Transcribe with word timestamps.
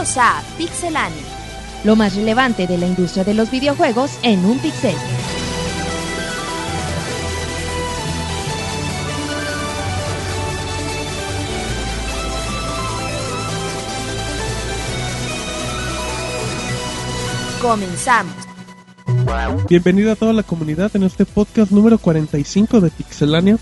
Bienvenidos 0.00 0.16
a 0.16 0.42
Pixelania. 0.56 1.22
Lo 1.84 1.94
más 1.94 2.16
relevante 2.16 2.66
de 2.66 2.78
la 2.78 2.86
industria 2.86 3.22
de 3.22 3.34
los 3.34 3.50
videojuegos 3.50 4.10
en 4.22 4.42
un 4.46 4.58
pixel. 4.58 4.94
Comenzamos. 17.60 18.32
Bienvenida 19.68 20.12
a 20.12 20.16
toda 20.16 20.32
la 20.32 20.42
comunidad 20.42 20.90
en 20.94 21.02
este 21.02 21.26
podcast 21.26 21.72
número 21.72 21.98
45 21.98 22.80
de 22.80 22.88
Pixelania. 22.88 23.58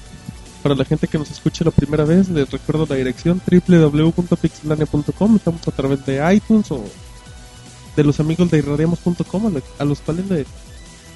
Para 0.63 0.75
la 0.75 0.85
gente 0.85 1.07
que 1.09 1.19
nos 1.19 1.31
escuche 1.31 1.65
la 1.65 1.71
primera 1.71 2.05
vez, 2.05 2.29
les 2.29 2.51
recuerdo 2.51 2.87
la 2.89 2.97
dirección 2.97 3.41
www.pixelania.com. 3.49 5.37
Estamos 5.37 5.67
a 5.67 5.71
través 5.71 6.05
de 6.05 6.35
iTunes 6.35 6.71
o 6.73 6.85
de 7.97 8.05
los 8.05 8.19
amigos 8.21 8.51
de 8.51 8.59
irradiamos.com, 8.59 9.47
a, 9.47 9.51
lo- 9.51 9.63
a 9.79 9.85
los 9.85 10.01
cuales 10.01 10.29
le- 10.29 10.47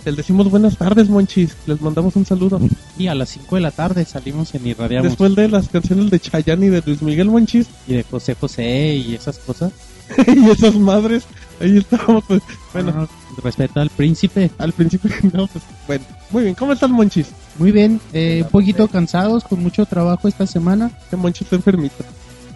les 0.04 0.16
decimos 0.16 0.50
buenas 0.50 0.76
tardes, 0.78 1.08
monchis. 1.08 1.56
Les 1.66 1.80
mandamos 1.80 2.16
un 2.16 2.24
saludo. 2.26 2.60
Y 2.98 3.06
a 3.08 3.14
las 3.14 3.28
5 3.30 3.54
de 3.56 3.60
la 3.62 3.70
tarde 3.70 4.04
salimos 4.04 4.54
en 4.54 4.66
Irradiamos. 4.66 5.08
Después 5.10 5.34
de 5.36 5.48
las 5.48 5.68
canciones 5.68 6.10
de 6.10 6.18
Chayanne 6.20 6.66
y 6.66 6.70
de 6.70 6.82
Luis 6.84 7.02
Miguel 7.02 7.28
Monchis 7.28 7.66
Y 7.86 7.94
de 7.94 8.02
José 8.04 8.34
José 8.34 8.94
y 8.96 9.14
esas 9.14 9.38
cosas. 9.38 9.72
y 10.36 10.50
esas 10.50 10.74
madres, 10.76 11.24
ahí 11.60 11.78
estábamos. 11.78 12.24
Pues, 12.26 12.42
bueno, 12.72 12.92
Bueno, 12.92 13.08
respeto 13.42 13.80
al 13.80 13.90
príncipe. 13.90 14.50
al 14.58 14.72
principio, 14.72 15.10
no, 15.32 15.46
pues, 15.46 15.64
bueno, 15.86 16.04
muy 16.30 16.42
bien. 16.44 16.54
¿Cómo 16.54 16.72
están, 16.72 16.92
monchis? 16.92 17.28
Muy 17.58 17.72
bien, 17.72 18.00
eh, 18.12 18.42
un 18.44 18.50
poquito 18.50 18.88
cansados, 18.88 19.44
con 19.44 19.62
mucho 19.62 19.84
trabajo 19.86 20.28
esta 20.28 20.46
semana. 20.46 20.90
Que 21.10 21.16
monchis 21.16 21.42
está 21.42 21.56
enfermito. 21.56 22.04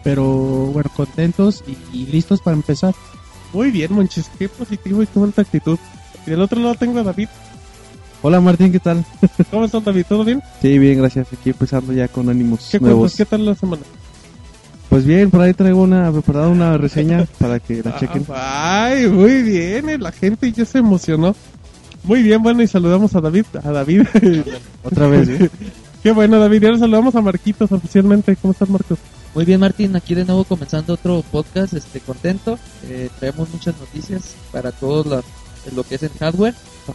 Pero 0.05 0.25
bueno, 0.73 0.91
contentos 0.97 1.65
y, 1.67 1.97
y 1.97 2.07
listos 2.07 2.41
para 2.41 2.57
empezar. 2.57 2.95
Muy 3.53 3.71
bien, 3.71 3.93
monchis. 3.93 4.31
Qué 4.39 4.49
positivo 4.49 5.03
y 5.03 5.07
qué 5.07 5.19
buena 5.19 5.35
actitud. 5.37 5.79
Y 6.27 6.31
del 6.31 6.43
otro 6.43 6.61
lado 6.61 6.75
tengo 6.75 6.99
a 6.99 7.03
David. 7.03 7.29
Hola 8.23 8.41
Martín, 8.41 8.73
¿qué 8.73 8.81
tal? 8.81 9.05
¿Cómo 9.51 9.67
estás, 9.67 9.85
David? 9.85 10.05
¿Todo 10.09 10.25
bien? 10.25 10.43
Sí, 10.63 10.79
bien, 10.79 10.99
gracias. 10.99 11.29
Aquí 11.33 11.51
empezando 11.51 11.93
ya 11.93 12.09
con 12.09 12.29
ánimos 12.29 12.69
¿Qué 12.71 12.81
nuevos. 12.81 12.99
cuentas? 13.13 13.17
¿Qué 13.19 13.25
tal 13.27 13.45
la 13.45 13.55
semana? 13.55 13.83
Pues 14.97 15.05
bien, 15.05 15.31
por 15.31 15.43
ahí 15.43 15.53
traigo 15.53 15.83
una 15.83 16.11
preparada 16.11 16.49
una 16.49 16.79
reseña 16.79 17.27
para 17.39 17.61
que 17.61 17.83
la 17.83 17.99
chequen. 17.99 18.25
Ay, 18.35 19.07
muy 19.09 19.43
bien. 19.43 19.91
eh, 19.91 19.99
La 19.99 20.11
gente 20.11 20.51
ya 20.51 20.65
se 20.65 20.79
emocionó. 20.79 21.37
Muy 22.03 22.23
bien, 22.23 22.43
bueno, 22.43 22.63
y 22.63 22.67
saludamos 22.67 23.15
a 23.15 23.21
David. 23.21 23.45
A 23.63 23.73
David. 23.73 24.05
Otra 24.83 25.07
vez, 25.09 25.29
¿eh? 25.29 25.51
Qué 26.03 26.13
bueno, 26.13 26.39
David. 26.39 26.63
Y 26.63 26.65
ahora 26.65 26.79
saludamos 26.79 27.15
a 27.15 27.21
Marquitos 27.21 27.71
oficialmente. 27.73 28.37
¿Cómo 28.37 28.53
estás, 28.53 28.71
Marcos? 28.71 28.99
Muy 29.35 29.45
bien, 29.45 29.61
Martín, 29.61 29.95
aquí 29.97 30.15
de 30.15 30.25
nuevo 30.25 30.45
comenzando 30.45 30.95
otro 30.95 31.23
podcast, 31.31 31.75
este 31.75 32.01
contento. 32.01 32.59
Eh, 32.85 33.11
traemos 33.19 33.51
muchas 33.51 33.79
noticias 33.79 34.35
para 34.51 34.73
todos 34.73 35.05
los- 35.05 35.25
lo 35.75 35.83
que 35.85 35.97
es 35.97 36.03
el 36.05 36.11
hardware. 36.19 36.55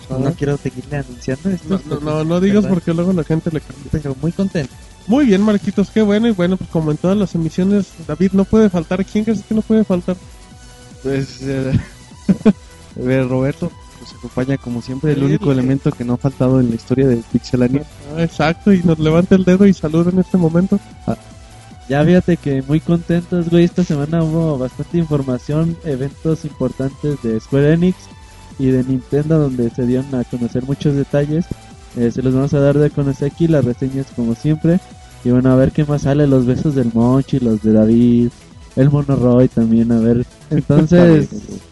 No 0.10 0.32
quiero 0.34 0.58
seguirle 0.58 0.98
anunciando 0.98 1.52
esto. 1.52 1.80
No, 1.88 2.00
no, 2.00 2.00
no, 2.00 2.24
no 2.24 2.40
digas 2.40 2.66
porque 2.66 2.96
luego 2.96 3.14
la 3.14 3.24
gente 3.24 3.52
le 3.52 3.62
cambia. 3.62 3.86
Pero 3.92 4.16
muy 4.20 4.32
contento. 4.32 4.74
Muy 5.08 5.26
bien, 5.26 5.42
Marquitos, 5.42 5.90
qué 5.90 6.02
bueno. 6.02 6.28
Y 6.28 6.32
bueno, 6.32 6.58
pues 6.58 6.70
como 6.70 6.92
en 6.92 6.98
todas 6.98 7.18
las 7.18 7.36
emisiones, 7.36 7.88
David 8.08 8.32
no 8.34 8.46
puede 8.46 8.70
faltar. 8.70 9.04
¿Quién 9.06 9.24
crees 9.24 9.44
que 9.44 9.56
no 9.56 9.62
puede 9.62 9.84
faltar? 9.84 10.16
Pues, 11.04 11.42
eh, 11.42 11.74
eh, 12.98 13.26
Roberto 13.28 13.72
nos 14.02 14.16
acompaña 14.16 14.58
como 14.58 14.82
siempre, 14.82 15.14
el 15.14 15.24
único 15.24 15.52
elemento 15.52 15.92
que 15.92 16.04
no 16.04 16.14
ha 16.14 16.18
faltado 16.18 16.60
en 16.60 16.70
la 16.70 16.76
historia 16.76 17.08
de 17.08 17.18
Pixelania. 17.32 17.84
Ah, 18.16 18.24
exacto, 18.24 18.74
y 18.74 18.82
nos 18.84 19.00
levanta 19.00 19.36
el 19.36 19.46
dedo 19.46 19.66
y 19.68 19.74
saluda 19.74 20.12
en 20.12 20.20
este 20.20 20.38
momento. 20.38 20.80
Ya 21.88 22.04
fíjate 22.04 22.38
que 22.38 22.62
muy 22.62 22.80
contentos, 22.80 23.50
güey. 23.50 23.66
Esta 23.66 23.84
semana 23.84 24.24
hubo 24.24 24.58
bastante 24.58 24.98
información, 24.98 25.78
eventos 25.84 26.46
importantes 26.46 27.22
de 27.22 27.40
Square 27.40 27.74
Enix 27.74 27.98
y 28.58 28.68
de 28.68 28.84
Nintendo 28.84 29.40
donde 29.40 29.70
se 29.70 29.86
dieron 29.86 30.14
a 30.16 30.24
conocer 30.24 30.64
muchos 30.64 30.96
detalles. 30.96 31.46
Eh, 31.98 32.12
se 32.12 32.22
los 32.22 32.34
vamos 32.34 32.54
a 32.54 32.60
dar 32.60 32.78
de 32.78 32.90
conocer 32.90 33.32
aquí, 33.32 33.48
las 33.48 33.66
reseñas 33.66 34.08
como 34.16 34.36
siempre. 34.36 34.80
Y 35.24 35.30
bueno, 35.30 35.52
a 35.52 35.56
ver 35.56 35.72
qué 35.72 35.86
más 35.86 36.04
sale, 36.04 36.26
los 36.26 36.46
besos 36.46 36.76
del 36.76 36.92
Monchi, 36.94 37.40
los 37.40 37.62
de 37.62 37.74
David, 37.74 38.30
el 38.76 38.90
Mono 38.90 39.16
Roy 39.16 39.48
también, 39.48 39.92
a 39.92 40.00
ver. 40.00 40.26
Entonces, 40.50 41.30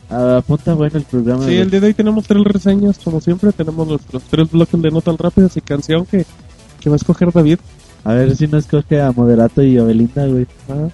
apunta 0.10 0.74
bueno 0.74 0.98
el 0.98 1.04
programa. 1.04 1.46
Sí, 1.46 1.56
el 1.56 1.70
día 1.70 1.80
de 1.80 1.88
hoy 1.88 1.94
tenemos 1.94 2.26
tres 2.26 2.44
reseñas, 2.44 3.00
como 3.00 3.22
siempre. 3.22 3.52
Tenemos 3.52 3.88
nuestros 3.88 4.24
tres 4.24 4.52
bloques 4.52 4.82
de 4.82 4.92
notas 4.92 5.18
rápidas 5.18 5.58
y 5.58 5.62
canción 5.62 6.06
que, 6.06 6.26
que 6.80 6.90
va 6.90 6.96
a 6.96 6.98
escoger 6.98 7.32
David. 7.32 7.60
A 8.04 8.14
ver 8.14 8.36
si 8.36 8.48
nos 8.48 8.66
coge 8.66 9.02
a 9.02 9.12
Moderato 9.12 9.62
y 9.62 9.78
a 9.78 9.84
Belinda, 9.84 10.26
güey. 10.28 10.48
Ah, 10.70 10.88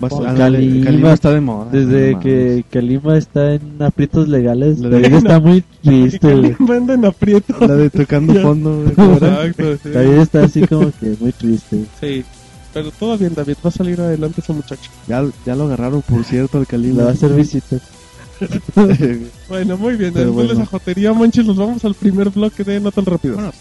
Vas- 0.00 0.12
ándale. 0.26 0.80
Kalima 0.82 1.12
está 1.12 1.30
de 1.32 1.40
moda. 1.40 1.68
Desde 1.70 2.12
no 2.14 2.20
que 2.20 2.64
Kalima 2.70 3.18
está 3.18 3.54
en 3.54 3.60
aprietos 3.80 4.28
legales, 4.28 4.78
La 4.80 4.88
David 4.88 5.10
de- 5.10 5.16
está 5.18 5.40
muy 5.40 5.64
triste, 5.82 6.56
venden 6.58 7.00
en 7.00 7.04
aprieto. 7.04 7.54
La 7.60 7.76
de 7.76 7.90
tocando 7.90 8.34
fondo. 8.42 8.84
Exacto, 8.88 9.76
sí. 9.82 9.90
David 9.90 10.18
está 10.18 10.44
así 10.44 10.66
como 10.66 10.90
que 10.98 11.14
muy 11.20 11.32
triste. 11.32 11.84
Sí, 12.00 12.24
pero 12.72 12.90
todo 12.92 13.18
bien, 13.18 13.34
David. 13.34 13.56
Va 13.64 13.68
a 13.68 13.72
salir 13.72 14.00
adelante 14.00 14.40
ese 14.40 14.52
muchacho. 14.52 14.90
ya, 15.06 15.24
ya 15.44 15.54
lo 15.54 15.64
agarraron, 15.64 16.02
por 16.02 16.24
cierto, 16.24 16.56
al 16.58 16.62
Le 16.62 16.66
Kalima. 16.66 17.02
va 17.04 17.10
a 17.10 17.12
hacer 17.12 17.32
visitas. 17.34 17.82
Bueno, 19.48 19.76
muy 19.76 19.96
bien. 19.96 20.12
Pero 20.14 20.26
Después 20.26 20.48
de 20.48 20.54
bueno. 20.54 20.62
esa 20.62 20.66
jotería, 20.66 21.12
Monchis, 21.12 21.44
nos 21.44 21.56
vamos 21.56 21.84
al 21.84 21.94
primer 21.94 22.30
bloque 22.30 22.64
de 22.64 22.80
notas 22.80 23.04
rápidas. 23.04 23.36
Bueno. 23.36 23.52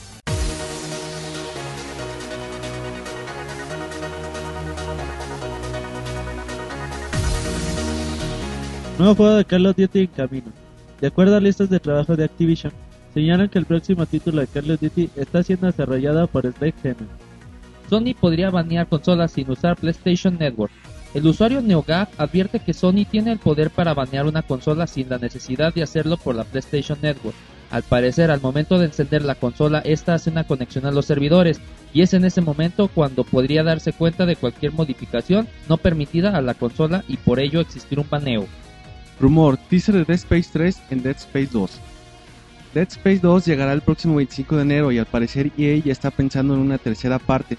Nuevo 9.00 9.16
juego 9.16 9.36
de 9.36 9.46
Call 9.46 9.66
of 9.66 9.78
Duty 9.78 10.00
en 10.00 10.08
camino. 10.08 10.52
De 11.00 11.08
acuerdo 11.08 11.38
a 11.38 11.40
listas 11.40 11.70
de 11.70 11.80
trabajo 11.80 12.18
de 12.18 12.26
Activision, 12.26 12.74
señalan 13.14 13.48
que 13.48 13.58
el 13.58 13.66
próximo 13.66 14.06
título 14.06 14.42
de 14.42 14.48
Call 14.48 14.72
of 14.72 14.82
Duty 14.82 15.12
está 15.16 15.42
siendo 15.42 15.68
desarrollado 15.68 16.28
por 16.28 16.44
Sledgehammer. 16.44 17.08
Sony 17.90 18.14
podría 18.20 18.50
banear 18.50 18.88
consolas 18.88 19.32
sin 19.32 19.50
usar 19.50 19.78
PlayStation 19.78 20.38
Network. 20.38 20.74
El 21.14 21.26
usuario 21.26 21.62
NeoGAF 21.62 22.10
advierte 22.20 22.60
que 22.60 22.74
Sony 22.74 23.06
tiene 23.10 23.32
el 23.32 23.40
poder 23.40 23.70
para 23.70 23.94
banear 23.94 24.26
una 24.26 24.42
consola 24.42 24.86
sin 24.86 25.08
la 25.08 25.18
necesidad 25.18 25.74
de 25.74 25.84
hacerlo 25.84 26.18
por 26.18 26.36
la 26.36 26.44
PlayStation 26.44 27.00
Network. 27.02 27.38
Al 27.72 27.84
parecer, 27.84 28.32
al 28.32 28.42
momento 28.42 28.78
de 28.78 28.88
encender 28.88 29.24
la 29.24 29.36
consola, 29.36 29.80
esta 29.80 30.16
hace 30.16 30.30
una 30.30 30.44
conexión 30.44 30.86
a 30.86 30.92
los 30.92 31.06
servidores, 31.06 31.62
y 31.94 32.02
es 32.02 32.14
en 32.14 32.26
ese 32.26 32.42
momento 32.42 32.90
cuando 32.94 33.24
podría 33.24 33.64
darse 33.64 33.94
cuenta 33.94 34.26
de 34.26 34.36
cualquier 34.36 34.74
modificación 34.74 35.48
no 35.70 35.78
permitida 35.78 36.36
a 36.36 36.42
la 36.42 36.54
consola 36.54 37.06
y 37.08 37.16
por 37.16 37.40
ello 37.40 37.62
existir 37.62 37.98
un 37.98 38.10
baneo. 38.10 38.46
Rumor, 39.20 39.58
teaser 39.58 39.96
de 39.96 40.06
Dead 40.06 40.16
Space 40.16 40.50
3 40.54 40.82
en 40.92 41.04
Dead 41.04 41.18
Space 41.18 41.50
2. 41.52 41.80
Dead 42.74 42.88
Space 42.88 43.20
2 43.20 43.46
llegará 43.46 43.74
el 43.74 43.82
próximo 43.82 44.16
25 44.16 44.56
de 44.56 44.62
enero 44.62 44.92
y 44.92 44.98
al 44.98 45.08
parecer 45.08 45.52
EA 45.58 45.78
ya 45.78 45.92
está 45.92 46.12
pensando 46.12 46.54
en 46.54 46.62
una 46.62 46.78
tercera 46.78 47.20
parte, 47.20 47.58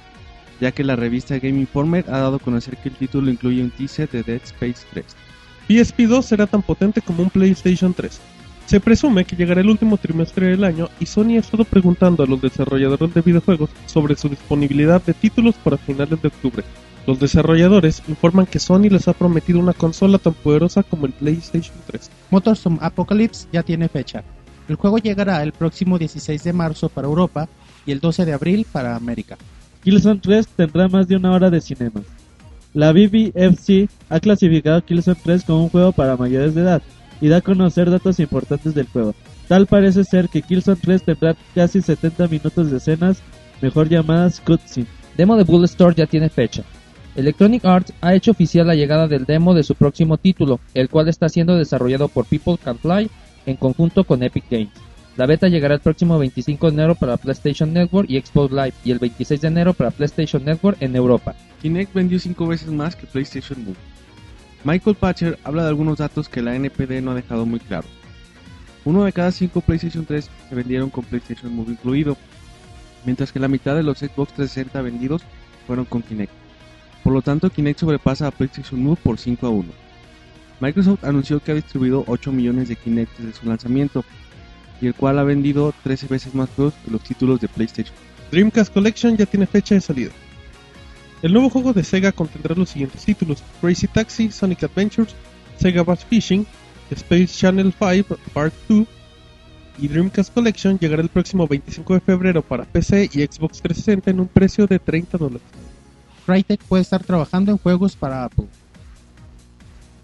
ya 0.61 0.73
que 0.73 0.85
la 0.85 0.97
revista 0.97 1.39
Game 1.39 1.61
Informer 1.61 2.05
ha 2.09 2.19
dado 2.19 2.37
a 2.37 2.41
conocer 2.41 2.77
que 2.77 2.89
el 2.89 2.95
título 2.95 3.31
incluye 3.31 3.63
un 3.63 3.71
teaser 3.71 4.09
de 4.09 4.23
Dead 4.23 4.41
Space 4.43 4.87
3. 4.93 5.05
PSP 5.69 6.01
2 6.01 6.25
será 6.25 6.47
tan 6.47 6.63
potente 6.63 7.01
como 7.01 7.23
un 7.23 7.31
PlayStation 7.31 7.93
3. 7.93 8.21
Se 8.67 8.81
presume 8.81 9.25
que 9.25 9.37
llegará 9.37 9.61
el 9.61 9.69
último 9.69 9.99
trimestre 9.99 10.47
del 10.47 10.65
año 10.65 10.89
y 11.01 11.07
Sony 11.07 11.37
ha 11.37 11.41
estado 11.41 11.65
preguntando 11.65 12.23
a 12.23 12.27
los 12.27 12.41
desarrolladores 12.41 13.13
de 13.13 13.21
videojuegos 13.21 13.71
sobre 13.87 14.17
su 14.17 14.29
disponibilidad 14.29 15.03
de 15.03 15.13
títulos 15.13 15.57
para 15.57 15.77
finales 15.77 16.23
de 16.23 16.29
octubre. 16.29 16.65
Los 17.07 17.19
desarrolladores 17.19 18.03
informan 18.09 18.47
que 18.47 18.59
Sony 18.59 18.89
les 18.91 19.09
ha 19.09 19.15
prometido 19.15 19.59
una 19.59 19.73
consola 19.73 20.19
tan 20.19 20.35
poderosa 20.35 20.83
como 20.83 21.07
el 21.07 21.13
PlayStation 21.13 21.77
3. 21.87 22.11
Motorstorm 22.31 22.79
Apocalypse 22.81 23.49
ya 23.53 23.63
tiene 23.63 23.89
fecha. 23.89 24.23
El 24.69 24.77
juego 24.77 24.99
llegará 24.99 25.43
el 25.43 25.53
próximo 25.53 25.99
16 25.99 26.45
de 26.45 26.53
marzo 26.53 26.89
para 26.89 27.09
Europa 27.09 27.49
y 27.87 27.93
el 27.93 28.01
12 28.01 28.25
de 28.25 28.33
abril 28.33 28.67
para 28.71 28.95
América. 28.95 29.37
Killzone 29.83 30.21
3 30.21 30.47
tendrá 30.49 30.89
más 30.89 31.09
de 31.09 31.17
una 31.17 31.33
hora 31.33 31.51
de 31.51 31.61
cinema. 31.61 32.03
La 32.73 32.93
BBFC 32.93 33.89
ha 34.09 34.21
clasificado 34.21 34.85
Killzone 34.85 35.19
3 35.23 35.45
como 35.45 35.65
un 35.65 35.71
juego 35.71 35.93
para 35.93 36.17
mayores 36.17 36.55
de 36.55 36.61
edad 36.61 36.83
y 37.21 37.29
da 37.29 37.39
a 37.39 37.41
conocer 37.41 37.91
datos 37.91 38.21
importantes 38.21 38.75
del 38.75 38.87
juego. 38.87 39.15
Tal 39.49 39.67
parece 39.67 40.05
ser 40.05 40.29
que 40.29 40.43
Killzone 40.43 40.79
3 40.81 41.03
tendrá 41.03 41.37
casi 41.55 41.81
70 41.81 42.29
minutos 42.29 42.71
de 42.71 42.77
escenas, 42.77 43.23
mejor 43.61 43.89
llamadas 43.89 44.41
cutscene. 44.41 44.87
Demo 45.17 45.37
de 45.37 45.45
Bulletstorm 45.45 45.95
ya 45.97 46.07
tiene 46.07 46.29
fecha. 46.29 46.63
Electronic 47.21 47.67
Arts 47.67 47.93
ha 48.01 48.15
hecho 48.15 48.31
oficial 48.31 48.67
la 48.67 48.75
llegada 48.75 49.07
del 49.07 49.27
demo 49.27 49.53
de 49.53 49.63
su 49.63 49.75
próximo 49.75 50.17
título, 50.17 50.59
el 50.73 50.89
cual 50.89 51.07
está 51.07 51.29
siendo 51.29 51.55
desarrollado 51.55 52.09
por 52.09 52.25
People 52.25 52.57
Can 52.57 52.79
Fly 52.79 53.11
en 53.45 53.57
conjunto 53.57 54.05
con 54.05 54.23
Epic 54.23 54.45
Games. 54.51 54.71
La 55.19 55.27
beta 55.27 55.49
llegará 55.49 55.75
el 55.75 55.81
próximo 55.81 56.19
25 56.19 56.69
de 56.69 56.73
enero 56.73 56.95
para 56.95 57.19
PlayStation 57.19 57.75
Network 57.75 58.09
y 58.09 58.19
Xbox 58.19 58.53
Live 58.53 58.73
y 58.85 58.91
el 58.93 58.99
26 59.01 59.39
de 59.39 59.49
enero 59.49 59.75
para 59.75 59.91
PlayStation 59.91 60.43
Network 60.43 60.81
en 60.81 60.97
Europa. 60.97 61.35
Kinect 61.61 61.93
vendió 61.93 62.19
5 62.19 62.47
veces 62.47 62.69
más 62.69 62.97
que 62.97 63.07
PlayStation 63.07 63.63
Move. 63.67 63.77
Michael 64.65 64.97
Patcher 64.97 65.39
habla 65.45 65.65
de 65.65 65.69
algunos 65.69 65.99
datos 65.99 66.27
que 66.27 66.41
la 66.41 66.57
NPD 66.57 67.03
no 67.03 67.11
ha 67.11 67.17
dejado 67.17 67.45
muy 67.45 67.61
claro. 67.61 67.87
Uno 68.87 69.05
de 69.05 69.13
cada 69.13 69.31
5 69.31 69.61
PlayStation 69.61 70.07
3 70.07 70.31
se 70.49 70.55
vendieron 70.55 70.89
con 70.89 71.05
PlayStation 71.05 71.55
Move 71.55 71.73
incluido, 71.73 72.17
mientras 73.05 73.31
que 73.31 73.41
la 73.41 73.49
mitad 73.49 73.77
de 73.77 73.83
los 73.83 73.99
Xbox 73.99 74.33
360 74.33 74.81
vendidos 74.81 75.21
fueron 75.67 75.85
con 75.85 76.01
Kinect. 76.01 76.40
Por 77.03 77.13
lo 77.13 77.23
tanto, 77.23 77.51
Kinect 77.51 77.81
sobrepasa 77.81 78.27
a 78.27 78.31
PlayStation 78.31 78.83
Move 78.83 78.99
por 79.03 79.19
5 79.19 79.47
a 79.47 79.51
1. 79.51 79.69
Microsoft 80.61 81.05
anunció 81.05 81.41
que 81.41 81.53
ha 81.53 81.55
distribuido 81.55 82.05
8 82.07 82.33
millones 82.33 82.69
de 82.69 82.77
Kinect 82.77 83.19
desde 83.19 83.41
su 83.41 83.47
lanzamiento, 83.47 84.05
y 84.81 84.87
el 84.87 84.95
cual 84.95 85.19
ha 85.19 85.25
vendido 85.25 85.75
13 85.83 86.07
veces 86.07 86.35
más 86.35 86.51
juegos 86.51 86.75
que 86.85 86.91
los 86.91 87.03
títulos 87.03 87.41
de 87.41 87.49
PlayStation. 87.49 87.95
Dreamcast 88.31 88.73
Collection 88.73 89.17
ya 89.17 89.27
tiene 89.27 89.47
fecha 89.47 89.75
de 89.75 89.81
salida. 89.81 90.11
El 91.23 91.33
nuevo 91.33 91.51
juego 91.51 91.73
de 91.73 91.85
Sega 91.85 92.13
contendrá 92.13 92.55
los 92.55 92.71
siguientes 92.71 93.05
títulos: 93.05 93.43
Crazy 93.61 93.87
Taxi, 93.89 94.31
Sonic 94.31 94.63
Adventures, 94.63 95.15
Sega 95.59 95.83
Bass 95.83 96.05
Fishing, 96.05 96.47
Space 96.91 97.27
Channel 97.27 97.75
5 97.79 98.19
Part 98.33 98.55
2 98.69 98.87
y 99.79 99.89
Dreamcast 99.89 100.35
Collection 100.35 100.79
llegará 100.79 101.03
el 101.03 101.09
próximo 101.09 101.47
25 101.47 101.95
de 101.95 102.01
febrero 102.01 102.43
para 102.43 102.65
PC 102.65 103.09
y 103.13 103.21
Xbox 103.23 103.63
360 103.63 104.11
en 104.11 104.21
un 104.21 104.29
precio 104.29 104.67
de 104.67 104.79
30 104.79 105.17
dólares. 105.17 105.43
Crytek 106.31 106.63
puede 106.63 106.83
estar 106.83 107.03
trabajando 107.03 107.51
en 107.51 107.59
juegos 107.59 107.97
para 107.97 108.25
Apple. 108.25 108.47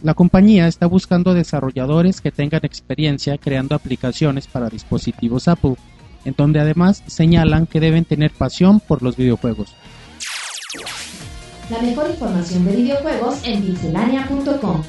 La 0.03 0.15
compañía 0.15 0.67
está 0.67 0.87
buscando 0.87 1.35
desarrolladores 1.35 2.21
que 2.21 2.33
tengan 2.33 2.65
experiencia 2.65 3.39
creando 3.39 3.75
aplicaciones 3.75 4.47
para 4.47 4.69
dispositivos 4.69 5.49
Apple, 5.49 5.77
en 6.25 6.35
donde 6.37 6.61
además 6.61 7.03
señalan 7.07 7.67
que 7.67 7.81
deben 7.81 8.05
tener 8.05 8.33
pasión 8.33 8.81
por 8.81 9.03
los 9.03 9.17
videojuegos. 9.17 9.75
La 11.71 11.81
mejor 11.81 12.11
información 12.11 12.65
de 12.65 12.77
videojuegos 12.77 13.41
en 13.45 13.63
pixelania.com. 13.63 14.83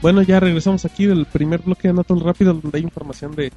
Bueno, 0.00 0.22
ya 0.22 0.38
regresamos 0.40 0.84
aquí 0.84 1.06
del 1.06 1.26
primer 1.26 1.60
bloque 1.62 1.88
de 1.88 1.94
Notas 1.94 2.20
Rápido 2.20 2.54
donde 2.54 2.78
hay 2.78 2.84
información 2.84 3.34
de, 3.34 3.52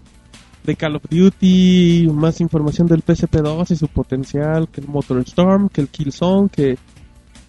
de 0.68 0.76
Call 0.76 0.98
of 0.98 1.04
Duty, 1.10 2.10
más 2.14 2.42
información 2.42 2.88
del 2.88 3.04
PSP2 3.04 3.72
y 3.72 3.76
su 3.76 3.88
potencial, 3.88 4.68
que 4.68 4.82
el 4.82 4.88
Motor 4.88 5.20
Storm, 5.20 5.70
que 5.70 5.82
el 5.82 5.88
Killzone, 5.88 6.50
que, 6.50 6.78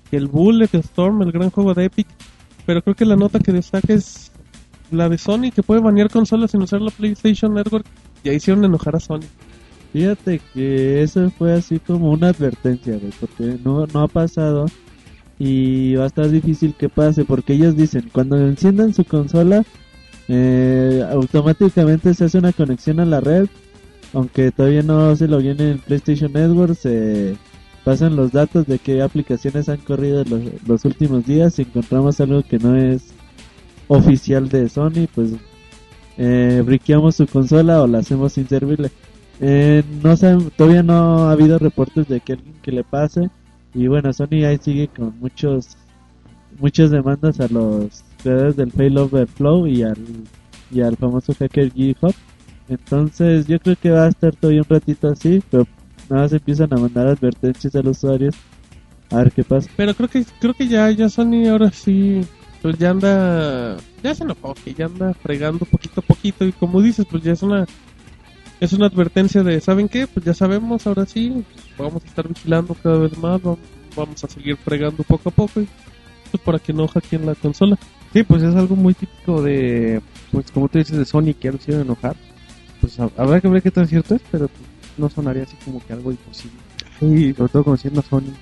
que 0.09 0.17
el 0.17 0.29
Bullet 0.29 0.71
Storm, 0.73 1.23
el 1.23 1.33
gran 1.33 1.51
juego 1.51 1.75
de 1.75 1.87
Epic. 1.87 2.07
Pero 2.65 2.81
creo 2.81 2.95
que 2.95 3.05
la 3.05 3.17
nota 3.17 3.41
que 3.41 3.53
destaca 3.53 3.93
es 3.93 4.31
la 4.93 5.09
de 5.09 5.19
Sony, 5.19 5.51
que 5.55 5.63
puede 5.63 5.81
banear 5.81 6.09
consolas 6.11 6.53
sin 6.53 6.63
usar 6.63 6.81
la 6.81 6.93
PlayStation 6.93 7.53
Network. 7.53 7.85
Y 8.23 8.29
ahí 8.29 8.37
hicieron 8.37 8.65
enojar 8.65 8.95
a 8.95 9.01
Sony. 9.01 9.27
Fíjate 9.93 10.41
que 10.55 11.03
eso 11.03 11.31
fue 11.31 11.55
así 11.55 11.81
como 11.81 12.13
una 12.13 12.29
advertencia, 12.29 12.99
porque 13.19 13.59
no, 13.65 13.87
no 13.87 14.03
ha 14.03 14.09
pasado 14.09 14.67
y 15.41 15.95
va 15.95 16.05
a 16.05 16.09
estar 16.09 16.29
difícil 16.31 16.75
que 16.75 16.89
pase, 16.89 17.25
porque 17.25 17.55
ellos 17.55 17.77
dicen, 17.77 18.11
cuando 18.13 18.37
enciendan 18.37 18.95
su 18.95 19.05
consola, 19.05 19.65
eh, 20.29 21.05
automáticamente 21.11 22.15
se 22.15 22.25
hace 22.25 22.39
una 22.39 22.53
conexión 22.53 23.01
a 23.01 23.05
la 23.05 23.21
red, 23.21 23.47
aunque 24.13 24.51
todavía 24.51 24.83
no 24.83 25.17
se 25.17 25.29
lo 25.29 25.39
viene 25.39 25.73
en 25.73 25.79
PlayStation 25.79 26.33
Network, 26.33 26.75
se 26.75 27.37
pasan 27.85 28.17
los 28.17 28.33
datos 28.33 28.67
de 28.67 28.79
qué 28.79 29.03
aplicaciones 29.03 29.69
han 29.69 29.79
corrido 29.79 30.25
los, 30.25 30.43
los 30.67 30.85
últimos 30.85 31.27
días, 31.27 31.55
si 31.55 31.63
encontramos 31.63 32.21
algo 32.21 32.43
que 32.43 32.59
no 32.59 32.77
es 32.77 33.13
oficial 33.89 34.49
de 34.49 34.69
Sony, 34.69 35.09
pues 35.15 35.33
eh, 36.19 36.63
briqueamos 36.65 37.17
su 37.17 37.27
consola 37.27 37.83
o 37.83 37.87
la 37.87 37.99
hacemos 37.99 38.37
inservible. 38.39 38.91
Eh, 39.41 39.85
no 40.03 40.17
saben, 40.17 40.51
todavía 40.57 40.83
no 40.83 41.29
ha 41.29 41.33
habido 41.33 41.59
reportes 41.59 42.09
de 42.09 42.21
que 42.21 42.35
alguien 42.35 42.55
que 42.61 42.73
le 42.73 42.85
pase. 42.85 43.31
Y 43.75 43.87
bueno 43.87 44.13
Sony 44.13 44.45
ahí 44.47 44.59
sigue 44.61 44.89
con 44.89 45.19
muchos 45.21 45.77
muchas 46.59 46.91
demandas 46.91 47.39
a 47.41 47.49
los 47.49 48.03
del 48.25 48.73
Failover 48.73 49.27
Flow 49.27 49.67
y 49.67 49.83
al 49.83 49.99
y 50.71 50.81
al 50.81 50.97
famoso 50.97 51.33
hacker 51.35 51.73
G-Hop 51.73 52.15
entonces 52.69 53.47
yo 53.47 53.59
creo 53.59 53.77
que 53.77 53.91
va 53.91 54.05
a 54.05 54.09
estar 54.09 54.35
todavía 54.35 54.63
un 54.63 54.69
ratito 54.69 55.09
así 55.09 55.43
pero 55.51 55.67
nada 56.11 56.23
más 56.23 56.33
empiezan 56.33 56.73
a 56.73 56.77
mandar 56.77 57.07
advertencias 57.07 57.75
a 57.75 57.83
los 57.83 57.99
usuarios 57.99 58.35
a 59.11 59.17
ver 59.17 59.33
qué 59.33 59.45
pasa 59.45 59.71
Pero 59.77 59.95
creo 59.95 60.09
que 60.09 60.25
creo 60.41 60.55
que 60.55 60.69
ya, 60.69 60.91
ya 60.91 61.09
Sony 61.09 61.47
ahora 61.49 61.71
sí, 61.71 62.21
pues 62.63 62.79
ya 62.79 62.91
anda, 62.91 63.77
ya 64.03 64.15
se 64.15 64.25
enojó, 64.25 64.55
que 64.55 64.75
ya 64.75 64.87
anda 64.87 65.15
fregando 65.15 65.65
poquito 65.65 66.01
a 66.01 66.05
poquito 66.05 66.45
y 66.45 66.53
como 66.53 66.83
dices, 66.83 67.07
pues 67.11 67.23
ya 67.23 67.33
es 67.33 67.43
una, 67.43 67.67
es 68.61 68.73
una 68.73 68.87
advertencia 68.87 69.43
de, 69.43 69.61
¿saben 69.61 69.89
qué? 69.89 70.07
Pues 70.07 70.27
ya 70.27 70.35
sabemos, 70.35 70.87
ahora 70.87 71.07
sí, 71.07 71.45
vamos 71.79 72.05
a 72.05 72.07
estar 72.07 72.29
vigilando 72.29 72.75
cada 72.75 72.99
vez 72.99 73.17
más, 73.17 73.41
vamos, 73.41 73.61
vamos 73.97 74.25
a 74.25 74.29
seguir 74.29 74.57
fregando 74.57 75.03
poco 75.05 75.31
a 75.31 75.33
poco 75.33 75.61
y 75.61 75.69
pues 76.31 76.43
para 76.43 76.59
que 76.59 76.73
no 76.73 76.87
hackeen 76.87 77.25
la 77.25 77.35
consola. 77.35 77.79
Sí, 78.13 78.23
pues 78.23 78.43
es 78.43 78.55
algo 78.55 78.75
muy 78.77 78.95
típico 78.95 79.43
de, 79.43 80.01
pues 80.33 80.51
como 80.51 80.69
tú 80.69 80.79
dices, 80.79 80.97
de 80.97 81.05
Sony 81.05 81.35
que 81.39 81.51
lo 81.51 81.57
hicieron 81.57 81.83
enojar. 81.83 82.17
Pues 82.81 82.99
ha- 83.01 83.11
habrá 83.17 83.41
que 83.41 83.49
ver 83.49 83.63
qué 83.63 83.71
tan 83.71 83.87
cierto 83.87 84.15
es, 84.15 84.23
pero 84.31 84.49
pues, 84.49 84.63
no 84.97 85.09
sonaría 85.11 85.43
así 85.43 85.57
como 85.65 85.85
que 85.85 85.93
algo 85.93 86.11
imposible. 86.11 86.57
Y, 87.01 87.33
Sobre 87.35 87.53
todo 87.53 87.65
conociendo 87.65 88.01
a 88.01 88.03
Sony. 88.03 88.33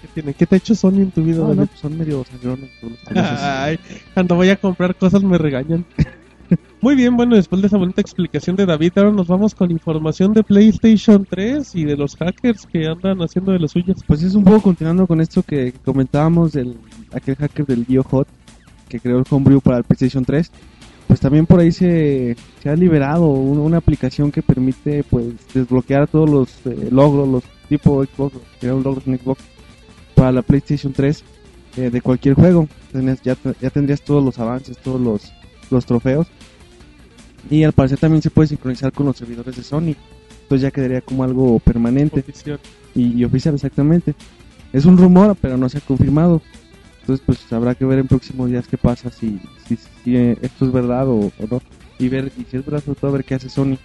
¿qué, 0.00 0.08
tiene? 0.14 0.34
¿Qué 0.34 0.46
te 0.46 0.54
ha 0.54 0.58
hecho 0.58 0.74
Sony 0.74 1.00
en 1.02 1.10
tu 1.10 1.22
vida? 1.22 1.38
No, 1.38 1.54
pues 1.54 1.70
son 1.78 1.96
medio 1.96 2.24
sangrones. 2.24 2.70
Ay, 3.14 3.78
cuando 4.14 4.34
voy 4.36 4.48
a 4.50 4.56
comprar 4.56 4.94
cosas 4.96 5.22
me 5.22 5.38
regañan. 5.38 5.84
Muy 6.82 6.96
bien, 6.96 7.16
bueno, 7.16 7.36
después 7.36 7.62
de 7.62 7.68
esa 7.68 7.78
bonita 7.78 8.00
explicación 8.00 8.56
de 8.56 8.66
David, 8.66 8.92
ahora 8.96 9.10
nos 9.12 9.26
vamos 9.28 9.54
con 9.54 9.70
información 9.70 10.32
de 10.34 10.42
PlayStation 10.42 11.24
3 11.24 11.74
y 11.76 11.84
de 11.84 11.96
los 11.96 12.16
hackers 12.16 12.66
que 12.66 12.86
andan 12.88 13.22
haciendo 13.22 13.52
de 13.52 13.60
las 13.60 13.70
suyas. 13.70 13.98
Pues 14.06 14.22
es 14.22 14.34
un 14.34 14.44
poco 14.44 14.60
continuando 14.60 15.06
con 15.06 15.20
esto 15.20 15.42
que 15.42 15.72
comentábamos 15.84 16.52
del 16.52 16.76
aquel 17.12 17.36
hacker 17.36 17.64
del 17.66 17.86
GeoHot 17.86 18.26
que 18.92 19.00
creó 19.00 19.18
el 19.18 19.24
homebrew 19.28 19.60
para 19.60 19.78
el 19.78 19.84
PlayStation 19.84 20.24
3. 20.24 20.50
Pues 21.08 21.18
también 21.20 21.46
por 21.46 21.60
ahí 21.60 21.72
se, 21.72 22.36
se 22.62 22.68
ha 22.70 22.76
liberado 22.76 23.26
un- 23.26 23.58
una 23.58 23.78
aplicación 23.78 24.30
que 24.30 24.42
permite 24.42 25.02
pues 25.04 25.26
desbloquear 25.52 26.06
todos 26.08 26.30
los 26.30 26.48
eh, 26.66 26.88
logros, 26.90 27.28
los 27.28 27.42
tipo 27.68 28.04
Xbox, 28.04 28.34
los 28.34 28.42
que 28.60 28.66
eran 28.66 28.82
logros 28.82 29.06
en 29.06 29.18
Xbox 29.18 29.42
para 30.14 30.32
la 30.32 30.42
PlayStation 30.42 30.92
3 30.92 31.24
eh, 31.76 31.90
de 31.90 32.00
cualquier 32.00 32.34
juego. 32.34 32.68
Ya, 33.24 33.36
ya 33.60 33.70
tendrías 33.70 34.02
todos 34.02 34.22
los 34.24 34.38
avances, 34.38 34.76
todos 34.78 35.00
los, 35.00 35.32
los 35.70 35.84
trofeos. 35.86 36.26
Y 37.50 37.64
al 37.64 37.72
parecer 37.72 37.98
también 37.98 38.22
se 38.22 38.30
puede 38.30 38.48
sincronizar 38.48 38.92
con 38.92 39.06
los 39.06 39.16
servidores 39.16 39.56
de 39.56 39.62
Sony. 39.62 39.94
Entonces 40.42 40.62
ya 40.62 40.70
quedaría 40.70 41.00
como 41.00 41.24
algo 41.24 41.58
permanente 41.60 42.20
Oficial. 42.20 42.60
y, 42.94 43.14
y 43.20 43.24
oficial 43.24 43.54
exactamente. 43.54 44.14
Es 44.72 44.84
un 44.84 44.96
rumor, 44.96 45.36
pero 45.40 45.56
no 45.56 45.68
se 45.68 45.78
ha 45.78 45.80
confirmado. 45.80 46.40
Entonces, 47.02 47.22
pues 47.26 47.52
habrá 47.52 47.74
que 47.74 47.84
ver 47.84 47.98
en 47.98 48.06
próximos 48.06 48.48
días 48.48 48.66
qué 48.68 48.78
pasa, 48.78 49.10
si, 49.10 49.38
si, 49.66 49.76
si, 49.76 50.16
eh, 50.16 50.38
esto 50.40 50.66
es 50.66 50.72
verdad 50.72 51.08
o, 51.08 51.18
o 51.18 51.46
no. 51.50 51.60
Y 51.98 52.08
ver, 52.08 52.32
y 52.38 52.44
si 52.44 52.56
es 52.56 52.64
verdad, 52.64 52.82
sobre 52.82 52.98
todo 52.98 53.10
a 53.10 53.14
ver 53.14 53.24
qué 53.24 53.34
hace 53.34 53.48
Sony. 53.48 53.76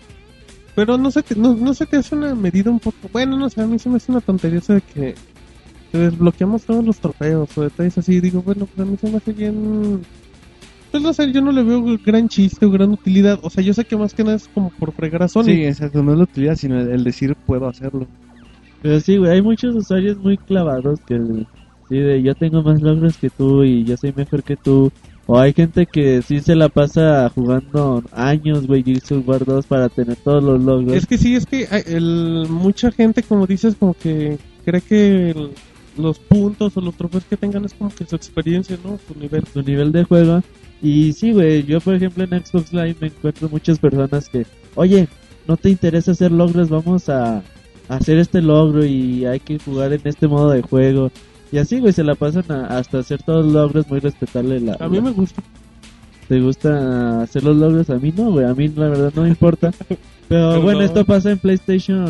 Pero 0.76 0.96
no 0.98 1.10
sé, 1.10 1.24
no, 1.36 1.56
no 1.56 1.74
se 1.74 1.88
te 1.88 1.98
hace 1.98 2.14
una 2.14 2.36
medida 2.36 2.70
un 2.70 2.80
poco... 2.80 3.10
Bueno, 3.12 3.36
no 3.36 3.50
sé, 3.50 3.62
a 3.62 3.66
mí 3.66 3.80
se 3.80 3.90
me 3.90 3.98
hace 3.98 4.12
una 4.12 4.22
tontería 4.22 4.60
eso 4.60 4.74
de 4.74 4.82
que 4.82 5.16
te 5.92 5.98
desbloqueamos 5.98 6.64
todos 6.64 6.86
los 6.86 7.00
trofeos 7.00 7.58
o 7.58 7.64
detalles 7.64 7.98
así. 7.98 8.20
Digo, 8.22 8.44
bueno, 8.44 8.68
pues 8.68 8.88
a 8.88 8.92
mí 8.92 8.98
se 8.98 9.10
me 9.10 9.18
hace 9.18 9.34
bien... 9.34 10.02
Pues 10.92 11.02
no 11.02 11.12
sé, 11.14 11.32
yo 11.32 11.42
no 11.42 11.52
le 11.52 11.64
veo 11.64 11.98
gran 12.06 12.30
chiste 12.30 12.66
o 12.66 12.72
gran 12.72 12.92
utilidad. 12.92 13.40
O 13.42 13.50
sea, 13.50 13.64
yo 13.64 13.74
sé 13.74 13.86
que 13.86 13.98
más 13.98 14.14
que 14.14 14.24
nada 14.24 14.36
es 14.36 14.48
como 14.54 14.70
por 14.70 14.94
fregar 14.94 15.24
a 15.24 15.28
Sony. 15.28 15.46
Sí, 15.46 15.66
exacto, 15.66 16.04
no 16.04 16.12
es 16.12 16.18
la 16.20 16.24
utilidad, 16.26 16.56
sino 16.56 16.80
el, 16.80 16.90
el 16.90 17.04
decir 17.04 17.36
puedo 17.48 17.68
hacerlo. 17.68 18.08
Pero 18.84 19.00
sí, 19.00 19.18
güey, 19.18 19.32
hay 19.32 19.42
muchos 19.42 19.76
usuarios 19.76 20.18
muy 20.18 20.38
clavados 20.38 21.00
que, 21.08 21.20
sí, 21.90 21.98
de 21.98 22.22
yo 22.22 22.36
tengo 22.36 22.62
más 22.64 22.82
logros 22.82 23.18
que 23.18 23.30
tú 23.30 23.64
y 23.64 23.84
yo 23.84 23.98
soy 23.98 24.14
mejor 24.16 24.44
que 24.44 24.56
tú. 24.56 24.92
O 25.30 25.38
hay 25.38 25.52
gente 25.52 25.86
que 25.86 26.22
sí 26.22 26.40
se 26.40 26.56
la 26.56 26.70
pasa 26.70 27.30
jugando 27.36 28.02
años, 28.14 28.66
güey, 28.66 28.82
Gears 28.82 29.12
War 29.26 29.44
2 29.44 29.66
para 29.66 29.90
tener 29.90 30.16
todos 30.16 30.42
los 30.42 30.62
logros. 30.64 30.94
Es 30.96 31.06
que 31.06 31.18
sí, 31.18 31.36
es 31.36 31.46
que 31.46 31.68
hay- 31.70 31.84
el, 31.86 32.46
mucha 32.50 32.92
gente, 32.92 33.24
como 33.24 33.46
dices, 33.46 33.76
como 33.78 33.94
que 33.94 34.38
cree 34.64 34.80
que 34.80 35.32
el- 35.32 35.50
los 35.98 36.18
puntos 36.20 36.78
o 36.78 36.82
los 36.82 36.96
trofeos 36.96 37.26
que 37.26 37.36
tengan 37.36 37.66
es 37.66 37.74
como 37.74 37.90
que 37.90 38.06
su 38.06 38.16
experiencia, 38.16 38.78
¿no? 38.86 38.98
Su 39.06 39.20
nivel. 39.20 39.44
su 39.52 39.62
nivel 39.64 39.92
de 39.92 40.04
juego. 40.06 40.42
Y 40.82 41.12
sí, 41.12 41.34
güey, 41.34 41.64
yo 41.66 41.82
por 41.82 41.96
ejemplo 41.96 42.24
en 42.24 42.46
Xbox 42.46 42.72
Live 42.72 42.96
me 43.02 43.08
encuentro 43.08 43.50
muchas 43.50 43.80
personas 43.80 44.30
que, 44.30 44.46
oye, 44.76 45.10
no 45.48 45.58
te 45.58 45.72
interesa 45.72 46.12
hacer 46.12 46.32
logros, 46.32 46.70
vamos 46.70 47.10
a 47.10 47.42
hacer 47.90 48.18
este 48.20 48.42
logro 48.42 48.86
y 48.86 49.26
hay 49.26 49.40
que 49.42 49.58
jugar 49.60 49.92
en 49.92 50.02
este 50.06 50.28
modo 50.28 50.52
de 50.52 50.62
juego. 50.62 51.12
Y 51.52 51.58
así, 51.60 51.80
güey, 51.80 51.94
se 51.94 52.04
la 52.04 52.16
pasan 52.16 52.44
a- 52.52 52.78
hasta 52.78 53.00
hacer 53.00 53.24
todos 53.24 53.46
los 53.46 53.54
logros, 53.54 53.88
muy 53.90 54.00
respetable. 54.00 54.60
La, 54.60 54.74
A 54.80 54.88
mí 54.90 54.98
la- 54.98 55.04
me 55.04 55.12
gusta. 55.12 55.42
¿Te 56.28 56.42
gusta 56.42 57.22
hacer 57.22 57.44
los 57.44 57.56
logros? 57.56 57.90
A 57.90 57.98
mí 58.00 58.14
no, 58.16 58.32
güey, 58.32 58.46
a 58.46 58.54
mí 58.54 58.68
la 58.68 58.90
verdad 58.90 59.14
no 59.16 59.22
me 59.24 59.30
importa. 59.30 59.72
Pero 60.28 60.62
bueno, 60.62 60.82
esto 60.82 61.06
pasa 61.06 61.32
en 61.32 61.38
PlayStation, 61.40 62.08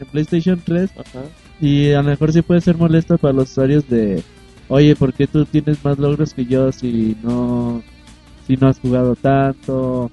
en 0.00 0.06
PlayStation 0.10 0.60
3 0.64 0.90
Ajá. 0.98 1.20
y 1.60 1.92
a 1.92 2.02
lo 2.02 2.08
mejor 2.10 2.32
sí 2.32 2.42
puede 2.42 2.60
ser 2.60 2.76
molesto 2.76 3.16
para 3.16 3.32
los 3.32 3.48
usuarios 3.52 3.88
de, 3.88 4.24
oye, 4.68 4.96
¿por 4.96 5.12
qué 5.12 5.28
tú 5.28 5.44
tienes 5.44 5.84
más 5.84 5.96
logros 6.00 6.34
que 6.34 6.44
yo 6.46 6.72
si 6.72 7.16
no, 7.22 7.80
si 8.48 8.56
no 8.56 8.66
has 8.66 8.80
jugado 8.80 9.14
tanto? 9.14 10.10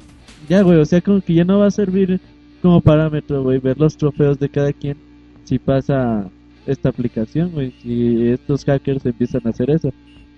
Ya, 0.48 0.62
güey, 0.62 0.78
o 0.80 0.86
sea, 0.86 1.02
como 1.02 1.20
que 1.22 1.34
ya 1.34 1.46
no 1.46 1.58
va 1.58 1.66
a 1.66 1.72
servir 1.72 2.22
como 2.62 2.80
parámetro, 2.80 3.42
güey, 3.42 3.58
ver 3.58 3.80
los 3.80 3.98
trofeos 3.98 4.38
de 4.38 4.50
cada 4.50 4.72
quien 4.72 4.98
si 5.46 5.58
pasa 5.58 6.30
esta 6.68 6.90
aplicación, 6.90 7.52
güey, 7.52 7.74
si 7.82 8.28
estos 8.30 8.66
hackers 8.66 9.06
empiezan 9.06 9.42
a 9.46 9.50
hacer 9.50 9.72
eso. 9.72 9.92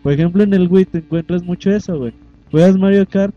Por 0.03 0.13
ejemplo, 0.13 0.43
en 0.43 0.53
el 0.53 0.67
Wii 0.67 0.85
te 0.85 0.97
encuentras 0.99 1.43
mucho 1.43 1.71
eso, 1.71 1.97
güey. 1.97 2.13
Juegas 2.51 2.77
Mario 2.77 3.05
Kart 3.07 3.35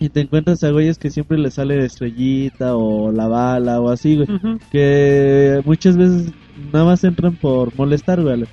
y 0.00 0.08
te 0.08 0.20
encuentras 0.20 0.64
a 0.64 0.70
güeyes 0.70 0.98
que 0.98 1.10
siempre 1.10 1.38
le 1.38 1.50
sale 1.50 1.78
la 1.78 1.84
estrellita 1.84 2.76
o 2.76 3.12
la 3.12 3.28
bala 3.28 3.80
o 3.80 3.88
así, 3.90 4.16
güey 4.16 4.58
que 4.70 5.62
muchas 5.64 5.96
veces 5.96 6.32
nada 6.72 6.84
más 6.84 7.04
entran 7.04 7.36
por 7.36 7.74
molestar, 7.76 8.20
güey. 8.20 8.44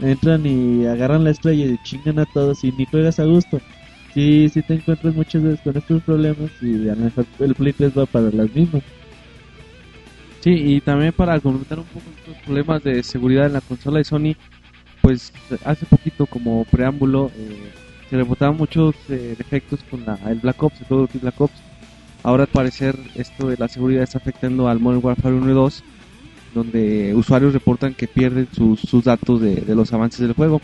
entran 0.00 0.44
y 0.46 0.86
agarran 0.86 1.24
la 1.24 1.30
estrella 1.30 1.66
y 1.66 1.78
chingan 1.84 2.18
a 2.18 2.26
todos 2.26 2.62
y 2.64 2.72
ni 2.72 2.84
juegas 2.86 3.18
a 3.18 3.24
gusto. 3.24 3.60
Sí, 4.12 4.48
sí 4.52 4.62
te 4.62 4.74
encuentras 4.74 5.14
muchas 5.14 5.42
veces 5.42 5.60
con 5.60 5.76
estos 5.76 6.02
problemas 6.02 6.50
y 6.60 6.88
a 6.88 6.94
lo 6.94 7.04
mejor 7.04 7.24
el 7.38 7.54
Play 7.54 7.72
3 7.72 7.96
va 7.96 8.06
para 8.06 8.30
las 8.30 8.54
mismas. 8.54 8.82
Sí, 10.40 10.50
y 10.50 10.80
también 10.80 11.12
para 11.12 11.38
comentar 11.38 11.78
un 11.78 11.84
poco 11.84 12.06
estos 12.18 12.36
problemas 12.44 12.82
de 12.82 13.02
seguridad 13.02 13.46
en 13.46 13.52
la 13.52 13.60
consola 13.60 13.98
de 13.98 14.04
Sony, 14.04 14.34
pues 15.02 15.32
hace 15.64 15.86
poquito 15.86 16.26
como 16.26 16.64
preámbulo 16.64 17.30
eh, 17.36 17.70
se 18.08 18.16
reportaban 18.16 18.56
muchos 18.56 18.94
eh, 19.08 19.34
defectos 19.36 19.80
con 19.90 20.04
la, 20.04 20.18
el 20.28 20.40
Black 20.40 20.62
Ops, 20.62 20.80
el 20.80 20.86
of 20.90 21.00
Duty 21.00 21.18
Black 21.18 21.40
Ops. 21.40 21.54
Ahora 22.22 22.44
al 22.44 22.48
parecer 22.48 22.96
esto 23.14 23.48
de 23.48 23.56
la 23.56 23.68
seguridad 23.68 24.02
está 24.02 24.18
afectando 24.18 24.68
al 24.68 24.80
Modern 24.80 25.04
Warfare 25.04 25.34
1 25.34 25.50
y 25.50 25.54
2, 25.54 25.84
donde 26.54 27.14
usuarios 27.14 27.52
reportan 27.52 27.94
que 27.94 28.08
pierden 28.08 28.48
sus, 28.52 29.04
datos 29.04 29.40
de, 29.40 29.62
los 29.74 29.92
avances 29.92 30.20
del 30.20 30.32
juego. 30.32 30.60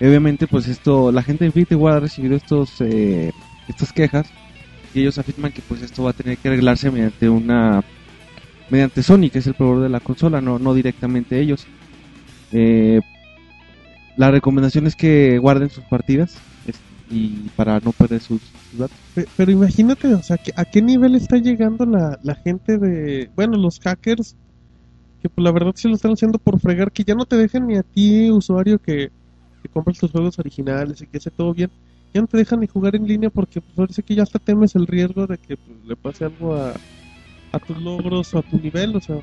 Obviamente 0.00 0.46
pues 0.46 0.68
esto, 0.68 1.10
la 1.10 1.22
gente 1.22 1.44
de 1.44 1.48
Infinity 1.48 1.74
Ward 1.74 1.96
ha 1.96 2.00
recibido 2.00 2.36
estos, 2.36 2.80
eh, 2.80 3.32
estas 3.68 3.92
quejas 3.92 4.28
y 4.94 5.00
ellos 5.00 5.18
afirman 5.18 5.52
que 5.52 5.62
pues 5.62 5.82
esto 5.82 6.04
va 6.04 6.10
a 6.10 6.14
tener 6.14 6.38
que 6.38 6.48
arreglarse 6.48 6.90
mediante 6.90 7.28
una 7.28 7.82
mediante 8.68 9.02
Sony, 9.02 9.30
que 9.32 9.38
es 9.40 9.46
el 9.46 9.54
proveedor 9.54 9.82
de 9.84 9.88
la 9.90 10.00
consola, 10.00 10.40
no, 10.40 10.58
no 10.58 10.74
directamente 10.74 11.40
ellos. 11.40 11.68
Eh, 12.52 13.00
la 14.16 14.30
recomendación 14.30 14.86
es 14.86 14.96
que 14.96 15.38
guarden 15.38 15.70
sus 15.70 15.84
partidas 15.84 16.44
y 17.08 17.50
para 17.50 17.80
no 17.80 17.92
perder 17.92 18.20
sus, 18.22 18.56
datos. 18.70 18.98
Pe- 19.14 19.28
Pero 19.36 19.52
imagínate, 19.52 20.14
o 20.14 20.22
sea, 20.22 20.36
¿a 20.56 20.64
qué 20.64 20.82
nivel 20.82 21.14
está 21.14 21.36
llegando 21.38 21.84
la, 21.86 22.18
la 22.22 22.34
gente 22.36 22.78
de, 22.78 23.30
bueno, 23.34 23.56
los 23.58 23.78
hackers? 23.80 24.36
Que 25.20 25.30
pues 25.30 25.44
la 25.44 25.52
verdad 25.52 25.72
sí 25.76 25.88
lo 25.88 25.94
están 25.96 26.12
haciendo 26.12 26.38
por 26.38 26.60
fregar, 26.60 26.92
que 26.92 27.04
ya 27.04 27.14
no 27.14 27.26
te 27.26 27.36
dejan 27.36 27.66
ni 27.66 27.76
a 27.76 27.82
ti, 27.84 28.30
usuario, 28.30 28.78
que, 28.80 29.10
que 29.62 29.68
compras 29.70 29.98
tus 29.98 30.12
juegos 30.12 30.38
originales 30.38 31.00
y 31.02 31.06
que 31.08 31.18
hace 31.18 31.30
todo 31.32 31.54
bien, 31.54 31.72
ya 32.14 32.20
no 32.22 32.26
te 32.28 32.38
dejan 32.38 32.60
ni 32.60 32.66
jugar 32.68 32.96
en 32.96 33.06
línea 33.06 33.30
porque 33.30 33.60
pues 33.62 33.94
sí 33.96 34.02
que 34.02 34.14
ya 34.16 34.24
hasta 34.24 34.38
temes 34.40 34.74
el 34.76 34.86
riesgo 34.86 35.26
de 35.26 35.38
que 35.38 35.56
pues, 35.58 35.78
le 35.84 35.96
pase 35.96 36.24
algo 36.26 36.54
a, 36.56 36.80
a 37.54 37.58
tus 37.60 37.80
logros 37.80 38.32
o 38.34 38.38
a 38.38 38.42
tu 38.42 38.58
nivel, 38.58 38.96
o 38.96 39.00
sea, 39.00 39.16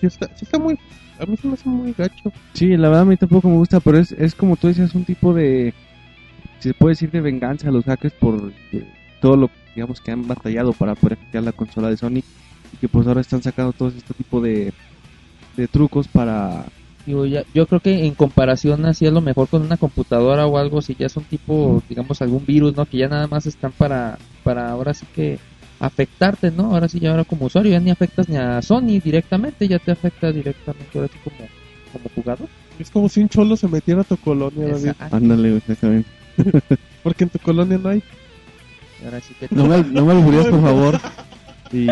sí 0.00 0.06
está, 0.06 0.26
sí 0.28 0.44
está 0.44 0.58
muy, 0.58 0.76
a 1.18 1.26
mí 1.26 1.36
se 1.36 1.46
me 1.48 1.54
hace 1.54 1.68
muy 1.68 1.92
gacho. 1.92 2.32
Sí, 2.54 2.68
la 2.76 2.88
verdad 2.88 3.02
a 3.02 3.06
mí 3.06 3.16
tampoco 3.16 3.48
me 3.48 3.56
gusta, 3.56 3.80
pero 3.80 3.98
es, 3.98 4.12
es 4.12 4.34
como 4.34 4.56
tú 4.56 4.68
decías, 4.68 4.94
un 4.94 5.04
tipo 5.04 5.32
de, 5.34 5.74
si 6.60 6.68
se 6.68 6.74
puede 6.74 6.92
decir, 6.92 7.10
de 7.10 7.20
venganza 7.20 7.68
a 7.68 7.72
los 7.72 7.84
hackers 7.84 8.14
por 8.20 8.52
eh, 8.72 8.84
todo 9.20 9.36
lo 9.36 9.50
digamos 9.74 10.00
que 10.00 10.12
han 10.12 10.28
batallado 10.28 10.72
para 10.72 10.94
poder 10.94 11.18
hackear 11.18 11.44
la 11.44 11.52
consola 11.52 11.88
de 11.88 11.96
Sony 11.96 12.20
y 12.72 12.76
que 12.78 12.88
pues 12.88 13.06
ahora 13.06 13.20
están 13.22 13.42
sacando 13.42 13.72
todo 13.72 13.88
este 13.88 14.14
tipo 14.14 14.40
de, 14.40 14.72
de 15.56 15.68
trucos 15.68 16.08
para... 16.08 16.66
Ya- 17.06 17.44
yo 17.52 17.66
creo 17.66 17.80
que 17.80 18.04
en 18.06 18.14
comparación 18.14 18.84
así 18.86 19.06
a 19.06 19.10
lo 19.10 19.20
mejor 19.20 19.48
con 19.48 19.62
una 19.62 19.76
computadora 19.76 20.46
o 20.46 20.56
algo, 20.56 20.82
si 20.82 20.94
ya 20.94 21.06
es 21.06 21.16
un 21.16 21.24
tipo, 21.24 21.82
digamos, 21.88 22.22
algún 22.22 22.46
virus, 22.46 22.76
¿no? 22.76 22.86
Que 22.86 22.98
ya 22.98 23.08
nada 23.08 23.26
más 23.26 23.46
están 23.46 23.72
para, 23.72 24.18
para 24.44 24.70
ahora 24.70 24.94
sí 24.94 25.06
que 25.12 25.40
afectarte, 25.82 26.52
¿no? 26.52 26.72
Ahora 26.72 26.88
sí, 26.88 27.00
ya 27.00 27.10
ahora 27.10 27.24
como 27.24 27.46
usuario 27.46 27.72
ya 27.72 27.80
ni 27.80 27.90
afectas 27.90 28.28
ni 28.28 28.36
a 28.36 28.62
Sony 28.62 29.00
directamente, 29.02 29.66
ya 29.66 29.80
te 29.80 29.90
afecta 29.90 30.30
directamente 30.30 30.96
ahora 30.96 31.10
sí 31.12 31.18
como, 31.24 31.48
como 31.92 32.08
jugador. 32.14 32.48
Es 32.78 32.88
como 32.88 33.08
si 33.08 33.20
un 33.20 33.28
cholo 33.28 33.56
se 33.56 33.66
metiera 33.66 34.02
a 34.02 34.04
tu 34.04 34.16
colonia, 34.16 34.68
David. 34.68 34.92
Ándale, 35.10 35.48
güey, 35.48 35.56
exactamente. 35.58 36.08
porque 37.02 37.24
en 37.24 37.30
tu 37.30 37.38
colonia 37.40 37.78
no 37.78 37.88
hay. 37.88 38.02
Ahora 39.04 39.20
sí 39.20 39.34
que 39.38 39.48
No 39.50 39.66
me, 39.66 39.82
no 39.82 40.06
me 40.06 40.12
alburees, 40.12 40.46
por 40.46 40.62
favor. 40.62 41.00
Y 41.74 41.86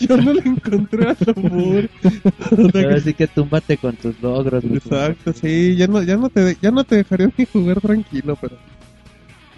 Yo 0.00 0.16
no 0.16 0.32
le 0.32 0.40
encontré 0.40 1.08
al 1.08 1.16
amor. 1.36 1.88
ahora 2.74 3.00
sí 3.00 3.14
que 3.14 3.28
túmbate 3.28 3.76
con 3.76 3.94
tus 3.94 4.20
logros. 4.20 4.64
güey. 4.64 4.78
Exacto, 4.78 5.32
sí, 5.32 5.76
ya 5.76 5.86
no, 5.86 6.02
ya 6.02 6.16
no 6.16 6.28
te, 6.30 6.56
ya 6.60 6.72
no 6.72 6.82
te 6.82 6.96
dejaría 6.96 7.30
ni 7.38 7.46
jugar 7.46 7.80
tranquilo, 7.80 8.36
pero 8.40 8.56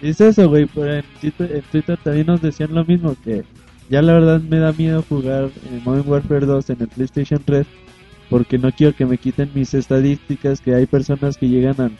es 0.01 0.19
eso, 0.19 0.49
güey, 0.49 0.65
pero 0.65 0.95
en 0.95 1.03
Twitter, 1.21 1.51
en 1.55 1.61
Twitter 1.63 1.97
también 2.03 2.27
nos 2.27 2.41
decían 2.41 2.73
lo 2.73 2.83
mismo, 2.85 3.15
que 3.23 3.43
ya 3.89 4.01
la 4.01 4.13
verdad 4.13 4.41
me 4.41 4.59
da 4.59 4.73
miedo 4.73 5.03
jugar 5.07 5.49
en 5.71 5.83
Modern 5.83 6.09
Warfare 6.09 6.45
2 6.45 6.69
en 6.71 6.81
el 6.81 6.87
PlayStation 6.87 7.41
3, 7.43 7.65
porque 8.29 8.57
no 8.57 8.71
quiero 8.71 8.95
que 8.95 9.05
me 9.05 9.17
quiten 9.17 9.51
mis 9.53 9.73
estadísticas, 9.73 10.61
que 10.61 10.73
hay 10.73 10.85
personas 10.85 11.37
que 11.37 11.47
llegan 11.47 11.79
al 11.79 11.91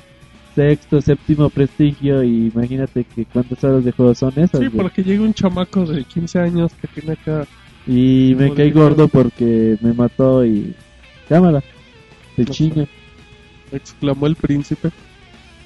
sexto, 0.56 1.02
séptimo 1.02 1.50
prestigio, 1.50 2.24
y 2.24 2.48
imagínate 2.48 3.04
que 3.04 3.26
cuántas 3.26 3.64
horas 3.64 3.84
de 3.84 3.92
juego 3.92 4.16
son 4.16 4.32
esas, 4.38 4.60
sí, 4.60 4.68
güey. 4.68 4.70
porque 4.72 5.04
llega 5.04 5.24
un 5.24 5.34
chamaco 5.34 5.86
de 5.86 6.04
15 6.04 6.40
años 6.40 6.72
que 6.80 6.88
tiene 6.88 7.14
acá. 7.14 7.46
Y 7.86 8.34
me 8.38 8.54
caí 8.54 8.72
gordo 8.72 9.10
porque 9.10 9.78
me 9.82 9.92
mató 9.94 10.46
y... 10.46 10.74
Cámara, 11.28 11.62
te 12.36 12.46
chinga. 12.46 12.86
exclamó 13.72 14.28
el 14.28 14.36
príncipe. 14.36 14.90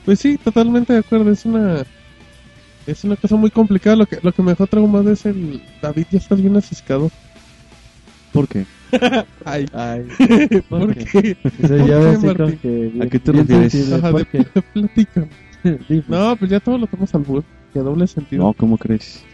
Pues 0.04 0.20
sí, 0.20 0.38
totalmente 0.38 0.94
de 0.94 1.00
acuerdo, 1.00 1.32
es 1.32 1.46
una 1.46 1.84
es 2.88 3.04
una 3.04 3.16
cosa 3.16 3.36
muy 3.36 3.52
complicada, 3.52 3.96
lo 3.96 4.06
que 4.06 4.18
lo 4.22 4.32
que 4.32 4.42
me 4.42 4.52
dejó 4.52 4.66
traumado 4.68 5.12
es 5.12 5.26
el 5.26 5.62
David 5.82 6.06
ya 6.12 6.18
estás 6.18 6.42
bien 6.42 6.56
aciscado. 6.56 7.12
¿por 8.32 8.48
qué? 8.48 8.66
Ay, 9.46 9.66
Ay, 9.74 10.06
¿por 10.70 10.80
¿por 10.80 10.96
qué? 10.96 11.38
o 11.44 11.68
sea, 11.68 11.78
¿Por 11.78 11.88
ya 11.88 12.00
qué, 12.00 12.16
como 12.16 12.34
Martín? 12.34 12.60
que 12.62 13.04
¿A 13.04 13.08
qué 13.08 13.20
te 13.20 13.32
refieres? 13.32 13.94
Ajá, 13.94 14.12
¿por 14.12 14.26
qué? 14.28 14.46
platica. 14.74 15.28
No, 16.08 16.36
pues 16.38 16.52
ya 16.52 16.60
todo 16.60 16.78
lo 16.78 16.88
tomas 16.88 17.14
al 17.14 17.24
bur, 17.24 17.44
que 17.74 17.80
doble 17.80 18.08
sentido. 18.08 18.44
No, 18.44 18.54
¿cómo 18.54 18.78
crees? 18.78 19.26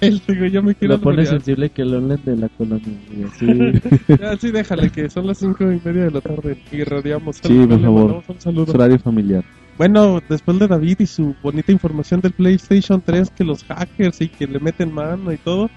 El 0.00 0.22
digo, 0.26 0.46
yo 0.46 0.62
me 0.62 0.74
quiero 0.74 0.94
lo 0.94 1.00
pone 1.02 1.26
sensible 1.26 1.68
que 1.68 1.84
lo 1.84 1.98
hablen 1.98 2.20
de 2.24 2.36
la 2.36 2.48
colonia. 2.48 2.98
Y 3.14 3.24
así. 3.24 4.16
Ya, 4.18 4.36
sí, 4.38 4.50
déjale 4.50 4.88
que 4.90 5.10
son 5.10 5.26
las 5.26 5.38
cinco 5.38 5.64
y 5.64 5.80
media 5.84 6.04
de 6.04 6.10
la 6.10 6.20
tarde 6.22 6.56
y 6.70 6.84
rodeamos. 6.84 7.36
Sí, 7.42 7.66
por 7.66 7.80
favor. 7.82 8.22
un 8.26 8.40
saludo. 8.40 8.72
Horario 8.72 8.98
familiar. 8.98 9.44
Bueno, 9.78 10.20
después 10.28 10.58
de 10.58 10.68
David 10.68 11.00
y 11.00 11.06
su 11.06 11.34
bonita 11.42 11.72
información 11.72 12.20
del 12.20 12.32
PlayStation 12.32 13.00
3, 13.00 13.30
que 13.30 13.44
los 13.44 13.64
hackers 13.64 14.20
y 14.20 14.28
que 14.28 14.46
le 14.46 14.60
meten 14.60 14.92
mano 14.92 15.32
y 15.32 15.38
todo, 15.38 15.70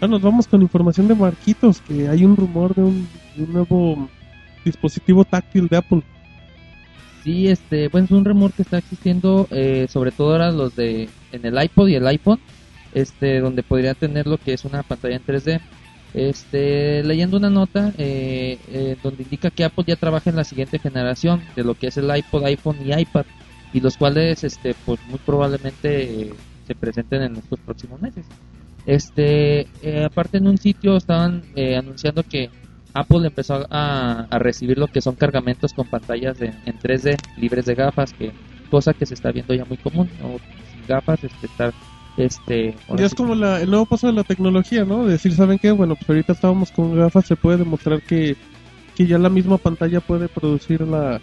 ahora 0.00 0.08
nos 0.08 0.22
vamos 0.22 0.48
con 0.48 0.62
información 0.62 1.08
de 1.08 1.14
Marquitos, 1.14 1.80
que 1.80 2.08
hay 2.08 2.24
un 2.24 2.36
rumor 2.36 2.74
de 2.74 2.82
un, 2.82 3.08
de 3.36 3.44
un 3.44 3.52
nuevo 3.52 4.08
dispositivo 4.64 5.24
táctil 5.24 5.68
de 5.68 5.76
Apple. 5.76 6.02
Sí, 7.22 7.48
este, 7.48 7.88
bueno, 7.88 8.04
es 8.04 8.10
un 8.10 8.24
rumor 8.24 8.52
que 8.52 8.62
está 8.62 8.78
existiendo, 8.78 9.48
eh, 9.50 9.86
sobre 9.88 10.12
todo 10.12 10.32
ahora 10.32 10.50
los 10.50 10.76
de 10.76 11.08
en 11.32 11.44
el 11.44 11.62
iPod 11.62 11.88
y 11.88 11.94
el 11.94 12.06
iPhone, 12.06 12.40
este, 12.94 13.40
donde 13.40 13.62
podría 13.62 13.94
tener 13.94 14.26
lo 14.26 14.38
que 14.38 14.52
es 14.52 14.64
una 14.64 14.82
pantalla 14.82 15.16
en 15.16 15.24
3D. 15.24 15.60
Este, 16.14 17.02
leyendo 17.02 17.36
una 17.36 17.50
nota 17.50 17.92
eh, 17.98 18.58
eh, 18.68 18.96
donde 19.02 19.22
indica 19.22 19.50
que 19.50 19.64
Apple 19.64 19.84
ya 19.86 19.96
trabaja 19.96 20.30
en 20.30 20.36
la 20.36 20.44
siguiente 20.44 20.78
generación 20.78 21.42
de 21.54 21.64
lo 21.64 21.74
que 21.74 21.88
es 21.88 21.96
el 21.96 22.14
iPod, 22.16 22.44
iPhone 22.44 22.78
y 22.80 22.92
iPad, 22.94 23.24
y 23.72 23.80
los 23.80 23.96
cuales, 23.96 24.42
este, 24.44 24.74
pues 24.74 24.98
muy 25.06 25.18
probablemente 25.18 26.04
eh, 26.22 26.34
se 26.66 26.74
presenten 26.74 27.22
en 27.22 27.36
estos 27.36 27.58
próximos 27.60 28.00
meses. 28.00 28.24
Este, 28.86 29.66
eh, 29.82 30.04
aparte 30.04 30.38
en 30.38 30.46
un 30.46 30.58
sitio 30.58 30.96
estaban 30.96 31.42
anunciando 31.76 32.22
que 32.22 32.50
Apple 32.94 33.26
empezó 33.26 33.66
a, 33.70 34.26
recibir 34.38 34.78
lo 34.78 34.88
que 34.88 35.02
son 35.02 35.16
cargamentos 35.16 35.74
con 35.74 35.86
pantallas 35.86 36.38
de- 36.38 36.54
en 36.64 36.78
3D 36.78 37.16
libres 37.36 37.66
de 37.66 37.74
gafas, 37.74 38.14
que 38.14 38.32
cosa 38.70 38.94
que 38.94 39.04
se 39.04 39.14
está 39.14 39.32
viendo 39.32 39.52
ya 39.54 39.66
muy 39.66 39.76
común, 39.76 40.08
sin 40.72 40.86
gafas, 40.86 41.22
este, 41.22 41.46
estar, 41.46 41.74
este, 42.16 42.76
Ya 42.96 43.04
es 43.04 43.10
sí- 43.10 43.16
como 43.16 43.34
la, 43.34 43.60
el 43.60 43.70
nuevo 43.70 43.86
paso 43.86 44.06
de 44.06 44.12
la 44.12 44.24
tecnología, 44.24 44.84
¿no? 44.84 45.04
De 45.04 45.12
decir, 45.12 45.34
¿saben 45.34 45.58
qué? 45.58 45.70
Bueno, 45.72 45.96
pues 45.96 46.08
ahorita 46.08 46.32
estábamos 46.32 46.70
con 46.72 46.96
gafas, 46.96 47.26
se 47.26 47.36
puede 47.36 47.58
demostrar 47.58 48.00
que, 48.02 48.36
que 48.94 49.06
ya 49.06 49.18
la 49.18 49.28
misma 49.30 49.58
pantalla 49.58 50.00
puede 50.00 50.28
producir 50.28 50.80
la, 50.82 51.20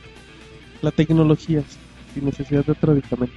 la 0.81 0.91
tecnología 0.91 1.63
sin 2.13 2.25
necesidad 2.25 2.63
de 2.65 2.71
otro 2.73 2.91
aditamento. 2.91 3.33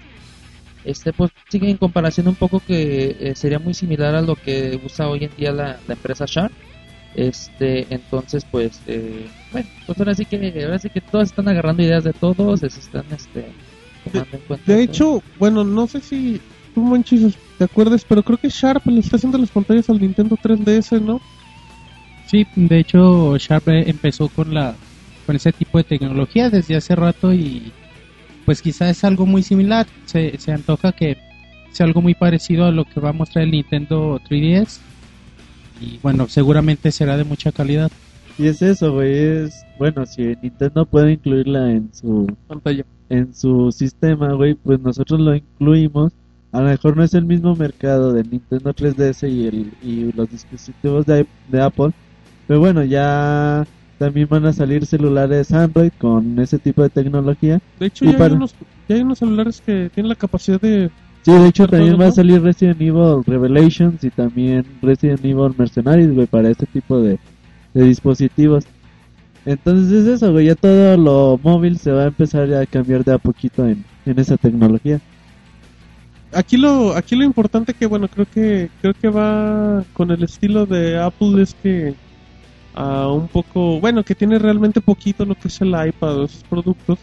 este 0.84 1.12
pues 1.12 1.30
sigue 1.48 1.70
en 1.70 1.76
comparación 1.78 2.28
un 2.28 2.34
poco 2.34 2.60
que 2.60 3.16
eh, 3.18 3.34
sería 3.34 3.58
muy 3.58 3.74
similar 3.74 4.14
a 4.14 4.20
lo 4.22 4.36
que 4.36 4.78
usa 4.84 5.08
hoy 5.08 5.24
en 5.24 5.30
día 5.36 5.52
la, 5.52 5.80
la 5.86 5.94
empresa 5.94 6.24
Sharp 6.26 6.52
este 7.14 7.86
entonces 7.92 8.44
pues 8.50 8.82
eh, 8.86 9.26
bueno 9.50 9.68
pues 9.86 9.98
ahora 9.98 10.14
sí 10.14 10.26
que 10.26 10.62
ahora 10.64 10.78
sí 10.78 10.90
que 10.90 11.00
todos 11.00 11.24
están 11.24 11.48
agarrando 11.48 11.82
ideas 11.82 12.04
de 12.04 12.12
todos 12.12 12.60
se 12.60 12.66
están 12.66 13.04
este 13.10 13.46
tomando 14.04 14.36
en 14.36 14.42
cuenta 14.42 14.64
De 14.66 14.74
todo. 14.74 14.82
hecho, 14.84 15.22
bueno, 15.38 15.64
no 15.64 15.86
sé 15.86 16.00
si 16.02 16.40
tú, 16.76 16.82
Monchis, 16.82 17.34
te 17.56 17.64
acuerdas, 17.64 18.04
pero 18.06 18.22
creo 18.22 18.36
que 18.36 18.50
Sharp 18.50 18.86
le 18.86 19.00
está 19.00 19.16
haciendo 19.16 19.38
las 19.38 19.50
pantallas 19.50 19.88
al 19.88 19.98
Nintendo 19.98 20.36
3DS, 20.36 21.00
¿no? 21.00 21.22
Sí, 22.26 22.46
de 22.54 22.78
hecho 22.80 23.34
Sharp 23.38 23.68
eh, 23.68 23.88
empezó 23.88 24.28
con 24.28 24.52
la 24.52 24.74
con 25.24 25.34
ese 25.34 25.52
tipo 25.52 25.78
de 25.78 25.84
tecnología 25.84 26.50
desde 26.50 26.76
hace 26.76 26.94
rato 26.94 27.32
y 27.32 27.72
pues 28.44 28.60
quizá 28.60 28.90
es 28.90 29.04
algo 29.04 29.24
muy 29.24 29.42
similar. 29.42 29.86
Se, 30.04 30.36
se 30.38 30.52
antoja 30.52 30.92
que 30.92 31.16
sea 31.72 31.86
algo 31.86 32.02
muy 32.02 32.14
parecido 32.14 32.66
a 32.66 32.72
lo 32.72 32.84
que 32.84 33.00
va 33.00 33.08
a 33.08 33.14
mostrar 33.14 33.44
el 33.44 33.52
Nintendo 33.52 34.20
3DS 34.28 34.80
y 35.80 35.98
bueno, 36.02 36.28
seguramente 36.28 36.92
será 36.92 37.16
de 37.16 37.24
mucha 37.24 37.52
calidad. 37.52 37.90
Y 38.38 38.48
es 38.48 38.60
eso, 38.60 38.92
güey. 38.92 39.14
Es 39.14 39.64
bueno, 39.78 40.04
si 40.04 40.36
Nintendo 40.42 40.84
puede 40.84 41.12
incluirla 41.12 41.72
en 41.72 41.94
su 41.94 42.26
Pantalla. 42.46 42.84
en 43.08 43.34
su 43.34 43.72
sistema, 43.72 44.34
güey, 44.34 44.54
pues 44.54 44.78
nosotros 44.80 45.20
lo 45.20 45.34
incluimos. 45.34 46.12
A 46.56 46.60
lo 46.60 46.68
mejor 46.68 46.96
no 46.96 47.02
es 47.04 47.12
el 47.14 47.24
mismo 47.26 47.54
mercado 47.54 48.12
de 48.12 48.24
Nintendo 48.24 48.72
3DS 48.72 49.28
y 49.28 49.46
el 49.46 49.72
y 49.82 50.12
los 50.12 50.30
dispositivos 50.30 51.04
de, 51.06 51.26
de 51.48 51.60
Apple, 51.62 51.90
pero 52.46 52.60
bueno, 52.60 52.82
ya 52.84 53.66
también 53.98 54.26
van 54.28 54.46
a 54.46 54.52
salir 54.52 54.86
celulares 54.86 55.52
Android 55.52 55.90
con 55.98 56.38
ese 56.38 56.58
tipo 56.58 56.82
de 56.82 56.90
tecnología. 56.90 57.60
De 57.78 57.86
hecho, 57.86 58.04
ya, 58.04 58.12
para- 58.16 58.26
hay 58.30 58.36
unos, 58.36 58.54
ya 58.88 58.96
hay 58.96 59.02
unos 59.02 59.18
celulares 59.18 59.60
que 59.60 59.90
tienen 59.94 60.08
la 60.08 60.14
capacidad 60.14 60.60
de... 60.60 60.90
Sí, 61.22 61.32
de 61.32 61.48
hecho 61.48 61.64
¿Por 61.64 61.70
también 61.72 61.94
todo, 61.94 62.02
va 62.02 62.06
a 62.08 62.12
salir 62.12 62.40
Resident 62.40 62.80
Evil 62.80 63.22
Revelations 63.26 64.02
y 64.04 64.10
también 64.10 64.64
Resident 64.80 65.24
Evil 65.24 65.52
Mercenaries, 65.58 66.14
güey, 66.14 66.26
para 66.26 66.48
este 66.50 66.66
tipo 66.66 67.00
de, 67.00 67.18
de 67.74 67.82
dispositivos. 67.84 68.64
Entonces 69.44 69.92
es 69.92 70.06
eso, 70.06 70.32
güey, 70.32 70.46
ya 70.46 70.54
todo 70.54 70.96
lo 70.96 71.38
móvil 71.42 71.78
se 71.78 71.92
va 71.92 72.04
a 72.04 72.06
empezar 72.08 72.48
ya 72.48 72.60
a 72.60 72.66
cambiar 72.66 73.04
de 73.04 73.12
a 73.12 73.18
poquito 73.18 73.66
en, 73.66 73.84
en 74.04 74.18
esa 74.18 74.36
tecnología. 74.36 75.00
Aquí 76.36 76.58
lo, 76.58 76.94
aquí 76.94 77.16
lo 77.16 77.24
importante 77.24 77.72
que, 77.72 77.86
bueno, 77.86 78.08
creo 78.08 78.26
que, 78.26 78.68
creo 78.82 78.92
que 78.92 79.08
va 79.08 79.82
con 79.94 80.10
el 80.10 80.22
estilo 80.22 80.66
de 80.66 80.98
Apple 80.98 81.42
es 81.42 81.54
que 81.54 81.94
a 82.74 83.08
un 83.08 83.26
poco, 83.26 83.80
bueno, 83.80 84.04
que 84.04 84.14
tiene 84.14 84.38
realmente 84.38 84.82
poquito 84.82 85.24
lo 85.24 85.34
que 85.34 85.48
es 85.48 85.60
el 85.62 85.68
iPad 85.68 86.18
o 86.18 86.24
esos 86.24 86.44
productos. 86.44 86.98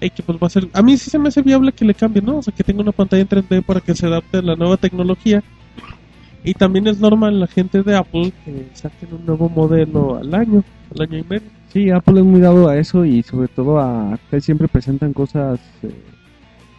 Y 0.00 0.08
que 0.08 0.22
pues 0.22 0.38
va 0.38 0.46
a 0.46 0.50
ser, 0.50 0.68
a 0.72 0.82
mí 0.82 0.96
sí 0.96 1.10
se 1.10 1.18
me 1.18 1.28
hace 1.28 1.42
viable 1.42 1.72
que 1.72 1.84
le 1.84 1.94
cambie, 1.94 2.22
¿no? 2.22 2.38
O 2.38 2.42
sea, 2.42 2.54
que 2.54 2.64
tenga 2.64 2.80
una 2.80 2.92
pantalla 2.92 3.20
en 3.20 3.28
3D 3.28 3.62
para 3.62 3.80
que 3.80 3.94
se 3.94 4.06
adapte 4.06 4.38
a 4.38 4.42
la 4.42 4.56
nueva 4.56 4.78
tecnología. 4.78 5.44
Y 6.42 6.54
también 6.54 6.86
es 6.86 6.98
normal 6.98 7.38
la 7.38 7.46
gente 7.46 7.82
de 7.82 7.94
Apple 7.94 8.32
que 8.44 8.68
saquen 8.72 9.12
un 9.12 9.26
nuevo 9.26 9.50
modelo 9.50 10.16
al 10.16 10.34
año, 10.34 10.64
al 10.94 11.02
año 11.02 11.18
y 11.18 11.24
medio. 11.24 11.48
Sí, 11.72 11.90
Apple 11.90 12.20
es 12.20 12.26
muy 12.26 12.40
dado 12.40 12.68
a 12.68 12.78
eso 12.78 13.04
y 13.04 13.22
sobre 13.22 13.48
todo 13.48 13.78
a 13.78 14.18
que 14.30 14.40
siempre 14.40 14.66
presentan 14.66 15.12
cosas 15.12 15.60
eh, 15.82 15.92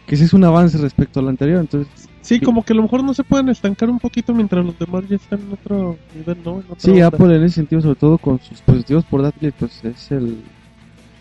que 0.06 0.16
sí 0.16 0.24
es 0.24 0.32
un 0.32 0.44
avance 0.44 0.78
respecto 0.78 1.20
al 1.20 1.28
anterior. 1.28 1.60
Entonces, 1.60 2.08
Sí, 2.24 2.40
como 2.40 2.64
que 2.64 2.72
a 2.72 2.76
lo 2.76 2.82
mejor 2.82 3.04
no 3.04 3.12
se 3.12 3.22
pueden 3.22 3.50
estancar 3.50 3.90
un 3.90 3.98
poquito 3.98 4.32
mientras 4.32 4.64
los 4.64 4.78
demás 4.78 5.04
ya 5.10 5.16
están 5.16 5.40
en 5.42 5.52
otro 5.52 5.98
nivel, 6.14 6.38
¿no? 6.42 6.56
En 6.60 6.64
sí, 6.78 6.92
onda. 6.92 7.08
Apple 7.08 7.36
en 7.36 7.42
ese 7.42 7.56
sentido, 7.56 7.82
sobre 7.82 7.96
todo 7.96 8.16
con 8.16 8.38
sus 8.38 8.48
dispositivos 8.48 9.04
portátiles, 9.04 9.52
pues 9.58 9.84
es 9.84 10.10
el 10.10 10.38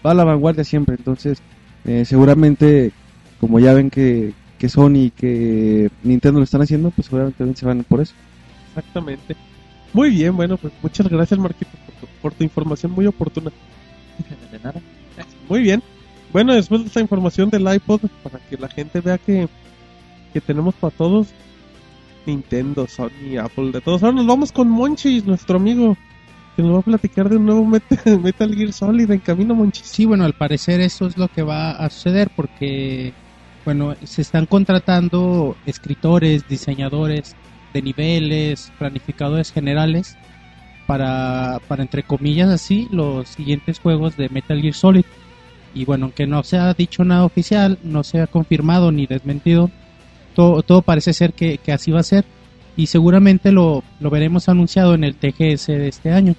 va 0.05 0.11
a 0.11 0.13
la 0.13 0.23
vanguardia 0.23 0.63
siempre. 0.63 0.95
Entonces, 0.95 1.39
eh, 1.83 2.05
seguramente, 2.05 2.93
como 3.41 3.59
ya 3.59 3.73
ven 3.73 3.89
que, 3.89 4.33
que 4.57 4.69
Sony 4.69 5.07
y 5.07 5.09
que 5.09 5.91
Nintendo 6.03 6.39
lo 6.39 6.45
están 6.45 6.61
haciendo, 6.61 6.89
pues 6.91 7.07
seguramente 7.07 7.37
también 7.37 7.57
se 7.57 7.65
van 7.65 7.83
por 7.83 7.99
eso. 7.99 8.13
Exactamente. 8.69 9.35
Muy 9.91 10.09
bien, 10.09 10.37
bueno, 10.37 10.55
pues 10.55 10.71
muchas 10.81 11.09
gracias, 11.09 11.37
Marquito, 11.37 11.71
por 11.85 11.95
tu, 11.95 12.15
por 12.21 12.33
tu 12.33 12.43
información 12.45 12.93
muy 12.93 13.07
oportuna. 13.07 13.51
De 14.53 14.59
nada. 14.59 14.81
Muy 15.49 15.61
bien. 15.61 15.83
Bueno, 16.33 16.55
después 16.55 16.81
de 16.81 16.87
esta 16.87 16.99
información 16.99 17.51
del 17.51 17.71
iPod, 17.71 18.01
para 18.23 18.39
que 18.39 18.57
la 18.57 18.67
gente 18.67 18.99
vea 18.99 19.19
que, 19.19 19.47
que 20.33 20.41
tenemos 20.41 20.73
para 20.73 20.93
todos, 20.95 21.27
Nintendo, 22.25 22.87
Sony, 22.87 23.37
Apple, 23.39 23.71
de 23.71 23.81
todos. 23.81 24.01
Ahora 24.01 24.15
nos 24.15 24.25
vamos 24.25 24.51
con 24.51 24.67
Monchis, 24.67 25.25
nuestro 25.25 25.57
amigo, 25.57 25.95
que 26.55 26.63
nos 26.63 26.73
va 26.73 26.79
a 26.79 26.83
platicar 26.83 27.29
de 27.29 27.37
un 27.37 27.45
nuevo 27.45 27.63
Metal, 28.17 28.55
Gear 28.55 28.73
Solid 28.73 29.11
en 29.11 29.19
camino, 29.19 29.53
Monchis. 29.53 29.85
Sí, 29.85 30.05
bueno, 30.05 30.25
al 30.25 30.33
parecer 30.33 30.81
eso 30.81 31.05
es 31.05 31.17
lo 31.17 31.27
que 31.27 31.43
va 31.43 31.71
a 31.71 31.87
suceder 31.91 32.31
porque, 32.35 33.13
bueno, 33.63 33.95
se 34.03 34.23
están 34.23 34.47
contratando 34.47 35.55
escritores, 35.67 36.47
diseñadores 36.47 37.35
de 37.73 37.81
niveles, 37.83 38.71
planificadores 38.79 39.51
generales 39.51 40.17
para, 40.87 41.59
para 41.67 41.83
entre 41.83 42.01
comillas 42.01 42.49
así, 42.49 42.87
los 42.91 43.29
siguientes 43.29 43.79
juegos 43.79 44.17
de 44.17 44.29
Metal 44.29 44.59
Gear 44.59 44.73
Solid. 44.73 45.05
Y 45.74 45.86
bueno, 45.86 46.06
aunque 46.06 46.27
no 46.27 46.44
se 46.44 46.58
ha 46.58 46.74
dicho 46.74 47.03
nada 47.03 47.25
oficial, 47.25 47.80
no 47.84 48.03
se 48.03 48.22
ha 48.22 48.27
confirmado 48.27 48.92
ni 48.92 49.08
desmentido, 49.08 49.72
todo, 50.36 50.62
todo 50.63 50.82
parece 50.82 51.13
ser 51.13 51.34
que, 51.34 51.58
que 51.58 51.72
así 51.72 51.92
va 51.92 52.00
a 52.00 52.03
ser. 52.03 52.25
Y 52.75 52.88
seguramente 52.88 53.51
lo, 53.51 53.84
lo 54.00 54.10
veremos 54.10 54.50
anunciado 54.50 54.96
en 54.96 55.03
el 55.03 55.15
TGS 55.15 55.68
de 55.68 55.88
este 55.88 56.12
año. 56.12 56.36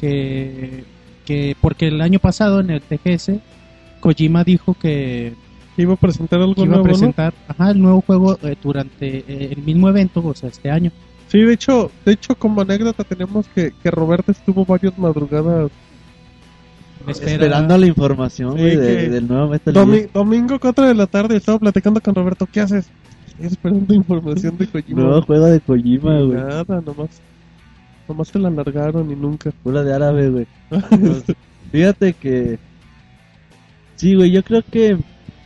Que, 0.00 0.84
que 1.24 1.56
porque 1.60 1.88
el 1.88 2.00
año 2.00 2.20
pasado 2.20 2.60
en 2.60 2.70
el 2.70 2.80
TGS 2.80 3.32
Kojima 4.00 4.44
dijo 4.44 4.74
que, 4.74 5.34
iba 5.76 5.94
a 5.94 5.96
presentar 5.96 6.40
algo 6.40 6.64
iba 6.64 6.78
a 6.78 6.82
presentar 6.82 7.34
ajá, 7.46 7.70
el 7.70 7.80
nuevo 7.80 8.00
juego 8.00 8.38
eh, 8.42 8.56
durante 8.62 9.18
eh, 9.18 9.52
el 9.52 9.62
mismo 9.62 9.88
evento, 9.88 10.24
o 10.24 10.34
sea, 10.34 10.48
este 10.48 10.70
año. 10.70 10.90
Sí, 11.28 11.40
de 11.40 11.52
hecho, 11.52 11.90
de 12.04 12.12
hecho 12.12 12.34
como 12.34 12.62
anécdota 12.62 13.04
tenemos 13.04 13.46
que, 13.48 13.72
que 13.82 13.90
Roberto 13.90 14.32
estuvo 14.32 14.64
varias 14.64 14.98
madrugadas 14.98 15.70
espera- 17.12 17.32
Esperando 17.32 17.78
la 17.78 17.86
información, 17.86 18.52
Sí, 18.54 18.58
güey, 18.60 18.76
de- 18.76 19.08
del 19.08 19.28
nuevo 19.28 19.48
Metal 19.48 19.74
Gear. 19.74 19.86
Domi- 19.86 20.08
domingo 20.12 20.58
4 20.60 20.86
de 20.86 20.94
la 20.94 21.06
tarde 21.06 21.36
estaba 21.36 21.58
platicando 21.58 22.00
con 22.00 22.14
Roberto, 22.14 22.46
¿qué 22.50 22.60
haces? 22.60 22.90
Estoy 23.28 23.46
esperando 23.46 23.94
información 23.94 24.56
de 24.58 24.66
Kojima. 24.72 25.00
Nuevo 25.02 25.22
juego 25.22 25.46
de 25.46 25.60
Kojima, 25.60 26.20
güey. 26.20 26.38
Nada, 26.38 26.80
nomás. 26.84 27.20
Nomás 28.08 28.30
te 28.32 28.38
la 28.38 28.50
largaron 28.50 29.10
y 29.10 29.14
nunca. 29.16 29.50
Pura 29.62 29.82
de 29.82 29.94
árabe, 29.94 30.30
güey. 30.30 30.46
Fíjate 31.72 32.12
que... 32.14 32.58
Sí, 33.96 34.14
güey, 34.14 34.30
yo 34.30 34.42
creo 34.42 34.62
que 34.62 34.96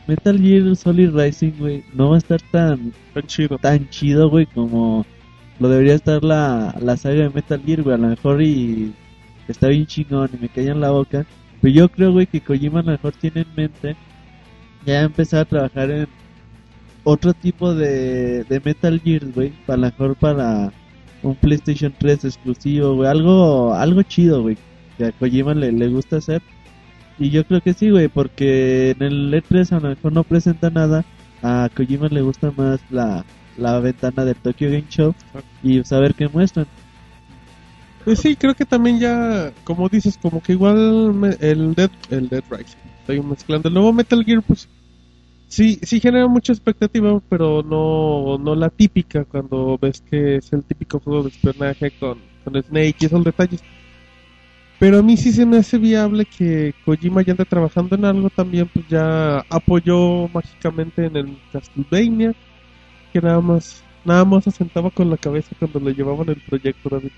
Metal 0.06 0.38
Gear 0.38 0.76
Solid 0.76 1.10
Rising, 1.10 1.52
güey, 1.58 1.84
no 1.94 2.10
va 2.10 2.16
a 2.16 2.18
estar 2.18 2.40
tan 2.52 2.92
Tan 3.14 3.26
chido. 3.26 3.58
tan 3.58 3.88
chido, 3.90 4.28
güey, 4.30 4.46
como 4.46 5.06
lo 5.58 5.68
debería 5.68 5.94
estar 5.94 6.22
la, 6.22 6.74
la 6.80 6.96
saga 6.96 7.22
de 7.22 7.30
Metal 7.30 7.60
Gear, 7.64 7.82
güey. 7.82 7.94
A 7.94 7.98
lo 7.98 8.08
mejor 8.08 8.42
y 8.42 8.92
está 9.48 9.68
bien 9.68 9.86
chingón 9.86 10.30
y 10.34 10.42
me 10.42 10.48
callan 10.48 10.80
la 10.80 10.90
boca. 10.90 11.24
Pero 11.62 11.74
yo 11.74 11.88
creo, 11.88 12.12
güey, 12.12 12.26
que 12.26 12.40
Kojima 12.40 12.80
a 12.80 12.82
lo 12.82 12.92
mejor 12.92 13.12
tiene 13.12 13.42
en 13.42 13.54
mente 13.56 13.96
ya 14.84 15.02
empezar 15.02 15.40
a 15.40 15.44
trabajar 15.44 15.90
en 15.90 16.08
otro 17.04 17.32
tipo 17.34 17.74
de, 17.74 18.44
de 18.44 18.60
Metal 18.60 19.00
Gear, 19.00 19.26
güey. 19.26 19.52
A 19.68 19.76
lo 19.76 19.82
mejor 19.82 20.16
para 20.16 20.72
un 21.22 21.36
PlayStation 21.36 21.94
3 21.96 22.24
exclusivo, 22.24 22.96
güey. 22.96 23.08
Algo, 23.08 23.74
algo 23.74 24.02
chido, 24.02 24.42
güey. 24.42 24.58
Que 24.98 25.06
a 25.06 25.12
Kojima 25.12 25.54
le, 25.54 25.72
le 25.72 25.88
gusta 25.88 26.16
hacer. 26.16 26.42
Y 27.18 27.30
yo 27.30 27.46
creo 27.46 27.60
que 27.60 27.74
sí, 27.74 27.90
güey, 27.90 28.08
porque 28.08 28.90
en 28.90 29.02
el 29.02 29.32
E3 29.32 29.72
a 29.72 29.80
lo 29.80 29.88
mejor 29.90 30.12
no 30.12 30.24
presenta 30.24 30.70
nada. 30.70 31.04
A 31.42 31.70
Kojima 31.74 32.08
le 32.08 32.22
gusta 32.22 32.52
más 32.56 32.80
la, 32.90 33.24
la 33.56 33.78
ventana 33.78 34.24
del 34.24 34.36
Tokyo 34.36 34.68
Game 34.68 34.86
Show 34.88 35.14
y 35.62 35.82
saber 35.84 36.14
qué 36.14 36.28
muestran. 36.28 36.66
Pues 38.04 38.18
sí, 38.20 38.36
creo 38.36 38.54
que 38.54 38.64
también 38.66 38.98
ya, 38.98 39.52
como 39.64 39.88
dices, 39.88 40.18
como 40.18 40.42
que 40.42 40.52
igual 40.52 41.14
me- 41.14 41.36
el 41.40 41.74
Dead, 41.74 41.90
el 42.08 42.28
Dead 42.28 42.42
Rising, 42.48 42.90
estoy 42.98 43.20
mezclando. 43.22 43.68
El 43.68 43.74
nuevo 43.74 43.92
Metal 43.92 44.24
Gear, 44.24 44.42
pues 44.42 44.68
sí, 45.48 45.78
sí 45.82 46.00
genera 46.00 46.28
mucha 46.28 46.52
expectativa, 46.52 47.20
pero 47.28 47.62
no, 47.62 48.38
no 48.38 48.54
la 48.56 48.70
típica 48.70 49.24
cuando 49.26 49.78
ves 49.80 50.02
que 50.02 50.36
es 50.36 50.52
el 50.52 50.64
típico 50.64 51.00
juego 51.00 51.24
de 51.24 51.30
espionaje 51.30 51.92
con, 51.92 52.20
con 52.44 52.62
Snake 52.62 52.96
y 53.00 53.06
esos 53.06 53.24
detalles. 53.24 53.64
Pero 54.78 54.98
a 54.98 55.02
mí 55.02 55.16
sí 55.16 55.32
se 55.32 55.46
me 55.46 55.58
hace 55.58 55.78
viable 55.78 56.26
que 56.26 56.74
Kojima 56.84 57.22
ya 57.22 57.32
ande 57.32 57.44
trabajando 57.46 57.94
en 57.96 58.04
algo 58.04 58.30
también, 58.30 58.68
pues 58.68 58.86
ya 58.88 59.40
apoyó 59.48 60.28
mágicamente 60.28 61.06
en 61.06 61.16
el 61.16 61.42
Castlevania, 61.52 62.34
que 63.12 63.20
nada 63.20 63.40
más, 63.40 63.84
nada 64.04 64.24
más 64.24 64.46
asentaba 64.48 64.90
con 64.90 65.10
la 65.10 65.18
cabeza 65.18 65.54
cuando 65.58 65.80
le 65.80 65.94
llevaban 65.94 66.28
el 66.30 66.40
proyecto, 66.42 66.88
David. 66.90 67.12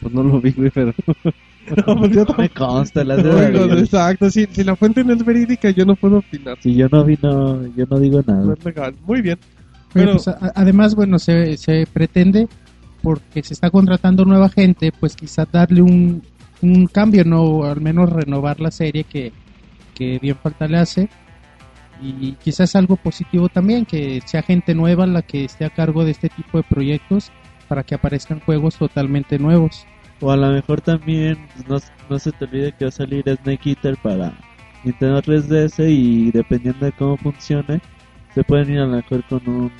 Pues 0.00 0.12
no 0.14 0.22
lo 0.22 0.40
vi, 0.40 0.52
güey, 0.52 0.70
pero 0.70 0.92
No, 1.86 1.96
pues 1.98 2.12
yo 2.12 2.24
No 2.24 2.34
me 2.36 2.48
consta, 2.50 3.02
de 3.04 3.14
Oigo, 3.14 3.66
David. 3.66 3.82
exacto, 3.84 4.30
si, 4.30 4.44
si 4.50 4.64
la 4.64 4.76
fuente 4.76 5.02
no 5.02 5.14
es 5.14 5.24
verídica, 5.24 5.70
yo 5.70 5.86
no 5.86 5.96
puedo 5.96 6.18
opinar. 6.18 6.58
Si 6.60 6.74
yo 6.74 6.88
no 6.92 7.04
vi, 7.04 7.18
no, 7.22 7.66
yo 7.74 7.86
no 7.88 7.98
digo 7.98 8.20
No 8.26 8.34
nada. 8.34 8.92
Muy 9.06 9.22
bien. 9.22 9.38
Oye, 9.38 9.92
Pero, 9.94 10.12
pues, 10.12 10.28
a- 10.28 10.52
además, 10.54 10.94
bueno, 10.94 11.18
se, 11.18 11.56
se 11.56 11.86
pretende, 11.90 12.48
porque 13.02 13.42
se 13.42 13.54
está 13.54 13.70
contratando 13.70 14.24
nueva 14.26 14.48
gente, 14.50 14.92
pues 14.98 15.16
quizás 15.16 15.46
darle 15.50 15.80
un, 15.80 16.22
un 16.60 16.86
cambio, 16.86 17.24
¿no? 17.24 17.42
O 17.42 17.64
al 17.64 17.80
menos 17.80 18.10
renovar 18.10 18.60
la 18.60 18.70
serie 18.70 19.04
que, 19.04 19.32
que 19.94 20.18
bien 20.18 20.36
falta 20.36 20.66
le 20.66 20.76
hace. 20.78 21.08
Y 22.02 22.32
quizás 22.32 22.76
algo 22.76 22.96
positivo 22.96 23.48
también, 23.48 23.86
que 23.86 24.20
sea 24.26 24.42
gente 24.42 24.74
nueva 24.74 25.06
la 25.06 25.22
que 25.22 25.44
esté 25.44 25.64
a 25.64 25.70
cargo 25.70 26.04
de 26.04 26.10
este 26.10 26.28
tipo 26.28 26.58
de 26.58 26.64
proyectos 26.64 27.30
para 27.68 27.82
que 27.82 27.94
aparezcan 27.94 28.40
juegos 28.40 28.76
totalmente 28.76 29.38
nuevos. 29.38 29.86
O 30.20 30.30
a 30.30 30.36
lo 30.36 30.50
mejor 30.50 30.80
también 30.80 31.38
pues, 31.54 31.68
no, 31.68 31.78
no 32.08 32.18
se 32.18 32.32
te 32.32 32.44
olvide 32.44 32.72
que 32.72 32.84
va 32.84 32.88
a 32.88 32.92
salir 32.92 33.24
Snake 33.24 33.70
Eater 33.70 33.96
para 33.96 34.32
Nintendo 34.84 35.20
3DS 35.22 35.88
y 35.88 36.30
dependiendo 36.30 36.86
de 36.86 36.92
cómo 36.92 37.16
funcione, 37.16 37.80
se 38.34 38.44
pueden 38.44 38.70
ir 38.70 38.78
a 38.80 38.86
lo 38.86 38.96
mejor 38.96 39.24
con 39.24 39.48
un 39.48 39.72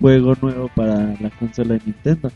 juego 0.00 0.34
nuevo 0.40 0.70
para 0.74 1.14
la 1.20 1.30
consola 1.38 1.74
de 1.74 1.82
Nintendo. 1.86 2.30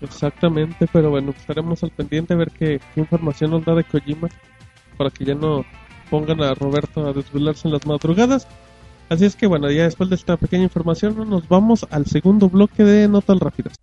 exactamente, 0.00 0.86
pero 0.92 1.10
bueno, 1.10 1.30
estaremos 1.30 1.82
al 1.82 1.90
pendiente 1.90 2.34
a 2.34 2.36
ver 2.36 2.50
qué, 2.50 2.80
qué 2.94 3.00
información 3.00 3.50
nos 3.50 3.64
da 3.64 3.74
de 3.74 3.84
Kojima 3.84 4.28
para 4.96 5.10
que 5.10 5.24
ya 5.24 5.34
no 5.34 5.64
pongan 6.10 6.42
a 6.42 6.54
Roberto 6.54 7.06
a 7.06 7.12
desvelarse 7.12 7.68
en 7.68 7.74
las 7.74 7.86
madrugadas. 7.86 8.46
Así 9.12 9.26
es 9.26 9.36
que 9.36 9.46
bueno, 9.46 9.70
ya 9.70 9.82
después 9.82 10.08
de 10.08 10.16
esta 10.16 10.38
pequeña 10.38 10.62
información 10.62 11.28
nos 11.28 11.46
vamos 11.46 11.86
al 11.90 12.06
segundo 12.06 12.48
bloque 12.48 12.82
de 12.82 13.06
Notas 13.08 13.38
Rápidas. 13.40 13.74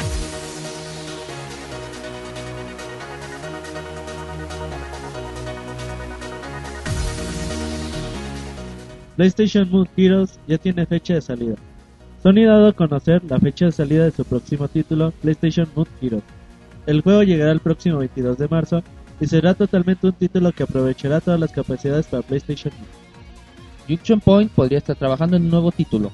PlayStation 9.18 9.70
Moon 9.70 9.88
Heroes 9.96 10.40
ya 10.48 10.58
tiene 10.58 10.88
fecha 10.88 11.14
de 11.14 11.22
salida. 11.22 11.58
Sony 12.24 12.48
ha 12.48 12.54
dado 12.54 12.68
a 12.70 12.74
conocer 12.74 13.22
la 13.30 13.40
fecha 13.40 13.66
de 13.66 13.72
salida 13.72 14.06
de 14.06 14.12
su 14.12 14.26
próximo 14.26 14.68
título, 14.68 15.12
PlayStation 15.22 15.68
Moon 15.76 15.88
Heroes. 16.02 16.24
El 16.88 17.02
juego 17.02 17.22
llegará 17.22 17.52
el 17.52 17.60
próximo 17.60 18.00
22 18.00 18.36
de 18.36 18.48
marzo 18.48 18.82
y 19.22 19.28
será 19.28 19.54
totalmente 19.54 20.08
un 20.08 20.14
título 20.14 20.52
que 20.54 20.64
aprovechará 20.64 21.22
todas 21.22 21.40
las 21.40 21.52
capacidades 21.52 22.08
para 22.08 22.24
PlayStation. 22.24 22.74
Junction 23.90 24.20
Point 24.20 24.52
podría 24.52 24.78
estar 24.78 24.96
trabajando 24.96 25.36
en 25.36 25.44
un 25.46 25.50
nuevo 25.50 25.72
título. 25.72 26.12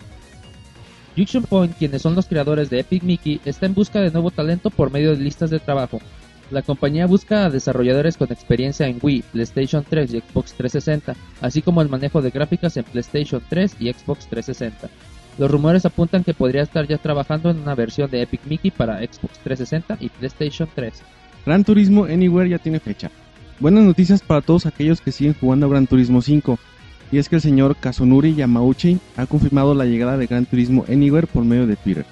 Junction 1.17 1.43
Point, 1.43 1.75
quienes 1.77 2.01
son 2.01 2.15
los 2.15 2.25
creadores 2.25 2.69
de 2.69 2.79
Epic 2.79 3.03
Mickey, 3.03 3.41
está 3.43 3.65
en 3.65 3.73
busca 3.73 3.99
de 3.99 4.11
nuevo 4.11 4.31
talento 4.31 4.69
por 4.69 4.91
medio 4.91 5.11
de 5.11 5.21
listas 5.21 5.49
de 5.49 5.59
trabajo. 5.59 5.99
La 6.51 6.61
compañía 6.61 7.05
busca 7.05 7.45
a 7.45 7.49
desarrolladores 7.49 8.15
con 8.15 8.31
experiencia 8.31 8.87
en 8.87 8.99
Wii, 9.01 9.23
PlayStation 9.33 9.83
3 9.87 10.13
y 10.13 10.19
Xbox 10.19 10.53
360, 10.53 11.15
así 11.41 11.61
como 11.61 11.81
el 11.81 11.89
manejo 11.89 12.21
de 12.21 12.29
gráficas 12.29 12.77
en 12.77 12.85
PlayStation 12.85 13.41
3 13.49 13.75
y 13.79 13.91
Xbox 13.91 14.27
360. 14.27 14.89
Los 15.37 15.51
rumores 15.51 15.85
apuntan 15.85 16.23
que 16.23 16.33
podría 16.33 16.61
estar 16.61 16.87
ya 16.87 16.97
trabajando 16.97 17.49
en 17.49 17.59
una 17.59 17.75
versión 17.75 18.09
de 18.09 18.21
Epic 18.21 18.41
Mickey 18.45 18.71
para 18.71 18.99
Xbox 18.99 19.39
360 19.43 19.97
y 19.99 20.09
PlayStation 20.09 20.69
3. 20.73 20.93
Gran 21.45 21.63
Turismo 21.65 22.05
Anywhere 22.05 22.49
ya 22.49 22.57
tiene 22.57 22.79
fecha. 22.79 23.11
Buenas 23.59 23.83
noticias 23.83 24.21
para 24.21 24.41
todos 24.41 24.65
aquellos 24.65 25.01
que 25.01 25.11
siguen 25.11 25.35
jugando 25.39 25.65
a 25.65 25.69
Gran 25.69 25.87
Turismo 25.87 26.21
5. 26.21 26.57
Y 27.15 27.17
es 27.17 27.29
que 27.29 27.37
el 27.37 27.41
señor 27.41 27.77
Kazunori 27.77 28.35
Yamauchi 28.35 28.99
ha 29.15 29.25
confirmado 29.25 29.73
la 29.73 29.85
llegada 29.85 30.17
de 30.17 30.27
Gran 30.27 30.45
Turismo 30.45 30.83
Anywhere 30.89 31.27
por 31.27 31.45
medio 31.45 31.65
de 31.65 31.77
Twitter. 31.77 32.05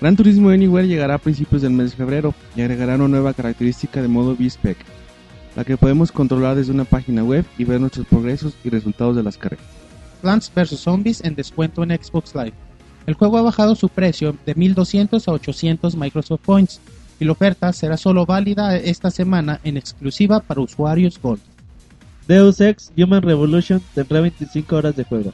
Gran 0.00 0.14
Turismo 0.14 0.50
Anywhere 0.50 0.86
llegará 0.86 1.14
a 1.14 1.18
principios 1.18 1.62
del 1.62 1.72
mes 1.72 1.90
de 1.90 1.96
febrero 1.96 2.32
y 2.54 2.60
agregará 2.60 2.94
una 2.94 3.08
nueva 3.08 3.34
característica 3.34 4.00
de 4.00 4.06
modo 4.06 4.36
V-Spec, 4.38 4.76
la 5.56 5.64
que 5.64 5.76
podemos 5.76 6.12
controlar 6.12 6.54
desde 6.54 6.70
una 6.70 6.84
página 6.84 7.24
web 7.24 7.44
y 7.58 7.64
ver 7.64 7.80
nuestros 7.80 8.06
progresos 8.06 8.54
y 8.62 8.68
resultados 8.68 9.16
de 9.16 9.24
las 9.24 9.36
carreras. 9.36 9.66
Plants 10.22 10.52
vs. 10.54 10.78
Zombies 10.78 11.24
en 11.24 11.34
descuento 11.34 11.82
en 11.82 11.90
Xbox 11.90 12.32
Live. 12.36 12.54
El 13.08 13.14
juego 13.14 13.36
ha 13.36 13.42
bajado 13.42 13.74
su 13.74 13.88
precio 13.88 14.36
de 14.46 14.54
1200 14.54 15.26
a 15.26 15.32
800 15.32 15.96
Microsoft 15.96 16.42
Points 16.42 16.80
y 17.18 17.24
la 17.24 17.32
oferta 17.32 17.72
será 17.72 17.96
solo 17.96 18.26
válida 18.26 18.76
esta 18.76 19.10
semana 19.10 19.58
en 19.64 19.76
exclusiva 19.76 20.38
para 20.38 20.60
usuarios 20.60 21.20
Gold. 21.20 21.49
Deus 22.30 22.60
Ex 22.60 22.92
Human 22.96 23.22
Revolution 23.22 23.82
tendrá 23.92 24.20
25 24.20 24.76
horas 24.76 24.94
de 24.94 25.02
juego. 25.02 25.32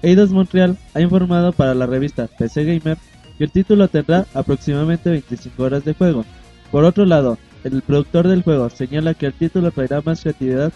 Eidos 0.00 0.30
Montreal 0.30 0.78
ha 0.94 1.02
informado 1.02 1.52
para 1.52 1.74
la 1.74 1.84
revista 1.84 2.28
PC 2.38 2.64
Gamer 2.64 2.96
que 3.36 3.44
el 3.44 3.50
título 3.50 3.88
tendrá 3.88 4.24
aproximadamente 4.32 5.10
25 5.10 5.62
horas 5.62 5.84
de 5.84 5.92
juego. 5.92 6.24
Por 6.70 6.84
otro 6.84 7.04
lado, 7.04 7.36
el 7.62 7.82
productor 7.82 8.26
del 8.26 8.42
juego 8.42 8.70
señala 8.70 9.12
que 9.12 9.26
el 9.26 9.34
título 9.34 9.70
traerá 9.70 10.00
más 10.00 10.22
creatividad 10.22 10.72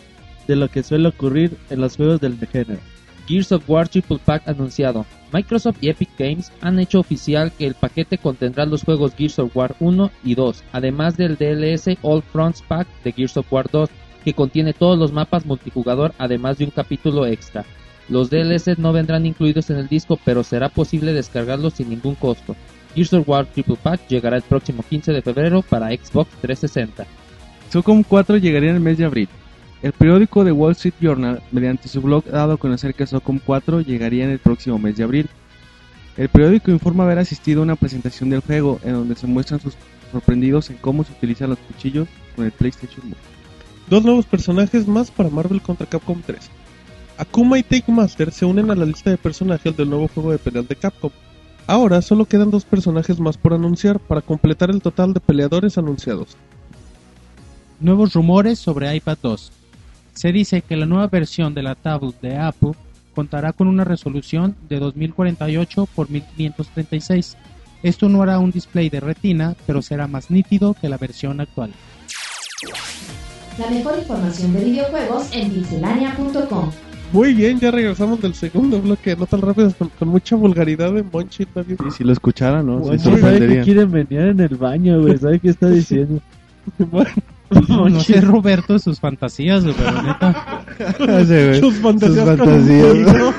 de 0.47 0.57
lo 0.57 0.69
que 0.69 0.83
suele 0.83 1.09
ocurrir 1.09 1.57
en 1.71 1.81
los 1.81 1.97
juegos 1.97 2.21
del 2.21 2.37
género. 2.37 2.79
Gears 3.27 3.51
of 3.53 3.71
War 3.71 3.89
Triple 3.89 4.21
Pack 4.23 4.47
anunciado. 4.49 5.07
Microsoft 5.33 5.79
y 5.81 5.89
Epic 5.89 6.11
Games 6.19 6.53
han 6.61 6.79
hecho 6.79 7.01
oficial 7.01 7.53
que 7.57 7.67
el 7.67 7.75
paquete 7.75 8.19
contendrá 8.19 8.67
los 8.67 8.85
juegos 8.85 9.15
Gears 9.15 9.39
of 9.39 9.57
War 9.57 9.75
1 9.81 10.11
y 10.25 10.35
2, 10.35 10.63
además 10.73 11.17
del 11.17 11.37
DLS 11.37 11.97
All 12.03 12.23
Fronts 12.23 12.63
Pack 12.69 12.87
de 13.03 13.13
Gears 13.13 13.39
of 13.39 13.51
War 13.51 13.67
2, 13.71 13.89
que 14.29 14.35
contiene 14.35 14.75
todos 14.75 14.99
los 14.99 15.11
mapas 15.11 15.47
multijugador 15.47 16.13
además 16.19 16.59
de 16.59 16.67
un 16.67 16.71
capítulo 16.71 17.25
extra. 17.25 17.65
Los 18.11 18.29
DLC 18.29 18.77
no 18.77 18.93
vendrán 18.93 19.25
incluidos 19.25 19.71
en 19.71 19.79
el 19.79 19.89
disco, 19.89 20.19
pero 20.23 20.45
será 20.45 20.69
posible 20.69 21.15
descargarlos 21.15 21.73
sin 21.73 21.89
ningún 21.89 22.15
costo. 22.15 22.55
Gears 22.95 23.15
of 23.15 23.27
War 23.27 23.47
Triple 23.47 23.79
Pack 23.83 24.07
llegará 24.07 24.37
el 24.37 24.43
próximo 24.43 24.85
15 24.87 25.13
de 25.13 25.23
febrero 25.23 25.63
para 25.63 25.89
Xbox 25.89 26.31
360. 26.43 27.07
SOCOM 27.73 28.03
4 28.03 28.37
llegaría 28.37 28.69
en 28.69 28.77
el 28.77 28.83
mes 28.83 28.99
de 28.99 29.07
abril. 29.07 29.31
El 29.81 29.93
periódico 29.93 30.45
The 30.45 30.53
Wall 30.53 30.73
Street 30.73 30.95
Journal, 31.01 31.41
mediante 31.51 31.89
su 31.89 32.03
blog, 32.03 32.25
ha 32.29 32.33
dado 32.33 32.53
a 32.53 32.59
conocer 32.59 32.95
que 32.95 33.07
SOCOM 33.07 33.41
4 33.43 33.81
llegaría 33.81 34.25
en 34.25 34.31
el 34.31 34.41
próximo 34.41 34.79
mes 34.79 34.99
de 34.99 35.05
abril. 35.05 35.31
El 36.19 36.29
periódico 36.29 36.71
informa 36.71 37.05
haber 37.05 37.19
asistido 37.19 37.61
a 37.61 37.65
una 37.65 37.77
presentación 37.77 38.29
del 38.29 38.41
juego 38.41 38.79
en 38.85 38.93
donde 38.93 39.15
se 39.15 39.27
muestran 39.27 39.59
sus 39.59 39.73
sorprendidos 40.13 40.69
en 40.69 40.77
cómo 40.77 41.03
se 41.03 41.13
utilizan 41.13 41.49
los 41.49 41.59
cuchillos 41.61 42.09
con 42.37 42.45
el 42.45 42.53
PlayStation 42.53 43.09
Move. 43.09 43.38
Dos 43.91 44.05
nuevos 44.05 44.27
personajes 44.27 44.87
más 44.87 45.11
para 45.11 45.31
Marvel 45.31 45.63
contra 45.63 45.87
Capcom 45.87 46.21
3. 46.21 46.51
Akuma 47.17 47.59
y 47.59 47.63
Take 47.63 47.91
Master 47.91 48.31
se 48.31 48.45
unen 48.45 48.71
a 48.71 48.75
la 48.75 48.85
lista 48.85 49.09
de 49.09 49.17
personajes 49.17 49.75
del 49.77 49.89
nuevo 49.89 50.09
juego 50.09 50.31
de 50.31 50.39
peleas 50.39 50.69
de 50.69 50.77
Capcom. 50.77 51.11
Ahora 51.67 52.03
solo 52.03 52.27
quedan 52.27 52.51
dos 52.51 52.67
personajes 52.67 53.19
más 53.19 53.39
por 53.39 53.55
anunciar 53.55 53.99
para 53.99 54.21
completar 54.21 54.71
el 54.71 54.83
total 54.83 55.15
de 55.15 55.21
peleadores 55.21 55.79
anunciados. 55.79 56.37
Nuevos 57.81 58.13
rumores 58.13 58.59
sobre 58.59 58.95
iPad 58.95 59.19
2. 59.23 59.53
Se 60.13 60.33
dice 60.33 60.61
que 60.61 60.77
la 60.77 60.85
nueva 60.85 61.07
versión 61.07 61.55
de 61.55 61.63
la 61.63 61.75
tablet 61.75 62.21
de 62.21 62.37
Apple 62.37 62.73
contará 63.15 63.55
con 63.55 63.69
una 63.69 63.85
resolución 63.85 64.55
de 64.69 64.81
2048 64.81 65.89
x 65.97 66.09
1536. 66.09 67.37
Esto 67.83 68.09
no 68.11 68.23
hará 68.23 68.39
un 68.39 68.51
display 68.51 68.91
de 68.91 69.01
retina, 69.01 69.57
pero 69.67 69.81
será 69.81 70.07
más 70.07 70.31
nítido 70.31 70.75
que 70.75 70.89
la 70.89 70.99
versión 70.99 71.41
actual. 71.41 71.73
La 73.59 73.71
mejor 73.71 73.99
información 73.99 74.53
de 74.53 74.65
videojuegos 74.65 75.29
en 75.33 75.51
pixelania.com. 75.51 76.71
Muy 77.13 77.33
bien, 77.35 77.59
ya 77.59 77.71
regresamos 77.71 78.21
del 78.21 78.35
segundo 78.35 78.81
bloque, 78.81 79.17
no 79.17 79.27
tan 79.27 79.41
rápido, 79.41 79.73
con, 79.79 79.89
con 79.89 80.09
mucha 80.09 80.37
vulgaridad 80.37 80.93
de 80.93 81.03
Monchi. 81.03 81.47
David. 81.55 81.77
Y 81.89 81.91
si 81.91 82.05
lo 82.05 82.13
escucharan, 82.13 82.67
¿no? 82.67 82.79
Güey, 82.79 82.99
Se 82.99 83.05
¿Sabe 83.05 83.17
que 83.17 83.21
sorprenderían. 83.23 83.65
quieren 83.65 83.91
venir 83.91 84.21
en 84.21 84.41
el 84.41 84.57
baño, 84.57 85.01
güey? 85.01 85.17
¿Sabe 85.17 85.41
qué 85.41 85.49
está 85.51 85.69
diciendo? 85.69 86.21
Bueno, 86.79 87.11
No 87.89 88.01
sé 88.01 88.21
Roberto 88.21 88.79
sus 88.79 89.01
fantasías, 89.01 89.65
güey, 89.65 89.75
pero 89.75 90.03
neta. 90.03 90.65
Sus 91.59 91.77
fantasías. 91.77 92.29
Sus 92.29 92.37
fantasías. 92.37 93.35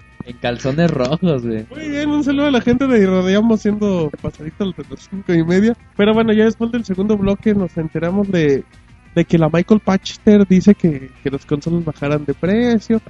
En 0.26 0.36
calzones 0.36 0.90
rojos, 0.90 1.42
güey. 1.44 1.64
Muy 1.70 1.88
bien, 1.88 2.10
un 2.10 2.22
saludo 2.22 2.46
a 2.46 2.50
la 2.50 2.60
gente 2.60 2.86
de 2.86 3.02
Irradiamos 3.02 3.62
siendo 3.62 4.10
pasadito 4.20 4.64
a 4.64 4.66
las 4.66 5.08
cinco 5.10 5.32
y 5.32 5.42
media. 5.42 5.74
Pero 5.96 6.12
bueno, 6.12 6.32
ya 6.34 6.44
después 6.44 6.70
del 6.70 6.84
segundo 6.84 7.16
bloque 7.16 7.54
nos 7.54 7.76
enteramos 7.78 8.30
de, 8.30 8.62
de 9.14 9.24
que 9.24 9.38
la 9.38 9.48
Michael 9.48 9.80
Patcher 9.80 10.46
dice 10.46 10.74
que, 10.74 11.10
que 11.22 11.30
las 11.30 11.44
consolas 11.46 11.84
bajarán 11.84 12.24
de 12.24 12.34
precio. 12.34 13.00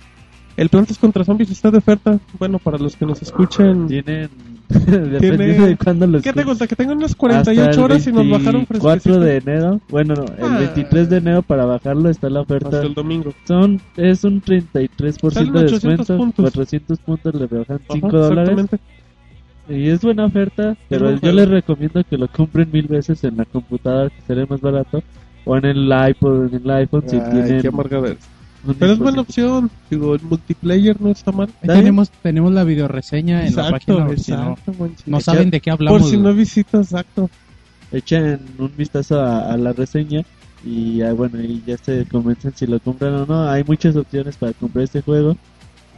El 0.56 0.68
Plantas 0.68 0.98
contra 0.98 1.24
Zombies 1.24 1.50
está 1.50 1.70
de 1.70 1.78
oferta. 1.78 2.18
Bueno, 2.38 2.58
para 2.58 2.76
los 2.76 2.96
que 2.96 3.06
nos 3.06 3.22
escuchen. 3.22 3.86
Tienen. 3.86 4.28
Dependiendo 4.70 5.66
de 5.66 5.76
cuándo 5.76 6.06
los. 6.06 6.22
¿Qué 6.22 6.32
te 6.32 6.44
gusta? 6.44 6.66
Que 6.66 6.76
tengan 6.76 6.96
unas 6.98 7.12
Hasta 7.12 7.26
el 7.50 7.56
48 7.56 7.84
horas 7.84 8.06
y 8.06 8.12
nos 8.12 8.28
bajaron 8.30 8.66
24 8.68 9.00
fresquecito 9.00 9.20
de 9.20 9.36
enero. 9.38 9.80
Bueno, 9.88 10.14
no, 10.14 10.24
el 10.24 10.52
Ah. 10.54 10.58
23 10.58 11.08
de 11.10 11.16
enero 11.16 11.42
para 11.42 11.64
bajarlo 11.64 12.08
está 12.10 12.28
la 12.30 12.40
oferta. 12.42 12.68
hasta 12.68 12.82
el 12.86 12.94
domingo. 12.94 13.32
Son, 13.44 13.80
es 13.96 14.22
un 14.24 14.40
33% 14.42 15.30
Salen 15.32 15.52
de 15.52 15.58
800 15.60 15.80
descuento. 15.80 16.16
puntos. 16.16 16.42
400 16.52 16.98
puntos 17.00 17.34
le 17.34 17.46
rebajan 17.46 17.80
5 17.90 18.06
Ajá, 18.06 18.16
dólares. 18.16 18.66
Y 19.68 19.88
es 19.88 20.00
buena 20.02 20.24
oferta, 20.26 20.76
pero 20.88 21.16
yo 21.20 21.32
les 21.32 21.48
recomiendo 21.48 22.02
que 22.04 22.18
lo 22.18 22.26
compren 22.28 22.68
mil 22.72 22.86
veces 22.88 23.22
en 23.24 23.36
la 23.36 23.44
computadora, 23.44 24.10
que 24.10 24.20
será 24.26 24.44
más 24.46 24.60
barato. 24.60 25.02
O 25.44 25.56
en 25.56 25.64
el 25.64 25.92
iPod, 26.10 26.52
en 26.52 26.62
el 26.62 26.70
iPhone, 26.70 27.04
si 27.06 27.16
Ay, 27.16 27.30
tienen. 27.30 27.62
qué 27.62 27.70
Pero 28.78 28.92
es 28.92 28.98
buena 28.98 29.22
opción. 29.22 29.70
Digo, 29.90 30.14
el 30.14 30.22
multiplayer 30.22 31.00
no 31.00 31.10
está 31.10 31.32
mal. 31.32 31.48
Tenemos, 31.62 32.10
tenemos 32.22 32.52
la 32.52 32.64
videoreseña 32.64 33.46
en 33.46 33.56
la 33.56 33.70
página. 33.70 34.06
por 34.06 34.18
si 34.18 34.32
no, 34.32 34.50
exacto, 34.50 34.72
buen 34.72 34.96
no 35.06 35.20
saben 35.20 35.50
de 35.50 35.60
qué 35.60 35.70
hablamos. 35.70 36.02
Por 36.02 36.10
si 36.10 36.18
no 36.18 36.34
visitas, 36.34 36.92
exacto. 36.92 37.30
Echen 37.92 38.40
un 38.58 38.70
vistazo 38.76 39.20
a, 39.20 39.52
a 39.52 39.56
la 39.56 39.72
reseña 39.72 40.22
y 40.64 41.00
ah, 41.02 41.12
bueno, 41.12 41.40
y 41.40 41.62
ya 41.66 41.76
se 41.78 42.04
convencen 42.06 42.52
si 42.54 42.66
lo 42.66 42.78
compran 42.80 43.14
o 43.14 43.26
no. 43.26 43.48
Hay 43.48 43.64
muchas 43.64 43.96
opciones 43.96 44.36
para 44.36 44.52
comprar 44.52 44.84
este 44.84 45.00
juego. 45.00 45.36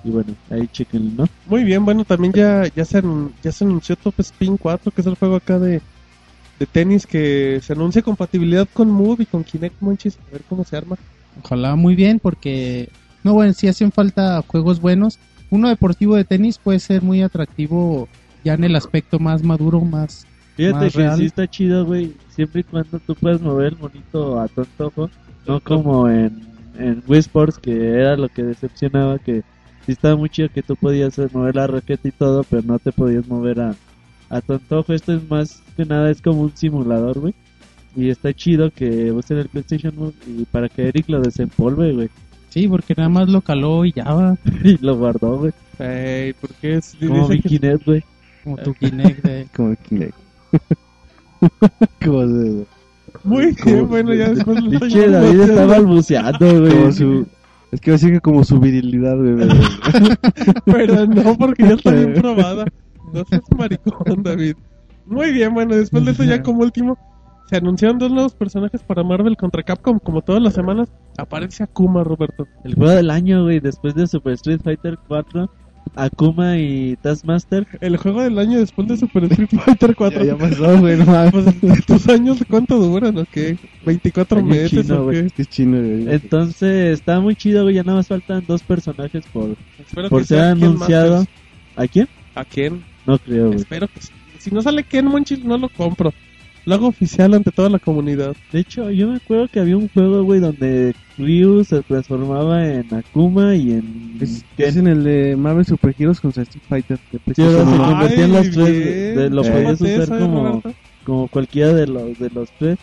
Y 0.05 0.11
bueno, 0.11 0.35
ahí 0.51 0.69
chequenlo, 0.69 1.25
¿no? 1.25 1.29
Muy 1.47 1.63
bien, 1.63 1.85
bueno, 1.85 2.05
también 2.05 2.33
ya, 2.33 2.65
ya, 2.75 2.85
se, 2.85 3.01
ya 3.43 3.53
se 3.53 3.65
anunció 3.65 3.95
Top 3.95 4.19
Spin 4.19 4.57
4, 4.57 4.91
que 4.91 5.01
es 5.01 5.07
el 5.07 5.15
juego 5.15 5.37
acá 5.37 5.61
de, 5.61 5.81
de 6.63 6.67
tenis 6.67 7.09
que 7.09 7.59
se 7.61 7.73
anuncia 7.73 8.03
compatibilidad 8.03 8.69
con 8.73 8.89
Move 8.89 9.25
y 9.25 9.27
con 9.27 9.43
Kinect 9.43 9.81
Monchis. 9.81 10.17
A 10.29 10.31
ver 10.31 10.43
cómo 10.49 10.63
se 10.63 10.77
arma. 10.77 10.97
Ojalá 11.43 11.75
muy 11.75 11.97
bien, 11.97 12.21
porque. 12.21 12.89
No, 13.25 13.35
bueno, 13.35 13.53
si 13.53 13.67
hacen 13.67 13.91
falta 13.91 14.41
juegos 14.47 14.81
buenos. 14.81 15.19
Uno 15.51 15.69
deportivo 15.69 16.15
de 16.15 16.25
tenis 16.25 16.59
puede 16.59 16.79
ser 16.79 17.03
muy 17.03 17.21
atractivo 17.21 18.09
ya 18.45 18.55
en 18.55 18.63
el 18.63 18.77
aspecto 18.77 19.19
más 19.19 19.43
maduro, 19.43 19.81
más. 19.81 20.25
Fíjate 20.55 20.85
Más 20.85 20.93
que 20.93 20.99
real. 20.99 21.19
sí 21.19 21.25
está 21.25 21.49
chido, 21.49 21.85
güey. 21.85 22.15
Siempre 22.29 22.61
y 22.61 22.65
cuando 22.65 23.01
tú 23.01 23.17
puedas 23.17 23.41
mover 23.41 23.73
el 23.73 23.79
monito 23.81 24.41
a 24.41 24.47
tu 24.47 24.61
antojo. 24.61 25.11
No 25.49 25.59
como 25.59 26.09
en, 26.09 26.43
en 26.79 27.03
Wii 27.09 27.19
Sports, 27.19 27.59
que 27.59 27.73
era 27.73 28.17
lo 28.17 28.29
que 28.29 28.45
decepcionaba. 28.45 29.19
Que 29.19 29.43
sí 29.85 29.93
estaba 29.93 30.15
muy 30.15 30.31
chido 30.31 30.49
que 30.49 30.63
tú 30.63 30.77
podías 30.77 31.19
mover 31.33 31.57
la 31.57 31.67
raqueta 31.67 32.07
y 32.07 32.13
todo, 32.13 32.45
pero 32.45 32.63
no 32.63 32.79
te 32.79 32.93
podías 32.93 33.27
mover 33.27 33.61
a, 33.61 33.75
a 34.33 34.41
tu 34.41 34.55
antojo. 34.55 34.93
Esto 34.93 35.13
es 35.13 35.31
más 35.31 35.63
que 35.77 35.85
nada, 35.85 36.11
es 36.11 36.21
como 36.21 36.43
un 36.43 36.57
simulador, 36.57 37.21
güey. 37.21 37.35
Y 37.95 38.09
está 38.09 38.33
chido 38.33 38.71
que 38.71 39.13
usen 39.13 39.39
el 39.39 39.49
PlayStation 39.49 39.95
Move 39.95 40.15
y 40.27 40.45
para 40.47 40.69
que 40.69 40.89
Eric 40.89 41.09
lo 41.09 41.21
desempolve, 41.21 41.93
güey. 41.93 42.09
Sí, 42.49 42.67
porque 42.67 42.95
nada 42.97 43.11
más 43.11 43.29
lo 43.29 43.43
caló 43.43 43.85
y 43.85 43.93
ya 43.93 44.05
va. 44.05 44.37
Y 44.65 44.79
lo 44.79 44.97
guardó, 44.97 45.39
güey. 45.39 45.53
Ey, 45.79 46.33
porque 46.35 46.75
es, 46.77 46.97
Como 46.99 47.29
mi 47.29 47.41
Kinect, 47.41 47.85
güey. 47.85 48.03
Como 48.45 48.57
tu 48.57 48.75
Kinect 48.75 49.23
de. 49.23 49.47
Como 49.57 49.71
el 49.71 49.77
Kinect. 49.79 50.15
como, 52.05 52.23
su, 52.23 52.67
Muy 53.25 53.57
bien, 53.65 53.89
bueno, 53.89 54.15
ya 54.15 54.31
después 54.31 54.63
lo 54.63 54.71
Pinche 54.71 55.09
David 55.09 55.41
está 55.41 55.67
balbuceando, 55.67 56.61
güey. 56.61 56.73
como 56.73 56.93
su... 56.93 57.27
Es 57.73 57.81
que 57.81 57.91
va 57.91 57.95
a 57.95 57.99
decir 57.99 58.13
que 58.13 58.21
como 58.21 58.45
su 58.45 58.61
virilidad, 58.61 59.17
güey. 59.17 59.35
güey. 59.35 59.49
Pero 60.67 61.07
no, 61.07 61.37
porque 61.37 61.63
ya 61.63 61.75
está 61.75 61.91
bien 61.91 62.15
probada. 62.15 62.67
No 63.15 63.25
seas 63.25 63.43
maricón, 63.57 64.23
David. 64.23 64.57
Muy 65.05 65.33
bien, 65.33 65.53
bueno, 65.55 65.75
después 65.75 66.05
de 66.05 66.13
eso 66.13 66.25
ya 66.25 66.43
como 66.43 66.61
último, 66.63 66.97
se 67.49 67.57
anunciaron 67.57 67.99
dos 67.99 68.11
nuevos 68.11 68.35
personajes 68.35 68.83
para 68.83 69.03
Marvel 69.03 69.37
contra 69.37 69.63
Capcom, 69.63 69.99
como 69.99 70.23
todas 70.23 70.41
las 70.41 70.55
semanas. 70.55 70.89
Aparece 71.19 71.65
Akuma, 71.65 72.05
Roberto. 72.05 72.47
El 72.65 72.75
juego 72.75 72.93
del 72.93 73.11
año, 73.11 73.43
güey, 73.45 73.61
después 73.61 73.95
de 73.95 74.07
Super 74.07 74.35
Street 74.35 74.61
Fighter 74.63 74.99
4, 75.09 75.51
Akuma 75.95 76.57
y 76.57 76.97
Taskmaster. 77.03 77.67
El 77.81 77.97
juego 77.97 78.23
del 78.23 78.39
año 78.39 78.59
después 78.59 78.89
de 78.89 78.97
Super 78.97 79.25
Street 79.25 79.51
Fighter 79.51 79.95
4. 79.95 80.21
Ya, 80.25 80.27
ya 80.33 80.39
pasó, 80.39 80.79
güey, 80.79 80.97
no. 80.97 81.31
Pues, 81.31 81.87
¿Tus 81.87 82.09
años 82.09 82.39
cuánto 82.49 82.79
duran 82.79 83.19
o 83.19 83.25
qué? 83.31 83.59
¿24 83.85 84.39
Año 84.39 84.47
meses 84.47 84.87
chino, 84.87 85.03
o 85.03 85.11
qué? 85.11 85.31
Chino, 85.47 85.79
güey. 85.79 86.15
Entonces, 86.15 87.01
está 87.01 87.21
muy 87.21 87.35
chido, 87.35 87.65
güey, 87.65 87.75
ya 87.75 87.83
nada 87.83 87.99
más 87.99 88.09
faltan 88.09 88.45
dos 88.47 88.63
personajes 88.63 89.25
por, 89.33 89.57
Espero 89.79 90.09
por 90.09 90.25
ser 90.25 90.41
anunciado. 90.41 91.27
¿A 91.77 91.87
quién? 91.87 92.09
¿A 92.35 92.45
quién? 92.45 92.92
No 93.07 93.19
creo, 93.19 93.47
güey. 93.49 93.59
Espero 93.59 93.89
que 93.89 94.01
sí. 94.01 94.11
Si 94.39 94.51
no 94.51 94.61
sale 94.63 94.83
Ken 94.85 95.07
Monchis, 95.07 95.45
no 95.45 95.57
lo 95.59 95.69
compro. 95.69 96.13
Lo 96.65 96.75
hago 96.77 96.87
oficial 96.89 97.35
ante 97.35 97.51
toda 97.51 97.69
la 97.69 97.81
comunidad. 97.81 98.37
De 98.53 98.61
hecho, 98.61 98.89
yo 98.91 99.09
me 99.09 99.17
acuerdo 99.17 99.49
que 99.49 99.59
había 99.59 99.77
un 99.77 99.89
juego, 99.89 100.23
güey, 100.23 100.39
donde 100.39 100.95
Ryu 101.19 101.65
se 101.65 101.83
transformaba 101.83 102.65
en 102.65 102.87
Akuma 102.95 103.57
y 103.57 103.73
en... 103.73 104.17
Es, 104.21 104.45
es 104.59 104.77
en 104.77 104.87
el 104.87 105.03
de 105.03 105.35
Marvel 105.37 105.65
Super 105.67 105.93
Heroes 105.99 106.21
contra 106.21 106.45
Street 106.45 106.63
Fighter. 106.69 106.99
de 107.11 107.19
Sí, 107.35 107.43
se 107.43 107.65
convertían 107.77 108.23
en 108.31 108.33
los 108.33 108.51
tres, 108.51 109.17
de- 109.17 109.31
lo 109.31 109.43
podías 109.43 109.81
usar 109.81 110.19
como, 110.21 110.63
como 111.05 111.29
cualquiera 111.29 111.73
de 111.73 111.87
los, 111.89 112.17
de 112.21 112.31
los 112.31 112.49
tres. 112.59 112.79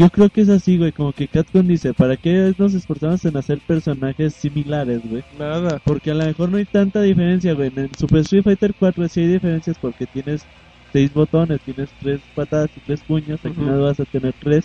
Yo 0.00 0.08
creo 0.08 0.30
que 0.30 0.40
es 0.40 0.48
así, 0.48 0.78
güey, 0.78 0.92
como 0.92 1.12
que 1.12 1.28
Capcom 1.28 1.66
dice, 1.66 1.92
¿para 1.92 2.16
qué 2.16 2.54
nos 2.56 2.72
esforzamos 2.72 3.22
en 3.26 3.36
hacer 3.36 3.58
personajes 3.58 4.32
similares, 4.32 5.02
güey? 5.04 5.22
Nada. 5.38 5.78
Porque 5.84 6.10
a 6.10 6.14
lo 6.14 6.24
mejor 6.24 6.48
no 6.48 6.56
hay 6.56 6.64
tanta 6.64 7.02
diferencia, 7.02 7.52
güey. 7.52 7.70
En 7.76 7.90
Super 7.98 8.20
Street 8.20 8.44
Fighter 8.44 8.72
4 8.78 9.08
sí 9.08 9.20
hay 9.20 9.26
diferencias 9.26 9.76
porque 9.78 10.06
tienes 10.06 10.46
seis 10.90 11.12
botones, 11.12 11.60
tienes 11.60 11.90
tres 12.00 12.20
patadas 12.34 12.70
y 12.74 12.80
tres 12.80 13.02
puños. 13.02 13.40
Aquí 13.44 13.60
Ujú. 13.60 13.62
no 13.62 13.82
vas 13.82 14.00
a 14.00 14.06
tener 14.06 14.34
tres. 14.40 14.64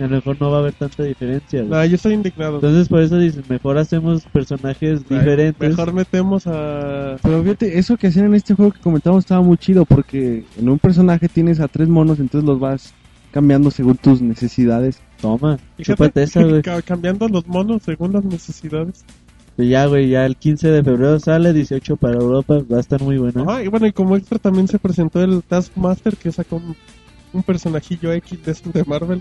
A 0.00 0.04
lo 0.04 0.10
mejor 0.10 0.36
no 0.40 0.50
va 0.50 0.56
a 0.56 0.60
haber 0.60 0.74
tanta 0.74 1.04
diferencia, 1.04 1.60
güey. 1.62 1.70
No, 1.70 1.84
yo 1.84 1.94
estoy 1.94 2.14
indignado. 2.14 2.56
Entonces 2.56 2.88
por 2.88 3.00
eso 3.00 3.16
dicen, 3.16 3.44
mejor 3.48 3.78
hacemos 3.78 4.24
personajes 4.26 5.02
Ay, 5.08 5.18
diferentes. 5.18 5.68
Mejor 5.68 5.92
metemos 5.92 6.46
a... 6.46 7.16
Pero 7.22 7.42
fíjate, 7.42 7.78
eso 7.78 7.96
que 7.96 8.08
hacían 8.08 8.26
en 8.26 8.34
este 8.34 8.54
juego 8.54 8.72
que 8.72 8.80
comentamos 8.80 9.20
estaba 9.20 9.40
muy 9.40 9.56
chido 9.56 9.84
porque 9.84 10.44
en 10.56 10.68
un 10.68 10.78
personaje 10.78 11.28
tienes 11.28 11.60
a 11.60 11.68
tres 11.68 11.88
monos, 11.88 12.18
entonces 12.18 12.46
los 12.46 12.58
vas 12.58 12.92
cambiando 13.32 13.70
según 13.70 13.96
tus 13.96 14.20
necesidades. 14.22 15.00
Toma, 15.20 15.58
chúpate 15.80 16.22
esa, 16.22 16.42
güey. 16.44 16.62
ca- 16.62 16.82
cambiando 16.82 17.28
los 17.28 17.46
monos 17.46 17.82
según 17.84 18.12
las 18.12 18.24
necesidades. 18.24 19.04
Y 19.56 19.70
ya, 19.70 19.86
güey, 19.86 20.08
ya 20.08 20.24
el 20.24 20.36
15 20.36 20.68
de 20.70 20.84
febrero 20.84 21.18
sale, 21.18 21.52
18 21.52 21.96
para 21.96 22.14
Europa, 22.14 22.60
va 22.72 22.76
a 22.76 22.80
estar 22.80 23.02
muy 23.02 23.18
bueno. 23.18 23.42
Ajá, 23.50 23.64
y 23.64 23.68
bueno, 23.68 23.86
y 23.88 23.92
como 23.92 24.16
extra 24.16 24.38
también 24.38 24.68
se 24.68 24.78
presentó 24.78 25.20
el 25.22 25.42
Taskmaster 25.42 26.16
que 26.16 26.30
sacó 26.30 26.56
un, 26.56 26.76
un 27.32 27.42
personajillo 27.42 28.12
X 28.12 28.38
de, 28.44 28.56
de 28.72 28.84
Marvel. 28.84 29.20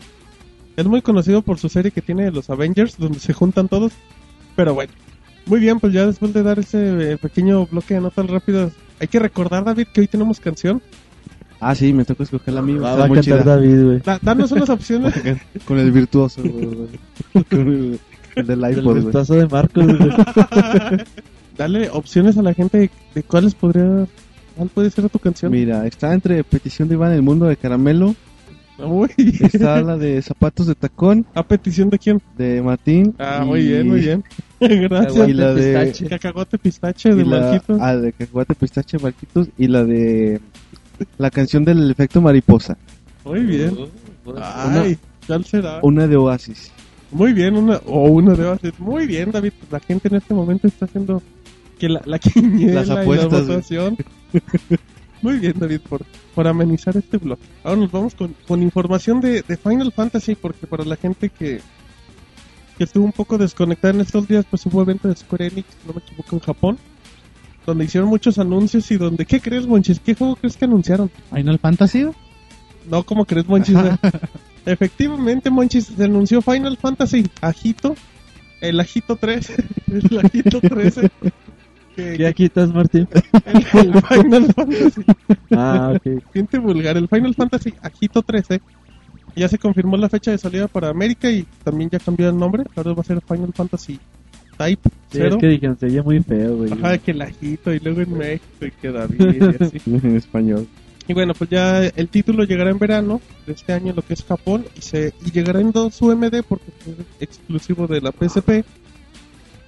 Es 0.76 0.86
muy 0.86 1.02
conocido 1.02 1.42
por 1.42 1.58
su 1.58 1.70
serie 1.70 1.90
que 1.90 2.04
tiene 2.04 2.26
de 2.26 2.32
los 2.32 2.52
Avengers, 2.52 2.98
donde 3.00 3.18
se 3.18 3.34
juntan 3.34 3.68
todos. 3.68 3.94
Pero 4.56 4.76
bueno, 4.76 4.94
muy 5.48 5.60
bien, 5.60 5.80
pues 5.80 5.92
ya 5.94 6.06
después 6.06 6.32
de 6.34 6.44
dar 6.44 6.60
ese 6.60 7.14
eh, 7.14 7.18
pequeño 7.18 7.66
bloque 7.66 7.96
de 7.96 8.02
notas 8.02 8.28
rápidas, 8.30 8.74
hay 9.00 9.08
que 9.08 9.18
recordar, 9.18 9.64
David, 9.66 9.88
que 9.92 10.02
hoy 10.02 10.08
tenemos 10.08 10.40
canción. 10.40 10.84
Ah, 11.60 11.74
sí, 11.76 11.92
me 11.94 12.06
tocó 12.06 12.24
escoger 12.24 12.54
la 12.54 12.62
mía. 12.62 12.80
Va, 12.80 12.96
va 12.96 13.06
a 13.06 13.08
muy 13.08 13.18
cantar 13.18 13.42
chida. 13.44 13.56
David, 13.56 13.84
güey. 13.84 14.00
Da- 14.00 14.20
danos 14.22 14.52
unas 14.52 14.70
opciones. 14.70 15.14
Con 15.66 15.80
el 15.80 15.92
virtuoso, 15.92 16.42
güey. 16.44 16.88
Con 17.50 17.68
el, 17.68 18.00
el 18.36 18.48
del 18.48 18.64
El 18.64 18.72
iPod, 18.72 18.84
güey. 18.84 19.02
virtuoso 19.04 19.34
de 19.36 19.48
Marcos, 19.48 19.86
güey. 19.86 20.10
Dale 21.58 21.90
opciones 21.90 22.38
a 22.38 22.42
la 22.44 22.54
gente 22.54 22.78
de, 22.78 22.90
de 23.16 23.24
cuáles 23.24 23.56
podría... 23.56 24.06
¿Cuál 24.56 24.70
puede 24.70 24.90
ser 24.90 25.10
tu 25.10 25.20
canción? 25.20 25.52
Mira, 25.52 25.86
está 25.88 26.14
entre 26.14 26.44
petición 26.44 26.88
de 26.88 26.96
Iván 26.96 27.12
el 27.14 27.22
mundo 27.22 27.46
de 27.46 27.58
caramelo, 27.58 28.16
Uy. 28.80 29.10
está 29.42 29.82
la 29.82 29.98
de 29.98 30.20
zapatos 30.22 30.66
de 30.68 30.74
tacón 30.76 31.26
¿A 31.36 31.44
petición 31.44 31.90
de 31.92 31.98
quién? 32.00 32.22
de 32.38 32.62
Martín. 32.62 33.14
Ah, 33.20 33.42
y- 33.44 33.46
muy 33.48 33.62
bien, 33.68 33.88
muy 33.88 34.00
bien. 34.02 34.24
Gracias. 34.60 35.30
Y 35.30 35.34
la 35.34 35.54
de- 35.54 35.80
Pistache. 35.86 36.10
Cacahuate 36.10 36.58
pistache 36.58 37.10
Y 37.10 37.14
de 37.16 37.26
la, 37.26 37.40
Marquitos. 37.40 37.80
ah, 37.82 37.96
de 37.96 38.14
cacahuate 38.14 38.56
pistache 38.56 38.98
Marquitos 39.00 39.48
y 39.60 39.68
la 39.68 39.84
de 39.84 40.42
la 41.18 41.30
canción 41.32 41.64
del 41.64 41.90
efecto 41.92 42.22
mariposa, 42.22 42.78
Muy 43.24 43.42
bien. 43.42 43.78
Ay, 44.42 44.98
¿cuál 45.26 45.46
será? 45.46 45.80
una 45.84 46.08
de 46.08 46.16
Oasis. 46.18 46.72
Muy 47.12 47.34
bien, 47.34 47.56
una 47.56 47.78
o 47.86 48.08
una 48.10 48.34
de 48.34 48.46
Oasis. 48.46 48.80
Muy 48.80 49.08
bien, 49.08 49.32
David. 49.32 49.54
La 49.72 49.80
gente 49.80 50.08
en 50.10 50.16
este 50.16 50.34
momento 50.34 50.68
está 50.68 50.86
haciendo 50.86 51.22
que 51.80 51.90
la, 51.90 52.02
la 52.06 52.20
quiniela 52.20 52.82
Las 52.82 52.88
y 52.88 52.94
la 52.94 53.02
apuestas. 53.02 53.72
Muy 55.22 55.40
bien, 55.40 55.54
David, 55.58 55.82
por, 55.88 56.06
por 56.36 56.48
amenizar 56.48 56.96
este 56.96 57.18
blog. 57.18 57.40
Ahora 57.64 57.82
nos 57.82 57.92
vamos 57.92 58.14
con, 58.14 58.36
con 58.48 58.62
información 58.62 59.20
de, 59.20 59.42
de 59.42 59.58
Final 59.58 59.92
Fantasy, 59.92 60.36
porque 60.36 60.68
para 60.68 60.86
la 60.86 60.96
gente 60.96 61.30
que, 61.30 61.60
que 62.78 62.84
estuvo 62.84 63.04
un 63.04 63.12
poco 63.12 63.38
desconectada 63.38 63.96
en 63.96 64.02
estos 64.02 64.28
días, 64.28 64.46
pues 64.48 64.66
hubo 64.68 64.82
evento 64.82 65.08
de 65.08 65.16
Square 65.16 65.48
Enix, 65.48 65.68
si 65.70 65.88
no 65.88 65.94
me 65.94 66.02
equivoco, 66.02 66.36
en 66.36 66.40
Japón, 66.42 66.78
donde 67.68 67.86
hicieron 67.86 68.10
muchos 68.10 68.40
anuncios 68.40 68.90
y 68.90 68.98
donde, 68.98 69.26
¿qué 69.26 69.40
crees, 69.40 69.68
Monchis? 69.68 70.00
¿Qué 70.00 70.16
juego 70.16 70.36
crees 70.38 70.58
que 70.58 70.66
anunciaron? 70.66 71.12
Final 71.32 71.60
Fantasy. 71.60 72.08
No, 72.90 73.04
¿cómo 73.04 73.26
crees, 73.26 73.46
Monchis? 73.48 73.76
Efectivamente, 74.66 75.50
Monchis, 75.50 75.86
se 75.96 76.04
anunció 76.06 76.42
Final 76.42 76.78
Fantasy 76.78 77.26
Ajito, 77.42 77.96
el 78.62 78.80
Ajito 78.80 79.16
3, 79.18 79.54
el 80.10 80.20
Ajito 80.20 80.60
13. 80.62 81.10
que- 81.96 82.14
¿Qué 82.18 82.28
aquí 82.28 82.46
estás, 82.46 82.72
Martín? 82.74 83.08
el, 83.46 83.56
el 83.58 84.02
Final 84.04 84.54
Fantasy, 84.54 85.02
Ah, 85.52 85.94
ok. 85.96 86.24
gente 86.34 86.60
vulgar, 86.60 86.96
el 86.96 87.08
Final 87.10 87.34
Fantasy 87.36 87.74
Ajito 87.82 88.22
13. 88.22 88.62
Ya 89.36 89.48
se 89.50 89.58
confirmó 89.58 89.98
la 89.98 90.08
fecha 90.10 90.32
de 90.32 90.38
salida 90.38 90.68
para 90.68 90.90
América 90.90 91.30
y 91.30 91.46
también 91.64 91.90
ya 91.90 92.00
cambió 92.00 92.30
el 92.30 92.38
nombre. 92.38 92.64
Ahora 92.76 92.94
va 92.94 93.02
a 93.02 93.04
ser 93.04 93.22
Final 93.22 93.52
Fantasy 93.54 94.00
Type 94.58 94.90
Sí, 95.12 95.20
0. 95.20 95.30
es 95.30 95.36
que 95.38 95.48
dijeron, 95.48 95.78
se 95.80 96.04
muy 96.04 96.20
feo, 96.22 96.58
güey. 96.58 96.72
Ajá, 96.74 96.98
que 96.98 97.12
el 97.12 97.22
Ajito 97.22 97.74
y 97.74 97.80
luego 97.80 98.02
en 98.02 98.18
México 98.18 98.66
y 98.66 98.72
que 98.72 98.92
David 98.92 99.22
y 99.22 99.64
así. 99.64 99.82
en 99.86 100.16
español. 100.18 100.68
Y 101.08 101.14
bueno, 101.14 101.34
pues 101.34 101.50
ya 101.50 101.86
el 101.86 102.10
título 102.10 102.44
llegará 102.44 102.70
en 102.70 102.80
verano 102.80 103.22
de 103.46 103.54
este 103.54 103.72
año, 103.72 103.94
lo 103.96 104.02
que 104.02 104.14
es 104.14 104.24
Japón, 104.26 104.66
y 104.78 104.82
se 104.82 105.14
y 105.26 105.32
llegará 105.32 105.62
en 105.62 105.72
dos 105.72 106.02
UMD 106.02 106.44
porque 106.48 106.66
es 106.86 106.96
exclusivo 107.22 107.88
de 107.88 108.02
la 108.02 108.12
PSP. 108.12 108.66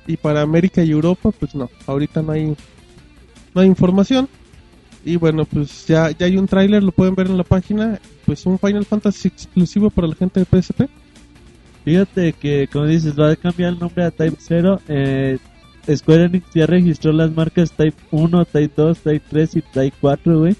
Y 0.05 0.17
para 0.17 0.41
América 0.41 0.83
y 0.83 0.91
Europa, 0.91 1.31
pues 1.31 1.55
no, 1.55 1.69
ahorita 1.85 2.21
no 2.21 2.33
hay, 2.33 2.55
no 3.55 3.61
hay 3.61 3.67
información. 3.67 4.27
Y 5.05 5.15
bueno, 5.15 5.45
pues 5.45 5.87
ya, 5.87 6.11
ya 6.11 6.25
hay 6.25 6.35
un 6.35 6.47
tráiler, 6.47 6.83
lo 6.83 6.91
pueden 6.91 7.15
ver 7.15 7.27
en 7.27 7.37
la 7.37 7.43
página, 7.45 7.99
pues 8.25 8.45
un 8.45 8.59
Final 8.59 8.83
Fantasy 8.85 9.29
exclusivo 9.29 9.89
para 9.89 10.07
la 10.09 10.15
gente 10.15 10.41
de 10.41 10.61
PSP. 10.61 10.81
Fíjate 11.89 12.33
que, 12.33 12.69
como 12.71 12.85
dices, 12.85 13.19
va 13.19 13.31
a 13.31 13.35
cambiar 13.35 13.73
el 13.73 13.79
nombre 13.79 14.03
a 14.03 14.11
Type 14.11 14.37
0. 14.37 14.79
Eh, 14.89 15.39
Square 15.91 16.25
Enix 16.25 16.45
ya 16.53 16.67
registró 16.67 17.11
las 17.11 17.35
marcas 17.35 17.71
Type 17.71 17.97
1, 18.11 18.45
Type 18.45 18.73
2, 18.75 18.99
Type 18.99 19.25
3 19.27 19.55
y 19.55 19.61
Type 19.63 19.97
4, 19.99 20.37
güey. 20.37 20.55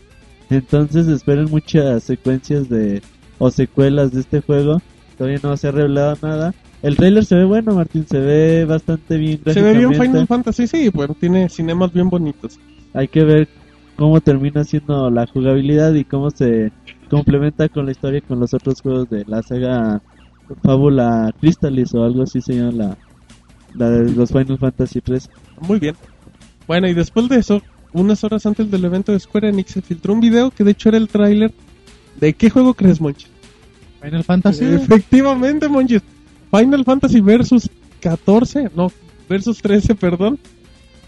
Entonces 0.49 1.07
esperen 1.07 1.45
muchas 1.51 2.01
secuencias 2.01 2.67
de 2.67 3.03
o 3.37 3.51
secuelas 3.51 4.11
de 4.11 4.21
este 4.21 4.41
juego. 4.41 4.81
Todavía 5.19 5.39
no 5.43 5.55
se 5.55 5.67
ha 5.67 5.71
revelado 5.71 6.17
nada. 6.23 6.55
El 6.81 6.95
trailer 6.95 7.23
se 7.23 7.35
ve 7.35 7.45
bueno, 7.45 7.75
Martín, 7.75 8.07
se 8.07 8.17
ve 8.17 8.65
bastante 8.65 9.17
bien. 9.17 9.39
Se 9.45 9.61
ve 9.61 9.77
bien. 9.77 9.93
Final 9.93 10.25
Fantasy, 10.25 10.65
sí, 10.65 10.89
bueno, 10.89 11.15
tiene 11.19 11.47
cinemas 11.47 11.93
bien 11.93 12.09
bonitos. 12.09 12.59
Hay 12.95 13.07
que 13.07 13.23
ver 13.23 13.47
cómo 13.97 14.19
termina 14.19 14.63
siendo 14.63 15.11
la 15.11 15.27
jugabilidad 15.27 15.93
y 15.93 16.05
cómo 16.05 16.31
se 16.31 16.71
complementa 17.07 17.69
con 17.69 17.85
la 17.85 17.91
historia 17.91 18.17
y 18.17 18.21
con 18.21 18.39
los 18.39 18.55
otros 18.55 18.81
juegos 18.81 19.11
de 19.11 19.25
la 19.25 19.43
saga 19.43 20.01
Fábula 20.63 21.33
Crystalis 21.39 21.93
o 21.93 22.03
algo 22.03 22.23
así 22.23 22.41
se 22.41 22.55
llama 22.55 22.71
la, 22.71 22.97
la 23.75 23.89
de 23.89 24.11
los 24.11 24.29
Final 24.29 24.57
Fantasy 24.57 25.01
3. 25.01 25.29
Muy 25.61 25.79
bien. 25.79 25.95
Bueno, 26.67 26.87
y 26.87 26.93
después 26.93 27.29
de 27.29 27.37
eso, 27.37 27.61
unas 27.93 28.23
horas 28.23 28.45
antes 28.45 28.69
del 28.69 28.85
evento 28.85 29.11
de 29.11 29.19
Square 29.19 29.49
Enix, 29.49 29.71
se 29.71 29.81
filtró 29.81 30.13
un 30.13 30.19
video 30.19 30.51
que 30.51 30.63
de 30.63 30.71
hecho 30.71 30.89
era 30.89 30.97
el 30.97 31.07
tráiler 31.07 31.51
de 32.19 32.33
qué 32.33 32.49
juego 32.49 32.73
crees, 32.73 33.01
Monchis. 33.01 33.29
Final 34.01 34.23
Fantasy. 34.23 34.65
Efectivamente, 34.65 35.67
Monchis. 35.67 36.01
Final 36.51 36.83
Fantasy 36.83 37.21
Versus 37.21 37.69
14, 37.99 38.71
no, 38.75 38.91
Versus 39.27 39.61
13, 39.61 39.95
perdón. 39.95 40.39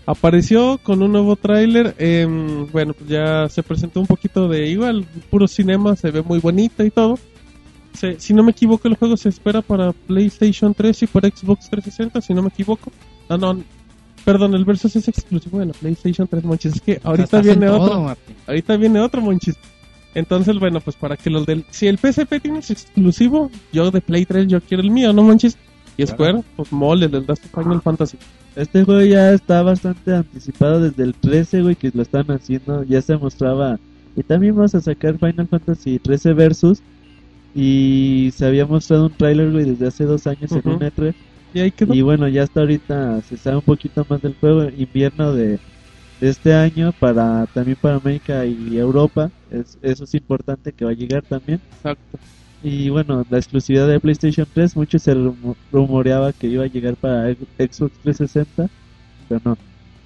Apareció 0.05 0.79
con 0.83 1.01
un 1.03 1.11
nuevo 1.11 1.35
tráiler. 1.35 1.95
em, 1.97 2.67
bueno, 2.71 2.93
pues 2.93 3.09
ya 3.09 3.47
se 3.49 3.63
presentó 3.63 3.99
un 3.99 4.07
poquito 4.07 4.47
de 4.47 4.67
igual, 4.67 5.05
puro 5.29 5.47
cinema, 5.47 5.95
se 5.95 6.11
ve 6.11 6.21
muy 6.21 6.39
bonito 6.39 6.83
y 6.83 6.89
todo. 6.89 7.17
Se- 7.93 8.19
si 8.19 8.33
no 8.33 8.43
me 8.43 8.51
equivoco, 8.51 8.87
el 8.87 8.95
juego 8.95 9.17
se 9.17 9.29
espera 9.29 9.61
para 9.61 9.91
PlayStation 9.91 10.73
3 10.73 11.03
y 11.03 11.07
para 11.07 11.29
Xbox 11.29 11.69
360, 11.69 12.21
si 12.21 12.33
no 12.33 12.41
me 12.41 12.49
equivoco. 12.49 12.91
No, 13.29 13.37
no, 13.37 13.61
perdón, 14.25 14.53
el 14.55 14.65
Versus 14.65 14.95
es 14.95 15.07
exclusivo 15.07 15.59
de 15.59 15.67
la 15.67 15.73
PlayStation 15.73 16.27
3, 16.27 16.43
Monchis. 16.43 16.75
Es 16.75 16.81
que 16.81 16.99
ahorita 17.03 17.41
viene 17.41 17.67
todo, 17.67 17.81
otro. 17.81 18.01
Martín. 18.03 18.35
Ahorita 18.47 18.77
viene 18.77 18.99
otro 18.99 19.21
monchis. 19.21 19.55
Entonces, 20.13 20.59
bueno, 20.59 20.81
pues 20.81 20.95
para 20.97 21.15
que 21.15 21.29
los 21.29 21.45
del... 21.45 21.63
Si 21.69 21.87
el 21.87 21.97
PSP 21.97 22.41
tiene 22.41 22.61
su 22.61 22.73
exclusivo, 22.73 23.49
yo 23.71 23.91
de 23.91 24.01
Play 24.01 24.25
3, 24.25 24.47
yo 24.47 24.59
quiero 24.61 24.83
el 24.83 24.91
mío, 24.91 25.13
¿no, 25.13 25.23
monchis? 25.23 25.57
Y 25.97 26.05
Square, 26.07 26.43
pues 26.55 26.71
mole, 26.71 27.07
les 27.07 27.25
das 27.27 27.39
tu 27.39 27.47
Final 27.49 27.81
Fantasy. 27.81 28.17
Este 28.55 28.83
juego 28.83 29.01
ya 29.01 29.31
está 29.33 29.61
bastante 29.61 30.13
anticipado 30.15 30.81
desde 30.81 31.03
el 31.03 31.13
13, 31.13 31.61
güey, 31.61 31.75
que 31.75 31.91
lo 31.93 32.01
están 32.01 32.29
haciendo. 32.31 32.83
Ya 32.83 33.01
se 33.01 33.15
mostraba. 33.17 33.79
Y 34.15 34.23
también 34.23 34.55
vamos 34.55 34.73
a 34.75 34.81
sacar 34.81 35.17
Final 35.17 35.47
Fantasy 35.47 35.99
13 35.99 36.33
Versus. 36.33 36.81
Y 37.53 38.29
se 38.33 38.45
había 38.45 38.65
mostrado 38.65 39.07
un 39.07 39.15
tráiler, 39.17 39.51
güey, 39.51 39.65
desde 39.65 39.87
hace 39.87 40.05
dos 40.05 40.25
años 40.27 40.51
Ujú. 40.51 40.61
en 40.69 40.75
un 40.75 40.79
E3. 40.81 41.13
Y 41.53 41.59
ahí 41.59 41.71
quedó. 41.71 41.93
Y 41.93 42.01
bueno, 42.01 42.27
ya 42.29 42.43
hasta 42.43 42.61
ahorita 42.61 43.21
se 43.23 43.37
sabe 43.37 43.57
un 43.57 43.61
poquito 43.63 44.05
más 44.09 44.21
del 44.21 44.35
juego. 44.35 44.63
Invierno 44.69 45.33
de, 45.33 45.59
de 46.19 46.29
este 46.29 46.53
año 46.53 46.93
para 46.93 47.45
también 47.47 47.77
para 47.81 47.95
América 47.97 48.45
y 48.45 48.77
Europa. 48.77 49.29
Es, 49.51 49.77
eso 49.81 50.05
es 50.05 50.13
importante 50.13 50.71
que 50.71 50.85
va 50.85 50.91
a 50.91 50.95
llegar 50.95 51.23
también. 51.23 51.59
Exacto. 51.75 52.19
Y 52.63 52.89
bueno, 52.89 53.25
la 53.29 53.37
exclusividad 53.37 53.87
de 53.87 53.99
PlayStation 53.99 54.47
3, 54.53 54.75
mucho 54.77 54.97
se 54.99 55.13
rumo- 55.15 55.55
rumoreaba 55.71 56.31
que 56.31 56.47
iba 56.47 56.63
a 56.63 56.67
llegar 56.67 56.95
para 56.95 57.33
Xbox 57.57 57.91
360, 58.03 58.69
pero 59.27 59.41
no. 59.43 59.57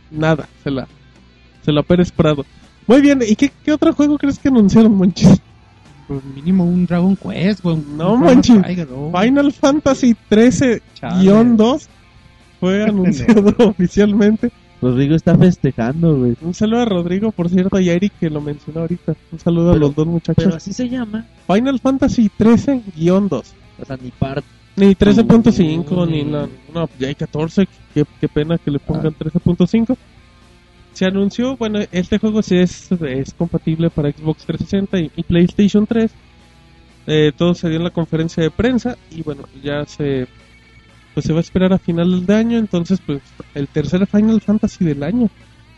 Nada, 0.09 0.47
se 0.63 0.71
la, 0.71 0.87
se 1.63 1.71
la 1.73 1.83
Pérez 1.83 2.11
Prado. 2.11 2.45
Muy 2.87 3.01
bien, 3.01 3.19
¿y 3.27 3.35
qué, 3.35 3.51
qué 3.63 3.73
otro 3.73 3.93
juego 3.93 4.17
crees 4.17 4.39
que 4.39 4.47
anunciaron, 4.47 4.95
Monchis? 4.95 5.41
Pues 6.07 6.23
mínimo 6.35 6.63
un 6.65 6.85
Dragon 6.85 7.15
Quest, 7.15 7.61
güey. 7.63 7.77
No, 7.97 8.15
manches. 8.17 8.57
Oh, 8.93 9.11
Final 9.19 9.51
Fantasy 9.51 10.15
13-2 10.29 11.87
fue 12.59 12.83
anunciado 12.83 13.53
oficialmente. 13.69 14.51
Rodrigo 14.81 15.15
está 15.15 15.35
festejando, 15.37 16.15
güey. 16.15 16.35
Un 16.41 16.53
saludo 16.53 16.81
a 16.81 16.85
Rodrigo, 16.85 17.31
por 17.31 17.49
cierto, 17.49 17.79
y 17.79 17.89
a 17.89 17.93
Eric 17.93 18.13
que 18.19 18.29
lo 18.29 18.39
mencionó 18.41 18.81
ahorita. 18.81 19.15
Un 19.31 19.39
saludo 19.39 19.69
a 19.69 19.73
Pero- 19.73 19.87
los 19.87 19.95
dos 19.95 20.05
muchachos. 20.07 20.43
Pero 20.43 20.55
así 20.57 20.73
se 20.73 20.87
llama. 20.89 21.25
Final 21.47 21.79
Fantasy 21.79 22.29
13-2. 22.37 23.43
O 23.81 23.85
sea, 23.85 23.97
ni 24.01 24.11
parte. 24.11 24.47
Ni 24.75 24.93
13.5, 24.93 26.05
Mm. 26.05 26.11
ni 26.11 26.23
nada. 26.23 26.49
No, 26.73 26.89
ya 26.99 27.07
hay 27.07 27.15
14. 27.15 27.67
Qué, 27.93 28.03
qué 28.19 28.27
pena 28.27 28.57
que 28.57 28.69
le 28.71 28.79
pongan 28.79 29.07
Ah. 29.07 29.15
13.5. 29.17 29.97
Se 30.95 31.05
anunció, 31.05 31.57
bueno, 31.57 31.79
este 31.91 32.19
juego 32.19 32.41
sí 32.41 32.55
es, 32.55 32.89
es 32.91 33.33
compatible 33.33 33.89
para 33.89 34.09
Xbox 34.11 34.45
360 34.45 34.97
y, 34.99 35.11
y 35.17 35.23
PlayStation 35.23 35.85
3. 35.85 36.09
Eh, 37.07 37.31
todo 37.37 37.53
se 37.53 37.67
dio 37.67 37.77
en 37.77 37.83
la 37.83 37.89
conferencia 37.89 38.41
de 38.41 38.49
prensa 38.49 38.97
y 39.11 39.21
bueno, 39.21 39.43
ya 39.61 39.85
se 39.85 40.25
pues 41.13 41.25
se 41.25 41.33
va 41.33 41.39
a 41.39 41.41
esperar 41.41 41.73
a 41.73 41.79
finales 41.79 42.25
de 42.25 42.33
año, 42.33 42.57
entonces 42.57 42.99
pues 43.05 43.21
el 43.53 43.67
tercer 43.67 44.07
Final 44.07 44.39
Fantasy 44.39 44.85
del 44.85 45.03
año. 45.03 45.29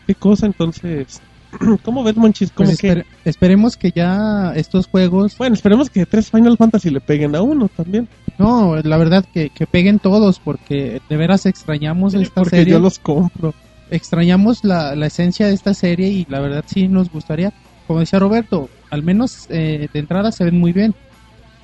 Qué 0.05 0.13
cosa, 0.13 0.45
entonces, 0.45 1.19
¿cómo 1.83 2.03
ves, 2.03 2.15
Monchis? 2.15 2.51
¿Cómo 2.51 2.69
pues 2.69 2.79
que? 2.79 3.03
esperemos 3.25 3.75
que 3.75 3.91
ya 3.91 4.53
estos 4.55 4.85
juegos, 4.85 5.35
Bueno, 5.37 5.55
esperemos 5.55 5.89
que 5.89 6.05
tres 6.05 6.29
Final 6.29 6.57
Fantasy 6.57 6.91
le 6.91 7.01
peguen 7.01 7.35
a 7.35 7.41
uno 7.41 7.69
también. 7.69 8.07
no, 8.37 8.75
la 8.77 8.97
verdad 8.97 9.25
que, 9.33 9.49
que 9.49 9.65
peguen 9.65 9.97
todos, 9.97 10.39
porque 10.39 11.01
de 11.09 11.17
veras 11.17 11.47
extrañamos 11.47 12.13
esta 12.13 12.41
Porque 12.41 12.57
serie, 12.57 12.73
yo 12.73 12.79
los 12.79 12.99
compro. 12.99 13.55
Extrañamos 13.91 14.63
la, 14.63 14.95
la 14.95 15.07
esencia 15.07 15.47
de 15.47 15.53
esta 15.53 15.73
serie 15.73 16.07
y 16.07 16.25
la 16.29 16.39
verdad 16.39 16.63
sí 16.67 16.87
nos 16.87 17.09
gustaría, 17.09 17.51
como 17.87 17.99
decía 17.99 18.19
Roberto, 18.19 18.69
al 18.89 19.03
menos 19.03 19.47
eh, 19.49 19.87
de 19.91 19.99
entrada 19.99 20.31
se 20.31 20.43
ven 20.43 20.59
muy 20.59 20.73
bien 20.73 20.93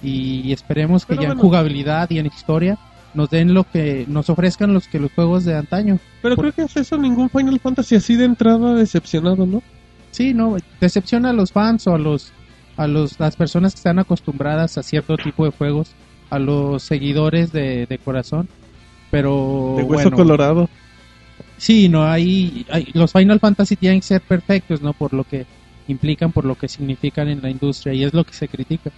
y 0.01 0.51
esperemos 0.51 1.05
que 1.05 1.15
Pero 1.15 1.23
ya 1.23 1.29
en 1.33 1.37
jugabilidad 1.39 2.09
y 2.09 2.19
en 2.19 2.25
historia 2.25 2.77
nos 3.13 3.29
den 3.29 3.53
lo 3.53 3.63
que 3.63 4.05
nos 4.07 4.29
ofrezcan 4.29 4.73
los 4.73 4.87
que 4.87 4.99
los 4.99 5.11
juegos 5.13 5.45
de 5.45 5.55
antaño. 5.55 5.99
Pero 6.21 6.35
Por- 6.35 6.45
creo 6.51 6.53
que 6.55 6.71
es 6.71 6.77
eso, 6.77 6.97
ningún 6.97 7.29
Final 7.29 7.59
Fantasy 7.59 7.95
así 7.95 8.15
de 8.15 8.25
entrada 8.25 8.73
decepcionado, 8.73 9.45
¿no? 9.45 9.61
Sí, 10.11 10.33
no, 10.33 10.57
decepciona 10.79 11.29
a 11.29 11.33
los 11.33 11.51
fans 11.51 11.87
o 11.87 11.95
a 11.95 11.97
los 11.97 12.31
a 12.75 12.87
los 12.87 13.19
las 13.19 13.35
personas 13.35 13.73
que 13.73 13.77
están 13.77 13.99
acostumbradas 13.99 14.77
a 14.77 14.83
cierto 14.83 15.15
tipo 15.17 15.45
de 15.45 15.51
juegos, 15.51 15.91
a 16.31 16.39
los 16.39 16.81
seguidores 16.83 17.51
de, 17.51 17.85
de 17.85 17.97
corazón. 17.99 18.47
Pero 19.11 19.75
de 19.77 19.83
hueso 19.83 20.09
bueno, 20.09 20.17
colorado. 20.17 20.69
Sí, 21.57 21.89
no 21.89 22.05
hay, 22.05 22.65
hay 22.69 22.89
los 22.93 23.11
Final 23.11 23.39
Fantasy 23.39 23.75
tienen 23.75 23.99
que 24.01 24.07
ser 24.07 24.21
perfectos, 24.21 24.81
¿no? 24.81 24.93
Por 24.93 25.13
lo 25.13 25.23
que 25.23 25.45
implican, 25.87 26.31
por 26.31 26.45
lo 26.45 26.55
que 26.55 26.67
significan 26.67 27.27
en 27.27 27.41
la 27.41 27.49
industria 27.49 27.93
y 27.93 28.03
es 28.03 28.13
lo 28.13 28.23
que 28.23 28.33
se 28.33 28.47
critica. 28.47 28.91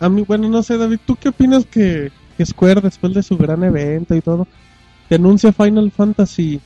A 0.00 0.08
mí, 0.08 0.22
bueno, 0.26 0.48
no 0.48 0.62
sé, 0.62 0.76
David, 0.76 0.98
¿tú 1.06 1.16
qué 1.16 1.28
opinas 1.30 1.64
que, 1.66 2.10
que 2.36 2.44
Square, 2.46 2.80
después 2.80 3.14
de 3.14 3.22
su 3.22 3.36
gran 3.36 3.62
evento 3.64 4.14
y 4.14 4.20
todo, 4.20 4.46
te 5.08 5.14
anuncia 5.14 5.52
Final 5.52 5.90
Fantasy 5.90 6.60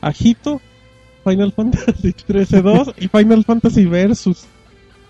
Agito, 0.00 0.60
Final 1.24 1.52
Fantasy 1.52 2.12
13-2 2.12 2.94
y 2.98 3.08
Final 3.08 3.44
Fantasy 3.44 3.84
Versus? 3.84 4.44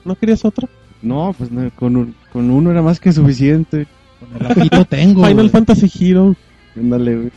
¿No 0.05 0.14
querías 0.16 0.44
otro? 0.44 0.68
No, 1.03 1.35
pues 1.38 1.51
no, 1.51 1.70
con, 1.77 1.96
un- 1.96 2.14
con 2.33 2.51
uno 2.51 2.70
era 2.70 2.83
más 2.83 3.01
que 3.01 3.12
suficiente. 3.12 3.87
Con 4.18 4.37
el 4.46 4.46
ajito 4.51 4.85
tengo. 4.85 5.25
Final. 5.27 5.49
Fantasy 5.51 5.90
Hero. 5.99 6.37
Ándale, 6.76 7.30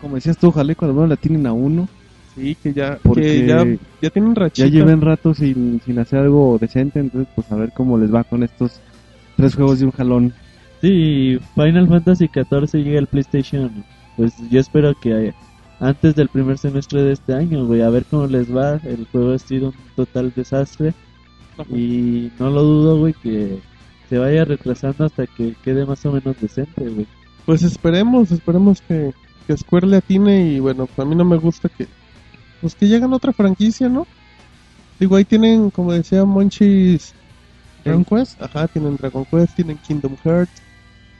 como 0.00 0.16
decías 0.16 0.36
tú, 0.36 0.48
ojalá 0.48 0.74
cuando 0.74 0.94
menos 0.94 1.10
la 1.10 1.16
tienen 1.16 1.46
a 1.46 1.52
uno. 1.52 1.88
Sí, 2.34 2.54
que 2.62 2.72
ya, 2.74 2.98
Porque 3.02 3.22
que 3.22 3.46
ya, 3.46 3.64
ya 4.02 4.10
tienen 4.10 4.34
Ya 4.34 4.40
rachita. 4.42 4.68
lleven 4.68 5.00
rato 5.00 5.32
sin, 5.32 5.80
sin 5.84 5.98
hacer 5.98 6.18
algo 6.20 6.58
decente, 6.60 7.00
entonces 7.00 7.28
pues 7.34 7.50
a 7.50 7.56
ver 7.56 7.72
cómo 7.72 7.96
les 7.96 8.14
va 8.14 8.24
con 8.24 8.42
estos 8.42 8.80
tres 9.36 9.54
juegos 9.54 9.78
de 9.78 9.86
un 9.86 9.92
jalón. 9.92 10.34
Sí, 10.82 11.38
Final 11.54 11.88
Fantasy 11.88 12.28
XIV 12.28 12.84
llega 12.84 12.98
al 12.98 13.06
PlayStation. 13.06 13.84
Pues 14.16 14.34
yo 14.50 14.60
espero 14.60 14.94
que 15.00 15.28
eh, 15.28 15.34
antes 15.80 16.14
del 16.14 16.28
primer 16.28 16.58
semestre 16.58 17.02
de 17.02 17.12
este 17.12 17.32
año, 17.34 17.64
güey, 17.66 17.80
a 17.80 17.88
ver 17.88 18.04
cómo 18.10 18.26
les 18.26 18.54
va. 18.54 18.74
El 18.84 19.06
juego 19.10 19.32
ha 19.32 19.38
sido 19.38 19.68
un 19.68 19.74
total 19.94 20.32
desastre. 20.36 20.92
Y 21.70 22.30
no 22.38 22.50
lo 22.50 22.62
dudo, 22.62 22.98
güey, 22.98 23.14
que 23.14 23.58
se 24.10 24.18
vaya 24.18 24.44
retrasando 24.44 25.06
hasta 25.06 25.26
que 25.26 25.54
quede 25.64 25.86
más 25.86 26.04
o 26.04 26.12
menos 26.12 26.38
decente, 26.38 26.86
güey. 26.86 27.06
Pues 27.46 27.62
esperemos, 27.62 28.30
esperemos 28.32 28.82
que, 28.82 29.12
que 29.46 29.56
Square 29.56 29.86
le 29.86 29.96
atine 29.98 30.52
y 30.52 30.58
bueno, 30.60 30.88
a 30.96 31.04
mí 31.04 31.14
no 31.14 31.24
me 31.24 31.36
gusta 31.38 31.68
que 31.68 31.86
pues 32.60 32.74
que 32.74 32.86
llegan 32.88 33.12
otra 33.12 33.32
franquicia, 33.32 33.88
¿no? 33.88 34.06
Digo, 34.98 35.14
ahí 35.16 35.24
tienen, 35.24 35.70
como 35.70 35.92
decía 35.92 36.24
Monchis, 36.24 37.14
Dragon 37.84 38.04
Quest. 38.04 38.40
ajá, 38.42 38.66
tienen 38.66 38.96
Dragon 38.96 39.24
Quest, 39.30 39.54
tienen 39.54 39.78
Kingdom 39.78 40.16
Hearts, 40.24 40.62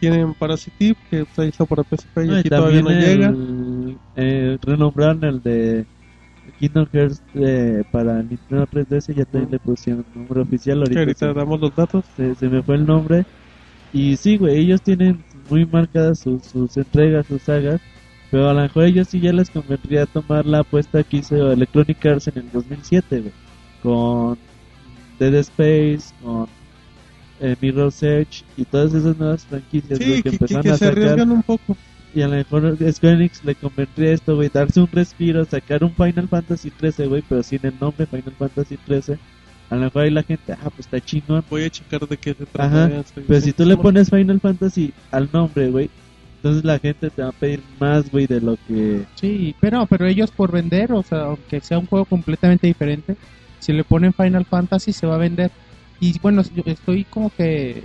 tienen 0.01 0.35
Parasite 0.35 0.75
Eve, 0.81 0.97
que 1.11 1.25
pues, 1.25 1.39
ahí 1.39 1.49
está 1.49 1.65
para 1.67 1.83
PSP 1.85 2.25
y 2.25 2.27
No, 2.29 2.37
y 2.37 2.41
aquí 2.41 2.49
todavía 2.49 2.83
no 2.83 2.91
el- 2.91 3.01
llega. 3.01 3.35
eh, 4.17 4.59
renombraron 4.63 5.25
el 5.25 5.43
de 5.43 5.87
Kingdom 6.59 6.87
Hearts 6.93 7.23
eh, 7.35 7.85
para 7.93 8.23
Nintendo 8.23 8.67
3DS, 8.67 9.15
ya 9.15 9.25
también 9.27 9.51
le 9.53 9.59
pusieron 9.59 10.05
nombre 10.15 10.41
oficial. 10.41 10.79
Ahorita, 10.79 11.01
ahorita 11.01 11.33
damos 11.35 11.61
los 11.61 11.77
datos. 11.77 12.05
se, 12.17 12.35
se 12.35 12.49
me 12.49 12.63
fue 12.63 12.77
el 12.77 12.87
nombre. 12.87 13.25
Y 13.93 14.17
sí, 14.17 14.37
güey, 14.39 14.59
ellos 14.59 14.81
tienen 14.83 15.23
muy 15.51 15.67
marcadas 15.67 16.21
sus, 16.21 16.45
sus 16.45 16.77
entregas, 16.77 17.27
sus 17.27 17.43
sagas. 17.43 17.81
Pero 18.31 18.49
a 18.51 18.55
lo 18.55 18.63
mejor 18.63 18.85
ellos 18.85 19.09
sí 19.09 19.21
ya 19.21 19.33
les 19.33 19.51
convendría 19.51 20.05
tomar 20.07 20.45
la 20.47 20.61
apuesta 20.61 21.03
que 21.05 21.19
hizo 21.19 21.53
Electronic 21.53 22.05
Arts 22.07 22.27
en 22.29 22.39
el 22.39 22.51
2007, 22.53 23.21
güey. 23.21 23.33
Con 23.83 24.39
Dead 25.19 25.35
Space, 25.35 26.13
con 26.23 26.47
eh, 27.41 27.55
Mirror's 27.61 28.03
Edge 28.03 28.43
y 28.57 28.65
todas 28.65 28.93
esas 28.95 29.17
nuevas 29.17 29.45
franquicias 29.45 29.99
Sí, 29.99 30.05
que, 30.05 30.17
que, 30.17 30.23
que- 30.23 30.29
empezaron 30.31 30.63
que 30.65 30.71
a 30.71 30.77
se 30.77 30.87
arriesgan 30.87 31.31
un 31.31 31.43
poco. 31.43 31.77
Y 32.15 32.23
a 32.23 32.29
lo 32.29 32.37
mejor 32.37 32.77
Square 32.93 33.15
Enix 33.17 33.45
le 33.45 33.55
convendría 33.55 34.13
esto, 34.13 34.35
güey, 34.37 34.49
darse 34.49 34.81
un 34.81 34.89
respiro, 34.91 35.45
sacar 35.45 35.85
un 35.85 35.95
Final 35.95 36.29
Fantasy 36.29 36.71
13, 36.71 37.07
güey, 37.09 37.23
pero 37.29 37.43
sin 37.43 37.61
el 37.63 37.75
nombre 37.79 38.07
Final 38.07 38.33
Fantasy 38.39 38.79
13. 38.79 39.19
A 39.69 39.75
lo 39.75 39.83
mejor 39.83 40.03
ahí 40.03 40.11
la 40.11 40.23
gente, 40.23 40.53
ah, 40.53 40.71
pues 40.71 40.81
está 40.81 41.01
chingón. 41.01 41.45
Voy 41.51 41.65
a 41.65 41.71
checar 41.71 42.07
de 42.07 42.17
qué 42.17 42.35
se 42.35 42.47
trata. 42.47 42.85
Ajá, 42.85 43.05
Pero 43.27 43.41
si 43.41 43.53
tú 43.53 43.65
le 43.65 43.77
pones 43.77 44.11
Final 44.11 44.41
Fantasy 44.41 44.93
al 45.11 45.29
nombre, 45.33 45.71
güey, 45.71 45.91
entonces 46.37 46.65
la 46.65 46.79
gente 46.79 47.11
te 47.11 47.23
va 47.23 47.31
a 47.31 47.33
pedir 47.33 47.63
más, 47.81 48.11
güey, 48.11 48.27
de 48.27 48.41
lo 48.41 48.57
que... 48.69 49.03
Sí, 49.17 49.55
pero, 49.61 49.87
pero 49.87 50.07
ellos 50.07 50.31
por 50.31 50.53
vender, 50.53 50.93
o 50.93 51.03
sea, 51.03 51.23
aunque 51.23 51.61
sea 51.61 51.79
un 51.79 51.87
juego 51.87 52.05
completamente 52.05 52.69
diferente, 52.69 53.17
si 53.59 53.73
le 53.73 53.83
ponen 53.83 54.13
Final 54.13 54.45
Fantasy 54.45 54.93
se 54.93 55.07
va 55.07 55.17
a 55.17 55.19
vender. 55.19 55.51
Y 55.99 56.17
bueno, 56.21 56.43
yo 56.55 56.63
estoy 56.67 57.05
como 57.05 57.31
que 57.31 57.83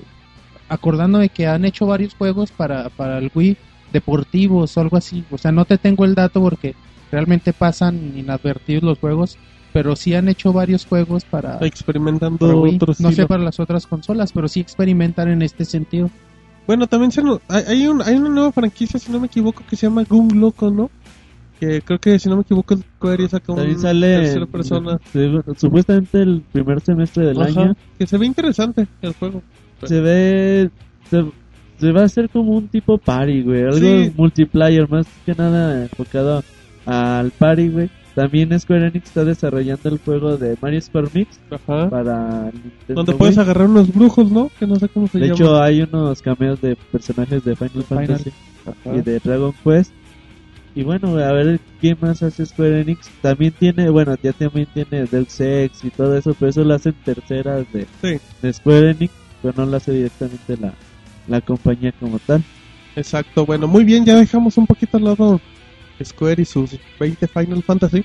acordándome 0.69 1.29
que 1.29 1.47
han 1.47 1.65
hecho 1.65 1.87
varios 1.87 2.13
juegos 2.13 2.51
para, 2.51 2.89
para 2.89 3.17
el 3.17 3.31
Wii 3.33 3.57
deportivos 3.91 4.77
o 4.77 4.81
algo 4.81 4.97
así. 4.97 5.23
O 5.31 5.37
sea, 5.37 5.51
no 5.51 5.65
te 5.65 5.77
tengo 5.77 6.05
el 6.05 6.15
dato 6.15 6.41
porque 6.41 6.75
realmente 7.11 7.53
pasan 7.53 8.13
inadvertidos 8.15 8.83
los 8.83 8.99
juegos, 8.99 9.37
pero 9.73 9.95
sí 9.95 10.13
han 10.13 10.27
hecho 10.29 10.51
varios 10.53 10.85
juegos 10.85 11.23
para, 11.25 11.57
experimentando 11.65 12.37
para 12.37 12.55
Wii. 12.55 12.75
otro 12.75 12.93
No 12.99 13.11
sé 13.11 13.25
para 13.27 13.43
las 13.43 13.59
otras 13.59 13.87
consolas, 13.87 14.31
pero 14.33 14.47
sí 14.47 14.59
experimentan 14.59 15.29
en 15.29 15.41
este 15.41 15.65
sentido. 15.65 16.09
Bueno, 16.67 16.87
también 16.87 17.11
se 17.11 17.23
nos- 17.23 17.39
hay, 17.47 17.63
hay, 17.67 17.87
un, 17.87 18.01
hay 18.01 18.15
una 18.15 18.29
nueva 18.29 18.51
franquicia, 18.51 18.99
si 18.99 19.11
no 19.11 19.19
me 19.19 19.27
equivoco, 19.27 19.63
que 19.69 19.75
se 19.75 19.87
llama 19.87 20.03
Gun 20.07 20.39
Loco, 20.39 20.69
¿no? 20.69 20.89
Que 21.59 21.81
creo 21.81 21.99
que, 21.99 22.17
si 22.19 22.27
no 22.29 22.35
me 22.37 22.41
equivoco, 22.41 22.73
el 22.73 22.81
Square 22.81 23.23
y 23.23 23.27
saca 23.29 23.53
un 23.53 23.79
sale... 23.79 24.15
tercera 24.17 24.45
en- 24.45 24.51
persona. 24.51 24.99
se- 25.13 25.41
supuestamente 25.57 26.21
el 26.21 26.41
primer 26.51 26.81
semestre 26.81 27.27
del 27.27 27.41
Ajá, 27.41 27.61
año 27.61 27.75
Que 27.97 28.07
se 28.07 28.17
ve 28.17 28.25
interesante 28.25 28.87
el 29.01 29.13
juego. 29.13 29.41
se 29.83 29.99
ve... 30.01 30.69
Se, 31.09 31.23
se 31.79 31.91
va 31.91 32.01
a 32.01 32.05
hacer 32.05 32.29
como 32.29 32.51
un 32.57 32.67
tipo 32.67 32.97
party, 32.99 33.41
güey, 33.41 33.61
algo 33.63 33.77
Sí. 33.77 34.11
multiplayer, 34.15 34.87
más 34.89 35.07
que 35.25 35.33
nada 35.33 35.81
enfocado 35.83 36.43
al 36.85 37.31
party, 37.31 37.69
güey. 37.69 37.89
También 38.15 38.59
Square 38.59 38.87
Enix 38.87 39.05
está 39.07 39.23
desarrollando 39.23 39.87
el 39.89 39.97
juego 39.99 40.35
de 40.37 40.57
Mario 40.61 40.81
Square 40.81 41.07
Mix 41.13 41.39
Ajá. 41.49 41.89
para 41.89 42.43
Nintendo 42.51 42.93
Donde 42.93 43.11
Wii. 43.13 43.19
puedes 43.19 43.37
agarrar 43.37 43.67
unos 43.67 43.93
brujos, 43.93 44.29
¿no? 44.31 44.49
Que 44.59 44.67
no 44.67 44.75
sé 44.75 44.89
cómo 44.89 45.07
se 45.07 45.17
De 45.19 45.27
llama. 45.27 45.35
hecho, 45.35 45.61
hay 45.61 45.81
unos 45.81 46.21
cameos 46.21 46.59
de 46.59 46.75
personajes 46.91 47.43
de 47.45 47.55
Final 47.55 47.83
Final. 47.83 48.07
Fantasy 48.07 48.31
Ajá. 48.65 48.95
y 48.97 49.01
de 49.01 49.19
Dragon 49.19 49.53
Quest. 49.63 49.91
Y 50.75 50.83
bueno, 50.83 51.17
a 51.17 51.31
ver 51.33 51.59
qué 51.81 51.95
más 51.99 52.21
hace 52.23 52.45
Square 52.45 52.81
Enix. 52.81 53.09
También 53.21 53.53
tiene, 53.57 53.89
bueno, 53.89 54.15
ya 54.21 54.33
también 54.33 54.67
tiene 54.73 55.05
Deus 55.05 55.39
Ex 55.39 55.83
y 55.85 55.89
todo 55.89 56.15
eso, 56.17 56.33
pero 56.37 56.49
eso 56.49 56.63
lo 56.63 56.73
hacen 56.75 56.93
terceras 57.05 57.65
de, 57.73 57.87
Sí. 58.01 58.17
de 58.41 58.53
Square 58.53 58.91
Enix. 58.91 59.13
pero 59.41 59.53
no 59.57 59.65
lo 59.71 59.77
hace 59.77 59.91
directamente 59.93 60.57
la, 60.57 60.73
la 61.27 61.41
compañía 61.41 61.93
como 61.99 62.19
tal. 62.19 62.43
Exacto, 62.95 63.45
bueno, 63.45 63.67
muy 63.67 63.83
bien, 63.85 64.05
ya 64.05 64.15
dejamos 64.17 64.57
un 64.57 64.67
poquito 64.67 64.97
al 64.97 65.05
lado 65.05 65.41
Square 66.05 66.41
y 66.41 66.45
sus 66.45 66.77
20 66.99 67.27
Final 67.27 67.63
Fantasy. 67.63 68.03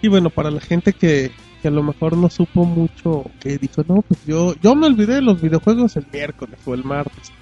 Y 0.00 0.08
bueno, 0.08 0.30
para 0.30 0.50
la 0.50 0.60
gente 0.60 0.92
que, 0.92 1.30
a 1.64 1.70
lo 1.70 1.82
mejor 1.82 2.16
no 2.16 2.30
supo 2.30 2.64
mucho, 2.64 3.24
que 3.40 3.58
dijo, 3.58 3.84
no, 3.88 4.02
pues 4.02 4.24
yo, 4.26 4.54
yo 4.62 4.74
me 4.74 4.86
olvidé 4.86 5.16
de 5.16 5.22
los 5.22 5.40
videojuegos 5.40 5.96
el 5.96 6.06
miércoles 6.12 6.58
o 6.64 6.74
el 6.74 6.84
martes. 6.84 7.32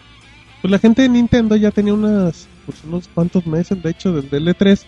Pues 0.62 0.70
la 0.70 0.78
gente 0.78 1.02
de 1.02 1.08
Nintendo 1.08 1.54
ya 1.56 1.70
tenía 1.70 1.92
unas, 1.92 2.48
pues 2.64 2.82
unos 2.84 3.08
cuantos 3.08 3.46
meses, 3.46 3.82
de 3.82 3.90
hecho, 3.90 4.12
desde 4.12 4.38
el 4.38 4.48
E3, 4.48 4.84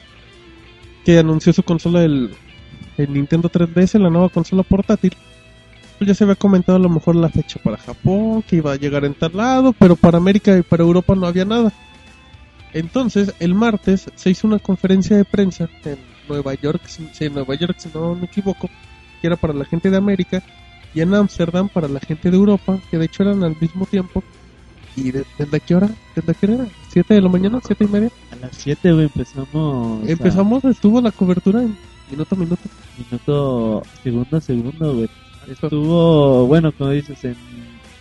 que 1.05 1.19
anunció 1.19 1.53
su 1.53 1.63
consola, 1.63 2.03
el, 2.03 2.31
el 2.97 3.13
Nintendo 3.13 3.51
3DS, 3.51 4.01
la 4.01 4.11
nueva 4.11 4.31
consola 4.31 4.63
portátil. 4.63 5.15
Pues 5.99 6.09
ya 6.09 6.15
se 6.15 6.25
había 6.25 6.37
comentado 6.37 6.77
a 6.77 6.81
lo 6.81 6.89
mejor 6.89 7.17
la 7.17 7.29
fecha 7.29 7.61
para 7.63 7.77
Japón, 7.77 8.43
que 8.43 8.57
iba 8.57 8.73
a 8.73 8.77
llegar 8.77 9.05
en 9.05 9.15
tal 9.15 9.37
lado, 9.37 9.75
pero 9.79 9.97
para 9.97 10.17
América 10.17 10.57
y 10.57 10.63
para 10.63 10.85
Europa 10.85 11.15
no 11.15 11.27
había 11.27 11.45
nada. 11.45 11.73
Entonces, 12.73 13.35
el 13.41 13.55
martes 13.55 14.07
se 14.15 14.31
hizo 14.31 14.47
una 14.47 14.59
conferencia 14.59 15.17
de 15.17 15.25
prensa 15.25 15.69
en 15.85 15.97
Nueva 16.29 16.55
York, 16.55 16.83
si, 16.87 17.25
en 17.25 17.35
Nueva 17.35 17.55
York, 17.55 17.77
si 17.79 17.89
no 17.95 18.15
me 18.15 18.27
equivoco, 18.27 18.69
que 19.21 19.27
era 19.27 19.37
para 19.37 19.55
la 19.55 19.65
gente 19.65 19.91
de 19.91 19.97
América, 19.97 20.43
y 20.95 21.01
en 21.01 21.15
Ámsterdam 21.15 21.69
para 21.69 21.89
la 21.89 22.01
gente 22.01 22.31
de 22.31 22.37
Europa, 22.37 22.79
que 22.91 22.99
de 22.99 23.07
hecho 23.07 23.23
eran 23.23 23.43
al 23.45 23.57
mismo 23.61 23.87
tiempo. 23.87 24.23
¿Y 24.97 25.13
de- 25.13 25.25
desde 25.39 25.61
qué 25.61 25.75
hora? 25.77 25.89
¿Desde 26.17 26.35
qué 26.35 26.47
hora? 26.53 26.67
¿Siete 26.89 27.15
de 27.15 27.21
la 27.23 27.29
mañana? 27.29 27.61
¿Siete 27.65 27.85
y 27.85 27.89
media? 27.89 28.11
A 28.33 28.37
las 28.37 28.51
7, 28.57 28.93
güey, 28.93 29.05
empezamos. 29.05 30.03
a- 30.07 30.11
Empezamos, 30.11 30.65
estuvo 30.65 31.01
la 31.01 31.13
cobertura 31.13 31.63
en 31.63 31.77
minuto 32.11 32.35
a 32.35 32.39
minuto. 32.39 32.63
minuto, 32.99 33.83
segundo 34.03 34.37
a 34.37 34.41
segundo, 34.41 34.95
güey. 34.95 35.09
Estuvo, 35.49 36.47
bueno, 36.47 36.73
como 36.73 36.91
dices, 36.91 37.25
en 37.25 37.37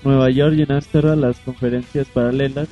Nueva 0.04 0.30
York 0.32 0.56
y 0.58 0.64
en 0.64 0.72
Amsterdam 0.72 1.20
las 1.22 1.38
conferencias 1.40 2.08
paralelas. 2.08 2.68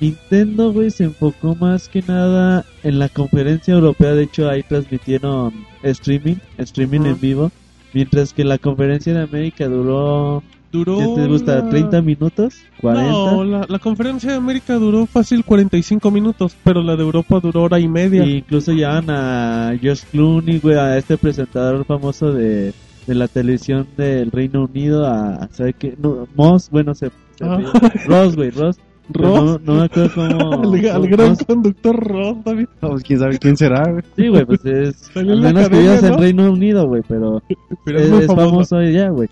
Nintendo, 0.00 0.72
güey, 0.72 0.90
se 0.90 1.04
enfocó 1.04 1.54
más 1.54 1.88
que 1.88 2.02
nada 2.06 2.64
en 2.82 2.98
la 2.98 3.08
conferencia 3.08 3.74
europea. 3.74 4.12
De 4.14 4.24
hecho, 4.24 4.48
ahí 4.48 4.62
transmitieron 4.62 5.52
streaming, 5.82 6.36
streaming 6.58 7.00
en 7.06 7.20
vivo. 7.20 7.50
Mientras 7.94 8.32
que 8.34 8.44
la 8.44 8.58
conferencia 8.58 9.14
de 9.14 9.22
América 9.22 9.68
duró, 9.68 10.42
Duró. 10.70 10.98
¿qué 10.98 11.22
te 11.22 11.26
gusta? 11.28 11.56
la- 11.62 11.70
¿30 11.70 12.02
minutos? 12.04 12.54
¿40? 12.82 13.10
No, 13.10 13.44
la, 13.44 13.64
la 13.68 13.78
conferencia 13.78 14.32
de 14.32 14.36
América 14.36 14.74
duró 14.74 15.06
fácil 15.06 15.44
45 15.44 16.10
minutos, 16.10 16.54
pero 16.62 16.82
la 16.82 16.94
de 16.96 17.02
Europa 17.02 17.40
duró 17.40 17.62
hora 17.62 17.80
y 17.80 17.88
media. 17.88 18.24
Y 18.26 18.38
incluso 18.38 18.72
llevan 18.72 19.08
a 19.08 19.72
George 19.80 20.04
Clooney, 20.10 20.58
güey, 20.58 20.76
a 20.76 20.98
este 20.98 21.16
presentador 21.16 21.86
famoso 21.86 22.34
de, 22.34 22.74
de 23.06 23.14
la 23.14 23.28
televisión 23.28 23.86
del 23.96 24.30
Reino 24.30 24.64
Unido, 24.64 25.06
a, 25.06 25.48
¿sabe 25.52 25.72
qué? 25.72 25.94
No, 25.96 26.28
Moss, 26.34 26.68
bueno, 26.70 26.94
se, 26.94 27.06
se 27.38 27.44
Ah. 27.44 27.58
Ross, 28.06 28.36
güey, 28.36 28.50
Ross. 28.50 28.78
Ross. 29.10 29.44
No, 29.44 29.58
no 29.58 29.80
me 29.80 29.84
acuerdo 29.86 30.10
cómo... 30.14 30.62
al, 30.74 30.86
al 30.90 31.06
gran 31.08 31.28
Ross. 31.30 31.44
conductor 31.46 31.96
Ross, 31.96 32.44
David. 32.44 32.66
No, 32.82 32.88
pues 32.90 33.02
quién 33.02 33.18
sabe 33.18 33.38
quién 33.38 33.56
será, 33.56 33.82
güey. 33.90 34.02
Sí, 34.16 34.28
güey, 34.28 34.44
pues 34.44 34.64
es... 34.64 35.16
Al 35.16 35.30
en 35.30 35.40
menos 35.40 35.68
que 35.68 35.78
vivas 35.78 36.02
en 36.02 36.10
¿no? 36.10 36.16
Reino 36.18 36.52
Unido, 36.52 36.86
güey, 36.88 37.02
pero 37.06 37.42
Pero 37.84 37.98
es, 37.98 38.10
es 38.12 38.26
famoso. 38.26 38.82
ya, 38.82 39.08
güey. 39.10 39.28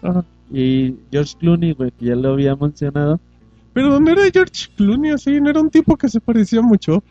Y 0.52 0.94
George 1.10 1.34
Clooney, 1.38 1.72
güey, 1.72 1.90
que 1.92 2.06
ya 2.06 2.14
lo 2.14 2.32
había 2.32 2.54
mencionado. 2.54 3.18
Pero 3.72 3.98
no 3.98 4.10
era 4.10 4.22
George 4.32 4.68
Clooney 4.76 5.10
así, 5.12 5.40
no 5.40 5.50
era 5.50 5.60
un 5.60 5.70
tipo 5.70 5.96
que 5.96 6.08
se 6.08 6.20
parecía 6.20 6.62
mucho. 6.62 7.02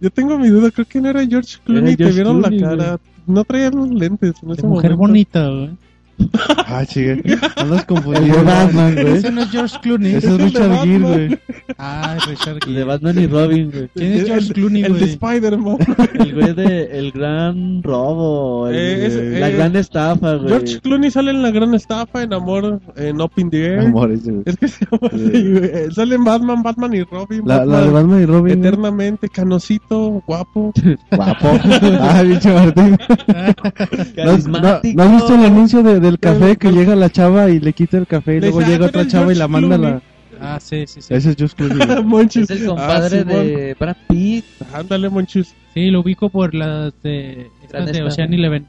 Yo 0.00 0.10
tengo 0.10 0.38
mi 0.38 0.48
duda, 0.48 0.70
creo 0.70 0.86
que 0.86 1.00
no 1.00 1.08
era 1.08 1.26
George 1.26 1.58
Clooney, 1.64 1.96
te 1.96 2.04
George 2.04 2.14
vieron 2.14 2.40
Clooney, 2.40 2.58
la 2.60 2.68
cara. 2.68 3.00
No 3.26 3.44
traía 3.44 3.70
los 3.70 3.88
lentes 3.90 4.34
en 4.42 4.50
ese 4.50 4.66
mujer 4.66 4.90
momento. 4.92 4.96
bonita, 4.96 5.48
güey. 5.48 5.70
Ah, 6.74 6.86
chica. 6.86 7.12
Andas 7.56 7.84
El 8.14 8.30
de 8.30 8.42
Batman, 8.42 8.94
güey. 8.94 9.08
Ese 9.16 9.30
no 9.30 9.42
es 9.42 9.50
George 9.50 9.76
Clooney. 9.82 10.14
Es 10.14 10.24
Ese 10.24 10.34
el 10.34 10.40
es 10.40 10.46
Richard 10.46 10.62
Gere, 10.70 10.98
Batman. 10.98 11.02
güey. 11.28 11.38
Ah, 11.78 12.14
es 12.16 12.26
Richard 12.26 12.54
El 12.54 12.60
de 12.60 12.66
Gere. 12.72 12.84
Batman 12.84 13.18
y 13.18 13.26
Robin, 13.26 13.70
güey. 13.70 13.88
¿Quién 13.94 14.12
es 14.14 14.26
George 14.26 14.52
Clooney, 14.54 14.82
El 14.84 14.92
de 14.94 14.98
güey? 14.98 15.10
Spider-Man. 15.10 15.76
El 16.20 16.34
güey 16.34 16.54
de 16.54 16.98
El 16.98 17.12
Gran 17.12 17.82
Robo, 17.82 18.68
el- 18.68 18.74
Eh, 18.74 19.06
es- 19.06 19.40
la 19.40 19.48
eh, 19.50 19.52
gran 19.52 19.76
estafa, 19.76 20.34
güey. 20.36 20.48
George 20.48 20.80
Clooney 20.80 21.10
sale 21.10 21.30
en 21.32 21.42
La 21.42 21.50
Gran 21.50 21.74
Estafa, 21.74 22.22
en 22.22 22.32
Amor, 22.32 22.80
en 22.96 23.20
Up 23.20 23.32
in 23.36 23.50
the 23.50 23.64
Air. 23.66 23.80
Amor, 23.80 24.10
ese, 24.12 24.30
güey. 24.32 24.42
Es 24.46 24.56
que 24.56 24.68
se 24.68 24.86
llama 24.90 25.08
así, 25.12 25.52
güey. 25.52 25.92
Sale 25.92 26.14
en 26.14 26.24
Batman, 26.24 26.62
Batman 26.62 26.94
y 26.94 27.02
Robin. 27.02 27.42
La, 27.44 27.64
la 27.66 27.80
de 27.82 27.90
Batman 27.90 27.92
Batman 28.02 28.22
y 28.22 28.26
Robin. 28.26 28.40
güey. 28.42 28.52
Eternamente, 28.68 29.28
canosito, 29.28 30.22
guapo. 30.26 30.72
Guapo. 31.14 31.48
Ah, 32.00 32.22
bicho 32.22 32.48
Martín. 32.54 32.96
¿No, 33.28 34.30
has- 34.30 34.46
no- 34.46 34.60
Carismático. 34.60 34.96
no 34.96 35.02
has 35.02 35.12
visto 35.12 35.34
el 35.34 35.44
anuncio 35.44 35.82
de- 35.82 36.00
del 36.12 36.20
café 36.20 36.56
que 36.56 36.72
llega 36.72 36.94
la 36.96 37.10
chava 37.10 37.50
y 37.50 37.60
le 37.60 37.72
quita 37.72 37.98
el 37.98 38.06
café 38.06 38.32
y 38.32 38.40
Le 38.40 38.46
luego 38.48 38.58
dice, 38.60 38.70
llega 38.72 38.86
"Ah, 38.86 38.90
tú 38.92 38.98
otra 38.98 39.10
chava 39.10 39.32
y 39.32 39.36
la 39.36 39.48
manda 39.48 39.74
a 39.74 39.78
Clooney". 39.78 39.94
la... 39.94 40.02
Ah, 40.40 40.58
sí, 40.60 40.84
sí, 40.88 41.00
sí. 41.02 41.14
Ese 41.14 41.30
es 41.30 41.36
George 41.36 41.54
Clooney. 41.56 41.78
Es 42.34 42.50
el 42.50 42.62
Ah, 42.64 42.66
compadre 42.68 43.18
Simón. 43.20 43.46
de 43.46 43.76
Brad 43.78 43.96
Pitt. 44.08 44.44
Ándale, 44.72 45.08
Monchis. 45.08 45.54
Sí, 45.74 45.90
lo 45.90 46.00
ubico 46.00 46.30
por 46.30 46.54
las 46.54 46.92
de... 47.02 47.48
Estas 47.62 47.92
de. 47.92 48.02
Ocean 48.02 48.32
Eleven. 48.34 48.66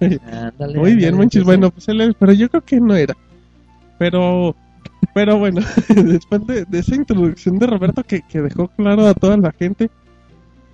Eh, 0.00 0.18
Ándale, 0.32 0.78
Muy 0.78 0.94
bien, 0.94 1.30
sí, 1.30 1.40
Bueno, 1.40 1.70
pues 1.70 1.88
él 1.88 2.14
pero 2.18 2.32
yo 2.32 2.48
creo 2.48 2.64
que 2.64 2.80
no 2.80 2.94
era. 2.94 3.16
Pero, 3.98 4.54
pero 5.12 5.38
bueno, 5.38 5.60
después 5.88 6.46
de, 6.46 6.64
de 6.64 6.78
esa 6.78 6.94
introducción 6.94 7.58
de 7.58 7.66
Roberto 7.66 8.04
que, 8.04 8.22
que 8.22 8.40
dejó 8.40 8.68
claro 8.68 9.06
a 9.08 9.14
toda 9.14 9.36
la 9.36 9.52
gente. 9.52 9.90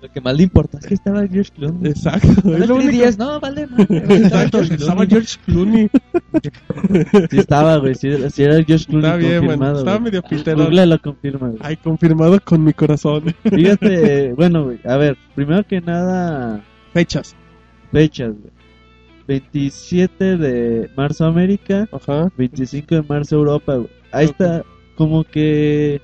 Lo 0.05 0.11
que 0.13 0.21
más 0.21 0.35
le 0.37 0.43
importa 0.43 0.77
es 0.77 0.85
que 0.85 0.93
estaba 0.93 1.27
George 1.27 1.51
Clooney. 1.55 1.89
Exacto. 1.89 2.27
No 2.43 2.57
es 2.57 2.67
lo 2.67 2.75
único. 2.75 2.91
3DS, 2.91 3.17
no, 3.17 3.39
vale, 3.39 3.65
madre. 3.67 3.97
Exacto, 4.17 4.59
estaba 4.61 5.05
George 5.05 5.37
Clooney. 5.45 5.89
Sí 7.31 7.37
estaba, 7.39 7.77
güey. 7.77 7.95
Sí, 7.95 8.11
sí 8.29 8.43
era 8.43 8.61
George 8.63 8.85
Clooney 8.85 9.05
Está 9.09 9.15
bien, 9.17 9.31
confirmado. 9.39 9.57
bueno, 9.57 9.79
estaba 9.79 9.97
güey. 9.97 10.03
medio 10.11 10.21
pitero. 10.23 10.63
Google 10.65 10.85
lo 10.85 11.01
confirma, 11.01 11.47
güey. 11.47 11.59
Ay, 11.61 11.77
confirmado 11.77 12.39
con 12.41 12.63
mi 12.63 12.73
corazón. 12.73 13.23
Fíjate, 13.43 14.33
bueno, 14.37 14.65
güey. 14.65 14.79
A 14.85 14.97
ver, 14.97 15.17
primero 15.33 15.63
que 15.65 15.81
nada, 15.81 16.61
Fechas. 16.93 17.35
fechas, 17.91 18.33
güey. 18.39 18.53
27 19.27 20.37
de 20.37 20.89
marzo 20.95 21.25
América, 21.25 21.87
Ajá. 21.91 22.29
25 22.37 22.95
de 22.95 23.01
marzo 23.01 23.37
Europa, 23.37 23.75
güey. 23.75 23.89
Ahí 24.11 24.25
está, 24.25 24.63
como 24.95 25.23
que 25.23 25.99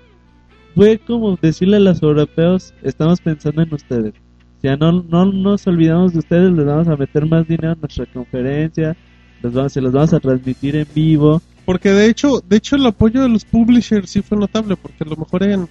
fue 0.76 1.00
como 1.00 1.38
decirle 1.42 1.78
a 1.78 1.80
los 1.80 2.02
europeos, 2.02 2.74
estamos 2.84 3.22
pensando 3.22 3.62
en 3.62 3.74
ustedes. 3.74 4.14
O 4.58 4.62
sea, 4.62 4.76
no, 4.76 4.92
no 4.92 5.26
nos 5.26 5.66
olvidamos 5.68 6.14
de 6.14 6.20
ustedes, 6.20 6.52
les 6.52 6.66
vamos 6.66 6.88
a 6.88 6.96
meter 6.96 7.26
más 7.26 7.48
dinero 7.48 7.74
en 7.74 7.80
nuestra 7.82 8.06
conferencia, 8.06 8.96
los 9.42 9.54
vamos, 9.54 9.74
se 9.74 9.82
los 9.82 9.92
vamos 9.92 10.14
a 10.14 10.20
transmitir 10.20 10.76
en 10.76 10.88
vivo. 10.94 11.42
Porque 11.66 11.92
de 11.92 12.08
hecho, 12.08 12.42
de 12.48 12.58
hecho 12.58 12.76
el 12.76 12.86
apoyo 12.86 13.22
de 13.22 13.30
los 13.30 13.46
publishers 13.46 14.10
sí 14.10 14.22
fue 14.22 14.38
notable, 14.38 14.76
porque 14.76 15.04
a 15.04 15.08
lo 15.08 15.16
mejor 15.16 15.44
en 15.44 15.68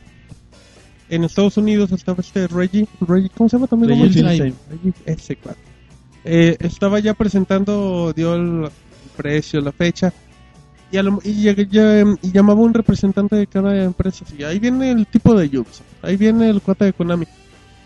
en 1.11 1.24
Estados 1.24 1.57
Unidos 1.57 1.92
estaba 1.92 2.20
este 2.20 2.46
Reggie, 2.46 2.86
Reggie 3.01 3.30
¿cómo 3.36 3.48
se 3.51 3.57
llama 3.57 3.66
también? 3.66 4.01
Reggie. 4.01 4.22
Reggie, 4.22 4.55
ese. 5.05 5.36
Eh, 6.24 6.57
estaba 6.61 7.01
ya 7.01 7.14
presentando, 7.14 8.12
dio 8.14 8.34
el 8.34 8.70
precio, 9.16 9.61
la 9.61 9.72
fecha, 9.72 10.12
y, 10.93 10.97
a 10.97 11.03
lo- 11.03 11.20
y, 11.24 11.49
em, 11.49 12.16
y 12.22 12.32
llamaba 12.32 12.61
un 12.61 12.74
representante 12.74 13.36
de 13.36 13.47
cada 13.47 13.82
empresa. 13.84 14.24
Y 14.38 14.43
ahí 14.45 14.59
viene 14.59 14.91
el 14.91 15.07
tipo 15.07 15.34
de 15.34 15.47
Ubisoft, 15.47 15.82
ahí 16.03 16.16
viene 16.16 16.49
el 16.51 16.61
cuate 16.61 16.86
de 16.86 16.93
Konami. 16.93 17.26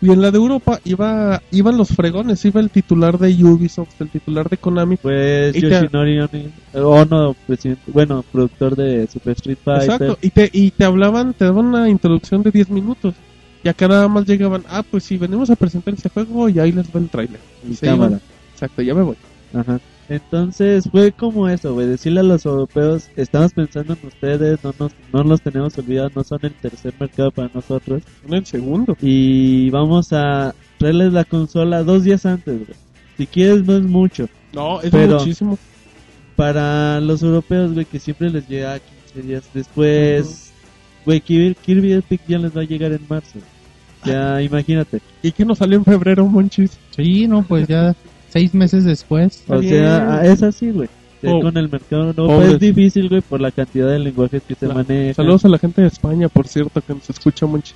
Y 0.01 0.11
en 0.11 0.21
la 0.21 0.29
de 0.29 0.37
Europa 0.37 0.79
iba, 0.83 1.41
iban 1.51 1.77
los 1.77 1.87
fregones, 1.89 2.43
iba 2.45 2.59
el 2.59 2.69
titular 2.69 3.17
de 3.17 3.29
Ubisoft, 3.43 3.99
el 4.01 4.09
titular 4.09 4.49
de 4.49 4.57
Konami. 4.57 4.97
Pues 4.97 5.55
Yoshinori 5.55 6.19
Oni- 6.19 6.51
Ono, 6.73 7.35
presidente, 7.47 7.81
bueno, 7.87 8.23
productor 8.31 8.75
de 8.75 9.07
Super 9.07 9.33
Street 9.37 9.57
Fighter. 9.63 9.83
Exacto, 9.93 10.17
y 10.21 10.29
te, 10.29 10.49
y 10.51 10.71
te 10.71 10.83
hablaban, 10.83 11.33
te 11.33 11.45
daban 11.45 11.67
una 11.67 11.89
introducción 11.89 12.43
de 12.43 12.51
10 12.51 12.69
minutos. 12.69 13.15
Y 13.63 13.69
acá 13.69 13.87
nada 13.87 14.07
más 14.07 14.27
llegaban, 14.27 14.63
ah, 14.69 14.83
pues 14.83 15.05
sí, 15.05 15.17
venimos 15.17 15.49
a 15.49 15.55
presentar 15.55 15.93
este 15.93 16.09
juego 16.09 16.49
y 16.49 16.59
ahí 16.59 16.71
les 16.71 16.85
va 16.93 16.99
el 16.99 17.09
trailer. 17.09 17.39
Y 17.67 17.73
se 17.73 17.87
cámara. 17.87 18.09
iban. 18.09 18.21
Exacto, 18.53 18.81
ya 18.83 18.93
me 18.93 19.01
voy. 19.01 19.15
Ajá. 19.55 19.79
Entonces 20.07 20.87
fue 20.91 21.11
como 21.11 21.49
eso, 21.49 21.73
güey, 21.73 21.87
decirle 21.87 22.19
a 22.19 22.23
los 22.23 22.45
europeos, 22.45 23.09
estamos 23.15 23.53
pensando 23.53 23.93
en 23.99 24.07
ustedes, 24.07 24.63
no 24.63 24.73
nos, 24.79 24.91
no 25.11 25.23
los 25.23 25.41
tenemos 25.41 25.77
olvidados, 25.79 26.15
no 26.15 26.23
son 26.23 26.39
el 26.43 26.53
tercer 26.53 26.93
mercado 26.99 27.31
para 27.31 27.49
nosotros. 27.53 28.03
En 28.27 28.33
el 28.35 28.45
segundo. 28.45 28.95
Y 29.01 29.69
vamos 29.71 30.13
a 30.13 30.53
traerles 30.77 31.13
la 31.13 31.23
consola 31.25 31.83
dos 31.83 32.03
días 32.03 32.25
antes, 32.25 32.55
güey. 32.65 32.77
Si 33.17 33.25
quieres 33.25 33.63
no 33.65 33.77
es 33.77 33.83
mucho. 33.83 34.27
No, 34.53 34.81
es 34.81 34.91
Pero- 34.91 35.17
muchísimo. 35.19 35.57
Para 36.35 36.99
los 36.99 37.23
europeos, 37.23 37.73
güey, 37.73 37.85
que 37.85 37.97
siempre 37.97 38.29
les 38.29 38.47
llega 38.49 38.77
15 39.13 39.27
días 39.27 39.43
después, 39.53 40.51
güey, 41.05 41.21
Kirby, 41.21 41.55
Kirby 41.55 41.93
Epic 41.93 42.21
ya 42.27 42.37
les 42.37 42.55
va 42.55 42.61
a 42.61 42.65
llegar 42.65 42.91
en 42.91 42.99
marzo. 43.07 43.39
Ya, 44.03 44.41
imagínate. 44.41 45.01
¿Y 45.23 45.31
qué 45.31 45.45
nos 45.45 45.57
salió 45.59 45.77
en 45.77 45.85
febrero, 45.85 46.25
Monchis? 46.27 46.77
Sí, 46.95 47.25
no, 47.27 47.41
pues 47.43 47.67
ya 47.67 47.95
seis 48.35 48.53
meses 48.53 48.83
después. 48.83 49.43
O 49.47 49.55
Está 49.55 49.69
sea, 49.69 49.79
bien. 49.99 50.09
ah, 50.09 50.21
es 50.25 50.43
así, 50.43 50.69
güey. 50.71 50.89
Oh. 51.25 51.39
Con 51.41 51.55
el 51.57 51.69
mercado 51.69 52.07
no 52.07 52.27
Pobres. 52.27 52.51
es 52.55 52.59
difícil, 52.59 53.07
güey, 53.07 53.21
por 53.21 53.39
la 53.39 53.49
cantidad 53.49 53.87
de 53.89 53.97
lenguajes 53.97 54.43
que 54.43 54.55
se 54.55 54.67
manejan. 54.67 55.13
Saludos 55.15 55.45
a 55.45 55.49
la 55.49 55.57
gente 55.57 55.81
de 55.81 55.87
España, 55.87 56.27
por 56.27 56.45
cierto, 56.47 56.81
que 56.81 56.93
nos 56.93 57.09
escucha, 57.09 57.45
Monchis. 57.45 57.75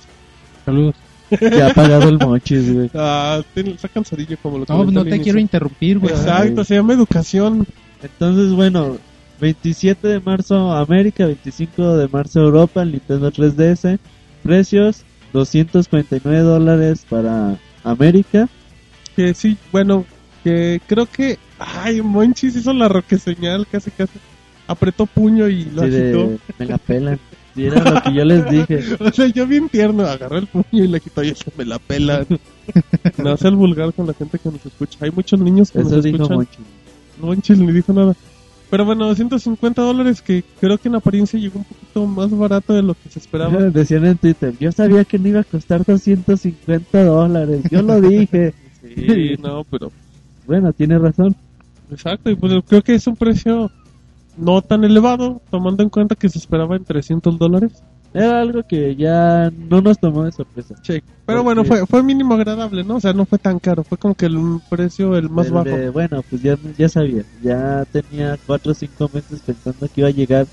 Saludos. 0.64 0.94
Ya 1.40 1.68
ha 1.68 1.72
pagado 1.74 2.08
el 2.08 2.18
mochis, 2.18 2.74
güey. 2.74 2.90
Ah, 2.94 3.40
tiene- 3.54 3.70
está 3.70 3.88
cansadillo 3.88 4.36
como 4.42 4.58
lo 4.58 4.64
No, 4.68 4.76
pues 4.82 4.92
no 4.92 5.02
te 5.04 5.08
inicio. 5.10 5.22
quiero 5.24 5.38
interrumpir, 5.38 5.98
güey. 6.00 6.12
Exacto, 6.12 6.62
se 6.64 6.74
llama 6.74 6.92
educación. 6.92 7.66
Entonces, 8.02 8.52
bueno, 8.52 8.98
27 9.40 10.06
de 10.08 10.20
marzo 10.20 10.72
América, 10.72 11.26
25 11.26 11.96
de 11.96 12.08
marzo 12.08 12.40
Europa, 12.40 12.82
el 12.82 12.92
Nintendo 12.92 13.30
3DS. 13.32 13.98
Precios 14.42 15.04
249 15.32 16.40
dólares 16.40 17.06
para 17.08 17.56
América. 17.84 18.48
Que 19.16 19.32
sí, 19.34 19.56
bueno, 19.70 20.04
que 20.42 20.80
creo 20.86 21.06
que. 21.06 21.38
Ay, 21.58 22.00
Monchis 22.02 22.56
hizo 22.56 22.72
la 22.72 22.88
roque 22.88 23.18
señal, 23.18 23.66
casi 23.70 23.90
casi. 23.90 24.18
Apretó 24.66 25.06
puño 25.06 25.48
y 25.48 25.64
lo 25.66 25.82
Sí, 25.82 25.90
de- 25.90 26.02
agitó. 26.10 26.38
me 26.58 26.66
la 26.66 26.78
pelan. 26.78 27.18
Sí, 27.54 27.64
era 27.66 27.90
lo 27.90 28.02
que 28.02 28.14
yo 28.14 28.24
les 28.24 28.48
dije. 28.50 28.84
O 29.00 29.10
sea, 29.10 29.26
yo 29.26 29.46
bien 29.46 29.68
tierno, 29.68 30.04
agarré 30.06 30.38
el 30.38 30.46
puño 30.46 30.64
y 30.84 30.86
le 30.86 30.98
agitó 30.98 31.22
y 31.24 31.28
eso 31.30 31.50
me 31.58 31.64
la 31.64 31.78
pela. 31.80 32.24
no 33.18 33.36
sea 33.36 33.50
el 33.50 33.56
vulgar 33.56 33.92
con 33.92 34.06
la 34.06 34.14
gente 34.14 34.38
que 34.38 34.48
nos 34.50 34.64
escucha. 34.64 34.98
Hay 35.02 35.10
muchos 35.10 35.40
niños 35.40 35.70
que 35.72 35.80
Eso 35.80 35.90
nos 35.96 36.04
dijo 36.04 36.16
escuchan. 36.22 36.36
Monchi. 36.36 36.58
Monchis 37.20 37.58
ni 37.58 37.72
dijo 37.72 37.92
nada. 37.92 38.14
Pero 38.70 38.84
bueno, 38.84 39.08
250 39.08 39.82
dólares 39.82 40.22
que 40.22 40.44
creo 40.60 40.78
que 40.78 40.86
en 40.86 40.94
apariencia 40.94 41.40
llegó 41.40 41.58
un 41.58 41.64
poquito 41.64 42.06
más 42.06 42.30
barato 42.30 42.72
de 42.72 42.82
lo 42.82 42.94
que 42.94 43.08
se 43.10 43.18
esperaba. 43.18 43.58
Decían 43.70 44.06
en 44.06 44.16
Twitter, 44.16 44.54
yo 44.60 44.70
sabía 44.70 45.04
que 45.04 45.18
no 45.18 45.26
iba 45.26 45.40
a 45.40 45.44
costar 45.44 45.84
250 45.84 47.04
dólares. 47.04 47.62
Yo 47.68 47.82
lo 47.82 48.00
dije. 48.00 48.54
Sí, 48.94 49.34
no, 49.42 49.64
pero 49.68 49.90
Bueno, 50.50 50.72
tiene 50.72 50.98
razón. 50.98 51.36
exacto. 51.92 52.28
Y 52.28 52.34
pues 52.34 52.52
creo 52.66 52.82
que 52.82 52.94
es 52.96 53.06
un 53.06 53.14
precio 53.14 53.70
no 54.36 54.62
tan 54.62 54.82
elevado, 54.82 55.40
tomando 55.48 55.82
en 55.84 55.90
cuenta 55.90 56.16
que 56.16 56.28
se 56.28 56.38
esperaba 56.38 56.74
en 56.74 56.84
300 56.84 57.38
dólares. 57.38 57.70
Era 58.12 58.40
algo 58.40 58.64
que 58.64 58.96
ya 58.96 59.48
no 59.68 59.80
nos 59.80 59.96
tomó 60.00 60.24
de 60.24 60.32
sorpresa. 60.32 60.74
Sí. 60.82 60.94
Pero 60.94 61.04
Porque- 61.26 61.42
bueno, 61.44 61.64
fue, 61.64 61.86
fue 61.86 62.02
mínimo 62.02 62.34
agradable, 62.34 62.82
¿no? 62.82 62.96
O 62.96 63.00
sea, 63.00 63.12
no 63.12 63.24
fue 63.26 63.38
tan 63.38 63.60
caro. 63.60 63.84
Fue 63.84 63.96
como 63.96 64.16
que 64.16 64.26
el 64.26 64.36
precio 64.68 65.14
el 65.16 65.30
más 65.30 65.46
El 65.46 65.52
bajo. 65.52 65.68
de- 65.68 65.90
bueno, 65.90 66.20
pues 66.28 66.42
ya, 66.42 66.58
ya 66.76 66.88
sabía. 66.88 67.22
Ya 67.40 67.84
tenía 67.92 68.36
4 68.44 68.72
o 68.72 68.74
5 68.74 69.08
meses 69.14 69.40
pensando 69.46 69.86
que 69.86 70.00
iba 70.00 70.08
a 70.08 70.12
llegar 70.12 70.48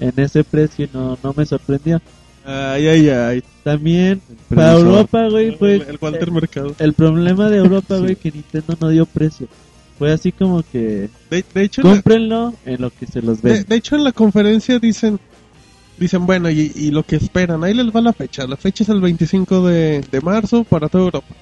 en 0.00 0.12
ese 0.18 0.44
precio 0.44 0.84
y 0.84 0.90
no, 0.92 1.16
no 1.24 1.32
me 1.34 1.46
sorprendió. 1.46 2.02
Ay, 2.44 2.86
ay, 2.88 3.08
ay. 3.10 3.42
También 3.62 4.20
para. 4.48 4.72
Europa, 4.72 5.28
güey, 5.28 5.54
fue 5.56 5.74
el, 5.76 5.82
el 5.82 5.98
Walter 6.00 6.30
Mercado. 6.30 6.74
el 6.78 6.92
problema 6.94 7.50
de 7.50 7.58
Europa, 7.58 7.98
güey, 7.98 8.16
que 8.16 8.30
Nintendo 8.32 8.76
no 8.80 8.88
dio 8.88 9.06
precio. 9.06 9.46
Fue 9.98 10.12
así 10.12 10.32
como 10.32 10.62
que 10.62 11.10
De, 11.30 11.44
de 11.54 11.62
hecho, 11.62 11.82
la- 11.82 11.90
cómprenlo 11.92 12.54
en 12.64 12.80
lo 12.80 12.90
que 12.90 13.06
se 13.06 13.20
los 13.20 13.42
de, 13.42 13.52
ven. 13.52 13.64
de 13.68 13.76
hecho, 13.76 13.96
en 13.96 14.04
la 14.04 14.12
conferencia 14.12 14.78
dicen, 14.78 15.20
dicen 15.98 16.24
bueno, 16.24 16.48
y, 16.48 16.72
y 16.74 16.90
lo 16.90 17.02
que 17.02 17.16
esperan, 17.16 17.62
ahí 17.64 17.74
les 17.74 17.94
va 17.94 18.00
la 18.00 18.14
fecha. 18.14 18.46
La 18.46 18.56
fecha 18.56 18.82
es 18.84 18.88
el 18.88 19.00
25 19.02 19.66
de, 19.68 20.00
de 20.10 20.20
marzo 20.22 20.64
para 20.64 20.88
toda 20.88 21.04
Europa. 21.04 21.34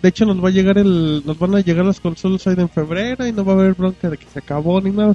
De 0.00 0.08
hecho, 0.08 0.24
nos 0.24 0.42
va 0.42 0.48
a 0.48 0.52
llegar 0.52 0.78
el, 0.78 1.22
nos 1.26 1.38
van 1.38 1.54
a 1.56 1.60
llegar 1.60 1.84
las 1.84 2.00
consolas 2.00 2.46
ahí 2.46 2.54
en 2.56 2.70
febrero 2.70 3.26
y 3.26 3.32
no 3.32 3.44
va 3.44 3.52
a 3.52 3.56
haber 3.56 3.74
bronca 3.74 4.08
de 4.08 4.16
que 4.16 4.24
se 4.32 4.38
acabó 4.38 4.80
ni 4.80 4.90
nada. 4.92 5.14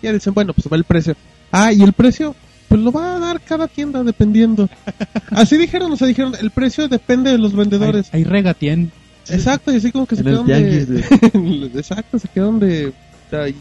Y 0.00 0.06
ya 0.06 0.12
dicen, 0.12 0.32
bueno, 0.34 0.52
pues 0.52 0.72
va 0.72 0.76
el 0.76 0.84
precio. 0.84 1.16
Ah, 1.50 1.72
y 1.72 1.82
el 1.82 1.92
precio, 1.92 2.36
pues 2.68 2.80
lo 2.80 2.92
va 2.92 3.16
a 3.16 3.18
dar 3.18 3.40
cada 3.40 3.66
tienda 3.66 4.02
dependiendo. 4.04 4.68
Así 5.30 5.56
dijeron, 5.56 5.90
o 5.92 5.96
sea, 5.96 6.06
dijeron, 6.06 6.34
el 6.40 6.50
precio 6.50 6.88
depende 6.88 7.30
de 7.30 7.38
los 7.38 7.54
vendedores. 7.54 8.08
Hay, 8.12 8.20
hay 8.20 8.24
regatien. 8.24 8.92
Exacto, 9.28 9.72
y 9.72 9.76
así 9.76 9.92
como 9.92 10.06
que 10.06 10.16
se 10.16 10.22
En 10.22 10.44
quedan 10.44 10.46
de... 10.46 11.70
Exacto, 11.78 12.18
se 12.18 12.28
quedan 12.28 12.58
de... 12.58 12.88
o 12.88 13.30
sea, 13.30 13.48
¿y 13.48 13.56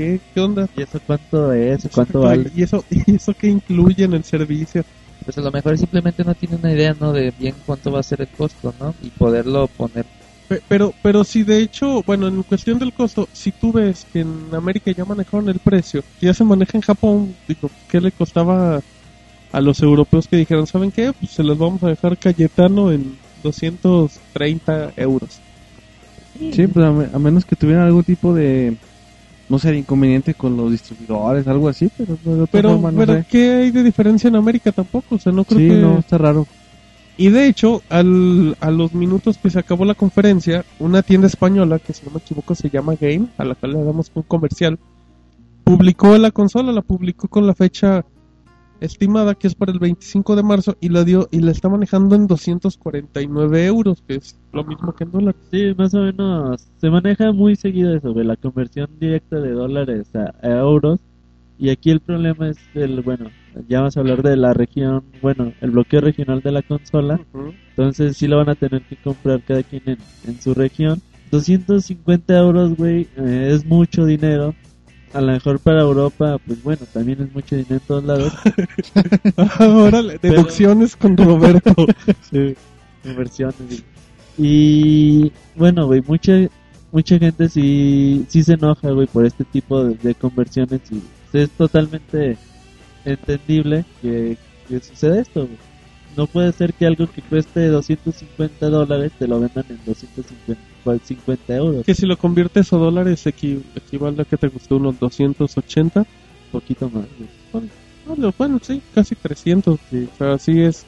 ¿Qué, 0.00 0.18
¿Qué 0.32 0.40
onda? 0.40 0.66
¿Y 0.74 0.82
eso 0.82 0.98
cuánto 1.06 1.52
es? 1.52 1.86
¿Cuánto 1.92 2.20
vale? 2.20 2.50
¿Y 2.56 2.62
eso, 2.62 2.82
¿Y 2.90 3.16
eso 3.16 3.34
qué 3.34 3.48
incluye 3.48 4.04
en 4.04 4.14
el 4.14 4.24
servicio? 4.24 4.82
Pues 5.22 5.36
a 5.36 5.42
lo 5.42 5.52
mejor 5.52 5.76
simplemente 5.76 6.24
no 6.24 6.34
tiene 6.34 6.56
una 6.56 6.72
idea, 6.72 6.96
¿no? 6.98 7.12
De 7.12 7.34
bien 7.38 7.54
cuánto 7.66 7.92
va 7.92 8.00
a 8.00 8.02
ser 8.02 8.22
el 8.22 8.28
costo, 8.28 8.74
¿no? 8.80 8.94
Y 9.02 9.10
poderlo 9.10 9.66
poner. 9.68 10.06
Pe- 10.50 10.62
Pero, 10.68 10.96
pero 11.00 11.22
si 11.24 11.44
de 11.44 11.58
hecho, 11.62 12.02
bueno, 12.04 12.26
en 12.28 12.42
cuestión 12.42 12.78
del 12.78 12.92
costo, 12.92 13.28
si 13.32 13.52
tú 13.52 13.72
ves 13.72 14.04
que 14.12 14.20
en 14.20 14.52
América 14.54 14.92
ya 14.96 15.04
manejaron 15.04 15.48
el 15.48 15.60
precio, 15.60 16.02
que 16.18 16.26
ya 16.26 16.34
se 16.34 16.44
maneja 16.44 16.76
en 16.76 16.82
Japón, 16.82 17.38
digo, 17.46 17.72
¿qué 17.86 18.00
le 18.00 18.10
costaba 18.12 18.82
a 19.52 19.60
los 19.62 19.80
europeos 19.82 20.28
que 20.28 20.36
dijeron, 20.38 20.66
¿saben 20.66 20.92
qué? 20.92 21.12
Pues 21.18 21.32
se 21.32 21.44
los 21.44 21.58
vamos 21.58 21.82
a 21.84 21.88
dejar 21.90 22.18
Cayetano 22.18 22.92
en 22.92 23.22
230 23.34 24.92
euros. 24.96 25.42
Sí, 26.50 26.66
pues 26.68 26.84
a, 26.86 26.92
me- 26.92 27.04
a 27.06 27.18
menos 27.18 27.44
que 27.44 27.56
tuvieran 27.56 27.84
algún 27.86 28.04
tipo 28.04 28.34
de, 28.34 28.78
no 29.48 29.58
sé, 29.58 29.72
de 29.72 29.78
inconveniente 29.78 30.34
con 30.34 30.56
los 30.56 30.70
distribuidores, 30.72 31.46
algo 31.48 31.68
así, 31.68 31.90
pero 31.96 32.16
de 32.18 32.42
otra 32.42 32.62
Pero, 32.62 32.62
forma 32.62 32.92
no 32.92 33.02
pero 33.02 33.16
sé. 33.16 33.24
¿qué 33.26 33.50
hay 33.54 33.70
de 33.72 33.82
diferencia 33.82 34.28
en 34.28 34.36
América 34.36 34.72
tampoco? 34.72 35.16
O 35.16 35.18
sea, 35.18 35.32
no 35.32 35.44
creo 35.44 35.60
Sí, 35.60 35.62
que... 35.62 35.74
no, 35.76 35.98
está 35.98 36.16
raro. 36.16 36.48
Y 37.20 37.28
de 37.28 37.48
hecho, 37.48 37.82
al, 37.90 38.56
a 38.60 38.70
los 38.70 38.94
minutos 38.94 39.36
que 39.36 39.50
se 39.50 39.58
acabó 39.58 39.84
la 39.84 39.94
conferencia, 39.94 40.64
una 40.78 41.02
tienda 41.02 41.26
española, 41.26 41.78
que 41.78 41.92
si 41.92 42.06
no 42.06 42.12
me 42.12 42.18
equivoco 42.18 42.54
se 42.54 42.70
llama 42.70 42.94
Game, 42.98 43.28
a 43.36 43.44
la 43.44 43.54
cual 43.54 43.72
le 43.72 43.84
damos 43.84 44.10
un 44.14 44.22
comercial, 44.22 44.78
publicó 45.62 46.16
la 46.16 46.30
consola, 46.30 46.72
la 46.72 46.80
publicó 46.80 47.28
con 47.28 47.46
la 47.46 47.54
fecha 47.54 48.06
estimada, 48.80 49.34
que 49.34 49.48
es 49.48 49.54
para 49.54 49.70
el 49.70 49.78
25 49.78 50.34
de 50.34 50.42
marzo, 50.42 50.78
y 50.80 50.88
la 50.88 51.04
dio 51.04 51.28
y 51.30 51.40
la 51.40 51.50
está 51.50 51.68
manejando 51.68 52.16
en 52.16 52.26
249 52.26 53.66
euros, 53.66 54.02
que 54.08 54.14
es 54.14 54.38
lo 54.54 54.64
mismo 54.64 54.94
que 54.94 55.04
en 55.04 55.10
dólares. 55.10 55.42
Sí, 55.50 55.74
más 55.76 55.92
o 55.92 56.00
menos. 56.00 56.68
Se 56.78 56.88
maneja 56.88 57.32
muy 57.32 57.54
seguido 57.54 57.94
eso, 57.94 58.14
güey, 58.14 58.24
la 58.24 58.36
conversión 58.36 58.88
directa 58.98 59.38
de 59.40 59.50
dólares 59.50 60.08
a, 60.14 60.34
a 60.40 60.60
euros. 60.60 61.00
Y 61.58 61.68
aquí 61.68 61.90
el 61.90 62.00
problema 62.00 62.48
es 62.48 62.56
el, 62.72 63.02
bueno, 63.02 63.28
ya 63.68 63.78
vamos 63.78 63.96
a 63.96 64.00
hablar 64.00 64.22
de 64.22 64.36
la 64.36 64.52
región, 64.52 65.04
bueno, 65.22 65.52
el 65.60 65.70
bloqueo 65.70 66.00
regional 66.00 66.40
de 66.40 66.52
la 66.52 66.62
consola. 66.62 67.20
Entonces 67.70 68.16
sí 68.16 68.26
lo 68.26 68.36
van 68.38 68.50
a 68.50 68.54
tener 68.54 68.82
que 68.82 68.96
comprar 68.96 69.42
cada 69.42 69.62
quien 69.62 69.82
en, 69.86 69.98
en 70.26 70.40
su 70.40 70.54
región. 70.54 71.00
250 71.30 72.36
euros, 72.36 72.76
güey, 72.76 73.08
eh, 73.16 73.50
es 73.52 73.64
mucho 73.64 74.04
dinero. 74.04 74.54
A 75.12 75.20
lo 75.20 75.32
mejor 75.32 75.58
para 75.58 75.80
Europa, 75.82 76.38
pues 76.46 76.62
bueno, 76.62 76.82
también 76.92 77.20
es 77.22 77.34
mucho 77.34 77.56
dinero 77.56 77.74
en 77.76 77.80
todos 77.80 78.04
lados. 78.04 78.32
Ahora, 79.58 80.02
deducciones 80.22 80.96
con 80.96 81.16
Roberto. 81.16 81.74
Sí, 82.30 82.54
conversiones. 83.02 83.56
güey. 83.58 83.82
Y 84.38 85.32
bueno, 85.56 85.86
güey, 85.86 86.00
mucha 86.06 86.32
mucha 86.92 87.18
gente 87.18 87.48
sí 87.48 88.24
sí 88.28 88.42
se 88.42 88.54
enoja, 88.54 88.90
güey, 88.90 89.06
por 89.06 89.26
este 89.26 89.44
tipo 89.44 89.84
de, 89.84 89.94
de 89.96 90.14
conversiones 90.14 90.80
y 90.90 91.02
es 91.36 91.50
totalmente 91.50 92.36
entendible 93.04 93.84
que, 94.02 94.36
que 94.68 94.80
suceda 94.80 95.20
esto, 95.20 95.46
güey. 95.46 95.58
No 96.16 96.26
puede 96.26 96.52
ser 96.52 96.74
que 96.74 96.86
algo 96.86 97.06
que 97.06 97.22
cueste 97.22 97.68
250 97.68 98.68
dólares 98.68 99.12
te 99.18 99.28
lo 99.28 99.38
vendan 99.40 99.64
en 99.68 99.78
250 99.86 100.60
50 101.04 101.54
euros, 101.56 101.84
que 101.84 101.94
si 101.94 102.06
lo 102.06 102.16
conviertes 102.16 102.72
a 102.72 102.76
dólares 102.76 103.24
equi- 103.26 103.62
equivale 103.76 104.22
a 104.22 104.24
que 104.24 104.36
te 104.36 104.48
gustó 104.48 104.76
unos 104.76 104.98
280. 104.98 106.00
un 106.00 106.06
poquito 106.52 106.88
más. 106.90 107.04
güey. 107.52 107.68
No, 108.06 108.16
lo- 108.16 108.34
Bueno, 108.36 108.58
sí, 108.62 108.80
casi 108.94 109.14
300. 109.14 109.78
Sí. 109.90 110.08
O 110.12 110.16
sea, 110.16 110.38
sí 110.38 110.60
es. 110.62 110.84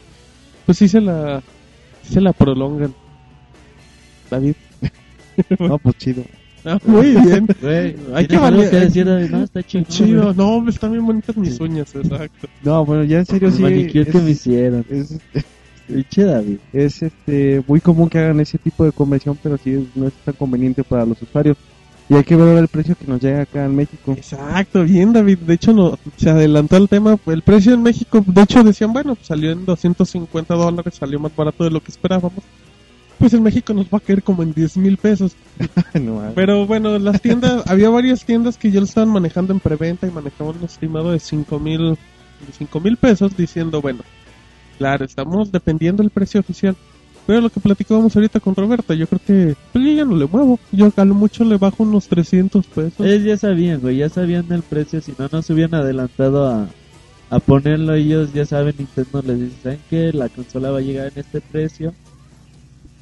Pues 0.66 0.78
sí 0.78 0.88
se 0.88 1.00
la. 1.00 1.40
sí 2.02 2.14
se 2.14 2.20
la 2.20 2.32
prolongan. 2.32 2.92
David. 4.30 4.54
No, 5.58 5.78
pues 5.78 5.96
chido. 5.96 6.24
Ah, 6.64 6.78
muy 6.86 7.10
bien. 7.12 7.46
Güey, 7.60 7.96
Hay 8.14 8.24
que 8.24 8.28
¿tienes 8.28 8.46
algo 8.46 8.62
valer- 8.62 8.70
que 8.70 8.76
decir? 8.80 9.06
No, 9.06 9.42
está 9.42 9.62
chido. 9.62 9.84
Chido. 9.88 10.34
No, 10.34 10.68
están 10.68 10.92
bien 10.92 11.04
bonitas 11.06 11.36
mis 11.36 11.58
uñas, 11.60 11.94
exacto. 11.94 12.48
No, 12.62 12.84
bueno, 12.84 13.04
ya 13.04 13.18
en 13.18 13.26
serio 13.26 13.48
El 13.48 13.54
sí. 13.54 13.62
manicure 13.62 14.04
que 14.06 14.18
es- 14.18 14.22
me 14.24 14.30
hicieron. 14.30 14.84
es, 14.90 15.18
Pinche 15.88 16.24
David. 16.24 16.58
es 16.72 17.02
este 17.02 17.62
muy 17.66 17.80
común 17.80 18.08
que 18.08 18.18
hagan 18.18 18.40
ese 18.40 18.56
tipo 18.58 18.84
de 18.84 18.92
conversión, 18.92 19.36
pero 19.42 19.58
sí 19.58 19.88
no 19.94 20.06
es 20.06 20.12
tan 20.24 20.34
conveniente 20.34 20.84
para 20.84 21.04
los 21.04 21.20
usuarios. 21.20 21.56
Y 22.08 22.14
hay 22.14 22.24
que 22.24 22.36
ver 22.36 22.58
el 22.58 22.68
precio 22.68 22.94
que 22.94 23.06
nos 23.06 23.20
llega 23.20 23.42
acá 23.42 23.64
en 23.64 23.74
México. 23.76 24.12
Exacto, 24.12 24.84
bien, 24.84 25.12
David. 25.12 25.38
De 25.38 25.54
hecho, 25.54 25.72
no, 25.72 25.98
se 26.16 26.30
adelantó 26.30 26.76
el 26.76 26.88
tema. 26.88 27.16
El 27.26 27.42
precio 27.42 27.72
en 27.74 27.82
México, 27.82 28.22
de 28.26 28.42
hecho, 28.42 28.62
decían, 28.64 28.92
bueno, 28.92 29.14
pues 29.14 29.26
salió 29.26 29.50
en 29.50 29.64
250 29.64 30.54
dólares, 30.54 30.94
salió 30.98 31.18
más 31.18 31.34
barato 31.34 31.64
de 31.64 31.70
lo 31.70 31.80
que 31.80 31.90
esperábamos. 31.90 32.42
Pues 33.22 33.34
en 33.34 33.44
México 33.44 33.72
nos 33.72 33.86
va 33.86 33.98
a 33.98 34.00
caer 34.00 34.24
como 34.24 34.42
en 34.42 34.52
10 34.52 34.78
mil 34.78 34.96
pesos. 34.96 35.36
No, 35.94 36.32
Pero 36.34 36.66
bueno, 36.66 36.98
las 36.98 37.22
tiendas, 37.22 37.62
había 37.70 37.88
varias 37.88 38.24
tiendas 38.24 38.58
que 38.58 38.72
ya 38.72 38.80
lo 38.80 38.86
estaban 38.86 39.10
manejando 39.10 39.52
en 39.52 39.60
preventa 39.60 40.08
y 40.08 40.10
manejaban 40.10 40.56
un 40.56 40.64
estimado 40.64 41.12
de 41.12 41.20
5 41.20 41.60
mil 41.60 41.96
mil 42.82 42.96
pesos 42.96 43.36
diciendo, 43.36 43.80
bueno, 43.80 44.00
claro, 44.76 45.04
estamos 45.04 45.52
dependiendo 45.52 46.02
del 46.02 46.10
precio 46.10 46.40
oficial. 46.40 46.74
Pero 47.24 47.40
lo 47.40 47.50
que 47.50 47.60
platicábamos 47.60 48.16
ahorita 48.16 48.40
con 48.40 48.56
Roberto, 48.56 48.92
yo 48.92 49.06
creo 49.06 49.20
que 49.24 49.54
pues, 49.72 49.84
yo 49.84 49.92
ya 49.92 50.04
no 50.04 50.16
le 50.16 50.26
muevo. 50.26 50.58
Yo 50.72 50.92
a 50.96 51.04
lo 51.04 51.14
mucho 51.14 51.44
le 51.44 51.58
bajo 51.58 51.84
unos 51.84 52.08
300 52.08 52.66
pesos. 52.66 53.06
Ellos 53.06 53.22
ya 53.22 53.36
sabían, 53.36 53.80
güey, 53.80 53.98
ya 53.98 54.08
sabían 54.08 54.46
el 54.50 54.62
precio. 54.62 55.00
Si 55.00 55.14
no, 55.16 55.28
no 55.30 55.42
se 55.42 55.52
hubieran 55.52 55.80
adelantado 55.80 56.48
a, 56.48 56.66
a 57.30 57.38
ponerlo. 57.38 57.94
Ellos 57.94 58.32
ya 58.32 58.44
saben, 58.44 58.74
Nintendo 58.76 59.22
les 59.24 59.38
dice, 59.38 59.56
¿saben 59.62 59.78
que 59.88 60.12
La 60.12 60.28
consola 60.28 60.72
va 60.72 60.78
a 60.78 60.82
llegar 60.82 61.12
en 61.14 61.20
este 61.20 61.40
precio. 61.40 61.94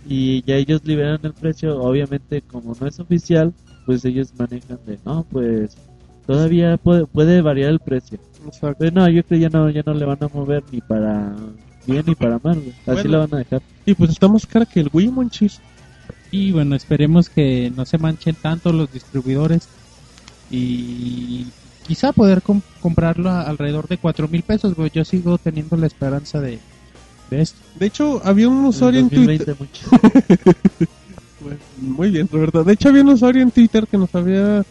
Y 0.09 0.43
ya 0.45 0.57
ellos 0.57 0.81
liberan 0.85 1.21
el 1.23 1.33
precio. 1.35 1.81
Obviamente, 1.83 2.43
como 2.43 2.75
no 2.81 2.87
es 2.87 2.99
oficial, 3.01 3.53
pues 3.87 4.05
ellos 4.05 4.33
manejan 4.39 4.79
de, 4.87 4.99
no, 5.05 5.25
pues 5.31 5.77
todavía 6.27 6.77
puede, 6.77 7.07
puede 7.07 7.41
variar 7.43 7.71
el 7.71 7.81
precio. 7.81 8.19
Exacto. 8.47 8.77
Pero 8.79 8.93
no, 8.93 9.09
yo 9.09 9.23
creo 9.25 9.39
que 9.39 9.41
ya 9.41 9.49
no, 9.51 9.69
ya 9.71 9.83
no 9.85 9.95
le 9.95 10.05
van 10.07 10.19
a 10.23 10.29
mover 10.29 10.63
ni 10.73 10.81
para 10.81 11.35
bien 11.87 12.05
ni 12.07 12.15
para 12.15 12.39
mal. 12.43 12.59
Así 12.59 12.75
Bueno. 12.87 13.11
la 13.11 13.19
van 13.19 13.35
a 13.35 13.39
dejar. 13.39 13.63
Y 13.85 13.95
pues 13.95 14.11
está 14.11 14.29
más 14.29 14.47
cara 14.47 14.65
que 14.67 14.81
el 14.81 14.91
Wii, 14.93 15.09
monchis. 15.09 15.61
Y 16.31 16.53
bueno, 16.53 16.77
esperemos 16.77 17.29
que 17.29 17.73
no 17.77 17.85
se 17.85 17.99
manchen 17.99 18.37
tanto 18.37 18.73
los 18.73 18.93
distribuidores 18.93 19.69
y 20.51 21.47
quizá 21.87 22.13
poder 22.13 22.43
com- 22.43 22.63
comprarlo 22.81 23.31
a 23.31 23.43
alrededor 23.43 23.89
de 23.89 23.99
cuatro 23.99 24.29
mil 24.29 24.43
pesos. 24.43 24.75
Yo 24.93 25.05
sigo 25.05 25.39
teniendo 25.39 25.77
la 25.77 25.87
esperanza 25.87 26.41
de, 26.41 26.59
de 27.31 27.43
esto. 27.43 27.59
De 27.79 27.87
hecho, 27.87 28.21
había 28.25 28.49
un 28.49 28.65
usuario 28.65 29.01
En 29.01 29.09
Twitter. 29.09 29.57
2020 29.57 29.65
mucho. 29.65 30.91
Bueno, 31.41 31.59
Muy 31.81 32.11
bien, 32.11 32.29
Roberto. 32.31 32.65
De 32.65 32.75
hecho, 32.75 32.91
había 32.91 33.01
un 33.01 33.09
usuario 33.09 33.41
en 33.41 33.51
Twitter 33.51 33.87
que 33.87 33.97
nos 33.97 34.15
había 34.15 34.63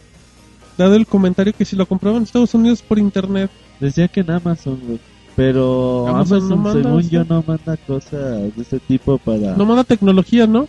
dado 0.78 0.94
el 0.94 1.04
comentario 1.04 1.52
que 1.52 1.64
si 1.64 1.74
lo 1.74 1.84
compraban 1.84 2.18
en 2.18 2.22
Estados 2.22 2.54
Unidos 2.54 2.80
por 2.80 3.00
internet, 3.00 3.50
Decía 3.80 4.08
que 4.08 4.20
en 4.20 4.30
Amazon, 4.30 4.78
güey. 4.86 5.00
Pero 5.34 6.06
Amazon 6.06 6.42
Amazon, 6.42 6.48
no 6.50 6.56
manda 6.56 6.82
según 6.82 7.00
eso. 7.00 7.10
yo, 7.10 7.24
no 7.24 7.44
manda 7.46 7.76
cosas 7.78 8.54
de 8.54 8.62
ese 8.62 8.78
tipo 8.78 9.16
para... 9.16 9.56
no 9.56 9.64
manda 9.64 9.84
tecnología, 9.84 10.46
¿no? 10.46 10.68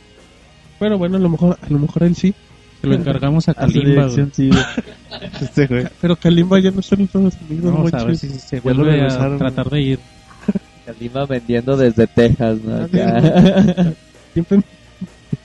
Pero 0.80 0.98
bueno, 0.98 1.18
a 1.18 1.20
lo 1.20 1.30
mejor, 1.30 1.58
a 1.62 1.70
lo 1.70 1.80
mejor 1.80 2.04
él 2.04 2.16
sí. 2.16 2.34
Se 2.80 2.88
lo 2.88 2.96
encargamos 2.96 3.50
a 3.50 3.54
Kalimba, 3.56 4.10
sí. 4.10 4.50
Este. 5.42 5.90
Pero 6.00 6.16
Kalimba 6.16 6.60
ya 6.60 6.72
no 6.72 6.80
está 6.80 6.96
en 6.96 7.02
Estados 7.02 7.34
Unidos. 7.50 7.74
Vamos 7.74 7.94
a 7.94 8.04
ver 8.06 8.18
si 8.18 8.30
se 8.30 8.60
vuelve 8.62 9.02
a 9.02 9.38
tratar 9.38 9.70
de 9.70 9.82
ir. 9.82 10.00
Kalima 10.86 11.26
vendiendo 11.26 11.78
desde 11.78 12.08
Texas, 12.08 12.60
¿no? 12.64 12.76
Ah, 12.76 12.84
Acá. 12.86 13.94
Siempre... 14.34 14.62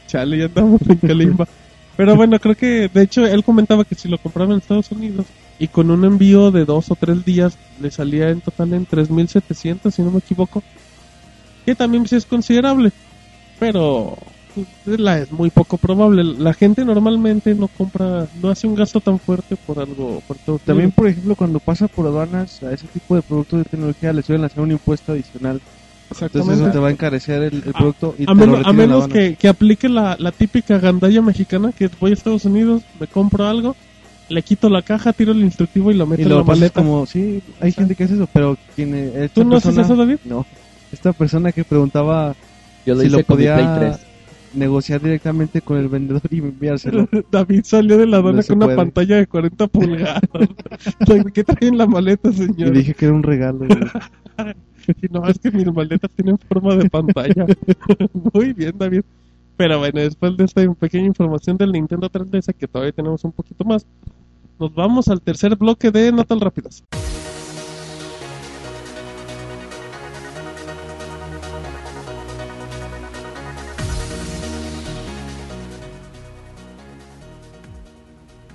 Chale, 0.07 0.39
ya 0.39 0.45
andamos 0.45 0.81
en 0.89 0.97
Kalimba. 0.97 1.49
Pero 1.97 2.15
bueno, 2.15 2.39
creo 2.39 2.55
que 2.55 2.89
de 2.93 3.03
hecho 3.03 3.27
él 3.27 3.43
comentaba 3.43 3.85
que 3.85 3.95
si 3.95 4.09
lo 4.09 4.19
compraba 4.19 4.53
en 4.53 4.59
Estados 4.59 4.91
Unidos 4.93 5.27
y 5.59 5.69
con 5.69 5.91
un 5.91 6.05
envío 6.05 6.51
de 6.51 6.65
dos 6.65 6.91
o 6.91 6.95
tres 6.95 7.25
días 7.25 7.57
le 7.81 7.91
salía 7.91 8.29
en 8.29 8.41
total 8.41 8.75
en 8.75 8.87
3.700, 8.87 9.91
si 9.91 10.03
no 10.03 10.11
me 10.11 10.19
equivoco. 10.19 10.63
Que 11.65 11.75
también 11.75 12.07
sí 12.07 12.17
es 12.17 12.27
considerable. 12.27 12.93
Pero 13.59 14.19
la 14.85 15.19
es 15.19 15.31
muy 15.31 15.51
poco 15.51 15.79
probable. 15.79 16.23
La 16.25 16.53
gente 16.55 16.85
normalmente 16.85 17.55
no 17.55 17.69
compra, 17.69 18.29
no 18.35 18.51
hace 18.51 18.67
un 18.67 18.75
gasto 18.75 19.01
tan 19.01 19.19
fuerte 19.19 19.57
por 19.57 19.79
algo. 19.79 20.21
Por 20.27 20.39
todo 20.39 20.59
También, 20.59 20.93
por 20.93 21.09
ejemplo, 21.09 21.35
cuando 21.37 21.61
pasa 21.61 21.89
por 21.89 22.07
aduanas 22.07 22.63
a 22.63 22.73
ese 22.73 22.87
tipo 22.89 23.15
de 23.15 23.23
productos 23.23 23.59
de 23.61 23.65
tecnología 23.65 24.13
le 24.13 24.23
suelen 24.23 24.45
hacer 24.45 24.63
un 24.63 24.73
impuesto 24.73 25.13
adicional. 25.13 25.61
Entonces 26.11 26.31
Exactamente. 26.31 26.63
eso 26.65 26.73
te 26.73 26.79
va 26.79 26.89
a 26.89 26.91
encarecer 26.93 27.43
el, 27.43 27.63
el 27.65 27.71
A- 27.75 27.79
producto 27.79 28.15
y 28.19 28.23
A, 28.23 28.27
te 28.27 28.33
lo 28.35 28.35
menos, 28.37 28.55
a 28.55 28.59
retiran 28.59 28.71
en 28.71 28.77
menos 28.77 29.09
que, 29.09 29.37
que 29.37 29.49
aplique 29.49 29.89
la, 29.89 30.17
la 30.19 30.31
típica 30.33 30.79
gandalla 30.79 31.21
mexicana 31.21 31.73
que 31.73 31.91
voy 31.99 32.11
a 32.13 32.15
Estados 32.15 32.45
Unidos, 32.45 32.83
me 32.99 33.07
compro 33.09 33.45
algo, 33.47 33.75
le 34.29 34.43
quito 34.43 34.69
la 34.71 34.83
caja, 34.83 35.13
tiro 35.13 35.33
el 35.33 35.41
instructivo 35.43 35.91
y 35.91 35.95
lo 35.95 36.07
meto 36.07 36.23
Y 36.23 36.25
en 36.25 36.31
la 36.31 36.37
lo 36.37 36.45
maleta. 36.45 36.81
como, 36.81 37.07
sí, 37.07 37.43
hay 37.61 37.73
gente 37.73 37.95
que 37.95 38.05
hace 38.05 38.15
eso, 38.15 38.27
pero 38.33 38.57
quien, 38.75 38.95
eh, 38.95 39.29
¿Tú 39.33 39.45
no 39.45 39.57
haces 39.57 39.75
persona- 39.75 39.83
eso, 39.83 39.97
David? 39.97 40.19
No, 40.25 40.47
esta 40.93 41.13
persona 41.13 41.53
que 41.53 41.65
preguntaba 41.65 42.35
Yo 42.85 42.95
lo 42.95 43.01
si 43.01 43.09
hice 43.09 43.17
lo 43.19 43.25
con 43.25 43.37
mi 43.39 43.45
Play 43.45 43.57
podía 43.57 43.79
3. 43.81 44.06
Negociar 44.57 45.01
directamente 45.03 45.61
con 45.61 45.79
el 45.79 45.89
vendedor 45.89 46.23
y 46.31 46.39
enviárselo. 46.39 47.09
David 47.31 47.63
salió 47.65 47.99
de 47.99 48.07
la 48.07 48.19
aduana 48.19 48.41
No 48.41 48.47
con 48.47 48.57
una 48.57 48.67
puede. 48.67 48.77
pantalla 48.77 49.17
de 49.17 49.27
40 49.27 49.67
pulgadas. 49.69 50.21
¿Qué 51.35 51.45
trae 51.45 51.69
en 51.69 51.79
la 51.79 51.87
maleta, 51.87 52.31
y 52.31 52.33
señor? 52.35 52.73
dije 52.73 52.95
que 52.95 53.05
era 53.07 53.15
un 53.15 53.23
regalo. 53.23 53.67
Y 55.03 55.09
no, 55.11 55.27
es 55.27 55.37
que 55.41 55.51
mis 55.51 55.67
maletas 55.67 56.09
tienen 56.15 56.39
forma 56.39 56.77
de 56.77 56.89
pantalla. 56.89 57.45
Muy 58.33 58.53
bien, 58.53 58.73
David. 58.79 59.03
Pero 59.57 59.81
bueno, 59.81 60.01
después 60.01 60.37
de 60.37 60.45
esta 60.45 60.75
pequeña 60.75 61.07
información 61.07 61.57
del 61.57 61.73
Nintendo 61.73 62.09
3DS, 62.09 62.55
que 62.55 62.69
todavía 62.69 62.93
tenemos 62.93 63.25
un 63.25 63.33
poquito 63.33 63.65
más, 63.65 63.85
nos 64.61 64.73
vamos 64.75 65.09
al 65.09 65.21
tercer 65.21 65.57
bloque 65.57 65.91
de 65.91 66.13
Notas 66.13 66.39
Rápidas. 66.39 66.85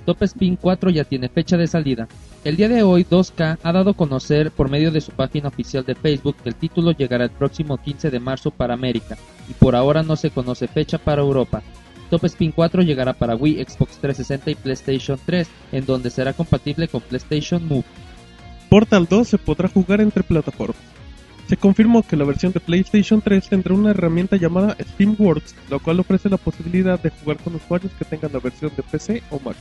Top 0.04 0.22
Spin 0.22 0.56
4 0.56 0.90
ya 0.90 1.04
tiene 1.04 1.28
fecha 1.28 1.56
de 1.56 1.66
salida. 1.66 2.08
El 2.44 2.56
día 2.56 2.68
de 2.68 2.82
hoy 2.82 3.04
2K 3.08 3.58
ha 3.62 3.72
dado 3.72 3.90
a 3.90 3.94
conocer 3.94 4.50
por 4.50 4.68
medio 4.68 4.90
de 4.90 5.00
su 5.00 5.12
página 5.12 5.48
oficial 5.48 5.84
de 5.84 5.94
Facebook 5.94 6.36
que 6.42 6.48
el 6.48 6.56
título 6.56 6.90
llegará 6.90 7.24
el 7.24 7.30
próximo 7.30 7.78
15 7.78 8.10
de 8.10 8.18
marzo 8.18 8.50
para 8.50 8.74
América 8.74 9.16
y 9.48 9.52
por 9.52 9.76
ahora 9.76 10.02
no 10.02 10.16
se 10.16 10.30
conoce 10.30 10.66
fecha 10.66 10.98
para 10.98 11.22
Europa. 11.22 11.62
Top 12.10 12.24
Spin 12.24 12.52
4 12.52 12.82
llegará 12.82 13.12
para 13.12 13.36
Wii, 13.36 13.64
Xbox 13.64 13.98
360 13.98 14.50
y 14.50 14.54
PlayStation 14.56 15.18
3, 15.24 15.48
en 15.72 15.86
donde 15.86 16.10
será 16.10 16.32
compatible 16.32 16.88
con 16.88 17.00
PlayStation 17.00 17.66
Move. 17.66 17.84
Portal 18.68 19.06
2 19.08 19.28
se 19.28 19.38
podrá 19.38 19.68
jugar 19.68 20.00
entre 20.00 20.22
plataformas. 20.22 20.82
Se 21.48 21.56
confirmó 21.56 22.02
que 22.02 22.16
la 22.16 22.24
versión 22.24 22.52
de 22.52 22.60
PlayStation 22.60 23.20
3 23.20 23.48
tendrá 23.48 23.74
una 23.74 23.90
herramienta 23.90 24.36
llamada 24.36 24.76
Steamworks, 24.80 25.54
la 25.70 25.78
cual 25.78 26.00
ofrece 26.00 26.28
la 26.28 26.38
posibilidad 26.38 26.98
de 26.98 27.10
jugar 27.10 27.36
con 27.38 27.54
usuarios 27.54 27.92
que 27.98 28.04
tengan 28.04 28.32
la 28.32 28.40
versión 28.40 28.72
de 28.76 28.82
PC 28.82 29.22
o 29.30 29.38
Mac. 29.40 29.56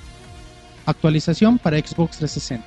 Actualización 0.85 1.57
para 1.57 1.77
Xbox 1.77 2.17
360. 2.17 2.65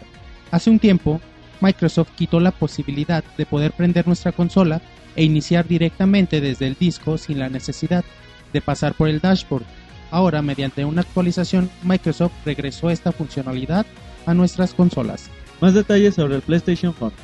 Hace 0.51 0.71
un 0.71 0.79
tiempo, 0.79 1.21
Microsoft 1.61 2.11
quitó 2.15 2.41
la 2.41 2.51
posibilidad 2.51 3.25
de 3.37 3.47
poder 3.47 3.73
prender 3.73 4.07
nuestra 4.07 4.33
consola 4.33 4.81
e 5.17 5.25
iniciar 5.25 5.67
directamente 5.67 6.41
desde 6.41 6.67
el 6.67 6.77
disco 6.79 7.19
sin 7.19 7.39
la 7.39 7.49
necesidad 7.49 8.05
de 8.53 8.61
pasar 8.61 8.95
por 8.95 9.09
el 9.09 9.21
dashboard. 9.21 9.65
Ahora, 10.11 10.43
mediante 10.43 10.85
una 10.85 11.01
actualización, 11.01 11.71
Microsoft 11.83 12.33
regresó 12.45 12.91
esta 12.91 13.12
funcionalidad 13.12 13.87
a 14.27 14.35
nuestras 14.35 14.75
consolas. 14.75 15.31
Más 15.61 15.75
detalles 15.75 16.15
sobre 16.15 16.37
el 16.37 16.43
PlayStation 16.43 16.95
4. 16.99 17.17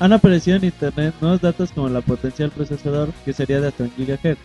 Han 0.00 0.12
aparecido 0.12 0.56
en 0.56 0.64
internet 0.64 1.14
nuevos 1.20 1.40
datos 1.40 1.70
como 1.72 1.88
la 1.88 2.00
potencia 2.00 2.44
del 2.44 2.52
procesador, 2.52 3.12
que 3.24 3.32
sería 3.32 3.60
de 3.60 3.68
hasta 3.68 3.84
1 3.84 3.92
GHz, 3.96 4.38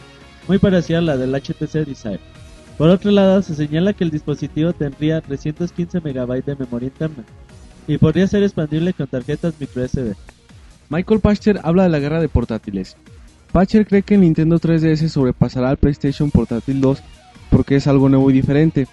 muy 0.48 0.60
parecida 0.60 1.00
a 1.00 1.02
la 1.02 1.18
del 1.18 1.34
HTC 1.34 1.86
Desire. 1.86 2.20
Por 2.78 2.90
otro 2.90 3.12
lado, 3.12 3.42
se 3.42 3.56
señala 3.56 3.94
que 3.94 4.04
el 4.04 4.12
dispositivo 4.12 4.74
tendría 4.74 5.22
315 5.22 6.00
MB 6.00 6.44
de 6.44 6.56
memoria 6.56 6.88
interna 6.88 7.24
y 7.88 7.98
podría 7.98 8.28
ser 8.28 8.44
expandible 8.44 8.94
con 8.94 9.08
tarjetas 9.08 9.54
microSD. 9.60 10.14
Michael 10.90 11.20
Pachter 11.20 11.60
habla 11.64 11.84
de 11.84 11.90
la 11.90 12.00
guerra 12.00 12.20
de 12.20 12.30
portátiles. 12.30 12.98
Pachter 13.52 13.86
cree 13.86 14.04
que 14.04 14.16
el 14.16 14.22
Nintendo 14.22 14.60
3DS 14.60 15.10
sobrepasará 15.10 15.70
al 15.70 15.78
PlayStation 15.78 16.32
Portátil 16.32 16.82
2 16.82 17.02
porque 17.50 17.76
es 17.76 17.88
algo 17.88 18.08
nuevo 18.08 18.30
y 18.30 18.34
diferente, 18.34 18.88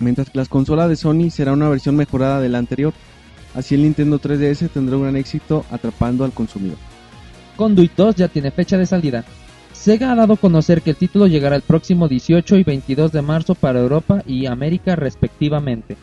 mientras 0.00 0.30
que 0.30 0.38
las 0.38 0.48
consolas 0.48 0.88
de 0.88 0.96
Sony 0.96 1.30
será 1.30 1.52
una 1.52 1.68
versión 1.68 1.96
mejorada 1.96 2.40
de 2.40 2.50
la 2.50 2.58
anterior. 2.58 2.92
Así 3.54 3.74
el 3.74 3.82
Nintendo 3.82 4.20
3DS 4.20 4.68
tendrá 4.70 4.96
un 4.96 5.02
gran 5.04 5.16
éxito 5.16 5.64
atrapando 5.70 6.24
al 6.24 6.32
consumidor. 6.32 6.76
Conduit 7.56 7.92
2 7.96 8.16
ya 8.16 8.28
tiene 8.28 8.50
fecha 8.50 8.76
de 8.76 8.84
salida. 8.84 9.24
Sega 9.86 10.10
ha 10.10 10.16
dado 10.16 10.32
a 10.32 10.36
conocer 10.36 10.82
que 10.82 10.90
el 10.90 10.96
título 10.96 11.28
llegará 11.28 11.54
el 11.54 11.62
próximo 11.62 12.08
18 12.08 12.56
y 12.56 12.64
22 12.64 13.12
de 13.12 13.22
marzo 13.22 13.54
para 13.54 13.78
Europa 13.78 14.20
y 14.26 14.46
América 14.46 14.96
respectivamente. 14.96 15.96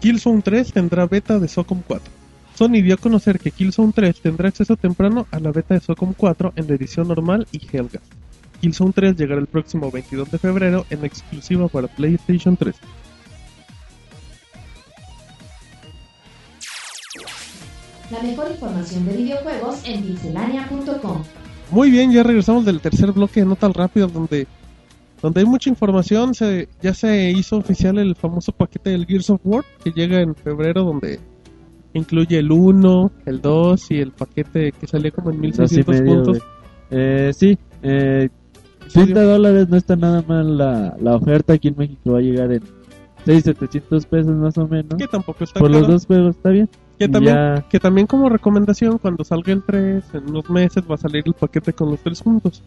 Killzone 0.00 0.40
3 0.40 0.72
tendrá 0.72 1.04
beta 1.04 1.38
de 1.38 1.46
SOCOM 1.46 1.82
4. 1.86 2.10
Sony 2.54 2.80
dio 2.80 2.94
a 2.94 2.96
conocer 2.96 3.38
que 3.38 3.50
Killzone 3.50 3.92
3 3.94 4.22
tendrá 4.22 4.48
acceso 4.48 4.76
temprano 4.76 5.26
a 5.30 5.40
la 5.40 5.52
beta 5.52 5.74
de 5.74 5.80
SOCOM 5.80 6.14
4 6.16 6.54
en 6.56 6.68
la 6.68 6.74
edición 6.74 7.08
normal 7.08 7.46
y 7.52 7.60
Helga. 7.70 8.00
Killzone 8.62 8.94
3 8.94 9.14
llegará 9.14 9.42
el 9.42 9.46
próximo 9.46 9.90
22 9.90 10.30
de 10.30 10.38
febrero 10.38 10.86
en 10.88 11.04
exclusiva 11.04 11.68
para 11.68 11.88
PlayStation 11.88 12.56
3. 12.56 12.76
La 18.10 18.22
mejor 18.22 18.50
información 18.50 19.04
de 19.04 19.16
videojuegos 19.18 19.82
en 19.84 20.02
pixelania.com. 20.02 21.24
Muy 21.70 21.90
bien, 21.90 22.12
ya 22.12 22.22
regresamos 22.22 22.64
del 22.64 22.80
tercer 22.80 23.12
bloque 23.12 23.40
de 23.40 23.46
Notas 23.46 23.74
Rápidas 23.74 24.12
donde, 24.12 24.46
donde 25.20 25.40
hay 25.40 25.46
mucha 25.46 25.68
información. 25.68 26.34
Se, 26.34 26.68
ya 26.82 26.94
se 26.94 27.30
hizo 27.30 27.58
oficial 27.58 27.98
el 27.98 28.14
famoso 28.16 28.52
paquete 28.52 28.90
del 28.90 29.06
Gears 29.06 29.30
of 29.30 29.40
War 29.44 29.64
que 29.84 29.90
llega 29.90 30.20
en 30.20 30.34
febrero 30.34 30.84
donde 30.84 31.20
incluye 31.92 32.38
el 32.38 32.50
1, 32.50 33.12
el 33.26 33.40
2 33.40 33.90
y 33.90 33.98
el 33.98 34.12
paquete 34.12 34.72
que 34.72 34.86
salía 34.86 35.10
como 35.10 35.30
en 35.30 35.36
Dos 35.36 35.72
y 35.72 35.76
1600 35.76 36.00
medio, 36.00 36.22
puntos. 36.22 36.42
Eh, 36.90 37.32
sí, 37.34 37.58
eh, 37.82 38.28
¿En 38.82 38.90
serio? 38.90 39.14
30 39.14 39.22
dólares 39.22 39.68
no 39.68 39.76
está 39.76 39.96
nada 39.96 40.24
mal 40.26 40.56
la, 40.56 40.96
la 41.00 41.16
oferta 41.16 41.52
aquí 41.52 41.68
en 41.68 41.74
México. 41.76 42.12
Va 42.12 42.18
a 42.18 42.22
llegar 42.22 42.52
en 42.52 42.62
6,700 43.26 44.06
pesos 44.06 44.34
más 44.36 44.56
o 44.56 44.66
menos. 44.66 44.94
Que 44.96 45.06
tampoco 45.06 45.44
está 45.44 45.60
Por 45.60 45.70
los 45.70 45.86
dos 45.86 46.06
juegos, 46.06 46.36
está 46.36 46.50
bien. 46.50 46.68
Que 46.98 47.08
también, 47.08 47.34
Ya. 47.34 47.64
que 47.68 47.78
también 47.78 48.06
como 48.06 48.28
recomendación, 48.28 48.98
cuando 48.98 49.22
salga 49.24 49.52
el 49.52 49.62
3, 49.62 50.04
en 50.14 50.30
unos 50.30 50.50
meses 50.50 50.82
va 50.90 50.96
a 50.96 50.98
salir 50.98 51.22
el 51.26 51.34
paquete 51.34 51.72
con 51.72 51.90
los 51.90 52.00
tres 52.00 52.20
juntos. 52.20 52.62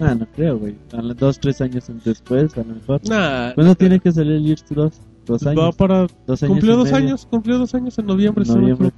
Ah, 0.00 0.14
no 0.14 0.26
creo, 0.34 0.58
güey. 0.58 0.76
Dos, 1.16 1.38
tres 1.38 1.60
años 1.60 1.84
después, 2.04 2.56
a 2.58 2.64
lo 2.64 2.74
mejor. 2.74 3.00
Nah, 3.08 3.52
¿Cuándo 3.54 3.74
tiene 3.76 4.00
que 4.00 4.10
salir 4.12 4.32
el 4.32 4.44
Gears 4.44 4.64
2? 4.68 5.00
Dos 5.26 5.46
va 5.46 5.50
años. 5.52 5.76
para... 5.76 6.06
Dos 6.26 6.42
años 6.42 6.50
Cumplió 6.52 6.76
dos 6.76 6.84
medio. 6.86 6.96
años, 6.98 7.26
cumplió 7.30 7.58
dos 7.58 7.74
años 7.74 7.98
en 7.98 8.06
noviembre. 8.06 8.44
no 8.46 8.54
Noviembre. 8.56 8.90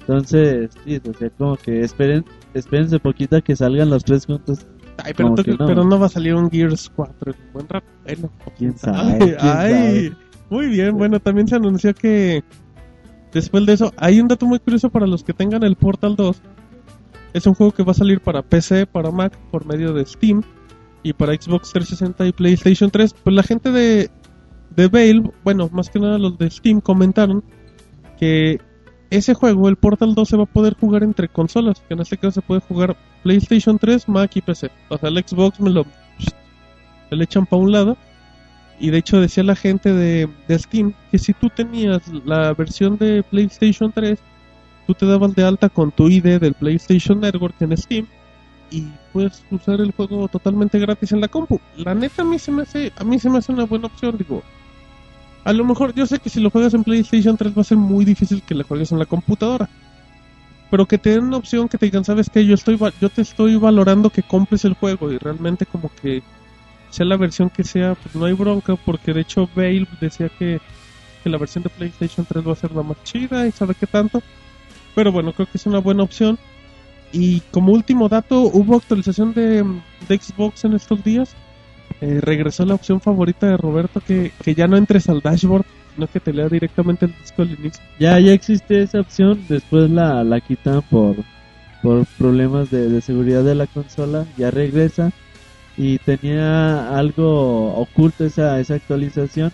Entonces, 0.00 0.70
sí, 0.84 1.00
o 1.08 1.12
sea, 1.18 1.30
como 1.30 1.56
que 1.56 1.80
esperen, 1.80 2.24
espérense 2.54 2.98
poquito 2.98 3.36
a 3.36 3.40
que 3.40 3.56
salgan 3.56 3.90
los 3.90 4.04
tres 4.04 4.26
juntos. 4.26 4.66
Ay, 5.02 5.12
pero, 5.16 5.34
que 5.34 5.52
no. 5.56 5.66
pero 5.66 5.82
no 5.84 5.98
va 5.98 6.06
a 6.06 6.10
salir 6.10 6.34
un 6.34 6.48
Gears 6.50 6.90
4 6.94 7.32
en 7.32 7.52
buen 7.52 7.68
rato. 7.68 7.86
Bueno, 8.04 8.30
¿Quién 8.56 8.78
sabe? 8.78 9.12
Ay, 9.12 9.18
¿Quién 9.18 9.36
ay, 9.40 9.72
sabe? 10.08 10.12
muy 10.50 10.66
bien. 10.68 10.96
Bueno, 10.96 11.18
también 11.20 11.48
se 11.48 11.56
anunció 11.56 11.92
que 11.94 12.44
después 13.34 13.66
de 13.66 13.74
eso, 13.74 13.92
hay 13.96 14.20
un 14.20 14.28
dato 14.28 14.46
muy 14.46 14.58
curioso 14.60 14.88
para 14.90 15.06
los 15.06 15.22
que 15.24 15.34
tengan 15.34 15.62
el 15.64 15.76
Portal 15.76 16.16
2. 16.16 16.40
Es 17.34 17.46
un 17.46 17.54
juego 17.54 17.72
que 17.72 17.82
va 17.82 17.90
a 17.92 17.94
salir 17.94 18.20
para 18.20 18.42
PC, 18.42 18.86
para 18.86 19.10
Mac, 19.10 19.36
por 19.50 19.66
medio 19.66 19.92
de 19.92 20.06
Steam 20.06 20.42
y 21.02 21.12
para 21.12 21.34
Xbox 21.34 21.72
360 21.72 22.26
y 22.26 22.32
PlayStation 22.32 22.90
3. 22.90 23.14
Pues 23.22 23.34
la 23.34 23.42
gente 23.42 23.72
de, 23.72 24.10
de 24.74 24.88
Valve, 24.88 25.32
bueno, 25.42 25.68
más 25.72 25.90
que 25.90 25.98
nada 25.98 26.18
los 26.18 26.38
de 26.38 26.48
Steam 26.48 26.80
comentaron 26.80 27.44
que 28.18 28.60
ese 29.10 29.34
juego, 29.34 29.68
el 29.68 29.76
Portal 29.76 30.14
2, 30.14 30.28
se 30.28 30.36
va 30.36 30.44
a 30.44 30.46
poder 30.46 30.74
jugar 30.74 31.02
entre 31.02 31.28
consolas. 31.28 31.82
Que 31.86 31.94
en 31.94 32.00
este 32.00 32.16
caso 32.16 32.40
se 32.40 32.42
puede 32.42 32.60
jugar 32.60 32.96
PlayStation 33.22 33.78
3, 33.78 34.08
Mac 34.08 34.36
y 34.36 34.40
PC. 34.40 34.70
O 34.88 34.98
sea, 34.98 35.08
el 35.08 35.18
Xbox 35.18 35.60
me 35.60 35.70
lo, 35.70 35.84
lo 37.10 37.22
echan 37.22 37.46
para 37.46 37.62
un 37.62 37.72
lado. 37.72 37.96
Y 38.78 38.90
de 38.90 38.98
hecho 38.98 39.20
decía 39.20 39.44
la 39.44 39.56
gente 39.56 39.92
de, 39.92 40.28
de 40.48 40.58
Steam 40.58 40.92
que 41.10 41.18
si 41.18 41.32
tú 41.32 41.48
tenías 41.48 42.02
la 42.24 42.52
versión 42.54 42.98
de 42.98 43.22
PlayStation 43.22 43.92
3, 43.92 44.18
tú 44.86 44.94
te 44.94 45.06
dabas 45.06 45.34
de 45.34 45.44
alta 45.44 45.68
con 45.68 45.90
tu 45.92 46.08
ID 46.08 46.40
del 46.40 46.54
PlayStation 46.54 47.20
Network 47.20 47.54
en 47.60 47.76
Steam 47.76 48.06
y 48.70 48.88
puedes 49.12 49.44
usar 49.50 49.80
el 49.80 49.92
juego 49.92 50.28
totalmente 50.28 50.78
gratis 50.78 51.12
en 51.12 51.20
la 51.20 51.28
compu. 51.28 51.60
La 51.76 51.94
neta 51.94 52.22
a 52.22 52.24
mí 52.24 52.38
se 52.38 52.50
me 52.50 52.62
hace, 52.62 52.92
a 52.96 53.04
mí 53.04 53.18
se 53.18 53.30
me 53.30 53.38
hace 53.38 53.52
una 53.52 53.64
buena 53.64 53.86
opción, 53.86 54.16
digo. 54.18 54.42
A 55.44 55.52
lo 55.52 55.64
mejor 55.64 55.94
yo 55.94 56.06
sé 56.06 56.18
que 56.18 56.30
si 56.30 56.40
lo 56.40 56.50
juegas 56.50 56.74
en 56.74 56.84
PlayStation 56.84 57.36
3 57.36 57.56
va 57.56 57.60
a 57.60 57.64
ser 57.64 57.78
muy 57.78 58.04
difícil 58.04 58.42
que 58.42 58.54
lo 58.54 58.64
juegues 58.64 58.92
en 58.92 58.98
la 58.98 59.06
computadora. 59.06 59.68
Pero 60.70 60.86
que 60.86 60.98
te 60.98 61.10
den 61.10 61.24
una 61.24 61.36
opción 61.36 61.68
que 61.68 61.78
te 61.78 61.86
digan, 61.86 62.04
¿sabes 62.04 62.30
qué? 62.30 62.44
Yo 62.44 62.54
estoy 62.54 62.78
yo 63.00 63.10
te 63.10 63.22
estoy 63.22 63.56
valorando 63.56 64.10
que 64.10 64.22
compres 64.22 64.64
el 64.64 64.74
juego 64.74 65.12
y 65.12 65.18
realmente 65.18 65.66
como 65.66 65.90
que 66.02 66.22
sea 66.94 67.04
la 67.06 67.16
versión 67.16 67.50
que 67.50 67.64
sea, 67.64 67.96
pues 67.96 68.14
no 68.14 68.24
hay 68.24 68.34
bronca 68.34 68.76
porque 68.76 69.12
de 69.12 69.22
hecho 69.22 69.48
Bale 69.54 69.86
decía 70.00 70.28
que, 70.28 70.60
que 71.22 71.28
la 71.28 71.38
versión 71.38 71.64
de 71.64 71.70
PlayStation 71.70 72.24
3 72.24 72.46
va 72.46 72.52
a 72.52 72.56
ser 72.56 72.70
la 72.70 72.84
más 72.84 73.02
chida 73.02 73.46
y 73.46 73.50
sabe 73.50 73.74
qué 73.74 73.86
tanto. 73.86 74.22
Pero 74.94 75.10
bueno, 75.10 75.32
creo 75.32 75.46
que 75.46 75.58
es 75.58 75.66
una 75.66 75.80
buena 75.80 76.04
opción. 76.04 76.38
Y 77.12 77.40
como 77.50 77.72
último 77.72 78.08
dato, 78.08 78.42
hubo 78.42 78.76
actualización 78.76 79.34
de, 79.34 79.64
de 80.08 80.18
Xbox 80.18 80.64
en 80.64 80.74
estos 80.74 81.02
días. 81.02 81.34
Eh, 82.00 82.20
regresó 82.20 82.64
la 82.64 82.74
opción 82.74 83.00
favorita 83.00 83.48
de 83.48 83.56
Roberto, 83.56 84.00
que, 84.00 84.32
que 84.42 84.54
ya 84.54 84.68
no 84.68 84.76
entres 84.76 85.08
al 85.08 85.20
dashboard, 85.20 85.64
sino 85.94 86.06
que 86.06 86.20
te 86.20 86.32
lea 86.32 86.48
directamente 86.48 87.06
el 87.06 87.14
disco 87.20 87.42
al 87.42 87.52
inicio. 87.52 87.82
Ya, 87.98 88.20
ya 88.20 88.32
existe 88.32 88.82
esa 88.82 89.00
opción, 89.00 89.44
después 89.48 89.90
la, 89.90 90.22
la 90.22 90.40
quitan 90.40 90.82
por, 90.82 91.16
por 91.82 92.06
problemas 92.18 92.70
de, 92.70 92.88
de 92.88 93.00
seguridad 93.00 93.42
de 93.42 93.54
la 93.56 93.66
consola, 93.66 94.26
ya 94.36 94.50
regresa 94.50 95.12
y 95.76 95.98
tenía 95.98 96.96
algo 96.96 97.74
oculto 97.74 98.24
esa, 98.24 98.60
esa 98.60 98.74
actualización. 98.74 99.52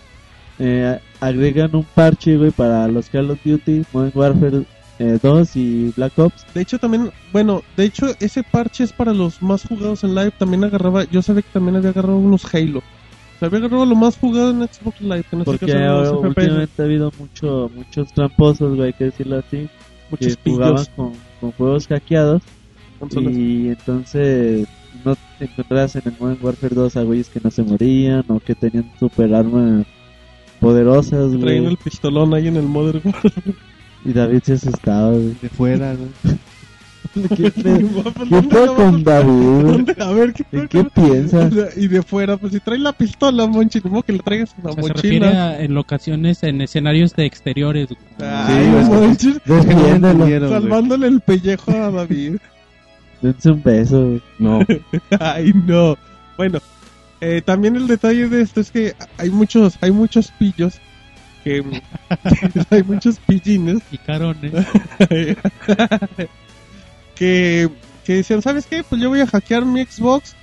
Eh, 0.59 0.99
agregan 1.19 1.75
un 1.75 1.83
parche, 1.83 2.37
güey, 2.37 2.51
para 2.51 2.87
los 2.87 3.09
Call 3.09 3.31
of 3.31 3.39
Duty, 3.43 3.83
Modern 3.93 4.11
Warfare 4.13 4.63
eh, 4.99 5.17
2 5.21 5.55
y 5.55 5.93
Black 5.95 6.17
Ops. 6.19 6.45
De 6.53 6.61
hecho, 6.61 6.77
también, 6.77 7.11
bueno, 7.31 7.63
de 7.75 7.85
hecho, 7.85 8.07
ese 8.19 8.43
parche 8.43 8.83
es 8.83 8.93
para 8.93 9.13
los 9.13 9.41
más 9.41 9.63
jugados 9.63 10.03
en 10.03 10.13
live. 10.13 10.31
También 10.37 10.63
agarraba, 10.63 11.05
yo 11.05 11.21
sabía 11.21 11.41
que 11.41 11.49
también 11.51 11.77
había 11.77 11.89
agarrado 11.89 12.17
unos 12.17 12.45
Halo. 12.53 12.79
O 12.79 13.39
sea, 13.39 13.47
había 13.47 13.59
agarrado 13.59 13.85
lo 13.87 13.95
más 13.95 14.17
jugado 14.17 14.51
en 14.51 14.67
Xbox 14.67 15.01
Live. 15.01 15.25
En 15.31 15.39
este 15.39 15.43
Porque 15.45 15.65
caso, 15.65 15.77
eran 15.77 15.97
los 15.97 16.07
ahora 16.09 16.19
FPS, 16.19 16.27
últimamente 16.27 16.81
ha 16.81 16.85
habido 16.85 17.11
mucho, 17.17 17.71
muchos 17.73 18.13
tramposos, 18.13 18.75
güey, 18.75 18.87
hay 18.87 18.93
que 18.93 19.05
decirlo 19.05 19.39
así, 19.39 19.67
muchos 20.11 20.37
que 20.37 20.51
jugaban 20.51 20.85
con 21.39 21.51
juegos 21.53 21.87
hackeados 21.87 22.43
consolas. 23.01 23.33
y 23.33 23.67
entonces 23.69 24.67
no 25.03 25.15
te 25.37 25.45
encontrabas 25.45 25.95
en 25.95 26.03
el 26.05 26.13
Modern 26.19 26.39
Warfare 26.41 26.75
2 26.75 26.97
a 26.97 27.03
güeyes 27.03 27.29
que 27.29 27.39
no 27.43 27.51
se 27.51 27.63
morían 27.63 28.23
o 28.27 28.39
que 28.39 28.55
tenían 28.55 28.89
super 28.99 29.33
armas 29.35 29.85
poderosas, 30.59 31.31
Traían 31.39 31.63
güey. 31.63 31.65
el 31.73 31.77
pistolón 31.77 32.33
ahí 32.33 32.47
en 32.47 32.57
el 32.57 32.63
Modern 32.63 33.01
Warfare. 33.03 33.55
Y 34.05 34.13
David 34.13 34.41
se 34.43 34.53
asustaba, 34.53 35.11
güey. 35.11 35.35
De 35.41 35.49
fuera, 35.49 35.95
güey. 35.95 36.09
¿Qué, 37.35 37.51
pedo- 37.63 38.03
¿Qué 38.29 38.41
pedo 38.47 38.75
con 38.75 39.03
David? 39.03 39.89
A 39.99 40.11
ver, 40.11 40.33
¿qué, 40.33 40.45
¿En 40.53 40.67
qué 40.67 40.83
piensas? 40.85 41.53
Y 41.77 41.87
de 41.87 42.01
fuera, 42.03 42.37
pues 42.37 42.53
si 42.53 42.59
trae 42.59 42.77
la 42.79 42.93
pistola, 42.93 43.47
Monchi, 43.47 43.81
como 43.81 44.01
que 44.03 44.13
le 44.13 44.19
traigas 44.19 44.55
una 44.61 44.69
O 44.71 44.73
sea, 44.75 44.83
se 44.83 44.93
refiere 44.93 45.19
mochila. 45.25 45.49
a, 45.49 45.61
en 45.61 45.73
locaciones, 45.73 46.41
en 46.43 46.61
escenarios 46.61 47.13
de 47.15 47.25
exteriores. 47.25 47.89
Ay, 48.19 48.65
Sí, 48.65 48.89
Monchi, 48.91 49.33
salvándole 50.49 51.07
el 51.07 51.19
pellejo 51.21 51.71
a 51.71 51.91
David. 51.91 52.37
Dense 53.21 53.51
un 53.51 53.61
beso. 53.61 54.19
No. 54.39 54.59
Ay, 55.19 55.53
no. 55.53 55.97
Bueno, 56.37 56.59
eh, 57.19 57.41
también 57.45 57.75
el 57.75 57.87
detalle 57.87 58.27
de 58.27 58.41
esto 58.41 58.61
es 58.61 58.71
que 58.71 58.95
hay 59.17 59.29
muchos, 59.29 59.77
hay 59.81 59.91
muchos 59.91 60.31
pillos 60.31 60.79
que 61.43 61.63
hay 62.69 62.83
muchos 62.83 63.19
pillines 63.19 63.81
Y 63.91 63.97
carones. 63.97 64.53
que, 67.15 67.69
que 68.05 68.13
decían, 68.13 68.41
¿sabes 68.41 68.65
qué? 68.65 68.83
Pues 68.83 69.01
yo 69.01 69.09
voy 69.09 69.21
a 69.21 69.27
hackear 69.27 69.65
mi 69.65 69.83
Xbox 69.83 70.35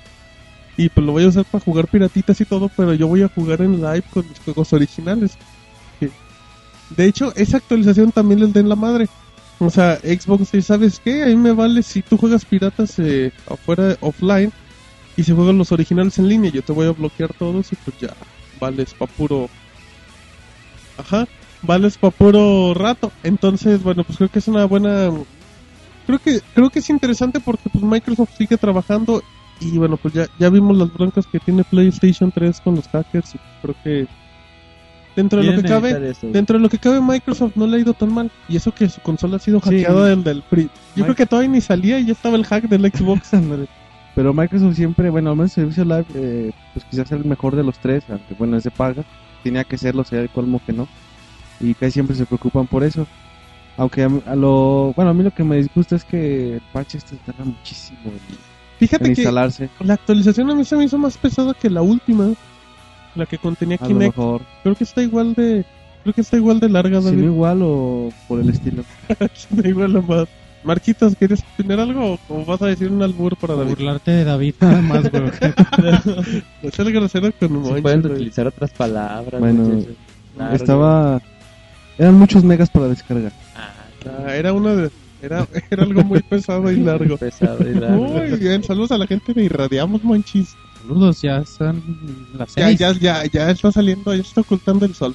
y 0.77 0.89
pues 0.89 1.05
lo 1.05 1.13
voy 1.13 1.25
a 1.25 1.29
usar 1.29 1.45
para 1.45 1.65
jugar 1.65 1.89
piratitas 1.89 2.41
y 2.41 2.45
todo, 2.45 2.71
pero 2.77 2.95
yo 2.95 3.09
voy 3.09 3.23
a 3.23 3.29
jugar 3.29 3.61
en 3.63 3.83
live 3.83 4.05
con 4.13 4.29
mis 4.29 4.39
juegos 4.39 4.73
originales. 4.73 5.37
De 6.91 7.05
hecho, 7.05 7.35
esa 7.35 7.57
actualización 7.59 8.13
también 8.13 8.41
les 8.41 8.53
den 8.53 8.69
la 8.69 8.77
madre. 8.77 9.09
O 9.61 9.71
sea, 9.71 9.97
Xbox 9.97 10.51
¿sabes 10.65 11.01
qué? 11.05 11.25
A 11.25 11.27
mí 11.27 11.37
me 11.37 11.53
vale 11.53 11.83
si 11.83 12.03
tú 12.03 12.17
juegas 12.17 12.45
piratas 12.45 12.99
eh, 12.99 13.33
afuera, 13.51 13.97
offline, 14.01 14.53
y 15.17 15.25
si 15.25 15.33
juegan 15.33 15.59
los 15.59 15.73
originales 15.73 16.19
en 16.19 16.29
línea, 16.29 16.51
yo 16.53 16.63
te 16.63 16.73
voy 16.73 16.87
a 16.87 16.93
bloquear 16.93 17.33
todos 17.35 17.73
y 17.73 17.77
pues 17.77 17.99
ya, 17.99 18.15
vales 18.61 18.95
pa' 18.95 19.09
puro... 19.09 19.51
Ajá, 20.97 21.27
vales 21.63 21.99
pa' 21.99 22.11
puro 22.11 22.73
rato. 22.75 23.11
Entonces, 23.25 23.83
bueno, 23.83 24.05
pues 24.05 24.17
creo 24.17 24.31
que 24.31 24.39
es 24.39 24.47
una 24.47 24.65
buena... 24.65 25.11
Creo 26.07 26.21
que, 26.21 26.41
creo 26.55 26.71
que 26.71 26.79
es 26.79 26.89
interesante 26.89 27.41
porque 27.41 27.69
pues 27.69 27.83
Microsoft 27.83 28.37
sigue 28.39 28.57
trabajando 28.57 29.23
y 29.61 29.77
bueno, 29.77 29.97
pues 29.97 30.15
ya, 30.15 30.27
ya 30.39 30.51
vimos 30.51 30.77
las 30.77 30.93
broncas 30.93 31.27
que 31.27 31.41
tiene 31.41 31.65
PlayStation 31.65 32.31
3 32.31 32.61
con 32.61 32.77
los 32.77 32.87
hackers 32.89 33.35
y 33.35 33.39
creo 33.61 33.75
que 33.83 34.07
dentro 35.23 35.41
de 35.41 35.47
lo 35.53 35.63
que 35.63 35.69
cabe... 35.69 36.11
eso. 36.11 36.27
Dentro 36.29 36.57
de 36.59 36.63
lo 36.63 36.69
que 36.69 36.79
cabe, 36.79 37.01
Microsoft 37.01 37.53
no 37.57 37.67
le 37.67 37.77
ha 37.77 37.81
ido 37.81 37.93
tan 37.95 38.13
mal. 38.13 38.31
Y 38.49 38.57
eso 38.57 38.73
que 38.73 38.89
su 38.89 39.01
consola 39.01 39.37
ha 39.37 39.39
sido 39.41 39.61
Sí. 39.61 39.65
hackeada 39.83 40.07
del, 40.09 40.23
del 40.25 40.43
free. 40.43 40.63
Yo 40.65 40.71
Mike- 40.97 41.05
creo 41.05 41.15
que 41.17 41.27
todavía 41.27 41.51
ni 41.51 41.61
salía 41.61 41.99
y 41.99 42.07
ya 42.07 42.13
estaba 42.13 42.37
el 42.37 42.45
hack 42.47 42.65
del 42.69 42.91
Xbox. 42.91 43.31
Pero 44.15 44.35
Microsoft 44.35 44.75
siempre, 44.77 45.11
bueno, 45.11 45.31
al 45.31 45.37
menos 45.37 45.57
el 45.59 45.73
servicio 45.73 45.85
live, 45.85 46.07
eh, 46.15 46.51
pues 46.73 46.85
quizás 46.91 47.13
el 47.13 47.25
mejor 47.25 47.55
de 47.55 47.63
los 47.63 47.79
tres, 47.79 48.03
aunque 48.09 48.35
bueno, 48.35 48.57
es 48.57 48.65
de 48.65 48.71
paga. 48.71 49.05
Tenía 49.45 49.63
que 49.65 49.79
serlo, 49.79 50.03
sea 50.05 50.21
el 50.21 50.29
colmo 50.31 50.61
que 50.67 50.73
no. 50.73 50.89
Y 51.61 51.75
casi 51.75 51.93
siempre 51.93 52.17
se 52.17 52.27
preocupan 52.27 52.67
por 52.67 52.83
eso. 52.85 53.07
Aunque 53.77 54.03
a, 54.03 54.11
a 54.27 54.35
lo, 54.35 54.93
bueno, 54.97 55.11
a 55.11 55.15
mí 55.15 55.23
lo 55.23 55.31
que 55.33 55.45
me 55.45 55.57
disgusta 55.57 55.95
es 55.95 56.05
que 56.05 56.55
el 56.55 56.63
patch 56.73 56.97
este 56.97 57.15
tarda 57.25 57.45
muchísimo 57.45 57.99
en, 58.07 58.19
Fíjate 58.81 59.07
en 59.09 59.15
que 59.15 59.21
instalarse. 59.23 59.69
la 59.81 59.95
actualización 59.95 60.51
a 60.51 60.55
mí 60.57 60.65
se 60.65 60.77
me 60.77 60.85
hizo 60.85 60.99
más 60.99 61.17
pesada 61.17 61.55
que 61.55 61.71
la 61.71 61.83
última. 61.83 62.31
La 63.15 63.27
que 63.27 63.39
contenía 63.39 63.77
A 63.81 63.83
lo 63.83 63.89
Kinect. 63.89 64.17
mejor. 64.17 64.43
Creo 64.63 64.75
que 64.75 64.85
está 64.85 65.03
igual 65.03 65.35
de. 65.35 65.65
Creo 66.03 66.15
que 66.15 66.21
está 66.21 66.37
igual 66.37 66.61
de 66.61 66.69
larga, 66.69 67.01
Si 67.01 67.07
David. 67.07 67.19
no 67.19 67.25
igual 67.33 67.61
o 67.63 68.09
por 68.29 68.41
el 68.41 68.49
estilo. 68.51 68.85
Está 69.09 69.69
igual 69.69 69.93
la 69.95 70.01
más. 70.01 70.29
Marquitos, 70.65 71.15
¿quieres 71.17 71.43
tener 71.57 71.79
algo 71.79 72.19
o 72.29 72.45
vas 72.45 72.61
a 72.63 72.67
decir 72.67 72.91
un 72.91 73.01
albur 73.03 73.37
para 73.37 73.55
David? 73.55 73.71
burlarte 73.71 74.11
de 74.11 74.25
David 74.25 74.55
nada 74.61 74.83
más, 74.83 75.11
güey. 75.11 75.23
No 76.63 76.71
sé 76.71 76.83
el 76.83 76.93
grosero 76.93 77.33
con 77.39 77.49
Sí 77.49 77.55
Monchis, 77.55 77.83
pueden 77.83 78.01
güey. 78.03 78.13
utilizar 78.15 78.47
otras 78.47 78.71
palabras. 78.73 79.41
Bueno. 79.41 79.83
Largo. 80.37 80.57
Estaba... 80.57 81.23
Eran 81.97 82.15
muchos 82.15 82.45
megas 82.45 82.71
para 82.71 82.89
descargar. 82.89 83.33
Ah, 83.57 84.35
era 84.35 84.53
una 84.53 84.75
de. 84.75 84.91
Era, 85.21 85.47
era 85.71 85.83
algo 85.83 86.05
muy 86.05 86.21
pesado 86.29 86.71
y 86.71 86.77
largo. 86.77 87.17
pesado 87.17 87.69
y 87.69 87.75
largo. 87.75 88.05
Muy 88.05 88.37
bien, 88.39 88.63
saludos 88.63 88.93
a 88.93 88.99
la 88.99 89.07
gente 89.07 89.35
de 89.35 89.45
Irradiamos, 89.45 90.05
Monchis. 90.05 90.55
Saludos, 90.89 91.21
ya 91.21 91.45
son 91.45 91.83
las 92.39 92.55
Ya, 92.55 92.67
seis. 92.69 92.79
ya, 92.79 92.93
ya, 92.93 93.25
ya 93.27 93.51
está 93.51 93.71
saliendo, 93.71 94.15
ya 94.15 94.23
está 94.23 94.41
ocultando 94.41 94.87
el 94.87 94.95
sol. 94.95 95.15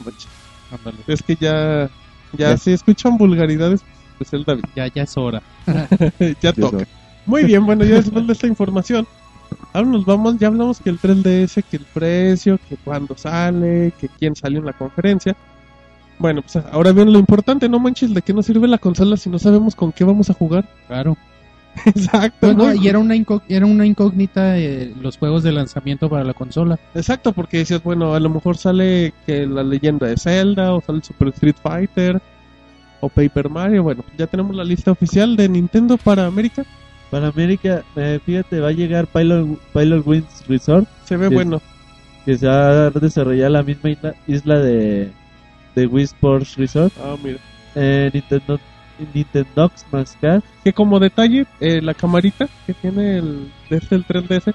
Ándale, 0.72 0.98
Es 1.08 1.24
que 1.24 1.36
ya, 1.36 1.90
ya, 2.34 2.52
Ya. 2.52 2.58
si 2.58 2.74
escuchan 2.74 3.18
vulgaridades, 3.18 3.82
pues 4.20 4.32
el 4.34 4.44
David. 4.44 4.66
ya, 4.76 4.86
ya 4.88 5.02
es 5.04 5.18
hora. 5.18 5.42
ya 6.42 6.54
toca. 6.54 6.86
Muy 7.26 7.44
bien, 7.46 7.66
bueno, 7.66 7.84
ya 7.86 7.96
después 7.96 8.28
de 8.28 8.34
esta 8.34 8.46
información, 8.48 9.08
ahora 9.74 9.88
nos 9.88 10.06
vamos, 10.06 10.38
ya 10.38 10.48
hablamos 10.48 10.80
que 10.80 10.92
el 10.92 11.00
3DS, 11.00 11.64
que 11.64 11.78
el 11.78 11.86
precio, 11.86 12.60
que 12.70 12.78
cuándo 12.78 13.18
sale, 13.18 13.94
que 14.00 14.10
quién 14.10 14.36
salió 14.36 14.60
en 14.60 14.66
la 14.66 14.74
conferencia. 14.74 15.36
Bueno, 16.20 16.44
pues 16.44 16.64
ahora 16.72 16.92
bien 16.92 17.12
lo 17.12 17.18
importante, 17.18 17.68
no 17.68 17.80
manches, 17.80 18.14
¿de 18.14 18.22
qué 18.22 18.32
nos 18.34 18.46
sirve 18.46 18.68
la 18.68 18.78
consola 18.78 19.18
si 19.18 19.30
no 19.32 19.40
sabemos 19.40 19.76
con 19.76 19.92
qué 19.92 20.04
vamos 20.04 20.30
a 20.30 20.34
jugar? 20.36 20.70
Claro. 20.88 21.18
Exacto. 21.86 22.54
Bueno, 22.54 22.74
y 22.74 22.88
era 22.88 23.00
una, 23.00 23.16
era 23.50 23.66
una 23.66 23.86
incógnita 23.86 24.58
eh, 24.58 24.94
los 25.02 25.18
juegos 25.18 25.44
de 25.44 25.52
lanzamiento 25.52 26.10
para 26.10 26.24
la 26.24 26.34
consola. 26.34 26.80
Exacto, 26.94 27.34
porque 27.34 27.58
decías, 27.58 27.84
bueno, 27.84 28.14
a 28.14 28.20
lo 28.20 28.30
mejor 28.30 28.58
sale 28.58 29.14
que 29.26 29.46
la 29.46 29.64
leyenda 29.64 30.08
de 30.08 30.18
Zelda, 30.18 30.74
o 30.74 30.82
sale 30.82 31.02
Super 31.04 31.30
Street 31.30 31.56
Fighter, 31.62 32.22
o 33.02 33.10
Paper 33.10 33.50
Mario. 33.50 33.84
Bueno, 33.84 34.04
ya 34.18 34.28
tenemos 34.28 34.56
la 34.56 34.64
lista 34.64 34.92
oficial 34.92 35.36
de 35.36 35.50
Nintendo 35.50 35.98
para 35.98 36.26
América. 36.26 36.66
Para 37.12 37.28
América, 37.28 37.84
eh, 37.96 38.20
fíjate, 38.26 38.60
va 38.60 38.70
a 38.70 38.72
llegar 38.72 39.08
Pilot, 39.08 39.60
Pilot 39.74 40.08
Wings 40.08 40.48
Resort, 40.48 40.88
Se 41.06 41.18
ve 41.18 41.28
bueno. 41.28 41.62
que 42.26 42.38
se 42.38 42.48
va 42.48 42.88
a 42.88 42.90
desarrollar 42.90 43.52
la 43.52 43.62
misma 43.62 43.92
isla, 43.92 44.16
isla 44.26 44.60
de, 44.60 45.12
de 45.76 45.86
Wii 45.86 46.06
Sports 46.06 46.56
Resort. 46.58 46.94
Ah, 47.04 47.16
mira. 47.22 47.38
Eh, 47.76 48.10
Nintendo, 48.14 48.60
Nintendox 49.14 49.86
Mascar. 49.91 50.44
Que 50.64 50.74
como 50.74 51.00
detalle, 51.00 51.46
eh, 51.60 51.82
la 51.82 51.94
camarita 51.94 52.48
que 52.66 52.74
tiene 52.74 53.18
el, 53.18 53.52
desde 53.70 53.96
el 53.96 54.06
3DS 54.06 54.54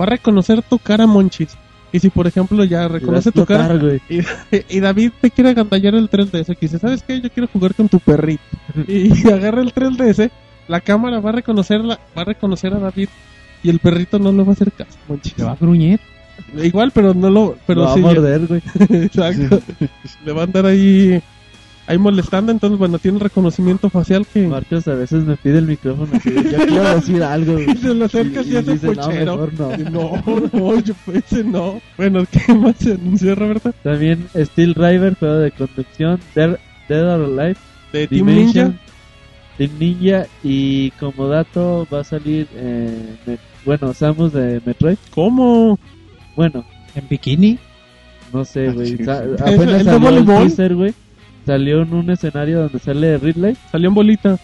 va 0.00 0.04
a 0.04 0.06
reconocer 0.06 0.62
tu 0.62 0.78
cara, 0.78 1.06
Monchis. 1.06 1.56
Y 1.92 2.00
si, 2.00 2.08
por 2.08 2.26
ejemplo, 2.26 2.64
ya 2.64 2.84
a 2.84 2.88
reconoce 2.88 3.30
tu 3.32 3.44
cara 3.44 3.78
y, 4.08 4.20
y 4.76 4.80
David 4.80 5.12
te 5.20 5.30
quiere 5.30 5.50
agandallar 5.50 5.94
el 5.94 6.08
3DS, 6.08 6.46
que 6.56 6.66
dice, 6.66 6.78
¿sabes 6.78 7.02
qué? 7.02 7.20
Yo 7.20 7.28
quiero 7.28 7.48
jugar 7.52 7.74
con 7.74 7.88
tu 7.88 8.00
perrito. 8.00 8.42
Y 8.88 9.28
agarra 9.32 9.60
el 9.60 9.74
3DS, 9.74 10.30
la 10.68 10.80
cámara 10.80 11.20
va 11.20 11.30
a 11.30 11.34
reconocerla, 11.34 12.00
va 12.16 12.22
a 12.22 12.24
reconocer 12.24 12.72
a 12.72 12.78
David 12.78 13.08
y 13.62 13.68
el 13.68 13.78
perrito 13.78 14.18
no 14.18 14.32
le 14.32 14.42
va 14.42 14.50
a 14.50 14.52
hacer 14.52 14.72
caso, 14.72 14.98
monchis. 15.06 15.34
Te 15.34 15.44
va 15.44 15.52
a 15.52 15.56
gruñir. 15.56 16.00
Igual, 16.56 16.90
pero 16.92 17.14
no 17.14 17.30
lo... 17.30 17.56
Pero 17.66 17.82
Lo 17.82 17.86
va 17.86 17.92
a 17.92 17.94
sí, 17.94 18.00
morder, 18.00 18.46
güey. 18.46 18.62
Exacto. 19.04 19.60
Le 20.24 20.32
va 20.32 20.42
a 20.42 20.44
andar 20.44 20.66
ahí, 20.66 21.22
ahí 21.86 21.98
molestando, 21.98 22.52
entonces, 22.52 22.78
bueno, 22.78 22.98
tiene 22.98 23.18
reconocimiento 23.18 23.90
facial 23.90 24.26
que... 24.26 24.46
Marcos 24.46 24.86
a 24.88 24.94
veces 24.94 25.24
me 25.24 25.36
pide 25.36 25.58
el 25.58 25.66
micrófono 25.66 26.08
así, 26.14 26.30
de, 26.30 26.50
yo 26.52 26.66
quiero 26.66 26.94
decir 26.94 27.22
algo. 27.22 27.52
güey. 27.54 27.70
Y 27.70 27.76
se 27.76 27.94
le 27.94 28.04
acerca 28.04 28.40
así 28.40 28.50
Y- 28.52 28.56
a 28.56 28.60
y 28.60 28.62
ese 28.62 28.72
dice, 28.72 28.86
no, 29.24 29.36
no. 29.36 29.76
No, 29.90 30.22
no, 30.52 30.80
yo 30.80 30.94
pensé 31.06 31.44
no. 31.44 31.80
Bueno, 31.96 32.24
¿qué 32.30 32.54
más 32.54 32.76
se 32.76 32.92
anunció, 32.92 33.34
Roberto? 33.34 33.72
También 33.82 34.26
Steel 34.36 34.74
Driver, 34.74 35.14
juego 35.18 35.34
de 35.38 35.50
conducción, 35.50 36.20
Dead, 36.34 36.56
Dead 36.88 37.04
or 37.14 37.24
Alive, 37.24 37.56
De 37.92 38.06
Team 38.06 38.26
Ninja. 38.26 38.72
Team 39.58 39.70
Ninja 39.78 40.26
y 40.42 40.90
como 40.92 41.28
dato 41.28 41.86
va 41.92 42.00
a 42.00 42.04
salir, 42.04 42.46
eh, 42.54 43.36
bueno, 43.64 43.92
Samus 43.92 44.32
de 44.32 44.60
Metroid. 44.64 44.96
¿Cómo? 45.14 45.78
Bueno, 46.36 46.64
En 46.94 47.06
bikini. 47.08 47.58
no 48.32 48.44
sé, 48.44 48.68
Ah, 48.68 48.72
güey. 48.72 48.94
Apenas 48.94 49.40
¿El 49.46 49.78
de 49.78 49.84
salió 49.84 50.08
el 50.08 50.24
teaser, 50.26 50.74
güey. 50.74 50.94
Salió 51.46 51.82
en 51.82 51.92
un 51.94 52.10
escenario 52.10 52.60
donde 52.62 52.78
sale 52.78 53.18
Ridley 53.18 53.56
Salió 53.70 53.88
en 53.88 53.94
bolita. 53.94 54.38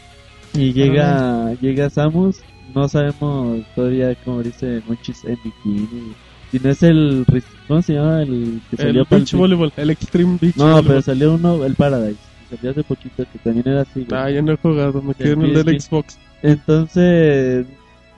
y 0.54 0.72
llega, 0.72 1.52
llega 1.60 1.90
Samus. 1.90 2.40
No 2.74 2.88
sabemos 2.88 3.60
todavía, 3.74 4.14
como 4.24 4.42
dice 4.42 4.82
Monchis, 4.86 5.24
en 5.24 5.38
bikini. 5.42 6.12
Si 6.50 6.58
no 6.58 6.70
es 6.70 6.82
el. 6.82 7.24
¿Cómo 7.66 7.82
se 7.82 7.94
llama? 7.94 8.22
El 8.22 8.60
que 8.70 8.76
salió 8.76 9.02
El 9.02 9.06
Beach 9.18 9.32
Volleyball, 9.34 9.72
el 9.76 9.90
Extreme 9.90 10.38
Beach 10.40 10.56
No, 10.56 10.64
Volleyball. 10.64 10.86
pero 10.86 11.02
salió 11.02 11.34
uno, 11.34 11.64
el 11.64 11.74
Paradise. 11.74 12.18
Salió 12.50 12.70
hace 12.70 12.82
poquito 12.84 13.24
que 13.30 13.38
también 13.38 13.68
era 13.68 13.82
así. 13.82 14.06
Ah, 14.10 14.30
ya 14.30 14.40
no 14.42 14.52
he 14.52 14.56
jugado, 14.56 15.00
me 15.02 15.14
quedé 15.14 15.32
en 15.32 15.42
el 15.42 15.64
del 15.64 15.80
Xbox. 15.80 16.18
Entonces, 16.42 17.66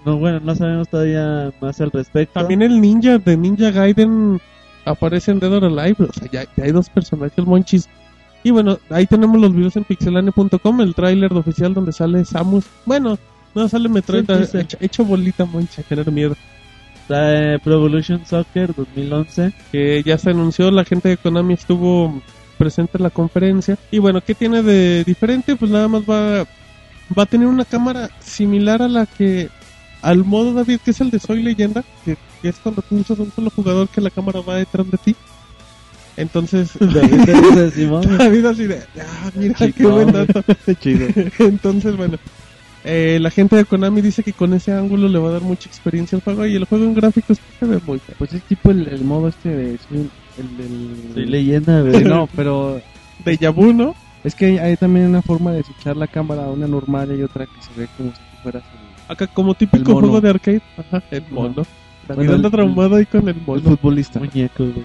no, 0.04 0.18
bueno, 0.18 0.40
no 0.40 0.54
sabemos 0.54 0.88
todavía 0.88 1.52
más 1.60 1.80
al 1.80 1.90
respecto. 1.90 2.38
También 2.38 2.62
el 2.62 2.80
ninja 2.80 3.18
de 3.18 3.36
Ninja 3.36 3.70
Gaiden 3.70 4.40
aparece 4.84 5.30
en 5.32 5.40
Dead 5.40 5.52
or 5.52 5.64
Alive. 5.64 5.96
O 6.08 6.12
sea, 6.12 6.28
ya, 6.30 6.44
ya 6.56 6.64
hay 6.64 6.72
dos 6.72 6.88
personajes 6.88 7.44
monchis. 7.44 7.88
Y 8.42 8.50
bueno, 8.50 8.78
ahí 8.88 9.06
tenemos 9.06 9.40
los 9.40 9.54
videos 9.54 9.76
en 9.76 9.84
pixelane.com, 9.84 10.80
el 10.80 10.94
tráiler 10.94 11.32
oficial 11.32 11.74
donde 11.74 11.92
sale 11.92 12.24
Samus. 12.24 12.64
Bueno, 12.86 13.18
no 13.54 13.68
sale 13.68 13.88
Metroid, 13.88 14.24
Sí, 14.26 14.34
sí, 14.38 14.46
sí. 14.52 14.58
hecho, 14.58 14.76
hecho 14.80 15.04
bolita 15.04 15.44
moncha, 15.44 15.82
tener 15.82 16.10
miedo. 16.10 16.36
Está 17.02 17.54
eh, 17.54 17.58
Pro 17.58 17.74
Evolution 17.74 18.24
Soccer 18.24 18.74
2011. 18.74 19.52
que 19.72 20.02
ya 20.04 20.16
se 20.16 20.30
anunció, 20.30 20.70
la 20.70 20.84
gente 20.84 21.08
de 21.10 21.16
Konami 21.16 21.54
estuvo 21.54 22.22
presente 22.56 22.98
en 22.98 23.02
la 23.02 23.10
conferencia. 23.10 23.76
Y 23.90 23.98
bueno, 23.98 24.20
¿qué 24.20 24.34
tiene 24.34 24.62
de 24.62 25.04
diferente? 25.04 25.56
Pues 25.56 25.70
nada 25.70 25.88
más 25.88 26.02
va, 26.02 26.44
va 27.16 27.22
a 27.24 27.26
tener 27.26 27.48
una 27.48 27.64
cámara 27.64 28.10
similar 28.20 28.80
a 28.80 28.88
la 28.88 29.06
que, 29.06 29.48
al 30.02 30.24
modo 30.24 30.54
David, 30.54 30.80
que 30.84 30.92
es 30.92 31.00
el 31.00 31.10
de 31.10 31.18
Soy 31.18 31.42
Leyenda, 31.42 31.84
que, 32.04 32.16
que 32.40 32.48
es 32.48 32.56
cuando 32.56 32.80
tú 32.82 32.96
usas 32.96 33.18
un 33.18 33.32
solo 33.32 33.50
jugador 33.50 33.88
que 33.88 34.00
la 34.00 34.10
cámara 34.10 34.40
va 34.40 34.56
detrás 34.56 34.90
de 34.90 34.98
ti. 34.98 35.16
Entonces, 36.16 36.70
David 36.80 37.24
te 37.24 37.32
dice, 37.34 37.70
Simón, 37.70 38.02
David 38.18 38.44
así 38.46 38.64
de, 38.66 38.80
ah, 39.00 39.30
mira, 39.34 39.54
qué 39.72 39.86
buen 39.86 40.12
dato. 40.12 40.42
Chido. 40.80 41.06
Entonces, 41.38 41.96
bueno, 41.96 42.18
eh, 42.84 43.18
la 43.20 43.30
gente 43.30 43.56
de 43.56 43.64
Konami 43.64 44.00
dice 44.00 44.22
que 44.22 44.32
con 44.32 44.52
ese 44.54 44.72
ángulo 44.72 45.08
le 45.08 45.18
va 45.18 45.28
a 45.28 45.32
dar 45.32 45.42
mucha 45.42 45.68
experiencia 45.68 46.16
al 46.16 46.22
juego 46.22 46.46
y 46.46 46.56
el 46.56 46.64
juego 46.64 46.84
en 46.84 46.94
gráficos 46.94 47.38
se 47.58 47.66
ve 47.66 47.78
muy 47.86 47.98
feo. 47.98 48.14
Pues 48.18 48.32
es 48.32 48.42
tipo 48.42 48.70
el, 48.70 48.88
el 48.88 49.04
modo 49.04 49.28
este 49.28 49.48
de... 49.50 49.78
soy 49.88 50.10
El 50.38 50.56
del... 50.56 51.14
soy 51.14 51.26
leyenda, 51.26 51.80
güey. 51.82 52.04
no, 52.04 52.28
pero 52.34 52.80
De 53.24 53.48
vu, 53.50 53.72
¿no? 53.72 53.94
es 54.24 54.34
que 54.34 54.46
hay, 54.46 54.58
hay 54.58 54.76
también 54.76 55.06
una 55.06 55.22
forma 55.22 55.52
de 55.52 55.62
switchar 55.62 55.96
la 55.96 56.06
cámara, 56.06 56.42
una 56.42 56.66
normal 56.66 57.16
y 57.18 57.22
otra 57.22 57.46
que 57.46 57.62
se 57.62 57.80
ve 57.80 57.88
como 57.96 58.10
si 58.10 58.20
fueras 58.42 58.62
el, 58.62 59.12
Acá 59.12 59.26
como 59.26 59.54
típico 59.54 59.90
El 59.92 59.98
juego 59.98 60.20
de 60.20 60.30
arcade. 60.30 60.62
Ajá, 60.76 61.02
el 61.10 61.24
mono. 61.30 61.54
David 62.06 62.16
Bueno, 62.16 62.34
anda 62.34 62.48
el- 62.48 62.52
traumado 62.52 62.96
ahí 62.96 63.06
con 63.06 63.22
el 63.22 63.36
el 63.36 63.42
mono. 63.46 63.60
futbolista. 63.62 64.20
Muñeco, 64.20 64.64
güey. 64.66 64.84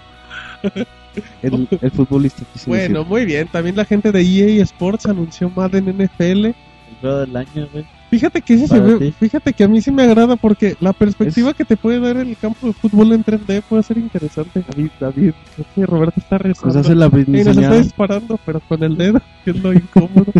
El, 1.41 1.67
el 1.81 1.91
futbolista. 1.91 2.43
Bueno, 2.65 2.99
decir. 2.99 3.09
muy 3.09 3.25
bien. 3.25 3.47
También 3.47 3.75
la 3.75 3.85
gente 3.85 4.11
de 4.11 4.21
EA 4.21 4.63
Sports 4.63 5.05
anunció 5.05 5.49
Madden 5.49 5.85
NFL. 5.85 6.45
El 6.45 6.55
juego 7.01 7.17
del 7.17 7.35
año, 7.35 7.67
güey. 7.71 7.85
Fíjate 8.09 8.41
que 8.41 8.53
ese 8.53 8.67
se 8.67 8.79
ve, 8.79 9.11
fíjate 9.11 9.51
que 9.51 9.63
a 9.63 9.67
mí 9.67 9.81
sí 9.81 9.91
me 9.91 10.03
agrada 10.03 10.35
porque 10.35 10.77
la 10.79 10.93
perspectiva 10.93 11.53
que 11.53 11.65
te 11.65 11.75
puede 11.75 11.99
dar 11.99 12.15
el 12.17 12.37
campo 12.37 12.67
de 12.67 12.73
fútbol 12.73 13.11
en 13.13 13.25
3D 13.25 13.63
puede 13.63 13.83
ser 13.83 13.97
interesante. 13.97 14.63
David, 14.69 14.91
David, 14.99 15.33
creo 15.55 15.67
que 15.75 15.85
Roberto 15.85 16.19
está 16.19 16.37
rezando. 16.37 16.75
Nos 16.75 16.85
hace 16.85 16.95
la 16.95 17.07
y 17.07 17.43
nos 17.43 17.57
está 17.57 17.77
disparando, 17.77 18.39
pero 18.45 18.61
con 18.61 18.81
el 18.83 18.95
dedo, 18.95 19.21
que 19.43 19.51
es 19.51 19.57
lo 19.57 19.73
incómodo. 19.73 20.31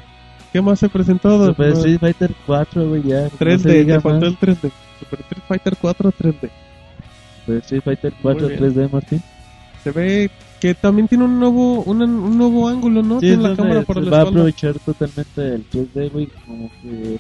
¿Qué 0.54 0.62
más 0.62 0.80
se 0.80 0.88
presentó? 0.88 1.48
Super 1.48 1.74
Street 1.74 2.00
Fighter 2.00 2.32
4, 2.46 2.88
güey, 2.88 3.04
ya. 3.04 3.24
no 3.24 3.30
se 3.30 3.38
3D, 3.38 3.72
diga 3.80 3.96
te 3.96 4.02
faltó 4.02 4.26
el 4.28 4.40
3D. 4.40 4.72
Super 5.00 5.20
Street 5.20 5.44
Fighter 5.48 5.78
4 5.82 6.12
3D. 6.12 6.50
Super 7.40 7.58
Street 7.58 7.84
Fighter 7.84 8.14
4 8.22 8.48
bien. 8.48 8.60
3D, 8.60 8.92
Martín. 8.92 9.22
Se 9.84 9.92
ve 9.92 10.32
que 10.66 10.74
también 10.74 11.08
tiene 11.08 11.26
un 11.26 11.40
nuevo, 11.40 11.84
un, 11.84 12.02
un 12.02 12.38
nuevo 12.38 12.68
ángulo, 12.68 13.04
¿no? 13.04 13.20
Sí, 13.20 13.28
tiene 13.28 13.44
la 13.44 13.56
cámara 13.56 13.82
por 13.84 13.98
se 13.98 14.02
la 14.02 14.12
va 14.12 14.18
a 14.18 14.22
aprovechar 14.30 14.74
totalmente 14.80 15.56
el 15.56 15.70
3D, 15.70 16.12
güey, 16.12 16.28
como 16.44 16.72
que 16.82 17.20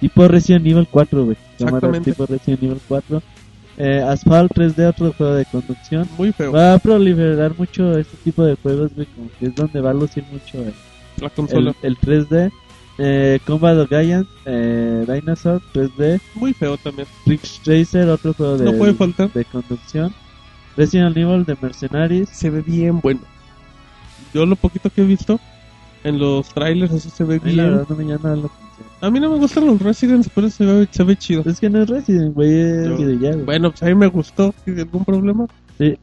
tipo 0.00 0.26
Resident 0.26 0.66
Evil 0.66 0.88
4, 0.90 1.24
güey. 1.26 1.36
Cámara 1.58 2.00
tipo 2.00 2.24
Resident 2.24 2.62
Evil 2.62 2.80
4. 2.88 3.22
Eh, 3.78 4.02
Asphalt 4.08 4.50
3D, 4.52 4.88
otro 4.88 5.12
juego 5.12 5.34
de 5.34 5.44
conducción. 5.44 6.08
Muy 6.16 6.32
feo. 6.32 6.52
Va 6.52 6.72
a 6.72 6.78
proliferar 6.78 7.52
mucho 7.58 7.98
este 7.98 8.16
tipo 8.24 8.42
de 8.44 8.56
juegos, 8.56 8.90
güey, 8.94 9.06
como 9.14 9.28
que 9.38 9.46
es 9.46 9.54
donde 9.54 9.80
va 9.82 9.90
a 9.90 9.94
lucir 9.94 10.24
mucho 10.32 10.58
el, 10.62 10.72
la 11.20 11.28
consola. 11.28 11.74
el, 11.82 11.92
el 11.92 11.98
3D. 11.98 12.50
Eh, 12.98 13.40
Combat 13.46 13.76
of 13.76 13.90
Giants, 13.90 14.30
eh, 14.46 15.04
Dinosaur 15.06 15.60
3D. 15.74 16.18
Muy 16.34 16.54
feo 16.54 16.78
también. 16.78 17.06
Ridge 17.26 17.60
Racer, 17.66 18.08
otro 18.08 18.32
juego 18.32 18.56
de, 18.56 18.64
No 18.64 18.72
puede 18.78 18.94
faltar. 18.94 19.30
de 19.34 19.44
conducción. 19.44 20.14
Resident 20.76 21.16
Evil 21.16 21.44
de 21.44 21.56
Mercenaries. 21.60 22.28
Se 22.28 22.50
ve 22.50 22.60
bien 22.62 23.00
bueno. 23.00 23.20
Yo 24.34 24.44
lo 24.46 24.56
poquito 24.56 24.90
que 24.90 25.02
he 25.02 25.04
visto 25.04 25.40
en 26.04 26.18
los 26.18 26.48
trailers 26.50 26.92
así 26.92 27.10
se 27.10 27.24
ve 27.24 27.40
Ay, 27.44 27.52
la 27.54 27.62
bien. 27.64 27.74
verdad 27.76 27.86
no 27.88 27.96
me 27.96 28.04
llama. 28.04 28.48
A 29.00 29.10
mí 29.10 29.20
no 29.20 29.30
me 29.30 29.38
gustan 29.38 29.66
los 29.66 29.80
Residents, 29.80 30.30
pero 30.34 30.48
se 30.50 30.64
ve, 30.64 30.88
se 30.90 31.02
ve 31.04 31.16
chido. 31.16 31.42
Es 31.46 31.58
que 31.60 31.70
no 31.70 31.82
es 31.82 31.88
Resident, 31.88 32.34
güey, 32.34 32.60
es 32.60 32.88
No. 32.88 32.96
video 32.96 33.20
ya, 33.20 33.32
güey. 33.32 33.44
Bueno, 33.44 33.70
pues 33.70 33.82
a 33.82 33.86
mí 33.86 33.94
me 33.94 34.06
gustó. 34.06 34.54
¿Tiene 34.64 34.82
algún 34.82 35.04
problema? 35.04 35.46
Sí. 35.78 35.98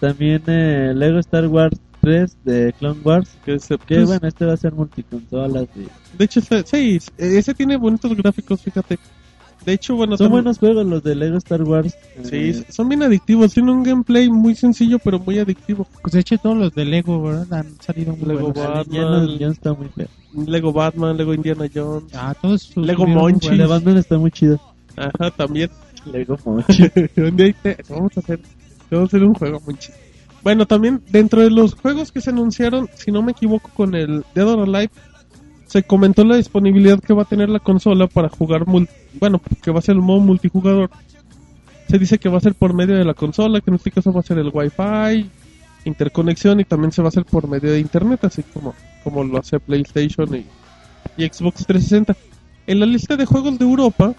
También 0.00 0.42
eh, 0.46 0.92
Lego 0.94 1.18
Star 1.18 1.46
Wars 1.48 1.78
3 2.00 2.36
de 2.44 2.72
Clone 2.78 3.00
Wars. 3.04 3.36
Que 3.44 3.58
se- 3.58 3.78
Que 3.78 3.96
pues, 3.96 4.06
bueno, 4.06 4.26
este 4.28 4.44
va 4.44 4.52
a 4.54 4.56
ser 4.56 4.72
multiconsolas. 4.72 5.66
y- 5.76 6.16
De 6.18 6.24
hecho, 6.24 6.40
está- 6.40 6.64
sí, 6.64 6.98
ese 7.18 7.54
tiene 7.54 7.76
bonitos 7.76 8.14
gráficos, 8.16 8.60
fíjate. 8.62 8.98
De 9.64 9.74
hecho, 9.74 9.94
bueno, 9.94 10.16
Son 10.16 10.26
también- 10.26 10.42
buenos 10.44 10.58
juegos 10.58 10.84
los 10.86 11.02
de 11.04 11.14
Lego 11.14 11.36
Star 11.38 11.62
Wars. 11.62 11.96
Sí, 12.24 12.36
eh, 12.50 12.64
son 12.68 12.88
bien 12.88 13.02
adictivos. 13.02 13.54
Tiene 13.54 13.70
un 13.70 13.82
gameplay 13.84 14.28
muy 14.28 14.54
sencillo, 14.56 14.98
pero 14.98 15.18
muy 15.20 15.38
adictivo. 15.38 15.86
Pues 16.00 16.14
de 16.14 16.20
hecho 16.20 16.36
todos 16.38 16.56
los 16.56 16.74
de 16.74 16.84
Lego, 16.84 17.22
¿verdad? 17.22 17.60
Han 17.60 17.80
salido 17.80 18.16
muy 18.16 18.26
Lego 18.28 18.52
buenos. 18.52 18.88
Batman. 18.88 19.52
está 19.52 19.72
muy 19.72 19.88
feo. 19.88 20.08
Lego 20.46 20.72
Batman, 20.72 21.16
Lego 21.16 21.32
Indiana 21.34 21.66
Jones. 21.72 22.12
Ah, 22.14 22.34
todos 22.40 22.62
sus 22.62 22.84
Lego 22.84 23.06
de 23.06 23.14
buenos. 23.14 23.68
Batman 23.68 23.96
está 23.98 24.18
muy 24.18 24.30
chido. 24.32 24.60
Ajá, 24.96 25.30
también. 25.30 25.70
Lego 26.10 26.36
Mochi. 26.44 26.90
Un 27.16 27.36
día 27.36 27.54
te- 27.62 27.74
te 27.76 27.92
vamos 27.94 28.16
a 28.16 28.20
hacer, 28.20 28.40
vamos 28.90 29.04
a 29.04 29.16
hacer 29.16 29.24
un 29.24 29.34
juego 29.34 29.60
muy 29.64 29.74
chido. 29.76 29.96
Bueno, 30.42 30.66
también 30.66 31.00
dentro 31.08 31.40
de 31.40 31.50
los 31.50 31.74
juegos 31.76 32.10
que 32.10 32.20
se 32.20 32.30
anunciaron, 32.30 32.88
si 32.96 33.12
no 33.12 33.22
me 33.22 33.30
equivoco, 33.30 33.70
con 33.76 33.94
el 33.94 34.24
Dead 34.34 34.48
or 34.48 34.60
Alive, 34.68 34.90
se 35.66 35.84
comentó 35.84 36.24
la 36.24 36.36
disponibilidad 36.36 36.98
que 36.98 37.14
va 37.14 37.22
a 37.22 37.26
tener 37.26 37.48
la 37.48 37.60
consola 37.60 38.08
para 38.08 38.28
jugar, 38.28 38.66
mul- 38.66 38.88
bueno, 39.18 39.40
que 39.62 39.70
va 39.70 39.78
a 39.78 39.82
ser 39.82 39.96
el 39.96 40.02
modo 40.02 40.20
multijugador. 40.20 40.90
Se 41.88 41.98
dice 41.98 42.18
que 42.18 42.28
va 42.28 42.38
a 42.38 42.40
ser 42.40 42.54
por 42.54 42.74
medio 42.74 42.96
de 42.96 43.04
la 43.04 43.14
consola, 43.14 43.60
que 43.60 43.70
en 43.70 43.76
este 43.76 43.90
caso 43.90 44.12
va 44.12 44.20
a 44.20 44.24
ser 44.24 44.38
el 44.38 44.50
Wi-Fi, 44.52 45.28
interconexión 45.84 46.60
y 46.60 46.64
también 46.64 46.92
se 46.92 47.02
va 47.02 47.08
a 47.08 47.10
hacer 47.10 47.24
por 47.24 47.48
medio 47.48 47.70
de 47.70 47.80
internet, 47.80 48.24
así 48.24 48.42
como, 48.42 48.74
como 49.04 49.24
lo 49.24 49.38
hace 49.38 49.60
PlayStation 49.60 50.34
y, 50.34 50.46
y 51.16 51.26
Xbox 51.26 51.66
360. 51.66 52.16
En 52.66 52.80
la 52.80 52.86
lista 52.86 53.16
de 53.16 53.26
juegos 53.26 53.58
de 53.58 53.64
Europa, 53.64 54.14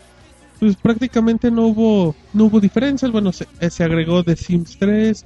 pues 0.59 0.75
prácticamente 0.75 1.49
no 1.49 1.67
hubo 1.67 2.15
no 2.33 2.45
hubo 2.45 2.59
diferencias. 2.59 3.11
Bueno, 3.11 3.31
se, 3.31 3.47
eh, 3.59 3.69
se 3.69 3.83
agregó 3.83 4.23
The 4.23 4.35
Sims 4.35 4.77
3, 4.77 5.25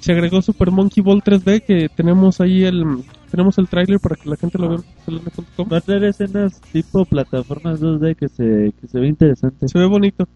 se 0.00 0.12
agregó 0.12 0.42
Super 0.42 0.70
Monkey 0.70 1.02
Ball 1.02 1.22
3D 1.22 1.64
que 1.64 1.88
tenemos 1.88 2.40
ahí 2.40 2.64
el 2.64 2.84
tenemos 3.30 3.56
el 3.58 3.68
tráiler 3.68 3.98
para 4.00 4.16
que 4.16 4.28
la 4.28 4.36
gente 4.36 4.58
lo 4.58 4.68
vea 4.68 4.78
en 4.78 4.82
pixelania.com. 4.82 5.68
Va 5.72 5.76
a 5.78 5.80
traer 5.80 6.04
escenas 6.04 6.60
tipo 6.72 7.04
plataformas 7.04 7.80
2D 7.80 8.16
que 8.16 8.28
se, 8.28 8.72
que 8.80 8.86
se 8.88 8.98
ve 9.00 9.08
interesante. 9.08 9.68
Se 9.68 9.78
ve 9.78 9.86
bonito. 9.86 10.28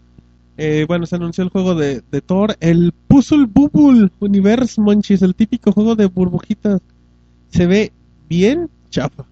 Eh, 0.57 0.85
bueno, 0.87 1.05
se 1.05 1.17
anunció 1.17 1.43
el 1.43 1.49
juego 1.49 1.75
de, 1.75 2.01
de 2.11 2.21
Thor, 2.21 2.55
el 2.61 2.93
Puzzle 3.07 3.45
Bubble 3.45 4.09
Universe 4.19 4.79
Monchis, 4.79 5.21
el 5.21 5.35
típico 5.35 5.71
juego 5.73 5.95
de 5.95 6.05
burbujitas. 6.05 6.81
Se 7.49 7.67
ve 7.67 7.91
bien 8.29 8.69
chafa. 8.89 9.25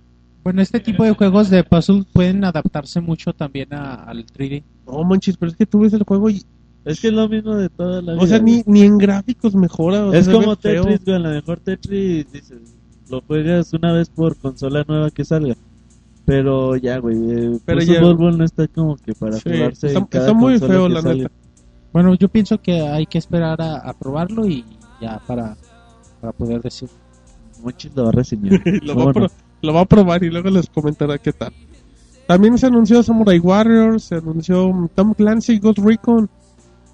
Bueno, 0.43 0.61
este 0.61 0.82
tipo 0.82 1.05
de 1.05 1.14
juegos 1.14 1.49
de 1.49 1.64
puzzle 1.64 2.03
pueden 2.11 2.43
adaptarse 2.43 2.99
mucho 2.99 3.32
también 3.32 3.74
a- 3.74 4.03
al 4.03 4.26
3D. 4.26 4.64
No, 4.86 5.03
Monchis, 5.05 5.38
pero 5.38 5.49
es 5.51 5.57
que 5.57 5.66
tú 5.66 5.80
ves 5.80 5.93
el 5.93 6.03
juego 6.03 6.30
y 6.30 6.43
Es 6.84 6.99
que 6.99 7.07
es 7.07 7.14
lo 7.14 7.30
mismo 7.30 7.55
de 7.55 7.70
toda 7.70 8.01
la 8.01 8.11
vida. 8.14 8.22
O 8.24 8.28
sea, 8.28 8.39
ni, 8.39 8.61
ni 8.66 8.82
en 8.82 8.97
gráficos 8.97 9.55
mejora. 9.55 10.05
o 10.05 10.11
sea, 10.11 10.20
Es 10.20 10.28
como. 10.28 10.57
Tetris, 10.57 11.05
güey. 11.05 11.16
A 11.16 11.20
lo 11.20 11.30
mejor 11.30 11.59
Tetris, 11.61 12.30
dices, 12.34 12.72
lo 13.14 13.22
juegas 13.22 13.74
una 13.74 13.93
vez 13.93 14.09
por 14.09 14.36
consola 14.38 14.84
nueva 14.88 15.11
que 15.11 15.24
salga. 15.26 15.55
Pero 16.26 16.76
ya, 16.78 16.99
güey. 16.99 17.18
eh, 17.32 17.59
Pero 17.66 17.80
Puzzle 17.80 17.93
ya- 17.95 18.01
Bobble 18.01 18.38
no 18.38 18.43
está 18.45 18.68
como 18.68 18.95
que 18.97 19.14
para 19.14 19.34
Sí, 19.38 19.49
jugarse 19.51 19.88
está- 19.88 19.99
en 19.99 20.05
cada 20.05 20.26
está 20.28 20.34
muy 20.38 20.57
feo, 20.59 20.88
la 20.89 21.01
salga. 21.01 21.24
neta. 21.24 21.32
Bueno, 21.91 22.16
yo 22.16 22.28
pienso 22.30 22.59
que 22.59 22.82
hay 22.82 23.05
que 23.05 23.18
esperar 23.18 23.61
a, 23.61 23.76
a 23.78 23.93
probarlo 23.93 24.47
y 24.47 24.66
ya 25.01 25.20
para, 25.28 25.55
para 26.22 26.34
poder 26.34 26.61
decir. 26.61 26.89
Monchis 27.61 27.95
lo 27.95 28.03
va 28.03 28.09
a 28.09 28.11
reseñar. 28.14 28.61
lo, 28.84 28.95
va 28.95 29.03
a 29.03 29.05
no. 29.07 29.14
pro- 29.14 29.28
lo 29.61 29.74
va 29.74 29.82
a 29.82 29.86
probar 29.86 30.24
y 30.24 30.30
luego 30.30 30.49
les 30.49 30.68
comentará 30.70 31.18
qué 31.18 31.32
tal. 31.34 31.53
También 32.28 32.57
se 32.57 32.68
anunció 32.68 33.03
Samurai 33.03 33.38
Warriors, 33.39 34.05
se 34.05 34.16
anunció 34.16 34.89
Tom 34.95 35.14
Clancy 35.14 35.59
Ghost 35.59 35.80
Recon. 35.80 36.30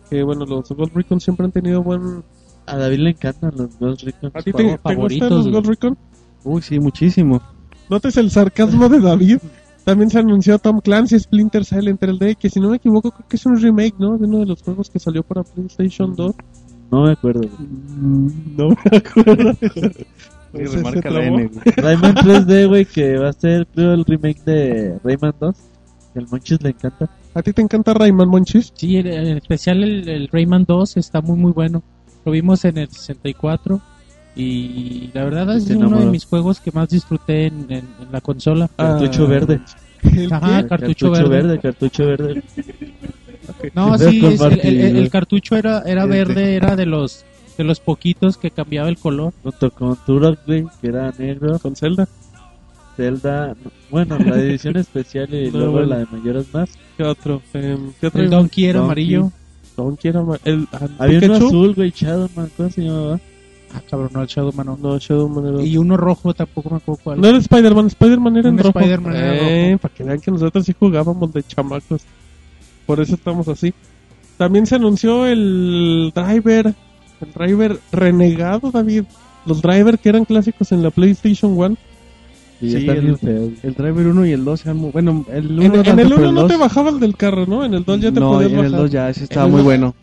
Que 0.09 0.23
bueno, 0.23 0.43
los 0.45 0.67
Ghost 0.69 0.93
Recon 0.95 1.19
siempre 1.21 1.45
han 1.45 1.51
tenido 1.51 1.83
buen. 1.83 2.23
A 2.65 2.75
David 2.77 2.99
le 2.99 3.09
encantan 3.11 3.53
los 3.55 3.77
Ghost 3.79 4.03
Recon. 4.03 4.31
¿A 4.33 4.41
ti 4.41 4.51
te, 4.51 4.57
te 4.57 4.63
gustan 4.71 4.95
favoritos, 4.95 5.31
los. 5.31 5.47
Ghost 5.51 5.67
Recon? 5.67 5.97
Uy, 6.43 6.61
sí, 6.61 6.79
muchísimo. 6.79 7.41
Notes 7.89 8.17
el 8.17 8.31
sarcasmo 8.31 8.87
de 8.89 8.99
David. 8.99 9.37
También 9.83 10.09
se 10.09 10.19
anunció 10.19 10.59
Tom 10.59 10.81
Clancy 10.81 11.19
Splinter 11.19 11.65
Cell 11.65 11.87
en 11.87 11.97
3D, 11.97 12.35
que 12.37 12.49
si 12.49 12.59
no 12.59 12.69
me 12.69 12.77
equivoco 12.77 13.11
creo 13.11 13.27
que 13.27 13.37
es 13.37 13.45
un 13.45 13.59
remake, 13.59 13.95
¿no? 13.97 14.17
De 14.17 14.25
uno 14.25 14.39
de 14.39 14.45
los 14.45 14.61
juegos 14.61 14.89
que 14.89 14.99
salió 14.99 15.23
para 15.23 15.43
PlayStation 15.43 16.15
2. 16.15 16.35
No 16.91 17.03
me 17.03 17.11
acuerdo. 17.13 17.41
güey. 17.41 18.33
No 18.57 18.69
me 18.69 18.97
acuerdo. 18.97 19.57
Remarca 20.53 21.09
la. 21.09 21.23
N, 21.25 21.47
güey. 21.47 21.75
Rayman 21.75 22.15
3D, 22.15 22.67
güey, 22.67 22.85
que 22.85 23.17
va 23.17 23.29
a 23.29 23.33
ser, 23.33 23.67
creo, 23.67 23.93
el 23.93 24.05
remake 24.05 24.43
de 24.43 24.99
Rayman 25.03 25.33
2. 25.39 25.55
Que 26.13 26.19
al 26.19 26.27
Monchis 26.29 26.61
le 26.61 26.69
encanta. 26.69 27.09
¿A 27.33 27.41
ti 27.41 27.53
te 27.53 27.61
encanta 27.61 27.93
Rayman 27.93 28.27
Monchis? 28.27 28.71
Sí, 28.75 28.97
en, 28.97 29.07
en 29.07 29.37
especial 29.37 29.83
el, 29.83 30.07
el 30.09 30.27
Rayman 30.27 30.65
2 30.67 30.97
está 30.97 31.21
muy 31.21 31.37
muy 31.37 31.51
bueno. 31.51 31.83
Lo 32.25 32.31
vimos 32.31 32.65
en 32.65 32.77
el 32.79 32.89
64 32.89 33.79
y 34.35 35.09
la 35.13 35.23
verdad 35.25 35.57
es 35.57 35.65
Se 35.65 35.75
uno 35.75 35.99
de 35.99 36.05
mis 36.05 36.25
juegos 36.25 36.59
que 36.59 36.71
más 36.71 36.89
disfruté 36.89 37.47
en, 37.47 37.65
en- 37.69 37.77
en 38.01 38.11
la 38.11 38.21
consola. 38.21 38.69
Cartucho 38.75 39.23
Ah, 39.25 39.27
verde. 39.27 39.59
¿El 40.03 40.31
Ajá, 40.33 40.61
qué? 40.63 40.67
cartucho 40.69 41.11
verde. 41.11 41.59
Cartucho 41.59 42.05
verde. 42.05 42.43
No, 43.73 43.97
sí, 43.97 44.25
es- 44.25 44.39
el, 44.41 44.59
el- 44.81 44.95
el 44.97 45.09
cartucho 45.09 45.55
era, 45.55 45.79
era 45.85 46.03
Este. 46.03 46.15
verde, 46.17 46.55
era 46.55 46.75
de 46.75 46.85
los 46.85 47.25
de 47.57 47.63
los 47.65 47.81
poquitos 47.81 48.37
que 48.37 48.51
cambiaba 48.51 48.87
el 48.87 48.97
color. 48.97 49.33
Junto 49.43 49.69
con 49.71 49.97
Turok, 50.05 50.39
güey, 50.47 50.63
que 50.79 50.87
era 50.87 51.11
negro. 51.17 51.59
Con 51.59 51.75
Zelda. 51.75 52.07
Zelda. 52.95 53.55
no, 53.63 53.71
Bueno, 53.89 54.17
la 54.19 54.37
edición 54.39 54.77
especial 54.77 55.33
y 55.33 55.51
No, 55.51 55.57
luego 55.59 55.71
bueno. 55.73 55.87
la 55.87 55.97
de 55.99 56.05
mayores 56.11 56.45
más. 56.53 56.69
¿Qué 56.95 57.03
otro? 57.03 57.41
Em, 57.53 57.91
¿Qué 57.99 58.07
otro? 58.07 58.21
El 58.21 58.29
Donkey 58.29 58.65
era 58.65 58.79
Donkey. 58.79 58.85
amarillo. 58.91 59.31
Donkey 59.75 60.09
era 60.09 60.21
ma- 60.23 60.37
el, 60.45 60.67
ah, 60.71 60.87
Había 60.99 61.19
uno 61.23 61.33
azul, 61.35 61.73
güey, 61.75 61.91
Shadowman. 61.95 62.49
¿Cómo 62.55 62.69
se 62.69 62.81
llamaba? 62.81 63.19
Ah, 63.73 63.81
cabrón, 63.89 64.09
no, 64.13 64.21
el 64.21 64.27
Shadowman 64.27 64.65
no. 64.65 64.77
No, 64.81 64.97
Shadowman 64.97 65.45
era 65.45 65.63
Y 65.63 65.77
uno 65.77 65.95
rojo 65.97 66.33
tampoco 66.33 66.69
me 66.71 66.77
acuerdo 66.77 67.01
cuál. 67.03 67.21
No 67.21 67.27
era 67.27 67.37
Spider-Man, 67.37 67.87
Spider-Man 67.87 68.37
era 68.37 68.49
en 68.49 68.57
rojo. 68.57 68.79
Spider-Man 68.79 69.15
era 69.15 69.35
eh, 69.35 69.69
rojo. 69.71 69.81
Para 69.81 69.93
que 69.93 70.03
vean 70.03 70.19
que 70.19 70.31
nosotros 70.31 70.65
sí 70.65 70.75
jugábamos 70.79 71.31
de 71.33 71.43
chamacos. 71.43 72.01
Por 72.85 72.99
eso 72.99 73.15
estamos 73.15 73.47
así. 73.47 73.73
También 74.37 74.65
se 74.65 74.75
anunció 74.75 75.27
el 75.27 76.11
driver, 76.15 76.73
el 77.21 77.33
driver 77.33 77.79
renegado, 77.91 78.71
David. 78.71 79.03
Los 79.45 79.61
driver 79.61 79.99
que 79.99 80.09
eran 80.09 80.25
clásicos 80.25 80.71
en 80.71 80.81
la 80.83 80.89
PlayStation 80.89 81.57
1. 81.57 81.75
Y 82.61 82.71
Sí, 82.71 82.77
están 82.77 82.97
el-. 82.97 83.57
El 83.63 83.73
Driver 83.73 84.07
1 84.07 84.25
y 84.25 84.31
el 84.33 84.43
2 84.43 84.65
eran 84.65 84.77
muy... 84.77 84.91
Bueno, 84.91 85.25
el 85.31 85.49
1 85.51 85.61
En, 85.63 85.75
en 85.75 85.99
el 85.99 86.07
pero 86.09 86.29
1 86.29 86.31
no 86.33 86.47
te 86.47 86.57
bajaba 86.57 86.89
el 86.89 86.99
del 86.99 87.15
carro, 87.15 87.45
¿no? 87.45 87.63
En 87.63 87.73
el 87.73 87.85
2 87.85 88.01
ya 88.01 88.11
te 88.11 88.19
no, 88.19 88.31
podías 88.33 88.51
en 88.51 88.57
el 88.59 88.63
bajar. 88.65 88.79
2 88.81 88.91
ya, 88.91 89.09
ese 89.09 89.23
estaba 89.23 89.47
muy 89.47 89.57
dos- 89.57 89.63
bueno. 89.63 89.95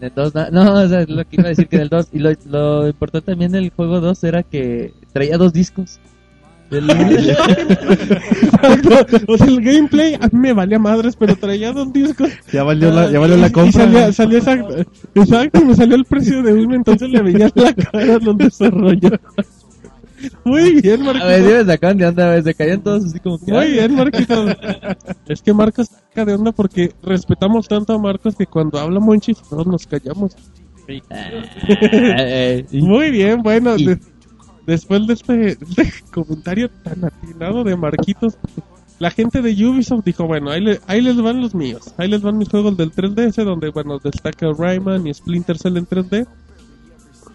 En 0.00 0.06
el 0.06 0.12
2, 0.14 0.32
no, 0.52 0.74
o 0.82 0.88
sea, 0.88 1.04
lo 1.06 1.24
que 1.24 1.36
iba 1.36 1.44
a 1.44 1.48
decir 1.48 1.68
que 1.68 1.76
en 1.76 1.82
el 1.82 1.88
2. 1.88 2.08
Y 2.12 2.18
lo, 2.18 2.30
lo 2.46 2.88
importante 2.88 3.32
también 3.32 3.52
del 3.52 3.70
juego 3.70 4.00
2 4.00 4.24
era 4.24 4.42
que 4.42 4.94
traía 5.12 5.36
dos 5.36 5.52
discos. 5.52 6.00
O 9.26 9.36
sea, 9.36 9.46
el 9.48 9.60
gameplay 9.60 10.14
a 10.14 10.28
mí 10.28 10.38
me 10.38 10.52
valía 10.52 10.78
madres, 10.78 11.16
pero 11.16 11.34
traía 11.34 11.72
dos 11.72 11.92
discos. 11.92 12.30
Ya 12.52 12.62
valió 12.62 12.92
la, 12.92 13.10
ya 13.10 13.18
valió 13.18 13.36
la 13.36 13.48
Y 13.48 13.50
compra. 13.50 13.72
salía, 13.84 14.12
salía 14.12 14.38
exacto, 14.38 14.76
exacto, 15.16 15.60
y 15.60 15.64
me 15.64 15.74
salió 15.74 15.96
el 15.96 16.04
precio 16.04 16.42
de 16.44 16.52
uno, 16.52 16.76
entonces 16.76 17.10
le 17.10 17.22
veía 17.22 17.50
la 17.56 17.74
cara 17.74 18.14
a 18.14 18.18
los 18.18 18.38
desarrolladores. 18.38 19.59
Muy 20.44 20.80
bien, 20.80 21.02
a 21.08 21.12
ver, 21.12 21.42
Marquito. 21.42 21.58
me 21.58 21.64
sacaban 21.72 21.98
de 21.98 22.06
onda, 22.06 22.24
a 22.26 22.30
ver, 22.34 22.42
se 22.44 22.54
caían 22.54 22.82
todos 22.82 23.04
así 23.04 23.20
como 23.20 23.38
que. 23.38 23.52
Muy 23.52 23.60
ay, 23.60 23.72
bien, 23.72 23.94
Marquito. 23.94 24.46
Es 25.28 25.42
que 25.42 25.52
Marcos 25.54 25.88
saca 25.88 26.24
de 26.24 26.34
onda 26.34 26.52
porque 26.52 26.92
respetamos 27.02 27.68
tanto 27.68 27.92
a 27.94 27.98
Marcos 27.98 28.34
que 28.36 28.46
cuando 28.46 28.78
habla 28.78 29.00
Monchis 29.00 29.38
todos 29.48 29.66
nos 29.66 29.86
callamos. 29.86 30.36
eh, 30.88 32.66
Muy 32.72 33.10
bien, 33.10 33.42
bueno, 33.42 33.76
de- 33.76 33.98
después 34.66 35.06
de 35.06 35.12
este, 35.14 35.32
de 35.36 35.56
este 35.76 35.92
comentario 36.12 36.68
tan 36.82 37.04
atinado 37.04 37.64
de 37.64 37.76
Marquitos, 37.76 38.36
la 38.98 39.10
gente 39.10 39.40
de 39.40 39.52
Ubisoft 39.66 40.04
dijo, 40.04 40.26
bueno, 40.26 40.50
ahí, 40.50 40.60
le- 40.62 40.80
ahí 40.86 41.00
les 41.00 41.16
van 41.20 41.40
los 41.40 41.54
míos, 41.54 41.94
ahí 41.96 42.08
les 42.08 42.22
van 42.22 42.36
mis 42.38 42.48
juegos 42.48 42.76
del 42.76 42.92
3DS, 42.92 43.44
donde, 43.44 43.70
bueno, 43.70 43.98
destaca 44.02 44.48
Rayman 44.56 45.06
y 45.06 45.14
Splinter 45.14 45.56
Cell 45.58 45.76
en 45.76 45.86
3D. 45.86 46.26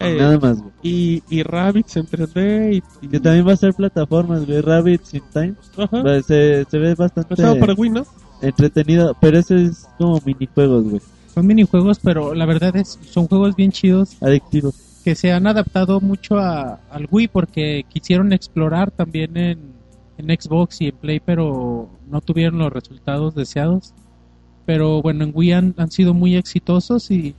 Eh, 0.00 0.16
Nada 0.18 0.38
más, 0.38 0.58
güey. 0.60 0.72
y, 0.82 1.22
y 1.30 1.42
Rabbids 1.42 1.96
en 1.96 2.06
3D 2.06 2.74
y, 2.74 2.82
y- 3.06 3.08
Que 3.08 3.20
también 3.20 3.46
va 3.46 3.52
a 3.52 3.56
ser 3.56 3.74
plataformas, 3.74 4.46
güey. 4.46 4.60
Rabbit 4.60 5.02
in 5.14 5.22
Time. 5.32 5.54
ajá, 5.76 6.22
Se, 6.22 6.64
se 6.64 6.78
ve 6.78 6.94
bastante 6.94 7.34
para 7.36 7.74
Wii, 7.74 7.90
¿no? 7.90 8.06
entretenido. 8.42 9.16
Pero 9.20 9.38
ese 9.38 9.64
es 9.64 9.86
como 9.98 10.20
minijuegos, 10.24 10.84
güey. 10.84 11.00
Son 11.34 11.46
minijuegos, 11.46 11.98
pero 12.02 12.34
la 12.34 12.46
verdad 12.46 12.76
es 12.76 12.98
son 13.10 13.26
juegos 13.26 13.54
bien 13.56 13.70
chidos 13.72 14.16
Adictivo. 14.22 14.72
que 15.04 15.14
se 15.14 15.32
han 15.32 15.46
adaptado 15.46 16.00
mucho 16.00 16.38
a, 16.38 16.80
al 16.90 17.06
Wii 17.10 17.28
porque 17.28 17.84
quisieron 17.88 18.32
explorar 18.32 18.90
también 18.90 19.36
en, 19.36 19.58
en 20.18 20.26
Xbox 20.40 20.80
y 20.80 20.88
en 20.88 20.96
Play, 20.96 21.20
pero 21.24 21.88
no 22.10 22.20
tuvieron 22.20 22.58
los 22.58 22.72
resultados 22.72 23.34
deseados. 23.34 23.92
Pero 24.64 25.00
bueno, 25.02 25.24
en 25.24 25.32
Wii 25.34 25.52
han, 25.52 25.74
han 25.76 25.90
sido 25.90 26.12
muy 26.14 26.36
exitosos 26.36 27.10
y 27.10 27.34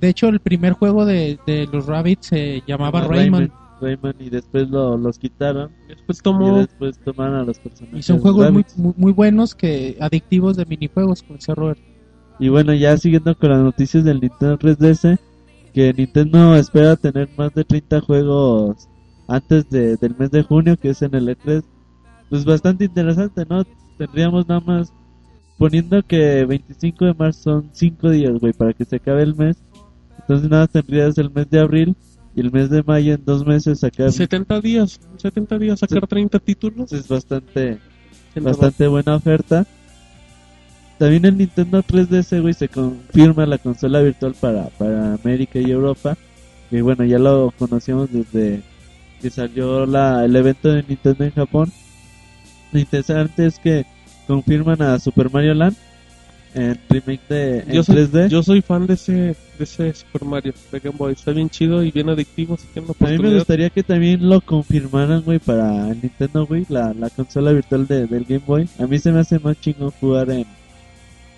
de 0.00 0.08
hecho 0.08 0.28
el 0.28 0.40
primer 0.40 0.74
juego 0.74 1.04
de, 1.04 1.38
de 1.46 1.68
los 1.72 1.86
Rabbits 1.86 2.28
se 2.28 2.62
llamaba 2.66 3.02
Rayman. 3.02 3.52
Rayman 3.80 4.14
y 4.18 4.30
después 4.30 4.68
lo, 4.68 4.96
los 4.96 5.18
quitaron. 5.18 5.70
Después 5.88 6.18
Y 6.18 6.22
tomó, 6.22 6.58
después 6.58 6.98
tomaron 6.98 7.36
a 7.36 7.44
los 7.44 7.58
personajes. 7.58 7.98
Y 7.98 8.02
son 8.02 8.18
juegos 8.18 8.50
muy, 8.50 8.64
muy, 8.76 8.94
muy 8.96 9.12
buenos 9.12 9.54
que 9.54 9.96
adictivos 10.00 10.56
de 10.56 10.66
minijuegos, 10.66 11.22
como 11.22 11.36
decía 11.36 11.54
Robert. 11.54 11.80
Y 12.38 12.48
bueno, 12.48 12.72
ya 12.72 12.96
siguiendo 12.96 13.36
con 13.36 13.50
las 13.50 13.60
noticias 13.60 14.04
del 14.04 14.20
Nintendo 14.20 14.58
3DS, 14.58 15.18
que 15.72 15.92
Nintendo 15.92 16.54
espera 16.56 16.96
tener 16.96 17.28
más 17.36 17.52
de 17.54 17.64
30 17.64 18.00
juegos 18.00 18.88
antes 19.26 19.68
de, 19.68 19.96
del 19.96 20.16
mes 20.16 20.30
de 20.30 20.42
junio, 20.42 20.76
que 20.76 20.90
es 20.90 21.02
en 21.02 21.14
el 21.14 21.28
E3. 21.28 21.62
Pues 22.30 22.44
bastante 22.44 22.84
interesante, 22.84 23.44
¿no? 23.48 23.64
Tendríamos 23.96 24.48
nada 24.48 24.60
más, 24.60 24.92
poniendo 25.56 26.02
que 26.02 26.44
25 26.44 27.06
de 27.06 27.14
marzo 27.14 27.42
son 27.42 27.70
5 27.72 28.10
días, 28.10 28.38
güey, 28.38 28.52
para 28.52 28.72
que 28.72 28.84
se 28.84 28.96
acabe 28.96 29.22
el 29.22 29.34
mes. 29.34 29.56
Entonces 30.18 30.50
nada, 30.50 30.66
tendrías 30.66 31.16
el 31.18 31.30
mes 31.30 31.48
de 31.50 31.60
abril 31.60 31.96
y 32.34 32.40
el 32.40 32.52
mes 32.52 32.70
de 32.70 32.82
mayo 32.82 33.14
en 33.14 33.24
dos 33.24 33.46
meses 33.46 33.80
sacar. 33.80 34.12
70 34.12 34.60
días, 34.60 35.00
70 35.16 35.58
días 35.58 35.80
sacar 35.80 36.06
30 36.06 36.38
títulos. 36.38 36.92
Es 36.92 37.08
bastante, 37.08 37.78
bastante 38.36 38.86
buena 38.86 39.16
oferta. 39.16 39.66
También 40.98 41.24
el 41.24 41.38
Nintendo 41.38 41.82
3DS, 41.82 42.42
güey, 42.42 42.54
se 42.54 42.68
confirma 42.68 43.46
la 43.46 43.58
consola 43.58 44.00
virtual 44.02 44.34
para, 44.40 44.64
para 44.70 45.14
América 45.14 45.60
y 45.60 45.70
Europa. 45.70 46.16
Que 46.70 46.82
bueno, 46.82 47.04
ya 47.04 47.18
lo 47.18 47.52
conocíamos 47.56 48.12
desde 48.12 48.62
que 49.22 49.30
salió 49.30 49.86
la, 49.86 50.24
el 50.24 50.34
evento 50.36 50.70
de 50.70 50.82
Nintendo 50.82 51.24
en 51.24 51.32
Japón. 51.32 51.72
Lo 52.72 52.80
interesante 52.80 53.46
es 53.46 53.58
que 53.58 53.86
confirman 54.26 54.82
a 54.82 54.98
Super 54.98 55.30
Mario 55.30 55.54
Land 55.54 55.76
en 56.58 56.78
remake 56.88 57.20
de 57.28 57.58
en 57.60 57.72
Yo 57.72 57.82
soy, 57.82 57.96
3D. 57.96 58.28
yo 58.28 58.42
soy 58.42 58.62
fan 58.62 58.86
de 58.86 58.94
ese, 58.94 59.12
de 59.12 59.36
ese 59.60 59.94
Super 59.94 60.24
Mario 60.24 60.52
de 60.72 60.80
Game 60.80 60.96
Boy. 60.96 61.12
Está 61.12 61.30
bien 61.30 61.48
chido 61.48 61.82
y 61.84 61.90
bien 61.92 62.08
adictivo. 62.08 62.54
Así 62.54 62.66
que 62.74 62.80
a 62.80 63.08
mí 63.08 63.18
me 63.18 63.34
gustaría 63.34 63.70
que 63.70 63.82
también 63.82 64.28
lo 64.28 64.40
confirmaran, 64.40 65.22
güey, 65.22 65.38
para 65.38 65.90
el 65.90 66.00
Nintendo, 66.02 66.46
güey, 66.46 66.66
la, 66.68 66.92
la 66.94 67.10
consola 67.10 67.52
virtual 67.52 67.86
de, 67.86 68.06
del 68.06 68.24
Game 68.24 68.42
Boy. 68.44 68.68
A 68.78 68.86
mí 68.86 68.98
se 68.98 69.12
me 69.12 69.20
hace 69.20 69.38
más 69.38 69.60
chingón 69.60 69.92
jugar 70.00 70.30
en, 70.30 70.46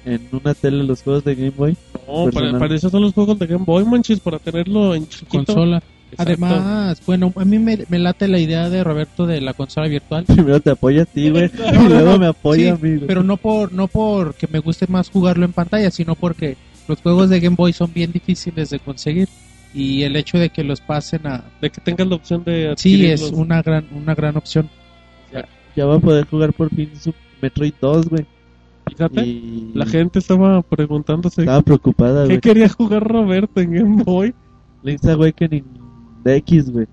en 0.06 0.28
una 0.32 0.54
tele 0.54 0.82
los 0.84 1.02
juegos 1.02 1.24
de 1.24 1.34
Game 1.34 1.50
Boy. 1.50 1.76
No, 2.08 2.30
para, 2.30 2.58
para 2.58 2.74
eso 2.74 2.88
son 2.88 3.02
los 3.02 3.12
juegos 3.12 3.38
de 3.38 3.46
Game 3.46 3.64
Boy, 3.64 3.84
manches, 3.84 4.20
para 4.20 4.38
tenerlo 4.38 4.94
en 4.94 5.06
chiquito. 5.06 5.44
Consola. 5.44 5.82
Exacto. 6.12 6.22
Además, 6.46 7.02
bueno, 7.06 7.32
a 7.36 7.44
mí 7.44 7.58
me, 7.58 7.78
me 7.88 7.98
late 7.98 8.26
la 8.28 8.38
idea 8.38 8.68
de 8.68 8.82
Roberto 8.84 9.26
de 9.26 9.40
la 9.40 9.54
consola 9.54 9.88
virtual. 9.88 10.24
Primero 10.26 10.60
te 10.60 10.70
apoya 10.70 11.02
a 11.02 11.06
ti, 11.06 11.30
güey, 11.30 11.50
y 11.84 11.88
luego 11.88 12.18
me 12.18 12.26
apoya 12.26 12.62
Sí, 12.62 12.68
a 12.68 12.74
mí, 12.74 12.96
güey. 12.96 13.06
pero 13.06 13.22
no 13.22 13.36
por 13.36 13.72
no 13.72 13.86
porque 13.88 14.48
me 14.50 14.58
guste 14.58 14.86
más 14.88 15.10
jugarlo 15.10 15.44
en 15.44 15.52
pantalla, 15.52 15.90
sino 15.90 16.14
porque 16.14 16.56
los 16.88 17.00
juegos 17.00 17.30
de 17.30 17.40
Game 17.40 17.56
Boy 17.56 17.72
son 17.72 17.92
bien 17.92 18.10
difíciles 18.12 18.70
de 18.70 18.78
conseguir 18.80 19.28
y 19.72 20.02
el 20.02 20.16
hecho 20.16 20.36
de 20.38 20.50
que 20.50 20.64
los 20.64 20.80
pasen 20.80 21.24
a 21.28 21.44
De 21.60 21.70
que 21.70 21.80
tengas 21.80 22.08
la 22.08 22.16
opción 22.16 22.42
de 22.42 22.74
sí 22.76 23.06
es 23.06 23.22
una 23.22 23.62
gran 23.62 23.86
una 23.94 24.14
gran 24.16 24.36
opción. 24.36 24.68
Ya 25.76 25.86
va 25.86 25.94
a 25.94 26.00
poder 26.00 26.26
jugar 26.26 26.52
por 26.52 26.68
fin 26.74 26.90
su 27.00 27.14
Metroid 27.40 27.74
2, 27.80 28.08
güey. 28.08 28.26
Fíjate, 28.88 29.24
Y 29.24 29.70
la 29.72 29.86
gente 29.86 30.18
estaba 30.18 30.60
preguntándose 30.62 31.42
estaba 31.42 31.62
preocupada, 31.62 32.22
qué 32.22 32.26
güey. 32.28 32.40
quería 32.40 32.68
jugar 32.68 33.06
Roberto 33.06 33.60
en 33.60 33.72
Game 33.72 34.02
Boy. 34.02 34.34
Link's 34.82 35.04
Awakening 35.06 35.64
de 36.22 36.36
X, 36.36 36.70
güey. 36.70 36.86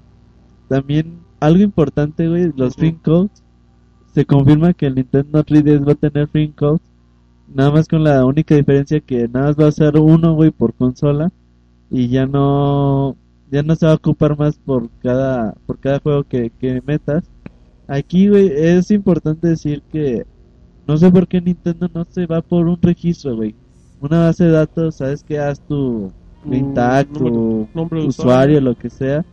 También 0.68 1.20
algo 1.40 1.64
importante, 1.64 2.28
güey, 2.28 2.52
los 2.56 2.74
Ujú. 2.74 2.80
Free 2.80 2.94
Codes. 2.94 3.44
Se 4.14 4.26
confirma 4.26 4.74
que 4.74 4.88
el 4.88 4.96
Nintendo 4.96 5.44
3DS 5.44 5.88
va 5.88 5.92
a 5.94 5.96
tener 5.96 6.28
Free 6.28 6.50
Codes. 6.50 6.82
Nada 7.48 7.72
más 7.72 7.88
con 7.88 8.04
la 8.04 8.26
única 8.26 8.56
diferencia 8.56 9.00
que 9.00 9.28
nada 9.28 9.48
más 9.48 9.56
va 9.56 9.68
a 9.68 9.72
ser 9.72 9.98
uno, 9.98 10.34
güey, 10.34 10.52
por 10.52 10.74
consola. 10.74 11.32
Y 11.90 12.10
ya 12.10 12.26
no 12.26 13.16
ya 13.50 13.64
no 13.64 13.76
se 13.76 13.86
va 13.86 13.94
a 13.94 13.96
ocupar 13.96 14.38
más 14.38 14.58
por 14.58 14.90
cada 15.02 15.54
por 15.66 15.80
cada 15.80 16.00
juego 16.00 16.24
que, 16.24 16.52
que 16.60 16.82
metas. 16.86 17.24
Aquí, 17.88 18.28
güey, 18.28 18.48
es 18.54 18.92
importante 18.92 19.48
decir 19.48 19.82
que 19.92 20.26
no 20.88 20.98
sé 20.98 21.10
por 21.12 21.28
qué 21.28 21.42
Nintendo 21.42 21.90
no 21.94 22.04
se 22.06 22.26
va 22.26 22.42
por 22.42 22.68
un 22.68 22.82
registro, 22.82 23.36
güey. 23.36 23.56
Una 24.02 24.20
base 24.26 24.46
de 24.46 24.52
datos, 24.52 24.96
sabes 24.96 25.24
que 25.24 25.40
haz 25.40 25.62
Tu 25.62 26.12
Green 26.50 26.74
Tag, 26.74 27.08
número- 27.12 27.36
tu 27.36 27.68
nombre 27.74 28.02
de 28.02 28.08
usuario, 28.08 28.62
lo 28.62 28.76
que 28.76 28.90
sea. 28.90 29.26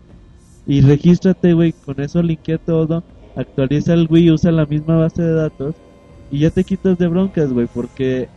Y 0.66 0.80
regístrate, 0.80 1.52
güey, 1.52 1.72
con 1.72 2.00
eso 2.00 2.22
linkea 2.22 2.58
todo. 2.58 3.02
Actualiza 3.36 3.94
el 3.94 4.06
Wii, 4.10 4.30
usa 4.32 4.50
la 4.52 4.64
misma 4.66 4.96
base 4.96 5.22
de 5.22 5.34
datos. 5.34 5.74
Y 6.30 6.40
ya 6.40 6.50
te 6.50 6.64
quitas 6.64 6.96
de 6.98 7.06
broncas, 7.08 7.52
güey, 7.52 7.66
porque 7.72 8.28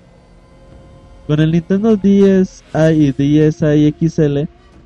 con 1.26 1.40
el 1.40 1.52
Nintendo 1.52 1.96
DSi 1.98 2.64
y 2.94 3.12
DSi 3.12 3.94
XL 4.00 4.42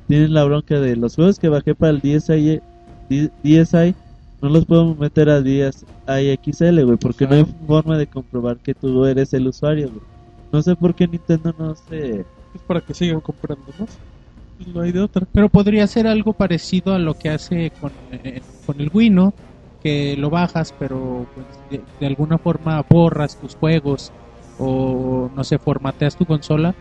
tienen 0.08 0.34
la 0.34 0.44
bronca 0.44 0.80
de 0.80 0.96
los 0.96 1.14
juegos 1.14 1.38
que 1.38 1.48
bajé 1.48 1.74
para 1.74 1.90
el 1.90 2.00
DSi, 2.00 2.60
DSi 3.08 3.94
no 4.40 4.48
los 4.48 4.64
puedo 4.66 4.94
meter 4.94 5.28
a 5.30 5.40
DSi 5.40 5.84
XL, 6.44 6.82
güey, 6.84 6.96
porque 6.96 7.26
no 7.26 7.34
hay 7.34 7.46
forma 7.66 7.96
de 7.96 8.06
comprobar 8.06 8.56
que 8.58 8.74
tú 8.74 9.04
eres 9.04 9.32
el 9.34 9.46
usuario, 9.48 9.88
güey. 9.88 10.02
No 10.52 10.62
sé 10.62 10.74
por 10.76 10.94
qué 10.94 11.06
Nintendo 11.06 11.54
no 11.58 11.74
se... 11.74 12.24
Es 12.54 12.60
para 12.62 12.80
que 12.80 12.94
sigan 12.94 13.20
comprando. 13.20 13.64
Pues 13.76 14.68
no 14.74 14.80
hay 14.82 14.92
de 14.92 15.00
otra. 15.00 15.26
Pero 15.32 15.48
podría 15.48 15.86
ser 15.86 16.06
algo 16.06 16.32
parecido 16.32 16.94
a 16.94 16.98
lo 16.98 17.14
que 17.14 17.30
hace 17.30 17.72
con, 17.80 17.92
eh, 18.12 18.40
con 18.66 18.80
el 18.80 18.90
Wii, 18.92 19.10
¿no? 19.10 19.34
Que 19.82 20.16
lo 20.16 20.30
bajas, 20.30 20.74
pero 20.78 21.26
pues, 21.34 21.46
de, 21.70 21.82
de 21.98 22.06
alguna 22.06 22.38
forma 22.38 22.84
borras 22.88 23.36
tus 23.40 23.54
juegos 23.56 24.12
o 24.58 25.30
no 25.34 25.42
sé, 25.44 25.58
formateas 25.58 26.14
tu 26.16 26.24
consola, 26.26 26.74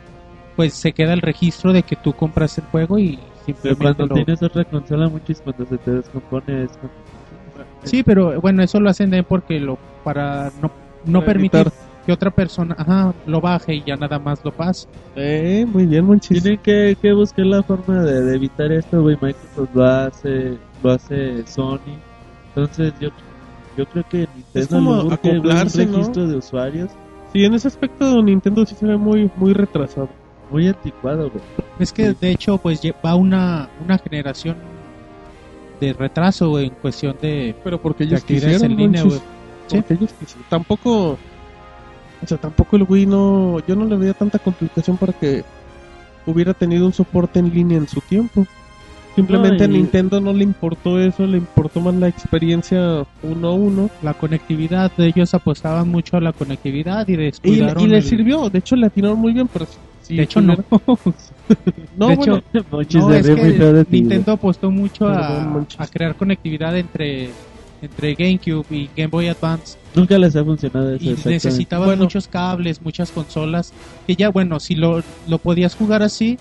pues 0.56 0.74
se 0.74 0.92
queda 0.92 1.14
el 1.14 1.22
registro 1.22 1.74
de 1.74 1.84
que 1.84 1.96
tú 1.96 2.14
compras 2.14 2.58
el 2.58 2.66
juego 2.66 3.00
y 3.00 3.16
Pero 3.16 3.46
simplemente 3.46 3.84
cuando 3.96 4.06
lo... 4.08 4.14
tienes 4.16 4.44
otra 4.44 4.64
consola, 4.66 5.10
muchis 5.10 5.40
cuando 5.42 5.66
se 5.66 5.78
te 5.78 5.92
descompone 5.92 6.64
es 6.66 6.72
cuando- 6.74 6.92
Sí, 7.84 8.04
pero 8.04 8.40
bueno, 8.40 8.62
eso 8.62 8.80
lo 8.80 8.90
hacen 8.90 9.10
de 9.10 9.24
porque 9.24 9.60
lo 9.60 9.78
para 10.04 10.52
no, 10.62 10.70
no 11.06 11.20
Para 11.20 11.26
permitir 11.26 11.62
evitar. 11.62 11.91
Que 12.06 12.12
otra 12.12 12.32
persona 12.32 12.76
ajá, 12.78 13.14
lo 13.26 13.42
baje 13.42 13.76
y 13.76 13.84
ya 13.84 13.96
nada 13.96 14.20
más 14.20 14.44
lo 14.44 14.52
pase. 14.52 14.88
Eh, 15.16 15.66
muy 15.72 15.86
bien, 15.86 16.06
Monchis. 16.06 16.42
Tienen 16.42 16.60
que, 16.62 16.98
que 17.02 17.14
buscar 17.14 17.46
la 17.46 17.64
forma 17.64 18.04
de, 18.04 18.22
de 18.22 18.36
evitar 18.36 18.72
esto, 18.72 19.02
güey. 19.02 19.18
Microsoft 19.22 19.70
lo 19.74 19.86
hace, 19.86 20.58
lo 20.84 20.92
hace 20.92 21.46
Sony. 21.48 21.80
Entonces 22.56 22.94
yo, 23.00 23.10
yo 23.78 23.86
creo 23.86 24.04
que 24.10 24.28
Nintendo 24.36 24.78
urge, 24.78 24.90
güey, 24.90 25.06
un 25.08 25.14
acoplarse, 25.14 25.86
¿no? 25.86 25.98
registro 25.98 26.28
de 26.28 26.38
usuarios 26.38 26.92
Sí, 27.34 27.46
en 27.46 27.54
ese 27.54 27.68
aspecto 27.70 28.22
Nintendo 28.22 28.66
sí 28.66 28.76
se 28.76 28.86
ve 28.86 28.98
muy, 28.98 29.32
muy 29.38 29.54
retrasado. 29.54 30.10
muy 30.50 30.68
anticuado, 30.68 31.30
güey. 31.30 31.44
Es 31.80 31.94
que 31.94 32.14
de 32.14 32.32
hecho 32.32 32.58
pues 32.58 32.82
va 33.06 33.16
una, 33.16 33.70
una 33.84 33.98
generación 33.98 34.58
de 35.80 35.94
retraso 35.94 36.60
en 36.60 36.72
cuestión 36.72 37.16
de, 37.22 37.56
Pero 37.64 37.82
porque 37.82 38.04
ellos 38.04 38.24
quisieron, 38.24 38.72
en 38.72 38.78
línea, 38.78 39.04
güey. 39.04 39.20
Sí. 39.68 39.78
Porque 39.78 39.94
ellos 39.94 40.14
quisieron. 40.20 40.46
Tampoco, 40.50 41.18
o 42.24 42.28
sea, 42.28 42.38
tampoco 42.38 42.76
el 42.78 42.86
Wii 42.88 43.06
no, 43.06 43.66
yo 43.68 43.76
no 43.76 43.86
le 43.86 43.98
veía 43.98 44.14
tanta 44.14 44.40
complicación 44.40 44.98
para 44.98 45.14
que 45.14 45.44
hubiera 46.26 46.54
tenido 46.54 46.86
un 46.86 46.94
soporte 46.94 47.40
en 47.40 47.54
línea 47.54 47.78
en 47.78 47.88
su 47.88 48.00
tiempo. 48.02 48.46
Simplemente 49.16 49.68
No, 49.68 49.74
a 49.74 49.78
y- 49.78 49.82
Nintendo 49.82 50.22
no 50.22 50.32
le 50.32 50.44
importó 50.44 50.98
eso, 51.00 51.26
le 51.28 51.38
importó 51.38 51.82
más 51.82 51.94
la 51.96 52.08
experiencia 52.08 53.06
uno 53.24 53.48
a 53.50 53.54
uno. 53.54 53.90
La 54.04 54.14
conectividad, 54.14 54.90
ellos 55.00 55.34
apostaban 55.34 55.90
mucho 55.90 56.16
a 56.16 56.22
la 56.22 56.32
conectividad 56.32 57.06
y 57.08 57.14
Y, 57.14 57.18
descuidaron 57.18 57.84
y 57.84 57.88
le 57.88 57.98
el- 57.98 58.04
sirvió, 58.04 58.50
de 58.50 58.60
hecho 58.60 58.76
le 58.78 58.88
atinaron 58.88 59.20
muy 59.20 59.34
bien, 59.34 59.50
pero 59.52 59.66
sí, 60.02 60.16
de 60.16 60.24
hecho 60.24 60.40
no. 60.42 60.56
No, 61.98 62.08
de 62.08 62.16
bueno, 62.16 62.42
hecho, 62.54 62.66
no, 63.00 63.14
es 63.14 63.28
que 63.28 63.86
Nintendo 63.90 64.32
apostó 64.32 64.72
mucho 64.72 65.08
a, 65.08 65.66
a 65.78 65.88
crear 65.88 66.16
conectividad 66.16 66.78
entre 66.78 67.34
entre 67.82 68.14
GameCube 68.16 68.66
y 68.70 68.90
Game 68.96 69.08
Boy 69.10 69.28
Advance. 69.28 69.78
Nunca 69.96 70.18
les 70.18 70.36
ha 70.36 70.44
funcionado 70.44 70.94
eso. 70.96 71.04
y 71.04 71.16
necesitaban 71.30 71.88
Bueno. 71.88 72.04
muchos 72.04 72.28
cables, 72.28 72.82
muchas 72.82 73.12
consolas, 73.12 73.74
que 74.08 74.16
ya 74.16 74.30
bueno, 74.30 74.60
si 74.60 74.76
lo, 74.76 75.02
lo 75.28 75.38
podías 75.40 75.76
jugar 75.76 76.04
así, 76.04 76.38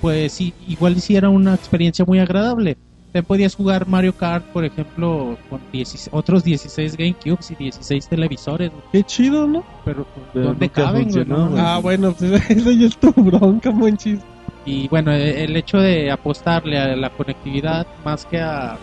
pues 0.00 0.32
sí, 0.32 0.52
igual 0.68 1.00
sí 1.00 1.16
era 1.16 1.28
una 1.28 1.54
experiencia 1.54 2.04
muy 2.04 2.18
agradable. 2.18 2.76
Te 3.12 3.22
podías 3.22 3.54
jugar 3.54 3.86
Mario 3.88 4.14
Kart, 4.14 4.42
por 4.52 4.64
ejemplo, 4.64 5.36
con 5.50 5.60
16 5.70 6.08
otros 6.12 6.42
16 6.44 6.96
GameCubes 6.96 7.50
y 7.50 7.56
16 7.56 8.08
televisores, 8.08 8.70
qué 8.90 9.02
chido, 9.04 9.46
¿no? 9.46 9.62
pero 9.84 10.06
Pero 10.32 10.46
¿dónde 10.46 10.70
caben? 10.70 10.92
güey? 10.94 11.04
funcionó, 11.24 11.50
No. 11.50 11.58
Ah, 11.58 11.78
bueno, 11.78 12.14
pues 12.18 12.32
eso 12.50 12.70
ya 12.70 12.86
es 12.86 12.96
tu 12.96 13.12
bronca, 13.12 13.70
Monchis. 13.70 14.18
Y 14.64 14.88
bueno, 14.88 15.12
e- 15.12 15.44
el 15.44 15.54
hecho 15.56 15.76
de 15.78 16.10
apostarle 16.10 16.78
a 16.78 16.96
la 16.96 17.10
conectividad 17.10 17.86
más 18.04 18.24
que 18.24 18.40
a 18.40 18.78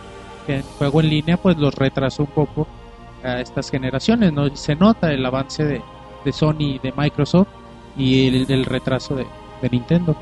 que 0.49 0.57
el 0.57 0.63
juego 0.63 1.01
en 1.01 1.09
línea, 1.09 1.37
pues 1.37 1.57
los 1.57 1.75
retrasó 1.75 2.23
un 2.23 2.29
poco 2.29 2.67
a 3.23 3.39
estas 3.39 3.69
generaciones, 3.69 4.33
¿no? 4.33 4.55
Se 4.55 4.75
nota 4.75 5.13
el 5.13 5.23
avance 5.23 5.63
de, 5.63 5.81
de 6.25 6.33
Sony 6.33 6.55
y 6.59 6.79
de 6.79 6.91
Microsoft 6.97 7.49
y 7.95 8.27
el, 8.27 8.49
el 8.49 8.65
retraso 8.65 9.15
de, 9.15 9.27
de 9.61 9.69
Nintendo. 9.69 10.15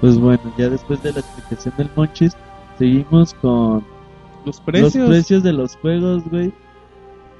Pues 0.00 0.18
bueno, 0.18 0.40
ya 0.56 0.68
después 0.68 1.02
de 1.02 1.12
la 1.12 1.18
explicación 1.18 1.74
del 1.76 1.90
Monchis, 1.96 2.36
seguimos 2.78 3.34
con 3.34 3.84
Los 4.44 4.60
precios. 4.60 4.94
Los 4.94 5.08
precios 5.08 5.42
de 5.42 5.52
los 5.52 5.76
juegos, 5.78 6.22
güey. 6.30 6.52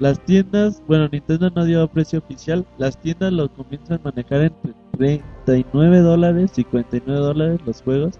Las 0.01 0.19
tiendas, 0.19 0.83
bueno, 0.89 1.09
Nintendo 1.13 1.49
no 1.51 1.65
dio 1.65 1.87
precio 1.87 2.19
oficial. 2.19 2.67
Las 2.77 3.01
tiendas 3.01 3.33
lo 3.33 3.49
comienzan 3.53 4.01
a 4.01 4.11
manejar 4.11 4.41
entre 4.41 4.75
39 4.97 6.01
dólares 6.01 6.53
y 6.57 6.65
49 6.65 7.21
dólares 7.21 7.61
los 7.65 7.83
juegos. 7.83 8.19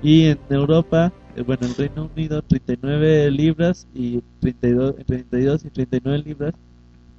Y 0.00 0.26
en 0.26 0.38
Europa, 0.50 1.12
bueno, 1.42 1.66
en 1.66 1.74
Reino 1.74 2.10
Unido, 2.14 2.42
39 2.42 3.30
libras 3.30 3.86
y 3.94 4.22
32, 4.40 4.96
32 5.06 5.64
y 5.64 5.70
39 5.70 6.22
libras. 6.24 6.54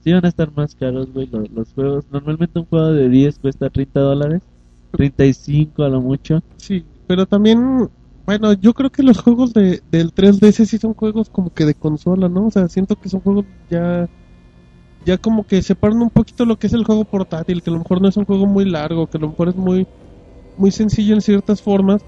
Sí 0.03 0.13
van 0.13 0.25
a 0.25 0.29
estar 0.29 0.51
más 0.55 0.75
caros, 0.75 1.11
güey, 1.11 1.27
los, 1.27 1.49
los 1.51 1.73
juegos. 1.73 2.05
Normalmente 2.11 2.59
un 2.59 2.65
juego 2.65 2.93
de 2.93 3.09
10 3.09 3.39
cuesta 3.39 3.69
30 3.69 3.99
dólares. 3.99 4.41
35 4.91 5.83
a 5.83 5.89
lo 5.89 6.01
mucho. 6.01 6.41
Sí, 6.57 6.83
pero 7.07 7.25
también, 7.25 7.89
bueno, 8.25 8.53
yo 8.53 8.73
creo 8.73 8.89
que 8.89 9.03
los 9.03 9.19
juegos 9.19 9.53
de, 9.53 9.81
del 9.91 10.13
3DS 10.13 10.65
sí 10.65 10.77
son 10.77 10.93
juegos 10.93 11.29
como 11.29 11.53
que 11.53 11.65
de 11.65 11.73
consola, 11.73 12.29
¿no? 12.29 12.47
O 12.47 12.51
sea, 12.51 12.67
siento 12.67 12.95
que 12.95 13.09
son 13.09 13.21
juegos 13.21 13.45
ya, 13.69 14.07
ya 15.05 15.17
como 15.17 15.45
que 15.45 15.61
separan 15.61 16.01
un 16.01 16.09
poquito 16.09 16.45
lo 16.45 16.57
que 16.57 16.67
es 16.67 16.73
el 16.73 16.85
juego 16.85 17.05
portátil, 17.05 17.61
que 17.61 17.69
a 17.69 17.73
lo 17.73 17.79
mejor 17.79 18.01
no 18.01 18.09
es 18.09 18.17
un 18.17 18.25
juego 18.25 18.45
muy 18.45 18.65
largo, 18.65 19.07
que 19.07 19.17
a 19.17 19.21
lo 19.21 19.29
mejor 19.29 19.49
es 19.49 19.55
muy, 19.55 19.87
muy 20.57 20.71
sencillo 20.71 21.13
en 21.13 21.21
ciertas 21.21 21.61
formas. 21.61 22.03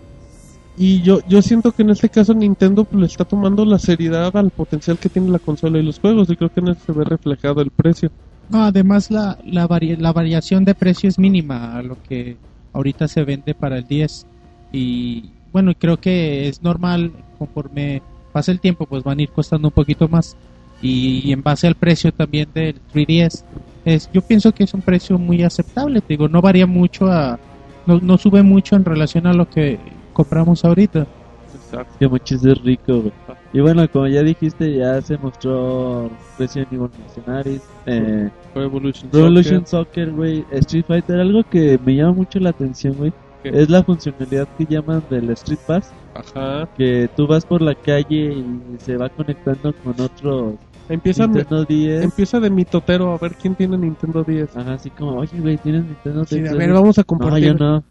Y 0.83 1.03
yo, 1.03 1.19
yo 1.27 1.43
siento 1.43 1.71
que 1.73 1.83
en 1.83 1.91
este 1.91 2.09
caso 2.09 2.33
Nintendo 2.33 2.85
pues, 2.85 2.99
le 2.99 3.05
está 3.05 3.23
tomando 3.23 3.63
la 3.65 3.77
seriedad 3.77 4.35
al 4.35 4.49
potencial 4.49 4.97
que 4.97 5.09
tiene 5.09 5.29
la 5.29 5.37
consola 5.37 5.77
y 5.77 5.83
los 5.83 5.99
juegos, 5.99 6.27
y 6.31 6.35
creo 6.35 6.49
que 6.49 6.59
en 6.59 6.69
eso 6.69 6.81
se 6.83 6.91
ve 6.91 7.03
reflejado 7.03 7.61
el 7.61 7.69
precio. 7.69 8.09
No, 8.49 8.63
además 8.63 9.11
la, 9.11 9.37
la, 9.43 9.67
vari- 9.69 9.95
la 9.99 10.11
variación 10.11 10.65
de 10.65 10.73
precio 10.73 11.07
es 11.07 11.19
mínima 11.19 11.77
a 11.77 11.83
lo 11.83 11.97
que 12.01 12.39
ahorita 12.73 13.07
se 13.07 13.23
vende 13.23 13.53
para 13.53 13.77
el 13.77 13.85
10 13.85 14.25
y 14.71 15.35
bueno, 15.53 15.71
creo 15.77 15.97
que 15.97 16.47
es 16.47 16.63
normal 16.63 17.13
conforme 17.37 18.01
pasa 18.31 18.51
el 18.51 18.59
tiempo 18.59 18.87
pues 18.87 19.03
van 19.03 19.19
a 19.19 19.21
ir 19.21 19.29
costando 19.31 19.67
un 19.67 19.73
poquito 19.73 20.07
más 20.07 20.35
y, 20.81 21.31
en 21.31 21.43
base 21.43 21.67
al 21.67 21.75
precio 21.75 22.11
también 22.11 22.51
del 22.53 22.81
3DS 22.91 23.43
es, 23.83 24.09
yo 24.11 24.23
pienso 24.23 24.51
que 24.51 24.63
es 24.63 24.73
un 24.73 24.81
precio 24.81 25.19
muy 25.19 25.43
aceptable, 25.43 26.01
te 26.01 26.13
digo, 26.13 26.27
no 26.27 26.41
varía 26.41 26.65
mucho 26.65 27.05
a 27.05 27.39
no, 27.85 27.99
no 27.99 28.17
sube 28.17 28.41
mucho 28.41 28.75
en 28.75 28.85
relación 28.85 29.27
a 29.27 29.33
lo 29.33 29.45
que 29.47 30.00
compramos 30.11 30.63
ahorita. 30.65 31.05
Exacto. 31.53 31.93
Que 31.99 32.07
muchis 32.07 32.43
es 32.45 32.61
rico, 32.63 32.99
güey. 33.01 33.11
Y 33.53 33.59
bueno, 33.59 33.89
como 33.91 34.07
ya 34.07 34.23
dijiste, 34.23 34.73
ya 34.77 35.01
se 35.01 35.17
mostró 35.17 36.09
Resident 36.39 36.71
Evil 36.71 36.89
Mercenaries, 36.97 37.61
eh, 37.85 38.29
Revolution, 38.55 39.09
Revolution 39.11 39.65
Soccer. 39.67 40.11
Güey, 40.11 40.45
Street 40.51 40.85
Fighter. 40.87 41.19
Algo 41.19 41.43
que 41.49 41.79
me 41.85 41.95
llama 41.95 42.13
mucho 42.13 42.39
la 42.39 42.49
atención, 42.51 42.93
güey, 42.95 43.11
es 43.43 43.69
la 43.69 43.83
funcionalidad 43.83 44.47
que 44.57 44.65
llaman 44.65 45.03
del 45.09 45.29
Street 45.31 45.59
Pass. 45.67 45.91
Ajá. 46.13 46.67
Que 46.77 47.09
tú 47.15 47.25
vas 47.27 47.45
por 47.45 47.61
la 47.61 47.73
calle 47.75 48.33
y 48.33 48.45
se 48.79 48.97
va 48.97 49.09
conectando 49.09 49.73
con 49.83 49.99
otros 49.99 50.55
Empieza, 50.89 51.25
Nintendo 51.25 51.63
10. 51.63 52.03
empieza 52.03 52.39
de 52.41 52.49
mitotero 52.49 53.13
a 53.13 53.17
ver 53.17 53.33
quién 53.35 53.55
tiene 53.55 53.77
Nintendo 53.77 54.23
10. 54.25 54.57
Ajá, 54.57 54.73
así 54.73 54.89
como, 54.89 55.15
oye, 55.17 55.39
güey, 55.39 55.57
tienes 55.57 55.85
Nintendo 55.85 56.25
Sí, 56.25 56.39
10. 56.41 56.51
a 56.51 56.55
ver, 56.55 56.73
vamos 56.73 56.97
a 56.97 57.01
No, 57.01 57.05
compartir. 57.07 57.43
yo 57.45 57.53
no. 57.53 57.83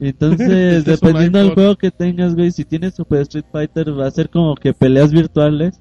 Entonces, 0.00 0.48
Este 0.78 0.90
dependiendo 0.92 1.38
del 1.38 1.54
juego 1.54 1.76
que 1.76 1.90
tengas, 1.90 2.34
güey, 2.34 2.50
si 2.50 2.64
tienes 2.64 2.94
Super 2.94 3.22
Street 3.22 3.44
Fighter, 3.50 3.98
va 3.98 4.06
a 4.06 4.10
ser 4.10 4.30
como 4.30 4.54
que 4.54 4.72
peleas 4.74 5.12
virtuales. 5.12 5.80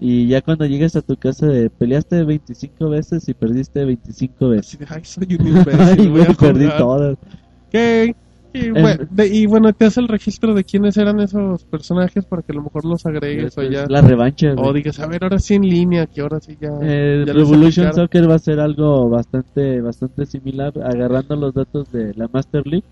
Y 0.00 0.28
ya 0.28 0.42
cuando 0.42 0.64
llegues 0.64 0.94
a 0.94 1.02
tu 1.02 1.16
casa, 1.16 1.46
de, 1.46 1.70
peleaste 1.70 2.22
25 2.22 2.88
veces 2.88 3.28
y 3.28 3.34
perdiste 3.34 3.84
25 3.84 4.48
veces. 4.50 4.78
Ay, 4.88 5.04
soy 5.04 5.36
un 5.40 5.48
imbécil, 5.48 5.80
Ay, 5.80 6.06
voy 6.06 6.20
a 6.20 6.24
güey, 6.26 6.36
perdí 6.36 6.64
jugar". 6.66 6.78
todas. 6.78 7.18
Ok. 7.66 8.16
Y, 8.54 8.70
bueno, 8.70 9.04
de- 9.10 9.26
y 9.28 9.46
bueno, 9.46 9.72
te 9.72 9.84
hace 9.84 10.00
el 10.00 10.08
registro 10.08 10.54
de 10.54 10.64
quiénes 10.64 10.96
eran 10.96 11.20
esos 11.20 11.64
personajes 11.64 12.24
para 12.24 12.42
que 12.42 12.52
a 12.52 12.54
lo 12.54 12.62
mejor 12.62 12.84
los 12.84 13.04
agregues 13.04 13.58
o 13.58 13.62
ya. 13.62 13.86
La 13.88 14.00
revancha. 14.00 14.54
O 14.56 14.72
digas, 14.72 14.98
a 15.00 15.06
ver, 15.06 15.22
ahora 15.22 15.38
sí 15.38 15.54
en 15.54 15.68
línea, 15.68 16.06
que 16.06 16.22
ahora 16.22 16.40
sí 16.40 16.56
ya. 16.60 16.70
Eh, 16.80 17.24
ya 17.26 17.32
Revolution. 17.32 17.92
Soccer 17.92 18.30
va 18.30 18.36
a 18.36 18.38
ser 18.38 18.58
algo 18.60 19.08
bastante 19.10 19.80
bastante 19.82 20.24
similar, 20.26 20.72
agarrando 20.82 21.36
los 21.36 21.52
datos 21.54 21.92
de 21.92 22.14
la 22.14 22.28
Master 22.32 22.66
League. 22.66 22.86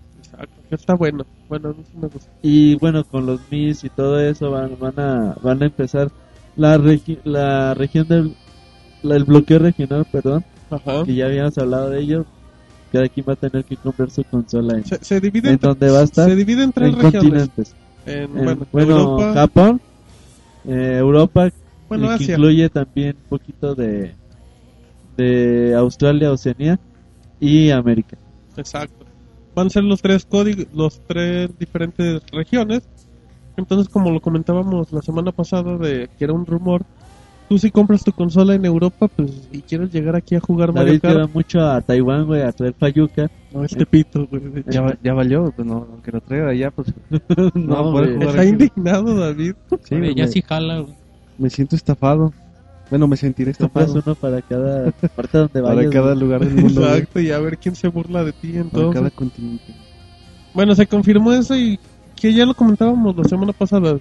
Está 0.69 0.95
bueno. 0.95 1.25
Bueno, 1.49 1.69
a 1.69 1.73
mí 1.73 1.83
sí 1.89 1.97
me 1.97 2.07
gusta. 2.07 2.29
Y 2.41 2.75
bueno, 2.75 3.03
con 3.05 3.25
los 3.25 3.39
MIS 3.51 3.83
y 3.85 3.89
todo 3.89 4.19
eso 4.19 4.51
van, 4.51 4.77
van 4.79 4.99
a 4.99 5.35
van 5.41 5.61
a 5.61 5.65
empezar 5.65 6.09
la 6.55 6.77
regi- 6.77 7.19
la 7.23 7.73
región 7.73 8.07
del 8.07 8.33
la- 9.03 9.15
el 9.15 9.23
bloqueo 9.23 9.59
regional, 9.59 10.05
perdón, 10.11 10.43
Ajá. 10.69 11.03
que 11.05 11.15
ya 11.15 11.25
habíamos 11.27 11.57
hablado 11.57 11.89
de 11.89 11.99
ello. 12.01 12.25
Cada 12.91 13.07
quien 13.09 13.25
va 13.27 13.33
a 13.33 13.35
tener 13.35 13.63
que 13.65 13.75
comprar 13.77 14.09
su 14.09 14.23
consola 14.23 14.77
en, 14.77 14.85
Se, 14.85 14.97
se 15.03 15.19
divide 15.19 15.49
en 15.49 15.53
entre, 15.55 15.69
donde 15.69 15.89
va 15.91 15.99
a 15.99 16.03
estar 16.03 16.29
se 16.29 16.35
divide 16.35 16.63
en 16.63 16.71
tres 16.71 16.87
en 16.89 16.95
regiones. 16.99 17.21
continentes. 17.21 17.75
En, 18.05 18.23
En, 18.23 18.31
bueno, 18.45 18.67
bueno, 18.71 18.97
Europa, 18.99 19.33
Japón, 19.33 19.81
eh, 20.65 20.95
Europa, 20.99 21.49
bueno, 21.89 22.05
y 22.05 22.07
que 22.07 22.13
Asia. 22.23 22.33
incluye 22.35 22.69
también 22.69 23.15
un 23.17 23.29
poquito 23.29 23.75
de 23.75 24.15
de 25.17 25.73
Australia, 25.75 26.31
Oceanía 26.31 26.79
y 27.39 27.71
América. 27.71 28.17
Exacto. 28.55 28.96
Van 29.57 29.67
a 29.67 29.69
ser 29.71 29.83
los 29.83 30.03
tres 30.03 30.23
códigos, 30.23 30.67
los 30.71 31.01
tres 31.07 31.49
diferentes 31.57 32.21
regiones. 32.31 32.83
Entonces, 33.57 33.89
como 33.89 34.11
lo 34.11 34.21
comentábamos 34.21 34.91
la 34.93 35.01
semana 35.01 35.31
pasada 35.31 35.77
de 35.79 36.09
que 36.15 36.23
era 36.25 36.33
un 36.33 36.45
rumor, 36.45 36.83
tú 37.49 37.57
si 37.57 37.71
compras 37.71 38.03
tu 38.03 38.11
consola 38.11 38.53
en 38.53 38.65
Europa, 38.65 39.07
pues 39.07 39.49
y 39.51 39.61
quieres 39.63 39.91
llegar 39.91 40.15
aquí 40.15 40.35
a 40.35 40.39
jugar 40.39 40.71
Mario 40.73 40.89
David 40.89 41.01
Kart, 41.01 41.15
lleva 41.15 41.27
mucho 41.33 41.59
a 41.61 41.81
Taiwán, 41.81 42.27
güey, 42.27 42.43
a 42.43 42.51
traer 42.51 42.75
Fayuca. 42.75 43.31
no 43.51 43.63
este 43.63 43.83
pito, 43.87 44.27
güey. 44.27 44.63
Ya, 44.67 44.81
va- 44.81 44.95
ya 45.03 45.13
valió, 45.15 45.51
pues 45.55 45.67
no, 45.67 45.87
aunque 45.91 46.11
lo 46.11 46.21
traiga 46.21 46.49
allá, 46.49 46.69
pues 46.69 46.93
no, 47.55 47.83
No, 47.83 47.91
puede 47.93 48.13
jugar 48.13 48.29
Está 48.29 48.41
aquí. 48.41 48.49
indignado, 48.51 49.15
David. 49.15 49.55
Sí, 49.85 49.95
me, 49.95 50.27
sí 50.27 50.41
jala, 50.43 50.81
güey. 50.81 50.93
me 51.39 51.49
siento 51.49 51.75
estafado. 51.75 52.31
Bueno, 52.89 53.07
me 53.07 53.17
sentiré 53.17 53.53
Compras 53.53 53.89
estafado 53.89 54.03
uno 54.05 54.15
para 54.15 54.41
cada 54.41 54.91
parte 55.15 55.37
donde 55.37 55.53
para 55.61 55.75
vayas. 55.75 55.91
cada 55.91 56.07
güey. 56.13 56.19
lugar 56.19 56.45
del 56.45 56.55
mundo, 56.55 56.83
Exacto, 56.87 57.19
y 57.19 57.31
a 57.31 57.39
ver 57.39 57.57
quién 57.57 57.75
se 57.75 57.87
burla 57.89 58.23
de 58.23 58.31
ti 58.31 58.47
para 58.49 58.61
entonces. 58.61 58.93
cada 58.93 59.09
continente. 59.11 59.73
Bueno, 60.53 60.73
se 60.75 60.87
confirmó 60.87 61.33
eso 61.33 61.55
y 61.55 61.77
que 62.15 62.33
ya 62.33 62.45
lo 62.45 62.53
comentábamos 62.53 63.15
la 63.15 63.23
semana 63.25 63.53
pasada. 63.53 63.99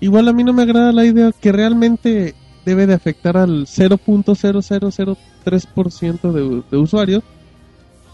Igual 0.00 0.28
a 0.28 0.32
mí 0.32 0.44
no 0.44 0.52
me 0.52 0.62
agrada 0.62 0.92
la 0.92 1.04
idea 1.04 1.32
que 1.40 1.50
realmente 1.52 2.34
debe 2.64 2.86
de 2.86 2.94
afectar 2.94 3.36
al 3.36 3.66
0.0003% 3.66 6.32
de, 6.32 6.62
de 6.70 6.76
usuarios. 6.76 7.22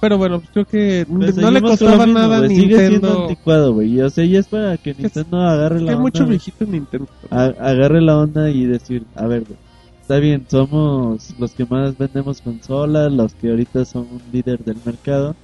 Pero 0.01 0.19
bueno, 0.19 0.39
pues 0.39 0.51
creo 0.52 0.65
que 0.66 1.06
Pues 1.09 1.36
no 1.36 1.51
le 1.51 1.62
costaba 1.62 2.05
nada 2.06 2.36
a 2.36 2.39
güey, 2.40 2.51
Sigue 2.56 2.77
siendo 2.77 2.90
Nintendo. 3.09 3.23
anticuado, 3.23 3.73
güey. 3.73 4.01
O 4.01 4.11
sea, 4.11 4.24
ya 4.24 4.40
es 4.40 4.47
para 4.48 4.77
que 4.77 4.93
Nintendo 4.94 5.40
agarre 5.40 5.81
la 5.81 5.93
Hay 5.93 5.97
onda. 5.97 6.02
mucho 6.02 6.19
güey. 6.24 6.31
viejito 6.31 6.65
en 6.65 6.73
Nintendo. 6.73 7.09
Agarre 7.31 8.01
la 8.02 8.19
onda 8.19 8.51
y 8.51 8.66
decir, 8.66 9.05
a 9.15 9.27
ver, 9.27 9.44
güey, 9.44 9.56
está 10.05 10.18
bien, 10.18 10.44
somos 10.48 11.35
los 11.39 11.55
que 11.55 11.64
más 11.64 11.97
vendemos 11.97 12.40
consolas, 12.43 13.10
los 13.10 13.35
que 13.35 13.51
ahorita 13.51 13.85
son 13.86 14.02
un 14.10 14.22
líder 14.32 14.62
del 14.62 14.76
mercado, 14.85 15.35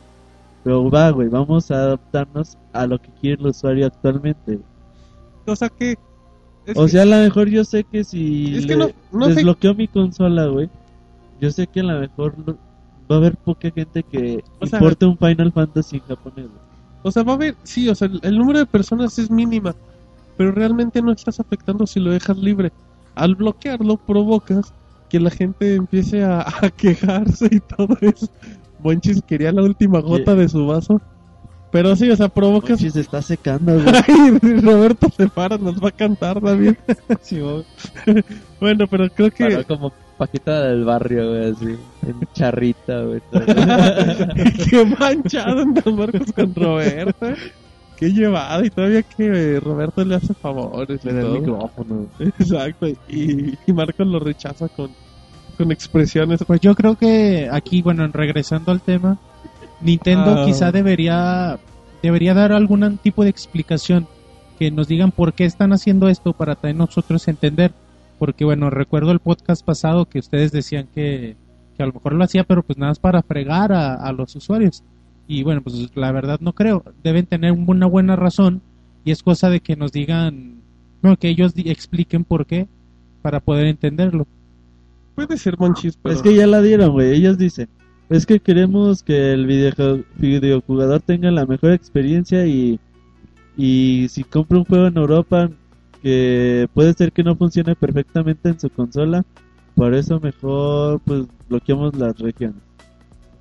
pero 0.62 0.90
va, 0.90 1.08
güey, 1.10 1.28
vamos 1.28 1.70
a 1.70 1.76
adaptarnos 1.76 2.58
a 2.74 2.86
lo 2.86 2.98
que 3.00 3.10
quiere 3.20 3.40
el 3.40 3.48
usuario 3.48 3.86
actualmente. 3.86 4.60
O 5.46 5.56
sea 5.56 5.70
que... 5.70 5.96
o 6.76 6.82
que- 6.84 6.88
sea, 6.90 7.02
a 7.02 7.06
lo 7.06 7.16
mejor 7.16 7.48
yo 7.48 7.64
sé 7.64 7.84
que 7.84 8.04
si 8.04 8.54
Es 8.58 8.66
que 8.66 8.76
le- 8.76 8.94
no- 9.12 9.18
no 9.20 9.26
sé- 9.28 9.34
desbloqueo 9.36 9.74
mi 9.74 9.88
consola, 9.88 10.46
güey, 10.46 10.68
yo 11.40 11.50
sé 11.50 11.66
que 11.66 11.80
a 11.80 11.84
lo 11.84 11.98
mejor 11.98 12.34
lo- 12.46 12.58
va 13.10 13.16
a 13.16 13.18
haber 13.18 13.36
poca 13.38 13.70
gente 13.70 14.02
que 14.02 14.44
O 14.60 14.66
sea- 14.66 14.78
importe 14.78 15.06
un 15.06 15.16
Final 15.16 15.52
Fantasy 15.52 15.96
en 15.96 16.02
japonés, 16.02 16.46
güey. 16.48 16.60
O 17.02 17.10
sea, 17.10 17.22
va 17.22 17.32
a 17.32 17.34
haber, 17.36 17.56
sí, 17.62 17.88
o 17.88 17.94
sea, 17.94 18.08
el, 18.08 18.20
el 18.22 18.36
número 18.36 18.58
de 18.58 18.66
personas 18.66 19.18
es 19.18 19.30
mínima, 19.30 19.74
pero 20.36 20.52
realmente 20.52 21.00
no 21.00 21.12
estás 21.12 21.40
afectando 21.40 21.86
si 21.86 21.98
lo 21.98 22.10
dejas 22.10 22.36
libre. 22.36 22.70
Al 23.20 23.34
bloquearlo 23.34 23.98
provocas 23.98 24.72
que 25.10 25.20
la 25.20 25.30
gente 25.30 25.74
empiece 25.74 26.24
a, 26.24 26.40
a 26.62 26.70
quejarse 26.70 27.48
y 27.50 27.60
todo 27.60 27.98
eso. 28.00 28.28
Monchis 28.82 29.20
quería 29.26 29.52
la 29.52 29.62
última 29.62 30.00
gota 30.00 30.34
de 30.34 30.48
su 30.48 30.66
vaso. 30.66 31.02
Pero 31.70 31.94
sí, 31.94 32.10
o 32.10 32.16
sea, 32.16 32.28
provocas... 32.28 32.70
Monchis 32.70 32.94
se 32.94 33.00
está 33.00 33.20
secando, 33.20 33.74
güey. 33.74 33.86
Ay, 34.08 34.60
Roberto 34.60 35.08
se 35.14 35.28
para, 35.28 35.58
nos 35.58 35.82
va 35.84 35.90
a 35.90 35.92
cantar 35.92 36.40
David. 36.40 36.76
bueno, 38.60 38.86
pero 38.88 39.10
creo 39.10 39.30
que... 39.30 39.44
Paró 39.44 39.66
como 39.66 39.92
Paquita 40.16 40.62
del 40.62 40.84
barrio, 40.84 41.30
güey, 41.30 41.50
así. 41.50 41.76
En 42.06 42.28
charrita, 42.32 43.02
güey. 43.02 43.20
Qué 44.68 44.84
manchado 44.98 45.60
en 45.60 45.74
Don 45.74 45.96
Marcos 45.96 46.32
con 46.32 46.54
Roberto. 46.54 47.26
Qué 48.00 48.12
llevada 48.12 48.64
y 48.64 48.70
todavía 48.70 49.02
que 49.02 49.26
eh, 49.26 49.60
Roberto 49.60 50.02
le 50.04 50.14
hace 50.16 50.32
favores. 50.34 51.04
Le 51.04 51.12
da 51.12 51.20
el 51.20 51.32
micrófono. 51.40 52.06
Exacto, 52.18 52.88
y, 52.88 53.58
y 53.66 53.72
Marcos 53.72 54.06
lo 54.06 54.18
rechaza 54.18 54.68
con, 54.68 54.90
con 55.58 55.70
expresiones. 55.70 56.42
Pues 56.46 56.60
yo 56.60 56.74
creo 56.74 56.96
que 56.96 57.48
aquí, 57.52 57.82
bueno, 57.82 58.08
regresando 58.08 58.72
al 58.72 58.80
tema, 58.80 59.18
Nintendo 59.82 60.34
Ah. 60.38 60.44
quizá 60.46 60.72
debería 60.72 61.58
debería 62.02 62.32
dar 62.32 62.52
algún 62.52 62.96
tipo 62.98 63.22
de 63.24 63.30
explicación 63.30 64.06
que 64.58 64.70
nos 64.70 64.88
digan 64.88 65.10
por 65.10 65.34
qué 65.34 65.44
están 65.44 65.72
haciendo 65.74 66.08
esto 66.08 66.32
para 66.32 66.54
también 66.54 66.78
nosotros 66.78 67.28
entender. 67.28 67.72
Porque 68.18 68.44
bueno, 68.46 68.70
recuerdo 68.70 69.10
el 69.12 69.20
podcast 69.20 69.64
pasado 69.64 70.06
que 70.06 70.18
ustedes 70.18 70.52
decían 70.52 70.88
que, 70.94 71.36
que 71.76 71.82
a 71.82 71.86
lo 71.86 71.92
mejor 71.92 72.14
lo 72.14 72.24
hacía, 72.24 72.44
pero 72.44 72.62
pues 72.62 72.78
nada 72.78 72.90
más 72.90 72.98
para 72.98 73.22
fregar 73.22 73.72
a, 73.72 73.94
a 73.94 74.12
los 74.12 74.34
usuarios. 74.36 74.82
Y 75.32 75.44
bueno, 75.44 75.62
pues 75.62 75.90
la 75.94 76.10
verdad 76.10 76.40
no 76.40 76.52
creo. 76.52 76.82
Deben 77.04 77.24
tener 77.24 77.52
una 77.52 77.86
buena 77.86 78.16
razón 78.16 78.60
y 79.04 79.12
es 79.12 79.22
cosa 79.22 79.48
de 79.48 79.60
que 79.60 79.76
nos 79.76 79.92
digan, 79.92 80.56
bueno, 81.02 81.16
que 81.16 81.28
ellos 81.28 81.52
expliquen 81.56 82.24
por 82.24 82.46
qué 82.46 82.66
para 83.22 83.38
poder 83.38 83.68
entenderlo. 83.68 84.26
Puede 85.14 85.36
ser 85.36 85.56
Monchis, 85.56 85.96
pero... 86.02 86.16
Es 86.16 86.20
que 86.20 86.34
ya 86.34 86.48
la 86.48 86.60
dieron, 86.60 86.90
güey. 86.90 87.14
Ellos 87.14 87.38
dicen, 87.38 87.68
es 88.08 88.26
que 88.26 88.40
queremos 88.40 89.04
que 89.04 89.32
el 89.32 89.46
videoju- 89.46 90.04
videojugador 90.16 91.00
tenga 91.00 91.30
la 91.30 91.46
mejor 91.46 91.74
experiencia 91.74 92.44
y, 92.44 92.80
y 93.56 94.08
si 94.08 94.24
compra 94.24 94.58
un 94.58 94.64
juego 94.64 94.88
en 94.88 94.96
Europa 94.96 95.48
que 96.02 96.66
puede 96.74 96.92
ser 96.94 97.12
que 97.12 97.22
no 97.22 97.36
funcione 97.36 97.76
perfectamente 97.76 98.48
en 98.48 98.58
su 98.58 98.68
consola, 98.68 99.24
por 99.76 99.94
eso 99.94 100.18
mejor 100.18 101.00
pues 101.04 101.26
bloqueamos 101.48 101.94
las 101.96 102.18
regiones. 102.18 102.60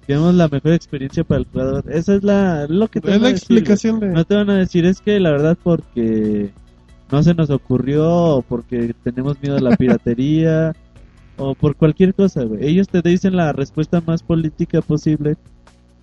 Queremos 0.10 0.34
la 0.34 0.48
mejor 0.48 0.73
experiencia 0.73 1.23
para 1.23 1.41
el 1.41 1.45
jugador. 1.45 1.86
Esa 1.88 2.15
es 2.15 2.23
la 2.23 2.65
lo 2.68 2.88
que 2.88 2.99
te 2.99 3.10
es 3.10 3.14
van 3.14 3.22
la 3.22 3.27
a 3.27 3.31
decir, 3.31 3.44
explicación 3.44 3.99
de... 3.99 4.07
No 4.07 4.26
te 4.26 4.34
van 4.34 4.49
a 4.49 4.56
decir, 4.56 4.84
es 4.88 5.02
que 5.02 5.19
la 5.19 5.30
verdad 5.30 5.56
porque 5.61 6.49
no 7.11 7.22
se 7.22 7.36
nos 7.36 7.52
ocurrió, 7.52 8.10
o 8.10 8.41
porque 8.41 8.95
tenemos 9.03 9.40
miedo 9.40 9.57
a 9.57 9.61
la 9.61 9.76
piratería, 9.77 10.76
o 11.38 11.53
por 11.53 11.76
cualquier 11.76 12.15
cosa, 12.15 12.44
güey. 12.44 12.65
Ellos 12.65 12.88
te 12.88 13.03
dicen 13.03 13.36
la 13.36 13.53
respuesta 13.53 14.02
más 14.02 14.23
política 14.23 14.81
posible. 14.81 15.38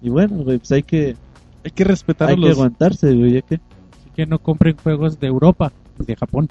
Y 0.00 0.08
bueno, 0.08 0.36
güey, 0.44 0.58
pues 0.58 0.70
hay 0.70 0.84
que, 0.84 1.16
Hay 1.64 1.72
que 1.72 1.82
respetar 1.82 2.28
hay 2.28 2.40
que 2.40 2.50
aguantarse, 2.50 3.12
güey, 3.12 3.32
ya 3.32 3.42
que... 3.42 3.56
Así 3.56 4.10
que 4.14 4.24
no 4.24 4.38
compren 4.38 4.76
juegos 4.76 5.18
de 5.18 5.26
Europa, 5.26 5.72
de 5.98 6.14
Japón. 6.14 6.46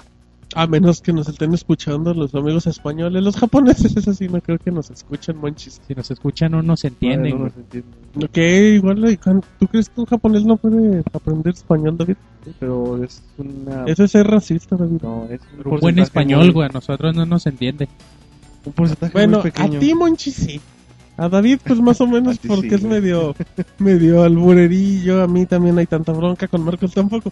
A 0.58 0.66
menos 0.66 1.02
que 1.02 1.12
nos 1.12 1.28
estén 1.28 1.52
escuchando 1.52 2.14
los 2.14 2.34
amigos 2.34 2.66
españoles. 2.66 3.22
Los 3.22 3.36
japoneses, 3.36 3.94
eso 3.96 4.14
sí, 4.14 4.26
no 4.28 4.40
creo 4.40 4.58
que 4.58 4.70
nos 4.70 4.90
escuchen, 4.90 5.36
Monchis. 5.36 5.80
Si 5.86 5.94
nos 5.94 6.10
escuchan 6.10 6.52
no 6.52 6.62
nos 6.62 6.82
entienden. 6.84 7.36
Bueno, 7.36 7.36
no 7.36 7.40
güey. 7.42 7.52
se 7.52 7.60
entiende. 7.60 8.24
Ok, 8.24 8.36
igual, 9.02 9.18
¿tú 9.58 9.66
crees 9.66 9.88
que 9.90 10.00
un 10.00 10.06
japonés 10.06 10.44
no 10.46 10.56
puede 10.56 11.02
aprender 11.12 11.52
español, 11.52 11.98
David? 11.98 12.16
Sí, 12.44 12.52
pero 12.58 13.04
es 13.04 13.22
una... 13.36 13.84
Eso 13.84 14.04
es 14.04 14.10
ser 14.12 14.26
racista, 14.26 14.76
David. 14.76 15.02
No, 15.02 15.26
es 15.30 15.40
un 15.64 15.78
buen 15.78 15.98
español, 15.98 16.44
muy- 16.46 16.52
güey, 16.52 16.68
a 16.70 16.72
nosotros 16.72 17.14
no 17.14 17.26
nos 17.26 17.44
entiende. 17.46 17.88
Un 18.64 18.72
porcentaje 18.72 19.12
Bueno, 19.12 19.40
muy 19.42 19.50
pequeño. 19.50 19.76
a 19.76 19.80
ti, 19.80 19.94
Monchi, 19.94 20.30
sí. 20.30 20.60
A 21.18 21.28
David, 21.28 21.58
pues 21.66 21.78
más 21.80 22.00
o 22.00 22.06
menos, 22.08 22.38
porque 22.38 22.70
sí, 22.70 22.74
es 22.76 22.82
medio, 22.82 23.34
medio 23.78 24.22
alburerillo. 24.22 25.22
A 25.22 25.26
mí 25.26 25.44
también 25.44 25.76
hay 25.78 25.86
tanta 25.86 26.12
bronca, 26.12 26.48
con 26.48 26.62
Marcos 26.64 26.94
tampoco. 26.94 27.30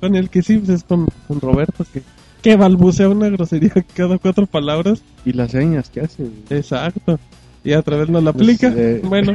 Con 0.00 0.16
el 0.16 0.28
que 0.28 0.42
sí, 0.42 0.58
pues 0.58 0.70
es 0.70 0.82
con, 0.84 1.06
con 1.28 1.40
Roberto, 1.40 1.86
que, 1.92 2.02
que 2.44 2.56
balbucea 2.56 3.08
una 3.08 3.30
grosería 3.30 3.72
cada 3.94 4.18
cuatro 4.18 4.44
palabras. 4.46 5.02
Y 5.24 5.32
las 5.32 5.50
señas 5.52 5.88
que 5.88 6.02
hace. 6.02 6.28
Exacto. 6.50 7.18
Y 7.64 7.72
a 7.72 7.80
través 7.80 8.10
no 8.10 8.20
la 8.20 8.34
Pues, 8.34 8.42
aplica. 8.44 8.72
eh. 8.76 9.00
Bueno, 9.08 9.34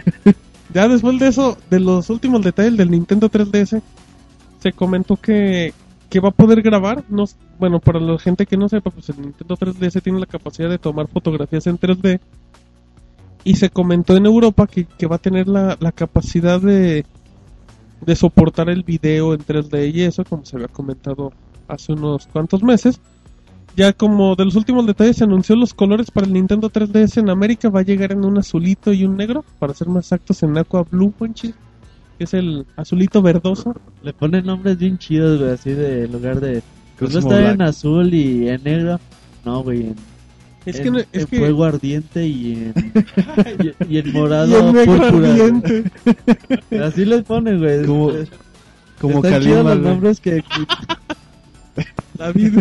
ya 0.73 0.87
después 0.87 1.17
de 1.19 1.27
eso, 1.29 1.57
de 1.71 1.79
los 1.79 2.11
últimos 2.11 2.43
detalles 2.43 2.77
del 2.77 2.91
Nintendo 2.91 3.27
3DS, 3.31 3.81
se 4.59 4.71
comentó 4.73 5.15
que, 5.17 5.73
que 6.07 6.19
va 6.19 6.29
a 6.29 6.33
poder 6.33 6.61
grabar. 6.61 7.03
No, 7.09 7.25
bueno, 7.57 7.79
para 7.79 7.99
la 7.99 8.19
gente 8.19 8.45
que 8.45 8.57
no 8.57 8.69
sepa, 8.69 8.91
pues 8.91 9.09
el 9.09 9.19
Nintendo 9.21 9.57
3DS 9.57 10.03
tiene 10.03 10.19
la 10.19 10.27
capacidad 10.27 10.69
de 10.69 10.77
tomar 10.77 11.07
fotografías 11.07 11.65
en 11.65 11.79
3D. 11.79 12.19
Y 13.43 13.55
se 13.55 13.71
comentó 13.71 14.15
en 14.17 14.27
Europa 14.27 14.67
que, 14.67 14.85
que 14.85 15.07
va 15.07 15.15
a 15.15 15.19
tener 15.19 15.47
la, 15.47 15.75
la 15.79 15.91
capacidad 15.91 16.61
de, 16.61 17.05
de 18.05 18.15
soportar 18.15 18.69
el 18.69 18.83
video 18.83 19.33
en 19.33 19.39
3D 19.39 19.91
y 19.95 20.01
eso, 20.01 20.23
como 20.25 20.45
se 20.45 20.57
había 20.57 20.67
comentado 20.67 21.33
hace 21.69 21.93
unos 21.93 22.27
cuantos 22.27 22.61
meses. 22.63 22.99
ya 23.75 23.93
como 23.93 24.35
de 24.35 24.43
los 24.45 24.55
últimos 24.55 24.85
detalles 24.85 25.17
se 25.17 25.23
anunció 25.23 25.55
los 25.55 25.73
colores 25.73 26.11
para 26.11 26.27
el 26.27 26.33
Nintendo 26.33 26.69
3DS 26.69 27.17
en 27.17 27.29
América 27.29 27.69
va 27.69 27.79
a 27.79 27.83
llegar 27.83 28.11
en 28.11 28.25
un 28.25 28.37
azulito 28.37 28.91
y 28.91 29.05
un 29.05 29.15
negro, 29.15 29.45
para 29.59 29.73
ser 29.73 29.87
más 29.87 30.05
exactos 30.05 30.43
en 30.43 30.57
Aqua 30.57 30.83
Blue 30.89 31.11
Ponchi, 31.11 31.53
que 32.17 32.23
es 32.25 32.33
el 32.33 32.65
azulito 32.75 33.21
verdoso. 33.21 33.73
Le 34.03 34.11
ponen 34.11 34.45
nombres 34.45 34.77
bien 34.77 34.97
chidos, 34.97 35.39
güey, 35.39 35.51
así 35.51 35.71
de 35.71 36.03
en 36.05 36.11
lugar 36.11 36.39
de... 36.41 36.61
Pues 36.97 37.13
no 37.13 37.19
está 37.19 37.51
en 37.51 37.61
azul 37.61 38.13
y 38.13 38.49
en 38.49 38.61
negro. 38.63 38.99
No, 39.45 39.63
güey, 39.63 39.81
en, 39.83 39.95
Es 40.65 40.75
en- 40.77 40.83
que, 40.83 40.91
no- 40.91 40.97
es 40.99 41.07
en 41.13 41.25
que 41.27 41.37
fuego 41.39 41.63
ardiente 41.63 42.27
y 42.27 42.53
en, 42.53 42.73
y, 43.87 43.93
y 43.93 43.97
en 43.99 44.07
y 44.09 44.11
morado 44.11 44.73
negro 44.73 44.85
púrpura, 44.97 45.11
güey. 45.11 45.31
ardiente. 45.31 45.83
Así 46.83 47.05
les 47.05 47.23
ponen, 47.23 47.59
güey. 47.59 47.85
Como- 47.85 48.11
Como 48.99 49.23
están 49.23 49.41
chidos 49.41 49.63
los 49.63 49.79
nombres 49.79 50.19
que... 50.19 50.43
David, 52.17 52.59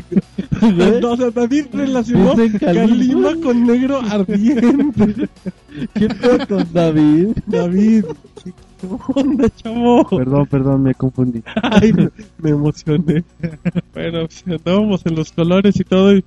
no, 1.00 1.10
o 1.12 1.16
sea, 1.16 1.30
David 1.30 1.66
relacionó. 1.72 2.34
Kalima 2.60 3.34
con 3.42 3.66
negro 3.66 4.00
ardiente. 4.00 5.28
¿Qué 5.94 6.08
pedo 6.08 6.46
con 6.46 6.72
David? 6.72 7.28
David, 7.46 8.04
¿qué 8.44 8.52
onda, 9.14 9.48
chavo? 9.56 10.08
Perdón, 10.08 10.46
perdón, 10.46 10.82
me 10.84 10.94
confundí. 10.94 11.42
Ay, 11.62 11.92
me, 11.92 12.10
me 12.38 12.50
emocioné. 12.50 13.24
Bueno, 13.92 14.26
pues, 14.26 14.44
andábamos 14.46 15.04
en 15.06 15.16
los 15.16 15.32
colores 15.32 15.74
y 15.80 15.84
todo. 15.84 16.14
y- 16.16 16.24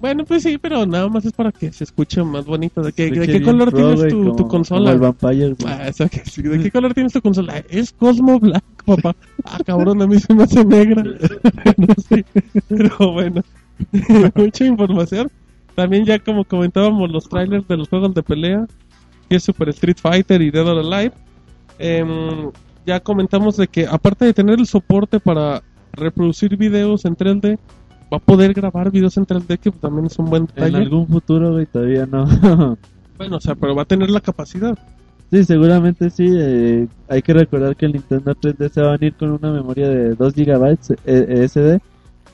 Bueno, 0.00 0.24
pues 0.24 0.44
sí, 0.44 0.58
pero 0.58 0.86
nada 0.86 1.08
más 1.08 1.24
es 1.24 1.32
para 1.32 1.50
que 1.50 1.72
se 1.72 1.82
escuche 1.82 2.22
más 2.22 2.44
bonito. 2.44 2.82
¿De 2.82 2.92
qué, 2.92 3.10
de 3.10 3.42
color 3.42 3.72
tienes 3.72 4.08
tu, 4.08 4.46
consola? 4.46 4.92
el 4.92 5.00
Vampire. 5.00 5.56
Ah, 5.66 5.90
que 6.08 6.22
sí. 6.24 6.42
¿De 6.42 6.62
qué 6.62 6.70
color 6.72 6.94
tienes 6.94 7.12
tu 7.12 7.20
consola? 7.20 7.64
Es 7.68 7.92
Cosmo 7.92 8.38
Black, 8.38 8.62
papá. 8.84 9.16
Ah, 9.44 9.58
cabrón, 9.66 10.00
a 10.00 10.06
mí 10.06 10.18
se 10.20 10.32
me 10.34 10.44
hace 10.44 10.64
negra. 10.64 11.02
no 11.76 11.94
sé, 12.08 12.24
pero 12.68 13.12
bueno, 13.12 13.42
mucha 14.36 14.64
información. 14.64 15.30
También 15.74 16.04
ya 16.04 16.18
como 16.20 16.44
comentábamos 16.44 17.10
los 17.10 17.28
trailers 17.28 17.66
de 17.66 17.76
los 17.76 17.88
juegos 17.88 18.14
de 18.14 18.22
pelea, 18.22 18.66
que 19.28 19.36
es 19.36 19.42
Super 19.42 19.68
Street 19.70 19.98
Fighter 20.00 20.40
y 20.42 20.50
Dead 20.52 20.66
or 20.66 20.78
Alive. 20.78 21.12
Em, 21.80 22.50
ya 22.86 23.00
comentamos 23.00 23.56
de 23.56 23.66
que 23.66 23.86
aparte 23.86 24.24
de 24.24 24.32
tener 24.32 24.60
el 24.60 24.66
soporte 24.66 25.18
para 25.18 25.62
reproducir 25.92 26.56
videos 26.56 27.04
en 27.04 27.16
3D, 27.16 27.58
va 28.12 28.16
a 28.18 28.20
poder 28.20 28.54
grabar 28.54 28.90
videos 28.90 29.16
en 29.16 29.26
3D, 29.26 29.58
que 29.58 29.70
también 29.70 30.06
es 30.06 30.18
un 30.18 30.26
buen 30.30 30.42
En 30.42 30.46
detalle. 30.48 30.76
algún 30.76 31.06
futuro, 31.08 31.52
güey, 31.52 31.66
todavía 31.66 32.06
no. 32.06 32.26
Bueno, 33.18 33.36
o 33.38 33.40
sea, 33.40 33.54
pero 33.56 33.74
va 33.74 33.82
a 33.82 33.84
tener 33.84 34.10
la 34.10 34.20
capacidad. 34.20 34.78
sí, 35.30 35.42
seguramente 35.44 36.08
sí. 36.10 36.26
eh, 36.30 36.86
hay 37.08 37.20
que 37.22 37.32
recordar 37.34 37.74
que 37.76 37.86
el 37.86 37.92
Nintendo 37.94 38.32
3D 38.34 38.70
se 38.70 38.80
va 38.80 38.94
a 38.94 38.96
venir 38.96 39.14
con 39.16 39.30
una 39.32 39.50
memoria 39.50 39.88
de 39.88 40.14
2 40.14 40.34
GB 40.34 40.78
SD. 41.48 41.80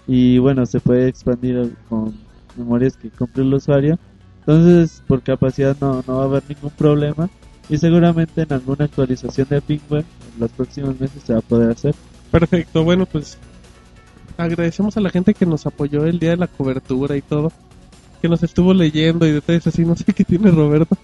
Y 0.06 0.38
bueno, 0.38 0.66
se 0.66 0.80
puede 0.80 1.08
expandir 1.08 1.72
con 1.88 2.14
memorias 2.56 2.96
que 2.98 3.10
compre 3.10 3.42
el 3.42 3.54
usuario. 3.54 3.98
Entonces, 4.40 5.02
por 5.06 5.22
capacidad 5.22 5.74
no, 5.80 6.04
no 6.06 6.16
va 6.18 6.22
a 6.24 6.26
haber 6.26 6.42
ningún 6.48 6.70
problema. 6.70 7.30
Y 7.70 7.78
seguramente 7.78 8.42
en 8.42 8.52
alguna 8.52 8.84
actualización 8.84 9.46
de 9.48 9.62
firmware 9.62 10.04
en 10.34 10.40
los 10.40 10.50
próximos 10.52 11.00
meses 11.00 11.22
se 11.22 11.32
va 11.32 11.38
a 11.38 11.42
poder 11.42 11.70
hacer. 11.70 11.94
Perfecto, 12.30 12.84
bueno, 12.84 13.06
pues 13.06 13.38
agradecemos 14.36 14.96
a 14.96 15.00
la 15.00 15.10
gente 15.10 15.34
que 15.34 15.46
nos 15.46 15.66
apoyó 15.66 16.04
el 16.06 16.18
día 16.18 16.30
de 16.30 16.36
la 16.36 16.46
cobertura 16.46 17.16
y 17.16 17.22
todo, 17.22 17.52
que 18.20 18.28
nos 18.28 18.42
estuvo 18.42 18.72
leyendo 18.72 19.26
y 19.26 19.32
detalles 19.32 19.66
así, 19.66 19.84
no 19.84 19.96
sé 19.96 20.04
qué 20.12 20.24
tiene 20.24 20.50
Roberto. 20.50 20.96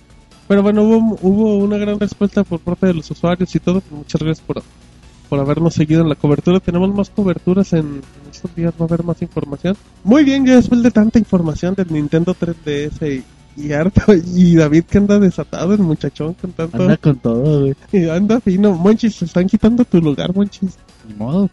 Pero 0.49 0.63
bueno, 0.63 0.83
hubo, 0.83 1.19
hubo 1.23 1.59
una 1.59 1.79
gran 1.79 2.01
respuesta 2.01 2.43
por 2.43 2.59
parte 2.59 2.87
de 2.87 2.95
los 2.95 3.11
usuarios 3.11 3.55
y 3.55 3.61
todo, 3.61 3.83
muchas 3.91 4.21
gracias 4.21 4.45
por, 4.45 4.63
por 5.29 5.39
habernos 5.39 5.75
seguido 5.75 6.03
en 6.03 6.09
la 6.09 6.17
cobertura. 6.17 6.59
Tenemos 6.59 6.93
más 6.93 7.09
coberturas 7.09 7.73
en, 7.73 8.03
estos 8.31 8.55
días, 8.57 8.75
va 8.75 8.85
a 8.85 8.89
haber 8.89 9.05
más 9.05 9.23
información. 9.23 9.77
Muy 10.03 10.25
bien, 10.25 10.45
ya 10.45 10.57
después 10.57 10.83
de 10.83 10.91
tanta 10.91 11.21
información 11.21 11.75
del 11.75 11.93
Nintendo 11.93 12.35
3DS 12.35 13.23
y, 13.57 13.63
y 13.63 13.73
harto, 13.73 14.13
y 14.13 14.57
David 14.57 14.85
que 14.85 14.99
anda 14.99 15.21
desatado, 15.21 15.73
el 15.73 15.81
muchachón 15.81 16.35
con 16.35 16.51
tanto... 16.51 16.83
Anda 16.83 16.97
con 16.97 17.17
todo, 17.17 17.61
güey. 17.61 18.11
Anda 18.11 18.41
fino, 18.41 18.73
Monchis, 18.73 19.15
se 19.15 19.27
están 19.27 19.47
quitando 19.47 19.85
tu 19.85 20.01
lugar, 20.01 20.35
Monchis. 20.35 20.77
Ni 21.07 21.15
modo. 21.15 21.49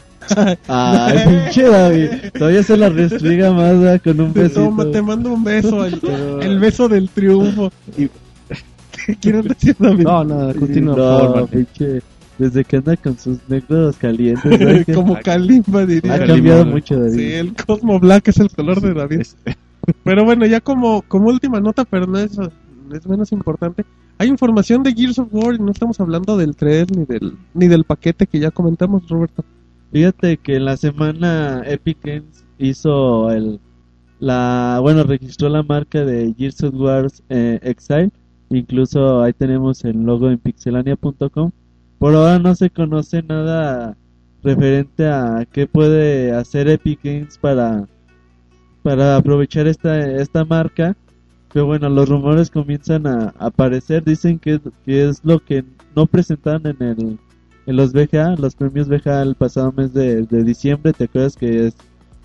Ay, 0.67 1.17
pinche 1.27 1.63
David. 1.63 2.09
Todavía 2.37 2.63
se 2.63 2.77
la 2.77 2.89
restriga 2.89 3.51
más 3.51 3.79
¿verdad? 3.79 4.01
con 4.03 4.19
un 4.21 4.33
Te, 4.33 4.41
besito. 4.43 4.63
toma, 4.65 4.91
te 4.91 5.01
mando 5.01 5.33
un 5.33 5.43
beso, 5.43 5.85
el, 5.85 6.59
beso 6.59 6.87
del 6.89 7.09
triunfo. 7.09 7.71
Y, 7.97 8.09
¿Qué 9.05 9.15
quieres 9.15 9.45
decir, 9.45 9.75
David? 9.79 10.03
No, 10.03 10.23
nada, 10.23 10.53
continúa, 10.53 10.95
por 10.95 11.03
No, 11.03 11.19
favor, 11.19 11.35
Martín. 11.41 11.67
pinche. 11.77 12.01
Desde 12.37 12.63
que 12.65 12.77
anda 12.77 12.95
con 12.97 13.17
sus 13.17 13.39
negros 13.47 13.97
calientes. 13.97 14.85
Como 14.93 15.17
Kalimba 15.23 15.85
diría. 15.87 16.13
ha 16.15 16.25
cambiado 16.25 16.65
mucho, 16.65 16.99
David. 16.99 17.15
Sí, 17.15 17.33
el 17.33 17.55
Cosmo 17.65 17.99
Black 17.99 18.27
es 18.27 18.37
el 18.37 18.51
color 18.51 18.79
de 18.79 18.93
David. 18.93 19.23
Pero 20.03 20.23
bueno, 20.23 20.45
ya 20.45 20.59
como, 20.61 21.01
como 21.07 21.29
última 21.29 21.59
nota, 21.59 21.83
pero 21.85 22.05
no 22.05 22.19
es, 22.19 22.37
es 22.93 23.07
menos 23.07 23.31
importante. 23.31 23.85
Hay 24.19 24.27
información 24.27 24.83
de 24.83 24.93
Gears 24.93 25.17
of 25.17 25.29
War 25.31 25.55
y 25.55 25.59
no 25.59 25.71
estamos 25.71 25.99
hablando 25.99 26.37
del 26.37 26.55
3 26.55 26.87
ni 26.95 27.05
del, 27.05 27.33
ni 27.55 27.67
del 27.67 27.85
paquete 27.85 28.27
que 28.27 28.39
ya 28.39 28.51
comentamos, 28.51 29.07
Roberto. 29.09 29.43
Fíjate 29.91 30.37
que 30.37 30.59
la 30.59 30.77
semana 30.77 31.63
Epic 31.65 31.97
Games 32.03 32.45
hizo 32.57 33.31
el 33.31 33.59
la 34.19 34.79
bueno 34.81 35.03
registró 35.03 35.47
la 35.49 35.63
marca 35.63 36.03
de 36.03 36.33
Gears 36.37 36.63
of 36.63 36.73
War 36.75 37.07
eh, 37.29 37.59
Exile. 37.63 38.11
Incluso 38.49 39.21
ahí 39.21 39.33
tenemos 39.33 39.83
el 39.85 40.03
logo 40.03 40.29
en 40.29 40.39
pixelania.com 40.39 41.51
por 41.99 42.13
ahora 42.13 42.37
no 42.39 42.53
se 42.55 42.69
conoce 42.69 43.23
nada 43.23 43.97
referente 44.43 45.07
a 45.07 45.47
qué 45.51 45.65
puede 45.67 46.31
hacer 46.31 46.67
Epic 46.67 46.99
Games 47.03 47.37
para 47.37 47.87
para 48.83 49.17
aprovechar 49.17 49.67
esta 49.67 49.99
esta 49.99 50.45
marca. 50.45 50.95
Pero 51.53 51.65
bueno 51.65 51.89
los 51.89 52.09
rumores 52.09 52.51
comienzan 52.51 53.07
a 53.07 53.33
aparecer. 53.39 54.03
Dicen 54.03 54.37
que, 54.37 54.59
que 54.85 55.09
es 55.09 55.23
lo 55.23 55.39
que 55.39 55.63
no 55.95 56.05
presentaron 56.05 56.67
en 56.67 56.81
el 56.81 57.19
en 57.67 57.75
los 57.75 57.93
BGA, 57.93 58.35
los 58.37 58.55
premios 58.55 58.87
BGA 58.87 59.21
el 59.21 59.35
pasado 59.35 59.71
mes 59.71 59.93
de, 59.93 60.23
de 60.23 60.43
diciembre, 60.43 60.93
¿te 60.93 61.03
acuerdas 61.03 61.35
que 61.35 61.67
es- 61.67 61.75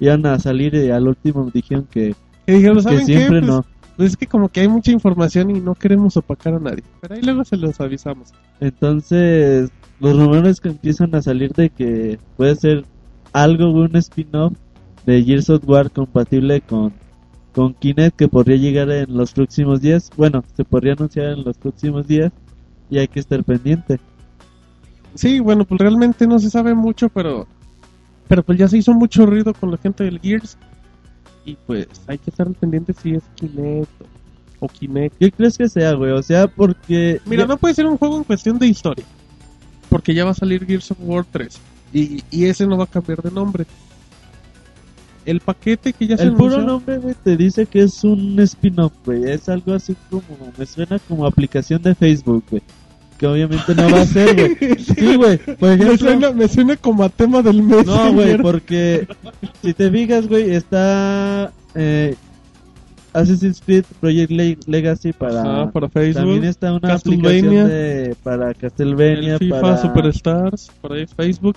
iban 0.01 0.24
a 0.27 0.39
salir 0.39 0.74
y 0.74 0.90
al 0.90 1.06
último 1.06 1.51
dijeron 1.52 1.86
que, 1.90 2.14
Que 2.47 2.55
dijeron, 2.55 2.77
que 2.78 2.82
¿saben 2.82 2.98
qué? 3.01 3.05
siempre 3.05 3.40
Pues, 3.40 3.51
no? 3.51 3.64
pues 3.97 4.10
es 4.12 4.16
que 4.16 4.27
como 4.27 4.48
que 4.48 4.60
hay 4.62 4.69
mucha 4.69 4.90
información 4.90 5.51
y 5.55 5.60
no 5.60 5.74
queremos 5.74 6.16
opacar 6.16 6.55
a 6.55 6.59
nadie. 6.59 6.82
Pero 7.02 7.14
ahí 7.14 7.20
luego 7.23 7.44
se 7.44 7.56
los 7.59 7.78
avisamos. 7.81 8.32
Entonces, 8.60 9.70
los 10.01 10.16
rumores 10.19 10.60
que 10.60 10.70
empiezan 10.70 11.14
a 11.14 11.23
salir 11.23 11.52
de 11.52 11.70
que 11.70 12.19
puede 12.36 12.56
ser 12.56 12.85
algo, 13.32 13.70
un 13.70 13.94
spin-off 13.97 14.52
de 15.06 15.23
Gears 15.23 15.51
of 15.51 15.62
War 15.69 15.90
compatible 15.90 16.60
con, 16.62 16.93
con 17.55 17.74
Kinect 17.74 18.16
que 18.16 18.28
podría 18.28 18.56
llegar 18.56 18.90
en 18.90 19.16
los 19.16 19.32
próximos 19.32 19.81
días. 19.81 20.10
Bueno, 20.16 20.43
se 20.56 20.64
podría 20.64 20.94
anunciar 20.94 21.27
en 21.39 21.44
los 21.44 21.56
próximos 21.59 22.06
días 22.09 22.32
y 22.90 22.98
hay 22.98 23.09
que 23.09 23.20
estar 23.20 23.43
pendiente. 23.44 23.98
Sí, 25.14 25.40
bueno, 25.40 25.64
pues 25.64 25.80
realmente 25.80 26.26
no 26.26 26.39
se 26.39 26.51
sabe 26.51 26.74
mucho, 26.74 27.09
pero 27.09 27.47
pero 28.28 28.43
pues 28.43 28.59
ya 28.59 28.66
se 28.68 28.78
hizo 28.78 28.94
mucho 28.94 29.26
ruido 29.26 29.52
con 29.52 29.70
la 29.70 29.76
gente 29.76 30.05
del 30.05 30.18
Gears 30.18 30.56
y 31.44 31.56
pues 31.66 31.86
hay 32.06 32.16
que 32.18 32.30
estar 32.30 32.48
pendiente 32.55 32.94
si 32.94 33.14
es 33.14 33.22
Kinect 33.34 33.90
o, 34.60 34.68
Kinect. 34.68 35.16
¿Qué 35.18 35.30
crees 35.32 35.59
que 35.59 35.68
sea, 35.68 35.93
güey? 35.94 36.12
O 36.12 36.22
sea, 36.22 36.47
porque... 36.47 37.20
Mira, 37.26 37.47
no 37.47 37.56
puede 37.59 37.74
ser 37.74 37.84
un 37.86 37.98
juego 37.98 38.16
en 38.16 38.24
cuestión 38.24 38.59
de 38.59 38.68
historia, 38.68 39.05
porque 39.90 40.14
ya 40.14 40.24
va 40.24 40.30
a 40.30 40.34
salir 40.34 40.64
Gears 40.64 40.93
of 40.93 40.98
War 41.01 41.26
3 41.30 41.59
y, 41.93 42.22
y 42.30 42.44
ese 42.47 42.66
no 42.66 42.78
va 42.78 42.84
a 42.84 42.86
cambiar 42.86 43.20
de 43.22 43.30
nombre. 43.32 43.66
El 45.24 45.40
paquete 45.40 45.93
que 45.93 46.06
ya 46.06 46.16
se 46.16 46.24
El 46.24 46.32
puro 46.32 46.55
anunció- 46.56 46.66
nombre, 46.66 46.98
güey, 46.98 47.14
te 47.22 47.36
dice 47.36 47.66
que 47.66 47.82
es 47.82 48.02
un 48.02 48.40
spin-off, 48.40 48.93
güey. 49.05 49.30
Es 49.30 49.48
algo 49.48 49.74
así 49.74 49.94
como, 50.10 50.22
me 50.56 50.66
suena 50.66 50.98
como 51.01 51.26
aplicación 51.26 51.80
de 51.82 51.94
Facebook, 51.94 52.44
güey. 52.51 52.62
Que 53.22 53.28
obviamente 53.28 53.72
no 53.76 53.88
va 53.88 54.00
a 54.00 54.04
ser, 54.04 54.34
güey. 54.34 54.76
Sí, 54.80 55.14
güey. 55.14 55.38
Me, 55.60 55.96
suena, 55.96 56.32
me 56.32 56.48
suena 56.48 56.76
como 56.76 57.04
a 57.04 57.08
tema 57.08 57.40
del 57.40 57.62
mes. 57.62 57.86
no, 57.86 58.12
güey, 58.12 58.36
porque 58.38 59.06
si 59.62 59.72
te 59.72 59.88
fijas, 59.92 60.26
güey, 60.26 60.50
está 60.50 61.52
eh, 61.76 62.16
Assassin's 63.12 63.62
Creed 63.64 63.84
Project 64.00 64.32
Le- 64.32 64.58
Legacy 64.66 65.12
para, 65.12 65.40
Ajá, 65.40 65.70
para 65.70 65.88
Facebook. 65.88 66.24
también 66.24 66.44
está 66.46 66.72
una 66.72 66.94
aplicación 66.94 67.68
de, 67.68 68.16
para 68.24 68.54
Castlevania, 68.54 69.34
el 69.34 69.38
FIFA 69.38 69.60
para 69.60 69.76
Superstars, 69.76 70.72
por 70.80 70.92
ahí 70.94 71.06
Facebook. 71.06 71.54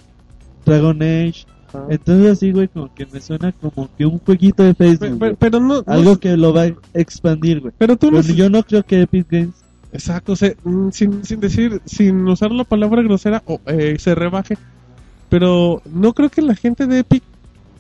Dragon 0.67 1.01
Age. 1.01 1.45
Entonces 1.89 2.31
así, 2.31 2.51
güey, 2.51 2.67
como 2.67 2.93
que 2.93 3.07
me 3.11 3.19
suena 3.19 3.51
como 3.53 3.89
que 3.97 4.05
un 4.05 4.19
jueguito 4.19 4.61
de 4.61 4.75
Facebook. 4.75 5.09
pe- 5.09 5.15
güey. 5.15 5.35
pero 5.39 5.59
no, 5.59 5.77
no- 5.77 5.83
Algo 5.87 6.17
que 6.17 6.37
lo 6.37 6.53
va 6.53 6.65
a 6.65 6.73
expandir, 6.93 7.59
güey. 7.59 7.73
pero 7.75 7.97
tú 7.97 8.11
no 8.11 8.21
Pero 8.21 8.33
yo 8.35 8.49
no 8.51 8.61
creo 8.61 8.83
que 8.83 9.01
Epic 9.01 9.25
Games 9.31 9.64
Exacto, 9.95 10.33
o 10.33 10.35
sea, 10.35 10.53
mm, 10.63 10.89
sin, 10.91 11.23
sin 11.25 11.39
decir, 11.39 11.81
sin 11.85 12.27
usar 12.27 12.51
la 12.51 12.63
palabra 12.63 13.01
grosera, 13.01 13.41
o, 13.45 13.59
eh, 13.65 13.95
se 13.99 14.13
rebaje. 14.15 14.57
Pero 15.29 15.81
no 15.91 16.13
creo 16.13 16.29
que 16.29 16.41
la 16.41 16.55
gente 16.55 16.85
de 16.85 16.99
Epic 16.99 17.23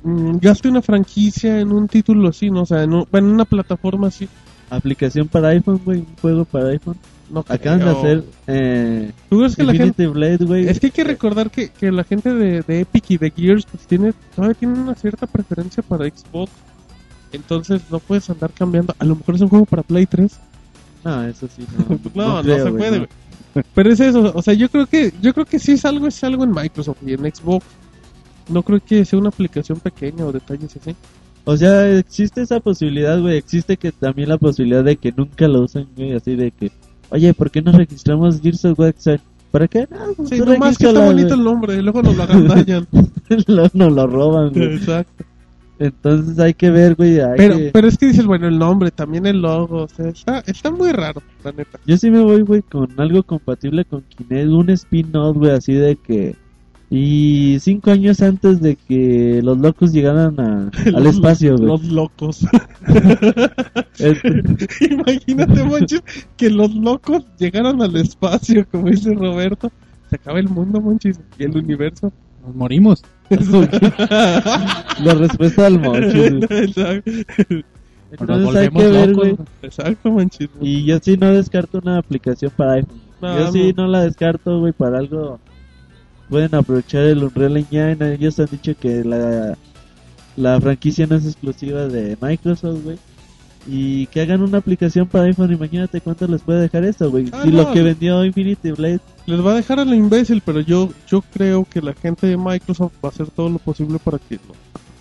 mm, 0.03 0.37
gaste 0.37 0.67
una 0.69 0.81
franquicia 0.81 1.59
en 1.59 1.71
un 1.71 1.87
título 1.87 2.29
así, 2.29 2.49
¿no? 2.49 2.61
O 2.63 2.65
sea, 2.65 2.83
en, 2.83 2.93
un- 2.93 3.07
en 3.11 3.25
una 3.25 3.45
plataforma 3.45 4.07
así. 4.07 4.27
aplicación 4.69 5.27
para 5.27 5.49
iPhone, 5.49 5.79
güey, 5.85 5.99
un 5.99 6.15
juego 6.21 6.45
para 6.45 6.69
iPhone. 6.69 6.97
No 7.29 7.39
Acaban 7.47 7.79
de 7.79 7.85
creo. 7.85 7.97
hacer 7.99 8.23
eh, 8.47 9.11
¿Tú 9.29 9.39
crees 9.39 9.55
que 9.55 9.63
la 9.63 9.73
gente.? 9.73 10.05
Blade. 10.07 10.69
Es 10.69 10.79
que 10.79 10.87
hay 10.87 10.91
que 10.91 11.03
recordar 11.03 11.49
que, 11.49 11.69
que 11.69 11.91
la 11.91 12.03
gente 12.03 12.33
de, 12.33 12.61
de 12.61 12.81
Epic 12.81 13.09
y 13.11 13.17
de 13.17 13.31
Gears 13.31 13.65
pues 13.65 13.87
tiene, 13.87 14.13
todavía 14.35 14.53
tiene 14.55 14.79
una 14.79 14.93
cierta 14.95 15.25
preferencia 15.27 15.81
para 15.81 16.05
Xbox. 16.05 16.51
Entonces 17.31 17.81
no 17.91 17.99
puedes 17.99 18.29
andar 18.29 18.51
cambiando. 18.51 18.95
A 18.99 19.05
lo 19.05 19.15
mejor 19.15 19.35
es 19.35 19.41
un 19.41 19.49
juego 19.49 19.65
para 19.65 19.81
Play 19.83 20.05
3. 20.05 20.39
No, 21.05 21.23
eso 21.23 21.47
sí, 21.47 21.65
no. 21.89 21.99
No, 22.15 22.35
no, 22.37 22.43
creo, 22.43 22.65
se 22.65 22.71
puede, 22.71 22.99
no. 22.99 23.07
Pero 23.73 23.89
es 23.89 23.99
eso, 24.01 24.33
o 24.35 24.41
sea, 24.41 24.53
yo 24.53 24.67
creo 24.69 24.85
que 24.85 25.13
yo 25.21 25.33
creo 25.33 25.45
que 25.45 25.59
sí 25.59 25.73
es 25.73 25.85
algo 25.85 26.07
es 26.07 26.21
algo 26.25 26.43
en 26.43 26.51
Microsoft 26.51 26.97
y 27.05 27.13
en 27.13 27.19
Xbox. 27.19 27.65
No 28.49 28.63
creo 28.63 28.79
que 28.83 29.05
sea 29.05 29.17
una 29.17 29.29
aplicación 29.29 29.79
pequeña 29.79 30.25
o 30.25 30.31
detalles 30.31 30.75
así. 30.75 30.93
O 31.45 31.55
sea, 31.55 31.97
existe 31.97 32.41
esa 32.41 32.59
posibilidad, 32.59 33.19
güey. 33.19 33.37
Existe 33.37 33.77
que 33.77 33.91
también 33.91 34.29
la 34.29 34.37
posibilidad 34.37 34.83
de 34.83 34.97
que 34.97 35.13
nunca 35.15 35.47
lo 35.47 35.61
usen, 35.61 35.87
güey. 35.95 36.13
Así 36.13 36.35
de 36.35 36.51
que, 36.51 36.71
oye, 37.09 37.33
¿por 37.33 37.49
qué 37.49 37.61
no 37.61 37.71
registramos 37.71 38.41
Gears 38.41 38.65
of 38.65 38.79
War? 38.79 38.93
¿Para 39.51 39.67
qué? 39.67 39.87
No, 39.89 40.13
pues 40.17 40.29
Sí, 40.29 40.39
nomás 40.39 40.77
que 40.77 40.87
está 40.87 41.05
bonito 41.05 41.33
el 41.35 41.43
nombre, 41.43 41.75
y 41.75 41.81
luego 41.81 42.01
nos 42.01 42.17
lo 42.17 42.23
agandallan. 42.23 42.87
Luego 43.47 43.69
nos 43.73 43.93
lo 43.93 44.07
roban, 44.07 44.51
güey. 44.51 44.75
Exacto. 44.75 45.23
Entonces 45.77 46.39
hay 46.39 46.53
que 46.53 46.69
ver, 46.71 46.95
güey. 46.95 47.19
hay 47.19 47.35
Pero, 47.37 47.57
que- 47.57 47.69
pero 47.73 47.87
es 47.87 47.97
que 47.97 48.05
dices, 48.07 48.25
bueno, 48.25 48.47
el 48.47 48.57
nombre, 48.57 48.91
también 48.91 49.25
el 49.25 49.41
logo, 49.41 49.83
o 49.83 49.87
sea, 49.87 50.07
está, 50.07 50.39
está 50.47 50.71
muy 50.71 50.91
raro, 50.91 51.21
la 51.43 51.51
neta. 51.51 51.79
Yo 51.85 51.97
sí 51.97 52.09
me 52.09 52.21
voy, 52.21 52.41
güey, 52.43 52.61
con 52.61 52.89
algo 52.97 53.23
compatible 53.23 53.83
con 53.85 54.01
Kinect. 54.03 54.47
Un 54.49 54.69
spin-off, 54.69 55.37
güey, 55.37 55.51
así 55.51 55.73
de 55.73 55.95
que... 55.97 56.35
Y 56.89 57.57
cinco 57.61 57.89
años 57.91 58.21
antes 58.21 58.61
de 58.61 58.75
que 58.75 59.41
los 59.43 59.57
locos 59.57 59.91
llegaran 59.91 60.39
a- 60.39 60.69
al 60.95 61.07
espacio, 61.07 61.55
güey. 61.57 61.67
Los 61.67 61.83
locos. 61.85 62.45
Imagínate, 64.89 65.63
Monchis, 65.63 66.01
que 66.37 66.49
los 66.49 66.73
locos 66.75 67.23
llegaran 67.37 67.81
al 67.81 67.95
espacio, 67.95 68.65
como 68.71 68.89
dice 68.89 69.13
Roberto. 69.13 69.71
Se 70.09 70.17
acaba 70.17 70.39
el 70.39 70.47
mundo, 70.49 70.79
Monchis, 70.79 71.19
y 71.39 71.43
el 71.43 71.57
universo. 71.57 72.11
Nos 72.45 72.55
morimos. 72.55 73.03
la 75.03 75.13
respuesta 75.15 75.65
al 75.65 75.81
Nos 75.81 75.97
Entonces 78.11 78.55
hay 78.55 78.69
que 78.69 78.87
ver, 78.87 79.13
güey. 79.13 79.35
exacto, 79.63 80.11
Monchis. 80.11 80.49
Y 80.61 80.85
yo 80.85 80.99
sí 81.01 81.17
no 81.17 81.33
descarto 81.33 81.79
una 81.79 81.97
aplicación 81.97 82.51
para 82.55 82.73
iPhone. 82.73 83.01
No, 83.21 83.39
yo 83.39 83.51
sí 83.51 83.73
no. 83.75 83.87
la 83.87 84.03
descarto, 84.03 84.59
güey, 84.59 84.73
para 84.73 84.99
algo. 84.99 85.39
Pueden 86.29 86.53
aprovechar 86.55 87.03
el 87.03 87.23
Unreal 87.23 87.57
Engine. 87.57 88.13
Ellos 88.13 88.39
han 88.39 88.47
dicho 88.51 88.75
que 88.79 89.03
la, 89.03 89.57
la 90.37 90.61
franquicia 90.61 91.07
no 91.07 91.15
es 91.15 91.25
exclusiva 91.25 91.87
de 91.87 92.17
Microsoft, 92.21 92.83
güey. 92.83 92.97
Y 93.67 94.05
que 94.07 94.21
hagan 94.21 94.41
una 94.43 94.59
aplicación 94.59 95.07
para 95.07 95.25
iPhone, 95.25 95.51
imagínate 95.51 95.99
cuánto 95.99 96.27
les 96.27 96.41
puede 96.41 96.61
dejar 96.61 96.85
esto, 96.85 97.09
güey. 97.09 97.29
Ah, 97.31 97.41
si 97.43 97.49
no. 97.49 97.63
lo 97.63 97.73
que 97.73 97.81
vendió 97.81 98.23
Infinity 98.23 98.71
Blade. 98.71 98.99
Les 99.27 99.43
va 99.43 99.51
a 99.51 99.55
dejar 99.55 99.79
a 99.79 99.85
lo 99.85 99.95
imbécil, 99.95 100.41
pero 100.45 100.59
yo 100.61 100.89
yo 101.07 101.21
creo 101.33 101.65
que 101.65 101.81
la 101.81 101.93
gente 101.93 102.27
de 102.27 102.37
Microsoft 102.37 102.93
va 103.03 103.09
a 103.09 103.11
hacer 103.11 103.27
todo 103.27 103.49
lo 103.49 103.57
posible 103.59 103.97
para 104.03 104.19
que 104.19 104.35
no. 104.35 104.53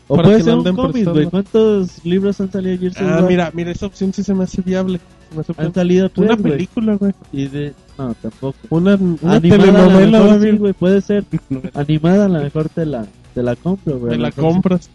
O 0.06 0.16
Para 0.16 0.28
puede 0.28 0.38
que 0.38 0.44
ser 0.44 0.52
no 0.54 0.60
un 0.60 0.66
anden 0.66 0.76
cómic, 0.76 0.92
prestando. 0.92 1.12
güey. 1.20 1.30
¿Cuántos 1.30 2.04
libros 2.04 2.40
han 2.40 2.52
salido 2.52 2.78
Gears 2.78 2.96
of 2.96 3.02
Ah, 3.06 3.24
mira, 3.26 3.50
mira, 3.54 3.70
esa 3.70 3.86
opción 3.86 4.12
sí 4.12 4.22
se 4.22 4.34
me 4.34 4.44
hace 4.44 4.60
viable. 4.62 5.00
Se 5.30 5.34
me 5.34 5.40
hace 5.40 5.52
Han 5.56 5.72
salido 5.74 6.08
tres, 6.10 6.26
una 6.26 6.36
güey. 6.36 6.52
película, 6.52 6.94
güey. 6.96 7.12
Y 7.32 7.46
de... 7.48 7.72
No, 7.96 8.14
tampoco. 8.14 8.58
Una, 8.70 8.96
una 8.96 9.40
telenovela, 9.40 10.20
David. 10.20 10.50
sí, 10.52 10.58
güey, 10.58 10.72
puede 10.74 11.00
ser. 11.00 11.24
Animada 11.74 12.26
a 12.26 12.28
lo 12.28 12.42
mejor 12.42 12.68
te 12.68 12.84
la, 12.84 13.06
te 13.34 13.42
la 13.42 13.56
compro, 13.56 13.98
güey. 13.98 14.16
Lo 14.16 14.22
la 14.24 14.32
compras. 14.32 14.90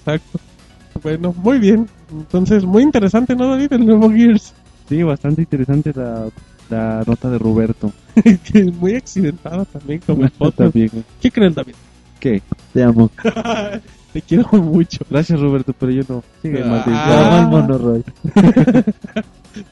Exacto. 0.00 0.38
Bueno, 1.02 1.34
muy 1.38 1.58
bien. 1.58 1.86
Entonces, 2.12 2.64
muy 2.64 2.82
interesante, 2.82 3.34
¿no, 3.34 3.48
David? 3.48 3.72
El 3.72 3.86
nuevo 3.86 4.10
Gears. 4.10 4.52
Sí, 4.90 5.02
bastante 5.02 5.42
interesante 5.42 5.92
la, 5.94 6.26
la 6.70 7.02
nota 7.06 7.28
de 7.30 7.38
Roberto. 7.38 7.92
que 8.24 8.58
es 8.60 8.74
muy 8.74 8.94
accidentada 8.94 9.64
también, 9.64 10.00
como 10.06 10.24
el 10.24 10.30
podcast. 10.30 10.72
También. 10.72 10.90
¿Qué 11.20 11.30
crees, 11.30 11.54
David? 11.54 11.74
¿Qué? 12.18 12.42
Te 12.72 12.82
amo. 12.82 13.10
Te 14.12 14.22
quiero 14.22 14.48
mucho. 14.60 15.04
Gracias, 15.08 15.38
Roberto, 15.40 15.72
pero 15.78 15.92
yo 15.92 16.02
no. 16.08 16.22
Sigue, 16.42 16.62
Ah. 16.64 17.46
Martín. 17.48 17.74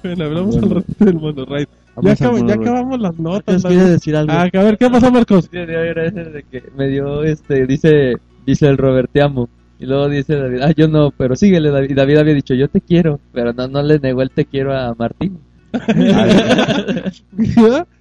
Bueno, 0.02 0.24
hablamos 0.24 0.56
Bueno. 0.58 0.76
al 0.76 0.82
rato 0.82 1.04
del 1.04 1.14
monoride. 1.14 1.68
Ya, 2.02 2.12
acabamos 2.54 3.00
las 3.00 3.18
notas. 3.18 3.62
Decir 3.62 4.14
algo. 4.16 4.32
Ah, 4.32 4.48
a 4.52 4.62
ver, 4.62 4.78
¿qué 4.78 4.88
pasó, 4.88 5.10
Marcos? 5.10 5.48
Sí, 5.50 5.58
dio 5.58 5.80
gracias 5.80 6.32
de 6.32 6.42
que 6.44 6.62
me 6.76 6.86
dio, 6.88 7.24
este, 7.24 7.66
dice, 7.66 8.14
dice 8.46 8.66
el 8.68 8.78
Robert, 8.78 9.10
te 9.12 9.20
amo. 9.22 9.48
Y 9.80 9.86
luego 9.86 10.08
dice 10.08 10.36
David, 10.36 10.60
ah, 10.62 10.72
yo 10.76 10.88
no, 10.88 11.10
pero 11.16 11.36
síguele, 11.36 11.70
David. 11.70 11.96
David 11.96 12.16
había 12.18 12.34
dicho, 12.34 12.54
yo 12.54 12.68
te 12.68 12.80
quiero, 12.80 13.20
pero 13.32 13.52
no, 13.52 13.66
no 13.68 13.82
le 13.82 13.98
negó 13.98 14.22
el 14.22 14.30
te 14.30 14.44
quiero 14.44 14.76
a 14.76 14.94
Martín. 14.96 15.38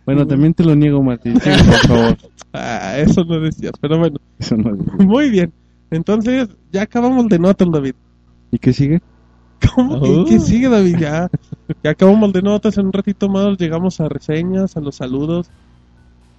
Bueno, 0.06 0.26
también 0.26 0.54
te 0.54 0.64
lo 0.64 0.76
niego, 0.76 1.02
Martín. 1.04 1.34
Por 1.34 1.42
favor. 1.88 2.18
ah, 2.54 2.96
eso 2.98 3.24
no 3.26 3.40
decías, 3.42 3.74
pero 3.82 3.98
bueno. 4.00 4.18
Eso 4.40 4.56
no 4.56 4.74
es- 4.76 5.06
Muy 5.06 5.30
bien. 5.30 5.52
Entonces, 5.92 6.50
ya 6.72 6.84
acabamos 6.84 7.28
de 7.30 7.40
notas, 7.40 7.70
David. 7.72 7.94
¿Y 8.52 8.58
qué 8.58 8.74
sigue? 8.74 9.02
¿Cómo 9.76 10.02
que, 10.02 10.10
Oh. 10.10 10.26
que 10.26 10.40
sigue, 10.40 10.70
David? 10.70 10.98
Ya, 11.00 11.30
ya 11.84 11.92
acabamos 11.92 12.32
de 12.34 12.42
notas. 12.42 12.78
En 12.78 12.86
un 12.88 12.94
ratito 12.94 13.28
más 13.30 13.58
llegamos 13.58 14.00
a 14.00 14.08
reseñas, 14.10 14.78
a 14.78 14.82
los 14.82 14.96
saludos. 14.96 15.50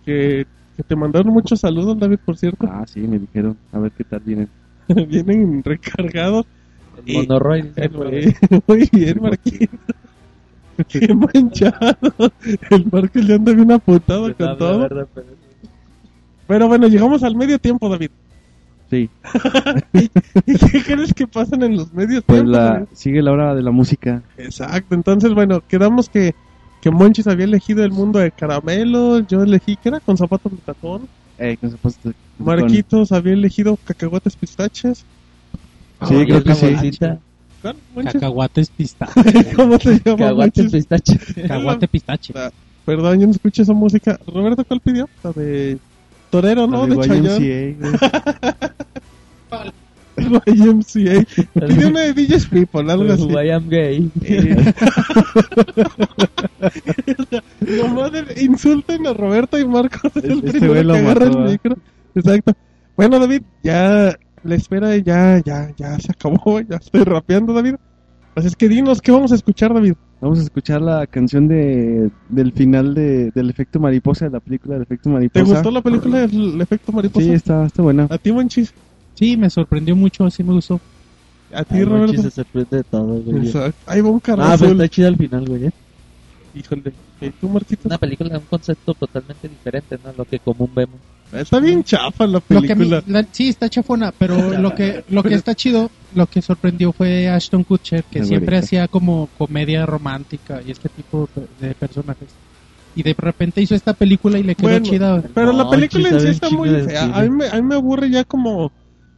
Que, 0.05 0.47
que 0.77 0.83
te 0.83 0.97
mandaron 0.97 1.33
muchos 1.33 1.61
saludos, 1.61 1.99
David, 1.99 2.19
por 2.25 2.37
cierto. 2.37 2.67
Ah, 2.71 2.85
sí, 2.87 3.01
me 3.01 3.19
dijeron. 3.19 3.57
A 3.73 3.79
ver 3.79 3.93
qué 3.93 4.05
tal 4.05 4.21
vienen. 4.21 4.49
Vienen 5.09 5.63
recargados. 5.63 6.47
El 7.07 7.29
Eh, 7.31 8.35
Muy 8.67 8.89
bien, 8.93 9.19
Marquín. 9.23 9.69
Qué 10.89 11.15
manchado. 11.15 11.99
El 12.71 12.87
Marcos 12.91 13.27
ya 13.27 13.35
anda 13.37 13.53
bien 13.53 13.73
apuntado 13.73 14.23
Pues, 14.25 14.37
con 14.37 14.59
todo. 14.59 14.79
verdad, 14.81 15.09
pero- 15.15 15.27
Pero 16.47 16.69
bueno, 16.69 16.87
llegamos 16.89 17.23
al 17.23 17.35
medio 17.37 17.59
tiempo, 17.59 17.89
David. 17.89 18.11
Sí, 18.91 19.11
¿Y 20.47 20.57
qué 20.57 20.83
crees 20.83 21.13
que 21.13 21.27
pasan 21.27 21.63
en 21.63 21.77
los 21.77 21.93
medios 21.93 22.25
pues 22.25 22.39
tiempos? 22.41 22.53
la, 22.57 22.65
David? 22.73 22.87
sigue 22.95 23.21
la 23.21 23.33
hora 23.33 23.55
de 23.55 23.63
la 23.63 23.71
música. 23.71 24.23
Exacto, 24.39 24.95
entonces 24.95 25.35
bueno, 25.35 25.63
quedamos 25.69 26.09
que, 26.09 26.35
que 26.81 26.91
Monchis 26.91 27.27
había 27.27 27.45
elegido 27.45 27.85
el 27.85 27.91
mundo 27.93 28.19
de 28.19 28.31
caramelo, 28.31 29.19
yo 29.21 29.43
elegí, 29.43 29.77
¿qué 29.77 29.91
era? 29.91 30.01
Con 30.01 30.17
zapatos 30.17 30.53
de 30.53 30.59
tacón. 30.59 31.03
Eh, 31.39 31.59
con 31.61 31.71
zapatos- 31.71 31.99
con- 32.03 32.15
Marquitos 32.39 33.13
había 33.13 33.35
elegido 33.35 33.77
cacahuates 33.85 34.37
pistaches. 34.37 35.05
Sí, 36.07 36.15
Ay, 36.15 36.25
creo 36.27 36.43
que 36.45 36.55
sí. 36.55 36.67
bolsita. 36.67 37.19
Cacahuates 38.05 38.71
pistache. 38.71 39.53
¿Cómo 39.57 39.79
se 39.79 40.01
llama? 40.01 40.17
Cacahuate 40.17 40.63
Monchis? 40.63 40.73
pistache. 40.73 41.19
Cacahuate 41.43 41.89
pistache. 41.89 42.35
Perdón, 42.85 43.21
yo 43.21 43.27
no 43.27 43.33
escuché 43.33 43.63
esa 43.63 43.73
música. 43.73 44.19
Roberto, 44.27 44.65
¿cuál 44.65 44.81
pidió? 44.81 45.09
La 45.23 45.33
de 45.33 45.79
Torero, 46.31 46.67
¿no? 46.67 46.87
La 46.87 47.07
De, 47.07 47.21
de. 47.39 47.77
YMCA. 50.47 51.25
Pidió 51.69 51.89
una 51.89 52.01
de 52.01 52.13
DJ's 52.15 52.47
People, 52.47 52.91
algo 52.91 53.13
así. 53.13 53.23
Why 53.25 53.49
I'm 53.51 53.69
gay. 53.69 54.11
Nomás 57.61 58.13
insulten 58.41 59.07
a 59.07 59.13
Roberto 59.13 59.59
y 59.59 59.67
Marcos. 59.67 60.13
El 60.17 60.45
Este 60.45 60.59
primero 60.59 60.93
que 60.93 60.99
agarra 60.99 61.27
el 61.27 61.37
¿eh? 61.37 61.51
micro. 61.53 61.77
Exacto. 62.15 62.53
Bueno, 62.97 63.19
David, 63.21 63.43
ya 63.63 64.19
la 64.49 64.55
espera 64.57 64.97
ya, 64.97 65.41
ya, 65.45 65.73
ya 65.77 65.99
se 65.99 66.13
acabó. 66.13 66.61
Ya 66.69 66.77
estoy 66.77 67.05
rapeando, 67.05 67.53
David. 67.53 67.75
Pues 68.35 68.47
es 68.47 68.57
que 68.57 68.69
dinos, 68.69 69.01
¿qué 69.01 69.11
vamos 69.13 69.33
a 69.33 69.35
escuchar, 69.35 69.75
David? 69.75 69.95
Vamos 70.21 70.41
a 70.41 70.43
escuchar 70.43 70.81
la 70.83 71.07
canción 71.07 71.47
de, 71.49 72.11
del 72.29 72.53
final 72.53 72.95
de, 72.95 73.31
del 73.33 73.51
efecto 73.51 73.79
mariposa, 73.79 74.25
de 74.27 74.33
la 74.33 74.41
película 74.41 74.75
del 74.75 74.83
efecto 74.83 75.09
¿Te 75.09 75.15
mariposa. 75.15 75.45
gustó 75.45 75.71
la 75.71 75.83
película 75.83 76.27
del 76.27 76.61
efecto 76.61 76.93
mariposa? 76.93 77.27
Sí, 77.27 77.33
está, 77.33 77.67
está 77.67 77.83
buena. 77.83 78.07
¿A 78.11 78.19
ti, 78.19 78.33
Monchis? 78.33 78.73
Sí, 79.15 79.37
me 79.37 79.49
sorprendió 79.51 79.95
mucho, 79.97 80.29
sí 80.31 80.43
me 80.43 80.53
gustó. 80.55 80.81
¿A 81.53 81.65
ti, 81.65 81.77
Ay, 81.77 81.85
Roberto? 81.85 82.23
Se 82.23 82.31
sorprende 82.31 82.77
de 82.79 82.85
todo, 82.85 83.21
güey. 83.23 83.47
Exacto. 83.47 83.79
Ahí 83.87 84.01
va 84.01 84.11
un 84.11 84.21
carro 84.21 84.43
Ah, 84.45 84.57
pero 84.59 84.73
está 84.73 84.89
chida 84.89 85.09
al 85.09 85.17
final, 85.17 85.47
güey. 85.47 85.67
¿eh? 85.67 85.73
Híjole. 86.55 86.93
¿Y 87.21 87.31
tú, 87.31 87.49
Marquito? 87.49 87.89
Una 87.89 87.99
película, 87.99 88.39
un 88.39 88.45
concepto 88.45 88.95
totalmente 88.95 89.49
diferente, 89.49 89.99
¿no? 90.05 90.13
Lo 90.17 90.25
que 90.25 90.39
común 90.39 90.71
vemos. 90.75 90.97
Está 91.33 91.61
bien 91.61 91.83
chafa 91.85 92.27
la 92.27 92.43
Lo 92.49 92.63
que 92.63 92.73
a 92.73 92.75
mí- 92.75 92.89
película. 92.89 93.03
la- 93.07 93.27
sí, 93.33 93.49
está 93.49 93.69
chafona, 93.69 94.13
pero 94.19 94.37
lo 94.59 94.75
que 94.75 95.05
lo 95.09 95.23
que 95.23 95.35
está 95.35 95.55
chido, 95.55 95.91
lo 96.15 96.27
que 96.27 96.41
sorprendió 96.41 96.93
fue 96.93 97.29
Ashton 97.29 97.65
Kutcher, 97.65 98.05
que 98.05 98.25
siempre 98.25 98.57
hacía 98.59 98.89
como 98.89 99.29
comedia 99.37 99.85
romántica 99.87 100.61
y 100.67 100.71
este 100.71 100.89
tipo 100.89 101.29
de 101.61 101.75
personajes. 101.75 102.29
Y 102.95 103.03
de 103.03 103.15
repente 103.17 103.61
hizo 103.61 103.75
esta 103.75 103.93
película 103.93 104.39
y 104.39 104.43
le 104.43 104.55
quedó 104.55 104.71
Bueno, 104.71 104.85
chida. 104.87 105.23
Pero 105.35 105.53
la 105.53 105.69
película 105.71 106.09
en 106.09 106.21
sí, 106.21 106.29
está 106.29 106.51
muy 106.51 106.69
fea. 106.71 107.05
A 107.15 107.23
mí, 107.23 107.31
me, 107.31 107.47
a 107.49 107.55
mí 107.57 107.63
me 107.63 107.75
aburre 107.75 108.11
ya 108.11 108.25
como, 108.25 108.73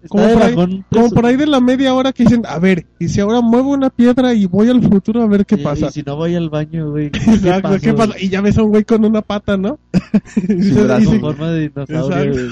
como, 0.08 0.28
por 0.32 0.42
ahí, 0.42 0.84
como 0.90 1.10
por 1.10 1.26
ahí 1.26 1.36
de 1.36 1.46
la 1.46 1.60
media 1.60 1.92
hora 1.94 2.12
que 2.12 2.22
dicen, 2.24 2.42
a 2.46 2.58
ver, 2.58 2.86
y 2.98 3.08
si 3.08 3.20
ahora 3.20 3.40
muevo 3.40 3.70
una 3.70 3.90
piedra 3.90 4.32
y 4.34 4.46
voy 4.46 4.68
al 4.70 4.82
futuro 4.82 5.22
a 5.22 5.26
ver 5.26 5.44
qué 5.46 5.56
y- 5.56 5.58
pasa. 5.64 5.86
Y 5.88 5.90
si 5.92 6.02
no 6.02 6.16
voy 6.16 6.34
al 6.34 6.48
baño, 6.50 6.90
güey. 6.90 7.10
¿qué 7.10 7.18
Exacto, 7.18 7.62
pasa, 7.62 7.78
¿qué 7.80 7.92
pasa? 7.92 8.14
Y 8.18 8.28
ya 8.28 8.40
ves 8.40 8.56
a 8.58 8.62
un 8.62 8.70
güey 8.70 8.84
con 8.84 9.04
una 9.04 9.22
pata, 9.22 9.56
¿no? 9.56 9.78
Su 10.34 10.62
se- 10.74 10.82
brazo, 10.82 11.10
se- 11.10 11.20
forma 11.20 11.50
de 11.50 11.68
dinosaurio. 11.68 12.34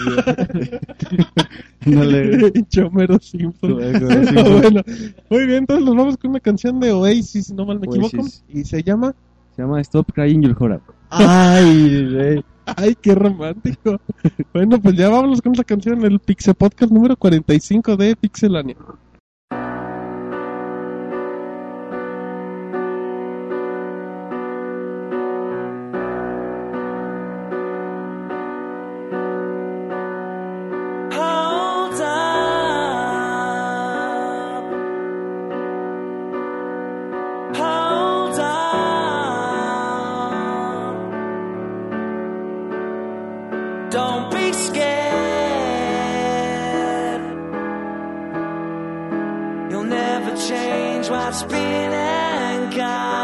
No 1.86 2.04
le- 2.04 2.50
Pinche 2.50 2.82
Homero 2.82 3.18
Simpson. 3.20 3.78
Pero 3.78 4.58
bueno, 4.60 4.82
muy 5.30 5.46
bien, 5.46 5.58
entonces 5.58 5.86
nos 5.86 5.96
vamos 5.96 6.16
con 6.18 6.30
una 6.32 6.40
canción 6.40 6.80
de 6.80 6.92
Oasis, 6.92 7.46
si 7.46 7.54
no 7.54 7.64
mal 7.64 7.78
me 7.80 7.86
equivoco. 7.86 8.16
Oasis. 8.18 8.44
Y 8.48 8.64
se 8.64 8.82
llama 8.82 9.14
Se 9.56 9.62
llama 9.62 9.80
Stop 9.80 10.12
Crying 10.12 10.42
Your 10.42 10.72
Out. 10.72 10.82
Ay, 11.10 12.08
güey. 12.12 12.44
Ay, 12.76 12.94
qué 13.00 13.14
romántico. 13.14 14.00
bueno, 14.52 14.80
pues 14.80 14.96
ya 14.96 15.08
vámonos 15.08 15.40
con 15.40 15.52
esta 15.52 15.64
canción, 15.64 16.04
el 16.04 16.18
Pixel 16.18 16.54
Podcast 16.54 16.92
número 16.92 17.16
45 17.16 17.96
de 17.96 18.16
Pixelania. 18.16 18.76
Don't 43.90 44.30
be 44.30 44.52
scared. 44.52 44.88
You'll 49.70 49.84
never 49.84 50.36
change 50.36 51.08
what's 51.08 51.42
been 51.44 51.92
and 51.92 52.74
gone. 52.76 53.17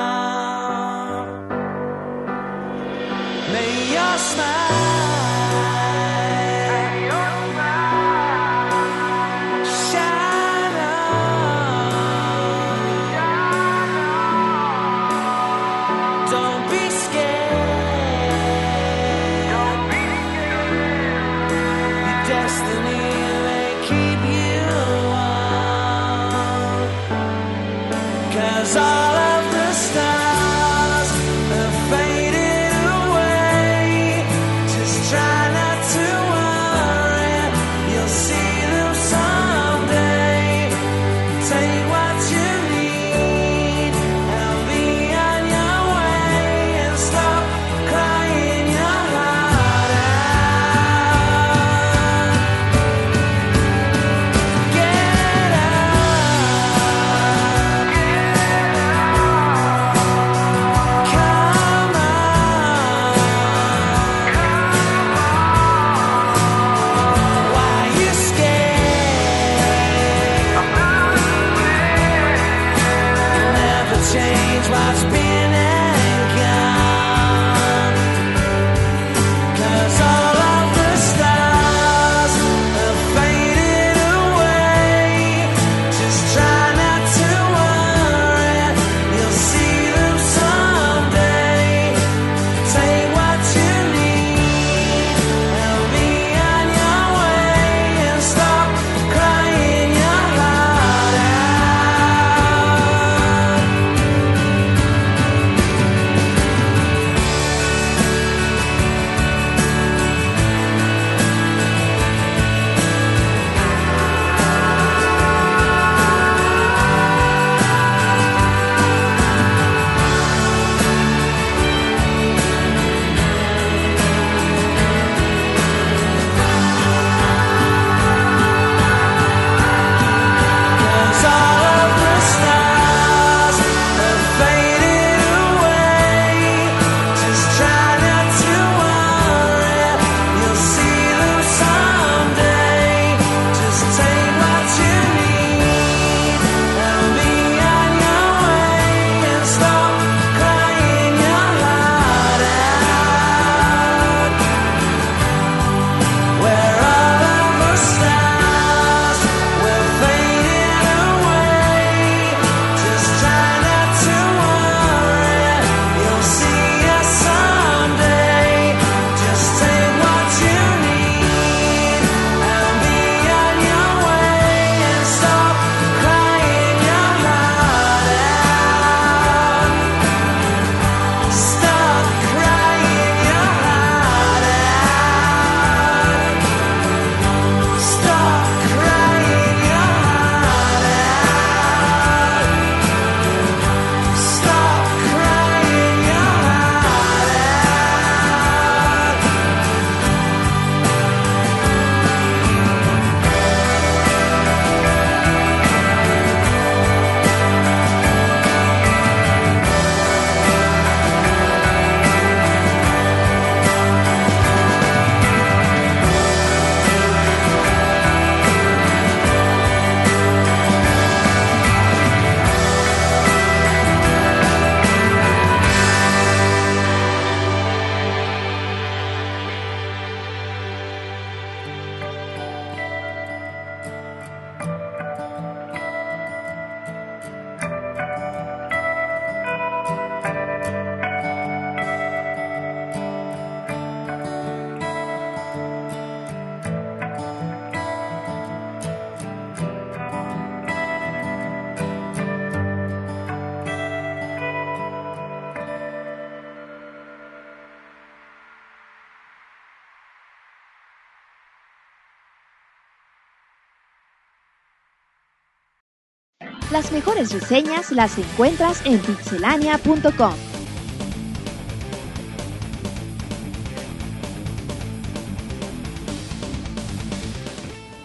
reseñas 267.33 267.91
las 267.93 268.19
encuentras 268.19 268.85
en 268.85 268.99
pixelania.com. 268.99 270.35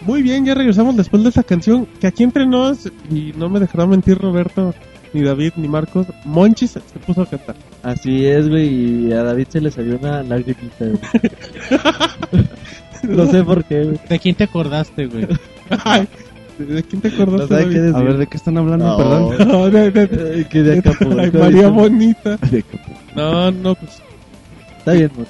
Muy 0.09 0.23
bien, 0.23 0.43
ya 0.43 0.55
regresamos 0.55 0.97
después 0.97 1.21
de 1.21 1.29
esta 1.29 1.43
canción 1.43 1.85
que 1.99 2.07
aquí 2.07 2.23
entre 2.23 2.43
y 2.43 3.31
no 3.37 3.47
me 3.47 3.59
dejará 3.59 3.85
mentir 3.85 4.17
Roberto, 4.17 4.73
ni 5.13 5.21
David, 5.21 5.53
ni 5.55 5.67
Marcos, 5.67 6.07
Monchis 6.25 6.71
se 6.71 6.79
puso 7.05 7.21
a 7.21 7.25
cantar. 7.27 7.55
Así 7.83 8.25
es, 8.25 8.49
güey, 8.49 9.07
y 9.07 9.13
a 9.13 9.21
David 9.21 9.47
se 9.49 9.61
le 9.61 9.69
salió 9.69 9.97
una 9.97 10.23
lagrimita, 10.23 10.85
güey. 10.85 12.47
no 13.15 13.27
sé 13.27 13.43
por 13.43 13.63
qué, 13.65 13.83
güey. 13.83 13.99
¿De 14.09 14.17
quién 14.17 14.33
te 14.33 14.45
acordaste, 14.45 15.05
güey? 15.05 15.27
¿De, 16.65 16.83
quién 16.83 17.01
te 17.01 17.07
acordaste? 17.07 17.53
No 17.53 17.59
sabe 17.61 17.79
David? 17.79 17.95
A 17.95 18.01
ver, 18.01 18.17
¿de 18.17 18.27
qué 18.27 18.37
están 18.37 18.57
hablando? 18.57 18.85
No. 18.85 18.97
Perdón. 18.97 19.47
No, 19.47 19.69
de, 19.69 19.91
de- 19.91 20.41
Eh, 20.41 20.47
que 20.49 20.61
de 20.63 20.79
Acapulco. 20.79 21.19
Ay, 21.19 21.31
María 21.31 21.67
Bonita. 21.69 22.37
De 22.37 22.59
Acapulco. 22.59 22.99
No, 23.15 23.51
no, 23.51 23.75
pues 23.75 24.01
Está 24.79 24.93
bien, 24.93 25.11
Mon. 25.15 25.27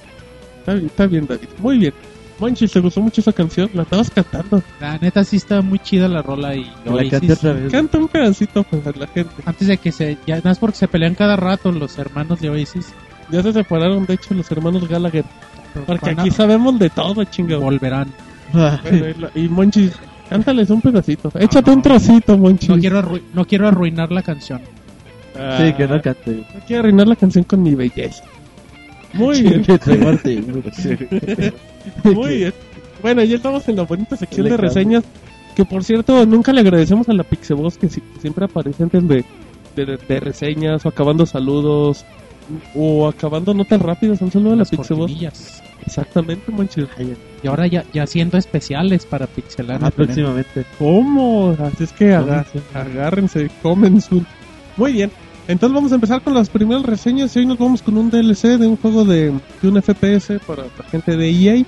está 0.60 0.74
bien, 0.74 0.86
está 0.86 1.06
bien, 1.08 1.28
David. 1.28 1.48
Muy 1.60 1.78
bien. 1.80 1.94
Monchis, 2.40 2.72
¿te 2.72 2.80
gustó 2.80 3.02
mucho 3.02 3.20
esa 3.20 3.34
canción? 3.34 3.70
La 3.74 3.82
estabas 3.84 4.10
cantando. 4.12 4.64
La 4.80 4.98
neta 4.98 5.24
sí 5.26 5.36
está 5.36 5.62
muy 5.62 5.78
chida 5.80 6.08
la 6.08 6.22
rola 6.22 6.56
y 6.56 6.64
Que 6.84 6.90
la 6.90 6.96
Oasis, 6.96 7.12
cante 7.12 7.34
otra 7.34 7.54
vez. 7.54 7.72
Canta 7.72 7.98
un 7.98 8.08
pedacito 8.08 8.64
para 8.64 8.98
la 8.98 9.08
gente. 9.08 9.32
Antes 9.46 9.68
de 9.68 9.78
que 9.78 9.92
se... 9.92 10.18
Ya, 10.26 10.36
nada 10.38 10.52
más 10.52 10.60
porque 10.60 10.78
se 10.78 10.88
pelean 10.88 11.16
cada 11.16 11.36
rato 11.36 11.70
los 11.72 11.98
hermanos 11.98 12.40
de 12.40 12.50
Oasis. 12.50 12.94
Ya 13.30 13.44
se 13.44 13.52
separaron, 13.52 14.06
de 14.06 14.14
hecho, 14.14 14.34
los 14.36 14.50
hermanos 14.52 14.88
Gallagher. 14.88 15.26
Porque 15.86 16.12
aquí 16.12 16.32
sabemos 16.32 16.80
de 16.80 16.90
todo, 16.90 17.24
chingado. 17.26 17.60
volverán. 17.62 18.08
Bueno, 18.54 18.80
y 18.86 19.20
la- 19.20 19.32
y 19.36 19.50
Monchis, 19.50 19.92
cántales 20.30 20.70
un 20.70 20.82
pedacito. 20.82 21.32
Échate 21.40 21.72
un 21.72 21.82
trocito, 21.82 22.38
Monchis. 22.38 22.70
No 22.70 22.78
quiero, 22.80 23.00
arru- 23.02 23.22
no 23.34 23.46
quiero 23.46 23.68
arruinar 23.68 24.12
la 24.12 24.22
canción. 24.22 24.62
Ah, 25.38 25.58
Sí, 25.60 25.74
que 25.74 25.88
no 25.88 26.02
cante. 26.02 26.32
No 26.32 26.60
quiero 26.68 26.82
arruinar 26.82 27.08
la 27.08 27.16
canción 27.16 27.44
con 27.44 27.64
mi 27.64 27.76
belleza. 27.76 28.24
Muy 29.14 29.42
bien, 29.42 29.66
muy 32.04 32.38
bien. 32.38 32.54
Bueno, 33.02 33.24
ya 33.24 33.36
estamos 33.38 33.68
en 33.68 33.76
la 33.78 33.84
bonita 33.84 34.16
sección 34.16 34.48
de 34.48 34.58
reseñas. 34.58 35.04
Que 35.56 35.66
por 35.66 35.84
cierto, 35.84 36.26
nunca 36.26 36.54
le 36.54 36.62
agradecemos 36.62 37.10
a 37.10 37.14
la 37.14 37.24
Pixeboss 37.24 37.78
que, 37.78 37.90
si- 37.90 38.02
que 38.02 38.20
siempre 38.22 38.46
aparece 38.46 38.84
antes 38.84 39.06
de, 39.08 39.26
de, 39.76 39.98
de 39.98 40.20
reseñas 40.20 40.86
o 40.86 40.90
acabando 40.90 41.26
saludos 41.26 42.06
o 42.76 43.08
acabando 43.08 43.54
notas 43.54 43.82
rápidas. 43.82 44.22
Un 44.22 44.32
saludo 44.32 44.50
a 44.50 44.56
la 44.56 44.60
Las 44.60 44.70
Pixeboss. 44.70 45.00
cortinillas. 45.00 45.64
Exactamente, 45.86 46.52
Monchis. 46.52 46.86
Y 47.44 47.48
ahora 47.48 47.68
ya, 47.68 47.86
ya 47.94 48.04
haciendo 48.04 48.38
especiales 48.38 49.06
para 49.06 49.28
Pixelar. 49.28 49.80
Ah, 49.84 49.92
próximamente. 49.92 50.66
¿Cómo? 50.78 51.56
Así 51.60 51.84
es 51.84 51.94
que 51.94 52.14
agárrense, 52.14 53.50
comen 53.62 54.02
su... 54.02 54.24
Muy 54.78 54.94
bien. 54.94 55.12
Entonces 55.48 55.74
vamos 55.74 55.92
a 55.92 55.96
empezar 55.96 56.22
con 56.22 56.34
las 56.34 56.50
primeras 56.50 56.84
reseñas 56.84 57.36
y 57.36 57.40
hoy 57.40 57.46
nos 57.46 57.58
vamos 57.58 57.82
con 57.82 57.98
un 57.98 58.10
DLC 58.10 58.60
de 58.60 58.68
un 58.68 58.78
juego 58.78 59.04
de, 59.04 59.34
de 59.62 59.68
un 59.68 59.82
FPS 59.82 60.40
para 60.46 60.64
la 60.64 60.84
gente 60.92 61.18
de 61.18 61.30
EA. 61.30 61.64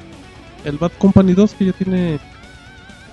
El 0.65 0.77
Bad 0.77 0.91
Company 0.99 1.33
2 1.33 1.53
que 1.53 1.65
ya 1.65 1.73
tiene 1.73 2.19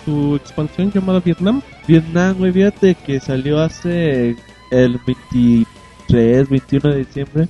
su 0.05 0.36
expansión 0.36 0.93
llamada 0.93 1.20
Vietnam. 1.20 1.62
Vietnam, 1.86 2.36
güey, 2.36 2.52
fíjate 2.52 2.94
que 2.94 3.20
salió 3.20 3.60
hace 3.60 4.36
el 4.70 5.01
23, 5.06 6.48
21 6.48 6.89
de 6.90 6.98
diciembre. 6.98 7.48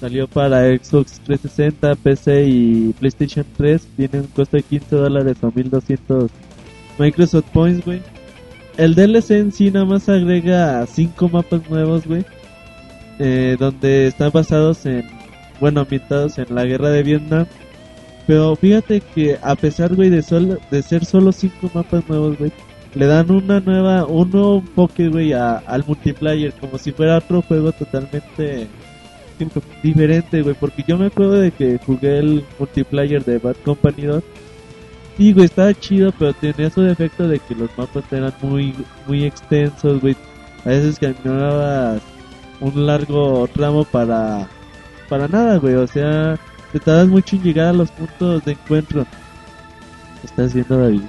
Salió 0.00 0.28
para 0.28 0.62
Xbox 0.76 1.20
360, 1.24 1.94
PC 1.96 2.44
y 2.46 2.92
PlayStation 2.98 3.44
3. 3.56 3.88
Tiene 3.96 4.20
un 4.20 4.26
costo 4.28 4.56
de 4.56 4.62
15 4.62 4.96
dólares 4.96 5.36
o 5.42 5.50
1200 5.54 6.30
Microsoft 6.98 7.46
Points, 7.52 7.84
güey. 7.84 8.00
El 8.76 8.94
DLC 8.94 9.32
en 9.32 9.52
sí 9.52 9.70
nada 9.72 9.86
más 9.86 10.08
agrega 10.08 10.86
5 10.86 11.28
mapas 11.28 11.68
nuevos, 11.68 12.06
güey. 12.06 12.24
eh, 13.18 13.56
donde 13.58 14.08
están 14.08 14.30
basados 14.32 14.86
en, 14.86 15.04
bueno, 15.60 15.80
ambientados 15.80 16.38
en 16.38 16.54
la 16.54 16.64
guerra 16.64 16.90
de 16.90 17.02
Vietnam. 17.02 17.46
Pero 18.26 18.54
fíjate 18.56 19.00
que 19.00 19.38
a 19.42 19.56
pesar, 19.56 19.94
güey, 19.94 20.10
de, 20.10 20.22
solo, 20.22 20.58
de 20.70 20.82
ser 20.82 21.04
solo 21.04 21.32
5 21.32 21.70
mapas 21.74 22.08
nuevos, 22.08 22.38
güey, 22.38 22.52
le 22.94 23.06
dan 23.06 23.30
una 23.30 23.60
nueva, 23.60 24.04
un 24.06 24.30
nuevo 24.30 24.58
enfoque, 24.58 25.08
güey, 25.08 25.32
al 25.32 25.84
multiplayer, 25.86 26.52
como 26.54 26.78
si 26.78 26.92
fuera 26.92 27.18
otro 27.18 27.42
juego 27.42 27.72
totalmente 27.72 28.68
Diferente, 29.82 30.42
güey, 30.42 30.54
porque 30.58 30.84
yo 30.86 30.96
me 30.98 31.06
acuerdo 31.06 31.32
de 31.34 31.50
que 31.50 31.78
jugué 31.84 32.18
el 32.18 32.44
multiplayer 32.58 33.24
de 33.24 33.38
Bad 33.38 33.56
Company 33.64 34.02
2. 34.02 34.22
Sí, 35.16 35.32
güey, 35.32 35.46
estaba 35.46 35.74
chido, 35.74 36.12
pero 36.18 36.32
tenía 36.34 36.70
su 36.70 36.82
defecto 36.82 37.26
de 37.26 37.38
que 37.40 37.54
los 37.54 37.70
mapas 37.76 38.04
eran 38.12 38.32
muy, 38.42 38.74
muy 39.06 39.24
extensos, 39.24 40.00
güey. 40.00 40.16
A 40.64 40.68
veces 40.68 40.98
caminabas 40.98 42.00
un 42.60 42.86
largo 42.86 43.48
tramo 43.52 43.84
para, 43.84 44.48
para 45.08 45.26
nada, 45.28 45.56
güey, 45.58 45.74
o 45.74 45.86
sea, 45.86 46.38
te 46.72 46.78
tardas 46.80 47.08
mucho 47.08 47.36
en 47.36 47.42
llegar 47.42 47.68
a 47.68 47.72
los 47.72 47.90
puntos 47.90 48.44
de 48.44 48.52
encuentro. 48.52 49.06
Estás 50.24 50.54
viendo, 50.54 50.78
David. 50.78 51.00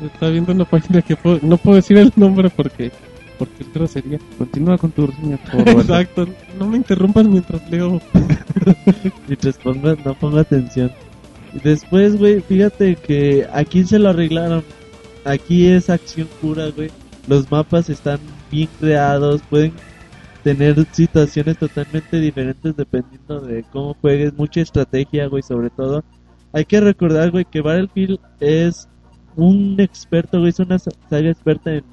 Está 0.00 0.28
viendo 0.28 0.52
una 0.52 0.64
página 0.64 1.02
que 1.02 1.16
puedo- 1.16 1.40
no 1.42 1.56
puedo 1.56 1.76
decir 1.76 1.96
el 1.98 2.12
nombre 2.16 2.50
porque 2.50 2.92
porque 3.38 3.62
es 3.62 3.72
grosería. 3.72 4.18
Continúa 4.36 4.76
con 4.78 4.90
tu 4.90 5.06
reseña, 5.06 5.36
por 5.38 5.50
favor. 5.50 5.66
Roberto. 5.66 5.80
Exacto. 5.92 6.28
No 6.58 6.66
me 6.66 6.76
interrumpas 6.78 7.26
mientras 7.26 7.70
leo. 7.70 8.00
Mientras 9.26 9.56
ponga, 9.58 9.96
no 10.04 10.14
ponga 10.14 10.40
atención. 10.42 10.90
Y 11.54 11.60
después, 11.60 12.16
güey, 12.18 12.40
fíjate 12.40 12.96
que 12.96 13.46
aquí 13.52 13.84
se 13.84 13.98
lo 13.98 14.10
arreglaron. 14.10 14.62
Aquí 15.24 15.66
es 15.66 15.88
acción 15.90 16.28
pura, 16.40 16.68
güey. 16.70 16.90
Los 17.26 17.50
mapas 17.50 17.88
están 17.90 18.18
bien 18.50 18.68
creados, 18.80 19.42
pueden 19.50 19.72
tener 20.42 20.86
situaciones 20.92 21.58
totalmente 21.58 22.18
diferentes 22.20 22.74
dependiendo 22.76 23.40
de 23.40 23.64
cómo 23.72 23.94
juegues. 24.00 24.32
Mucha 24.34 24.60
estrategia, 24.60 25.26
güey, 25.26 25.42
sobre 25.42 25.70
todo. 25.70 26.04
Hay 26.52 26.64
que 26.64 26.80
recordar, 26.80 27.30
güey, 27.30 27.44
que 27.44 27.60
Battlefield 27.60 28.18
es 28.40 28.88
un 29.36 29.76
experto, 29.78 30.38
güey, 30.38 30.50
es 30.50 30.58
una 30.58 30.78
sa- 30.78 30.90
saga 31.10 31.30
experta 31.30 31.74
en, 31.74 31.84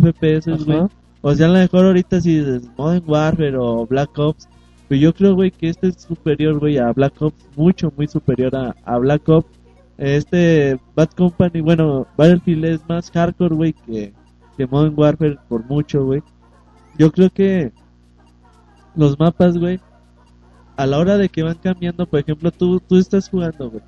FPS, 0.00 0.64
güey. 0.64 0.82
O 1.20 1.34
sea, 1.34 1.46
a 1.46 1.50
lo 1.50 1.58
mejor 1.58 1.86
ahorita 1.86 2.20
si 2.20 2.38
es 2.38 2.68
Modern 2.76 3.04
Warfare 3.06 3.56
o 3.56 3.86
Black 3.86 4.18
Ops, 4.18 4.48
pero 4.88 5.00
yo 5.00 5.14
creo, 5.14 5.34
güey, 5.34 5.50
que 5.50 5.68
este 5.68 5.88
es 5.88 6.02
superior, 6.02 6.58
güey, 6.58 6.78
a 6.78 6.92
Black 6.92 7.20
Ops, 7.22 7.44
mucho, 7.56 7.92
muy 7.96 8.08
superior 8.08 8.54
a, 8.56 8.74
a 8.84 8.98
Black 8.98 9.28
Ops. 9.28 9.48
Este 9.98 10.78
Bad 10.96 11.10
Company, 11.10 11.60
bueno, 11.60 12.06
Battlefield 12.16 12.64
es 12.64 12.80
más 12.88 13.10
hardcore, 13.10 13.54
güey, 13.54 13.72
que, 13.72 14.12
que 14.56 14.66
Modern 14.66 14.94
Warfare 14.96 15.38
por 15.48 15.64
mucho, 15.66 16.04
güey. 16.04 16.22
Yo 16.98 17.12
creo 17.12 17.30
que 17.30 17.72
los 18.96 19.18
mapas, 19.18 19.56
güey, 19.56 19.80
a 20.76 20.86
la 20.86 20.98
hora 20.98 21.16
de 21.18 21.28
que 21.28 21.42
van 21.42 21.56
cambiando, 21.62 22.04
por 22.06 22.20
ejemplo, 22.20 22.50
tú, 22.50 22.80
tú 22.80 22.96
estás 22.98 23.28
jugando, 23.28 23.70
güey, 23.70 23.82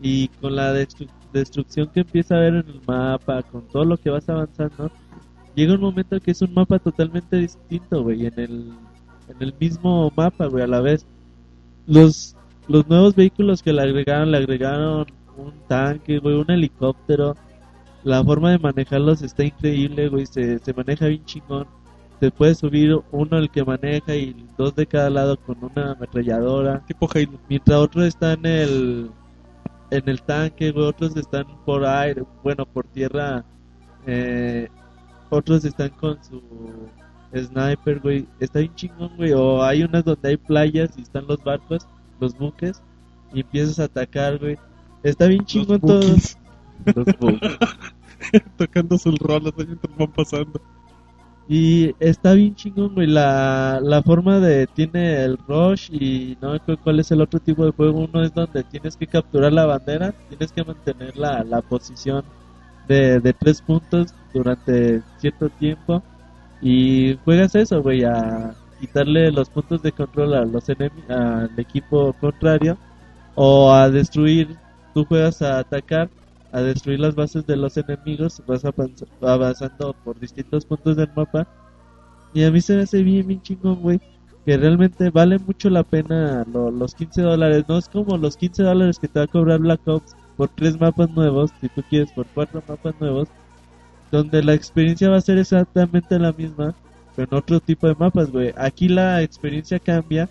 y 0.00 0.28
con 0.40 0.56
la 0.56 0.74
destru- 0.74 1.08
destrucción 1.32 1.88
que 1.94 2.00
empieza 2.00 2.34
a 2.34 2.38
haber 2.38 2.54
en 2.54 2.68
el 2.68 2.80
mapa, 2.86 3.42
con 3.42 3.62
todo 3.68 3.84
lo 3.84 3.96
que 3.96 4.10
vas 4.10 4.28
avanzando, 4.28 4.90
llega 5.54 5.74
un 5.74 5.80
momento 5.80 6.20
que 6.20 6.30
es 6.30 6.42
un 6.42 6.54
mapa 6.54 6.78
totalmente 6.78 7.36
distinto, 7.36 8.02
güey, 8.02 8.26
en 8.26 8.38
el, 8.38 8.72
en 9.28 9.36
el 9.40 9.54
mismo 9.58 10.12
mapa, 10.16 10.46
güey, 10.46 10.64
a 10.64 10.66
la 10.66 10.80
vez. 10.80 11.06
Los, 11.86 12.36
los 12.68 12.86
nuevos 12.88 13.14
vehículos 13.14 13.62
que 13.62 13.72
le 13.72 13.82
agregaron, 13.82 14.30
le 14.30 14.38
agregaron 14.38 15.06
un 15.36 15.52
tanque, 15.68 16.18
güey, 16.18 16.36
un 16.36 16.50
helicóptero. 16.50 17.36
La 18.04 18.24
forma 18.24 18.52
de 18.52 18.58
manejarlos 18.58 19.22
está 19.22 19.44
increíble, 19.44 20.08
güey, 20.08 20.26
se, 20.26 20.58
se 20.58 20.72
maneja 20.72 21.06
bien 21.06 21.24
chingón. 21.24 21.66
Se 22.20 22.30
puede 22.30 22.54
subir 22.54 22.98
uno 23.12 23.38
el 23.38 23.50
que 23.50 23.64
maneja 23.64 24.14
y 24.14 24.36
dos 24.58 24.74
de 24.74 24.86
cada 24.86 25.08
lado 25.08 25.38
con 25.38 25.56
una 25.64 25.92
ametralladora. 25.92 26.84
Tipo 26.86 27.08
Halo. 27.12 27.38
Mientras 27.48 27.78
otros 27.78 28.04
están 28.04 28.44
en 28.44 28.46
el, 28.46 29.10
en 29.90 30.08
el 30.08 30.22
tanque, 30.22 30.70
güey, 30.70 30.86
otros 30.86 31.16
están 31.16 31.46
por 31.64 31.84
aire, 31.84 32.22
bueno, 32.42 32.66
por 32.66 32.86
tierra. 32.86 33.44
Eh, 34.06 34.68
otros 35.30 35.64
están 35.64 35.90
con 35.90 36.22
su 36.22 36.42
sniper, 37.34 38.00
güey. 38.00 38.26
Está 38.40 38.60
bien 38.60 38.74
chingón, 38.74 39.16
güey. 39.16 39.32
O 39.32 39.62
hay 39.62 39.82
unas 39.82 40.04
donde 40.04 40.28
hay 40.28 40.36
playas 40.36 40.90
y 40.98 41.02
están 41.02 41.26
los 41.26 41.42
barcos, 41.42 41.86
los 42.20 42.36
buques, 42.36 42.82
y 43.32 43.40
empiezas 43.40 43.78
a 43.78 43.84
atacar, 43.84 44.38
güey. 44.38 44.58
Está 45.02 45.26
bien 45.26 45.44
chingón 45.44 45.80
todo. 45.80 46.00
Los 46.94 47.06
buques. 47.18 47.58
tocando 48.56 48.98
sus 48.98 49.18
rolas 49.18 49.52
mientras 49.56 49.96
van 49.96 50.12
pasando. 50.12 50.60
Y 51.48 51.94
está 51.98 52.34
bien 52.34 52.54
chingón, 52.54 52.94
güey. 52.94 53.06
La, 53.06 53.80
la 53.82 54.02
forma 54.02 54.38
de. 54.38 54.66
Tiene 54.66 55.24
el 55.24 55.38
rush 55.38 55.90
y 55.90 56.36
no 56.40 56.52
me 56.52 56.76
cuál 56.76 57.00
es 57.00 57.10
el 57.10 57.20
otro 57.20 57.40
tipo 57.40 57.64
de 57.64 57.72
juego. 57.72 58.00
Uno 58.00 58.22
es 58.22 58.32
donde 58.34 58.62
tienes 58.64 58.96
que 58.96 59.06
capturar 59.06 59.52
la 59.52 59.66
bandera, 59.66 60.12
tienes 60.28 60.52
que 60.52 60.64
mantener 60.64 61.16
la, 61.16 61.42
la 61.44 61.60
posición 61.62 62.24
de, 62.88 63.20
de 63.20 63.32
tres 63.32 63.62
puntos 63.62 64.14
durante 64.32 65.02
cierto 65.18 65.48
tiempo. 65.50 66.02
Y 66.62 67.16
juegas 67.24 67.54
eso, 67.54 67.82
güey, 67.82 68.04
a 68.04 68.54
quitarle 68.78 69.30
los 69.30 69.48
puntos 69.50 69.82
de 69.82 69.92
control 69.92 70.34
a 70.34 70.44
los 70.44 70.64
al 71.08 71.50
equipo 71.58 72.12
contrario 72.14 72.78
o 73.34 73.72
a 73.72 73.88
destruir. 73.90 74.56
Tú 74.94 75.04
juegas 75.04 75.40
a 75.42 75.58
atacar 75.58 76.10
a 76.52 76.60
destruir 76.62 76.98
las 77.00 77.14
bases 77.14 77.46
de 77.46 77.56
los 77.56 77.76
enemigos, 77.76 78.42
vas 78.46 78.64
avanz- 78.64 79.06
avanzando 79.22 79.94
por 80.04 80.18
distintos 80.18 80.64
puntos 80.64 80.96
del 80.96 81.10
mapa. 81.14 81.46
Y 82.34 82.44
a 82.44 82.50
mí 82.50 82.60
se 82.60 82.76
me 82.76 82.82
hace 82.82 83.02
bien, 83.02 83.26
bien 83.26 83.42
chingón, 83.42 83.76
güey. 83.76 84.00
Que 84.44 84.56
realmente 84.56 85.10
vale 85.10 85.38
mucho 85.38 85.68
la 85.70 85.82
pena 85.84 86.44
lo- 86.52 86.70
los 86.70 86.94
15 86.94 87.22
dólares. 87.22 87.64
No 87.68 87.78
es 87.78 87.88
como 87.88 88.16
los 88.16 88.36
15 88.36 88.62
dólares 88.62 88.98
que 88.98 89.08
te 89.08 89.18
va 89.20 89.24
a 89.26 89.28
cobrar 89.28 89.60
Black 89.60 89.86
Ops 89.86 90.16
por 90.36 90.48
tres 90.48 90.80
mapas 90.80 91.10
nuevos, 91.10 91.50
si 91.60 91.68
tú 91.68 91.82
quieres 91.88 92.10
por 92.12 92.26
cuatro 92.28 92.62
mapas 92.66 92.94
nuevos. 93.00 93.28
Donde 94.10 94.42
la 94.42 94.54
experiencia 94.54 95.08
va 95.08 95.16
a 95.16 95.20
ser 95.20 95.38
exactamente 95.38 96.18
la 96.18 96.32
misma, 96.32 96.74
pero 97.14 97.28
en 97.30 97.38
otro 97.38 97.60
tipo 97.60 97.86
de 97.86 97.94
mapas, 97.94 98.30
güey. 98.30 98.52
Aquí 98.56 98.88
la 98.88 99.22
experiencia 99.22 99.78
cambia. 99.78 100.28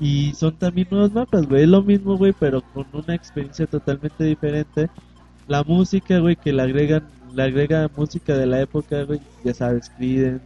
Y 0.00 0.32
son 0.34 0.56
también 0.56 0.88
nuevos 0.90 1.12
mapas, 1.12 1.46
güey. 1.46 1.62
Es 1.62 1.68
lo 1.68 1.82
mismo, 1.82 2.16
güey, 2.16 2.32
pero 2.32 2.62
con 2.72 2.86
una 2.92 3.14
experiencia 3.14 3.66
totalmente 3.66 4.24
diferente. 4.24 4.88
La 5.46 5.62
música, 5.62 6.18
güey, 6.18 6.36
que 6.36 6.52
le 6.52 6.62
agregan 6.62 7.04
le 7.34 7.42
agrega 7.42 7.90
música 7.96 8.36
de 8.36 8.46
la 8.46 8.60
época, 8.60 9.04
güey, 9.04 9.20
ya 9.44 9.54
sabes, 9.54 9.90
Creedence. 9.96 10.44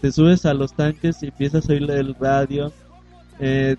Te 0.00 0.12
subes 0.12 0.44
a 0.46 0.54
los 0.54 0.72
tanques 0.74 1.22
y 1.22 1.26
empiezas 1.26 1.68
a 1.68 1.72
oír 1.72 1.90
el 1.90 2.14
radio. 2.14 2.72
Eh, 3.40 3.76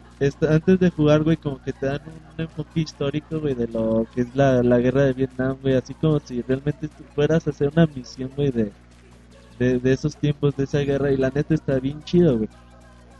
antes 0.49 0.79
de 0.79 0.89
jugar, 0.89 1.23
güey, 1.23 1.35
como 1.37 1.61
que 1.61 1.73
te 1.73 1.85
dan 1.85 2.01
un 2.07 2.41
enfoque 2.41 2.81
histórico, 2.81 3.39
güey, 3.39 3.55
de 3.55 3.67
lo 3.67 4.07
que 4.13 4.21
es 4.21 4.35
la, 4.35 4.63
la 4.63 4.79
guerra 4.79 5.03
de 5.03 5.13
Vietnam, 5.13 5.57
güey, 5.61 5.75
así 5.75 5.93
como 5.95 6.19
si 6.19 6.41
realmente 6.41 6.87
tú 6.87 7.03
fueras 7.13 7.45
a 7.45 7.49
hacer 7.49 7.69
una 7.73 7.85
misión, 7.87 8.31
güey, 8.35 8.51
de, 8.51 8.71
de, 9.59 9.79
de 9.79 9.91
esos 9.91 10.15
tiempos, 10.15 10.55
de 10.55 10.63
esa 10.63 10.79
guerra, 10.79 11.11
y 11.11 11.17
la 11.17 11.29
neta 11.29 11.53
está 11.53 11.79
bien 11.79 12.01
chido, 12.03 12.37
güey. 12.37 12.49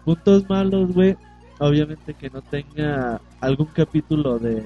Puntos 0.06 0.50
malos, 0.50 0.94
güey, 0.94 1.18
obviamente 1.60 2.14
que 2.14 2.30
no 2.30 2.42
tenga 2.42 3.20
algún 3.42 3.68
capítulo 3.68 4.40
de 4.40 4.64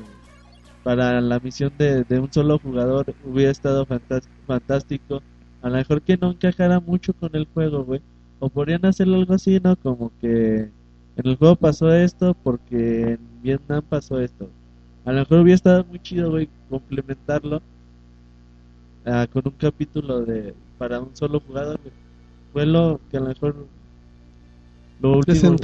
para 0.84 1.22
la 1.22 1.40
misión 1.40 1.72
de, 1.78 2.04
de 2.04 2.20
un 2.20 2.32
solo 2.32 2.60
jugador 2.60 3.14
hubiera 3.24 3.52
estado 3.52 3.88
fantástico. 4.46 5.22
A 5.62 5.70
lo 5.70 5.76
mejor 5.76 6.02
que 6.02 6.18
no 6.18 6.32
encajara 6.32 6.80
mucho 6.82 7.14
con 7.14 7.34
el 7.36 7.48
juego, 7.54 7.86
güey. 7.86 8.02
O 8.40 8.50
podrían 8.50 8.86
hacerlo 8.86 9.16
algo 9.16 9.34
así, 9.34 9.62
¿no? 9.64 9.78
Como 9.78 10.12
que 10.20 10.70
en 11.16 11.28
el 11.28 11.38
juego 11.38 11.56
pasó 11.56 11.92
esto 11.94 12.36
porque 12.44 13.14
en 13.14 13.42
Vietnam 13.42 13.84
pasó 13.88 14.20
esto. 14.20 14.56
A 15.06 15.12
lo 15.12 15.20
mejor 15.20 15.40
hubiera 15.40 15.56
estado 15.56 15.86
muy 15.86 16.00
chido, 16.00 16.32
güey, 16.32 16.50
complementarlo 16.68 17.62
ah, 19.06 19.28
con 19.32 19.44
un 19.46 19.56
capítulo 19.58 20.26
de 20.26 20.56
para 20.78 21.00
un 21.02 21.16
solo 21.16 21.40
jugador. 21.40 21.80
Fue 22.52 22.66
lo 22.66 23.02
que 23.10 23.18
a 23.18 23.22
lo 23.22 23.28
mejor 23.30 23.70
lo 24.98 25.18
último, 25.18 25.56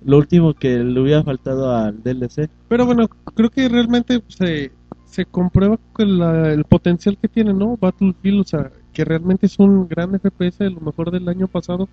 lo 0.00 0.18
último 0.18 0.54
que 0.54 0.78
le 0.78 1.00
hubiera 1.00 1.22
faltado 1.24 1.74
al 1.74 2.02
DLC. 2.02 2.48
Pero 2.68 2.86
bueno, 2.86 3.08
creo 3.34 3.50
que 3.50 3.68
realmente 3.68 4.22
se, 4.28 4.78
se 5.04 5.26
comprueba 5.26 5.78
la- 5.98 6.52
el 6.52 6.64
potencial 6.64 7.18
que 7.18 7.28
tiene, 7.28 7.54
¿no? 7.54 7.76
Battlefield, 7.76 8.40
o 8.42 8.44
sea, 8.44 8.72
que 8.92 9.04
realmente 9.04 9.46
es 9.46 9.58
un 9.58 9.88
gran 9.88 10.14
FPS 10.14 10.64
de 10.64 10.70
lo 10.70 10.80
mejor 10.80 11.10
del 11.10 11.28
año 11.28 11.48
pasado. 11.48 11.90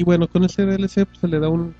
Y 0.00 0.02
bueno, 0.04 0.26
con 0.28 0.44
ese 0.44 0.64
DLC 0.64 1.04
pues, 1.04 1.18
se 1.20 1.28
le 1.28 1.38
da 1.38 1.50
un 1.50 1.74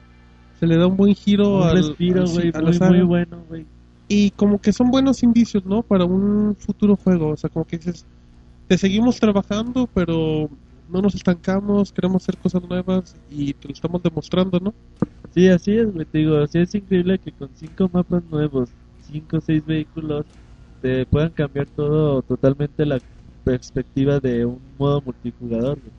se 0.53 0.67
le 0.67 0.77
da 0.77 0.87
un 0.87 0.97
buen 0.97 1.15
giro 1.15 1.47
Un 1.57 1.63
al, 1.65 1.77
respiro, 1.77 2.23
al- 2.23 2.51
a 2.53 2.61
la 2.61 2.73
muy, 2.73 2.79
saga. 2.79 2.91
muy 2.99 3.03
bueno, 3.07 3.45
güey. 3.49 3.67
Y 4.09 4.31
como 4.33 4.61
que 4.61 4.73
son 4.75 4.91
buenos 4.91 5.23
indicios, 5.23 5.65
¿no? 5.65 5.83
Para 5.83 6.05
un 6.05 6.55
futuro 6.59 6.97
juego. 6.97 7.29
O 7.31 7.37
sea, 7.39 7.49
como 7.49 7.65
que 7.65 7.79
dices, 7.79 8.07
te 8.69 8.79
seguimos 8.79 9.21
trabajando, 9.21 9.89
pero 9.95 10.51
no 10.87 11.03
nos 11.03 11.15
estancamos, 11.15 11.93
queremos 11.93 12.23
hacer 12.25 12.39
cosas 12.39 12.63
nuevas 12.63 13.17
y 13.29 13.55
te 13.55 13.69
lo 13.69 13.75
estamos 13.75 14.03
demostrando, 14.03 14.61
¿no? 14.61 14.75
Sí, 15.31 15.49
así 15.49 15.77
es, 15.79 15.93
güey, 15.93 16.07
te 16.07 16.19
digo, 16.19 16.47
sí 16.47 16.59
es 16.59 16.75
increíble 16.75 17.19
que 17.19 17.33
con 17.33 17.55
cinco 17.55 17.89
mapas 17.93 18.25
nuevos, 18.25 18.77
cinco 18.99 19.39
o 19.39 19.41
seis 19.41 19.65
vehículos, 19.65 20.27
te 20.81 21.07
puedan 21.07 21.33
cambiar 21.33 21.69
todo 21.71 22.23
totalmente 22.23 22.85
la 22.87 23.01
perspectiva 23.45 24.21
de 24.21 24.45
un 24.45 24.77
modo 24.77 25.01
multijugador, 25.03 25.81
güey. 25.81 25.95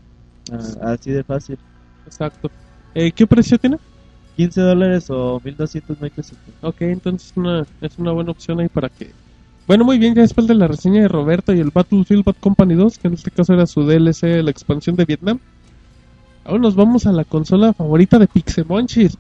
Ah, 0.52 0.94
así 0.94 1.12
de 1.12 1.24
fácil. 1.24 1.58
Exacto. 2.06 2.52
Eh, 2.94 3.12
¿Qué 3.12 3.26
precio 3.28 3.58
tiene? 3.58 3.78
15 4.38 4.62
dólares 4.62 5.10
o 5.10 5.42
1200 5.44 6.02
Microsoft. 6.02 6.40
Ok, 6.62 6.82
entonces 6.82 7.32
una, 7.36 7.66
es 7.82 7.98
una 7.98 8.12
buena 8.12 8.32
opción 8.32 8.60
ahí 8.60 8.70
para 8.70 8.90
que... 8.90 9.12
Bueno, 9.68 9.86
muy 9.86 9.98
bien, 10.00 10.16
ya 10.16 10.22
después 10.22 10.48
de 10.48 10.56
la 10.56 10.68
reseña 10.68 11.02
de 11.02 11.08
Roberto 11.08 11.54
y 11.54 11.60
el 11.60 11.72
Battlefield 11.72 12.24
Bad 12.24 12.36
Company 12.40 12.74
2, 12.74 12.98
que 12.98 13.08
en 13.08 13.14
este 13.14 13.32
caso 13.32 13.54
era 13.54 13.66
su 13.68 13.84
DLC, 13.84 14.44
la 14.44 14.52
expansión 14.52 14.96
de 14.96 15.06
Vietnam. 15.06 15.40
Ahora 16.44 16.60
nos 16.60 16.76
vamos 16.76 17.06
a 17.06 17.12
la 17.12 17.24
consola 17.24 17.74
favorita 17.74 18.18
de 18.18 18.28
Pixemonchis. 18.28 19.18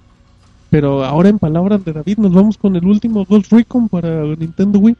Pero 0.71 1.03
ahora 1.03 1.29
en 1.29 1.37
palabras 1.37 1.83
de 1.83 1.93
David, 1.93 2.17
nos 2.17 2.33
vamos 2.33 2.57
con 2.57 2.75
el 2.75 2.85
último 2.85 3.25
Ghost 3.25 3.51
Recon 3.51 3.89
para 3.89 4.23
Nintendo 4.23 4.79
Wii. 4.79 4.95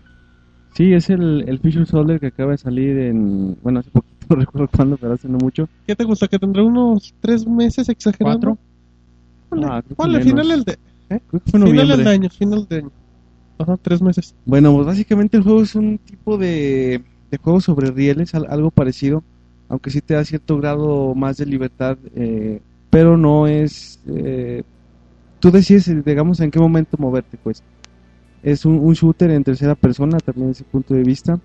Sí, 0.74 0.94
es 0.94 1.10
el, 1.10 1.44
el 1.48 1.60
Fisher 1.60 1.86
Soldier 1.86 2.20
que 2.20 2.28
acaba 2.28 2.52
de 2.52 2.58
salir 2.58 2.98
en. 2.98 3.56
Bueno, 3.62 3.80
hace 3.80 3.92
poquito, 3.92 4.16
no 4.30 4.36
recuerdo 4.38 4.70
cuándo, 4.76 4.98
pero 4.98 5.14
hace 5.14 5.28
no 5.28 5.38
mucho. 5.38 5.68
¿Qué 5.86 5.96
te 5.96 6.04
gusta? 6.04 6.28
¿Que 6.28 6.40
tendrá 6.40 6.64
unos 6.64 7.14
tres 7.20 7.46
meses 7.46 7.90
exagerando? 7.90 8.58
¿Cuatro? 9.50 9.68
Ah, 9.70 9.82
creo 9.84 9.90
que 9.90 9.96
ponle 9.96 10.14
menos. 10.20 10.32
finales 10.32 10.66
de, 10.66 10.78
Creo 11.10 11.42
que 11.44 11.52
fue 11.52 11.60
finales 11.60 11.88
noviembre. 11.88 12.04
de 12.06 12.10
año, 12.12 12.30
final 12.30 12.66
de 12.70 12.78
año. 12.78 12.92
Ajá, 13.60 13.78
tres 13.82 14.02
meses. 14.02 14.34
Bueno, 14.46 14.74
pues 14.74 14.88
básicamente 14.88 15.38
el 15.38 15.44
juego 15.44 15.62
es 15.62 15.76
un 15.76 16.00
tipo 16.00 16.38
de, 16.38 17.04
de 17.30 17.38
juego 17.38 17.60
sobre 17.62 17.92
rieles, 17.92 18.34
al- 18.34 18.48
algo 18.50 18.72
parecido, 18.72 19.24
aunque 19.68 19.90
sí 19.92 20.02
te 20.02 20.14
da 20.14 20.24
cierto 20.26 20.58
grado 20.58 21.14
más 21.16 21.38
de 21.38 21.46
libertad, 21.46 21.98
eh, 22.16 22.62
pero 22.90 23.18
no 23.18 23.48
es... 23.48 24.00
eh, 24.08 24.64
tú 25.40 25.52
decides, 25.52 25.88
eh, 25.90 26.02
digamos, 26.06 26.40
en 26.40 26.52
qué 26.52 26.60
momento 26.60 26.98
moverte, 27.00 27.38
pues. 27.44 27.64
Es 28.44 28.66
un, 28.66 28.80
un 28.80 28.94
shooter 28.94 29.32
en 29.32 29.44
tercera 29.44 29.76
persona, 29.76 30.18
también 30.20 30.50
desde 30.50 30.64
ese 30.64 30.72
punto 30.72 30.94
de 30.94 31.04
vista. 31.04 31.40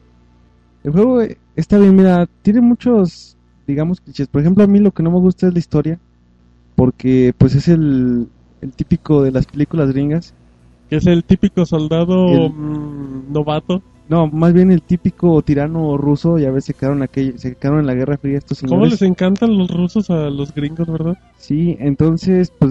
El 0.84 0.92
juego 0.92 1.22
eh, 1.22 1.36
está 1.56 1.78
bien, 1.78 1.96
mira, 1.96 2.26
tiene 2.42 2.60
muchos, 2.60 3.36
digamos, 3.66 4.00
clichés. 4.00 4.28
Por 4.28 4.40
ejemplo, 4.40 4.64
a 4.64 4.66
mí 4.66 4.78
lo 4.78 4.92
que 4.92 5.02
no 5.02 5.10
me 5.10 5.18
gusta 5.18 5.48
es 5.48 5.52
la 5.52 5.58
historia, 5.58 5.98
porque 6.74 7.32
pues 7.36 7.54
es 7.54 7.68
el, 7.68 8.28
el 8.60 8.72
típico 8.72 9.22
de 9.22 9.32
las 9.32 9.46
películas 9.46 9.92
gringas. 9.92 10.34
Que 10.88 10.96
es 10.96 11.06
el 11.06 11.24
típico 11.24 11.66
soldado 11.66 12.28
El- 12.28 12.50
mm, 12.52 13.32
novato. 13.32 13.82
No, 14.08 14.28
más 14.28 14.52
bien 14.52 14.70
el 14.70 14.82
típico 14.82 15.42
tirano 15.42 15.96
ruso, 15.96 16.38
ya 16.38 16.52
ves, 16.52 16.64
se 16.66 16.74
quedaron, 16.74 17.02
aquel, 17.02 17.36
se 17.40 17.56
quedaron 17.56 17.80
en 17.80 17.86
la 17.86 17.94
Guerra 17.94 18.16
Fría 18.16 18.38
estos 18.38 18.58
¿Cómo 18.60 18.70
señores. 18.78 18.92
les 18.92 19.02
encantan 19.02 19.58
los 19.58 19.68
rusos 19.68 20.08
a 20.10 20.30
los 20.30 20.54
gringos, 20.54 20.86
verdad? 20.86 21.16
Sí, 21.38 21.76
entonces, 21.80 22.52
pues 22.56 22.70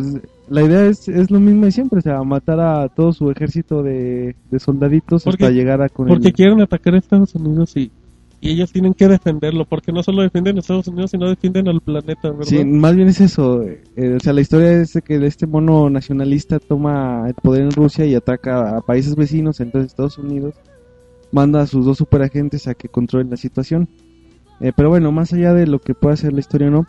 la 0.49 0.61
idea 0.63 0.85
es, 0.88 1.07
es 1.07 1.31
lo 1.31 1.39
mismo 1.39 1.65
de 1.65 1.72
siempre, 1.72 1.99
o 1.99 2.01
sea, 2.01 2.22
matar 2.23 2.59
a 2.59 2.88
todo 2.89 3.13
su 3.13 3.31
ejército 3.31 3.81
de, 3.84 4.35
de 4.51 4.59
soldaditos 4.59 5.23
Porque- 5.23 5.45
hasta 5.45 5.53
llegar 5.55 5.81
a 5.81 5.89
con 5.89 6.07
Porque 6.07 6.27
el... 6.30 6.34
quieren 6.34 6.61
atacar 6.61 6.93
a 6.95 6.97
Estados 6.97 7.34
Unidos 7.35 7.76
y, 7.76 7.91
y 8.41 8.51
ellos 8.51 8.72
tienen 8.72 8.93
que 8.93 9.07
defenderlo, 9.07 9.65
porque 9.65 9.91
no 9.91 10.03
solo 10.03 10.22
defienden 10.22 10.57
a 10.57 10.59
Estados 10.59 10.88
Unidos, 10.88 11.11
sino 11.11 11.27
defienden 11.27 11.67
al 11.67 11.81
planeta, 11.81 12.30
¿verdad? 12.30 12.45
Sí, 12.45 12.63
más 12.63 12.95
bien 12.95 13.07
es 13.07 13.22
eso, 13.22 13.63
eh, 13.63 14.15
o 14.15 14.19
sea, 14.19 14.34
la 14.34 14.41
historia 14.41 14.72
es 14.81 14.93
de 14.93 15.01
que 15.01 15.26
este 15.26 15.47
mono 15.47 15.89
nacionalista 15.89 16.59
toma 16.59 17.23
el 17.27 17.34
poder 17.34 17.63
en 17.63 17.72
Rusia 17.72 18.05
y 18.05 18.13
ataca 18.13 18.77
a 18.77 18.81
países 18.81 19.15
vecinos, 19.15 19.59
entonces 19.61 19.91
Estados 19.91 20.17
Unidos 20.17 20.53
manda 21.31 21.61
a 21.61 21.67
sus 21.67 21.85
dos 21.85 21.97
superagentes 21.97 22.67
a 22.67 22.76
que 22.76 22.88
controlen 22.88 23.30
la 23.30 23.38
situación. 23.38 23.88
Eh, 24.61 24.72
pero 24.73 24.89
bueno, 24.89 25.11
más 25.11 25.34
allá 25.34 25.53
de 25.53 25.67
lo 25.67 25.80
que 25.80 25.93
pueda 25.93 26.15
ser 26.15 26.31
la 26.31 26.39
historia 26.39 26.67
o 26.67 26.72
no, 26.72 26.88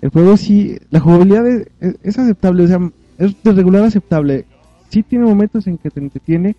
el 0.00 0.10
juego 0.10 0.36
sí, 0.36 0.78
la 0.90 1.00
jugabilidad 1.00 1.46
es, 1.46 1.66
es- 1.80 1.96
es 2.02 2.18
aceptable, 2.18 2.64
o 2.64 2.66
sea, 2.68 2.90
es 3.18 3.34
de 3.42 3.52
regular 3.52 3.84
aceptable. 3.84 4.44
Sí 4.90 5.02
tiene 5.02 5.24
momentos 5.26 5.66
en 5.66 5.76
que 5.78 5.90
te 5.90 6.00
entretiene, 6.00 6.56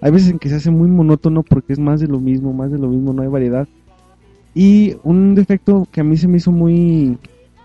hay 0.00 0.10
veces 0.10 0.30
en 0.30 0.38
que 0.38 0.48
se 0.48 0.56
hace 0.56 0.70
muy 0.70 0.88
monótono 0.88 1.42
porque 1.42 1.72
es 1.72 1.78
más 1.78 2.00
de 2.00 2.06
lo 2.08 2.18
mismo, 2.20 2.52
más 2.52 2.70
de 2.70 2.78
lo 2.78 2.88
mismo, 2.88 3.12
no 3.12 3.22
hay 3.22 3.28
variedad. 3.28 3.68
Y 4.54 4.96
un 5.04 5.34
defecto 5.34 5.86
que 5.92 6.00
a 6.00 6.04
mí 6.04 6.16
se 6.16 6.26
me 6.28 6.38
hizo 6.38 6.50
muy, 6.50 7.18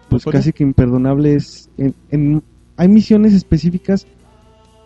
pues 0.10 0.24
casi 0.26 0.52
que 0.54 0.64
imperdonable 0.64 1.36
es, 1.36 1.70
en, 1.78 1.94
en- 2.12 2.44
hay 2.78 2.88
misiones 2.88 3.34
específicas 3.34 4.06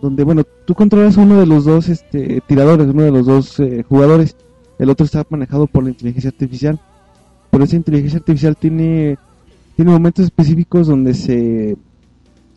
donde, 0.02 0.24
bueno, 0.24 0.44
tú 0.66 0.76
controlas 0.76 1.18
uno 1.18 1.40
de 1.40 1.46
los 1.48 1.66
dos 1.66 1.90
este, 1.90 2.42
tiradores, 2.48 2.88
uno 2.88 3.02
de 3.04 3.12
los 3.12 3.26
dos 3.26 3.60
eh, 3.60 3.84
jugadores, 3.88 4.36
el 4.78 4.90
otro 4.90 5.06
está 5.06 5.26
manejado 5.30 5.66
por 5.68 5.84
la 5.84 5.90
inteligencia 5.90 6.30
artificial. 6.30 6.80
Pero 7.50 7.64
esa 7.64 7.78
inteligencia 7.78 8.20
artificial 8.20 8.56
tiene, 8.56 9.18
tiene 9.78 9.92
momentos 9.92 10.26
específicos 10.26 10.88
donde 10.88 11.14
se 11.14 11.78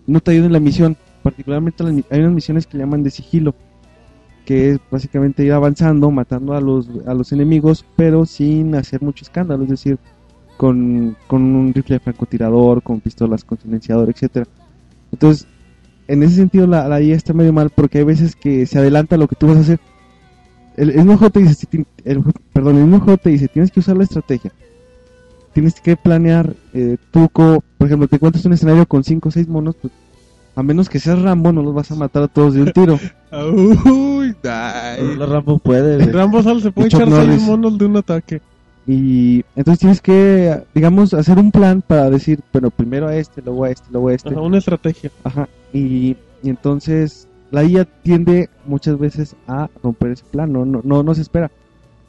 no 0.06 0.20
te 0.20 0.30
ayuda 0.30 0.46
en 0.46 0.54
la 0.54 0.58
misión, 0.60 0.96
particularmente 1.22 1.84
hay 2.10 2.20
unas 2.20 2.32
misiones 2.32 2.66
que 2.66 2.78
llaman 2.78 3.02
de 3.02 3.10
sigilo, 3.10 3.54
que 4.46 4.70
es 4.70 4.80
básicamente 4.90 5.44
ir 5.44 5.52
avanzando, 5.52 6.10
matando 6.10 6.54
a 6.54 6.62
los, 6.62 6.88
a 7.06 7.12
los 7.12 7.30
enemigos, 7.32 7.84
pero 7.94 8.24
sin 8.24 8.74
hacer 8.74 9.02
mucho 9.02 9.22
escándalo, 9.22 9.64
es 9.64 9.68
decir, 9.68 9.98
con, 10.56 11.14
con 11.26 11.42
un 11.42 11.74
rifle 11.74 11.96
de 11.96 12.00
francotirador, 12.00 12.82
con 12.82 13.00
pistolas 13.00 13.44
con 13.44 13.58
silenciador, 13.58 14.08
etcétera. 14.08 14.46
Entonces, 15.12 15.46
en 16.08 16.22
ese 16.22 16.36
sentido 16.36 16.66
la, 16.66 16.88
la 16.88 17.02
IA 17.02 17.16
está 17.16 17.34
medio 17.34 17.52
mal 17.52 17.68
porque 17.68 17.98
hay 17.98 18.04
veces 18.04 18.34
que 18.34 18.64
se 18.64 18.78
adelanta 18.78 19.18
lo 19.18 19.28
que 19.28 19.36
tú 19.36 19.46
vas 19.46 19.58
a 19.58 19.60
hacer. 19.60 19.80
El, 20.74 20.88
el 20.88 20.96
mismo 20.96 21.18
juego 21.18 21.32
te 21.32 21.40
dice, 21.40 21.66
perdón, 22.54 22.78
el 22.78 22.84
mismo 22.84 23.00
juego 23.00 23.18
te 23.18 23.28
dice, 23.28 23.46
tienes 23.46 23.70
que 23.70 23.80
usar 23.80 23.98
la 23.98 24.04
estrategia. 24.04 24.52
Tienes 25.52 25.80
que 25.80 25.96
planear, 25.96 26.52
eh, 26.72 26.96
tú, 27.10 27.28
co- 27.32 27.62
por 27.78 27.86
ejemplo, 27.86 28.06
te 28.08 28.16
encuentras 28.16 28.44
un 28.44 28.52
escenario 28.52 28.86
con 28.86 29.02
5 29.04 29.28
o 29.28 29.32
6 29.32 29.48
monos, 29.48 29.74
pues, 29.80 29.92
a 30.54 30.62
menos 30.62 30.88
que 30.88 30.98
seas 31.00 31.20
Rambo, 31.20 31.52
no 31.52 31.62
los 31.62 31.74
vas 31.74 31.90
a 31.90 31.94
matar 31.96 32.24
a 32.24 32.28
todos 32.28 32.54
de 32.54 32.62
un 32.62 32.72
tiro. 32.72 32.98
Uy, 33.32 34.34
ay. 34.44 35.16
La 35.16 35.26
Rambo 35.26 35.58
puede, 35.58 35.96
güey. 35.96 36.10
Rambo 36.10 36.42
solo 36.42 36.60
se 36.60 36.70
puede 36.70 36.88
echar 36.88 37.08
seis 37.08 37.10
Norris. 37.26 37.42
monos 37.42 37.78
de 37.78 37.84
un 37.86 37.96
ataque. 37.96 38.40
Y 38.86 39.44
entonces 39.56 39.78
tienes 39.80 40.00
que, 40.00 40.62
digamos, 40.74 41.14
hacer 41.14 41.38
un 41.38 41.52
plan 41.52 41.82
para 41.86 42.10
decir, 42.10 42.40
bueno, 42.52 42.70
primero 42.70 43.06
a 43.08 43.16
este, 43.16 43.40
luego 43.42 43.64
a 43.64 43.70
este, 43.70 43.90
luego 43.92 44.08
a 44.08 44.14
este. 44.14 44.30
Ajá, 44.30 44.40
una 44.40 44.58
estrategia. 44.58 45.10
Ajá. 45.22 45.48
Y, 45.72 46.16
y 46.42 46.48
entonces 46.50 47.28
la 47.52 47.62
IA 47.64 47.84
tiende 47.84 48.48
muchas 48.66 48.98
veces 48.98 49.36
a 49.46 49.68
romper 49.82 50.12
ese 50.12 50.24
plan, 50.30 50.52
no, 50.52 50.64
no, 50.64 50.80
no, 50.82 51.02
no 51.02 51.14
se 51.14 51.22
espera. 51.22 51.50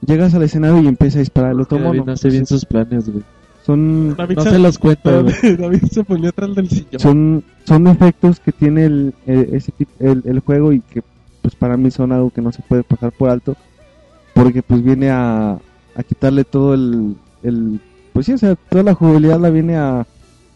Llegas 0.06 0.34
al 0.34 0.44
escenario 0.44 0.82
y 0.82 0.88
empieza 0.88 1.20
a 1.20 1.22
disparar 1.22 1.52
el 1.52 1.62
otro 1.62 1.78
David 1.78 1.88
mono. 2.00 2.06
no 2.06 2.12
hace 2.14 2.30
bien 2.30 2.46
sus 2.46 2.66
planes, 2.66 3.10
güey. 3.10 3.24
Son, 3.64 4.16
David, 4.16 4.36
No 4.38 4.44
se, 4.44 4.50
se 4.50 4.60
los 4.60 4.80
cuenta, 4.80 5.22
güey. 5.22 5.36
David 5.58 5.84
se 5.92 6.04
ponía 6.04 6.30
atrás 6.30 6.56
del 6.56 6.68
sillón. 6.70 7.00
son, 7.00 7.44
son 7.66 7.88
efectos 7.88 8.40
que 8.40 8.52
tiene 8.52 8.86
el, 8.86 9.14
el- 9.28 9.54
ese 9.54 9.72
el, 10.00 10.24
el 10.26 10.40
juego 10.40 10.74
y 10.74 10.80
que 10.82 11.04
pues 11.44 11.54
para 11.56 11.78
mí 11.78 11.92
son 11.92 12.12
algo 12.12 12.30
que 12.32 12.42
no 12.42 12.52
se 12.52 12.62
puede 12.64 12.84
pasar 12.84 13.12
por 13.12 13.30
alto 13.30 13.56
porque 14.34 14.64
pues 14.64 14.82
viene 14.84 15.10
a, 15.12 15.52
a 15.96 16.04
quitarle 16.08 16.44
todo 16.44 16.74
el, 16.74 17.16
el- 17.44 17.80
pues 18.14 18.26
sí, 18.26 18.34
o 18.34 18.38
sea, 18.38 18.56
toda 18.56 18.84
la 18.84 18.94
jugabilidad 18.96 19.40
la 19.40 19.50
viene 19.52 19.78
a, 19.78 20.06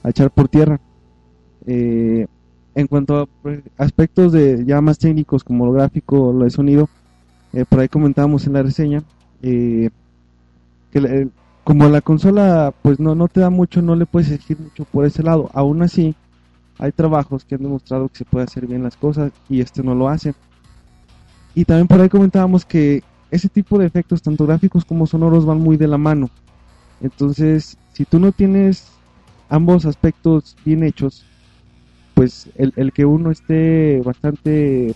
a 0.03 0.09
echar 0.09 0.31
por 0.31 0.47
tierra. 0.47 0.79
Eh, 1.67 2.27
en 2.75 2.87
cuanto 2.87 3.19
a 3.19 3.25
pues, 3.25 3.61
aspectos 3.77 4.31
de 4.33 4.63
ya 4.65 4.81
más 4.81 4.97
técnicos 4.97 5.43
como 5.43 5.65
lo 5.65 5.71
gráfico, 5.71 6.33
lo 6.33 6.43
de 6.43 6.49
sonido, 6.49 6.89
eh, 7.53 7.63
por 7.69 7.79
ahí 7.79 7.87
comentábamos 7.87 8.45
en 8.47 8.53
la 8.53 8.63
reseña 8.63 9.03
eh, 9.45 9.89
que 10.91 11.29
como 11.63 11.87
la 11.87 12.01
consola 12.01 12.73
pues 12.81 12.99
no, 12.99 13.13
no 13.13 13.27
te 13.27 13.41
da 13.41 13.49
mucho, 13.49 13.81
no 13.81 13.95
le 13.95 14.05
puedes 14.07 14.31
exigir 14.31 14.59
mucho 14.59 14.85
por 14.85 15.05
ese 15.05 15.21
lado. 15.21 15.49
Aún 15.53 15.83
así, 15.83 16.15
hay 16.79 16.91
trabajos 16.91 17.45
que 17.45 17.55
han 17.55 17.61
demostrado 17.61 18.09
que 18.09 18.17
se 18.17 18.25
puede 18.25 18.45
hacer 18.45 18.65
bien 18.65 18.83
las 18.83 18.97
cosas 18.97 19.31
y 19.49 19.61
este 19.61 19.83
no 19.83 19.93
lo 19.93 20.09
hace. 20.09 20.33
Y 21.53 21.65
también 21.65 21.87
por 21.87 22.01
ahí 22.01 22.09
comentábamos 22.09 22.65
que 22.65 23.03
ese 23.29 23.47
tipo 23.49 23.77
de 23.77 23.85
efectos, 23.85 24.21
tanto 24.21 24.45
gráficos 24.47 24.83
como 24.83 25.05
sonoros, 25.05 25.45
van 25.45 25.59
muy 25.59 25.77
de 25.77 25.87
la 25.87 25.97
mano. 25.97 26.29
Entonces, 27.01 27.77
si 27.93 28.05
tú 28.05 28.19
no 28.19 28.31
tienes 28.31 28.87
ambos 29.49 29.85
aspectos 29.85 30.55
bien 30.65 30.83
hechos, 30.83 31.23
pues 32.15 32.49
el, 32.55 32.73
el 32.77 32.93
que 32.93 33.05
uno 33.05 33.29
esté 33.29 34.01
bastante, 34.03 34.95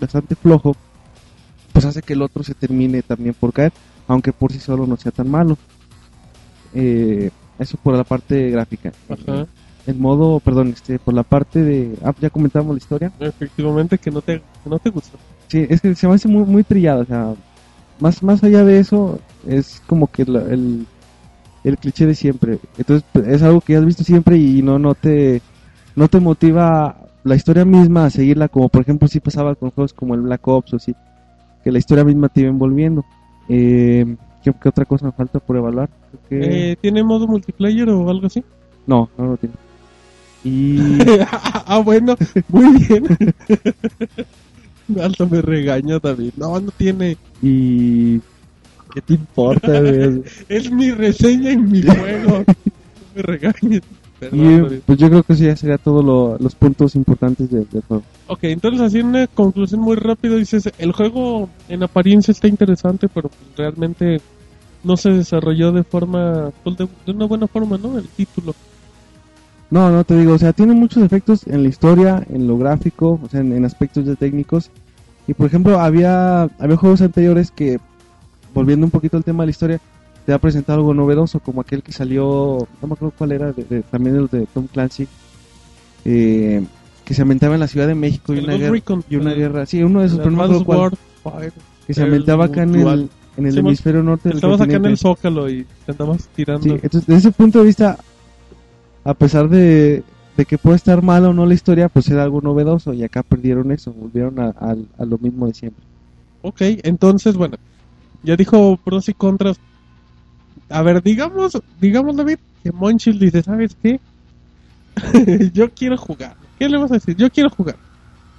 bastante 0.00 0.36
flojo, 0.36 0.74
pues 1.72 1.84
hace 1.84 2.02
que 2.02 2.12
el 2.12 2.22
otro 2.22 2.42
se 2.42 2.54
termine 2.54 3.02
también 3.02 3.34
por 3.34 3.52
caer, 3.52 3.72
aunque 4.10 4.32
por 4.32 4.52
sí 4.52 4.58
solo 4.58 4.86
no 4.86 4.96
sea 4.96 5.12
tan 5.12 5.30
malo. 5.30 5.56
Eh, 6.74 7.30
eso 7.58 7.78
por 7.82 7.94
la 7.94 8.04
parte 8.04 8.50
gráfica. 8.50 8.92
Ajá. 9.08 9.46
El 9.86 9.96
modo, 9.96 10.40
perdón, 10.40 10.68
este, 10.68 10.98
por 10.98 11.14
la 11.14 11.22
parte 11.22 11.62
de... 11.62 11.96
Ah, 12.04 12.12
ya 12.20 12.28
comentamos 12.28 12.74
la 12.74 12.78
historia. 12.78 13.12
Efectivamente 13.20 13.98
que 13.98 14.10
no 14.10 14.20
te, 14.20 14.40
que 14.40 14.70
no 14.70 14.78
te 14.78 14.90
gusta. 14.90 15.16
Sí, 15.48 15.66
es 15.68 15.80
que 15.80 15.94
se 15.94 16.08
me 16.08 16.14
hace 16.14 16.28
muy, 16.28 16.44
muy 16.44 16.64
trillada, 16.64 17.02
o 17.02 17.06
sea, 17.06 17.34
más, 17.98 18.22
más 18.22 18.42
allá 18.44 18.64
de 18.64 18.78
eso, 18.78 19.18
es 19.46 19.80
como 19.86 20.06
que 20.08 20.24
la- 20.24 20.42
el, 20.42 20.86
el 21.64 21.78
cliché 21.78 22.06
de 22.06 22.14
siempre. 22.14 22.58
Entonces, 22.78 23.08
pues, 23.12 23.26
es 23.28 23.42
algo 23.42 23.60
que 23.60 23.76
has 23.76 23.84
visto 23.84 24.04
siempre 24.04 24.36
y 24.36 24.62
no, 24.62 24.78
no 24.78 24.94
te, 24.94 25.40
no 25.96 26.08
te 26.08 26.20
motiva 26.20 26.96
la 27.24 27.34
historia 27.36 27.64
misma 27.64 28.06
a 28.06 28.10
seguirla, 28.10 28.48
como 28.48 28.68
por 28.68 28.82
ejemplo 28.82 29.06
si 29.08 29.20
pasaba 29.20 29.54
con 29.54 29.70
juegos 29.70 29.92
como 29.92 30.14
el 30.14 30.20
Black 30.22 30.46
Ops 30.48 30.72
o 30.74 30.76
así, 30.76 30.94
que 31.64 31.72
la 31.72 31.78
historia 31.78 32.04
misma 32.04 32.28
te 32.28 32.40
iba 32.42 32.50
envolviendo. 32.50 33.04
Eh, 33.50 34.16
¿qué, 34.44 34.52
qué 34.62 34.68
otra 34.68 34.84
cosa 34.84 35.06
me 35.06 35.12
falta 35.12 35.38
por 35.40 35.56
evaluar? 35.56 35.88
Creo 36.10 36.22
que- 36.40 36.70
Eh, 36.72 36.76
¿Tiene 36.80 37.02
modo 37.02 37.26
multiplayer 37.26 37.88
o 37.90 38.08
algo 38.08 38.26
así? 38.28 38.42
No, 38.86 39.10
no 39.18 39.26
lo 39.30 39.36
tiene. 39.36 39.54
Y 40.42 40.78
ah, 41.66 41.82
bueno, 41.84 42.16
muy 42.48 42.78
bien. 42.78 43.04
Alto 45.00 45.28
me 45.28 45.42
regaña 45.42 45.98
David. 45.98 46.32
No, 46.36 46.58
no 46.60 46.70
tiene. 46.70 47.16
y 47.42 48.18
¿Qué 48.94 49.00
te 49.02 49.14
importa? 49.14 49.70
Es 50.48 50.70
mi 50.72 50.90
reseña 50.92 51.50
en 51.52 51.70
mi 51.70 51.82
juego. 51.82 52.44
No 52.54 53.16
me 53.16 53.22
regañes. 53.22 53.82
Perdón, 54.20 54.38
Y 54.40 54.58
David. 54.60 54.78
pues 54.86 54.98
yo 54.98 55.08
creo 55.08 55.22
que 55.22 55.32
eso 55.32 55.44
ya 55.44 55.56
sería 55.56 55.78
todos 55.78 56.40
los 56.40 56.54
puntos 56.54 56.94
importantes 56.94 57.50
de- 57.50 57.64
del 57.64 57.82
juego. 57.88 58.02
Ok, 58.28 58.44
entonces 58.44 58.80
así 58.82 59.00
una 59.00 59.26
conclusión 59.26 59.80
muy 59.80 59.96
rápido 59.96 60.36
dices, 60.36 60.70
el 60.78 60.92
juego 60.92 61.48
en 61.68 61.82
apariencia 61.82 62.30
está 62.32 62.46
interesante, 62.46 63.08
pero 63.08 63.30
realmente 63.56 64.20
no 64.84 64.96
se 64.96 65.10
desarrolló 65.10 65.72
de 65.72 65.82
forma, 65.84 66.50
pues, 66.62 66.76
de, 66.76 66.88
de 67.06 67.12
una 67.12 67.24
buena 67.26 67.46
forma, 67.48 67.76
¿no? 67.78 67.98
El 67.98 68.06
título. 68.08 68.54
No, 69.70 69.88
no 69.90 70.04
te 70.04 70.16
digo, 70.16 70.34
o 70.34 70.38
sea, 70.38 70.52
tiene 70.52 70.74
muchos 70.74 71.02
efectos 71.02 71.46
en 71.46 71.62
la 71.62 71.68
historia, 71.68 72.24
en 72.28 72.46
lo 72.48 72.58
gráfico, 72.58 73.20
o 73.22 73.28
sea, 73.28 73.40
en, 73.40 73.52
en 73.52 73.64
aspectos 73.64 74.04
de 74.04 74.16
técnicos. 74.16 74.70
Y 75.28 75.34
por 75.34 75.46
ejemplo, 75.46 75.78
había, 75.80 76.42
había 76.58 76.76
juegos 76.76 77.00
anteriores 77.02 77.50
que, 77.52 77.78
volviendo 78.52 78.84
un 78.86 78.90
poquito 78.90 79.16
al 79.16 79.22
tema 79.24 79.44
de 79.44 79.46
la 79.46 79.50
historia, 79.52 79.80
te 80.30 80.34
ha 80.34 80.38
presentado 80.38 80.78
algo 80.78 80.94
novedoso, 80.94 81.40
como 81.40 81.60
aquel 81.60 81.82
que 81.82 81.90
salió, 81.90 82.68
no 82.80 82.86
me 82.86 82.94
acuerdo 82.94 83.12
cuál 83.18 83.32
era, 83.32 83.50
de, 83.52 83.64
de- 83.64 83.82
también 83.82 84.14
el 84.14 84.28
de 84.28 84.46
Tom 84.54 84.68
Clancy, 84.72 85.08
eh, 86.04 86.64
que 87.04 87.14
se 87.14 87.22
ambientaba 87.22 87.54
en 87.54 87.60
la 87.60 87.66
Ciudad 87.66 87.88
de 87.88 87.96
México 87.96 88.32
y 88.32 88.38
El 88.38 88.44
una, 88.44 88.56
guerra, 88.56 88.72
Recon, 88.74 89.04
y 89.10 89.16
una 89.16 89.32
el- 89.32 89.38
guerra, 89.38 89.66
sí, 89.66 89.82
uno 89.82 89.98
de 90.02 90.06
esos, 90.06 90.18
pero 90.18 90.30
no 90.30 90.36
me 90.36 90.44
acuerdo 90.44 90.64
cuál, 90.64 90.78
Warfare, 91.24 91.52
que 91.84 91.94
se 91.94 92.00
el 92.02 92.06
ambientaba 92.06 92.44
acá 92.44 92.62
en 92.62 92.72
dual. 92.74 93.00
el, 93.00 93.10
en 93.38 93.46
el 93.46 93.52
Sí, 93.54 93.58
hemisferio 93.58 94.04
norte 94.04 94.28
del 94.28 94.36
Estabas 94.36 94.60
acá 94.60 94.76
en 94.76 94.84
el. 94.86 94.96
Zócalo 94.98 95.50
y 95.50 95.66
te 95.84 95.90
andabas 95.90 96.28
tirando. 96.28 96.62
Sí, 96.62 96.70
entonces 96.80 97.06
desde 97.08 97.28
ese 97.28 97.32
punto 97.32 97.58
de 97.58 97.64
vista, 97.64 97.98
a 99.02 99.14
pesar 99.14 99.48
de, 99.48 100.04
de 100.36 100.44
que 100.44 100.58
puede 100.58 100.76
estar 100.76 101.02
mala 101.02 101.30
o 101.30 101.32
no 101.32 101.44
la 101.44 101.54
historia, 101.54 101.88
pues 101.88 102.08
era 102.08 102.22
algo 102.22 102.40
novedoso 102.40 102.92
y 102.94 103.02
acá 103.02 103.24
perdieron 103.24 103.72
eso, 103.72 103.92
volvieron 103.92 104.38
a, 104.38 104.50
a- 104.50 104.76
a 104.96 105.04
lo 105.04 105.18
mismo 105.18 105.48
de 105.48 105.54
siempre. 105.54 105.84
Ok, 106.42 106.60
entonces, 106.84 107.34
bueno, 107.36 107.56
ya 108.22 108.36
dijo 108.36 108.78
pros 108.84 109.08
y 109.08 109.14
contras. 109.14 109.56
A 110.70 110.82
ver, 110.82 111.02
digamos, 111.02 111.60
digamos 111.80 112.16
David, 112.16 112.38
que 112.62 112.72
Monchil 112.72 113.18
dice, 113.18 113.42
¿sabes 113.42 113.76
qué? 113.82 114.00
Yo 115.52 115.70
quiero 115.70 115.96
jugar. 115.96 116.36
¿Qué 116.58 116.68
le 116.68 116.78
vas 116.78 116.90
a 116.90 116.94
decir? 116.94 117.16
Yo 117.16 117.30
quiero 117.30 117.50
jugar. 117.50 117.76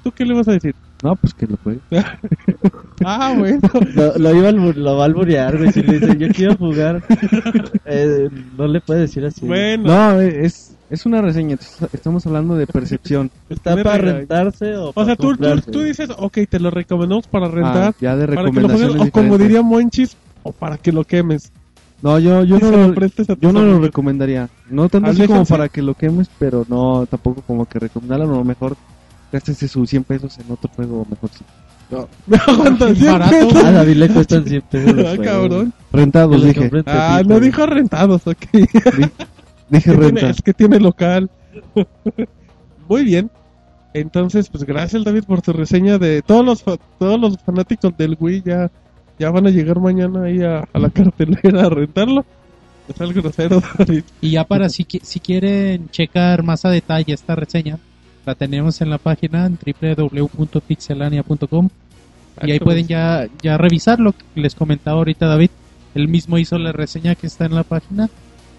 ¿Tú 0.04 0.12
qué 0.12 0.26
le 0.26 0.34
vas 0.34 0.48
a 0.48 0.54
decir? 0.54 0.74
No, 1.04 1.16
pues 1.16 1.34
que 1.34 1.48
lo 1.48 1.58
puede. 1.58 1.80
Ah, 3.04 3.34
bueno. 3.36 3.60
Lo, 3.96 4.16
lo 4.20 4.36
iba 4.36 4.50
a 4.50 4.52
lo 4.52 4.96
va 4.98 5.02
a 5.02 5.06
alburear, 5.06 5.58
güey. 5.58 5.72
Si 5.72 5.82
le 5.82 6.00
dice, 6.00 6.18
yo 6.20 6.28
quiero 6.30 6.56
jugar, 6.56 7.02
eh, 7.86 8.30
no 8.56 8.68
le 8.68 8.80
puede 8.80 9.02
decir 9.02 9.26
así. 9.26 9.44
Bueno, 9.44 9.86
No, 9.88 10.22
es, 10.22 10.76
es 10.88 11.06
una 11.08 11.20
reseña, 11.20 11.58
estamos 11.94 12.28
hablando 12.28 12.56
de 12.56 12.68
percepción. 12.68 13.32
¿Está 13.50 13.82
para 13.82 13.98
rentarse 13.98 14.76
o 14.76 14.90
o 14.90 14.94
para 14.94 15.08
sea, 15.08 15.16
tú, 15.16 15.36
tú, 15.72 15.82
dices, 15.82 16.12
ok, 16.16 16.40
te 16.48 16.60
lo 16.60 16.70
recomendamos 16.70 17.26
para 17.26 17.48
rentar, 17.48 17.96
Ah, 17.96 17.96
ya 18.00 18.16
de 18.16 18.28
para 18.28 18.52
que 18.52 18.62
lo 18.62 18.70
juegues, 18.70 18.82
recomendaciones 18.82 19.08
o 19.08 19.12
como 19.12 19.38
diría 19.40 19.62
Monchis, 19.64 20.16
o 20.44 20.52
para 20.52 20.78
que 20.78 20.92
lo 20.92 21.04
quemes. 21.04 21.52
No, 22.02 22.18
yo, 22.20 22.44
yo 22.44 22.58
no 22.60 22.72
lo 22.72 22.94
yo 23.40 23.52
no 23.54 23.62
lo 23.62 23.80
recomendaría. 23.80 24.50
No 24.70 24.90
tanto 24.90 25.12
así 25.12 25.28
como 25.28 25.46
para 25.46 25.70
que 25.70 25.82
lo 25.82 25.94
quemes, 25.94 26.30
pero 26.40 26.66
no 26.68 27.06
tampoco 27.06 27.42
como 27.46 27.66
que 27.66 27.78
recomendarlo. 27.80 28.26
A 28.26 28.38
lo 28.38 28.44
mejor 28.44 28.76
gástese 29.32 29.68
sus 29.68 29.90
100 29.90 30.04
pesos 30.06 30.38
en 30.40 30.52
otro 30.52 30.70
juego 30.76 31.06
mejor. 31.10 31.30
Sí. 31.30 31.44
Me 32.26 32.38
aguantas 32.48 33.00
Barato. 33.06 33.32
siempre. 33.36 33.60
A 33.68 33.72
David 33.72 33.96
le 33.98 34.10
cuestan 34.10 34.46
100 34.46 34.62
pesos. 34.72 35.06
Ah, 35.08 35.22
cabrón. 35.24 35.74
Rentados, 35.92 36.44
dije. 36.44 36.72
Ah, 36.88 37.22
no 37.26 37.40
dijo 37.40 37.66
rentados, 37.68 38.26
ok. 38.26 38.38
Dije 39.70 39.94
renta. 39.94 40.30
es 40.30 40.42
que 40.42 40.54
tiene 40.54 40.80
local. 40.80 41.30
Muy 42.88 43.04
bien. 43.04 43.30
Entonces, 43.94 44.50
pues 44.50 44.64
gracias 44.64 45.04
David 45.04 45.24
por 45.26 45.42
tu 45.42 45.52
reseña 45.54 45.98
de 45.98 46.22
todos 46.22 46.46
los 46.46 46.64
fa- 46.64 46.78
todos 46.98 47.20
los 47.20 47.38
fanáticos 47.40 47.96
del 47.98 48.16
Wii 48.20 48.44
ya 48.46 48.72
ya 49.22 49.30
van 49.30 49.46
a 49.48 49.52
llegar 49.52 49.80
mañana 49.80 50.24
ahí 50.24 50.42
a, 50.42 50.68
a 50.74 50.80
la 50.80 50.90
cartelera 50.90 51.66
a 51.66 51.70
rentarlo. 51.70 52.26
Es 52.90 53.00
el 53.00 53.14
grosero 53.14 53.62
David. 53.78 54.04
Y 54.20 54.32
ya 54.32 54.44
para 54.46 54.68
si, 54.68 54.86
si 55.04 55.20
quieren 55.20 55.90
checar 55.92 56.42
más 56.44 56.66
a 56.66 56.70
detalle 56.70 57.14
esta 57.14 57.36
reseña, 57.36 57.78
la 58.26 58.34
tenemos 58.36 58.82
en 58.82 58.90
la 58.90 58.98
página 58.98 59.46
en 59.46 59.58
www.pixelania.com 59.58 61.70
y 62.44 62.52
ahí 62.52 62.60
pueden 62.60 62.88
ya, 62.88 63.28
ya 63.44 63.58
revisar 63.58 64.00
lo 64.00 64.14
que 64.14 64.24
les 64.36 64.56
comentaba 64.56 64.98
ahorita 64.98 65.28
David. 65.28 65.50
Él 65.94 66.08
mismo 66.08 66.38
hizo 66.38 66.58
la 66.58 66.72
reseña 66.72 67.16
que 67.16 67.28
está 67.28 67.46
en 67.46 67.56
la 67.56 67.64
página 67.64 68.10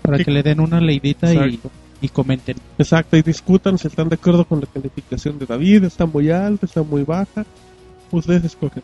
para 0.03 0.19
Sí. 0.19 0.25
que 0.25 0.31
le 0.31 0.43
den 0.43 0.61
una 0.61 0.81
leidita 0.81 1.33
y, 1.35 1.59
y 2.01 2.09
comenten. 2.09 2.57
Exacto, 2.79 3.17
y 3.17 3.23
discutan 3.23 3.79
si 3.79 3.89
están 3.89 4.09
de 4.09 4.17
acuerdo 4.17 4.45
con 4.45 4.61
la 4.61 4.67
calificación 4.67 5.39
de 5.39 5.47
David, 5.47 5.85
está 5.85 6.07
muy 6.07 6.31
alta, 6.31 6.67
está 6.67 6.83
muy 6.83 7.03
baja. 7.03 7.45
Ustedes 8.11 8.45
escogen. 8.45 8.83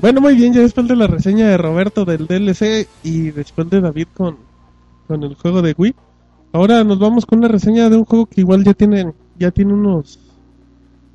Bueno, 0.00 0.20
muy 0.20 0.34
bien, 0.34 0.52
ya 0.52 0.60
después 0.60 0.86
de 0.88 0.96
la 0.96 1.06
reseña 1.06 1.48
de 1.48 1.56
Roberto 1.56 2.04
del 2.04 2.26
DLC 2.26 2.86
y 3.02 3.30
después 3.30 3.68
de 3.70 3.80
David 3.80 4.08
con, 4.14 4.36
con 5.08 5.22
el 5.22 5.34
juego 5.34 5.62
de 5.62 5.74
Wii, 5.76 5.94
ahora 6.52 6.84
nos 6.84 6.98
vamos 6.98 7.24
con 7.24 7.38
una 7.38 7.48
reseña 7.48 7.88
de 7.88 7.96
un 7.96 8.04
juego 8.04 8.26
que 8.26 8.42
igual 8.42 8.62
ya 8.62 8.74
tiene, 8.74 9.12
ya 9.38 9.50
tiene 9.50 9.72
unos, 9.72 10.18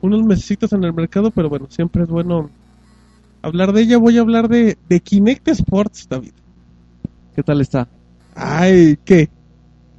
unos 0.01 0.23
mesecitos 0.25 0.73
en 0.73 0.83
el 0.83 0.93
mercado, 0.93 1.29
pero 1.31 1.47
bueno, 1.47 1.67
siempre 1.69 2.03
es 2.03 2.09
bueno 2.09 2.49
hablar 3.43 3.71
de 3.71 3.81
ella. 3.81 3.97
Voy 3.97 4.17
a 4.17 4.21
hablar 4.21 4.47
de, 4.49 4.77
de 4.89 4.99
Kinect 4.99 5.47
Sports, 5.49 6.07
David. 6.09 6.31
¿Qué 7.35 7.43
tal 7.43 7.61
está? 7.61 7.87
Ay, 8.35 8.97
¿qué? 9.05 9.29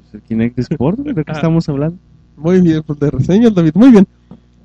Pues 0.03 0.15
el 0.15 0.23
Kinect 0.23 0.59
Sport, 0.59 0.99
¿de 0.99 1.15
qué 1.25 1.31
Ah. 1.31 1.33
estamos 1.37 1.69
hablando? 1.69 1.99
Muy 2.37 2.61
bien, 2.61 2.83
pues 2.85 2.99
de 2.99 3.11
reseñas, 3.11 3.55
David. 3.55 3.73
Muy 3.75 3.91
bien. 3.93 4.07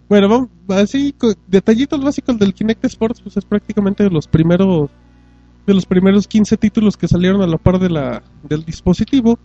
Bueno, 0.10 0.30
vamos, 0.30 0.50
así, 0.70 1.14
detallitos 1.48 2.02
básicos 2.02 2.40
del 2.40 2.54
Kinect 2.54 2.86
Sports, 2.86 3.22
pues 3.22 3.38
es 3.38 3.46
prácticamente 3.46 4.04
de 4.04 4.10
los 4.10 4.28
primeros, 4.28 4.90
de 5.66 5.74
los 5.74 5.86
primeros 5.86 6.28
15 6.28 6.56
títulos 6.58 6.96
que 6.96 7.08
salieron 7.08 7.42
a 7.42 7.48
la 7.48 7.58
par 7.58 7.80
de 7.80 7.90
la, 7.90 8.24
del 8.44 8.64
dispositivo. 8.64 9.38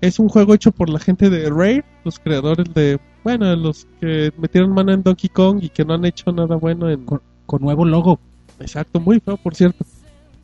Es 0.00 0.18
un 0.18 0.28
juego 0.28 0.52
hecho 0.52 0.72
por 0.72 0.90
la 0.90 0.98
gente 0.98 1.30
de 1.30 1.48
Rare, 1.48 1.84
los 2.04 2.18
creadores 2.18 2.72
de, 2.74 2.98
bueno, 3.24 3.54
los 3.56 3.86
que 4.00 4.32
metieron 4.36 4.74
mano 4.74 4.92
en 4.92 5.02
Donkey 5.02 5.30
Kong 5.30 5.60
y 5.62 5.68
que 5.68 5.84
no 5.84 5.94
han 5.94 6.04
hecho 6.04 6.32
nada 6.32 6.56
bueno 6.56 6.90
en... 6.90 7.04
Con, 7.04 7.22
con 7.46 7.62
nuevo 7.62 7.84
logo. 7.84 8.18
Exacto, 8.60 9.00
muy 9.00 9.20
feo, 9.20 9.36
por 9.36 9.54
cierto. 9.54 9.84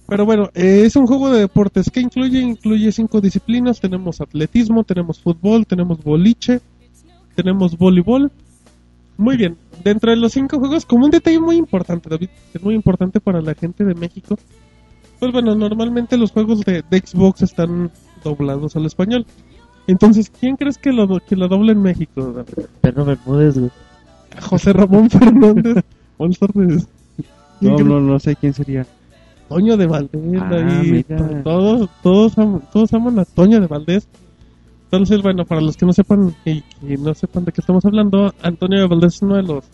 Pero 0.06 0.24
bueno, 0.24 0.50
eh, 0.54 0.82
es 0.84 0.96
un 0.96 1.06
juego 1.06 1.30
de 1.30 1.40
deportes 1.40 1.90
que 1.90 2.00
incluye, 2.00 2.40
incluye 2.40 2.90
cinco 2.92 3.20
disciplinas. 3.20 3.80
Tenemos 3.80 4.20
atletismo, 4.20 4.84
tenemos 4.84 5.20
fútbol, 5.20 5.66
tenemos 5.66 6.02
boliche, 6.02 6.60
tenemos 7.34 7.76
voleibol. 7.76 8.30
Muy 9.18 9.36
bien, 9.36 9.58
dentro 9.84 10.10
de 10.10 10.16
los 10.16 10.32
cinco 10.32 10.58
juegos, 10.58 10.86
como 10.86 11.04
un 11.04 11.10
detalle 11.10 11.40
muy 11.40 11.56
importante, 11.56 12.08
David, 12.08 12.28
que 12.52 12.58
es 12.58 12.64
muy 12.64 12.74
importante 12.74 13.20
para 13.20 13.42
la 13.42 13.54
gente 13.54 13.84
de 13.84 13.94
México, 13.94 14.36
Pues 15.18 15.32
bueno, 15.32 15.54
normalmente 15.56 16.16
los 16.16 16.30
juegos 16.30 16.60
de, 16.60 16.82
de 16.88 16.98
Xbox 17.00 17.42
están 17.42 17.90
doblados 18.22 18.76
al 18.76 18.86
español. 18.86 19.26
Entonces, 19.88 20.30
¿quién 20.30 20.54
crees 20.56 20.78
que 20.78 20.92
lo, 20.92 21.06
do- 21.08 21.20
que 21.20 21.34
lo 21.34 21.48
dobla 21.48 21.72
en 21.72 21.82
México? 21.82 22.32
David? 22.32 22.68
Perro 22.80 23.04
Bermúdez, 23.04 23.58
güey. 23.58 23.70
José 24.40 24.72
Ramón 24.72 25.10
Fernández. 25.10 25.82
Buenas 26.16 26.38
tardes. 26.38 26.86
¿Quién 27.58 27.74
No, 27.76 27.78
no, 27.84 28.00
no 28.00 28.18
sé 28.20 28.36
quién 28.36 28.54
sería. 28.54 28.86
Toño 29.48 29.76
de 29.76 29.86
Valdés. 29.86 30.40
Ah, 30.40 30.50
ahí, 30.52 31.04
mira. 31.08 31.42
todos, 31.42 31.88
todos, 32.02 32.38
am- 32.38 32.60
todos 32.72 32.92
aman 32.94 33.18
a 33.18 33.24
Toño 33.24 33.60
de 33.60 33.66
Valdés. 33.66 34.06
Entonces, 34.90 35.20
bueno, 35.22 35.44
para 35.44 35.60
los 35.60 35.76
que 35.76 35.84
no 35.84 35.92
sepan 35.92 36.34
y 36.46 36.62
que 36.62 36.96
no 36.96 37.12
sepan 37.14 37.44
de 37.44 37.52
qué 37.52 37.60
estamos 37.60 37.84
hablando, 37.84 38.34
Antonio 38.42 38.80
de 38.80 38.86
Valdés 38.86 39.16
es 39.16 39.22
uno 39.22 39.36
de 39.36 39.42
los 39.42 39.64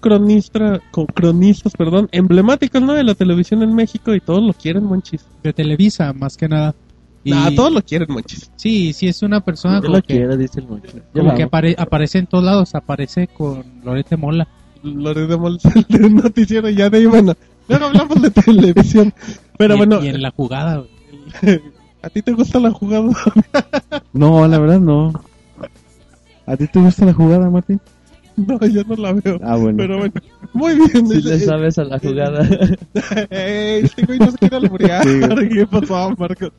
cronistas, 0.00 0.80
cronistas, 1.14 1.72
perdón, 1.76 2.08
emblemáticos, 2.12 2.80
¿no? 2.82 2.92
De 2.92 3.04
la 3.04 3.14
televisión 3.14 3.62
en 3.62 3.74
México 3.74 4.14
y 4.14 4.20
todos 4.20 4.42
lo 4.42 4.52
quieren, 4.52 4.84
monchis. 4.84 5.24
De 5.42 5.52
Televisa, 5.52 6.12
más 6.12 6.36
que 6.36 6.48
nada. 6.48 6.74
Y 7.24 7.30
Nah, 7.30 7.50
todos 7.54 7.72
lo 7.72 7.82
quieren, 7.82 8.08
monchis. 8.10 8.50
sí, 8.56 8.92
sí 8.92 9.06
es 9.08 9.22
una 9.22 9.40
persona 9.40 9.76
Yo 9.76 9.82
como 9.82 9.96
lo 9.96 10.02
que, 10.02 10.14
quiero, 10.14 10.36
dice 10.36 10.60
el 10.60 10.66
moncho. 10.66 10.88
Yo 11.14 11.22
como 11.22 11.34
que 11.34 11.44
apare- 11.48 11.74
aparece 11.78 12.18
en 12.18 12.26
todos 12.26 12.42
lados. 12.44 12.74
Aparece 12.74 13.28
con 13.28 13.62
Lorete 13.84 14.16
Mola. 14.16 14.48
Loreto 14.82 15.38
Mola 15.38 15.58
de 15.88 16.04
un 16.06 16.16
noticiero 16.16 16.68
y 16.68 16.74
ya 16.74 16.90
de 16.90 16.98
ahí, 16.98 17.06
bueno, 17.06 17.34
luego 17.68 17.84
hablamos 17.86 18.20
de 18.22 18.30
televisión. 18.32 19.12
Pero 19.56 19.74
y, 19.74 19.78
bueno, 19.78 20.02
y 20.02 20.08
en 20.08 20.20
la 20.22 20.30
jugada, 20.32 20.78
güey. 20.78 20.90
¿a 22.02 22.10
ti 22.10 22.22
te 22.22 22.32
gusta 22.32 22.58
la 22.60 22.70
jugada? 22.70 23.10
No, 24.12 24.46
la 24.46 24.58
verdad 24.58 24.80
no. 24.80 25.12
¿A 26.44 26.56
ti 26.56 26.66
te 26.66 26.80
gusta 26.80 27.06
la 27.06 27.14
jugada, 27.14 27.48
Martín? 27.48 27.80
no, 28.36 28.58
yo 28.66 28.82
no 28.84 28.94
la 28.96 29.12
veo. 29.12 29.38
Ah, 29.42 29.56
bueno. 29.56 29.78
Pero 29.78 29.98
bueno, 29.98 30.14
muy 30.52 30.74
bien. 30.74 31.06
Si 31.06 31.22
le 31.22 31.40
sabes 31.40 31.78
a 31.78 31.84
la 31.84 31.98
jugada. 31.98 32.46
Ey, 33.30 33.84
este 33.84 34.04
güey 34.04 34.18
no 34.18 34.30
se 34.30 34.38
quiere 34.38 34.56
alburear. 34.56 35.06
¿Qué 35.06 35.66
pasó, 35.66 36.14
Marcos? 36.18 36.52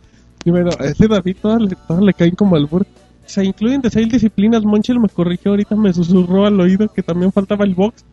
Y 0.45 0.51
bueno, 0.51 0.71
a 0.79 0.85
ese 0.85 1.07
David 1.07 1.37
todas 1.41 1.61
le, 1.61 1.75
todas 1.87 2.03
le 2.03 2.13
caen 2.13 2.35
como 2.35 2.55
albur. 2.55 2.85
Se 3.25 3.43
incluyen 3.43 3.81
de 3.81 3.89
seis 3.89 4.09
disciplinas. 4.09 4.63
Monchel 4.63 4.99
me 4.99 5.09
corrigió 5.09 5.51
ahorita, 5.51 5.75
me 5.75 5.93
susurró 5.93 6.45
al 6.45 6.59
oído 6.59 6.87
que 6.89 7.03
también 7.03 7.31
faltaba 7.31 7.65
el 7.65 7.75
box. 7.75 8.03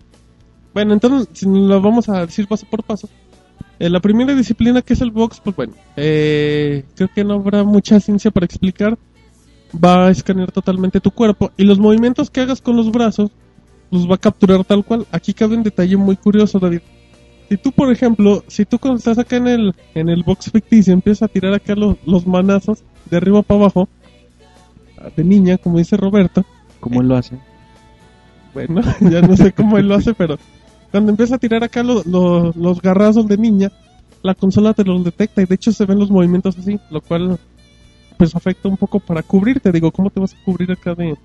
Bueno, 0.73 0.93
entonces, 0.93 1.29
si 1.33 1.47
lo 1.47 1.81
vamos 1.81 2.09
a 2.09 2.27
decir 2.27 2.47
paso 2.47 2.67
por 2.71 2.83
paso. 2.85 3.09
Eh, 3.81 3.89
la 3.89 4.01
primera 4.01 4.35
disciplina 4.35 4.83
que 4.83 4.93
es 4.93 5.01
el 5.01 5.11
box, 5.11 5.41
pues 5.43 5.57
bueno, 5.57 5.73
eh, 5.97 6.85
creo 6.95 7.09
que 7.13 7.25
no 7.25 7.35
habrá 7.35 7.65
mucha 7.65 7.99
ciencia 7.99 8.31
para 8.31 8.45
explicar. 8.45 8.99
Va 9.73 10.07
a 10.07 10.11
escanear 10.11 10.53
totalmente 10.53 11.01
tu 11.01 11.11
cuerpo 11.11 11.51
y 11.57 11.65
los 11.65 11.79
movimientos 11.79 12.29
que 12.29 12.41
hagas 12.41 12.61
con 12.61 12.77
los 12.77 12.91
brazos 12.91 13.31
los 13.91 14.09
va 14.09 14.17
a 14.17 14.19
capturar 14.19 14.65
tal 14.65 14.85
cual. 14.85 15.07
Aquí 15.11 15.33
cabe 15.33 15.57
un 15.57 15.63
detalle 15.63 15.97
muy 15.97 16.17
curioso, 16.17 16.59
David. 16.59 16.81
Si 17.49 17.57
tú, 17.57 17.73
por 17.73 17.91
ejemplo, 17.91 18.45
si 18.49 18.67
tú 18.67 18.79
cuando 18.79 18.99
estás 18.99 19.19
acá 19.19 19.37
en 19.37 19.49
el, 19.49 19.75
en 19.95 20.09
el 20.11 20.25
box 20.25 20.51
ficticio 20.53 20.93
empiezas 20.93 21.23
a 21.23 21.33
tirar 21.33 21.55
acá 21.55 21.75
los, 21.75 21.97
los 22.05 22.27
manazos 22.27 22.85
de 23.11 23.17
arriba 23.17 23.43
para 23.43 23.61
abajo, 23.61 23.89
de 25.17 25.25
niña, 25.25 25.57
como 25.57 25.79
dice 25.79 25.97
Roberto, 25.97 26.45
¿Cómo 26.81 27.01
él 27.01 27.09
lo 27.09 27.17
hace? 27.17 27.39
bueno, 28.53 28.83
ya 29.01 29.23
no 29.23 29.37
sé 29.37 29.53
cómo 29.53 29.79
él 29.79 29.89
lo 29.89 29.95
hace, 29.95 30.13
pero 30.15 30.39
cuando 30.91 31.11
empieza 31.11 31.37
a 31.37 31.39
tirar 31.39 31.63
acá 31.65 31.83
lo- 31.83 32.03
lo- 32.05 32.53
los 32.57 32.81
garrazos 32.83 33.27
de 33.27 33.37
niña, 33.37 33.71
la 34.23 34.35
consola 34.35 34.75
te 34.75 34.85
los 34.85 35.03
detecta 35.05 35.43
y 35.43 35.47
de 35.47 35.55
hecho 35.55 35.73
se 35.73 35.85
ven 35.87 35.99
los 35.99 36.11
movimientos 36.11 36.59
así, 36.59 36.79
lo 36.91 37.01
cual 37.01 37.39
pues 38.17 38.35
afecta 38.37 38.69
un 38.69 38.77
poco 38.77 39.01
para 39.01 39.23
cubrirte. 39.23 39.73
Digo, 39.73 39.91
¿cómo 39.91 40.11
te 40.11 40.21
vas 40.21 40.35
a 40.35 40.45
cubrir 40.45 40.71
acá 40.73 40.95
de 40.95 41.17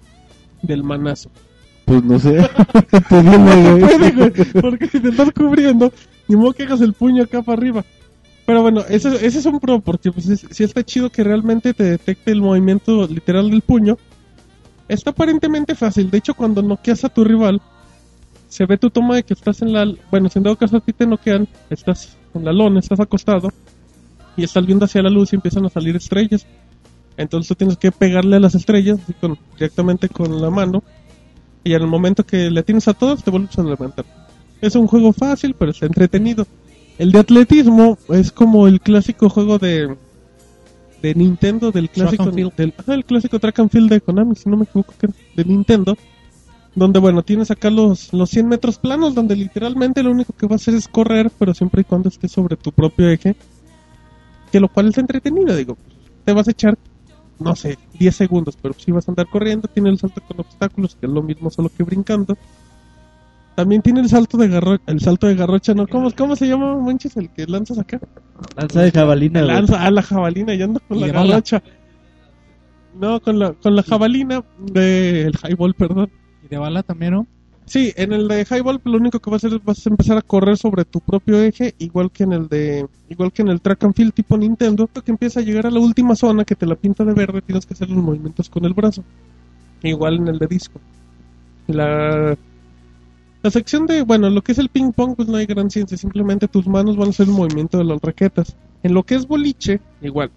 del 0.62 0.84
manazo? 0.84 1.30
Pues 1.86 2.04
no 2.04 2.18
sé. 2.20 2.38
Pues 3.10 3.24
No 3.24 3.46
puede, 3.80 4.12
güey, 4.12 4.32
porque 4.62 4.88
si 4.88 5.00
te 5.00 5.10
estás 5.10 5.32
cubriendo, 5.32 5.92
ni 6.28 6.36
modo 6.36 6.54
que 6.54 6.64
hagas 6.64 6.82
el 6.82 6.94
puño 6.94 7.24
acá 7.24 7.42
para 7.42 7.58
arriba. 7.58 7.84
Pero 8.46 8.62
bueno, 8.62 8.82
ese, 8.88 9.10
ese 9.26 9.40
es 9.40 9.46
un 9.46 9.60
pro, 9.60 9.80
porque 9.82 10.12
pues 10.12 10.30
es- 10.30 10.46
sí 10.52 10.64
está 10.64 10.84
chido 10.84 11.10
que 11.10 11.24
realmente 11.24 11.74
te 11.74 11.84
detecte 11.84 12.32
el 12.32 12.42
movimiento 12.42 13.08
literal 13.08 13.50
del 13.50 13.62
puño. 13.62 13.98
Está 14.88 15.10
aparentemente 15.10 15.74
fácil, 15.76 16.12
de 16.12 16.20
hecho 16.20 16.36
cuando 16.36 16.62
noqueas 16.62 17.04
a 17.04 17.10
tu 17.10 17.24
rival, 17.24 17.60
se 18.56 18.66
ve 18.66 18.78
tu 18.78 18.90
toma 18.90 19.16
de 19.16 19.24
que 19.24 19.34
estás 19.34 19.62
en 19.62 19.74
la... 19.74 19.86
Bueno, 20.10 20.30
si 20.30 20.40
en 20.40 20.44
dado 20.44 20.56
caso 20.56 20.78
a 20.78 20.80
ti 20.80 20.94
te 20.94 21.06
noquean, 21.06 21.46
estás 21.70 22.16
en 22.34 22.46
la 22.46 22.54
lona, 22.54 22.80
estás 22.80 23.02
acostado, 23.02 23.52
y 24.38 24.46
estás 24.46 24.66
viendo 24.66 24.86
hacia 24.86 25.02
la 25.02 25.10
luz 25.10 25.34
y 25.34 25.36
empiezan 25.36 25.66
a 25.66 25.70
salir 25.70 25.94
estrellas. 25.98 26.48
Entonces 27.18 27.50
tú 27.50 27.56
tienes 27.56 27.76
que 27.76 27.92
pegarle 27.92 28.38
a 28.38 28.40
las 28.40 28.56
estrellas 28.56 29.00
así 29.04 29.12
con, 29.12 29.38
directamente 29.56 30.08
con 30.08 30.42
la 30.42 30.50
mano. 30.50 30.84
Y 31.66 31.74
en 31.74 31.82
el 31.82 31.88
momento 31.88 32.26
que 32.26 32.50
le 32.50 32.64
tienes 32.64 32.88
a 32.88 32.94
todos, 32.94 33.26
te 33.26 33.30
vuelves 33.30 33.60
a 33.60 33.64
levantar. 33.64 34.06
Es 34.62 34.76
un 34.76 34.88
juego 34.88 35.12
fácil, 35.12 35.54
pero 35.60 35.72
está 35.72 35.86
entretenido. 35.86 36.48
El 36.98 37.12
de 37.12 37.20
atletismo 37.20 37.98
es 38.08 38.32
como 38.32 38.70
el 38.70 38.80
clásico 38.80 39.30
juego 39.30 39.60
de 39.60 39.98
de 41.02 41.14
Nintendo, 41.14 41.72
del 41.72 41.90
clásico 41.90 42.32
del 42.32 42.74
ajá, 42.78 42.96
el 42.96 43.06
clásico 43.06 43.38
Track 43.38 43.60
and 43.60 43.70
Field 43.70 43.90
de 43.92 44.02
Konami, 44.02 44.34
si 44.36 44.50
no 44.50 44.58
me 44.58 44.64
equivoco, 44.64 44.94
que 44.98 45.08
de 45.36 45.46
Nintendo. 45.46 45.98
Donde, 46.76 47.00
bueno, 47.00 47.24
tienes 47.24 47.52
acá 47.52 47.70
los, 47.70 48.12
los 48.12 48.30
100 48.30 48.48
metros 48.48 48.78
planos, 48.78 49.16
donde 49.16 49.36
literalmente 49.36 50.04
lo 50.04 50.12
único 50.12 50.34
que 50.34 50.46
vas 50.46 50.62
a 50.62 50.64
hacer 50.64 50.74
es 50.76 50.88
correr, 50.88 51.32
pero 51.40 51.54
siempre 51.54 51.82
y 51.82 51.84
cuando 51.86 52.10
estés 52.10 52.32
sobre 52.32 52.58
tu 52.58 52.72
propio 52.72 53.10
eje. 53.10 53.36
Que 54.52 54.60
lo 54.60 54.68
cual 54.68 54.90
es 54.90 54.98
entretenido, 54.98 55.56
digo. 55.56 55.78
Te 56.26 56.34
vas 56.34 56.48
a 56.48 56.52
echar 56.52 56.78
no 57.40 57.56
sé, 57.56 57.78
10 58.00 58.16
segundos, 58.16 58.58
pero 58.62 58.74
si 58.78 58.92
vas 58.92 59.08
a 59.08 59.12
andar 59.12 59.28
corriendo, 59.28 59.68
tiene 59.68 59.90
el 59.90 59.98
salto 59.98 60.22
con 60.22 60.40
obstáculos, 60.40 60.96
que 60.96 61.06
es 61.06 61.12
lo 61.12 61.22
mismo 61.22 61.50
solo 61.50 61.70
que 61.70 61.84
brincando. 61.84 62.38
También 63.56 63.82
tiene 63.82 64.02
el 64.02 64.10
salto 64.10 64.38
de 64.38 64.50
garro 64.50 64.78
el 64.86 65.00
salto 65.00 65.28
de 65.28 65.36
garrocha, 65.36 65.74
¿no? 65.74 65.88
¿Cómo, 65.88 66.12
cómo 66.12 66.36
se 66.36 66.48
llama, 66.48 66.76
manches, 66.78 67.16
el 67.18 67.30
que 67.30 67.46
lanzas 67.46 67.80
acá? 67.80 68.00
Lanza 68.58 68.82
de 68.82 68.92
jabalina, 68.92 69.42
lanza 69.42 69.82
a 69.82 69.92
la 69.92 70.02
jabalina, 70.02 70.54
y 70.54 70.62
ando 70.62 70.82
con 70.82 70.98
Y 70.98 71.02
la 71.02 71.08
de 71.08 71.14
garrocha. 71.14 71.64
No, 73.00 73.20
con 73.22 73.40
la, 73.40 73.54
con 73.54 73.76
la 73.76 73.84
jabalina 73.84 74.44
del 74.60 75.34
highball, 75.44 75.74
perdón. 75.74 76.10
De 76.50 76.58
bala 76.58 76.84
también, 76.84 77.14
¿no? 77.14 77.28
Sí, 77.66 77.92
en 77.96 78.14
el 78.14 78.28
de 78.28 78.46
highball 78.50 78.80
lo 78.84 78.98
único 78.98 79.20
que 79.20 79.30
vas 79.30 79.44
a 79.44 79.48
hacer 79.48 79.58
es 79.60 79.66
vas 79.66 79.86
a 79.86 79.90
empezar 79.90 80.18
a 80.18 80.22
correr 80.22 80.56
sobre 80.56 80.86
tu 80.86 81.00
propio 81.00 81.42
eje, 81.42 81.74
igual 81.80 82.12
que 82.12 82.24
en 82.24 82.34
el 82.34 82.48
de 82.48 82.88
igual 83.10 83.32
que 83.32 83.42
en 83.42 83.48
el 83.48 83.60
track 83.60 83.84
and 83.86 83.96
field 83.96 84.14
tipo 84.14 84.38
Nintendo, 84.38 84.88
que 84.88 85.12
empieza 85.12 85.40
a 85.40 85.44
llegar 85.44 85.66
a 85.66 85.72
la 85.72 85.80
última 85.80 86.16
zona 86.16 86.46
que 86.46 86.56
te 86.56 86.68
la 86.68 86.76
pinta 86.76 87.04
de 87.04 87.14
verde, 87.14 87.42
tienes 87.42 87.66
que 87.66 87.74
hacer 87.74 87.90
los 87.90 88.04
movimientos 88.04 88.50
con 88.50 88.66
el 88.66 88.74
brazo. 88.76 89.04
Igual 89.82 90.18
en 90.18 90.28
el 90.28 90.38
de 90.38 90.48
disco. 90.48 90.80
La 91.68 92.38
la 93.42 93.52
sección 93.52 93.86
de, 93.86 94.02
bueno, 94.02 94.30
lo 94.32 94.42
que 94.42 94.54
es 94.54 94.58
el 94.58 94.70
ping 94.70 94.92
pong 94.92 95.16
pues 95.16 95.28
no 95.28 95.38
hay 95.38 95.46
gran 95.46 95.70
ciencia, 95.70 95.98
simplemente 95.98 96.48
tus 96.48 96.68
manos 96.68 96.98
van 96.98 97.08
a 97.08 97.10
hacer 97.12 97.28
el 97.28 97.34
movimiento 97.34 97.78
de 97.78 97.84
las 97.84 98.02
raquetas. 98.02 98.56
En 98.84 98.94
lo 98.94 99.04
que 99.04 99.16
es 99.16 99.28
boliche, 99.28 99.82
igual. 100.02 100.32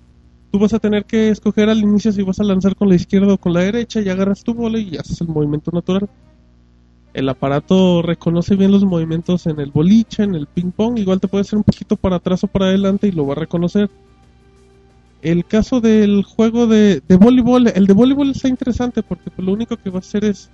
Tú 0.50 0.58
vas 0.58 0.72
a 0.72 0.78
tener 0.78 1.04
que 1.04 1.28
escoger 1.28 1.68
al 1.68 1.78
inicio 1.78 2.10
si 2.12 2.22
vas 2.22 2.40
a 2.40 2.44
lanzar 2.44 2.74
con 2.74 2.88
la 2.88 2.94
izquierda 2.94 3.34
o 3.34 3.38
con 3.38 3.52
la 3.52 3.60
derecha 3.60 4.00
y 4.00 4.08
agarras 4.08 4.42
tu 4.42 4.54
bola 4.54 4.78
y 4.78 4.96
haces 4.96 5.20
el 5.20 5.28
movimiento 5.28 5.70
natural 5.70 6.08
el 7.14 7.28
aparato 7.28 8.02
reconoce 8.02 8.54
bien 8.54 8.70
los 8.70 8.84
movimientos 8.84 9.46
en 9.46 9.58
el 9.60 9.72
boliche, 9.72 10.22
en 10.22 10.34
el 10.34 10.46
ping 10.46 10.70
pong, 10.70 10.98
igual 10.98 11.20
te 11.20 11.28
puede 11.28 11.42
hacer 11.42 11.56
un 11.56 11.64
poquito 11.64 11.96
para 11.96 12.16
atrás 12.16 12.44
o 12.44 12.46
para 12.46 12.66
adelante 12.66 13.08
y 13.08 13.12
lo 13.12 13.26
va 13.26 13.32
a 13.32 13.36
reconocer. 13.36 13.90
El 15.22 15.44
caso 15.44 15.80
del 15.80 16.22
juego 16.22 16.68
de, 16.68 17.02
de 17.08 17.16
voleibol, 17.16 17.66
el 17.74 17.86
de 17.86 17.92
voleibol 17.92 18.30
está 18.30 18.46
interesante 18.46 19.02
porque 19.02 19.30
pues, 19.30 19.44
lo 19.44 19.52
único 19.52 19.76
que 19.76 19.90
va 19.90 19.96
a 19.96 19.98
hacer 19.98 20.24
es, 20.24 20.48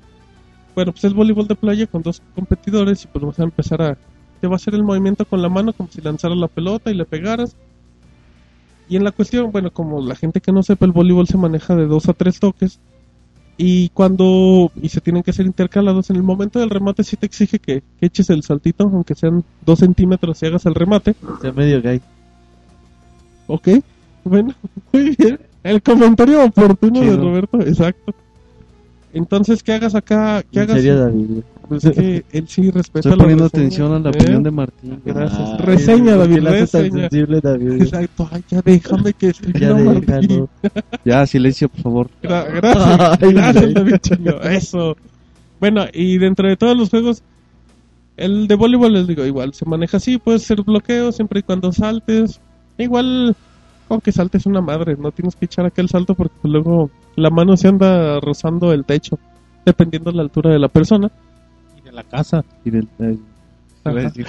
bueno, 0.74 0.92
pues 0.92 1.04
es 1.04 1.12
voleibol 1.12 1.46
de 1.46 1.54
playa 1.54 1.86
con 1.86 2.02
dos 2.02 2.22
competidores 2.34 3.04
y 3.04 3.08
pues 3.08 3.24
vas 3.24 3.40
a 3.40 3.44
empezar 3.44 3.82
a, 3.82 3.98
te 4.40 4.46
va 4.46 4.54
a 4.54 4.56
hacer 4.56 4.74
el 4.74 4.84
movimiento 4.84 5.26
con 5.26 5.42
la 5.42 5.50
mano 5.50 5.74
como 5.74 5.90
si 5.90 6.00
lanzaras 6.00 6.38
la 6.38 6.48
pelota 6.48 6.90
y 6.90 6.94
le 6.94 7.04
pegaras. 7.04 7.56
Y 8.88 8.96
en 8.96 9.04
la 9.04 9.12
cuestión, 9.12 9.50
bueno, 9.50 9.70
como 9.70 10.00
la 10.00 10.14
gente 10.14 10.40
que 10.40 10.52
no 10.52 10.62
sepa, 10.62 10.86
el 10.86 10.92
voleibol 10.92 11.26
se 11.26 11.38
maneja 11.38 11.74
de 11.74 11.86
dos 11.86 12.08
a 12.08 12.12
tres 12.12 12.38
toques 12.38 12.78
y 13.56 13.88
cuando 13.90 14.72
y 14.80 14.88
se 14.88 15.00
tienen 15.00 15.22
que 15.22 15.32
ser 15.32 15.46
intercalados 15.46 16.10
en 16.10 16.16
el 16.16 16.22
momento 16.22 16.58
del 16.58 16.70
remate 16.70 17.04
sí 17.04 17.16
te 17.16 17.26
exige 17.26 17.58
que, 17.60 17.82
que 18.00 18.06
eches 18.06 18.28
el 18.30 18.42
saltito 18.42 18.84
aunque 18.92 19.14
sean 19.14 19.44
dos 19.64 19.78
centímetros 19.78 20.42
y 20.42 20.46
hagas 20.46 20.66
el 20.66 20.74
remate 20.74 21.14
Está 21.34 21.52
medio 21.52 21.80
gay. 21.80 22.00
ok 23.46 23.68
bueno 24.24 24.54
muy 24.92 25.14
bien 25.16 25.38
el 25.62 25.82
comentario 25.82 26.44
oportuno 26.44 27.00
de. 27.00 27.16
Roberto 27.16 27.60
exacto 27.60 28.14
entonces 29.14 29.62
que 29.62 29.72
hagas 29.72 29.94
acá 29.94 30.42
En 30.52 30.60
hagas 30.60 30.76
serio, 30.76 30.98
David, 30.98 31.26
pues 31.68 31.84
es 31.84 31.92
que 31.96 32.24
él 32.32 32.48
sí 32.48 32.70
respeta 32.70 33.08
Estoy 33.08 33.16
poniendo 33.18 33.44
reseña, 33.44 33.62
atención 33.64 33.92
a 33.94 33.98
la 34.00 34.10
¿eh? 34.10 34.12
opinión 34.14 34.42
de 34.42 34.50
Martín. 34.50 35.00
Gracias. 35.04 35.40
Ah, 35.40 35.56
Reseña, 35.58 36.16
¿por 36.16 36.28
qué 36.28 36.40
David, 36.40 36.46
haces 36.46 36.70
tan 36.70 36.82
reseña. 36.82 37.00
sensible, 37.08 37.40
David? 37.40 37.82
exacto 37.82 38.28
ay, 38.32 38.44
ya 38.48 38.60
déjame 38.64 39.12
que 39.14 39.32
Ya 39.60 39.72
déjalo. 39.74 40.48
Ya, 41.04 41.26
silencio, 41.26 41.68
por 41.68 41.80
favor. 41.82 42.10
Gra- 42.22 42.46
gracias, 42.54 43.18
Ay, 43.22 43.32
gracias. 43.32 43.74
David 43.74 43.96
Chingo, 44.02 44.40
eso. 44.42 44.96
Bueno, 45.60 45.84
y 45.92 46.18
dentro 46.18 46.48
de 46.48 46.56
todos 46.56 46.76
los 46.76 46.90
juegos, 46.90 47.22
el 48.16 48.46
de 48.48 48.54
voleibol 48.54 48.92
les 48.92 49.06
digo, 49.06 49.24
igual, 49.24 49.54
se 49.54 49.64
maneja 49.64 49.96
así, 49.96 50.18
puedes 50.18 50.42
hacer 50.44 50.62
bloqueo 50.62 51.10
siempre 51.12 51.40
y 51.40 51.42
cuando 51.42 51.72
saltes. 51.72 52.40
Igual, 52.78 53.34
aunque 53.88 54.12
saltes 54.12 54.46
una 54.46 54.60
madre, 54.60 54.96
no 54.98 55.10
tienes 55.12 55.36
que 55.36 55.44
echar 55.46 55.66
aquel 55.66 55.88
salto 55.88 56.14
porque 56.14 56.34
pues, 56.40 56.52
luego 56.52 56.90
la 57.16 57.30
mano 57.30 57.56
se 57.56 57.68
anda 57.68 58.18
rozando 58.20 58.72
el 58.72 58.84
techo, 58.84 59.18
dependiendo 59.64 60.10
de 60.10 60.16
la 60.16 60.22
altura 60.22 60.50
de 60.50 60.58
la 60.58 60.68
persona. 60.68 61.10
Y 61.78 61.82
de 61.82 61.92
la 61.92 62.02
casa. 62.04 62.44
Y 62.64 62.70
del- 62.70 62.88
eh, 62.98 63.18
decir, 63.84 64.26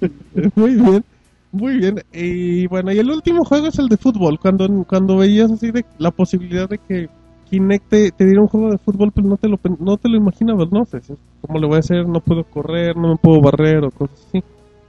Muy 0.54 0.74
bien. 0.74 1.04
Muy 1.52 1.76
bien. 1.78 2.02
Y 2.12 2.66
bueno, 2.66 2.92
y 2.92 2.98
el 2.98 3.10
último 3.10 3.44
juego 3.44 3.68
es 3.68 3.78
el 3.78 3.88
de 3.88 3.96
fútbol. 3.96 4.38
Cuando, 4.38 4.84
cuando 4.84 5.16
veías 5.16 5.50
así 5.50 5.70
de 5.70 5.84
la 5.98 6.10
posibilidad 6.10 6.68
de 6.68 6.78
que 6.78 7.08
Kinect 7.48 7.88
te, 7.88 8.10
te 8.10 8.24
diera 8.26 8.42
un 8.42 8.48
juego 8.48 8.70
de 8.70 8.78
fútbol, 8.78 9.12
pues 9.12 9.24
no 9.26 9.36
te 9.36 9.48
lo, 9.48 9.58
no 9.78 9.96
te 9.96 10.08
lo 10.08 10.16
imaginabas, 10.16 10.70
¿no? 10.70 10.84
Pues, 10.84 11.04
¿Cómo 11.40 11.58
le 11.58 11.66
voy 11.66 11.76
a 11.76 11.80
hacer? 11.80 12.06
No 12.08 12.20
puedo 12.20 12.44
correr, 12.44 12.96
no 12.96 13.10
me 13.10 13.16
puedo 13.16 13.40
barrer 13.40 13.84
o 13.84 13.90
cosas 13.90 14.18
así. 14.28 14.42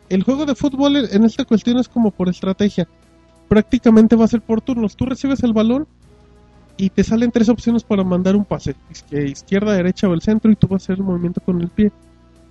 El 0.09 0.23
juego 0.23 0.45
de 0.45 0.55
fútbol 0.55 0.95
en 0.97 1.23
esta 1.23 1.45
cuestión 1.45 1.77
es 1.77 1.87
como 1.87 2.11
por 2.11 2.27
estrategia. 2.29 2.87
Prácticamente 3.47 4.15
va 4.15 4.25
a 4.25 4.29
ser 4.29 4.41
por 4.41 4.61
turnos. 4.61 4.95
Tú 4.95 5.05
recibes 5.05 5.41
el 5.43 5.53
balón 5.53 5.87
y 6.75 6.89
te 6.89 7.03
salen 7.03 7.31
tres 7.31 7.49
opciones 7.49 7.83
para 7.83 8.03
mandar 8.03 8.35
un 8.35 8.45
pase. 8.45 8.75
Izquier- 8.91 9.29
Izquierda, 9.31 9.73
derecha 9.73 10.07
o 10.07 10.13
el 10.13 10.21
centro 10.21 10.51
y 10.51 10.55
tú 10.55 10.67
vas 10.67 10.83
a 10.83 10.85
hacer 10.85 10.97
el 10.97 11.03
movimiento 11.03 11.41
con 11.41 11.61
el 11.61 11.69
pie. 11.69 11.91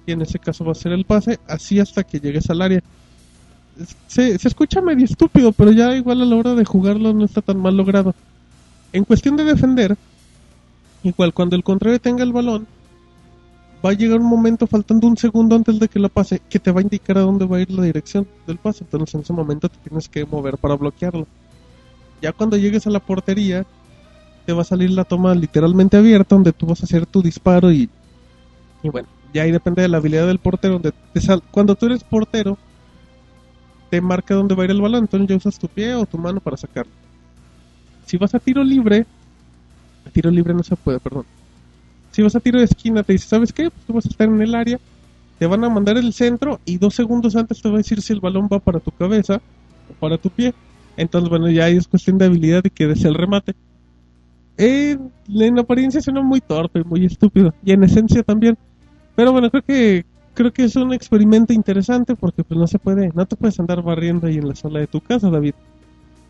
Y 0.06 0.12
en 0.12 0.22
ese 0.22 0.38
caso 0.38 0.64
va 0.64 0.72
a 0.72 0.76
ser 0.76 0.92
el 0.92 1.04
pase, 1.04 1.38
así 1.48 1.80
hasta 1.80 2.04
que 2.04 2.20
llegues 2.20 2.48
al 2.50 2.62
área 2.62 2.80
se, 4.06 4.38
se 4.38 4.48
escucha 4.48 4.80
medio 4.80 5.04
estúpido, 5.04 5.52
pero 5.52 5.70
ya 5.72 5.94
igual 5.94 6.22
a 6.22 6.24
la 6.24 6.36
hora 6.36 6.54
de 6.54 6.64
jugarlo 6.64 7.12
no 7.12 7.24
está 7.24 7.42
tan 7.42 7.58
mal 7.58 7.76
logrado. 7.76 8.14
En 8.92 9.04
cuestión 9.04 9.36
de 9.36 9.44
defender, 9.44 9.96
igual 11.02 11.34
cuando 11.34 11.56
el 11.56 11.62
contrario 11.64 12.00
tenga 12.00 12.22
el 12.24 12.32
balón, 12.32 12.66
va 13.84 13.90
a 13.90 13.94
llegar 13.94 14.20
un 14.20 14.26
momento 14.28 14.66
faltando 14.66 15.06
un 15.06 15.16
segundo 15.16 15.56
antes 15.56 15.78
de 15.78 15.88
que 15.88 15.98
la 15.98 16.08
pase, 16.08 16.40
que 16.48 16.58
te 16.60 16.70
va 16.72 16.80
a 16.80 16.82
indicar 16.82 17.18
a 17.18 17.22
dónde 17.22 17.46
va 17.46 17.56
a 17.58 17.60
ir 17.60 17.70
la 17.70 17.82
dirección 17.84 18.28
del 18.46 18.58
pase. 18.58 18.84
Entonces 18.84 19.14
en 19.14 19.20
ese 19.22 19.32
momento 19.32 19.68
te 19.68 19.78
tienes 19.80 20.08
que 20.08 20.24
mover 20.26 20.58
para 20.58 20.76
bloquearlo. 20.76 21.28
Ya 22.20 22.32
cuando 22.32 22.56
llegues 22.56 22.86
a 22.86 22.90
la 22.90 23.00
portería, 23.00 23.64
te 24.46 24.52
va 24.54 24.62
a 24.62 24.66
salir 24.66 24.90
la 24.90 25.04
toma 25.04 25.34
literalmente 25.34 25.96
abierta 25.96 26.36
donde 26.36 26.52
tú 26.52 26.66
vas 26.66 26.82
a 26.82 26.86
hacer 26.86 27.06
tu 27.06 27.22
disparo 27.22 27.72
y, 27.72 27.90
y 28.82 28.88
bueno, 28.90 29.08
ya 29.32 29.42
ahí 29.42 29.52
depende 29.52 29.82
de 29.82 29.88
la 29.88 29.98
habilidad 29.98 30.26
del 30.26 30.40
portero. 30.40 30.74
Donde 30.74 30.92
te 31.12 31.20
sal- 31.20 31.42
cuando 31.52 31.76
tú 31.76 31.86
eres 31.86 32.04
portero, 32.04 32.58
te 33.90 34.00
marca 34.00 34.34
dónde 34.36 34.54
va 34.54 34.62
a 34.62 34.66
ir 34.66 34.70
el 34.70 34.80
balón, 34.80 35.00
entonces 35.02 35.28
ya 35.28 35.36
usas 35.36 35.58
tu 35.58 35.68
pie 35.68 35.94
o 35.96 36.06
tu 36.06 36.18
mano 36.18 36.40
para 36.40 36.56
sacarlo. 36.56 36.92
Si 38.06 38.16
vas 38.16 38.34
a 38.34 38.38
tiro 38.40 38.64
libre, 38.64 39.06
a 40.06 40.10
tiro 40.10 40.30
libre 40.30 40.54
no 40.54 40.62
se 40.62 40.76
puede, 40.76 41.00
perdón. 41.00 41.26
Si 42.16 42.22
vas 42.22 42.34
a 42.34 42.40
tiro 42.40 42.58
de 42.58 42.64
esquina, 42.64 43.02
te 43.02 43.12
dice, 43.12 43.28
¿sabes 43.28 43.52
qué? 43.52 43.68
Pues 43.68 43.84
tú 43.86 43.92
vas 43.92 44.06
a 44.06 44.08
estar 44.08 44.26
en 44.26 44.40
el 44.40 44.54
área, 44.54 44.80
te 45.38 45.46
van 45.46 45.62
a 45.64 45.68
mandar 45.68 45.98
el 45.98 46.14
centro 46.14 46.60
y 46.64 46.78
dos 46.78 46.94
segundos 46.94 47.36
antes 47.36 47.60
te 47.60 47.68
va 47.68 47.74
a 47.74 47.76
decir 47.76 48.00
si 48.00 48.14
el 48.14 48.20
balón 48.20 48.48
va 48.50 48.58
para 48.58 48.80
tu 48.80 48.90
cabeza 48.90 49.42
o 49.90 49.92
para 50.00 50.16
tu 50.16 50.30
pie. 50.30 50.54
Entonces, 50.96 51.28
bueno, 51.28 51.50
ya 51.50 51.68
es 51.68 51.86
cuestión 51.86 52.16
de 52.16 52.24
habilidad 52.24 52.64
y 52.64 52.70
que 52.70 52.86
des 52.86 53.04
el 53.04 53.12
remate. 53.12 53.52
Eh, 54.56 54.96
en 55.28 55.58
apariencia 55.58 56.00
suena 56.00 56.22
muy 56.22 56.40
torpe, 56.40 56.82
muy 56.84 57.04
estúpido. 57.04 57.52
Y 57.62 57.72
en 57.72 57.84
esencia 57.84 58.22
también. 58.22 58.56
Pero 59.14 59.32
bueno, 59.32 59.50
creo 59.50 59.62
que 59.62 60.06
creo 60.32 60.50
que 60.54 60.64
es 60.64 60.74
un 60.74 60.94
experimento 60.94 61.52
interesante 61.52 62.16
porque 62.16 62.44
pues 62.44 62.58
no 62.58 62.66
se 62.66 62.78
puede, 62.78 63.10
no 63.14 63.26
te 63.26 63.36
puedes 63.36 63.60
andar 63.60 63.82
barriendo 63.82 64.26
ahí 64.26 64.38
en 64.38 64.48
la 64.48 64.54
sala 64.54 64.80
de 64.80 64.86
tu 64.86 65.02
casa, 65.02 65.28
David. 65.28 65.52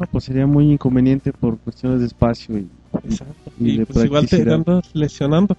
No, 0.00 0.06
pues 0.06 0.24
sería 0.24 0.48
muy 0.48 0.72
inconveniente 0.72 1.32
por 1.32 1.58
cuestiones 1.58 2.00
de 2.00 2.06
espacio 2.06 2.58
y, 2.58 2.68
Exacto. 3.04 3.52
y 3.60 3.70
Y, 3.70 3.78
de 3.78 3.86
pues 3.86 4.04
igual 4.04 4.28
te 4.28 4.52
andas 4.52 4.92
lesionando. 4.94 5.56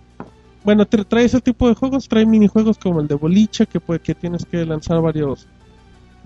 Bueno, 0.67 0.85
tra- 0.85 1.05
trae 1.07 1.23
ese 1.23 1.39
tipo 1.39 1.69
de 1.69 1.75
juegos, 1.75 2.09
trae 2.09 2.25
minijuegos 2.25 2.77
como 2.77 2.99
el 2.99 3.07
de 3.07 3.15
boliche, 3.15 3.65
que 3.67 3.79
puede, 3.79 4.01
que 4.01 4.13
tienes 4.13 4.43
que 4.45 4.65
lanzar 4.65 5.01
varios 5.01 5.47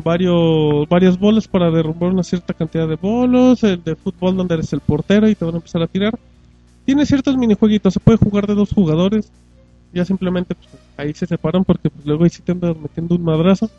varios 0.04 0.90
varias 0.90 1.20
bolas 1.20 1.48
para 1.48 1.70
derrumbar 1.70 2.10
una 2.10 2.24
cierta 2.24 2.56
cantidad 2.56 2.88
de 2.88 2.96
bolos, 2.96 3.64
el 3.64 3.84
de 3.84 3.96
fútbol 3.96 4.36
donde 4.36 4.56
eres 4.56 4.74
el 4.74 4.80
portero 4.80 5.30
y 5.30 5.36
te 5.36 5.46
van 5.46 5.54
a 5.54 5.58
empezar 5.58 5.84
a 5.84 5.88
tirar. 5.88 6.18
Tiene 6.86 7.06
ciertos 7.06 7.38
minijueguitos, 7.38 7.94
se 7.94 8.00
puede 8.00 8.18
jugar 8.18 8.48
de 8.48 8.56
dos 8.56 8.72
jugadores, 8.74 9.32
ya 9.94 10.04
simplemente 10.06 10.56
pues, 10.56 10.70
ahí 10.98 11.14
se 11.14 11.28
separan 11.28 11.64
porque 11.64 11.92
pues, 11.92 12.04
luego 12.08 12.24
ahí 12.24 12.32
sí 12.32 12.42
te 12.42 12.52
andas 12.54 12.76
metiendo 12.76 13.14
un 13.14 13.24
madrazo. 13.24 13.70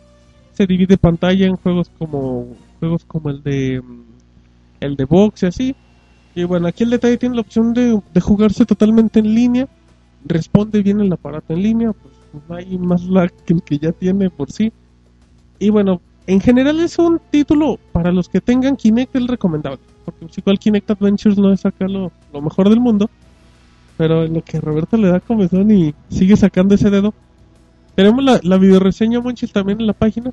Se 0.53 0.65
divide 0.65 0.97
pantalla 0.97 1.45
en 1.47 1.57
juegos 1.57 1.91
como 1.99 2.55
juegos 2.79 3.05
como 3.05 3.31
el 3.31 3.43
de 3.43 3.83
el 4.79 4.95
de 4.95 5.05
box 5.07 5.43
y 5.43 5.47
así. 5.47 5.75
Y 6.37 6.45
bueno, 6.45 6.69
aquí 6.69 6.85
el 6.85 6.91
detalle 6.91 7.19
tiene 7.19 7.35
la 7.35 7.41
opción 7.41 7.75
de, 7.75 8.01
de 8.15 8.21
jugarse 8.21 8.65
totalmente 8.65 9.19
en 9.19 9.35
línea. 9.35 9.67
Responde 10.25 10.83
bien 10.83 11.01
el 11.01 11.13
aparato 11.13 11.53
en 11.53 11.63
línea, 11.63 11.93
pues 11.93 12.15
no 12.49 12.55
hay 12.55 12.79
más 12.79 13.05
lag 13.05 13.33
que 13.45 13.55
el 13.55 13.63
que 13.63 13.79
ya 13.79 13.93
tiene 13.93 14.31
por 14.31 14.51
sí. 14.51 14.73
Y 15.59 15.71
bueno, 15.71 16.01
en 16.27 16.41
general 16.41 16.81
es 16.81 16.99
un 16.99 17.21
título 17.31 17.79
para 17.93 18.13
los 18.13 18.29
que 18.29 18.41
tengan 18.41 18.77
Kinect 18.77 19.17
el 19.17 19.29
recomendable. 19.29 19.81
Porque 20.05 20.27
si 20.31 20.41
igual 20.41 20.59
Kinect 20.59 20.91
Adventures 20.91 21.39
no 21.39 21.53
es 21.53 21.65
acá 21.67 21.87
lo, 21.89 22.13
mejor 22.33 22.69
del 22.69 22.81
mundo. 22.81 23.11
Pero 23.97 24.25
en 24.25 24.35
lo 24.35 24.43
que 24.43 24.61
Roberto 24.61 24.97
le 24.97 25.09
da 25.09 25.21
comezón 25.21 25.71
y 25.71 25.95
sigue 26.09 26.37
sacando 26.37 26.75
ese 26.75 26.91
dedo. 26.91 27.13
Tenemos 27.95 28.25
la, 28.25 28.41
la 28.43 28.57
videoreseña, 28.57 29.21
Monchis, 29.21 29.53
también 29.53 29.81
en 29.81 29.87
la 29.87 29.93
página. 29.93 30.33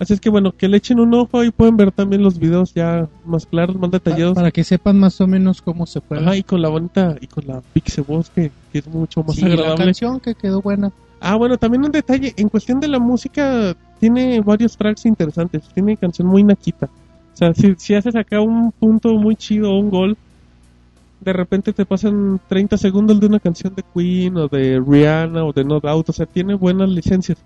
Así 0.00 0.14
es 0.14 0.20
que 0.20 0.30
bueno, 0.30 0.52
que 0.56 0.66
le 0.66 0.78
echen 0.78 0.98
un 0.98 1.12
ojo 1.14 1.44
y 1.44 1.50
pueden 1.50 1.76
ver 1.76 1.92
también 1.92 2.22
los 2.22 2.38
videos 2.38 2.72
ya 2.74 3.06
más 3.26 3.44
claros, 3.44 3.76
más 3.78 3.90
detallados. 3.90 4.34
Para 4.34 4.50
que 4.50 4.64
sepan 4.64 4.98
más 4.98 5.20
o 5.20 5.26
menos 5.26 5.60
cómo 5.60 5.84
se 5.86 6.00
juega. 6.00 6.22
Ajá, 6.24 6.36
y 6.36 6.42
con 6.42 6.62
la 6.62 6.70
bonita, 6.70 7.16
y 7.20 7.26
con 7.26 7.46
la 7.46 7.60
Pixie 7.74 8.02
Voz 8.02 8.30
que, 8.30 8.50
que 8.72 8.78
es 8.78 8.88
mucho 8.88 9.22
más 9.22 9.36
Sí, 9.36 9.42
la 9.42 9.48
agradable. 9.54 9.84
canción 9.84 10.18
que 10.18 10.34
quedó 10.34 10.62
buena. 10.62 10.90
Ah, 11.20 11.36
bueno, 11.36 11.58
también 11.58 11.84
un 11.84 11.92
detalle, 11.92 12.32
en 12.38 12.48
cuestión 12.48 12.80
de 12.80 12.88
la 12.88 12.98
música, 12.98 13.76
tiene 14.00 14.40
varios 14.40 14.74
tracks 14.74 15.04
interesantes, 15.04 15.64
tiene 15.74 15.98
canción 15.98 16.26
muy 16.28 16.42
naquita. 16.42 16.86
O 17.34 17.36
sea, 17.36 17.52
si, 17.52 17.74
si 17.76 17.94
haces 17.94 18.16
acá 18.16 18.40
un 18.40 18.72
punto 18.72 19.12
muy 19.12 19.36
chido 19.36 19.78
un 19.78 19.90
gol, 19.90 20.16
de 21.20 21.32
repente 21.34 21.74
te 21.74 21.84
pasan 21.84 22.40
30 22.48 22.78
segundos 22.78 23.20
de 23.20 23.26
una 23.26 23.38
canción 23.38 23.74
de 23.74 23.84
Queen 23.94 24.34
o 24.38 24.48
de 24.48 24.80
Rihanna 24.80 25.44
o 25.44 25.52
de 25.52 25.62
No 25.62 25.78
Doubt, 25.78 26.08
o 26.08 26.12
sea, 26.14 26.24
tiene 26.24 26.54
buenas 26.54 26.88
licencias. 26.88 27.36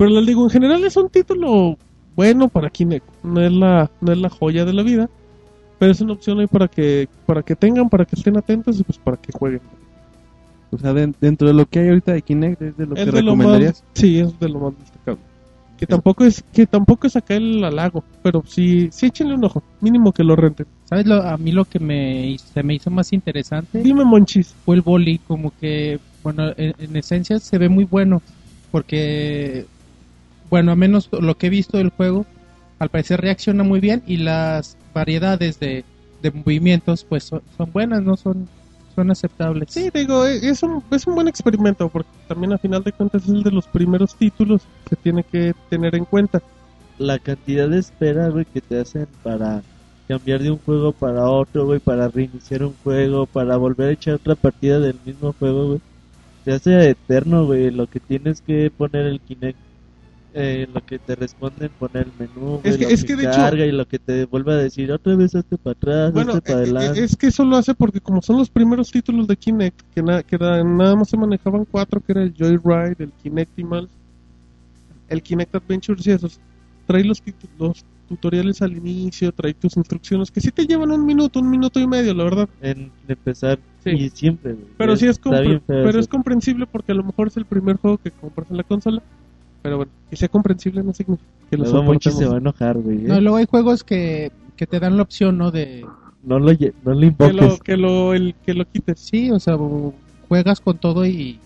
Pero 0.00 0.12
les 0.12 0.26
digo, 0.26 0.44
en 0.44 0.50
general 0.50 0.82
es 0.82 0.96
un 0.96 1.10
título 1.10 1.76
bueno 2.16 2.48
para 2.48 2.70
Kinect, 2.70 3.04
no 3.22 3.38
es 3.42 3.52
la, 3.52 3.90
no 4.00 4.12
es 4.12 4.16
la 4.18 4.30
joya 4.30 4.64
de 4.64 4.72
la 4.72 4.82
vida, 4.82 5.10
pero 5.78 5.92
es 5.92 6.00
una 6.00 6.14
opción 6.14 6.40
ahí 6.40 6.46
para 6.46 6.68
que, 6.68 7.06
para 7.26 7.42
que 7.42 7.54
tengan, 7.54 7.90
para 7.90 8.06
que 8.06 8.16
estén 8.16 8.38
atentos 8.38 8.80
y 8.80 8.82
pues 8.82 8.96
para 8.96 9.18
que 9.18 9.30
jueguen. 9.32 9.60
O 10.72 10.78
sea, 10.78 10.94
den- 10.94 11.14
dentro 11.20 11.48
de 11.48 11.52
lo 11.52 11.66
que 11.66 11.80
hay 11.80 11.88
ahorita 11.88 12.12
de 12.14 12.22
Kinect, 12.22 12.62
es 12.62 12.76
de 12.78 12.86
lo 12.86 12.94
Es 12.94 13.04
que 13.04 13.10
de 13.10 13.22
lo 13.22 13.32
recomendarías. 13.32 13.82
más, 13.82 13.84
sí, 13.92 14.20
es 14.20 14.40
de 14.40 14.48
lo 14.48 14.58
más 14.60 14.78
destacado. 14.78 15.18
Que 15.76 15.86
tampoco 15.86 16.24
es 16.24 16.42
que 16.52 16.66
tampoco 16.66 17.06
es 17.06 17.16
acá 17.16 17.34
el 17.36 17.62
halago, 17.62 18.02
pero 18.22 18.42
sí, 18.46 18.88
sí 18.92 19.06
échenle 19.06 19.34
un 19.34 19.44
ojo, 19.44 19.62
mínimo 19.82 20.12
que 20.12 20.24
lo 20.24 20.34
renten. 20.34 20.66
¿Sabes? 20.86 21.06
Lo, 21.06 21.22
a 21.22 21.36
mí 21.36 21.52
lo 21.52 21.64
que 21.66 21.78
me, 21.78 22.36
se 22.38 22.62
me 22.62 22.74
hizo 22.74 22.90
más 22.90 23.12
interesante 23.12 23.82
Dime, 23.82 24.04
Monchis. 24.04 24.54
fue 24.64 24.76
el 24.76 24.82
boli. 24.82 25.18
Como 25.26 25.52
que, 25.60 25.98
bueno, 26.22 26.52
en, 26.56 26.74
en 26.78 26.96
esencia 26.96 27.38
se 27.38 27.58
ve 27.58 27.68
muy 27.68 27.84
bueno. 27.84 28.22
Porque, 28.70 29.66
bueno, 30.50 30.72
a 30.72 30.76
menos 30.76 31.08
lo 31.12 31.36
que 31.36 31.46
he 31.46 31.50
visto 31.50 31.78
del 31.78 31.90
juego, 31.90 32.26
al 32.78 32.88
parecer 32.88 33.20
reacciona 33.20 33.62
muy 33.62 33.80
bien 33.80 34.02
y 34.06 34.16
las 34.18 34.76
variedades 34.94 35.60
de, 35.60 35.84
de 36.22 36.30
movimientos, 36.30 37.04
pues 37.08 37.24
son, 37.24 37.42
son 37.56 37.70
buenas, 37.72 38.02
¿no? 38.02 38.16
Son, 38.16 38.48
son 38.94 39.10
aceptables. 39.10 39.70
Sí, 39.70 39.90
digo, 39.94 40.26
e- 40.26 40.48
es 40.48 40.62
un, 40.62 40.82
es 40.90 41.06
un 41.06 41.14
buen 41.14 41.28
experimento, 41.28 41.88
porque 41.88 42.10
también 42.26 42.52
a 42.52 42.58
final 42.58 42.82
de 42.82 42.92
cuentas 42.92 43.22
es 43.24 43.28
el 43.28 43.42
de 43.42 43.52
los 43.52 43.66
primeros 43.66 44.14
títulos 44.16 44.62
que 44.88 44.96
tiene 44.96 45.22
que 45.24 45.54
tener 45.68 45.94
en 45.94 46.04
cuenta. 46.04 46.42
La 46.98 47.18
cantidad 47.18 47.68
de 47.68 47.78
espera, 47.78 48.28
güey, 48.28 48.44
que 48.44 48.60
te 48.60 48.78
hacen 48.80 49.06
para 49.22 49.62
cambiar 50.08 50.42
de 50.42 50.50
un 50.50 50.58
juego 50.58 50.92
para 50.92 51.24
otro, 51.30 51.66
güey, 51.66 51.78
para 51.78 52.08
reiniciar 52.08 52.64
un 52.64 52.74
juego, 52.82 53.26
para 53.26 53.56
volver 53.56 53.88
a 53.88 53.92
echar 53.92 54.14
otra 54.14 54.34
partida 54.34 54.80
del 54.80 55.00
mismo 55.04 55.32
juego, 55.38 55.68
güey. 55.68 55.80
Se 56.44 56.52
hace 56.52 56.90
eterno, 56.90 57.46
güey, 57.46 57.70
lo 57.70 57.86
que 57.86 58.00
tienes 58.00 58.40
que 58.42 58.70
poner 58.70 59.06
el 59.06 59.20
Kinect. 59.20 59.58
Eh, 60.32 60.68
lo 60.72 60.80
que 60.82 60.98
te 61.00 61.16
responden 61.16 61.70
poner 61.76 62.06
el 62.06 62.12
menú, 62.28 62.60
Es 62.62 62.76
que- 62.76 62.84
lo 62.84 62.88
es 62.90 63.00
que, 63.00 63.06
que 63.08 63.16
de 63.16 63.24
hecho- 63.24 63.56
y 63.56 63.72
lo 63.72 63.84
que 63.86 63.98
te 63.98 64.26
vuelve 64.26 64.52
a 64.52 64.56
decir 64.56 64.92
otra 64.92 65.16
vez 65.16 65.34
hazte 65.34 65.56
para 65.58 65.72
atrás, 65.72 66.12
Bueno, 66.12 66.34
hazte 66.34 66.52
para 66.52 66.54
e- 66.54 66.62
e- 66.62 66.64
adelante. 66.70 67.02
es 67.04 67.16
que 67.16 67.26
eso 67.26 67.44
lo 67.44 67.56
hace 67.56 67.74
porque 67.74 68.00
como 68.00 68.22
son 68.22 68.38
los 68.38 68.48
primeros 68.48 68.90
títulos 68.92 69.26
de 69.26 69.36
Kinect, 69.36 69.80
que, 69.92 70.02
na- 70.02 70.22
que 70.22 70.38
da- 70.38 70.62
nada 70.62 70.94
más 70.94 71.08
se 71.08 71.16
manejaban 71.16 71.64
cuatro, 71.68 72.00
que 72.00 72.12
era 72.12 72.22
el 72.22 72.32
Joyride, 72.38 72.94
el 72.98 73.12
Kinectimals, 73.20 73.90
el 75.08 75.20
Kinect 75.22 75.54
Adventures 75.56 76.06
y 76.06 76.10
esos, 76.12 76.38
trae 76.86 77.02
los, 77.02 77.20
los 77.58 77.84
tutoriales 78.08 78.62
al 78.62 78.76
inicio, 78.76 79.32
trae 79.32 79.54
tus 79.54 79.76
instrucciones, 79.76 80.30
que 80.30 80.40
sí 80.40 80.50
te 80.52 80.64
llevan 80.64 80.92
un 80.92 81.04
minuto, 81.04 81.40
un 81.40 81.50
minuto 81.50 81.80
y 81.80 81.86
medio, 81.88 82.14
la 82.14 82.24
verdad. 82.24 82.48
En 82.60 82.92
empezar 83.08 83.58
Sí. 83.82 83.90
y 83.90 84.10
siempre. 84.10 84.56
Pero 84.76 84.96
sí 84.96 85.06
es, 85.06 85.18
bien 85.20 85.60
feo 85.62 85.62
pero 85.66 85.90
eso. 85.90 85.98
es 86.00 86.08
comprensible 86.08 86.66
porque 86.66 86.92
a 86.92 86.94
lo 86.94 87.02
mejor 87.02 87.28
es 87.28 87.36
el 87.36 87.46
primer 87.46 87.76
juego 87.78 87.98
que 87.98 88.10
compras 88.12 88.48
en 88.50 88.56
la 88.58 88.62
consola. 88.62 89.02
Pero 89.62 89.76
bueno, 89.78 89.92
que 90.08 90.16
sea 90.16 90.28
comprensible 90.28 90.82
no 90.82 90.92
significa 90.94 91.28
que 91.50 91.56
lo 91.56 91.64
Luego 91.64 91.78
soportemos. 91.80 92.18
se 92.18 92.26
va 92.26 92.34
a 92.34 92.38
enojar, 92.38 92.78
güey. 92.78 92.98
¿eh? 92.98 93.08
No, 93.08 93.20
luego 93.20 93.36
hay 93.36 93.46
juegos 93.46 93.84
que, 93.84 94.32
que 94.56 94.66
te 94.66 94.80
dan 94.80 94.96
la 94.96 95.02
opción, 95.02 95.36
¿no? 95.38 95.50
De, 95.50 95.84
No 96.24 96.38
lo, 96.38 96.46
no 96.46 96.52
lo 96.52 96.56
que 96.58 97.06
invoques. 97.06 97.34
lo, 97.34 97.58
que 97.58 97.76
lo, 97.76 98.14
el, 98.14 98.34
que 98.46 98.54
lo 98.54 98.64
quites. 98.64 99.00
sí, 99.00 99.30
o 99.30 99.38
sea, 99.38 99.56
juegas 100.28 100.60
con 100.60 100.78
todo 100.78 101.04
y, 101.04 101.38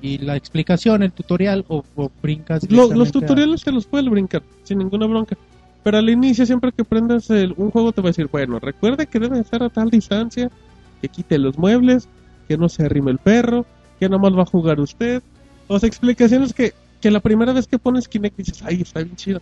y 0.00 0.18
la 0.18 0.36
explicación, 0.36 1.02
el 1.02 1.12
tutorial, 1.12 1.64
o, 1.68 1.84
o 1.96 2.10
brincas. 2.22 2.62
Lo- 2.70 2.76
los 2.76 2.88
directamente 2.88 3.08
a- 3.08 3.20
tutoriales 3.20 3.62
te 3.64 3.72
los 3.72 3.86
puedes 3.86 4.08
brincar 4.08 4.42
sin 4.64 4.78
ninguna 4.78 5.06
bronca. 5.06 5.36
Pero 5.82 5.98
al 5.98 6.08
inicio, 6.10 6.44
siempre 6.46 6.72
que 6.72 6.84
prendas 6.84 7.28
el- 7.30 7.54
un 7.56 7.70
juego, 7.70 7.92
te 7.92 8.00
va 8.00 8.08
a 8.08 8.10
decir: 8.10 8.28
Bueno, 8.32 8.58
recuerde 8.58 9.06
que 9.06 9.18
debe 9.20 9.38
estar 9.40 9.62
a 9.62 9.68
tal 9.68 9.90
distancia, 9.90 10.50
que 11.02 11.08
quite 11.08 11.38
los 11.38 11.58
muebles, 11.58 12.08
que 12.48 12.56
no 12.56 12.68
se 12.68 12.84
arrime 12.84 13.10
el 13.10 13.18
perro, 13.18 13.66
que 14.00 14.08
nomás 14.08 14.36
va 14.36 14.42
a 14.42 14.46
jugar 14.46 14.80
usted. 14.80 15.22
O 15.68 15.78
sea, 15.78 15.86
explicaciones 15.88 16.52
que, 16.54 16.72
que 17.00 17.10
la 17.10 17.20
primera 17.20 17.52
vez 17.52 17.66
que 17.66 17.78
pones 17.78 18.08
Kinect 18.08 18.36
dices: 18.36 18.62
Ay, 18.62 18.82
está 18.82 19.02
bien 19.02 19.16
chido. 19.16 19.40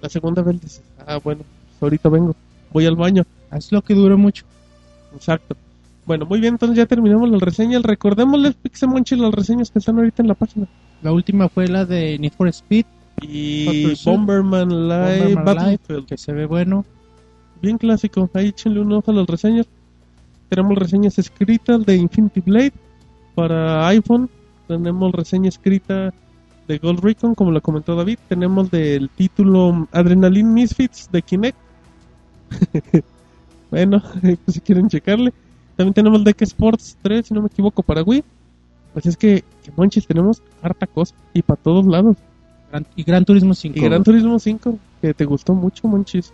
La 0.00 0.08
segunda 0.08 0.42
vez 0.42 0.60
dices, 0.60 0.82
ah, 1.06 1.18
bueno, 1.22 1.42
pues 1.42 1.82
ahorita 1.82 2.08
vengo, 2.08 2.36
voy 2.72 2.86
al 2.86 2.96
baño. 2.96 3.24
Haz 3.50 3.72
lo 3.72 3.82
que 3.82 3.94
dure 3.94 4.16
mucho. 4.16 4.44
Exacto. 5.14 5.56
Bueno, 6.04 6.26
muy 6.26 6.40
bien, 6.40 6.54
entonces 6.54 6.76
ya 6.76 6.86
terminamos 6.86 7.28
las 7.30 7.40
reseñas. 7.40 7.82
Recordémosles, 7.82 8.54
Pixemonchi, 8.54 9.16
las 9.16 9.34
reseñas 9.34 9.70
que 9.70 9.78
están 9.78 9.96
ahorita 9.96 10.22
en 10.22 10.28
la 10.28 10.34
página. 10.34 10.68
La 11.02 11.12
última 11.12 11.48
fue 11.48 11.66
la 11.66 11.84
de 11.84 12.18
Need 12.18 12.32
for 12.32 12.48
Speed, 12.48 12.84
Y 13.22 13.94
Bomberman 14.04 14.68
Live 14.88 15.34
Bomberman 15.34 15.44
Battlefield. 15.44 15.88
Live, 15.88 16.06
que 16.06 16.16
se 16.16 16.32
ve 16.32 16.46
bueno. 16.46 16.84
Bien 17.62 17.78
clásico, 17.78 18.30
ahí 18.34 18.48
échenle 18.48 18.80
un 18.80 18.92
ojo 18.92 19.10
a 19.10 19.14
las 19.14 19.26
reseñas. 19.26 19.66
Tenemos 20.48 20.78
reseñas 20.78 21.18
escritas 21.18 21.84
de 21.84 21.96
Infinity 21.96 22.40
Blade 22.40 22.72
para 23.34 23.88
iPhone. 23.88 24.28
Tenemos 24.68 25.12
reseña 25.12 25.48
escrita 25.48 26.12
de 26.66 26.78
Gold 26.78 27.00
Recon, 27.00 27.34
como 27.34 27.50
lo 27.50 27.60
comentó 27.60 27.94
David. 27.94 28.18
Tenemos 28.28 28.70
del 28.70 29.08
título 29.10 29.86
Adrenaline 29.92 30.48
Misfits 30.52 31.10
de 31.10 31.22
Kinect. 31.22 31.58
bueno, 33.70 34.02
pues 34.20 34.38
si 34.54 34.60
quieren 34.60 34.88
checarle. 34.88 35.32
También 35.76 35.94
tenemos 35.94 36.24
Deck 36.24 36.40
Sports 36.42 36.96
3, 37.02 37.26
si 37.26 37.34
no 37.34 37.42
me 37.42 37.48
equivoco, 37.48 37.82
para 37.82 38.02
Wii. 38.02 38.24
Pues 38.94 39.06
es 39.06 39.16
que, 39.16 39.44
que 39.62 39.70
monchis, 39.76 40.06
tenemos 40.06 40.42
harta 40.62 40.86
cosa 40.86 41.14
y 41.34 41.42
para 41.42 41.60
todos 41.60 41.86
lados. 41.86 42.16
Gran- 42.70 42.86
y 42.96 43.02
Gran 43.02 43.24
Turismo 43.24 43.54
5. 43.54 43.78
Y 43.78 43.82
Gran 43.82 44.02
Turismo 44.02 44.38
5, 44.38 44.78
que 45.02 45.12
te 45.14 45.24
gustó 45.26 45.54
mucho, 45.54 45.86
Monchis. 45.86 46.32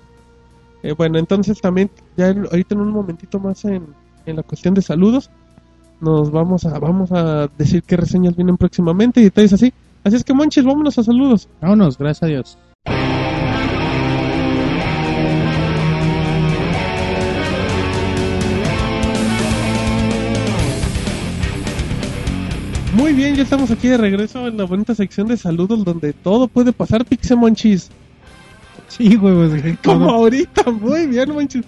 Eh, 0.85 0.93
bueno, 0.93 1.19
entonces 1.19 1.61
también, 1.61 1.91
ya 2.17 2.29
ahorita 2.29 2.75
en 2.75 2.81
un 2.81 2.91
momentito 2.91 3.39
más 3.41 3.65
en, 3.65 3.87
en 4.27 4.37
la 4.37 4.43
cuestión 4.43 4.75
de 4.75 4.83
saludos, 4.83 5.31
nos 6.01 6.31
vamos 6.33 6.65
a 6.65 6.79
vamos 6.81 7.13
a 7.13 7.49
decir 7.59 7.83
qué 7.85 7.97
reseñas 7.97 8.35
vienen 8.35 8.57
próximamente 8.57 9.21
y 9.21 9.25
detalles 9.25 9.53
así. 9.53 9.73
Así 10.05 10.17
es 10.17 10.25
que, 10.25 10.35
Monchis, 10.35 10.65
vámonos 10.65 10.99
a 10.99 11.05
saludos. 11.05 11.49
Vámonos, 11.61 11.97
gracias 11.97 12.23
a 12.25 12.27
Dios. 12.27 12.59
Muy 22.95 23.13
bien, 23.15 23.37
ya 23.37 23.43
estamos 23.43 23.71
aquí 23.71 23.89
de 23.89 23.97
regreso 23.97 24.49
en 24.49 24.57
la 24.57 24.65
bonita 24.65 24.95
sección 24.95 25.29
de 25.29 25.37
saludos 25.37 25.85
donde 25.85 26.13
todo 26.13 26.49
puede 26.49 26.73
pasar, 26.73 27.05
Pixe 27.05 27.37
Monchis. 27.37 27.91
Sí, 28.89 29.17
güey, 29.17 29.77
Como 29.85 30.11
ahorita, 30.11 30.71
muy 30.71 31.07
bien, 31.07 31.31
Monchis. 31.33 31.65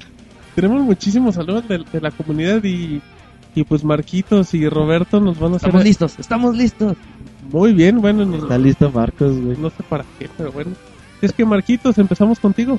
Tenemos 0.55 0.83
muchísimos 0.83 1.37
saludos 1.37 1.67
de, 1.69 1.79
de 1.79 2.01
la 2.01 2.11
comunidad 2.11 2.63
y, 2.65 3.01
y 3.55 3.65
pues 3.65 3.85
Marquitos 3.85 4.53
y 4.55 4.69
Roberto 4.69 5.21
nos 5.21 5.39
van 5.39 5.53
a 5.53 5.57
hacer... 5.57 5.69
Estamos 5.69 5.85
listos, 5.85 6.19
estamos 6.19 6.57
listos. 6.57 6.97
Muy 7.53 7.73
bien, 7.73 8.01
bueno, 8.01 8.25
nos- 8.25 8.43
Está 8.43 8.59
listo 8.59 8.91
Marcos, 8.91 9.39
güey. 9.41 9.57
no 9.59 9.71
sé 9.71 9.83
para 9.89 10.05
qué, 10.19 10.29
pero 10.37 10.51
bueno. 10.53 10.73
Es 11.23 11.33
que 11.33 11.45
Marquitos, 11.45 11.99
empezamos 11.99 12.39
contigo. 12.41 12.79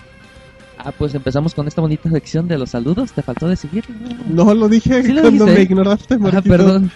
Ah, 0.77 0.91
pues 0.91 1.15
empezamos 1.15 1.53
con 1.55 1.67
esta 1.67 1.81
bonita 1.81 2.09
sección 2.09 2.47
de 2.47 2.57
los 2.57 2.71
saludos. 2.71 3.11
¿Te 3.13 3.21
faltó 3.21 3.47
decir? 3.47 3.83
No 4.27 4.53
lo 4.53 4.67
dije 4.67 5.01
Sí 5.03 5.13
lo 5.13 5.21
cuando 5.21 5.45
me 5.47 5.61
ignoraste, 5.61 6.15
Ah, 6.15 6.17
Marquitos. 6.19 6.43
perdón. 6.57 6.91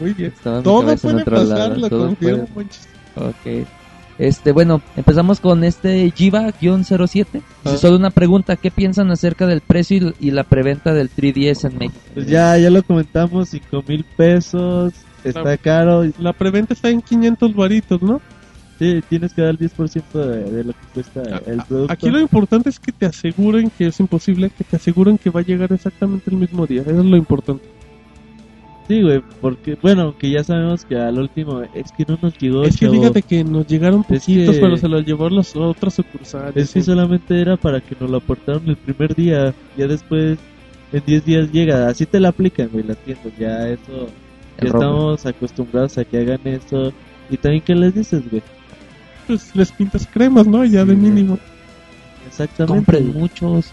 Muy 0.00 0.14
bien. 0.14 0.32
Todo 0.42 0.96
puede 0.96 1.24
pasar, 1.24 1.76
lado, 1.76 1.88
lo 1.88 2.46
Monchis. 2.54 2.88
Ok. 3.16 3.66
Este, 4.18 4.52
bueno, 4.52 4.80
empezamos 4.96 5.40
con 5.40 5.62
este 5.64 6.10
Jiva-07. 6.10 7.26
Dice, 7.32 7.42
Ah. 7.64 7.76
Solo 7.76 7.96
una 7.96 8.10
pregunta, 8.10 8.56
¿qué 8.56 8.70
piensan 8.70 9.10
acerca 9.10 9.46
del 9.46 9.60
precio 9.60 10.14
y, 10.20 10.28
y 10.28 10.30
la 10.30 10.44
preventa 10.44 10.94
del 10.94 11.10
3DS 11.10 11.70
en 11.70 11.78
México? 11.78 12.00
Pues 12.14 12.26
ya, 12.26 12.56
ya 12.56 12.70
lo 12.70 12.82
comentamos, 12.82 13.50
cinco 13.50 13.82
mil 13.86 14.04
pesos, 14.16 14.92
está 15.24 15.56
caro. 15.58 16.04
La 16.18 16.32
preventa 16.32 16.72
está 16.74 16.88
en 16.88 17.02
500 17.02 17.54
varitos, 17.54 18.00
¿no? 18.02 18.20
Sí, 18.78 19.02
tienes 19.08 19.32
que 19.32 19.40
dar 19.40 19.50
el 19.52 19.58
10% 19.58 20.02
de, 20.12 20.50
de 20.50 20.64
lo 20.64 20.72
que 20.72 20.78
cuesta 20.92 21.22
el 21.46 21.62
producto. 21.66 21.92
Aquí 21.92 22.10
lo 22.10 22.20
importante 22.20 22.68
es 22.68 22.78
que 22.78 22.92
te 22.92 23.06
aseguren 23.06 23.70
que 23.70 23.86
es 23.86 24.00
imposible, 24.00 24.50
que 24.50 24.64
te 24.64 24.76
aseguren 24.76 25.16
que 25.16 25.30
va 25.30 25.40
a 25.40 25.44
llegar 25.44 25.72
exactamente 25.72 26.30
el 26.30 26.36
mismo 26.36 26.66
día. 26.66 26.82
Eso 26.82 26.90
es 26.90 27.04
lo 27.06 27.16
importante. 27.16 27.64
Sí, 28.88 29.02
güey, 29.02 29.20
porque, 29.40 29.76
bueno, 29.82 30.16
que 30.16 30.30
ya 30.30 30.44
sabemos 30.44 30.84
que 30.84 30.96
al 30.96 31.18
último, 31.18 31.60
es 31.74 31.90
que 31.90 32.04
no 32.06 32.16
nos 32.22 32.38
llegó, 32.38 32.62
es 32.62 32.76
que 32.76 32.86
chavo. 32.86 32.98
fíjate 33.00 33.22
que 33.22 33.42
nos 33.42 33.66
llegaron 33.66 34.00
Es 34.08 34.20
poquitos, 34.20 34.54
que- 34.54 34.60
pero 34.60 34.76
se 34.76 34.86
los 34.88 35.04
llevó 35.04 35.28
las 35.28 35.56
otras 35.56 35.94
sucursales. 35.94 36.56
Es 36.56 36.72
que 36.72 36.82
solamente 36.82 37.40
era 37.40 37.56
para 37.56 37.80
que 37.80 37.96
nos 37.98 38.08
lo 38.08 38.18
aportaron 38.18 38.68
el 38.68 38.76
primer 38.76 39.14
día, 39.16 39.52
ya 39.76 39.86
después, 39.88 40.38
en 40.92 41.02
10 41.04 41.24
días 41.24 41.50
llega, 41.50 41.88
así 41.88 42.06
te 42.06 42.20
la 42.20 42.28
aplican, 42.28 42.68
güey, 42.68 42.84
las 42.84 42.96
tiendas, 42.98 43.32
ya 43.36 43.68
eso, 43.68 44.06
ya 44.62 44.68
estamos 44.68 45.26
acostumbrados 45.26 45.98
a 45.98 46.04
que 46.04 46.18
hagan 46.18 46.40
eso. 46.44 46.92
Y 47.28 47.36
también, 47.38 47.64
¿qué 47.64 47.74
les 47.74 47.92
dices, 47.92 48.22
güey? 48.30 48.42
Pues 49.26 49.54
les 49.56 49.72
pintas 49.72 50.06
cremas, 50.06 50.46
¿no? 50.46 50.64
Ya 50.64 50.84
de 50.84 50.94
mínimo. 50.94 51.40
Exactamente. 52.24 52.76
Compren 52.92 53.12
muchos. 53.12 53.72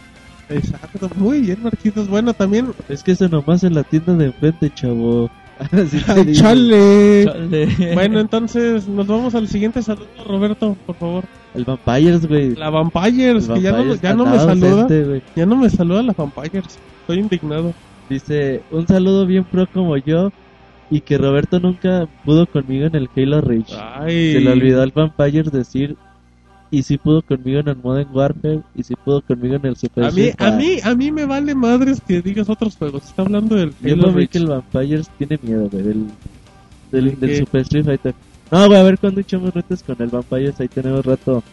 Exacto, 0.56 1.10
muy 1.16 1.42
bien, 1.42 1.64
Marquitos. 1.64 2.08
Bueno, 2.08 2.34
también. 2.34 2.68
Es 2.90 3.04
que 3.04 3.12
eso 3.14 3.28
nomás 3.28 3.64
en 3.64 3.76
la 3.76 3.84
tienda 3.84 4.14
de 4.14 4.26
enfrente, 4.28 4.72
chavo. 4.74 5.30
Así 5.60 6.02
te. 6.02 6.32
¡Chale! 6.34 7.26
Chale. 7.26 7.68
Bueno, 7.94 8.20
entonces 8.20 8.88
nos 8.88 9.08
vamos 9.08 9.36
al 9.36 9.48
siguiente 9.48 9.82
saludo, 9.82 10.08
Roberto, 10.26 10.76
por 10.86 10.96
favor. 10.96 11.24
El 11.54 11.66
Vampires, 11.66 12.26
güey. 12.28 12.56
La 12.56 12.70
Vampires, 12.70 13.48
El 13.48 13.56
que 13.56 13.62
ya 13.62 13.72
no, 13.72 13.96
ya 13.96 14.14
no 14.14 14.26
me 14.26 14.40
saluda. 14.40 14.88
güey. 14.88 15.22
Ya 15.36 15.46
no 15.46 15.56
me 15.56 15.70
saluda 15.70 16.02
la 16.02 16.14
Vampires. 16.14 16.80
Estoy 17.02 17.20
indignado. 17.20 17.74
Dice, 18.10 18.62
un 18.72 18.88
saludo 18.88 19.26
bien 19.26 19.44
pro 19.44 19.68
como 19.72 19.96
yo 19.98 20.32
y 20.90 21.02
que 21.02 21.18
Roberto 21.18 21.60
nunca 21.60 22.08
pudo 22.26 22.46
conmigo 22.46 22.86
en 22.86 22.96
el 22.96 23.10
Halo 23.16 23.42
Reach. 23.42 23.74
Ay. 23.96 24.34
Se 24.34 24.40
le 24.42 24.52
olvidó 24.52 24.82
al 24.82 24.92
Vampires 24.92 25.52
decir 25.52 25.96
y 26.74 26.82
si 26.82 26.98
pudo 26.98 27.22
conmigo 27.22 27.60
en 27.60 27.68
el 27.68 27.76
Modern 27.76 28.10
Warfare 28.12 28.62
y 28.74 28.82
si 28.82 28.96
pudo 28.96 29.22
conmigo 29.22 29.58
en 29.58 29.66
el 29.68 29.76
Super 29.76 30.06
A 30.06 30.12
mí, 30.12 30.32
a 30.36 30.52
mí, 30.54 30.78
a 30.84 30.96
mí 30.96 31.12
me 31.12 31.26
vale 31.26 31.54
madres 31.54 32.02
que 32.02 32.20
digas 32.20 32.50
otros 32.50 32.76
juegos. 32.76 33.04
Está 33.04 33.22
hablando 33.22 33.56
del 33.56 33.76
Yo 33.80 33.96
lo 33.96 34.12
vi 34.12 34.28
que 34.28 34.40
el 34.40 34.48
Vampires 34.48 35.08
tiene 35.20 35.38
miedo, 35.44 35.70
güey, 35.70 35.84
del, 35.84 36.08
del, 36.92 37.20
¿De 37.20 37.28
del? 37.28 37.38
Super 37.38 37.62
Street 37.62 37.86
Fighter. 37.86 38.16
No, 38.50 38.66
güey, 38.66 38.80
a 38.80 38.84
ver 38.84 38.98
cuando 38.98 39.22
echamos 39.22 39.54
retos 39.54 39.84
con 39.84 39.96
el 40.00 40.10
Vampires, 40.10 40.60
ahí 40.60 40.68
tenemos 40.68 41.06
rato 41.06 41.44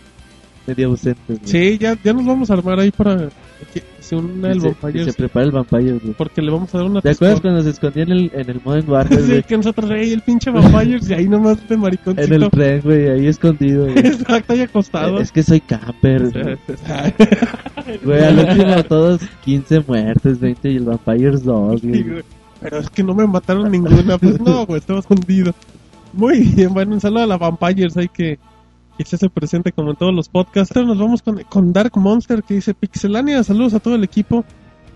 medio 0.70 0.88
ausentes, 0.88 1.24
güey. 1.26 1.40
Sí, 1.44 1.78
ya, 1.78 1.96
ya 2.02 2.12
nos 2.12 2.24
vamos 2.26 2.50
a 2.50 2.54
armar 2.54 2.78
ahí 2.80 2.90
para 2.90 3.28
que 3.74 3.82
se 4.00 4.16
una 4.16 4.50
el 4.50 4.60
Vampires. 4.60 5.04
se 5.06 5.12
prepara 5.12 5.46
el 5.46 5.52
Vampires, 5.52 6.02
güey. 6.02 6.14
Porque 6.14 6.42
le 6.42 6.50
vamos 6.50 6.74
a 6.74 6.78
dar 6.78 6.86
una 6.86 7.00
¿Te 7.00 7.10
acuerdas 7.10 7.40
cuando 7.40 7.62
se 7.62 7.70
escondía 7.70 8.02
en 8.04 8.12
el, 8.12 8.30
en 8.34 8.50
el 8.50 8.60
Modern 8.64 8.90
Warfare, 8.90 9.22
Sí, 9.36 9.42
que 9.42 9.56
nosotros, 9.56 9.90
ey, 9.90 10.12
el 10.12 10.22
pinche 10.22 10.50
Vampires, 10.50 11.08
y 11.10 11.14
ahí 11.14 11.28
nomás 11.28 11.68
de 11.68 11.76
mariconcito. 11.76 12.34
En 12.34 12.42
el 12.42 12.50
tren, 12.50 12.80
güey, 12.82 13.08
ahí 13.08 13.26
escondido, 13.26 13.84
güey. 13.84 13.98
Exacto, 14.06 14.52
ahí 14.52 14.60
acostado. 14.62 15.20
Es 15.20 15.30
que 15.32 15.42
soy 15.42 15.60
camper, 15.60 16.30
güey. 18.04 18.24
Al 18.24 18.38
último 18.38 18.82
todos 18.84 19.20
15 19.44 19.80
muertes, 19.86 20.40
20 20.40 20.70
y 20.70 20.76
el 20.76 20.84
Vampires 20.84 21.44
2, 21.44 21.80
Sí, 21.80 21.88
güey. 21.88 22.02
güey. 22.02 22.22
Pero 22.60 22.78
es 22.78 22.90
que 22.90 23.02
no 23.02 23.14
me 23.14 23.26
mataron 23.26 23.70
ninguna, 23.70 24.18
pues 24.18 24.38
no, 24.40 24.66
güey, 24.66 24.80
estaba 24.80 25.00
hundido. 25.08 25.54
Muy 26.12 26.40
bien, 26.40 26.74
bueno, 26.74 26.92
un 26.94 27.00
saludo 27.00 27.22
a 27.22 27.26
la 27.26 27.38
Vampires, 27.38 27.96
hay 27.96 28.08
que 28.08 28.38
que 29.04 29.08
se 29.08 29.16
hace 29.16 29.30
presente 29.30 29.72
como 29.72 29.92
en 29.92 29.96
todos 29.96 30.14
los 30.14 30.28
podcasts. 30.28 30.76
Nos 30.76 30.98
vamos 30.98 31.22
con, 31.22 31.42
con 31.44 31.72
Dark 31.72 31.96
Monster 31.96 32.42
que 32.42 32.54
dice 32.54 32.74
Pixelania, 32.74 33.42
saludos 33.42 33.72
a 33.72 33.80
todo 33.80 33.94
el 33.94 34.04
equipo 34.04 34.44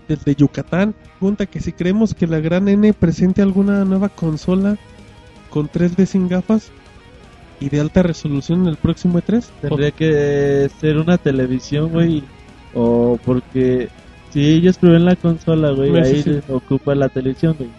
desde 0.07 0.35
Yucatán. 0.35 0.93
Pregunta 1.19 1.47
que 1.47 1.59
si 1.59 1.71
creemos 1.71 2.13
que 2.13 2.27
la 2.27 2.39
gran 2.39 2.67
N 2.67 2.93
presente 2.93 3.41
alguna 3.41 3.83
nueva 3.83 4.09
consola 4.09 4.77
con 5.49 5.69
3D 5.69 6.05
sin 6.05 6.27
gafas 6.27 6.71
y 7.59 7.69
de 7.69 7.79
alta 7.79 8.03
resolución 8.03 8.61
en 8.61 8.67
el 8.67 8.77
próximo 8.77 9.17
E 9.17 9.23
E3. 9.23 9.43
Tendría 9.61 9.91
que 9.91 10.69
ser 10.79 10.97
una 10.97 11.17
televisión, 11.17 11.89
güey. 11.91 12.23
O 12.75 13.17
porque 13.25 13.89
si 14.29 14.51
ellos 14.51 14.77
prueben 14.77 15.05
la 15.05 15.15
consola, 15.15 15.71
güey, 15.71 15.97
ahí 15.97 16.21
sí, 16.21 16.41
ocupa 16.49 16.93
la 16.93 17.09
televisión, 17.09 17.55
güey. 17.57 17.69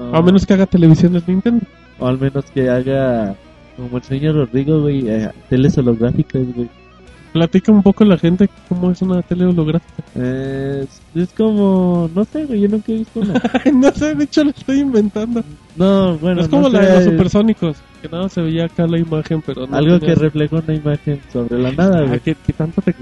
No. 0.00 0.16
A 0.16 0.20
menos 0.20 0.46
que 0.46 0.54
haga 0.54 0.66
televisiones 0.66 1.28
Nintendo. 1.28 1.64
O 2.00 2.08
al 2.08 2.18
menos 2.18 2.46
que 2.46 2.68
haga, 2.68 3.36
como 3.80 3.96
el 3.98 4.02
señor 4.02 4.34
Rodrigo, 4.36 4.80
güey, 4.82 5.08
eh, 5.08 5.30
teles 5.48 5.76
holográficas, 5.78 6.42
güey. 6.54 6.68
Platica 7.32 7.70
un 7.70 7.84
poco 7.84 8.04
la 8.04 8.18
gente 8.18 8.48
cómo 8.68 8.90
es 8.90 9.00
una 9.02 9.22
tele 9.22 9.44
holográfica. 9.46 10.02
Eh, 10.16 10.84
es, 10.84 11.00
es 11.14 11.28
como, 11.32 12.10
no 12.12 12.24
sé, 12.24 12.44
güey, 12.44 12.62
yo 12.62 12.68
nunca 12.68 12.90
he 12.90 12.96
visto 12.96 13.20
una. 13.20 13.34
no 13.72 13.90
sé, 13.92 14.16
de 14.16 14.24
hecho 14.24 14.42
lo 14.42 14.50
estoy 14.50 14.80
inventando. 14.80 15.44
No, 15.76 16.18
bueno, 16.18 16.40
es 16.40 16.48
como 16.48 16.62
no 16.62 16.70
la 16.70 16.82
sé, 16.82 16.88
de 16.90 16.94
los 16.96 17.04
supersónicos, 17.04 17.76
que 18.02 18.08
nada 18.08 18.28
se 18.28 18.42
veía 18.42 18.64
acá 18.64 18.84
la 18.88 18.98
imagen, 18.98 19.40
pero 19.46 19.64
no 19.68 19.76
algo 19.76 20.00
que 20.00 20.14
refleja 20.16 20.56
una 20.56 20.74
imagen 20.74 21.20
sobre 21.32 21.56
la 21.58 21.70
nada, 21.70 22.00
Ah, 22.00 22.06
güey. 22.08 22.18
que, 22.20 22.34
que 22.34 22.52
tanto 22.52 22.82
te... 22.82 22.94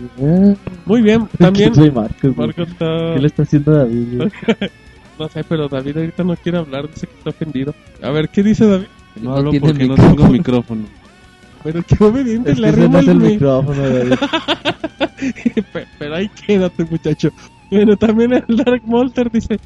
Muy 0.85 1.01
bien, 1.01 1.27
también 1.39 1.75
Soy 1.75 1.91
Marcos, 1.91 2.35
güey. 2.35 2.49
Marco 2.49 2.63
está... 2.65 3.15
¿Qué 3.15 3.21
le 3.21 3.27
está 3.29 3.43
haciendo 3.45 3.73
David, 3.73 4.17
güey? 4.19 4.31
No 5.19 5.29
sé, 5.29 5.43
pero 5.43 5.69
David 5.69 5.97
ahorita 5.97 6.23
no 6.23 6.37
quiere 6.37 6.59
hablar, 6.59 6.89
dice 6.89 7.09
que 7.09 7.15
está 7.15 7.31
ofendido. 7.31 7.75
A 8.03 8.11
ver, 8.13 8.29
¿qué 8.29 8.41
dice 8.45 8.67
David? 8.69 8.87
No 9.23 9.31
No 9.31 9.37
hablo 9.37 9.51
tiene 9.51 9.67
porque 9.69 9.85
no 9.87 9.95
micrófono. 9.95 10.17
tengo 10.17 10.33
micrófono. 10.33 10.83
Pero 11.65 11.83
qué 11.83 12.05
obediente, 12.05 12.53
Es 12.53 12.59
le 12.59 12.73
que 12.73 12.89
no 12.89 12.99
es 12.99 13.05
el 13.05 13.11
el 13.11 13.17
mi- 13.19 13.29
micrófono, 13.31 13.83
David. 13.83 14.13
Pe- 15.73 15.87
Pero 15.99 16.15
ahí 16.15 16.29
quédate, 16.47 16.85
muchacho. 16.85 17.31
Bueno, 17.71 17.97
también 17.97 18.33
el 18.33 18.57
Dark 18.57 18.83
Monster 18.87 19.31
dice: 19.31 19.59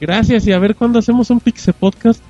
Gracias, 0.00 0.46
y 0.46 0.52
a 0.52 0.58
ver 0.58 0.74
cuándo 0.76 0.98
hacemos 0.98 1.30
un 1.30 1.40
Pixel 1.40 1.74
Podcast 1.74 2.22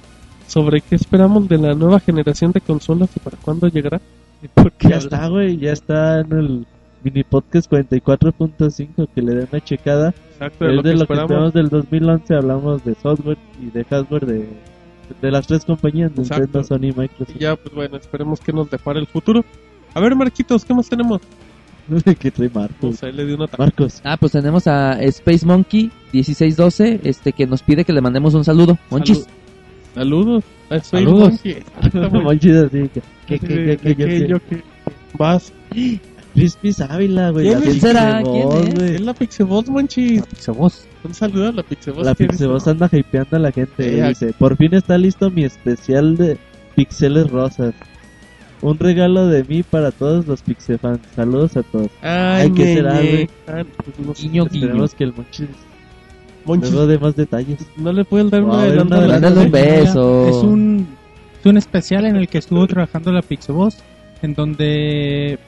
sobre 0.47 0.81
qué 0.81 0.95
esperamos 0.95 1.49
de 1.49 1.59
la 1.59 1.75
nueva 1.75 1.99
generación 2.01 2.53
de 2.53 2.61
consolas 2.61 3.11
y 3.17 3.21
para 3.21 3.37
cuándo 3.39 3.67
llegará. 3.69 4.01
¿Y 4.43 4.49
por 4.49 4.71
qué 4.73 4.91
Ya 4.91 4.97
está, 4.99 5.27
güey, 5.29 5.57
ya 5.59 5.73
está 5.73 6.21
en 6.21 6.33
el 6.33 6.67
mini 7.03 7.25
podcast 7.25 7.71
44.5 7.71 9.09
que 9.15 9.23
le 9.23 9.35
den 9.35 9.49
una 9.51 9.65
checada. 9.65 10.15
Exacto, 10.35 10.65
de 10.67 10.71
Es 10.71 10.77
lo 10.77 10.83
que 10.83 10.89
de 10.89 10.95
lo 10.95 10.99
que 10.99 11.03
esperamos. 11.15 11.31
esperamos 11.31 11.55
del 11.55 11.69
2011, 11.69 12.35
hablamos 12.35 12.85
de 12.85 12.95
software 13.03 13.39
y 13.61 13.71
de 13.71 13.85
hardware 13.85 14.27
de, 14.27 14.49
de 15.21 15.31
las 15.31 15.47
tres 15.47 15.65
compañías, 15.65 16.13
Nintendo. 16.17 16.63
Sony 16.65 16.85
y 16.85 16.93
Microsoft. 16.93 17.37
Y 17.37 17.39
ya, 17.41 17.57
pues 17.57 17.75
bueno, 17.75 17.97
esperemos 17.97 18.41
que 18.41 18.53
nos 18.53 18.71
depare 18.71 19.01
el 19.01 19.07
futuro. 19.07 19.45
A 19.95 20.01
ver, 20.01 20.15
Marquitos, 20.17 20.65
¿qué 20.65 20.75
más 20.75 20.89
tenemos? 20.89 21.21
que 22.19 22.31
trae 22.31 22.51
Marcos. 22.53 22.91
No 22.91 22.97
sé, 22.97 23.13
le 23.13 23.27
di 23.27 23.33
una. 23.35 23.47
Marcos. 23.59 24.01
Ah, 24.05 24.17
pues 24.19 24.33
tenemos 24.33 24.67
a 24.67 25.01
Space 25.03 25.45
Monkey 25.45 25.91
1612, 26.13 27.01
este 27.05 27.33
que 27.33 27.47
nos 27.47 27.63
pide 27.63 27.85
que 27.85 27.93
le 27.93 28.01
mandemos 28.01 28.35
un 28.35 28.45
saludo. 28.45 28.79
Monchis. 28.91 29.27
Saludos. 29.95 30.45
a 30.71 30.77
Space 30.77 31.05
Saludos. 31.05 31.31
Monkey. 31.31 31.63
Monchis 32.23 32.57
así 32.57 32.91
que, 33.27 33.39
que, 33.39 33.39
que, 33.39 33.77
que, 33.77 33.95
yo 33.95 34.07
que 34.07 34.19
sé. 34.19 34.29
yo 34.29 34.39
que- 34.41 34.63
Vas. 35.19 35.53
Crispy 36.35 36.75
Ávila, 36.89 37.31
güey. 37.31 37.47
¿Quién? 37.47 37.61
Pixie 37.61 37.81
será? 37.81 38.21
¿Quién 38.23 38.45
Boss, 38.49 38.67
es? 38.67 38.81
Es 38.81 39.01
la 39.03 39.15
Pixeboss, 39.15 39.69
Monchi. 39.69 40.21
Pixaboss. 40.21 40.85
Un 41.05 41.15
saludo 41.15 41.49
a 41.49 41.53
la 41.53 41.63
Pixeboss. 41.63 42.05
La 42.07 42.15
¿qué 42.15 42.27
Pixeboss 42.27 42.67
anda 42.67 42.89
hypeando 42.91 43.37
a 43.37 43.39
la 43.41 43.53
gente. 43.53 43.87
Eh, 43.87 43.97
güey, 43.99 44.09
dice, 44.09 44.33
por 44.39 44.57
fin 44.57 44.75
está 44.75 44.97
listo 44.99 45.31
mi 45.31 45.45
especial 45.45 46.17
de 46.17 46.39
pixeles 46.75 47.31
rosas. 47.31 47.75
Un 48.63 48.79
regalo 48.79 49.27
de 49.27 49.45
mí 49.45 49.63
para 49.63 49.91
todos 49.91 50.27
los 50.27 50.41
pixefans. 50.41 51.01
Saludos 51.15 51.57
a 51.59 51.63
todos. 51.65 51.89
Ay, 52.01 52.45
Ay, 52.45 52.51
¿qué 52.53 52.75
será, 52.77 52.95
güey? 52.95 53.29
Ah, 53.47 53.63
pues 53.77 54.17
sé. 54.19 54.23
Guiño, 54.23 54.47
guiño. 54.47 54.87
Que 54.97 55.05
el 55.05 55.13
Monchis 55.13 55.49
Monchis, 56.47 56.73
luego 56.73 56.87
dé 56.87 56.99
más 56.99 57.15
detalles. 57.17 57.59
no 57.77 57.93
le 57.93 58.05
pueden 58.05 58.31
dar 58.31 58.43
una 58.43 58.63
a 58.63 58.67
la- 58.67 58.85
Mándale 58.85 59.41
un 59.41 59.51
beso. 59.51 60.29
Es 60.29 60.37
un, 60.37 60.87
es 61.41 61.47
un 61.47 61.57
especial 61.59 62.07
en 62.07 62.17
el 62.17 62.29
que 62.29 62.39
estuvo 62.39 62.67
trabajando 62.67 63.13
la 63.13 63.21
Pixaboss, 63.23 63.79
en 64.23 64.33
donde, 64.35 65.39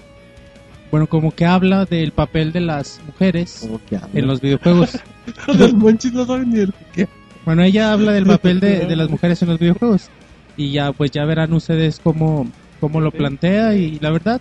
bueno, 0.90 1.06
como 1.06 1.34
que 1.34 1.44
habla 1.44 1.84
del 1.84 2.12
papel 2.12 2.52
de 2.52 2.60
las 2.60 3.00
mujeres 3.06 3.68
que 3.88 3.98
en 4.14 4.26
los 4.26 4.40
videojuegos. 4.40 4.98
Los 5.58 5.74
Monchis 5.74 6.12
no 6.12 6.24
saben 6.24 6.50
ni 6.50 6.60
el 6.60 6.72
qué. 6.92 7.08
Bueno, 7.44 7.62
ella 7.62 7.92
habla 7.92 8.12
del 8.12 8.26
papel 8.26 8.60
de, 8.60 8.86
de 8.86 8.96
las 8.96 9.10
mujeres 9.10 9.42
en 9.42 9.48
los 9.48 9.58
videojuegos. 9.58 10.08
Y 10.56 10.70
ya, 10.72 10.92
pues 10.92 11.10
ya 11.10 11.24
verán 11.24 11.52
ustedes 11.52 12.00
cómo, 12.02 12.48
cómo 12.80 13.00
lo 13.00 13.10
plantea. 13.10 13.74
Y 13.74 13.98
la 13.98 14.10
verdad, 14.10 14.40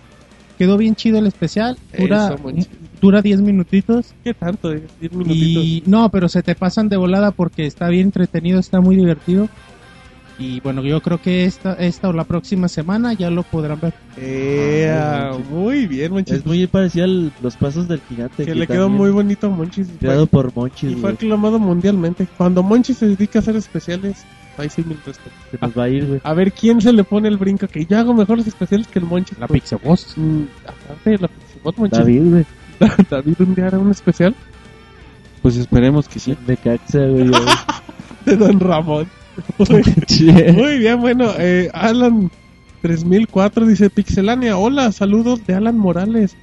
quedó 0.58 0.76
bien 0.76 0.94
chido 0.94 1.18
el 1.18 1.26
especial. 1.26 1.76
Dura, 1.98 2.34
Eso, 2.34 2.68
dura 3.00 3.22
10 3.22 3.42
minutitos. 3.42 4.14
¿Qué 4.24 4.32
tanto? 4.34 4.72
eh? 4.72 4.82
Diez 5.00 5.12
minutitos. 5.12 5.64
Y 5.64 5.82
no, 5.86 6.08
pero 6.10 6.28
se 6.28 6.42
te 6.42 6.54
pasan 6.54 6.88
de 6.88 6.96
volada 6.96 7.32
porque 7.32 7.66
está 7.66 7.88
bien 7.88 8.06
entretenido, 8.06 8.58
está 8.60 8.80
muy 8.80 8.96
divertido. 8.96 9.48
Y 10.38 10.60
bueno, 10.60 10.82
yo 10.82 11.00
creo 11.00 11.20
que 11.20 11.46
esta, 11.46 11.72
esta 11.74 12.10
o 12.10 12.12
la 12.12 12.24
próxima 12.24 12.68
semana 12.68 13.14
ya 13.14 13.30
lo 13.30 13.42
podrán 13.42 13.80
ver. 13.80 13.94
Eh, 14.18 14.92
Ah, 14.92 15.30
ah, 15.32 15.38
muy 15.50 15.86
bien, 15.86 16.12
Monchis. 16.12 16.36
Es 16.38 16.46
muy 16.46 16.66
parecido 16.66 17.06
a 17.06 17.08
los 17.42 17.56
pasos 17.56 17.88
del 17.88 18.00
gigante. 18.08 18.44
que 18.44 18.54
le 18.54 18.66
quedó 18.66 18.88
muy 18.90 19.10
bonito 19.10 19.46
a 19.46 19.50
Monchis. 19.50 19.88
Creado 19.98 20.26
por 20.26 20.54
Monchis, 20.54 20.92
Y 20.92 20.94
fue 20.96 21.10
aclamado 21.12 21.58
mundialmente. 21.58 22.26
Cuando 22.36 22.62
Monchis 22.62 22.98
se 22.98 23.06
dedica 23.08 23.38
a 23.38 23.42
hacer 23.42 23.56
especiales, 23.56 24.24
ahí 24.58 24.68
sí 24.68 24.82
mil 24.86 24.98
respeto. 25.06 25.34
Se 25.50 25.58
nos 25.60 25.76
va 25.76 25.84
a 25.84 25.88
ir, 25.88 26.06
güey. 26.06 26.20
A 26.22 26.34
ver 26.34 26.52
quién 26.52 26.80
se 26.82 26.92
le 26.92 27.02
pone 27.04 27.28
el 27.28 27.38
brinco. 27.38 27.66
Que 27.66 27.86
yo 27.86 27.98
hago 27.98 28.12
mejores 28.12 28.46
especiales 28.46 28.86
que 28.88 28.98
el 28.98 29.06
Monchis. 29.06 29.38
La 29.38 29.48
Pues, 29.48 29.62
Pixaboss. 29.62 30.14
mm, 30.18 30.42
aparte 30.66 31.10
de 31.10 31.18
la 31.18 31.28
Pixabot, 31.28 31.76
Monchis. 31.78 31.98
David, 31.98 32.22
güey. 32.30 32.46
David 33.10 33.34
un 33.40 33.54
día 33.54 33.68
hará 33.68 33.78
un 33.78 33.90
especial 33.90 34.34
Pues 35.40 35.56
esperemos 35.56 36.08
que 36.08 36.18
sí. 36.18 36.36
De 36.46 36.58
Caxa, 36.58 36.98
güey. 37.06 37.30
de 38.26 38.36
Don 38.36 38.60
Ramón. 38.60 39.06
Muy, 39.58 40.52
muy 40.52 40.78
bien, 40.78 41.00
bueno, 41.00 41.32
eh, 41.38 41.70
Alan 41.72 42.30
3004 42.82 43.66
dice 43.66 43.90
Pixelania, 43.90 44.56
hola, 44.56 44.92
saludos 44.92 45.44
de 45.46 45.54
Alan 45.54 45.76
Morales. 45.76 46.36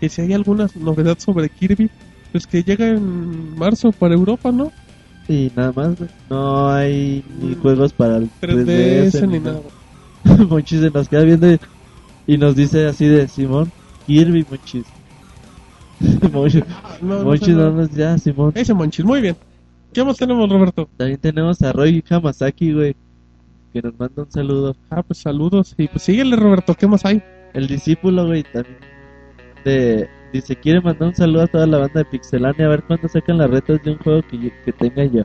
Que 0.00 0.08
si 0.08 0.22
hay 0.22 0.32
alguna 0.32 0.68
novedad 0.74 1.18
sobre 1.18 1.48
Kirby, 1.48 1.90
pues 2.32 2.46
que 2.46 2.62
llega 2.62 2.88
en 2.88 3.56
marzo 3.56 3.92
para 3.92 4.14
Europa, 4.14 4.50
¿no? 4.50 4.72
Y 5.28 5.52
nada 5.54 5.72
más. 5.72 5.96
No 6.28 6.70
hay 6.70 7.24
ni 7.40 7.54
juegos 7.54 7.92
para 7.92 8.16
el 8.16 8.30
3DS 8.40 9.28
ni 9.28 9.38
nada. 9.38 9.60
Monchis 10.48 10.80
se 10.80 10.90
nos 10.90 11.08
queda 11.08 11.22
viendo 11.22 11.58
y, 12.26 12.38
nos 12.38 12.56
dice 12.56 12.86
así 12.86 13.06
de 13.06 13.28
Simón, 13.28 13.70
Kirby, 14.06 14.44
Monchis. 14.48 14.86
Monchis, 16.32 16.64
No, 17.00 17.18
no 17.18 17.24
Monchis 17.24 17.54
no 17.54 17.70
no. 17.70 17.88
ya, 17.88 18.18
Simón. 18.18 18.52
Ese 18.54 18.74
Monchis, 18.74 19.04
muy 19.04 19.20
bien. 19.20 19.36
¿Qué 19.92 20.04
más 20.04 20.16
tenemos, 20.16 20.48
Roberto? 20.48 20.88
También 20.96 21.20
tenemos 21.20 21.60
a 21.62 21.72
Roy 21.72 22.02
Hamasaki, 22.08 22.72
güey. 22.72 22.96
Que 23.72 23.82
nos 23.82 23.98
manda 23.98 24.22
un 24.22 24.30
saludo. 24.30 24.76
Ah, 24.90 25.02
pues 25.02 25.18
saludos. 25.20 25.74
Y 25.78 25.88
pues 25.88 26.02
síguele, 26.02 26.36
Roberto, 26.36 26.74
¿qué 26.74 26.86
más 26.86 27.04
hay? 27.04 27.22
El 27.54 27.66
discípulo, 27.66 28.26
güey, 28.26 28.42
también. 28.42 28.76
De, 29.64 30.08
dice, 30.32 30.56
quiere 30.56 30.80
mandar 30.80 31.08
un 31.08 31.14
saludo 31.14 31.42
a 31.42 31.46
toda 31.46 31.66
la 31.66 31.78
banda 31.78 32.00
de 32.00 32.04
Pixelania. 32.06 32.66
A 32.66 32.68
ver 32.68 32.82
cuándo 32.84 33.08
sacan 33.08 33.38
las 33.38 33.50
retas 33.50 33.82
de 33.82 33.92
un 33.92 33.98
juego 33.98 34.22
que, 34.30 34.38
yo- 34.38 34.50
que 34.64 34.72
tenga 34.72 35.04
yo. 35.04 35.22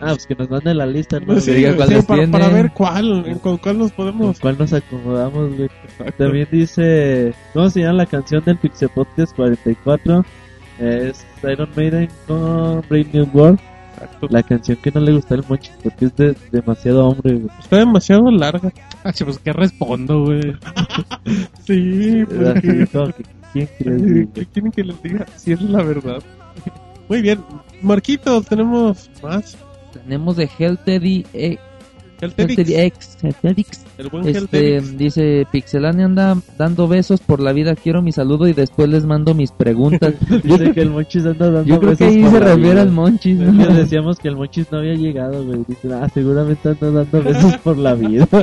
Ah, 0.00 0.10
pues 0.10 0.26
que 0.26 0.34
nos 0.36 0.48
mande 0.48 0.74
la 0.74 0.86
lista, 0.86 1.18
¿no? 1.18 1.26
Pues 1.26 1.44
sí, 1.44 1.52
diga 1.52 1.70
sí, 1.72 1.76
cuáles 1.76 2.04
para, 2.30 2.48
ver 2.50 2.70
cuál, 2.72 3.38
con 3.42 3.58
cuál 3.58 3.78
nos 3.78 3.92
¿Con 3.92 3.96
podemos... 4.06 4.38
cuál 4.38 4.56
nos 4.58 4.72
acomodamos, 4.72 5.56
güey? 5.56 5.68
También 6.16 6.46
dice, 6.52 7.34
¿cómo 7.52 7.68
se 7.68 7.80
llama 7.80 7.94
la 7.94 8.06
canción 8.06 8.44
del 8.44 8.58
Pixel 8.58 8.90
Podcast 8.90 9.34
44? 9.34 10.24
Es 10.78 11.26
Iron 11.42 11.68
Maiden 11.76 12.08
con 12.28 12.80
Brave 12.88 13.08
New 13.12 13.28
World. 13.32 13.58
Exacto. 14.02 14.26
La 14.30 14.42
canción 14.42 14.78
que 14.82 14.90
no 14.90 15.00
le 15.00 15.12
gusta 15.12 15.34
al 15.34 15.44
Monchis 15.48 15.72
porque 15.82 16.04
es 16.06 16.16
de 16.16 16.36
demasiado 16.52 17.08
hombre, 17.08 17.34
güey. 17.34 17.50
Está 17.60 17.76
demasiado 17.78 18.30
larga. 18.30 18.72
Ah, 19.04 19.12
pues 19.24 19.38
¿qué 19.38 19.52
respondo, 19.52 20.24
güey? 20.24 20.40
Sí, 21.66 22.24
pues, 22.26 22.48
Así 22.48 22.86
como 22.86 23.06
que, 23.12 23.24
¿Quién 23.52 23.68
crees, 23.78 24.02
¿Qué 24.02 24.12
güey? 24.12 24.26
qué 24.32 24.46
quieren 24.46 24.72
que 24.72 24.84
les 24.84 25.02
diga? 25.02 25.26
Si 25.36 25.52
es 25.52 25.60
la 25.62 25.82
verdad. 25.82 26.22
Muy 27.08 27.22
bien. 27.22 27.42
Marquito, 27.82 28.40
tenemos 28.42 29.10
más. 29.22 29.56
Tenemos 29.92 30.36
de 30.36 30.48
Hell 30.58 30.78
Teddy, 30.78 31.26
eh, 31.32 31.58
El 32.20 32.30
Hell 32.30 32.34
Teddy 32.34 32.56
Tedix. 32.56 32.78
X, 32.78 33.18
Hell 33.22 33.34
Teddyx. 33.40 33.84
El 33.98 34.08
buen 34.08 34.26
Este, 34.28 34.46
Tedix. 34.48 34.96
dice 34.98 35.46
Pixelania 35.52 36.06
anda 36.06 36.36
dando 36.56 36.88
besos 36.88 37.20
por 37.20 37.38
la 37.40 37.52
vida, 37.52 37.76
quiero 37.76 38.02
mi 38.02 38.10
saludo 38.12 38.48
y 38.48 38.52
después 38.54 38.88
les 38.88 39.04
mando 39.06 39.34
mis 39.34 39.52
preguntas. 39.52 40.14
Dice 40.42 40.72
que 40.72 40.80
el 40.80 40.90
Monchis 40.90 41.24
anda 41.26 41.50
dando 41.50 41.64
Yo 41.64 41.78
creo 41.78 41.96
que 41.96 42.04
besos 42.04 42.16
ahí 42.16 42.22
por 42.22 42.32
se 42.32 42.40
la 42.40 42.46
refiere 42.54 42.70
vida. 42.72 42.82
al 42.82 42.90
Monchis. 42.90 43.38
¿no? 43.38 43.68
que 43.68 43.74
decíamos 43.74 44.18
que 44.18 44.28
el 44.28 44.36
Monchis 44.36 44.72
no 44.72 44.78
había 44.78 44.94
llegado, 44.94 45.44
güey. 45.44 45.64
Dice, 45.68 45.88
ah, 45.92 46.08
seguramente 46.12 46.68
anda 46.68 46.90
dando 46.90 47.22
besos 47.22 47.56
por 47.58 47.76
la 47.78 47.94
vida. 47.94 48.26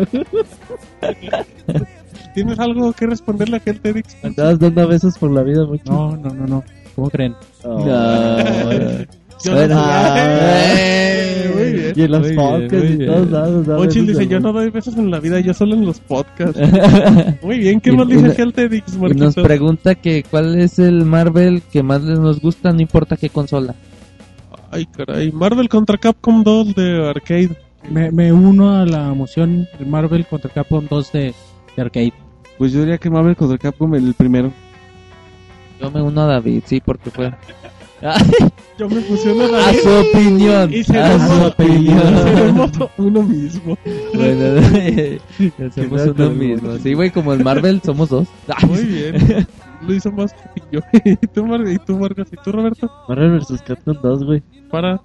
¿Tienes 2.33 2.59
algo 2.59 2.91
que 2.93 3.07
responderle 3.07 3.57
a 3.57 3.61
Hell 3.65 3.79
Tedix? 3.79 4.17
Andabas 4.23 4.59
dando 4.59 4.87
besos 4.87 5.17
por 5.17 5.31
la 5.31 5.43
vida, 5.43 5.65
Monchis. 5.65 5.85
No, 5.89 6.15
no, 6.17 6.29
no, 6.33 6.45
no. 6.47 6.63
¿Cómo 6.95 7.09
creen? 7.09 7.35
Oh. 7.63 7.85
Yo 9.45 9.51
Bueno, 9.53 9.75
no- 9.75 9.81
ah, 9.83 10.15
Eh, 10.77 11.51
muy 11.55 11.71
bien. 11.73 11.93
Y 11.95 12.01
en 12.03 12.11
los 12.11 12.27
podcasts 12.31 12.89
y 12.91 13.05
todos 13.05 13.31
lados. 13.31 13.67
besos 13.67 14.07
dice, 14.07 14.27
yo 14.27 14.39
no 14.39 14.51
doy 14.51 14.69
besos 14.69 14.97
en 14.97 15.11
la 15.11 15.19
vida, 15.19 15.39
yo 15.39 15.53
solo 15.53 15.75
en 15.75 15.85
los 15.85 15.99
podcasts. 16.01 16.59
Muy 17.43 17.59
bien, 17.59 17.79
¿qué 17.79 17.91
Y- 17.91 17.95
más 17.95 18.07
y 18.09 18.13
dice 18.15 18.27
no- 18.27 18.33
Hell 18.37 18.53
Tedix, 18.53 18.93
Y 18.93 18.97
Marquito? 18.97 19.23
nos 19.25 19.35
pregunta 19.35 19.95
que 19.95 20.23
cuál 20.29 20.57
es 20.59 20.79
el 20.79 21.05
Marvel 21.05 21.61
que 21.71 21.83
más 21.83 22.01
les 22.03 22.19
nos 22.19 22.41
gusta, 22.41 22.73
no 22.73 22.81
importa 22.81 23.15
qué 23.17 23.29
consola. 23.29 23.75
Ay, 24.71 24.85
caray. 24.87 25.31
Marvel 25.31 25.69
contra 25.69 25.97
Capcom 25.97 26.43
2 26.43 26.75
de 26.75 27.09
arcade. 27.09 27.51
Me, 27.89 28.11
me 28.11 28.33
uno 28.33 28.75
a 28.81 28.85
la 28.85 29.11
emoción 29.11 29.67
el 29.79 29.85
Marvel 29.85 30.25
contra 30.25 30.49
Capcom 30.51 30.85
2 30.89 31.11
de, 31.13 31.33
de 31.77 31.81
arcade. 31.81 32.13
Pues 32.57 32.71
yo 32.73 32.79
diría 32.81 32.97
que 32.97 33.09
Marvel 33.09 33.35
contra 33.35 33.57
Capcom 33.57 33.93
el 33.95 34.13
primero. 34.15 34.51
Yo 35.79 35.91
me 35.91 36.01
uno 36.01 36.21
a 36.21 36.25
David, 36.25 36.63
sí, 36.65 36.81
porque 36.83 37.09
fue. 37.11 37.31
Yo 38.77 38.89
me 38.89 39.01
fusiono 39.01 39.55
a 39.55 39.69
a 39.69 39.73
su 39.73 39.89
opinión. 39.89 40.71
y 40.73 40.81
A 40.95 41.19
su 41.27 41.45
opinión. 41.47 42.71
uno 42.97 43.23
mismo. 43.23 43.77
Bueno, 44.13 44.61
Qué 45.37 45.81
uno 45.89 46.29
mismo. 46.31 46.69
güey. 46.69 46.79
Sí, 46.81 46.93
güey, 46.93 47.09
como 47.11 47.33
el 47.33 47.43
Marvel 47.43 47.81
somos 47.83 48.09
dos. 48.09 48.27
Muy 48.67 48.83
bien. 48.83 49.47
Lo 49.81 49.93
hizo 49.93 50.11
más 50.11 50.33
que 50.33 50.61
yo. 50.71 50.79
¿Y 51.05 51.15
tú, 51.27 51.45
Mar 51.45 51.61
y 51.67 51.77
tú, 51.79 51.97
Marcos? 51.97 52.27
¿Y 52.31 52.37
tú, 52.43 52.51
Roberto? 52.51 52.91
Marvel 53.07 53.39
vs. 53.39 53.61
Capcom 53.61 53.97
2, 54.01 54.23
güey. 54.25 54.43
Para 54.69 54.99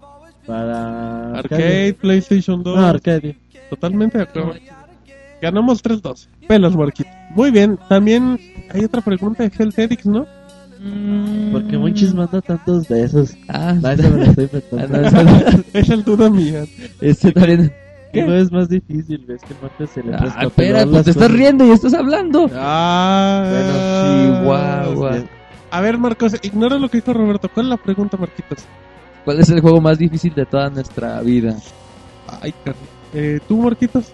Para... 0.46 1.38
arcade, 1.38 1.94
PlayStation 1.94 2.62
2. 2.62 2.76
No, 2.76 2.86
arcade. 2.86 3.36
Totalmente 3.68 4.18
de 4.18 4.24
acuerdo. 4.24 4.54
Ganamos 5.40 5.82
3-2. 5.82 6.28
Pelas, 6.48 6.74
Marquito. 6.76 7.08
Muy 7.30 7.50
bien. 7.50 7.78
También 7.88 8.38
hay 8.72 8.84
otra 8.84 9.00
pregunta 9.00 9.42
de 9.44 9.52
Hell 9.56 9.72
Tedix, 9.72 10.06
¿no? 10.06 10.26
Porque 11.52 11.76
Monchis 11.76 12.14
manda 12.14 12.40
tantos 12.40 12.88
besos. 12.88 13.36
Ah, 13.48 13.74
No, 13.80 13.90
eso 13.90 14.02
me 14.10 14.16
lo 14.16 14.24
estoy 14.32 14.48
ah, 14.78 14.86
no, 14.88 15.22
no. 15.24 15.64
Es 15.74 15.90
el 15.90 16.04
duda 16.04 16.30
mía. 16.30 16.64
Este 17.00 17.32
también. 17.32 17.72
¿Qué 18.12 18.24
juego 18.24 18.42
es 18.42 18.50
más 18.50 18.68
difícil? 18.68 19.24
¿Ves 19.26 19.40
que 19.42 19.54
el 19.82 19.88
se 19.88 20.02
le 20.02 20.14
Ah, 20.16 20.38
espera, 20.42 20.84
pues 20.84 21.04
te 21.04 21.10
estás 21.12 21.30
riendo 21.30 21.64
y 21.64 21.70
estás 21.70 21.94
hablando. 21.94 22.50
Ah. 22.54 23.44
Chihuahua. 24.42 25.22
A 25.70 25.80
ver, 25.80 25.98
Marcos, 25.98 26.34
ignora 26.42 26.78
lo 26.78 26.88
que 26.88 26.98
dijo 26.98 27.12
Roberto. 27.12 27.48
¿Cuál 27.52 27.66
es 27.66 27.70
la 27.70 27.76
pregunta, 27.76 28.16
Marquitos? 28.16 28.64
¿Cuál 29.24 29.40
es 29.40 29.48
el 29.50 29.60
juego 29.60 29.80
más 29.80 29.98
difícil 29.98 30.34
de 30.34 30.44
toda 30.46 30.70
nuestra 30.70 31.20
vida? 31.20 31.56
Ay, 32.40 32.52
carnal. 32.64 32.82
Eh, 33.14 33.38
¿Tú, 33.46 33.58
Marquitos? 33.58 34.06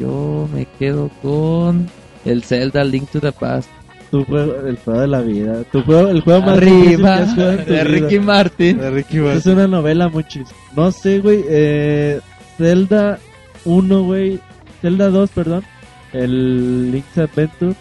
Yo 0.00 0.48
me 0.52 0.66
quedo 0.78 1.08
con 1.22 1.86
el 2.24 2.42
Zelda 2.42 2.82
Link 2.82 3.08
to 3.10 3.20
the 3.20 3.30
Past. 3.30 3.68
Tu 4.14 4.24
juego, 4.26 4.54
el 4.64 4.76
juego 4.78 5.00
de 5.00 5.06
la 5.08 5.20
vida. 5.22 5.64
Tu 5.72 5.82
juego, 5.82 6.08
el 6.08 6.20
juego 6.20 6.40
más 6.42 6.56
Arriba, 6.58 6.76
difícil 6.76 7.02
que 7.02 7.10
has 7.10 7.34
jugado 7.34 7.50
en 7.50 7.64
tu 7.64 7.64
de 7.64 7.84
vida. 7.84 7.84
Ricky 7.84 8.18
Martin. 8.20 8.78
De 8.78 8.90
Ricky 8.90 9.16
Es 9.16 9.22
Martin. 9.24 9.52
una 9.54 9.66
novela 9.66 10.08
muchis. 10.08 10.48
No 10.76 10.92
sé, 10.92 11.18
güey. 11.18 11.44
Eh, 11.48 12.20
Zelda 12.56 13.18
1, 13.64 14.02
güey. 14.04 14.38
Zelda 14.80 15.08
2, 15.08 15.30
perdón. 15.30 15.64
El 16.12 16.92
Link's 16.92 17.18
Adventure. 17.18 17.74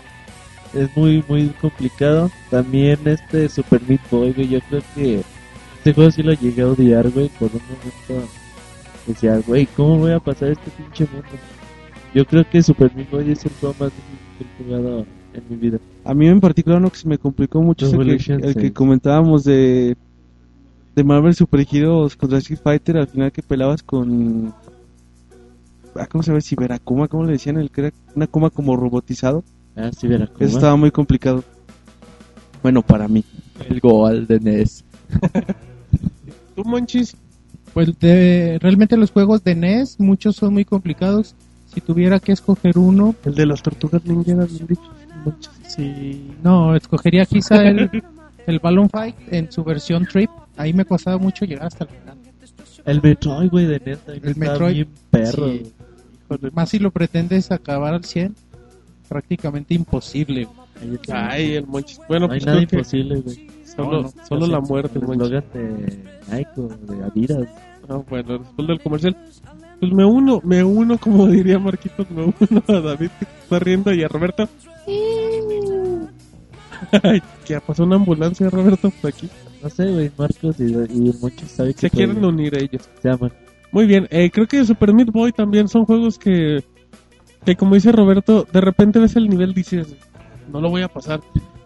Es 0.73 0.97
muy, 0.97 1.23
muy 1.27 1.49
complicado. 1.61 2.31
También 2.49 2.97
este 3.05 3.47
Super 3.47 3.81
Meat 3.87 4.01
Boy, 4.09 4.31
güey. 4.33 4.49
Yo 4.49 4.59
creo 4.69 4.81
que 4.95 5.21
este 5.77 5.93
juego 5.93 6.09
sí 6.09 6.23
lo 6.23 6.33
llegué 6.33 6.63
a 6.63 6.67
odiar, 6.69 7.11
güey. 7.11 7.29
Por 7.37 7.51
un 7.53 7.61
momento 7.61 8.27
decía, 9.05 9.39
güey, 9.45 9.67
¿cómo 9.75 9.99
voy 9.99 10.13
a 10.13 10.19
pasar 10.19 10.49
este 10.49 10.71
pinche 10.71 11.05
mundo? 11.13 11.27
Yo 12.15 12.25
creo 12.25 12.43
que 12.49 12.63
Super 12.63 12.91
Meat 12.95 13.11
Boy 13.11 13.31
es 13.31 13.45
el 13.45 13.51
juego 13.59 13.75
más 13.79 13.91
difícil 13.91 14.47
que 14.57 14.63
he 14.63 14.65
jugado 14.65 15.05
en 15.33 15.43
mi 15.49 15.55
vida. 15.55 15.79
A 16.05 16.13
mí 16.13 16.27
en 16.27 16.39
particular 16.39 16.79
uno 16.79 16.89
que 16.89 16.97
se 16.97 17.07
me 17.07 17.17
complicó 17.17 17.61
mucho 17.61 17.85
es 17.87 17.93
el 17.93 17.97
que, 17.99 18.03
Revolution 18.05 18.43
el 18.43 18.53
que 18.55 18.61
6. 18.61 18.71
comentábamos 18.73 19.43
de, 19.43 19.95
de 20.95 21.03
Marvel 21.03 21.33
Super 21.35 21.65
Heroes 21.71 22.15
contra 22.15 22.37
Street 22.39 22.59
Fighter, 22.63 22.97
al 22.97 23.07
final 23.07 23.31
que 23.31 23.41
pelabas 23.41 23.81
con... 23.83 24.53
Ah, 25.95 26.07
¿Cómo 26.07 26.23
se 26.23 26.31
llama? 26.31 26.41
Ciberakuma, 26.41 27.07
¿cómo 27.07 27.23
le 27.25 27.33
decían? 27.33 27.57
El 27.57 27.69
que 27.69 27.81
era 27.81 27.91
una 28.15 28.25
Kuma 28.27 28.49
como 28.49 28.75
robotizado. 28.75 29.43
Ah, 29.75 29.91
verá. 30.01 30.29
Eso 30.39 30.55
estaba 30.57 30.75
muy 30.75 30.89
complicado. 30.91 31.43
Bueno, 32.63 32.81
para 32.81 33.07
mí. 33.07 33.23
El 33.69 33.79
gol 33.79 34.25
de 34.25 34.39
NES. 34.39 34.83
¿Tú, 36.55 36.63
Monchis? 36.63 37.15
Pues 37.73 37.97
de- 37.99 38.57
realmente 38.61 38.97
los 38.97 39.11
juegos 39.11 39.43
de 39.43 39.55
NES, 39.55 39.99
muchos 39.99 40.35
son 40.35 40.53
muy 40.53 40.65
complicados. 40.65 41.35
Si 41.73 41.81
tuviera 41.81 42.19
que 42.19 42.31
escoger 42.31 42.77
uno, 42.77 43.15
El 43.25 43.33
de 43.35 43.45
las 43.47 43.61
tortugas 43.63 44.05
ninja, 44.05 44.33
bien 44.45 44.67
dicho. 44.67 44.81
Si 45.67 46.31
no, 46.43 46.75
escogería 46.75 47.25
quizá 47.25 47.63
el, 47.67 47.89
el 48.47 48.59
Balloon 48.59 48.89
Fight 48.89 49.15
en 49.31 49.51
su 49.51 49.63
versión 49.63 50.05
Trip. 50.05 50.29
Ahí 50.57 50.73
me 50.73 50.85
costaba 50.85 51.17
mucho 51.17 51.45
llegar 51.45 51.67
hasta 51.67 51.85
el 51.85 51.89
final. 51.89 52.17
El 52.85 53.01
Metroid, 53.01 53.49
güey, 53.49 53.65
de 53.65 53.79
neta. 53.79 54.13
El 54.13 54.35
Metroid, 54.35 54.73
bien 54.73 54.89
perro. 55.09 55.47
sí. 55.47 55.73
Más 56.53 56.69
si 56.69 56.79
lo 56.79 56.89
pretendes 56.91 57.51
acabar 57.51 57.93
al 57.93 58.03
100, 58.05 58.35
prácticamente 59.07 59.73
imposible. 59.73 60.47
Ay, 61.11 61.55
el 61.55 61.67
Monchis. 61.67 61.99
Bueno, 62.07 62.27
no 62.27 62.33
hay 62.33 62.39
pues 62.39 62.45
nada 62.47 62.57
creo 62.59 62.69
que 62.69 62.75
imposible, 62.77 63.19
güey. 63.21 63.47
solo, 63.65 63.91
No, 63.91 64.01
no. 64.03 64.25
solo 64.27 64.47
la 64.47 64.57
Así, 64.57 64.67
muerte, 64.67 64.99
El 64.99 65.05
Monchis. 65.07 65.29
de 65.29 66.03
Nike 66.31 66.61
de 66.87 67.03
Adidas. 67.03 67.47
Ah, 67.87 68.01
bueno, 68.09 68.37
después 68.39 68.67
del 68.67 68.81
comercial. 68.81 69.17
Pues 69.83 69.91
me 69.91 70.05
uno, 70.05 70.39
me 70.45 70.63
uno, 70.63 70.97
como 70.97 71.27
diría 71.27 71.59
Marquitos, 71.59 72.09
me 72.09 72.23
uno 72.23 72.63
a 72.69 72.79
David 72.79 73.09
que 73.19 73.25
está 73.25 73.59
riendo 73.59 73.93
y 73.93 74.01
a 74.01 74.07
Roberto. 74.07 74.47
Ay, 77.03 77.21
que 77.45 77.59
pasó 77.59 77.83
una 77.83 77.97
ambulancia, 77.97 78.49
Roberto, 78.49 78.93
por 79.01 79.09
aquí. 79.09 79.29
No 79.61 79.69
sé, 79.69 79.91
güey, 79.91 80.09
Marcos 80.17 80.57
y, 80.61 80.71
y 80.71 81.13
muchos 81.19 81.51
saben 81.51 81.73
que 81.73 81.81
Se 81.81 81.89
quieren 81.89 82.23
unir 82.23 82.57
ellos. 82.57 82.89
se 83.01 83.09
aman. 83.09 83.33
Muy 83.73 83.85
bien, 83.85 84.07
eh, 84.09 84.31
creo 84.31 84.47
que 84.47 84.63
Super 84.63 84.93
Meat 84.93 85.11
Boy 85.11 85.33
también 85.33 85.67
son 85.67 85.83
juegos 85.83 86.17
que, 86.17 86.63
que 87.45 87.57
como 87.57 87.75
dice 87.75 87.91
Roberto, 87.91 88.47
de 88.53 88.61
repente 88.61 88.99
ves 88.99 89.17
el 89.17 89.27
nivel 89.27 89.49
y 89.49 89.55
dices, 89.55 89.97
no 90.49 90.61
lo 90.61 90.69
voy 90.69 90.83
a 90.83 90.87
pasar. 90.87 91.19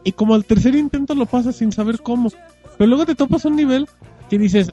Y 0.03 0.14
como 0.14 0.34
al 0.34 0.44
tercer 0.44 0.73
intento 0.73 1.14
lo 1.14 1.27
pasas 1.27 1.56
sin 1.57 1.72
saber 1.72 2.02
cómo. 2.02 2.31
Pero 2.80 2.88
luego 2.88 3.06
te 3.06 3.14
topas 3.14 3.45
un 3.45 3.56
nivel 3.57 3.88
que 4.27 4.39
dices, 4.39 4.72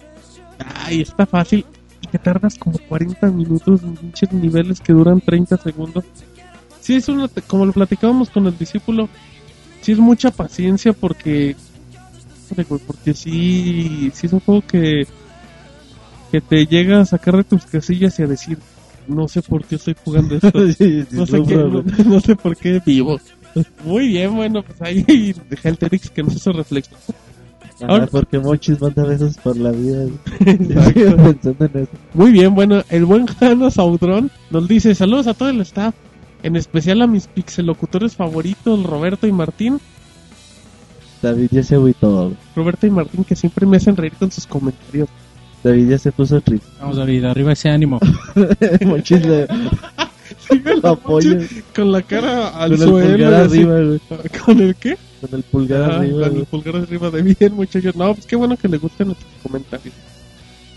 ay, 0.86 1.02
está 1.02 1.26
fácil. 1.26 1.66
Que 2.14 2.18
tardas 2.20 2.56
como 2.56 2.78
40 2.78 3.26
minutos 3.32 3.82
en 3.82 3.96
pinches 3.96 4.32
niveles 4.32 4.80
que 4.80 4.92
duran 4.92 5.20
30 5.20 5.56
segundos. 5.56 6.04
Sí, 6.80 6.94
es 6.94 7.08
una, 7.08 7.26
como 7.48 7.66
lo 7.66 7.72
platicábamos 7.72 8.30
con 8.30 8.46
el 8.46 8.56
discípulo, 8.56 9.08
sí 9.80 9.90
es 9.90 9.98
mucha 9.98 10.30
paciencia 10.30 10.92
porque, 10.92 11.56
porque 12.86 13.14
sí, 13.14 14.12
sí 14.14 14.26
es 14.28 14.32
un 14.32 14.38
juego 14.38 14.62
que 14.64 15.08
que 16.30 16.40
te 16.40 16.66
llega 16.66 17.00
a 17.00 17.04
sacar 17.04 17.36
de 17.36 17.42
tus 17.42 17.66
casillas 17.66 18.16
y 18.20 18.22
a 18.22 18.26
decir, 18.28 18.58
no 19.08 19.26
sé 19.26 19.42
por 19.42 19.64
qué 19.64 19.74
estoy 19.74 19.96
jugando 20.04 20.36
esto, 20.36 20.52
no, 20.54 20.72
sé 21.26 21.42
qué- 21.48 21.56
no, 21.56 21.82
no 22.04 22.20
sé 22.20 22.36
por 22.36 22.56
qué 22.56 22.80
vivo. 22.86 23.18
Muy 23.84 24.06
bien, 24.06 24.36
bueno, 24.36 24.62
pues 24.62 24.80
ahí 24.82 25.02
dejé 25.50 25.68
el 25.68 25.78
Terix 25.78 26.10
que 26.10 26.22
nos 26.22 26.36
hizo 26.36 26.52
reflexión. 26.52 27.00
Ahora- 27.88 28.06
porque 28.06 28.38
Mochis 28.38 28.80
manda 28.80 29.04
besos 29.04 29.36
por 29.38 29.56
la 29.56 29.70
vida. 29.70 30.06
pensando 30.44 31.64
en 31.64 31.82
eso. 31.82 31.90
Muy 32.14 32.32
bien, 32.32 32.54
bueno, 32.54 32.82
el 32.90 33.04
buen 33.04 33.26
Jano 33.26 33.70
Saudrón 33.70 34.30
nos 34.50 34.68
dice, 34.68 34.94
saludos 34.94 35.26
a 35.26 35.34
todo 35.34 35.48
el 35.50 35.60
staff, 35.62 35.94
en 36.42 36.56
especial 36.56 37.02
a 37.02 37.06
mis 37.06 37.26
pixelocutores 37.26 38.14
favoritos, 38.16 38.82
Roberto 38.84 39.26
y 39.26 39.32
Martín. 39.32 39.80
David 41.22 41.48
ya 41.50 41.62
se 41.62 41.74
agüitó, 41.76 42.24
güey. 42.26 42.36
Roberto 42.54 42.86
y 42.86 42.90
Martín 42.90 43.24
que 43.24 43.34
siempre 43.36 43.66
me 43.66 43.78
hacen 43.78 43.96
reír 43.96 44.12
con 44.12 44.30
sus 44.30 44.46
comentarios. 44.46 45.08
David 45.62 45.88
ya 45.90 45.98
se 45.98 46.12
puso 46.12 46.40
triste. 46.42 46.66
Vamos, 46.78 46.98
David, 46.98 47.24
arriba 47.24 47.52
ese 47.52 47.70
ánimo. 47.70 47.98
Mochis 48.84 49.24
le 49.24 49.46
lo 50.82 50.88
apoya 50.90 51.38
Con 51.74 51.90
la 51.92 52.02
cara 52.02 52.48
al 52.48 52.72
con 52.76 52.82
el 52.82 52.88
suelo. 52.88 53.36
así. 53.36 53.62
arriba. 53.62 53.98
¿Con 54.44 54.60
el 54.60 54.74
qué? 54.76 54.98
Con 55.28 55.38
el 55.38 55.42
pulgar 55.44 55.82
Ah, 55.82 55.96
arriba, 55.96 56.28
con 56.28 56.38
el 56.38 56.44
pulgar 56.46 56.76
arriba 56.76 57.10
de 57.10 57.22
bien, 57.22 57.54
muchachos. 57.54 57.96
No, 57.96 58.14
pues 58.14 58.26
qué 58.26 58.36
bueno 58.36 58.56
que 58.56 58.68
le 58.68 58.78
gusten 58.78 59.08
nuestros 59.08 59.30
comentarios. 59.42 59.94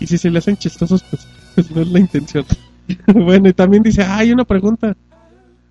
Y 0.00 0.06
si 0.06 0.16
se 0.16 0.30
le 0.30 0.38
hacen 0.38 0.56
chistosos, 0.56 1.02
pues, 1.10 1.26
pues 1.54 1.70
no 1.70 1.82
es 1.82 1.88
la 1.88 1.98
intención. 1.98 2.44
bueno, 3.14 3.48
y 3.48 3.52
también 3.52 3.82
dice, 3.82 4.02
ah, 4.02 4.18
hay 4.18 4.32
una 4.32 4.44
pregunta. 4.44 4.96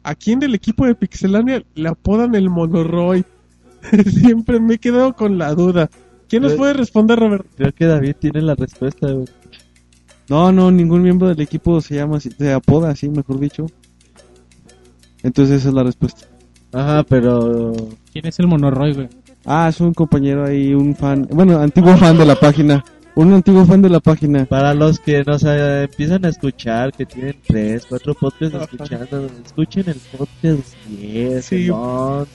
¿A 0.03 0.15
quién 0.15 0.39
del 0.39 0.53
equipo 0.55 0.85
de 0.85 0.95
Pixelania 0.95 1.63
le 1.75 1.89
apodan 1.89 2.35
el 2.35 2.49
Monoroy? 2.49 3.25
Siempre 4.05 4.59
me 4.59 4.75
he 4.75 4.77
quedado 4.77 5.13
con 5.15 5.37
la 5.37 5.53
duda. 5.53 5.89
¿Quién 6.29 6.43
nos 6.43 6.51
Yo- 6.51 6.57
puede 6.57 6.73
responder, 6.73 7.17
Robert? 7.19 7.45
Creo 7.55 7.73
que 7.73 7.85
David 7.85 8.15
tiene 8.19 8.41
la 8.41 8.55
respuesta, 8.55 9.11
güey. 9.11 9.27
No, 10.29 10.51
no, 10.51 10.71
ningún 10.71 11.01
miembro 11.03 11.29
del 11.29 11.39
equipo 11.41 11.79
se 11.81 11.95
llama 11.95 12.17
así, 12.17 12.29
se 12.31 12.51
apoda 12.51 12.89
así, 12.89 13.07
mejor 13.09 13.39
dicho. 13.39 13.65
Entonces 15.23 15.59
esa 15.61 15.69
es 15.69 15.73
la 15.73 15.83
respuesta. 15.83 16.27
Ajá, 16.73 17.03
pero 17.03 17.73
¿Quién 18.11 18.25
es 18.27 18.39
el 18.39 18.47
Monoroy, 18.47 18.93
güey? 18.93 19.09
Ah, 19.45 19.67
es 19.69 19.79
un 19.79 19.93
compañero 19.93 20.45
ahí, 20.45 20.73
un 20.73 20.95
fan, 20.95 21.27
bueno, 21.31 21.57
antiguo 21.59 21.95
fan 21.97 22.17
de 22.17 22.25
la 22.25 22.35
página. 22.35 22.83
Un 23.15 23.33
antiguo 23.33 23.65
fan 23.65 23.81
de 23.81 23.89
la 23.89 23.99
página. 23.99 24.45
para 24.45 24.73
los 24.75 24.99
que 24.99 25.23
nos 25.23 25.41
eh, 25.43 25.83
empiezan 25.89 26.23
a 26.25 26.29
escuchar, 26.29 26.91
que 26.93 27.05
tienen 27.05 27.35
tres, 27.47 27.85
cuatro 27.87 28.13
podcasts 28.13 28.53
Ajá. 28.55 28.65
escuchando, 28.71 29.27
escuchen 29.43 29.85
el 29.87 29.95
podcast 30.17 30.75
10, 30.89 31.45
Sí. 31.45 31.65
el 31.65 31.71
11. 31.71 32.29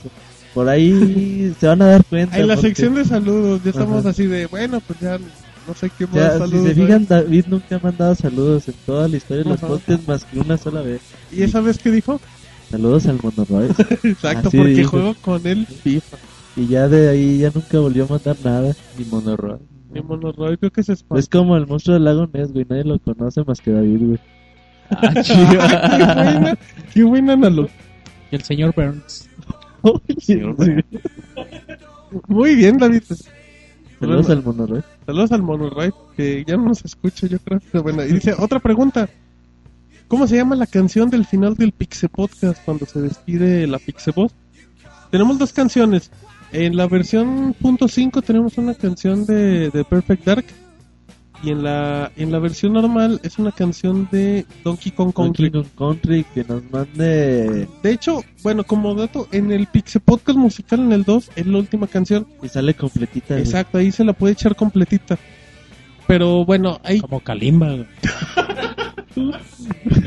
Por 0.54 0.68
ahí 0.68 1.54
se 1.60 1.66
van 1.68 1.82
a 1.82 1.86
dar 1.86 2.04
cuenta. 2.04 2.36
En 2.38 2.48
la 2.48 2.54
porque 2.54 2.68
sección 2.68 2.94
de 2.96 3.04
saludos, 3.04 3.62
ya 3.62 3.70
estamos 3.70 4.00
Ajá. 4.00 4.09
así 4.09 4.26
de, 4.26 4.46
bueno, 4.46 4.80
pues 4.84 4.98
ya 5.00 5.18
no 5.18 5.74
sé 5.74 5.88
qué 5.96 6.06
más 6.06 6.16
ya, 6.16 6.32
si 6.32 6.38
saludos. 6.38 6.62
se 6.62 6.68
hay. 6.68 6.74
fijan, 6.74 7.06
David 7.06 7.44
nunca 7.48 7.76
ha 7.76 7.78
mandado 7.78 8.14
saludos 8.16 8.66
en 8.68 8.74
toda 8.84 9.06
la 9.06 9.16
historia 9.18 9.44
de 9.44 9.50
los 9.50 9.59
Ajá. 9.59 9.68
podcasts 9.68 10.09
más 10.09 10.24
que 10.24 10.40
una 10.40 10.56
sola 10.59 10.80
vez. 10.82 11.00
¿Y 11.30 11.42
esa 11.42 11.60
vez 11.60 11.78
que 11.78 11.90
dijo? 11.92 12.20
Saludos 12.73 13.07
al 13.07 13.20
Monoroy. 13.23 13.69
Exacto, 14.03 14.49
Así 14.49 14.57
porque 14.57 14.73
dijo. 14.74 14.90
juego 14.90 15.15
con 15.23 15.47
el 15.47 15.66
FIFA. 15.66 16.16
y 16.57 16.66
ya 16.66 16.89
de 16.89 17.09
ahí 17.11 17.39
ya 17.39 17.51
nunca 17.55 17.78
volvió 17.78 18.05
a 18.05 18.09
mandar 18.09 18.36
nada. 18.43 18.74
Ni 18.99 19.05
Monoroy. 19.05 19.59
Mi 19.93 20.01
Monoroy, 20.01 20.57
creo 20.57 20.70
que 20.73 20.82
se 20.82 20.94
espantó. 20.94 21.19
Es 21.20 21.28
como 21.28 21.57
el 21.57 21.66
monstruo 21.66 21.94
del 21.94 22.05
lago 22.05 22.27
Ness, 22.32 22.53
güey. 22.53 22.66
Nadie 22.69 22.85
lo 22.85 22.99
conoce 22.99 23.44
más 23.44 23.61
que 23.61 23.70
David, 23.73 23.99
güey. 24.01 24.19
Ah, 24.90 25.12
qué 25.27 25.35
buena, 25.57 26.59
qué 26.94 27.03
buena 27.05 27.32
analogía. 27.35 27.77
Y 28.31 28.36
el 28.36 28.43
señor 28.43 28.74
Burns. 28.74 29.28
Muy 32.28 32.55
bien, 32.55 32.78
David. 32.78 33.03
Saludos 34.01 34.27
Bueno, 34.27 34.40
al 34.40 34.43
Monoroy. 34.44 34.82
Saludos 35.07 35.32
al 35.32 35.43
Monoray, 35.43 35.90
que 36.16 36.44
ya 36.47 36.57
no 36.57 36.65
nos 36.69 36.85
escucha, 36.85 37.27
yo 37.27 37.39
creo. 37.39 37.61
Pero 37.70 37.82
bueno, 37.85 38.05
y 38.05 38.12
dice, 38.12 38.35
otra 38.39 38.59
pregunta. 38.59 39.09
¿Cómo 40.12 40.26
se 40.26 40.36
llama 40.36 40.56
la 40.56 40.66
canción 40.66 41.09
del 41.09 41.24
final 41.24 41.55
del 41.55 41.72
Pixe 41.72 42.06
Podcast 42.06 42.62
cuando 42.66 42.84
se 42.84 43.01
despide 43.01 43.66
la 43.66 43.78
Pixe 43.78 44.10
Voz? 44.10 44.34
Tenemos 45.10 45.39
dos 45.39 45.55
canciones. 45.55 46.10
En 46.52 46.76
la 46.76 46.86
versión 46.86 47.55
.5 47.55 48.22
tenemos 48.22 48.59
una 48.59 48.74
canción 48.74 49.24
de, 49.24 49.70
de 49.70 49.84
Perfect 49.84 50.26
Dark. 50.26 50.44
Y 51.43 51.48
en 51.48 51.62
la, 51.62 52.12
en 52.16 52.30
la 52.30 52.40
versión 52.40 52.74
normal 52.74 53.20
es 53.22 53.39
una 53.39 53.52
canción 53.52 54.06
de 54.12 54.44
Donkey 54.62 54.93
Kong 54.93 55.14
Country. 55.14 55.48
Donkey 55.48 55.70
Kong 55.74 55.94
Country 55.94 56.24
que 56.34 56.44
nos 56.44 56.62
mande 56.70 57.66
De 57.82 57.90
hecho, 57.90 58.22
bueno, 58.43 58.64
como 58.64 58.94
dato, 58.94 59.28
en 59.32 59.51
el 59.51 59.66
Pixe 59.66 59.98
Podcast 59.98 60.39
musical 60.39 60.80
en 60.80 60.93
el 60.93 61.05
2 61.05 61.30
es 61.36 61.47
la 61.47 61.56
última 61.56 61.86
canción. 61.86 62.26
y 62.43 62.48
sale 62.48 62.74
completita. 62.74 63.39
Exacto, 63.39 63.78
ahí 63.78 63.90
se 63.90 64.05
la 64.05 64.12
puede 64.12 64.34
echar 64.34 64.56
completita. 64.56 65.18
Pero 66.06 66.44
bueno, 66.44 66.82
ahí 66.84 67.01
Como 67.01 67.20
Kalimba. 67.20 67.86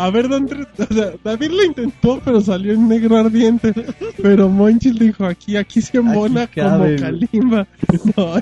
A 0.00 0.08
ver, 0.08 0.32
Andrés, 0.32 0.66
o 0.78 0.94
sea, 0.94 1.12
David 1.22 1.50
lo 1.50 1.62
intentó, 1.62 2.22
pero 2.24 2.40
salió 2.40 2.72
en 2.72 2.88
negro 2.88 3.18
ardiente. 3.18 3.74
Pero 4.22 4.48
Monchis 4.48 4.98
dijo, 4.98 5.26
aquí, 5.26 5.58
aquí 5.58 5.82
se 5.82 5.98
embona 5.98 6.44
Aquí 6.44 6.58
cabe, 6.58 6.96
como. 6.96 7.06
Kalimba. 7.06 7.66
No. 8.16 8.36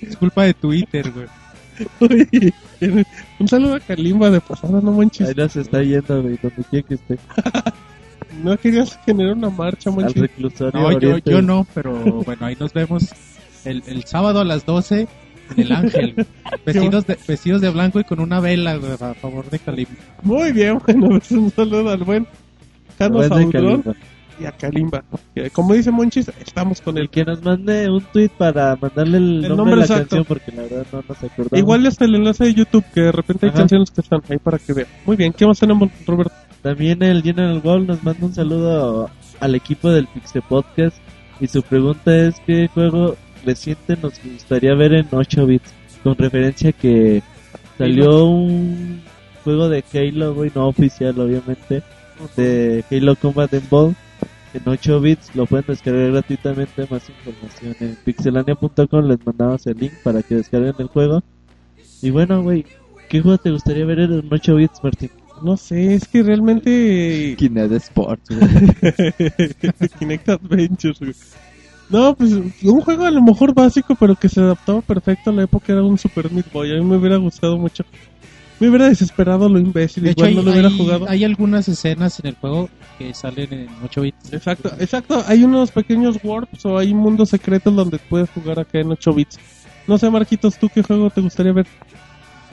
Es 0.00 0.16
culpa 0.16 0.44
de 0.44 0.54
Twitter, 0.54 1.12
güey. 1.12 1.26
Uy, 2.00 2.54
un 3.40 3.46
saludo 3.48 3.74
a 3.74 3.80
Kalimba 3.80 4.30
de 4.30 4.40
pasada, 4.40 4.80
no 4.80 4.90
Monchis. 4.90 5.28
Ahí 5.28 5.34
nos 5.36 5.54
está 5.54 5.82
yendo, 5.82 6.22
güey, 6.22 6.38
donde 6.42 6.64
quiera 6.70 6.88
que 6.88 6.94
esté. 6.94 7.18
No 8.42 8.56
querías 8.56 8.98
generar 9.06 9.34
una 9.34 9.48
marcha, 9.48 9.90
Al 9.90 10.12
reclusorio 10.12 10.80
No, 10.80 10.98
yo, 10.98 11.18
yo 11.18 11.40
no, 11.40 11.64
pero 11.72 11.92
bueno, 12.24 12.46
ahí 12.46 12.56
nos 12.58 12.72
vemos 12.72 13.14
el, 13.64 13.80
el 13.86 14.04
sábado 14.06 14.40
a 14.40 14.44
las 14.44 14.66
12 14.66 15.06
en 15.56 15.62
el 15.62 15.72
Ángel. 15.72 16.14
Vestidos 16.66 17.06
de, 17.06 17.18
vestidos 17.26 17.60
de 17.60 17.70
blanco 17.70 18.00
y 18.00 18.04
con 18.04 18.20
una 18.20 18.40
vela 18.40 18.72
a 18.72 19.14
favor 19.14 19.48
de 19.50 19.58
Calimba. 19.58 19.92
Muy 20.22 20.52
bien, 20.52 20.78
bueno, 20.84 21.08
pues 21.10 21.30
un 21.32 21.50
saludo 21.50 21.90
al 21.90 22.04
buen 22.04 22.26
Carlos 22.98 23.30
Audrón 23.30 23.94
y 24.40 24.46
a 24.46 24.52
Kalimba. 24.52 25.04
Como 25.52 25.74
dice 25.74 25.90
Monchis, 25.90 26.30
estamos 26.40 26.80
con 26.80 26.98
el 26.98 27.08
que 27.10 27.24
nos 27.24 27.42
mande 27.42 27.88
un 27.90 28.02
tweet 28.12 28.30
para 28.36 28.76
mandarle 28.76 29.18
el, 29.18 29.44
El 29.44 29.48
nombre, 29.48 29.56
nombre 29.56 29.74
de 29.74 29.76
la 29.76 29.84
exacto. 29.84 30.02
canción 30.02 30.24
porque 30.24 30.52
la 30.52 30.62
verdad 30.62 30.86
no 30.92 31.04
nos 31.08 31.22
acordamos. 31.22 31.58
Igual 31.58 31.86
está 31.86 32.04
el 32.04 32.14
enlace 32.14 32.44
de 32.44 32.54
YouTube, 32.54 32.84
que 32.92 33.00
de 33.02 33.12
repente 33.12 33.46
hay 33.46 33.50
Ajá. 33.50 33.58
canciones 33.60 33.90
que 33.90 34.00
están 34.00 34.20
ahí 34.28 34.38
para 34.38 34.58
que 34.58 34.72
vean. 34.72 34.88
Muy 35.06 35.16
bien, 35.16 35.32
¿qué 35.32 35.46
más 35.46 35.58
tenemos, 35.58 35.90
Roberto? 36.06 36.34
También 36.62 37.02
el 37.02 37.22
General 37.22 37.60
Gold 37.60 37.88
nos 37.88 38.02
manda 38.02 38.26
un 38.26 38.34
saludo 38.34 39.10
al 39.40 39.54
equipo 39.54 39.90
del 39.90 40.06
Pixel 40.06 40.42
Podcast 40.48 40.96
y 41.40 41.46
su 41.46 41.62
pregunta 41.62 42.16
es 42.16 42.40
qué 42.46 42.68
juego 42.72 43.16
reciente 43.44 43.96
nos 43.96 44.22
gustaría 44.22 44.74
ver 44.74 44.94
en 44.94 45.08
8 45.10 45.46
bits 45.46 45.72
con 46.02 46.16
referencia 46.16 46.72
que 46.72 47.22
salió 47.78 48.26
un 48.26 49.02
juego 49.42 49.68
de 49.68 49.84
Halo, 49.92 50.34
güey, 50.34 50.50
no 50.54 50.68
oficial 50.68 51.18
obviamente, 51.18 51.82
de 52.36 52.84
Halo 52.90 53.16
Combat 53.16 53.52
Evolved 53.52 53.96
en 54.54 54.62
8 54.66 55.00
bits, 55.00 55.34
lo 55.34 55.46
pueden 55.46 55.66
descargar 55.66 56.12
gratuitamente, 56.12 56.86
más 56.88 57.08
información 57.08 57.74
en 57.80 57.96
pixelania.com, 58.04 59.08
les 59.08 59.26
mandamos 59.26 59.66
el 59.66 59.76
link 59.78 59.92
para 60.04 60.22
que 60.22 60.36
descarguen 60.36 60.74
el 60.78 60.86
juego. 60.86 61.22
Y 62.00 62.10
bueno, 62.10 62.42
güey, 62.42 62.64
¿qué 63.08 63.20
juego 63.20 63.38
te 63.38 63.50
gustaría 63.50 63.84
ver 63.84 64.00
en 64.00 64.28
8 64.30 64.54
bits, 64.54 64.80
Martín? 64.82 65.10
No 65.42 65.56
sé, 65.56 65.94
es 65.94 66.06
que 66.06 66.22
realmente... 66.22 67.34
Kinect 67.36 67.72
Sports. 67.72 68.28
Kinect 69.98 70.28
Adventures, 70.28 71.00
güey. 71.00 71.14
No, 71.90 72.14
pues 72.14 72.32
un 72.32 72.80
juego 72.80 73.04
a 73.04 73.10
lo 73.10 73.22
mejor 73.22 73.54
básico, 73.54 73.94
pero 73.94 74.14
que 74.14 74.28
se 74.28 74.40
adaptaba 74.40 74.80
perfecto 74.80 75.30
a 75.30 75.32
la 75.34 75.42
época 75.44 75.72
era 75.72 75.82
un 75.82 75.98
Super 75.98 76.30
Meat 76.32 76.50
Boy. 76.52 76.72
A 76.72 76.80
mí 76.80 76.84
me 76.84 76.96
hubiera 76.96 77.16
gustado 77.18 77.58
mucho. 77.58 77.84
Me 78.60 78.68
hubiera 78.68 78.88
desesperado 78.88 79.48
lo 79.48 79.58
imbécil, 79.58 80.04
De 80.04 80.10
hecho, 80.12 80.26
igual 80.26 80.30
hay, 80.30 80.36
no 80.36 80.42
lo 80.42 80.50
hubiera 80.52 80.68
hay- 80.68 80.78
jugado. 80.78 81.06
hay 81.08 81.24
algunas 81.24 81.68
escenas 81.68 82.18
en 82.20 82.26
el 82.28 82.34
juego 82.36 82.68
que 82.98 83.12
salen 83.12 83.52
en 83.52 83.68
8 83.84 84.00
bits. 84.02 84.32
Exacto, 84.32 84.70
exacto. 84.78 85.22
Hay 85.26 85.44
unos 85.44 85.70
pequeños 85.72 86.18
warps 86.22 86.64
o 86.64 86.78
hay 86.78 86.94
mundos 86.94 87.28
secretos 87.30 87.74
donde 87.74 87.98
puedes 87.98 88.30
jugar 88.30 88.60
acá 88.60 88.78
en 88.78 88.90
8 88.92 89.12
bits. 89.12 89.38
No 89.86 89.98
sé, 89.98 90.08
Marquitos, 90.08 90.56
¿tú 90.56 90.68
qué 90.72 90.82
juego 90.82 91.10
te 91.10 91.20
gustaría 91.20 91.52
ver? 91.52 91.66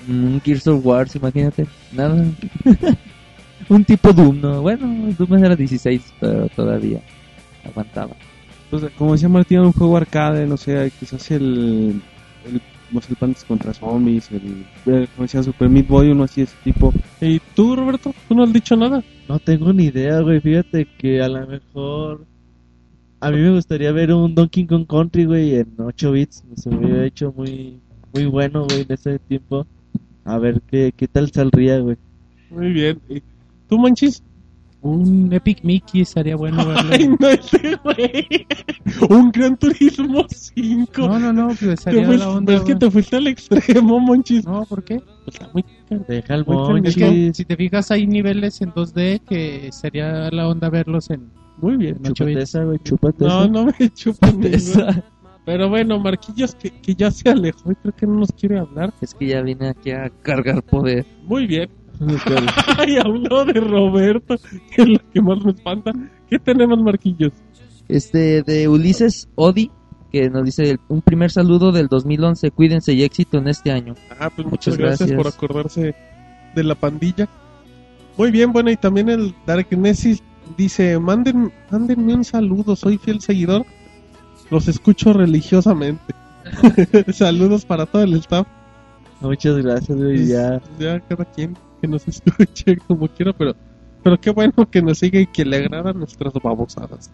Un 0.10 0.42
Gears 0.44 0.68
of 0.68 0.86
Wars, 0.86 1.16
imagínate. 1.16 1.68
Nada. 1.94 2.26
un 3.70 3.86
tipo 3.86 4.12
Doom, 4.12 4.42
¿no? 4.42 4.62
Bueno, 4.64 5.14
Doom 5.18 5.36
era 5.44 5.56
16, 5.56 6.02
pero 6.20 6.50
todavía 6.50 7.00
aguantaba. 7.64 8.16
Pues, 8.72 8.84
como 8.98 9.12
decía 9.14 9.30
Martín, 9.30 9.60
un 9.60 9.74
juego 9.74 9.98
arcade, 9.98 10.48
no 10.48 10.58
sé, 10.58 10.92
quizás 11.00 11.30
el, 11.32 12.02
el 12.46 12.62
el 13.10 13.16
Plantas 13.18 13.44
contra 13.46 13.74
Zombies, 13.74 14.30
el, 14.32 14.66
el- 14.94 15.08
como 15.10 15.24
decía 15.24 15.44
Super 15.44 15.70
Meat 15.70 15.88
Boy, 15.88 16.10
uno 16.10 16.24
así 16.24 16.42
de 16.42 16.46
ese 16.46 16.56
tipo. 16.64 16.92
¿Y 17.22 17.40
tú, 17.56 17.76
Roberto? 17.76 18.14
¿Tú 18.28 18.36
no 18.36 18.44
has 18.44 18.52
dicho 18.54 18.76
nada? 18.76 19.02
No 19.30 19.40
tengo 19.40 19.72
ni 19.72 19.86
idea, 19.86 20.20
güey. 20.22 20.42
Fíjate 20.42 20.88
que 20.98 21.22
a 21.22 21.30
lo 21.30 21.48
mejor. 21.48 22.26
A 23.22 23.30
mí 23.32 23.38
me 23.38 23.52
gustaría 23.52 23.92
ver 23.92 24.12
un 24.14 24.34
Donkey 24.36 24.66
Kong 24.66 24.86
Country, 24.88 25.26
güey, 25.26 25.56
en 25.56 25.74
8 25.78 26.12
bits. 26.12 26.44
Se 26.56 26.70
me 26.70 26.78
hubiera 26.78 27.06
hecho 27.06 27.32
muy, 27.38 27.80
muy 28.14 28.26
bueno, 28.26 28.66
güey, 28.66 28.82
en 28.82 28.92
ese 28.92 29.20
tiempo. 29.20 29.66
A 30.26 30.38
ver 30.38 30.62
qué, 30.70 30.92
qué 30.96 31.08
tal 31.08 31.32
saldría, 31.32 31.80
güey. 31.80 31.98
Muy 32.50 32.72
bien. 32.74 33.00
¿Y 33.10 33.22
¿Tú, 33.70 33.78
Manchis? 33.78 34.22
Un 34.84 35.32
Epic 35.32 35.64
Mickey 35.64 36.02
estaría 36.02 36.36
bueno 36.36 36.62
Ay, 36.62 36.88
verlo. 37.08 37.18
no 37.20 37.30
ese 37.30 37.76
güey. 37.84 38.48
Un 39.10 39.32
Gran 39.32 39.56
Turismo 39.58 40.26
5. 40.28 41.08
No, 41.08 41.20
no, 41.20 41.32
no, 41.32 41.56
Te 41.56 41.74
estaría 41.74 42.04
fuiste- 42.06 42.18
la 42.26 42.30
onda. 42.32 42.46
pero 42.48 42.58
es 42.60 42.64
que 42.66 42.76
te 42.76 42.90
fuiste 42.92 43.16
al 43.18 43.28
extremo, 43.28 44.00
Monchis. 44.00 44.46
No, 44.46 44.66
¿por 44.66 44.84
qué? 44.84 45.00
Está 45.28 45.50
muy. 45.54 45.64
Deja 46.08 46.34
el 46.34 46.46
monchis. 46.46 46.98
Es 46.98 47.04
que 47.04 47.32
si 47.34 47.46
te 47.46 47.56
fijas 47.56 47.92
hay 47.92 48.08
niveles 48.08 48.60
en 48.62 48.72
2D 48.74 49.22
que 49.30 49.70
sería 49.72 50.32
la 50.32 50.48
onda 50.48 50.70
verlos 50.70 51.10
en, 51.12 51.30
Muy 51.58 51.78
bien. 51.78 51.98
en 52.04 52.12
8 52.12 52.14
Chúpate 52.26 52.42
esa, 52.42 52.64
güey, 52.64 52.80
chúpate 52.80 53.24
No, 53.26 53.42
esa. 53.44 53.48
no 53.52 53.66
me 53.66 53.90
chupan 53.94 54.44
Esa. 54.46 55.04
Pero 55.46 55.70
bueno, 55.70 56.00
Marquillos 56.00 56.56
que, 56.56 56.70
que 56.70 56.94
ya 56.94 57.10
se 57.10 57.30
alejó 57.30 57.72
y 57.72 57.76
creo 57.76 57.96
que 57.96 58.06
no 58.06 58.20
nos 58.20 58.32
quiere 58.32 58.60
hablar. 58.60 58.94
Es 59.02 59.14
que 59.14 59.28
ya 59.28 59.42
vine 59.42 59.70
aquí 59.70 59.92
a 59.92 60.10
cargar 60.22 60.62
poder. 60.64 61.06
Muy 61.24 61.48
bien. 61.48 61.70
Ay, 62.78 62.98
habló 62.98 63.46
de 63.46 63.60
Roberto, 63.60 64.36
que 64.76 64.82
es 64.82 64.88
lo 64.88 65.00
que 65.12 65.22
más 65.22 65.44
me 65.44 65.52
espanta. 65.52 65.92
¿Qué 66.30 66.40
tenemos, 66.40 66.80
Marquillos? 66.82 67.32
Este, 67.88 68.42
de 68.44 68.68
Ulises 68.68 69.30
Odi, 69.36 69.70
que 70.12 70.30
nos 70.30 70.46
dice 70.46 70.80
un 70.88 71.02
primer 71.02 71.32
saludo 71.32 71.72
del 71.72 71.88
2011. 71.88 72.52
Cuídense 72.52 72.94
y 72.94 73.04
éxito 73.04 73.38
en 73.38 73.48
este 73.48 73.72
año. 73.72 73.96
Ah, 74.20 74.30
pues 74.36 74.48
muchas 74.48 74.74
Muchas 74.74 74.78
gracias, 74.78 75.10
gracias. 75.12 75.18
por 75.18 75.28
acordarse 75.28 75.96
de 76.56 76.64
la 76.64 76.76
pandilla. 76.76 77.28
Muy 78.18 78.32
bien, 78.32 78.52
bueno, 78.52 78.72
y 78.72 78.78
también 78.78 79.10
el 79.10 79.34
Darknesis 79.46 80.22
dice, 80.58 81.00
manden, 81.00 81.52
mándenme 81.72 82.14
un 82.14 82.24
saludo, 82.24 82.76
soy 82.76 82.98
fiel 82.98 83.22
seguidor, 83.22 83.66
los 84.52 84.68
escucho 84.68 85.14
religiosamente. 85.14 86.14
Saludos 87.14 87.66
para 87.66 87.86
todo 87.86 88.04
el 88.04 88.14
staff. 88.16 88.46
Muchas 89.22 89.58
gracias, 89.58 89.98
güey. 89.98 90.28
Ya. 90.28 90.62
ya 90.78 91.00
cada 91.00 91.26
quien 91.26 91.58
que 91.80 91.88
nos 91.88 92.08
escuche 92.08 92.78
como 92.88 93.08
quiera, 93.08 93.34
pero 93.34 93.56
pero 94.04 94.20
qué 94.20 94.32
bueno 94.32 94.70
que 94.70 94.82
nos 94.82 94.98
siga 94.98 95.20
y 95.20 95.28
que 95.28 95.46
le 95.46 95.58
agradan 95.58 95.98
nuestras 95.98 96.34
babosadas. 96.34 97.12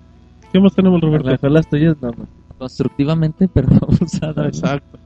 ¿Qué 0.52 0.60
más 0.60 0.74
tenemos, 0.74 1.02
A 1.02 1.06
lo 1.06 1.12
Roberto? 1.12 1.30
mejor 1.32 1.52
las 1.52 1.70
tuyas 1.70 1.96
no. 2.02 2.12
Constructivamente, 2.58 3.48
pero 3.48 3.68
abusada. 3.76 4.44
¿no? 4.44 4.48
Exacto. 4.48 4.98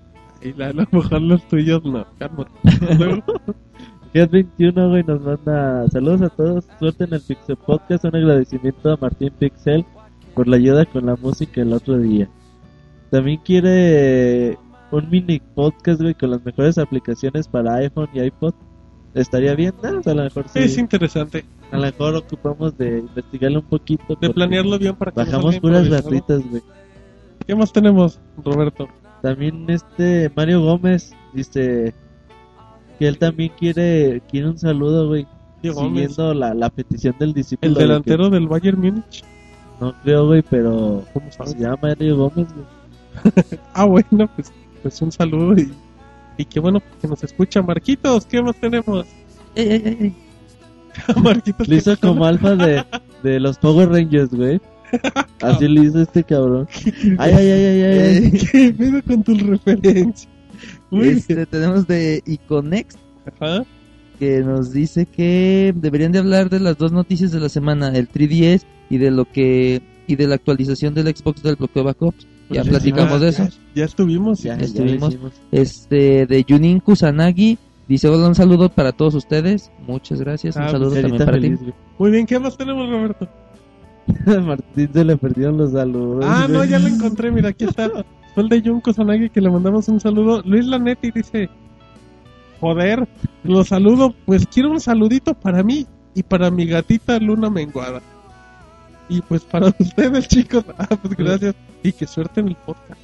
Y 0.41 0.53
la, 0.53 0.67
a 0.67 0.73
lo 0.73 0.87
mejor 0.91 1.21
los 1.21 1.47
tuyos 1.47 1.83
no. 1.83 2.05
Cálmate. 2.19 2.51
Luego, 2.97 3.23
Jet21, 4.13 4.89
güey, 4.89 5.03
nos 5.03 5.21
manda 5.21 5.87
saludos 5.89 6.21
a 6.21 6.29
todos. 6.29 6.65
Suerte 6.79 7.05
en 7.05 7.13
el 7.13 7.21
Pixel 7.21 7.57
Podcast. 7.57 8.05
Un 8.05 8.15
agradecimiento 8.15 8.91
a 8.93 8.97
Martín 8.97 9.33
Pixel 9.39 9.85
por 10.33 10.47
la 10.47 10.57
ayuda 10.57 10.85
con 10.85 11.05
la 11.05 11.15
música 11.15 11.61
el 11.61 11.73
otro 11.73 11.97
día. 11.97 12.29
También 13.09 13.39
quiere 13.43 14.57
un 14.91 15.09
mini 15.09 15.39
podcast, 15.39 16.01
güey, 16.01 16.13
con 16.13 16.31
las 16.31 16.43
mejores 16.45 16.77
aplicaciones 16.77 17.47
para 17.47 17.75
iPhone 17.75 18.09
y 18.13 18.21
iPod. 18.21 18.53
Estaría 19.13 19.53
bien, 19.55 19.73
¿no? 19.83 19.99
O 19.99 20.03
sea, 20.03 20.13
a 20.13 20.15
lo 20.15 20.23
mejor 20.23 20.47
sí. 20.47 20.59
es 20.59 20.77
interesante 20.77 21.43
A 21.71 21.75
lo 21.75 21.81
mejor 21.83 22.15
ocupamos 22.15 22.77
de 22.77 22.99
investigarlo 22.99 23.59
un 23.59 23.65
poquito. 23.65 24.15
de 24.15 24.29
planearlo 24.29 24.79
bien 24.79 24.95
para 24.95 25.11
que 25.11 25.17
Bajamos 25.17 25.59
puras 25.59 25.89
gratuitas, 25.89 26.41
güey. 26.49 26.61
¿Qué 27.45 27.55
más 27.55 27.73
tenemos, 27.73 28.19
Roberto? 28.43 28.87
También 29.21 29.69
este 29.69 30.31
Mario 30.35 30.61
Gómez 30.61 31.13
dice 31.33 31.93
que 32.97 33.07
él 33.07 33.17
también 33.17 33.51
quiere 33.59 34.21
quiere 34.29 34.47
un 34.49 34.57
saludo, 34.57 35.07
güey. 35.09 35.27
Siguiendo 35.61 36.33
la, 36.33 36.53
la 36.53 36.69
petición 36.69 37.15
del 37.19 37.33
discípulo. 37.33 37.67
el 37.67 37.73
de 37.73 37.79
que- 37.79 37.87
delantero 37.87 38.29
del 38.29 38.47
Bayern 38.47 38.79
Múnich. 38.79 39.23
No 39.81 39.93
creo, 40.03 40.27
güey, 40.27 40.41
pero 40.47 41.03
¿Cómo 41.13 41.25
se 41.31 41.55
llama 41.57 41.93
Gómez, 41.99 42.47
güey. 42.53 42.65
Ah, 43.73 43.85
bueno, 43.85 44.29
pues, 44.35 44.51
pues 44.81 45.01
un 45.01 45.11
saludo 45.11 45.53
y, 45.59 45.71
y 46.37 46.45
qué 46.45 46.59
bueno 46.59 46.81
que 47.01 47.07
nos 47.07 47.23
escucha. 47.23 47.61
Marquitos, 47.61 48.25
¿qué 48.25 48.41
más 48.41 48.55
tenemos? 48.55 49.05
Ey, 49.55 49.67
ey, 49.69 49.97
ey. 49.99 50.15
Marquitos, 51.23 51.67
Lo 51.67 51.75
hizo 51.75 51.95
¿qué- 51.95 52.07
como 52.07 52.25
alfa 52.25 52.55
de, 52.55 52.83
de 53.23 53.39
los 53.39 53.57
Power 53.57 53.89
Rangers, 53.89 54.29
güey. 54.33 54.61
Así 55.41 55.67
lo 55.67 55.83
hizo 55.83 56.01
este 56.01 56.23
cabrón. 56.23 56.67
Ay, 57.17 57.33
ay, 57.33 57.49
ay, 57.49 57.65
ay, 57.65 57.81
ay. 57.81 58.31
ay. 58.33 58.47
¿Qué 58.51 58.73
pedo 58.77 59.01
con 59.03 59.23
tus 59.23 59.41
referencias? 59.41 60.27
Este, 60.91 61.45
tenemos 61.45 61.87
de 61.87 62.21
Iconex 62.25 62.97
Ajá. 63.39 63.63
que 64.19 64.41
nos 64.41 64.73
dice 64.73 65.05
que 65.05 65.73
deberían 65.75 66.11
de 66.11 66.19
hablar 66.19 66.49
de 66.49 66.59
las 66.59 66.77
dos 66.77 66.91
noticias 66.91 67.31
de 67.31 67.39
la 67.39 67.47
semana, 67.49 67.89
el 67.97 68.09
3DS 68.11 68.63
y 68.91 68.97
de 68.99 69.09
lo 69.09 69.25
que 69.25 69.81
y 70.07 70.15
de 70.15 70.27
la 70.27 70.35
actualización 70.35 70.93
del 70.93 71.07
Xbox 71.15 71.41
del 71.41 71.55
bloqueo 71.55 71.83
backups. 71.83 72.27
Ya 72.49 72.61
Pues 72.61 72.69
platicamos 72.69 73.13
ya- 73.13 73.19
de 73.19 73.29
eso. 73.29 73.43
Ya, 73.45 73.51
ya 73.75 73.85
estuvimos. 73.85 74.43
Ya, 74.43 74.55
estuvimos. 74.55 75.17
Este 75.53 76.25
de 76.27 76.45
Junin 76.47 76.79
Kusanagi 76.81 77.57
dice 77.87 78.09
hola, 78.09 78.27
un 78.27 78.35
saludo 78.35 78.67
para 78.69 78.91
todos 78.91 79.15
ustedes. 79.15 79.71
Muchas 79.87 80.19
gracias. 80.19 80.57
Un 80.57 80.63
Ah, 80.63 80.69
saludo 80.69 80.89
también 80.91 81.05
Carita 81.11 81.25
para 81.25 81.37
feliz, 81.39 81.57
ti. 81.59 81.63
güey. 81.65 81.75
Muy 81.97 82.11
bien, 82.11 82.25
¿qué 82.25 82.37
más 82.39 82.57
tenemos, 82.57 82.89
Roberto? 82.89 83.27
Martín 84.45 84.89
se 84.91 85.05
le 85.05 85.15
perdieron 85.15 85.57
los 85.57 85.71
saludos. 85.71 86.25
Ah, 86.27 86.47
no, 86.49 86.65
ya 86.65 86.77
lo 86.79 86.87
encontré, 86.89 87.31
mira, 87.31 87.49
aquí 87.49 87.63
está. 87.65 87.89
Fue 88.33 88.43
el 88.43 88.49
de 88.49 88.61
Junko 88.61 88.91
Sanagi 88.93 89.29
que 89.29 89.39
le 89.41 89.49
mandamos 89.49 89.87
un 89.87 89.99
saludo. 90.01 90.41
Luis 90.45 90.65
Lanetti 90.65 91.11
dice, 91.11 91.49
joder, 92.59 93.07
lo 93.43 93.63
saludo, 93.63 94.13
pues 94.25 94.45
quiero 94.47 94.71
un 94.71 94.79
saludito 94.79 95.33
para 95.33 95.63
mí 95.63 95.85
y 96.15 96.23
para 96.23 96.51
mi 96.51 96.65
gatita 96.65 97.19
Luna 97.19 97.49
Menguada. 97.49 98.01
Y 99.11 99.21
pues 99.21 99.43
para 99.43 99.67
ustedes, 99.79 100.27
chicos, 100.27 100.63
ah, 100.77 100.87
pues 101.01 101.15
gracias 101.17 101.53
y 101.83 101.91
que 101.91 102.07
suerte 102.07 102.39
en 102.39 102.47
el 102.49 102.55
podcast. 102.55 102.99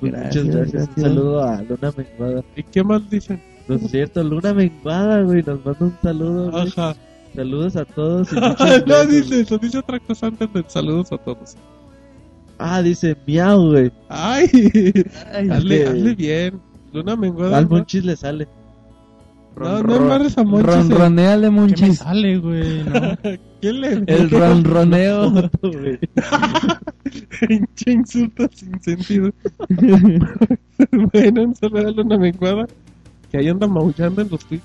Pues 0.00 0.12
Gracias, 0.12 0.44
Muchas 0.44 0.56
gracias. 0.56 0.72
gracias. 0.72 0.96
Un 0.96 1.02
saludo 1.02 1.42
a 1.42 1.62
Luna 1.62 1.92
Menguada. 1.96 2.44
¿Y 2.56 2.62
qué 2.62 2.82
más 2.84 3.10
dicen? 3.10 3.42
No 3.68 3.74
es 3.76 3.90
cierto, 3.90 4.22
Luna 4.22 4.54
Menguada, 4.54 5.22
güey. 5.22 5.42
Nos 5.42 5.64
manda 5.64 5.78
un 5.80 5.96
saludo. 6.02 6.50
güey. 6.52 6.68
Ajá. 6.68 6.94
Saludos 7.34 7.76
a 7.76 7.84
todos 7.84 8.32
y 8.32 8.36
muchos 8.40 8.86
no, 8.86 9.06
dice 9.06 9.40
eso, 9.42 9.58
dice 9.58 9.78
otra 9.78 10.00
cosa 10.00 10.26
antes 10.28 10.52
de 10.52 10.64
saludos 10.68 11.12
a 11.12 11.18
todos. 11.18 11.56
Ah, 12.58 12.82
dice 12.82 13.16
miau, 13.26 13.70
güey. 13.70 13.92
Ay, 14.08 14.48
Ay, 15.32 15.48
hazle, 15.50 15.78
que 15.78 15.86
hazle 15.86 16.14
bien. 16.14 16.60
Luna 16.92 17.16
menguada. 17.16 17.58
Al 17.58 17.64
¿no? 17.68 17.76
Monchis 17.76 18.04
le 18.04 18.16
sale. 18.16 18.48
No, 19.56 19.82
no 19.82 19.96
embarres 19.96 20.36
a 20.38 20.42
Monchis. 20.44 20.68
eh. 20.68 20.76
Ronroneale, 20.78 21.46
¿Qué 21.46 21.50
me 21.50 21.60
Monchis. 21.60 21.98
sale, 21.98 22.38
güey? 22.38 22.82
No. 22.84 23.16
¿Quién 23.60 23.80
le 23.80 24.04
El 24.06 24.30
ronroneo. 24.30 25.32
Pinche 27.46 27.92
insulto 27.92 28.48
sin 28.54 28.80
sentido. 28.82 29.30
bueno, 31.12 31.42
un 31.42 31.54
saludo 31.54 31.88
a 31.88 31.90
Luna 31.90 32.18
Menguada. 32.18 32.66
Que 33.30 33.38
ahí 33.38 33.48
anda 33.48 33.66
maullando 33.66 34.22
en 34.22 34.30
los 34.30 34.44
tweets. 34.44 34.64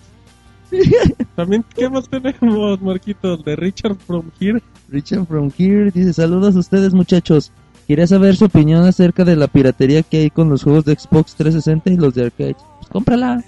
También, 1.35 1.63
¿qué 1.75 1.89
más 1.89 2.09
tenemos, 2.09 2.81
Marquitos? 2.81 3.43
De 3.45 3.55
Richard 3.55 3.95
From 3.95 4.31
Here. 4.39 4.61
Richard 4.89 5.25
from 5.25 5.51
here 5.57 5.91
dice 5.91 6.13
saludos 6.13 6.55
a 6.55 6.59
ustedes 6.59 6.93
muchachos. 6.93 7.51
Quería 7.87 8.07
saber 8.07 8.35
su 8.35 8.45
opinión 8.45 8.83
acerca 8.83 9.23
de 9.23 9.35
la 9.35 9.47
piratería 9.47 10.03
que 10.03 10.17
hay 10.17 10.29
con 10.29 10.49
los 10.49 10.63
juegos 10.63 10.85
de 10.85 10.95
Xbox 10.95 11.35
360 11.35 11.91
y 11.91 11.97
los 11.97 12.13
de 12.15 12.25
arcade. 12.25 12.55
Pues 12.79 12.89
cómprala. 12.89 13.43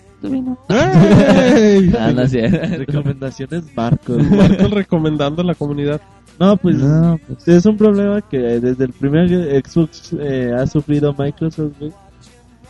Ah, 0.69 2.11
no. 2.15 2.77
Recomendaciones 2.77 3.63
Marcos. 3.75 4.23
Marcos 4.29 4.71
recomendando 4.71 5.41
a 5.41 5.45
la 5.45 5.55
comunidad. 5.55 6.01
No, 6.39 6.55
pues 6.57 6.77
No, 6.77 7.19
pues, 7.25 7.47
es 7.47 7.65
un 7.65 7.77
problema 7.77 8.21
que 8.21 8.37
desde 8.37 8.85
el 8.85 8.93
primer 8.93 9.29
Xbox 9.65 10.13
eh, 10.19 10.53
ha 10.55 10.67
sufrido 10.67 11.13
Microsoft. 11.17 11.73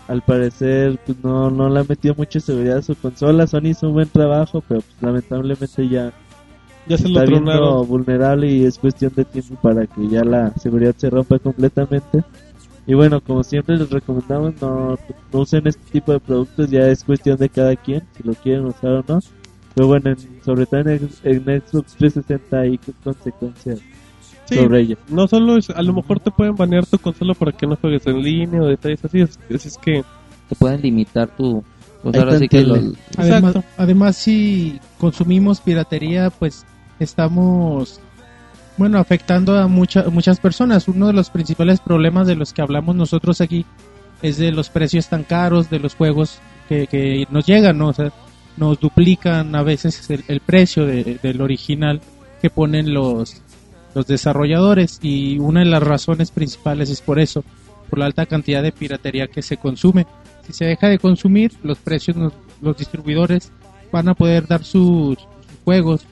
Al 0.08 0.22
parecer, 0.22 0.98
pues 1.06 1.18
no, 1.22 1.50
no 1.52 1.68
le 1.70 1.82
ha 1.82 1.84
metido 1.84 2.16
mucha 2.18 2.40
seguridad 2.40 2.78
a 2.78 2.82
su 2.82 2.96
consola. 2.96 3.46
Sony 3.46 3.68
hizo 3.72 3.88
un 3.88 3.94
buen 3.94 4.08
trabajo, 4.08 4.64
pero 4.66 4.80
pues, 4.80 4.96
lamentablemente 5.02 5.90
ya 5.90 6.14
Ya 6.88 6.98
se 6.98 7.10
lo 7.10 7.20
está 7.20 7.26
viendo 7.30 7.52
tronaron. 7.52 7.88
vulnerable 7.90 8.48
y 8.50 8.64
es 8.64 8.78
cuestión 8.78 9.12
de 9.18 9.26
tiempo 9.26 9.56
para 9.62 9.86
que 9.86 10.08
ya 10.08 10.24
la 10.24 10.52
seguridad 10.56 10.96
se 10.96 11.10
rompa 11.10 11.40
completamente. 11.40 12.24
Y 12.88 12.94
bueno, 12.94 13.20
como 13.22 13.44
siempre 13.44 13.78
les 13.78 13.90
recomendamos, 13.90 14.54
no, 14.62 14.98
no 15.34 15.40
usen 15.40 15.68
este 15.68 15.82
tipo 15.92 16.14
de 16.14 16.20
productos, 16.22 16.70
ya 16.72 16.88
es 16.88 17.04
cuestión 17.04 17.38
de 17.38 17.50
cada 17.50 17.76
quien, 17.76 18.02
si 18.16 18.24
lo 18.24 18.34
quieren 18.34 18.66
usar 18.66 18.92
o 18.92 19.04
no. 19.08 19.20
Pero 19.76 19.88
bueno, 19.88 20.10
en- 20.12 20.44
sobre 20.44 20.66
todo 20.66 20.80
en, 20.90 21.10
en 21.24 21.44
Xbox 21.62 21.96
360 21.98 22.60
hay 22.60 22.80
consecuencias 23.04 23.80
Sí, 24.46 24.56
sobre 24.56 24.80
ello. 24.80 24.98
no 25.10 25.28
solo 25.28 25.58
es, 25.58 25.70
a 25.70 25.82
lo 25.82 25.92
mejor 25.94 26.22
te 26.22 26.32
pueden 26.32 26.56
banear 26.56 26.86
tu 26.86 26.98
consola 26.98 27.34
para 27.34 27.52
que 27.52 27.68
no 27.68 27.76
juegues 27.76 28.08
en 28.08 28.22
línea 28.24 28.62
o 28.62 28.66
detalles 28.68 29.04
así. 29.04 29.20
Es, 29.20 29.38
es, 29.50 29.66
es 29.66 29.78
que, 29.78 30.04
te 30.48 30.56
pueden 30.56 30.82
limitar 30.82 31.28
tu... 31.36 31.62
Pues 32.02 32.16
Ahí 32.16 32.22
ahora 32.22 32.36
está 32.36 32.40
sí 32.40 32.44
el 32.46 32.50
que 32.50 32.62
lo- 32.64 32.76
Además, 33.18 33.56
Exacto. 33.56 33.64
además, 33.78 34.16
si 34.16 34.80
consumimos 34.98 35.60
piratería, 35.60 36.30
pues 36.30 36.66
estamos, 37.02 38.00
bueno, 38.78 39.00
afectando 39.00 39.58
a 39.58 39.68
mucha- 39.68 40.10
muchas 40.10 40.40
personas. 40.40 40.88
Uno 40.88 41.08
de 41.08 41.14
los 41.14 41.30
principales 41.30 41.80
problemas 41.80 42.28
de 42.28 42.36
los 42.36 42.54
que 42.54 42.62
hablamos 42.62 42.96
nosotros 42.96 43.42
aquí 43.42 43.66
es 44.22 44.38
de 44.38 44.52
los 44.52 44.70
precios 44.70 45.08
tan 45.10 45.24
caros 45.24 45.70
de 45.70 45.80
los 45.80 45.96
juegos 45.96 46.40
que, 46.70 47.26
nos 47.30 47.46
llegan, 47.46 47.78
¿no? 47.78 47.90
O 47.90 47.94
nos 48.58 48.80
duplican 48.80 49.56
a 49.56 49.62
veces 49.64 50.10
el, 50.10 50.40
precio 50.42 50.86
de- 50.86 51.20
del 51.22 51.42
original 51.42 52.02
que 52.42 52.50
ponen 52.50 52.94
los, 52.94 53.42
los 53.96 54.08
desarrolladores 54.08 55.00
y 55.02 55.38
una 55.40 55.60
de 55.62 55.68
las 55.68 55.84
razones 55.84 56.32
principales 56.32 56.90
es 56.90 57.02
por 57.02 57.20
eso, 57.20 57.44
por 57.90 58.00
la 58.00 58.06
alta 58.06 58.26
cantidad 58.26 58.62
de 58.64 58.72
piratería 58.72 59.28
que 59.28 59.42
se 59.42 59.58
consume. 59.58 60.06
Si 60.46 60.54
se 60.54 60.66
deja 60.66 60.88
de 60.88 61.00
consumir, 61.00 61.54
los 61.64 61.78
precios, 61.78 62.16
los 62.62 62.78
distribuidores 62.78 63.52
van 63.92 64.10
a 64.10 64.14
poder 64.16 64.48
dar 64.48 64.64
sus 64.64 65.18
juegos, 65.64 66.06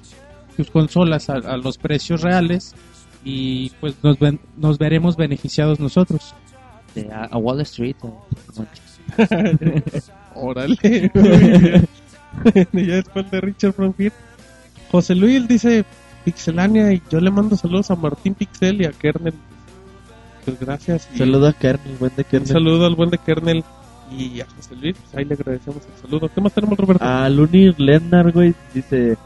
sus 0.55 0.69
consolas 0.71 1.29
a, 1.29 1.35
a 1.35 1.57
los 1.57 1.77
precios 1.77 2.21
reales 2.21 2.73
y 3.23 3.71
pues 3.81 3.95
nos, 4.03 4.19
ven- 4.19 4.39
nos 4.57 4.77
veremos 4.77 5.15
beneficiados 5.17 5.79
nosotros. 5.79 6.33
de- 6.93 7.11
a, 7.11 7.25
a 7.25 7.37
Wall 7.37 7.61
Street. 7.61 7.95
o- 8.01 8.25
órale. 10.35 10.77
y 12.73 12.85
ya 12.85 12.95
después 12.95 13.31
de 13.31 13.41
Richard 13.41 13.75
Here. 13.97 14.11
José 14.91 15.15
Luis 15.15 15.47
dice 15.47 15.85
Pixelania 16.25 16.91
y 16.93 17.01
yo 17.09 17.19
le 17.19 17.31
mando 17.31 17.55
saludos 17.55 17.91
a 17.91 17.95
Martín 17.95 18.33
Pixel 18.33 18.81
y 18.81 18.85
a 18.85 18.91
Kernel. 18.91 19.33
Pues 20.43 20.59
gracias. 20.59 21.07
y 21.13 21.17
Saludo 21.17 21.47
a 21.47 21.53
Kernel, 21.53 21.95
buen 21.99 22.15
de 22.15 22.21
Un 22.23 22.29
Kernel. 22.29 22.47
saludo 22.47 22.85
al 22.85 22.95
buen 22.95 23.09
de 23.09 23.17
Kernel 23.17 23.63
y 24.11 24.39
a 24.41 24.45
José 24.45 24.75
Luis. 24.75 24.95
Pues 25.01 25.15
ahí 25.15 25.25
le 25.25 25.33
agradecemos 25.33 25.81
el 25.85 26.01
saludo. 26.01 26.29
¿Qué 26.33 26.41
más 26.41 26.53
tenemos, 26.53 26.77
Roberto? 26.77 27.03
A 27.03 27.27
Lunir 27.29 27.79
Lennart, 27.79 28.33
güey, 28.33 28.53
dice: 28.73 29.17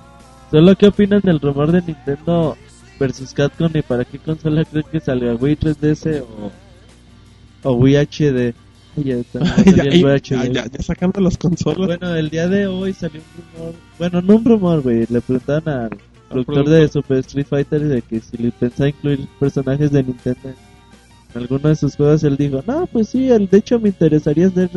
¿Solo 0.52 0.76
qué 0.76 0.88
opinan 0.88 1.22
del 1.22 1.40
rumor 1.40 1.72
de 1.72 1.82
Nintendo 1.82 2.58
versus 3.00 3.34
Capcom 3.34 3.70
y 3.74 3.82
para 3.82 4.04
qué 4.04 4.18
consola 4.18 4.66
creen 4.66 4.86
que 4.92 5.00
salga? 5.00 5.36
¿Wii 5.36 5.56
3DS 5.58 6.24
o, 6.24 7.70
o 7.70 7.74
Wii 7.74 7.96
HD? 7.98 8.54
Ya 8.96 9.16
está, 9.16 9.40
ya, 9.66 9.84
el 9.84 10.04
Wii 10.04 10.22
ya, 10.24 10.44
HD. 10.44 10.52
ya, 10.52 10.66
ya 10.66 10.82
sacando 10.82 11.22
las 11.22 11.38
consolas. 11.38 12.00
Bueno, 12.00 12.16
el 12.16 12.30
día 12.30 12.48
de 12.48 12.66
hoy 12.66 12.94
salió 12.94 13.22
un 13.22 13.60
rumor. 13.60 13.76
Bueno, 14.00 14.22
no 14.22 14.36
un 14.38 14.46
rumor, 14.46 14.82
güey. 14.82 15.06
Le 15.10 15.22
preguntaban 15.22 15.90
al 16.32 16.46
productor. 16.46 16.70
de 16.70 16.88
Super 16.88 17.18
Street 17.20 17.48
Fighter 17.48 17.82
de 17.82 18.02
que 18.02 18.20
si 18.20 18.38
le 18.38 18.52
pensaba 18.52 18.90
incluir 18.90 19.28
personajes 19.40 19.92
de 19.92 20.04
Nintendo 20.04 20.50
en 20.50 21.42
alguno 21.42 21.70
de 21.70 21.76
sus 21.76 21.96
juegos. 21.96 22.24
Él 22.24 22.38
dijo: 22.38 22.64
No, 22.66 22.88
pues 22.88 23.10
sí, 23.10 23.30
el, 23.30 23.48
de 23.48 23.58
hecho 23.60 23.80
me 23.80 23.90
interesaría 23.90 24.48
hacer 24.48 24.72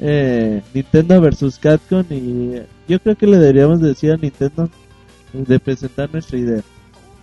eh, 0.00 0.62
Nintendo 0.74 1.20
versus 1.20 1.58
Capcom. 1.58 2.04
Y 2.10 2.60
yo 2.88 2.98
creo 2.98 3.16
que 3.16 3.28
le 3.28 3.38
deberíamos 3.38 3.80
decir 3.80 4.10
a 4.10 4.16
Nintendo 4.16 4.68
de 5.32 5.58
presentar 5.60 6.08
nuestra 6.12 6.38
idea. 6.38 6.62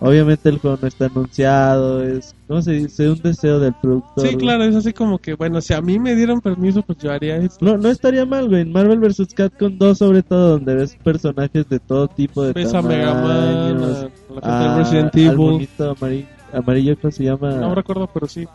Obviamente 0.00 0.48
el 0.50 0.58
juego 0.58 0.76
no 0.82 0.88
está 0.88 1.06
anunciado, 1.06 2.04
es, 2.04 2.34
¿cómo 2.46 2.60
se 2.60 2.72
dice? 2.72 3.08
Un 3.08 3.22
deseo 3.22 3.58
del 3.58 3.72
productor. 3.74 4.26
Sí, 4.28 4.36
claro, 4.36 4.64
es 4.64 4.74
así 4.76 4.92
como 4.92 5.18
que, 5.18 5.34
bueno, 5.34 5.60
si 5.62 5.72
a 5.72 5.80
mí 5.80 5.98
me 5.98 6.14
dieran 6.14 6.40
permiso, 6.42 6.82
pues 6.82 6.98
yo 6.98 7.10
haría 7.10 7.36
esto. 7.36 7.64
No, 7.64 7.78
no 7.78 7.88
estaría 7.88 8.26
mal, 8.26 8.48
güey. 8.48 8.62
En 8.62 8.72
Marvel 8.72 8.98
vs. 8.98 9.28
Capcom 9.34 9.78
2, 9.78 9.96
sobre 9.96 10.22
todo, 10.22 10.50
donde 10.50 10.74
ves 10.74 10.96
personajes 11.02 11.66
de 11.68 11.78
todo 11.78 12.08
tipo 12.08 12.42
de 12.42 12.52
Ves 12.52 12.74
a 12.74 12.82
Mega 12.82 13.14
Man, 13.14 13.78
tamaños, 13.78 13.98
a, 14.42 14.48
la 14.48 14.66
a- 14.66 14.68
de 14.76 14.78
Resident 14.82 15.14
al 15.14 15.20
Evil. 15.20 15.36
bonito 15.36 15.90
amarillo, 15.98 16.26
amarillo, 16.52 16.96
¿cómo 17.00 17.10
se 17.12 17.24
llama? 17.24 17.50
No 17.52 17.74
recuerdo, 17.74 18.10
pero 18.12 18.28
sí. 18.28 18.46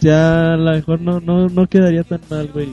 Ya 0.00 0.52
a 0.54 0.56
lo 0.56 0.70
mejor 0.72 1.00
no, 1.00 1.20
no, 1.20 1.48
no 1.48 1.66
quedaría 1.66 2.04
tan 2.04 2.20
mal, 2.30 2.48
güey. 2.52 2.68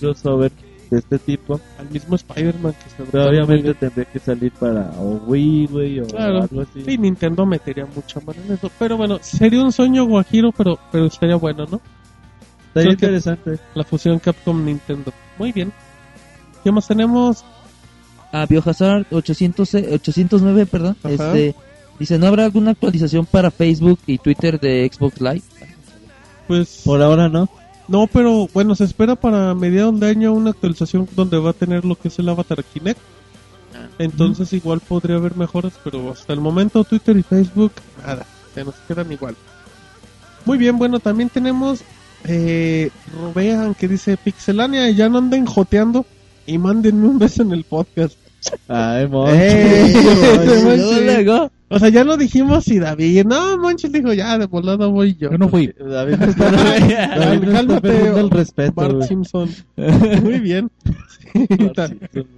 Crossover 0.00 0.50
de 0.90 0.98
este 0.98 1.18
tipo. 1.18 1.60
Al 1.78 1.88
mismo 1.90 2.16
Spider-Man 2.16 2.72
que 2.74 2.90
se 3.04 3.10
Pero 3.10 3.28
obviamente 3.28 3.74
tendría 3.74 4.04
que 4.06 4.18
salir 4.18 4.52
para 4.52 4.90
o 4.98 5.22
Wii, 5.26 5.66
güey, 5.68 6.00
o 6.00 6.06
Claro. 6.06 6.42
algo 6.42 6.60
así. 6.62 6.82
Sí, 6.84 6.98
Nintendo 6.98 7.46
metería 7.46 7.86
mucha 7.94 8.20
mano 8.20 8.40
en 8.46 8.54
eso. 8.54 8.70
Pero 8.78 8.96
bueno, 8.96 9.18
sería 9.22 9.62
un 9.62 9.72
sueño 9.72 10.04
guajiro, 10.06 10.52
pero, 10.52 10.78
pero 10.90 11.06
estaría 11.06 11.36
bueno, 11.36 11.64
¿no? 11.70 11.80
Estaría 12.68 12.92
interesante. 12.92 13.58
La 13.74 13.84
fusión 13.84 14.18
Capcom-Nintendo. 14.20 15.12
Muy 15.38 15.52
bien. 15.52 15.72
¿Qué 16.62 16.70
más 16.70 16.86
tenemos? 16.86 17.44
A 18.32 18.46
Biohazard 18.46 19.06
800, 19.10 19.74
eh, 19.74 19.88
809, 19.94 20.66
perdón. 20.66 20.96
Ajá. 21.02 21.12
Este, 21.14 21.54
dice, 21.98 22.18
¿no 22.18 22.26
habrá 22.26 22.44
alguna 22.44 22.72
actualización 22.72 23.26
para 23.26 23.50
Facebook 23.50 23.98
y 24.06 24.18
Twitter 24.18 24.60
de 24.60 24.88
Xbox 24.92 25.20
Live? 25.20 25.42
Pues 26.46 26.82
Por 26.84 27.02
ahora 27.02 27.28
no. 27.28 27.48
No, 27.90 28.06
pero 28.06 28.48
bueno, 28.54 28.76
se 28.76 28.84
espera 28.84 29.16
para 29.16 29.52
mediados 29.52 29.98
de 29.98 30.08
año 30.08 30.32
una 30.32 30.50
actualización 30.50 31.08
donde 31.16 31.38
va 31.38 31.50
a 31.50 31.54
tener 31.54 31.84
lo 31.84 31.96
que 31.96 32.06
es 32.06 32.18
el 32.20 32.28
Avatar 32.28 32.62
Kinect. 32.62 33.00
Entonces 33.98 34.52
igual 34.52 34.78
podría 34.78 35.16
haber 35.16 35.36
mejoras, 35.36 35.72
pero 35.82 36.12
hasta 36.12 36.32
el 36.32 36.40
momento 36.40 36.84
Twitter 36.84 37.16
y 37.16 37.24
Facebook, 37.24 37.72
nada, 38.06 38.24
se 38.54 38.64
nos 38.64 38.76
quedan 38.86 39.10
igual. 39.10 39.34
Muy 40.44 40.56
bien, 40.56 40.78
bueno, 40.78 41.00
también 41.00 41.30
tenemos 41.30 41.82
eh, 42.24 42.90
Robean 43.12 43.74
que 43.74 43.88
dice 43.88 44.16
Pixelania, 44.16 44.88
ya 44.90 45.08
no 45.08 45.18
anden 45.18 45.44
joteando 45.44 46.06
y 46.46 46.58
mándenme 46.58 47.08
un 47.08 47.18
beso 47.18 47.42
en 47.42 47.50
el 47.50 47.64
podcast. 47.64 48.16
Ay, 48.68 49.06
mon. 49.08 49.28
¡Ey! 49.28 49.94
Ay, 49.94 50.64
Monchis. 50.64 51.02
luego. 51.04 51.50
O 51.72 51.78
sea, 51.78 51.88
ya 51.88 52.02
lo 52.04 52.16
dijimos 52.16 52.66
y 52.68 52.78
David, 52.80 53.24
no, 53.26 53.56
Monchis 53.58 53.92
dijo, 53.92 54.12
ya, 54.12 54.36
de 54.38 54.46
volada 54.46 54.86
voy 54.86 55.14
yo. 55.14 55.30
Yo 55.30 55.38
no 55.38 55.48
fui. 55.48 55.72
David 55.78 56.16
me 56.16 56.26
está, 56.26 56.50
David 57.16 57.40
me 57.48 57.60
está 57.60 57.80
perdiendo 57.80 58.18
el 58.20 58.30
respeto, 58.30 58.72
Bart. 58.74 59.02
Simpson. 59.02 59.48
Muy 60.22 60.40
bien. 60.40 60.70
y, 61.34 61.68
ta- 61.72 61.90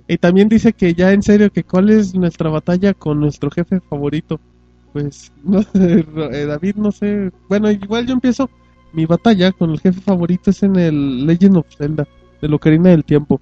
y 0.09 0.19
también 0.19 0.49
dice 0.49 0.73
que 0.75 0.93
ya 0.95 1.13
en 1.13 1.23
serio, 1.23 1.51
que 1.51 1.65
cuál 1.65 1.89
es 1.91 2.15
nuestra 2.15 2.51
batalla 2.51 2.93
con 2.95 3.21
nuestro 3.21 3.51
jefe 3.51 3.81
favorito. 3.89 4.39
Pues, 4.93 5.33
no 5.43 5.63
sé, 5.63 6.05
eh, 6.33 6.45
David, 6.47 6.75
no 6.77 6.93
sé. 6.93 7.31
Bueno, 7.49 7.71
igual 7.71 8.07
yo 8.07 8.13
empiezo. 8.13 8.51
Mi 8.93 9.07
batalla 9.07 9.51
con 9.53 9.71
el 9.71 9.81
jefe 9.81 10.03
favorito 10.03 10.51
es 10.51 10.63
en 10.63 10.77
el 10.77 11.27
Legend 11.27 11.57
of 11.57 11.67
Zelda, 11.75 12.07
de 12.43 12.49
la 12.49 12.57
Ocarina 12.57 12.91
del 12.91 13.05
Tiempo. 13.05 13.41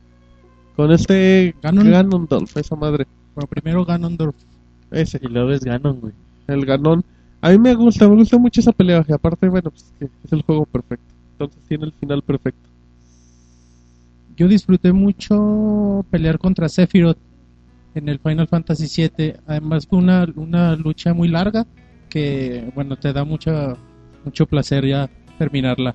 Con 0.76 0.92
este 0.92 1.54
Ganon. 1.62 1.90
Ganondorf, 1.90 2.56
esa 2.56 2.76
madre. 2.76 3.06
Pero 3.34 3.46
primero 3.46 3.84
Ganondorf. 3.84 4.34
Ese, 4.90 5.20
Y 5.22 5.28
luego 5.28 5.50
es 5.50 5.60
Ganon, 5.64 6.00
güey. 6.00 6.12
el 6.48 6.64
ganón. 6.66 7.04
A 7.42 7.50
mí 7.50 7.58
me 7.58 7.74
gusta, 7.74 8.08
me 8.08 8.16
gusta 8.16 8.38
mucho 8.38 8.60
esa 8.60 8.72
pelea. 8.72 9.04
Y 9.08 9.12
aparte, 9.12 9.48
bueno, 9.48 9.70
pues 9.70 9.92
que 9.98 10.06
es 10.06 10.32
el 10.32 10.42
juego 10.42 10.66
perfecto. 10.66 11.04
Entonces 11.32 11.62
tiene 11.68 11.86
el 11.86 11.92
final 11.92 12.22
perfecto. 12.22 12.68
Yo 14.36 14.48
disfruté 14.48 14.92
mucho 14.92 16.04
pelear 16.10 16.38
contra 16.38 16.68
Sephiroth 16.68 17.18
en 17.94 18.08
el 18.08 18.18
Final 18.18 18.48
Fantasy 18.48 19.08
VII. 19.16 19.34
Además 19.46 19.86
fue 19.86 19.98
una, 19.98 20.26
una 20.34 20.76
lucha 20.76 21.14
muy 21.14 21.28
larga 21.28 21.66
que, 22.08 22.70
bueno, 22.74 22.96
te 22.96 23.12
da 23.12 23.24
mucha, 23.24 23.76
mucho 24.24 24.46
placer 24.46 24.86
ya 24.86 25.08
terminarla. 25.38 25.94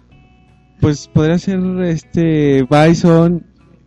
Pues 0.79 1.07
podría 1.07 1.37
ser 1.37 1.59
este 1.83 2.67
Bison, 2.69 3.45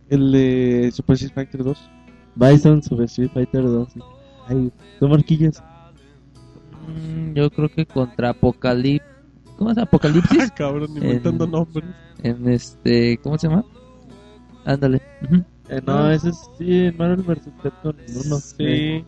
el 0.09 0.31
de 0.31 0.91
Super 0.93 1.15
Street 1.15 1.33
Fighter 1.33 1.63
2. 1.63 1.89
Bison, 2.35 2.81
Super 2.83 3.05
Street 3.05 3.31
Fighter 3.33 3.63
2. 3.63 3.89
sí. 3.93 3.99
Ay, 4.47 4.71
son 4.99 5.09
marquillas. 5.11 5.63
Mm, 6.87 7.33
yo 7.33 7.49
creo 7.51 7.69
que 7.69 7.85
contra 7.85 8.29
Apocalipsis. 8.29 9.07
¿Cómo 9.57 9.71
es 9.71 9.77
Apocalipsis? 9.77 10.51
Cabrón, 10.51 10.89
inventando 10.95 11.45
En- 11.45 11.51
nombres. 11.51 11.85
en 12.23 12.49
este. 12.49 13.17
¿Cómo 13.21 13.37
se 13.37 13.47
llama? 13.47 13.65
Ándale. 14.65 15.01
Eh, 15.69 15.81
no, 15.85 16.09
ese 16.11 16.29
es 16.29 16.49
sí, 16.57 16.85
en 16.85 16.97
Marvel 16.97 17.23
vs. 17.23 17.49
Capcom 17.61 17.93
1. 18.25 18.35
Sí. 18.39 18.55
Sí, 18.57 19.05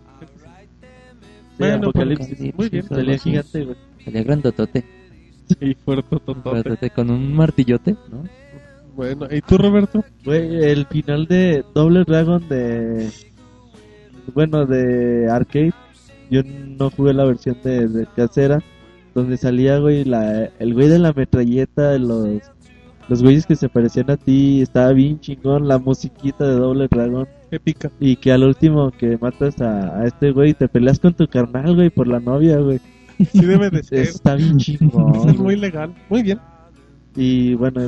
Bueno, 1.57 1.75
Apocalipsis. 1.89 2.53
Muy 2.55 2.69
bien. 2.69 2.83
Salía 2.87 3.17
Sí. 3.17 3.29
gigante, 3.31 3.63
güey. 3.65 3.77
Salía 4.05 4.23
grandotote. 4.23 4.85
Sí, 5.59 5.75
fuerte, 5.83 6.17
totote. 6.19 6.89
Con 6.91 7.09
un 7.09 7.33
martillote, 7.33 7.95
¿no? 8.09 8.23
Bueno, 8.95 9.27
¿y 9.31 9.41
tú, 9.41 9.57
Roberto? 9.57 10.03
Güey, 10.25 10.63
el 10.63 10.85
final 10.87 11.25
de 11.27 11.63
Double 11.73 12.03
Dragon 12.05 12.47
de. 12.49 13.09
Bueno, 14.33 14.65
de 14.65 15.29
arcade. 15.29 15.73
Yo 16.29 16.41
no 16.43 16.89
jugué 16.89 17.13
la 17.13 17.25
versión 17.25 17.57
de, 17.63 17.87
de 17.87 18.05
casera. 18.15 18.61
Donde 19.13 19.37
salía, 19.37 19.77
güey, 19.79 20.05
la, 20.05 20.45
el 20.59 20.73
güey 20.73 20.87
de 20.87 20.99
la 20.99 21.11
metralleta, 21.11 21.97
los, 21.97 22.41
los 23.09 23.21
güeyes 23.21 23.45
que 23.45 23.57
se 23.57 23.67
parecían 23.67 24.09
a 24.09 24.17
ti. 24.17 24.61
Estaba 24.61 24.93
bien 24.93 25.19
chingón 25.19 25.67
la 25.67 25.79
musiquita 25.79 26.45
de 26.45 26.55
Double 26.55 26.87
Dragon. 26.89 27.27
Épica. 27.51 27.91
Y 27.99 28.15
que 28.15 28.31
al 28.31 28.43
último 28.43 28.91
que 28.91 29.17
matas 29.17 29.59
a, 29.61 29.99
a 29.99 30.05
este 30.05 30.31
güey, 30.31 30.53
te 30.53 30.69
peleas 30.69 30.99
con 30.99 31.13
tu 31.13 31.27
carnal, 31.27 31.75
güey, 31.75 31.89
por 31.89 32.07
la 32.07 32.19
novia, 32.19 32.57
güey. 32.57 32.79
Sí 33.31 33.45
debe 33.45 33.69
de 33.69 33.83
ser. 33.83 33.99
Está 33.99 34.35
bien 34.35 34.57
chingón. 34.57 35.29
Es 35.29 35.37
muy 35.37 35.55
legal. 35.55 35.93
Muy 36.09 36.23
bien. 36.23 36.39
Y 37.15 37.53
bueno, 37.55 37.81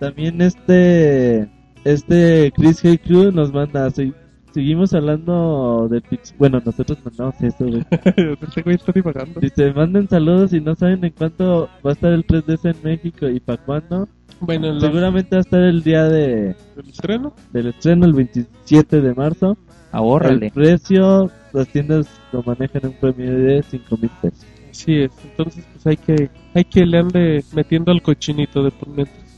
también 0.00 0.40
este 0.40 1.48
este 1.84 2.52
Chris 2.56 2.80
Hey 2.82 2.98
Crew 2.98 3.30
nos 3.32 3.52
manda, 3.52 3.88
se- 3.90 4.12
seguimos 4.52 4.92
hablando 4.94 5.86
de 5.90 6.00
Pix, 6.00 6.34
bueno, 6.38 6.60
nosotros 6.64 6.98
mandamos 7.04 7.40
eso, 7.40 7.64
güey. 7.66 7.84
este 8.42 8.62
güey 8.62 8.76
está 8.76 8.92
divagando. 8.92 9.40
Dice, 9.40 9.72
manden 9.72 10.08
saludos 10.08 10.52
y 10.52 10.60
no 10.60 10.74
saben 10.74 11.04
en 11.04 11.12
cuánto 11.16 11.68
va 11.86 11.90
a 11.90 11.92
estar 11.92 12.12
el 12.12 12.26
3DS 12.26 12.74
en 12.76 12.82
México 12.82 13.28
y 13.28 13.38
para 13.40 13.62
cuándo. 13.64 14.08
Bueno, 14.40 14.72
la- 14.72 14.80
Seguramente 14.80 15.36
va 15.36 15.38
a 15.38 15.42
estar 15.42 15.60
el 15.62 15.82
día 15.82 16.04
de, 16.04 16.56
el 16.76 16.88
estreno. 16.88 17.34
del 17.52 17.68
estreno, 17.68 18.06
el 18.06 18.12
27 18.14 19.00
de 19.00 19.14
marzo. 19.14 19.52
El 19.52 19.78
Ahórrale. 19.98 20.50
precio, 20.52 21.30
las 21.52 21.68
tiendas 21.68 22.08
lo 22.32 22.42
manejan 22.42 22.80
en 22.84 22.88
un 22.90 22.94
premio 22.94 23.34
de 23.38 23.62
5 23.62 23.96
mil 24.00 24.10
pesos. 24.22 24.46
Así 24.70 24.94
es. 25.02 25.10
Entonces, 25.24 25.66
pues 25.72 25.86
hay 25.86 25.96
que, 25.96 26.30
hay 26.54 26.64
que 26.64 26.86
le 26.86 26.98
ande 26.98 27.44
metiendo 27.54 27.90
al 27.92 28.00
cochinito 28.02 28.62
de 28.62 28.70
por 28.70 28.88
mientras. 28.88 29.29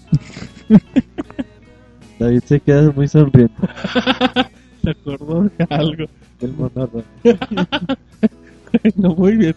David 2.18 2.42
se 2.44 2.60
queda 2.60 2.90
muy 2.92 3.08
sonriente. 3.08 3.54
¿Se 4.82 4.90
acordó 4.90 5.44
de 5.44 5.66
algo? 5.70 6.06
El 6.40 6.52
monorro. 6.54 7.02
no, 8.96 9.14
muy 9.14 9.36
bien. 9.36 9.54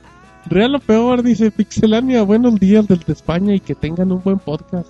Real 0.47 0.75
o 0.75 0.79
peor, 0.79 1.23
dice 1.23 1.49
Pixelania. 1.51 2.21
Buenos 2.23 2.59
días 2.59 2.87
desde 2.87 3.13
España 3.13 3.55
y 3.55 3.59
que 3.59 3.73
tengan 3.75 4.11
un 4.11 4.21
buen 4.23 4.37
podcast. 4.39 4.89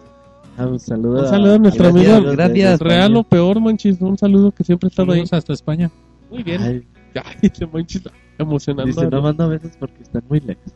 Ah, 0.57 0.67
un 0.67 0.79
saludo, 0.79 1.21
Un 1.23 1.27
saludo 1.27 1.55
a 1.55 1.59
nuestro 1.59 1.91
Gracias, 1.93 2.13
amigo. 2.17 2.31
gracias. 2.31 2.79
Real 2.79 3.15
o 3.15 3.23
peor, 3.23 3.59
Monchis. 3.59 3.99
Un 4.01 4.17
saludo 4.17 4.51
que 4.51 4.63
siempre 4.63 4.87
ha 4.87 4.89
estado 4.89 5.11
ahí. 5.13 5.23
Hasta 5.29 5.53
España. 5.53 5.89
Muy 6.29 6.43
bien. 6.43 6.61
Ay, 6.61 6.87
Ay, 7.15 7.51
Monchis 7.71 8.03
emocionando. 8.37 8.85
dice, 8.87 9.07
no 9.07 9.21
mando 9.21 9.47
besos 9.47 9.71
porque 9.79 10.03
están 10.03 10.23
muy 10.27 10.41
lejos. 10.41 10.73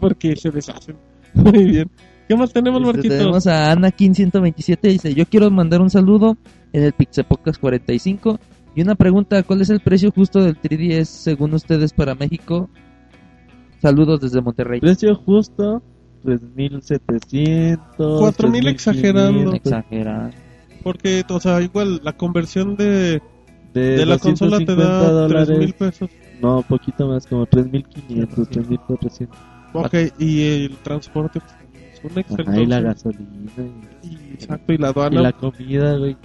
porque 0.00 0.36
se 0.36 0.50
deshacen. 0.50 0.96
Muy 1.34 1.64
bien. 1.64 1.90
¿Qué 2.28 2.36
más 2.36 2.52
tenemos, 2.52 2.80
Este, 2.80 2.92
Marquitos? 2.92 3.18
tenemos 3.18 3.46
a 3.46 3.72
Anakin127. 3.74 4.78
Dice: 4.82 5.14
Yo 5.14 5.26
quiero 5.26 5.50
mandar 5.50 5.80
un 5.80 5.90
saludo 5.90 6.36
en 6.72 6.82
el 6.82 6.92
Pixepocas 6.92 7.58
45. 7.58 8.38
Y 8.74 8.82
una 8.82 8.94
pregunta: 8.94 9.42
¿Cuál 9.42 9.60
es 9.62 9.70
el 9.70 9.80
precio 9.80 10.10
justo 10.10 10.42
del 10.42 10.60
3DS 10.60 11.04
según 11.04 11.54
ustedes 11.54 11.92
para 11.92 12.14
México? 12.14 12.68
Saludos 13.80 14.20
desde 14.20 14.40
Monterrey. 14.40 14.80
Precio 14.80 15.14
justo, 15.14 15.82
3.700. 16.24 17.78
4,000 18.18 18.64
3,500, 18.64 18.72
exagerando. 18.72 19.52
Exagerado. 19.54 20.30
Porque, 20.82 21.24
o 21.28 21.40
sea, 21.40 21.60
igual 21.62 22.00
la 22.02 22.12
conversión 22.12 22.76
de, 22.76 23.20
De, 23.74 23.96
de 23.96 24.06
la 24.06 24.18
consola 24.18 24.58
te 24.58 24.64
250 24.66 24.84
da 25.02 25.10
dólares. 25.10 25.46
3 25.48 25.58
mil 25.58 25.72
pesos. 25.74 26.10
No, 26.40 26.62
poquito 26.62 27.06
más, 27.08 27.26
como 27.26 27.46
3.500, 27.46 28.28
3.400. 28.48 29.28
Ok, 29.72 29.94
y 30.18 30.42
el 30.42 30.76
transporte 30.78 31.40
Ajá, 32.48 32.60
y 32.60 32.66
la 32.66 32.80
gasolina. 32.80 33.24
Y, 34.02 34.08
Y- 34.08 34.30
exacto, 34.34 34.72
y 34.72 34.78
la 34.78 34.88
y 34.88 34.90
aduana. 34.90 35.20
la 35.22 35.32
comida, 35.32 35.96
güey. 35.96 36.16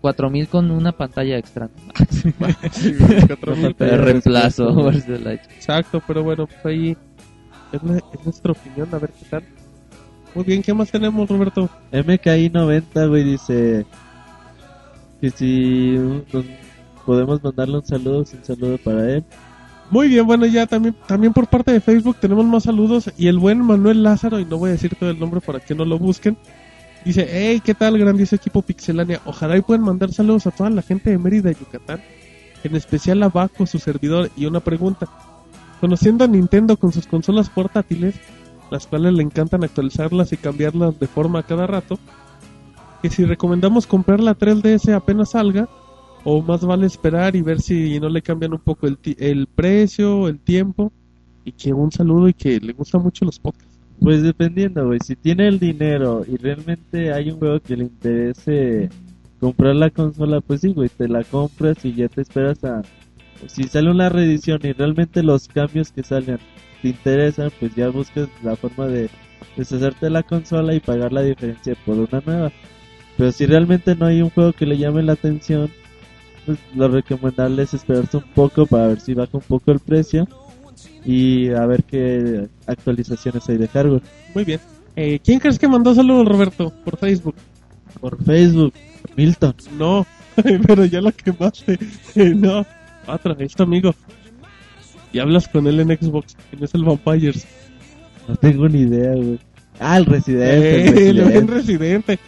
Cuatro 0.00 0.30
mil 0.30 0.48
con 0.48 0.70
una 0.70 0.92
pantalla 0.92 1.36
extra. 1.38 1.68
Sí, 2.72 2.94
cuatro 3.26 3.56
mil 3.56 3.74
De 3.78 3.96
reemplazo. 3.96 4.90
Exacto, 4.90 6.02
pero 6.06 6.22
bueno, 6.22 6.46
pues 6.46 6.64
ahí 6.66 6.96
es, 7.72 7.82
la- 7.82 7.96
es 7.98 8.24
nuestra 8.24 8.52
opinión, 8.52 8.88
a 8.92 8.98
ver 8.98 9.10
qué 9.10 9.24
tal. 9.28 9.42
Muy 10.34 10.44
bien, 10.44 10.62
¿qué 10.62 10.72
más 10.72 10.90
tenemos, 10.90 11.28
Roberto? 11.28 11.68
MKI 11.92 12.50
90, 12.50 13.06
güey, 13.06 13.24
dice 13.24 13.84
que 15.20 15.30
si 15.30 15.96
nos 16.32 16.44
podemos 17.04 17.42
mandarle 17.42 17.76
un 17.78 17.84
saludo, 17.84 18.18
un 18.20 18.26
saludo 18.44 18.78
para 18.78 19.10
él. 19.16 19.24
Muy 19.90 20.08
bien, 20.08 20.24
bueno, 20.24 20.46
ya 20.46 20.66
también, 20.66 20.94
también 21.08 21.32
por 21.32 21.48
parte 21.48 21.72
de 21.72 21.80
Facebook 21.80 22.16
tenemos 22.20 22.44
más 22.44 22.62
saludos. 22.62 23.10
Y 23.18 23.26
el 23.26 23.38
buen 23.38 23.60
Manuel 23.60 24.04
Lázaro, 24.04 24.38
y 24.38 24.44
no 24.44 24.56
voy 24.56 24.68
a 24.70 24.72
decir 24.72 24.94
todo 24.94 25.10
el 25.10 25.18
nombre 25.18 25.40
para 25.40 25.58
que 25.58 25.74
no 25.74 25.84
lo 25.84 25.98
busquen, 25.98 26.36
dice: 27.04 27.26
Hey, 27.28 27.60
¿qué 27.64 27.74
tal, 27.74 27.98
grandioso 27.98 28.36
equipo 28.36 28.62
Pixelania? 28.62 29.20
Ojalá 29.24 29.56
y 29.56 29.62
puedan 29.62 29.84
mandar 29.84 30.12
saludos 30.12 30.46
a 30.46 30.52
toda 30.52 30.70
la 30.70 30.82
gente 30.82 31.10
de 31.10 31.18
Mérida, 31.18 31.50
Yucatán, 31.50 32.00
en 32.62 32.76
especial 32.76 33.20
a 33.24 33.30
Baco, 33.30 33.66
su 33.66 33.80
servidor. 33.80 34.30
Y 34.36 34.46
una 34.46 34.60
pregunta: 34.60 35.08
Conociendo 35.80 36.24
a 36.24 36.28
Nintendo 36.28 36.76
con 36.76 36.92
sus 36.92 37.08
consolas 37.08 37.50
portátiles, 37.50 38.14
las 38.70 38.86
cuales 38.86 39.12
le 39.14 39.24
encantan 39.24 39.64
actualizarlas 39.64 40.32
y 40.32 40.36
cambiarlas 40.36 41.00
de 41.00 41.08
forma 41.08 41.40
a 41.40 41.42
cada 41.42 41.66
rato, 41.66 41.98
que 43.02 43.10
si 43.10 43.24
recomendamos 43.24 43.88
comprar 43.88 44.20
la 44.20 44.38
3DS 44.38 44.94
apenas 44.94 45.30
salga, 45.30 45.68
o 46.24 46.42
más 46.42 46.64
vale 46.64 46.86
esperar 46.86 47.36
y 47.36 47.42
ver 47.42 47.60
si 47.60 47.98
no 48.00 48.08
le 48.08 48.22
cambian 48.22 48.52
un 48.52 48.60
poco 48.60 48.86
el, 48.86 48.98
el 49.18 49.46
precio, 49.46 50.28
el 50.28 50.38
tiempo, 50.38 50.92
y 51.44 51.52
que 51.52 51.72
un 51.72 51.90
saludo 51.90 52.28
y 52.28 52.34
que 52.34 52.60
le 52.60 52.72
gustan 52.72 53.02
mucho 53.02 53.24
los 53.24 53.38
podcasts. 53.38 53.78
Pues 54.00 54.22
dependiendo, 54.22 54.86
güey, 54.86 54.98
si 55.04 55.14
tiene 55.14 55.48
el 55.48 55.58
dinero 55.58 56.24
y 56.26 56.36
realmente 56.36 57.12
hay 57.12 57.30
un 57.30 57.38
juego 57.38 57.60
que 57.60 57.76
le 57.76 57.84
interese 57.84 58.88
comprar 59.40 59.76
la 59.76 59.90
consola, 59.90 60.40
pues 60.40 60.62
sí, 60.62 60.72
güey, 60.72 60.88
te 60.88 61.08
la 61.08 61.22
compras 61.24 61.84
y 61.84 61.94
ya 61.94 62.08
te 62.08 62.22
esperas 62.22 62.62
a... 62.64 62.82
Si 63.46 63.64
sale 63.64 63.90
una 63.90 64.08
reedición 64.08 64.60
y 64.62 64.72
realmente 64.72 65.22
los 65.22 65.48
cambios 65.48 65.92
que 65.92 66.02
salgan 66.02 66.38
te 66.82 66.88
interesan, 66.88 67.50
pues 67.58 67.74
ya 67.74 67.88
buscas 67.88 68.28
la 68.42 68.56
forma 68.56 68.86
de 68.86 69.08
deshacerte 69.56 70.06
de 70.06 70.10
la 70.10 70.22
consola 70.22 70.74
y 70.74 70.80
pagar 70.80 71.12
la 71.12 71.22
diferencia 71.22 71.74
por 71.84 71.98
una 71.98 72.22
nueva. 72.24 72.52
Pero 73.16 73.32
si 73.32 73.46
realmente 73.46 73.94
no 73.96 74.06
hay 74.06 74.22
un 74.22 74.30
juego 74.30 74.52
que 74.52 74.66
le 74.66 74.78
llame 74.78 75.02
la 75.02 75.12
atención, 75.12 75.70
pues 76.46 76.58
lo 76.74 76.88
recomendable 76.88 77.62
es 77.62 77.74
esperarse 77.74 78.16
un 78.16 78.24
poco 78.34 78.66
para 78.66 78.88
ver 78.88 79.00
si 79.00 79.14
baja 79.14 79.30
un 79.32 79.42
poco 79.42 79.72
el 79.72 79.80
precio 79.80 80.26
y 81.04 81.50
a 81.50 81.66
ver 81.66 81.84
qué 81.84 82.48
actualizaciones 82.66 83.48
hay 83.48 83.56
de 83.56 83.68
hardware. 83.68 84.02
Muy 84.34 84.44
bien. 84.44 84.60
Eh, 84.96 85.20
¿Quién 85.24 85.38
crees 85.38 85.58
que 85.58 85.68
mandó 85.68 85.94
saludos, 85.94 86.26
Roberto? 86.26 86.72
Por 86.84 86.96
Facebook. 86.96 87.34
Por 88.00 88.22
Facebook, 88.24 88.74
Milton. 89.16 89.54
No, 89.78 90.06
pero 90.66 90.84
ya 90.84 91.00
lo 91.00 91.12
quemaste. 91.12 91.78
Eh, 92.14 92.34
no, 92.34 92.66
otra, 93.06 93.36
es 93.38 93.54
tu 93.54 93.62
amigo. 93.62 93.94
Y 95.12 95.18
hablas 95.18 95.48
con 95.48 95.66
él 95.66 95.80
en 95.80 95.88
Xbox. 95.88 96.36
¿Quién 96.50 96.64
es 96.64 96.74
el 96.74 96.84
Vampires? 96.84 97.46
No 98.28 98.36
tengo 98.36 98.68
ni 98.68 98.80
idea, 98.80 99.12
güey. 99.14 99.38
Ah, 99.80 99.96
el 99.96 100.06
residente. 100.06 100.86
el 100.86 100.98
Eh, 100.98 101.08
el 101.10 101.22
buen 101.22 101.48
residente. 101.48 102.18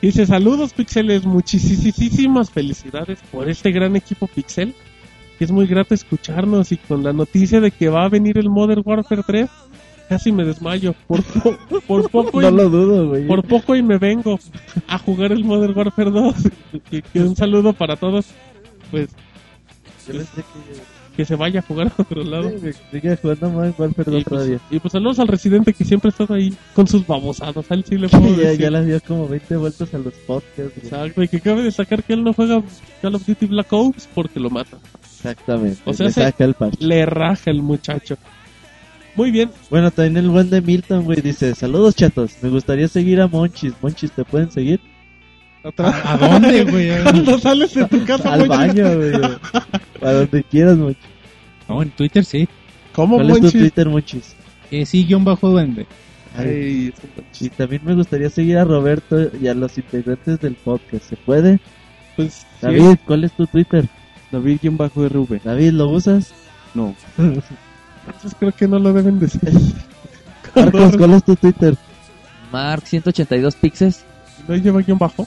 Dice, 0.00 0.26
saludos 0.26 0.72
Pixeles, 0.72 1.24
muchísimas 1.26 2.50
felicidades 2.50 3.18
por 3.32 3.48
este 3.48 3.72
gran 3.72 3.96
equipo 3.96 4.26
Pixel. 4.28 4.74
Que 5.38 5.44
es 5.44 5.50
muy 5.52 5.66
grato 5.68 5.94
escucharnos 5.94 6.72
y 6.72 6.76
con 6.78 7.04
la 7.04 7.12
noticia 7.12 7.60
de 7.60 7.70
que 7.70 7.88
va 7.88 8.04
a 8.04 8.08
venir 8.08 8.38
el 8.38 8.50
Modern 8.50 8.82
Warfare 8.84 9.22
3, 9.24 9.48
casi 10.08 10.32
me 10.32 10.44
desmayo. 10.44 10.94
Por, 11.06 11.22
po- 11.22 11.56
por 11.86 12.10
poco 12.10 12.40
No 12.42 12.48
y, 12.48 12.52
lo 12.52 12.68
dudo, 12.68 13.08
güey. 13.08 13.26
por 13.28 13.44
poco 13.46 13.76
y 13.76 13.82
me 13.84 13.98
vengo 13.98 14.38
a 14.88 14.98
jugar 14.98 15.30
el 15.30 15.44
Modern 15.44 15.76
Warfare 15.78 16.10
2. 16.10 16.34
Que, 16.90 17.02
que 17.02 17.20
un 17.20 17.36
saludo 17.36 17.72
para 17.72 17.94
todos. 17.96 18.26
Pues 18.90 19.10
Yo 20.08 20.14
pensé 20.14 20.36
que- 20.42 20.97
que 21.18 21.24
se 21.24 21.34
vaya 21.34 21.58
a 21.58 21.62
jugar 21.64 21.88
a 21.88 22.00
otro 22.02 22.22
lado. 22.22 22.48
Sí, 22.48 22.56
güey, 22.60 22.72
Sigue 22.92 23.16
jugando 23.16 23.50
Modern 23.50 23.74
Warfare 23.76 24.10
Y 24.10 24.14
2 24.14 24.24
pues, 24.24 24.24
todavía. 24.24 24.60
y 24.70 24.78
pues 24.78 24.92
saludos 24.92 25.18
al 25.18 25.26
residente 25.26 25.72
que 25.74 25.84
siempre 25.84 26.10
estado 26.10 26.34
ahí 26.34 26.54
con 26.74 26.86
sus 26.86 27.04
babosadas. 27.04 27.68
A 27.70 27.74
él 27.74 27.84
sí 27.86 27.98
le 27.98 28.08
puedo 28.08 28.36
ya, 28.36 28.50
decir. 28.50 28.60
ya 28.60 28.70
le 28.70 28.84
dio 28.84 29.00
como 29.00 29.26
20 29.26 29.56
vueltas 29.56 29.92
a 29.92 29.98
los 29.98 30.14
podcasts. 30.28 30.78
Exacto, 30.80 31.20
y 31.24 31.26
que 31.28 31.40
cabe 31.40 31.62
destacar 31.62 32.04
que 32.04 32.12
él 32.12 32.22
no 32.22 32.32
juega 32.32 32.62
Call 33.02 33.16
of 33.16 33.26
Duty 33.26 33.46
Black 33.46 33.72
Ops 33.72 34.08
porque 34.14 34.38
lo 34.38 34.48
mata. 34.48 34.78
Exactamente. 35.02 35.80
O 35.84 35.92
sea, 35.92 36.06
le 36.06 36.12
se- 36.12 36.22
saca 36.22 36.44
el 36.44 36.54
parche. 36.54 36.78
Le 36.86 37.04
raja 37.04 37.50
el 37.50 37.62
muchacho. 37.62 38.16
Muy 39.16 39.32
bien. 39.32 39.50
Bueno, 39.70 39.90
también 39.90 40.16
el 40.18 40.30
buen 40.30 40.48
de 40.48 40.60
Milton, 40.60 41.02
güey, 41.04 41.20
dice, 41.20 41.52
saludos 41.56 41.96
chatos, 41.96 42.36
me 42.40 42.50
gustaría 42.50 42.86
seguir 42.86 43.20
a 43.20 43.26
Monchis. 43.26 43.72
Monchis, 43.82 44.12
¿te 44.12 44.24
pueden 44.24 44.52
seguir? 44.52 44.78
¿A 45.64 46.16
dónde, 46.16 46.64
güey? 46.64 46.90
Cuando 47.02 47.38
sales 47.38 47.74
de 47.74 47.84
tu 47.86 48.04
casa, 48.04 48.32
Al 48.34 48.46
Monchis. 48.46 48.58
baño, 48.74 48.96
güey. 48.96 49.12
A 50.02 50.12
donde 50.12 50.42
quieras, 50.44 50.76
Monchis. 50.78 51.02
No, 51.68 51.82
en 51.82 51.90
Twitter 51.90 52.24
sí. 52.24 52.48
¿Cómo, 52.92 53.16
¿Cuál 53.16 53.30
es 53.30 53.36
tu 53.36 53.42
Monchis? 53.42 53.60
Twitter, 53.60 53.88
Monchis? 53.88 54.36
Que 54.70 54.86
sí, 54.86 55.04
guion 55.04 55.24
bajo 55.24 55.48
duende. 55.50 55.86
Ay, 56.36 56.92
Monchis. 57.16 57.42
Y 57.42 57.50
también 57.50 57.82
me 57.84 57.94
gustaría 57.94 58.30
seguir 58.30 58.58
a 58.58 58.64
Roberto 58.64 59.30
y 59.40 59.48
a 59.48 59.54
los 59.54 59.76
integrantes 59.76 60.40
del 60.40 60.54
podcast. 60.54 61.04
¿Se 61.04 61.16
puede? 61.16 61.60
Pues, 62.16 62.34
sí. 62.34 62.46
David, 62.62 62.96
¿cuál 63.06 63.24
es 63.24 63.32
tu 63.32 63.46
Twitter? 63.46 63.86
David-RV. 64.30 65.40
David, 65.42 65.70
¿lo 65.72 65.88
usas? 65.88 66.32
No. 66.74 66.94
Entonces 67.16 68.34
creo 68.38 68.52
que 68.52 68.68
no 68.68 68.78
lo 68.78 68.92
deben 68.92 69.18
decir. 69.18 69.40
Marcos, 70.54 70.96
¿cuál 70.96 71.14
es 71.14 71.24
tu 71.24 71.36
Twitter? 71.36 71.76
Mark 72.52 72.82
182 72.86 73.54
pixels. 73.56 74.04
¿No 74.46 74.56
lleva 74.56 74.80
guion 74.80 74.98
bajo? 74.98 75.26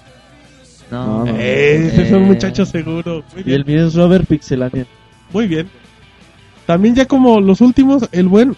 No. 0.92 1.26
No. 1.26 1.32
Eh, 1.38 1.88
ese 1.88 2.04
es 2.04 2.12
un 2.12 2.24
Eh. 2.24 2.26
muchacho 2.28 2.66
seguro. 2.66 3.24
Muy 3.34 3.42
Y 3.42 3.44
bien. 3.44 3.60
el 3.62 3.66
mío 3.66 3.88
es 3.88 3.96
Robert 3.96 4.26
Pixelania. 4.28 4.86
Muy 5.34 5.48
bien. 5.48 5.68
También 6.66 6.96
ya 6.96 7.06
como 7.06 7.40
los 7.42 7.62
últimos, 7.62 8.08
el 8.12 8.28
buen 8.28 8.56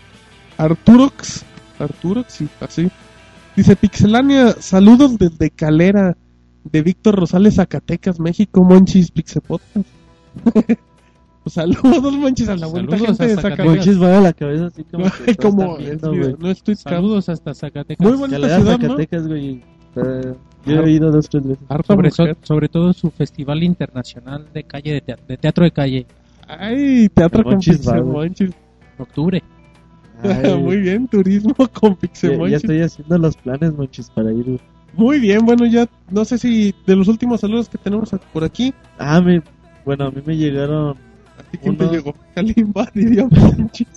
Arturox. 0.57 1.43
Arturox, 1.79 2.33
sí, 2.33 2.47
así. 2.59 2.89
Dice 3.55 3.75
Pixelania, 3.75 4.53
saludos 4.59 5.17
desde 5.17 5.49
Calera 5.51 6.17
de 6.63 6.81
Víctor 6.81 7.15
Rosales, 7.15 7.55
Zacatecas, 7.55 8.19
México, 8.19 8.63
Monchis 8.63 9.11
Pixepodcast. 9.11 9.87
Pues 11.43 11.55
saludos, 11.55 12.13
Monchis, 12.13 12.47
a 12.47 12.55
la 12.55 12.67
buena 12.67 12.91
Saludos 12.91 13.17
gente 13.17 13.27
de 13.27 13.33
a 13.33 13.41
Zacatecas. 13.41 13.65
Monchis 13.65 13.97
mueve 13.97 14.21
la 14.21 14.31
cabeza 14.31 14.67
así 14.67 14.85
como 14.85 15.05
que 15.25 15.35
como 15.35 15.75
viendo, 15.77 16.13
es, 16.13 16.39
no 16.39 16.49
es 16.49 16.63
tweet 16.63 16.77
Saludos 16.77 17.27
hasta 17.27 17.53
Zacatecas. 17.53 18.07
Muy 18.07 18.17
bonita 18.17 18.39
Calera, 18.39 18.77
ciudad, 18.77 19.27
güey. 19.27 19.61
Eh, 19.97 20.33
Yo 20.65 20.81
he 20.83 20.91
ido 20.91 21.11
dos, 21.11 21.27
tres 21.29 21.43
veces. 21.45 21.63
Harta 21.69 21.93
Sobre, 21.93 22.09
mujer. 22.09 22.37
so- 22.41 22.47
sobre 22.47 22.69
todo 22.69 22.93
su 22.93 23.11
festival 23.11 23.63
internacional 23.63 24.45
de 24.53 24.63
calle 24.63 24.93
de, 24.93 25.01
tea- 25.01 25.17
de 25.27 25.37
teatro 25.37 25.63
de 25.65 25.71
calle, 25.71 26.05
Ay, 26.47 27.09
teatro 27.13 27.43
con. 27.43 27.59
Pixemonchis. 27.59 28.51
octubre. 28.97 29.43
Ay, 30.21 30.57
Muy 30.61 30.77
bien, 30.77 31.07
turismo 31.07 31.53
con 31.73 31.91
ya, 31.93 31.95
Pixemonchis. 31.99 32.51
ya 32.51 32.57
estoy 32.57 32.81
haciendo 32.81 33.17
los 33.17 33.35
planes, 33.37 33.73
Monchis, 33.75 34.09
para 34.09 34.31
ir. 34.31 34.59
Muy 34.95 35.19
bien, 35.19 35.43
bueno, 35.45 35.65
ya 35.65 35.87
no 36.11 36.23
sé 36.23 36.37
si 36.37 36.73
de 36.85 36.95
los 36.95 37.07
últimos 37.07 37.41
saludos 37.41 37.67
que 37.67 37.77
tenemos 37.79 38.11
por 38.31 38.43
aquí, 38.43 38.73
Ah, 38.99 39.19
me, 39.21 39.41
bueno, 39.85 40.05
a 40.05 40.11
mí 40.11 40.21
me 40.25 40.37
llegaron. 40.37 40.95
¿a 41.39 41.43
ti 41.51 41.57
quién 41.57 41.75
te 41.75 41.83
Uno. 41.85 41.93
llegó? 41.93 42.13
Kalimba, 42.35 42.87
diría 42.93 43.27
Monchis. 43.27 43.87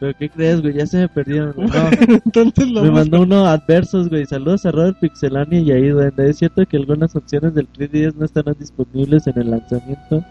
¿Pero 0.00 0.12
qué 0.18 0.28
crees, 0.28 0.60
güey? 0.62 0.74
Ya 0.74 0.86
se 0.86 0.98
me 0.98 1.08
perdieron. 1.08 1.52
güey. 1.52 1.68
No, 1.68 1.74
Entonces 2.24 2.68
lo 2.70 2.82
me 2.82 2.88
vamos 2.90 3.10
mandó 3.10 3.22
uno 3.22 3.46
adversos, 3.46 4.08
güey. 4.08 4.26
Saludos 4.26 4.66
a 4.66 4.70
Robert 4.72 4.98
Pixelania 5.00 5.60
y 5.60 5.70
ahí, 5.72 5.88
duende. 5.88 6.30
Es 6.30 6.38
cierto 6.38 6.64
que 6.66 6.76
algunas 6.76 7.14
opciones 7.16 7.54
del 7.54 7.68
3DS 7.72 8.14
no 8.16 8.24
estarán 8.24 8.56
disponibles 8.58 9.26
en 9.26 9.38
el 9.38 9.50
lanzamiento. 9.50 10.24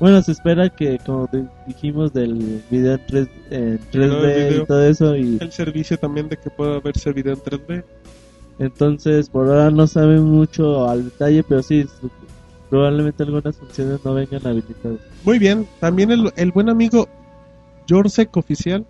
Bueno, 0.00 0.22
se 0.22 0.30
espera 0.32 0.68
que, 0.68 0.98
como 1.04 1.28
di- 1.32 1.42
dijimos, 1.66 2.12
del 2.12 2.62
video 2.70 2.94
en, 2.94 3.00
3, 3.08 3.28
en 3.50 3.78
3D 3.90 4.20
video. 4.20 4.62
y 4.62 4.66
todo 4.66 4.84
eso. 4.84 5.16
Y 5.16 5.38
el 5.40 5.50
servicio 5.50 5.98
también 5.98 6.28
de 6.28 6.36
que 6.36 6.50
pueda 6.50 6.78
verse 6.80 7.12
video 7.12 7.32
en 7.34 7.40
3D. 7.40 7.84
entonces, 8.60 9.28
por 9.28 9.48
ahora 9.48 9.70
no 9.70 9.86
saben 9.88 10.22
mucho 10.24 10.88
al 10.88 11.04
detalle, 11.06 11.42
pero 11.48 11.62
sí, 11.62 11.84
probablemente 12.70 13.22
algunas 13.24 13.56
funciones 13.56 13.98
no 14.04 14.14
vengan 14.14 14.46
habilitadas. 14.46 14.98
Muy 15.24 15.38
bien, 15.40 15.66
también 15.80 16.10
el, 16.12 16.30
el 16.36 16.52
buen 16.52 16.68
amigo 16.68 17.08
Jorsek 17.88 18.36
Oficial 18.36 18.86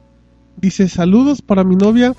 dice 0.56 0.88
saludos 0.88 1.40
para 1.42 1.62
mi 1.64 1.76
novia, 1.76 2.14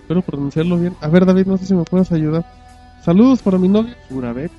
espero 0.00 0.22
pronunciarlo 0.22 0.78
bien. 0.78 0.94
A 1.00 1.08
ver 1.08 1.24
David, 1.26 1.46
no 1.46 1.56
sé 1.58 1.66
si 1.66 1.74
me 1.74 1.84
puedes 1.84 2.12
ayudar. 2.12 2.44
Saludos 3.04 3.40
para 3.42 3.58
mi 3.58 3.68
novia 3.68 3.96
Surabet. 4.08 4.50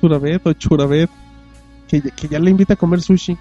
Surabet 0.00 0.46
o 0.46 0.52
Churabet, 0.54 1.10
que, 1.88 2.00
ya- 2.00 2.10
que 2.10 2.28
ya 2.28 2.38
le 2.38 2.50
invita 2.50 2.74
a 2.74 2.76
comer 2.76 3.00
sushi. 3.02 3.36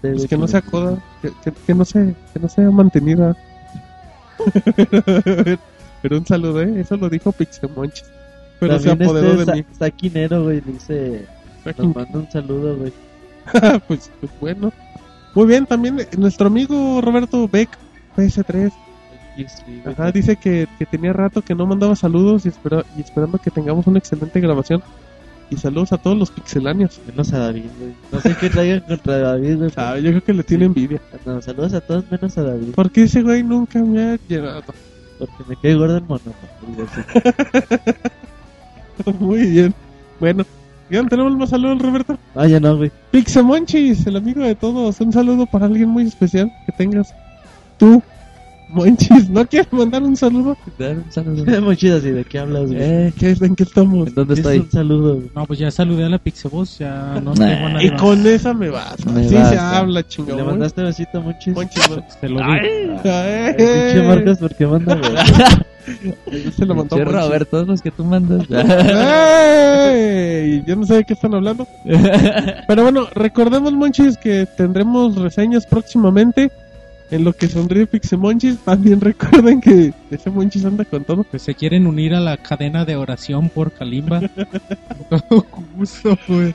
Pues 0.00 0.26
que 0.26 0.36
no 0.36 0.48
se 0.48 0.56
acoda, 0.56 0.98
que, 1.22 1.32
que, 1.44 1.52
que 1.52 1.74
no 1.74 1.84
se, 1.84 2.14
que 2.32 2.40
no 2.40 2.48
sea 2.48 2.70
mantenida. 2.70 3.36
Pero 6.02 6.18
un 6.18 6.26
saludo, 6.26 6.62
¿eh? 6.62 6.80
Eso 6.80 6.96
lo 6.96 7.08
dijo 7.08 7.32
Pixemonchis. 7.32 8.04
Pero 8.60 8.78
se 8.78 8.88
También 8.88 9.08
apoderó 9.08 9.32
este 9.40 9.52
de 9.52 9.56
mí. 9.58 9.64
Sa- 9.72 9.78
Saquinero, 9.86 10.44
güey, 10.44 10.60
dice... 10.60 11.26
Nos 11.76 11.94
manda 11.94 12.18
un 12.18 12.30
saludo, 12.30 12.76
güey. 12.76 12.92
pues, 13.88 14.10
pues 14.20 14.32
bueno. 14.40 14.72
Muy 15.34 15.46
bien, 15.46 15.66
también 15.66 16.00
eh, 16.00 16.08
nuestro 16.16 16.48
amigo 16.48 17.00
Roberto 17.00 17.48
Beck, 17.48 17.70
PS3, 18.16 18.72
ajá, 19.86 20.12
dice 20.12 20.36
que, 20.36 20.66
que 20.78 20.86
tenía 20.86 21.12
rato 21.12 21.42
que 21.42 21.54
no 21.54 21.66
mandaba 21.66 21.94
saludos 21.94 22.46
y, 22.46 22.48
espera, 22.48 22.84
y 22.96 23.00
esperando 23.00 23.38
que 23.38 23.50
tengamos 23.50 23.86
una 23.86 23.98
excelente 23.98 24.40
grabación. 24.40 24.82
Y 25.50 25.56
saludos 25.56 25.92
a 25.92 25.96
todos 25.96 26.18
los 26.18 26.30
pixeláneos. 26.30 27.00
Menos 27.06 27.32
a 27.32 27.38
David, 27.38 27.70
güey. 27.78 27.94
No 28.12 28.20
sé 28.20 28.36
qué 28.38 28.50
traigan 28.50 28.80
contra 28.80 29.18
David, 29.18 29.56
güey. 29.56 29.70
Ah, 29.76 29.96
yo 29.98 30.10
creo 30.10 30.24
que 30.24 30.34
le 30.34 30.42
tiene 30.42 30.66
envidia. 30.66 31.00
No, 31.24 31.40
saludos 31.40 31.72
a 31.72 31.80
todos 31.80 32.04
menos 32.10 32.36
a 32.36 32.42
David. 32.42 32.72
Porque 32.74 33.04
ese 33.04 33.22
güey 33.22 33.42
nunca 33.42 33.82
me 33.82 34.02
ha 34.02 34.18
llegado. 34.28 34.62
Porque 35.18 35.44
me 35.48 35.56
cae 35.56 35.74
gordo 35.74 35.96
el 35.96 36.04
mono. 36.04 36.20
Muy 39.20 39.46
bien. 39.46 39.74
Bueno, 40.20 40.44
¿ya 40.90 41.02
no 41.02 41.08
tenemos 41.08 41.36
más 41.36 41.50
saludos, 41.50 41.80
Roberto? 41.80 42.18
Ah, 42.34 42.46
ya 42.46 42.60
no, 42.60 42.76
güey. 42.76 42.90
Pixemonchis, 43.10 44.06
el 44.06 44.16
amigo 44.16 44.42
de 44.42 44.54
todos. 44.54 45.00
Un 45.00 45.12
saludo 45.12 45.46
para 45.46 45.66
alguien 45.66 45.88
muy 45.88 46.04
especial 46.04 46.50
que 46.66 46.72
tengas. 46.72 47.14
Tú, 47.78 48.02
Monchis, 48.70 49.30
¿no 49.30 49.46
quieres 49.46 49.72
mandar 49.72 50.02
un 50.02 50.14
saludo? 50.14 50.54
Dar 50.78 50.96
un 50.98 51.10
saludo. 51.10 51.60
Muy 51.62 51.74
chido 51.76 51.96
así, 51.96 52.10
¿de 52.10 52.22
qué 52.24 52.38
hablas, 52.38 52.66
güey? 52.66 52.76
Eh, 52.78 53.12
¿Qué? 53.18 53.34
¿En 53.40 53.56
qué 53.56 53.62
estamos? 53.62 54.08
¿En 54.08 54.14
dónde 54.14 54.34
Es 54.34 54.40
estoy? 54.40 54.58
un 54.58 54.70
saludo, 54.70 55.14
güey. 55.14 55.30
No, 55.34 55.46
pues 55.46 55.58
ya 55.58 55.70
saludé 55.70 56.04
a 56.04 56.08
la 56.10 56.18
Pixeboss, 56.18 56.78
ya 56.78 57.18
no 57.24 57.32
Nah. 57.32 57.46
tengo 57.46 57.68
nada 57.70 57.82
Y 57.82 57.90
con 57.96 58.26
esa 58.26 58.52
me 58.52 58.68
basta. 58.68 59.10
Me 59.10 59.20
Así 59.20 59.30
se 59.30 59.58
habla, 59.58 60.00
¿Le 60.00 60.06
chingón. 60.08 60.44
mandaste 60.44 60.82
besito, 60.82 61.22
Monchis? 61.22 61.54
Monchis, 61.54 61.88
no. 61.88 62.04
Se 62.20 62.28
lo 62.28 62.40
di. 62.40 62.42
Ay, 62.44 62.90
Ay, 63.04 63.54
pinche 63.56 64.02
Marcos, 64.06 64.38
¿por 64.38 64.54
qué 64.54 64.66
manda, 64.66 64.94
güey? 64.96 65.12
Yo 66.26 66.50
se 66.50 66.66
lo 66.66 66.74
mandó 66.74 66.96
Che, 66.96 67.04
Monchis. 67.04 67.22
Robert, 67.22 67.50
todos 67.50 67.66
los 67.66 67.82
que 67.82 67.90
tú 67.90 68.04
mandas. 68.04 68.46
¡Ey! 69.90 70.62
Yo 70.66 70.76
no 70.76 70.84
sé 70.86 70.94
de 70.94 71.04
qué 71.04 71.14
están 71.14 71.34
hablando. 71.34 71.66
Pero 71.84 72.82
bueno, 72.82 73.08
recordemos, 73.14 73.72
Monchis, 73.72 74.16
que 74.16 74.46
tendremos 74.56 75.16
reseñas 75.16 75.66
próximamente. 75.66 76.50
En 77.10 77.24
lo 77.24 77.32
que 77.32 77.48
sonríe 77.48 77.86
Pixemonchis. 77.86 78.58
También 78.58 79.00
recuerden 79.00 79.60
que 79.60 79.94
ese 80.10 80.30
Monchis 80.30 80.64
anda 80.64 80.84
con 80.84 81.04
todo. 81.04 81.24
Pues 81.24 81.42
se 81.42 81.54
quieren 81.54 81.86
unir 81.86 82.14
a 82.14 82.20
la 82.20 82.36
cadena 82.36 82.84
de 82.84 82.96
oración 82.96 83.48
por 83.48 83.72
Kalimba. 83.72 84.20
Con 85.30 85.66
gusto, 85.76 86.18
pues. 86.26 86.54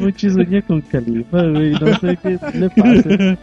Monchis 0.00 0.32
sueña 0.32 0.62
con 0.62 0.80
Califa, 0.80 1.42
güey. 1.42 1.72
No 1.72 1.94
sé 1.98 2.18
qué 2.22 2.38
le 2.54 2.70
pasa. 2.70 3.38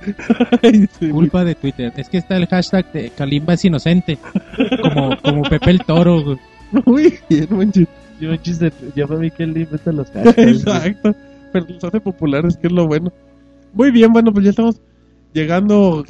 Ay, 0.63 0.87
sí, 0.99 1.09
Culpa 1.09 1.43
de 1.45 1.55
Twitter. 1.55 1.93
Es 1.95 2.09
que 2.09 2.17
está 2.17 2.37
el 2.37 2.47
hashtag 2.47 2.91
de 2.91 3.09
Kalimba 3.11 3.53
es 3.53 3.65
inocente. 3.65 4.17
Como, 4.81 5.17
como 5.21 5.41
Pepe 5.43 5.71
el 5.71 5.79
Toro. 5.79 6.23
güey. 6.23 6.37
Muy 6.85 7.13
bien, 7.29 7.47
Monchis. 7.51 7.87
Pinche 8.19 8.27
Monchis 8.27 8.57
se- 8.57 8.71
ya 8.95 9.05
para 9.07 9.19
mí 9.19 9.29
que 9.31 9.43
él 9.43 9.57
inventa 9.57 9.91
los 9.91 10.09
hashtags. 10.11 10.35
güey. 10.35 10.49
Exacto. 10.55 11.15
Pero 11.53 11.65
los 11.69 11.83
hace 11.83 11.99
populares, 11.99 12.57
que 12.57 12.67
es 12.67 12.73
lo 12.73 12.87
bueno. 12.87 13.11
Muy 13.73 13.91
bien, 13.91 14.11
bueno, 14.11 14.31
pues 14.33 14.43
ya 14.45 14.49
estamos 14.51 14.81
llegando. 15.33 16.03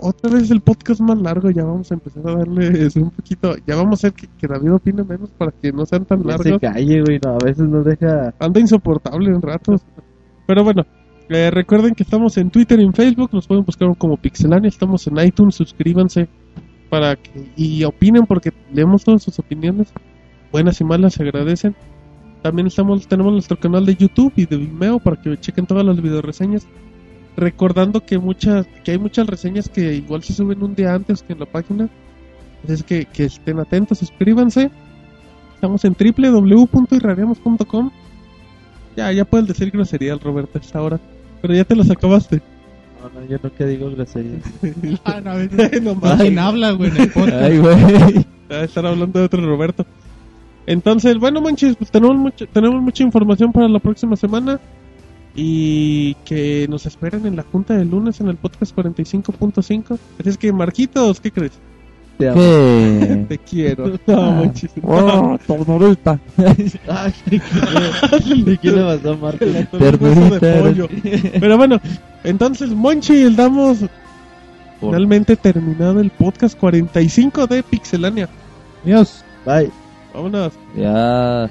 Otra 0.00 0.30
vez 0.30 0.50
el 0.50 0.60
podcast 0.60 1.00
más 1.00 1.18
largo. 1.18 1.50
Ya 1.50 1.64
vamos 1.64 1.90
a 1.90 1.94
empezar 1.94 2.26
a 2.28 2.36
darle 2.36 2.88
un 2.96 3.10
poquito. 3.10 3.56
Ya 3.66 3.76
vamos 3.76 3.92
a 3.92 4.08
hacer 4.08 4.12
que, 4.12 4.28
que 4.38 4.46
David 4.46 4.74
opine 4.74 5.04
menos 5.04 5.30
para 5.30 5.52
que 5.52 5.72
no 5.72 5.86
sean 5.86 6.04
tan 6.04 6.22
Ya 6.22 6.38
se 6.38 6.50
largos. 6.50 6.60
calle, 6.60 7.02
güey. 7.02 7.20
No, 7.24 7.32
a 7.32 7.38
veces 7.44 7.68
no 7.68 7.82
deja... 7.82 8.34
Anda 8.38 8.60
insoportable 8.60 9.30
en 9.30 9.42
ratos. 9.42 9.82
Pero 10.46 10.64
bueno, 10.64 10.86
eh, 11.28 11.50
recuerden 11.50 11.94
que 11.94 12.02
estamos 12.02 12.36
en 12.36 12.50
Twitter 12.50 12.78
y 12.80 12.84
en 12.84 12.92
Facebook. 12.92 13.30
Nos 13.32 13.46
pueden 13.46 13.64
buscar 13.64 13.96
como 13.96 14.16
Pixelania. 14.16 14.68
Estamos 14.68 15.06
en 15.06 15.18
iTunes. 15.18 15.54
Suscríbanse 15.54 16.28
para 16.88 17.16
que 17.16 17.50
y 17.56 17.82
opinen 17.84 18.26
porque 18.26 18.52
leemos 18.72 19.04
todas 19.04 19.22
sus 19.22 19.38
opiniones. 19.38 19.92
Buenas 20.52 20.80
y 20.80 20.84
malas 20.84 21.14
se 21.14 21.22
agradecen. 21.22 21.74
También 22.42 22.68
estamos 22.68 23.08
tenemos 23.08 23.32
nuestro 23.32 23.58
canal 23.58 23.84
de 23.84 23.96
YouTube 23.96 24.32
y 24.36 24.46
de 24.46 24.56
Vimeo 24.56 25.00
para 25.00 25.20
que 25.20 25.36
chequen 25.38 25.66
todas 25.66 25.84
las 25.84 26.00
video 26.00 26.22
reseñas. 26.22 26.66
Recordando 27.36 28.04
que 28.04 28.18
muchas 28.18 28.66
que 28.82 28.92
hay 28.92 28.98
muchas 28.98 29.26
reseñas 29.26 29.68
que 29.68 29.94
igual 29.94 30.22
se 30.22 30.32
suben 30.32 30.62
un 30.62 30.74
día 30.74 30.94
antes 30.94 31.22
que 31.22 31.34
en 31.34 31.40
la 31.40 31.46
página. 31.46 31.88
Así 32.68 32.82
que, 32.82 33.04
que 33.04 33.24
estén 33.24 33.58
atentos, 33.60 33.98
suscríbanse. 33.98 34.70
Estamos 35.54 35.84
en 35.84 35.94
www.irradiamos.com. 35.94 37.90
Ya, 38.96 39.12
ya 39.12 39.24
puedes 39.24 39.46
decir 39.48 39.70
grosería 39.70 40.14
al 40.14 40.20
Roberto 40.20 40.58
a 40.58 40.60
esta 40.62 40.80
hora. 40.80 40.98
Pero 41.42 41.54
ya 41.54 41.64
te 41.64 41.76
las 41.76 41.90
acabaste. 41.90 42.40
No, 43.02 43.20
no, 43.20 43.26
yo 43.26 43.38
no 43.42 43.52
que 43.52 43.66
digo 43.66 43.90
groserías. 43.90 44.42
Ah, 45.04 45.20
no, 45.20 45.34
No 45.82 45.94
mames. 45.94 46.22
¿Quién 46.22 46.38
habla, 46.38 46.72
güey, 46.72 46.90
en 46.90 46.96
el 46.96 47.10
podcast? 47.10 47.42
Ay, 47.42 47.58
güey. 47.58 48.26
Ah, 48.48 48.62
estar 48.62 48.86
hablando 48.86 49.18
de 49.18 49.24
otro 49.24 49.44
Roberto. 49.44 49.84
Entonces, 50.66 51.18
bueno, 51.18 51.40
manches, 51.40 51.74
pues 51.74 51.90
tenemos 51.90 52.16
mucha, 52.16 52.46
tenemos 52.46 52.80
mucha 52.80 53.02
información 53.02 53.50
para 53.50 53.66
la 53.68 53.80
próxima 53.80 54.14
semana. 54.14 54.60
Y 55.36 56.14
que 56.24 56.66
nos 56.68 56.86
esperen 56.86 57.26
en 57.26 57.36
la 57.36 57.42
junta 57.42 57.74
del 57.74 57.90
lunes 57.90 58.20
en 58.20 58.28
el 58.28 58.36
podcast 58.36 58.74
45.5. 58.74 59.98
Así 60.18 60.28
es 60.28 60.38
que, 60.38 60.52
Marquitos, 60.52 61.20
¿qué 61.20 61.30
crees? 61.30 61.52
Te 62.18 62.28
amo. 62.30 62.40
¿Qué? 62.40 63.26
Te 63.28 63.38
quiero. 63.38 63.92
No, 64.06 64.30
muchísimo. 64.32 64.88
Oh, 64.88 65.38
ternurita. 65.46 66.18
Ay, 66.88 67.14
¿qué, 67.28 68.58
qué, 68.62 68.70
le 68.70 68.82
pasó 68.82 69.12
a 69.12 69.16
Marco? 69.16 69.38
Pedazo 69.38 69.78
de 70.40 70.62
pollo. 70.62 70.88
Pero 71.38 71.56
bueno, 71.58 71.80
entonces, 72.24 72.70
Monchi, 72.70 73.34
damos 73.34 73.84
finalmente 74.80 75.36
terminado 75.36 76.00
el 76.00 76.10
podcast 76.10 76.58
45 76.58 77.46
de 77.46 77.62
Pixelania. 77.62 78.28
Adiós. 78.84 79.24
Bye. 79.44 79.70
Vámonos. 80.14 80.52
Ya. 80.76 81.50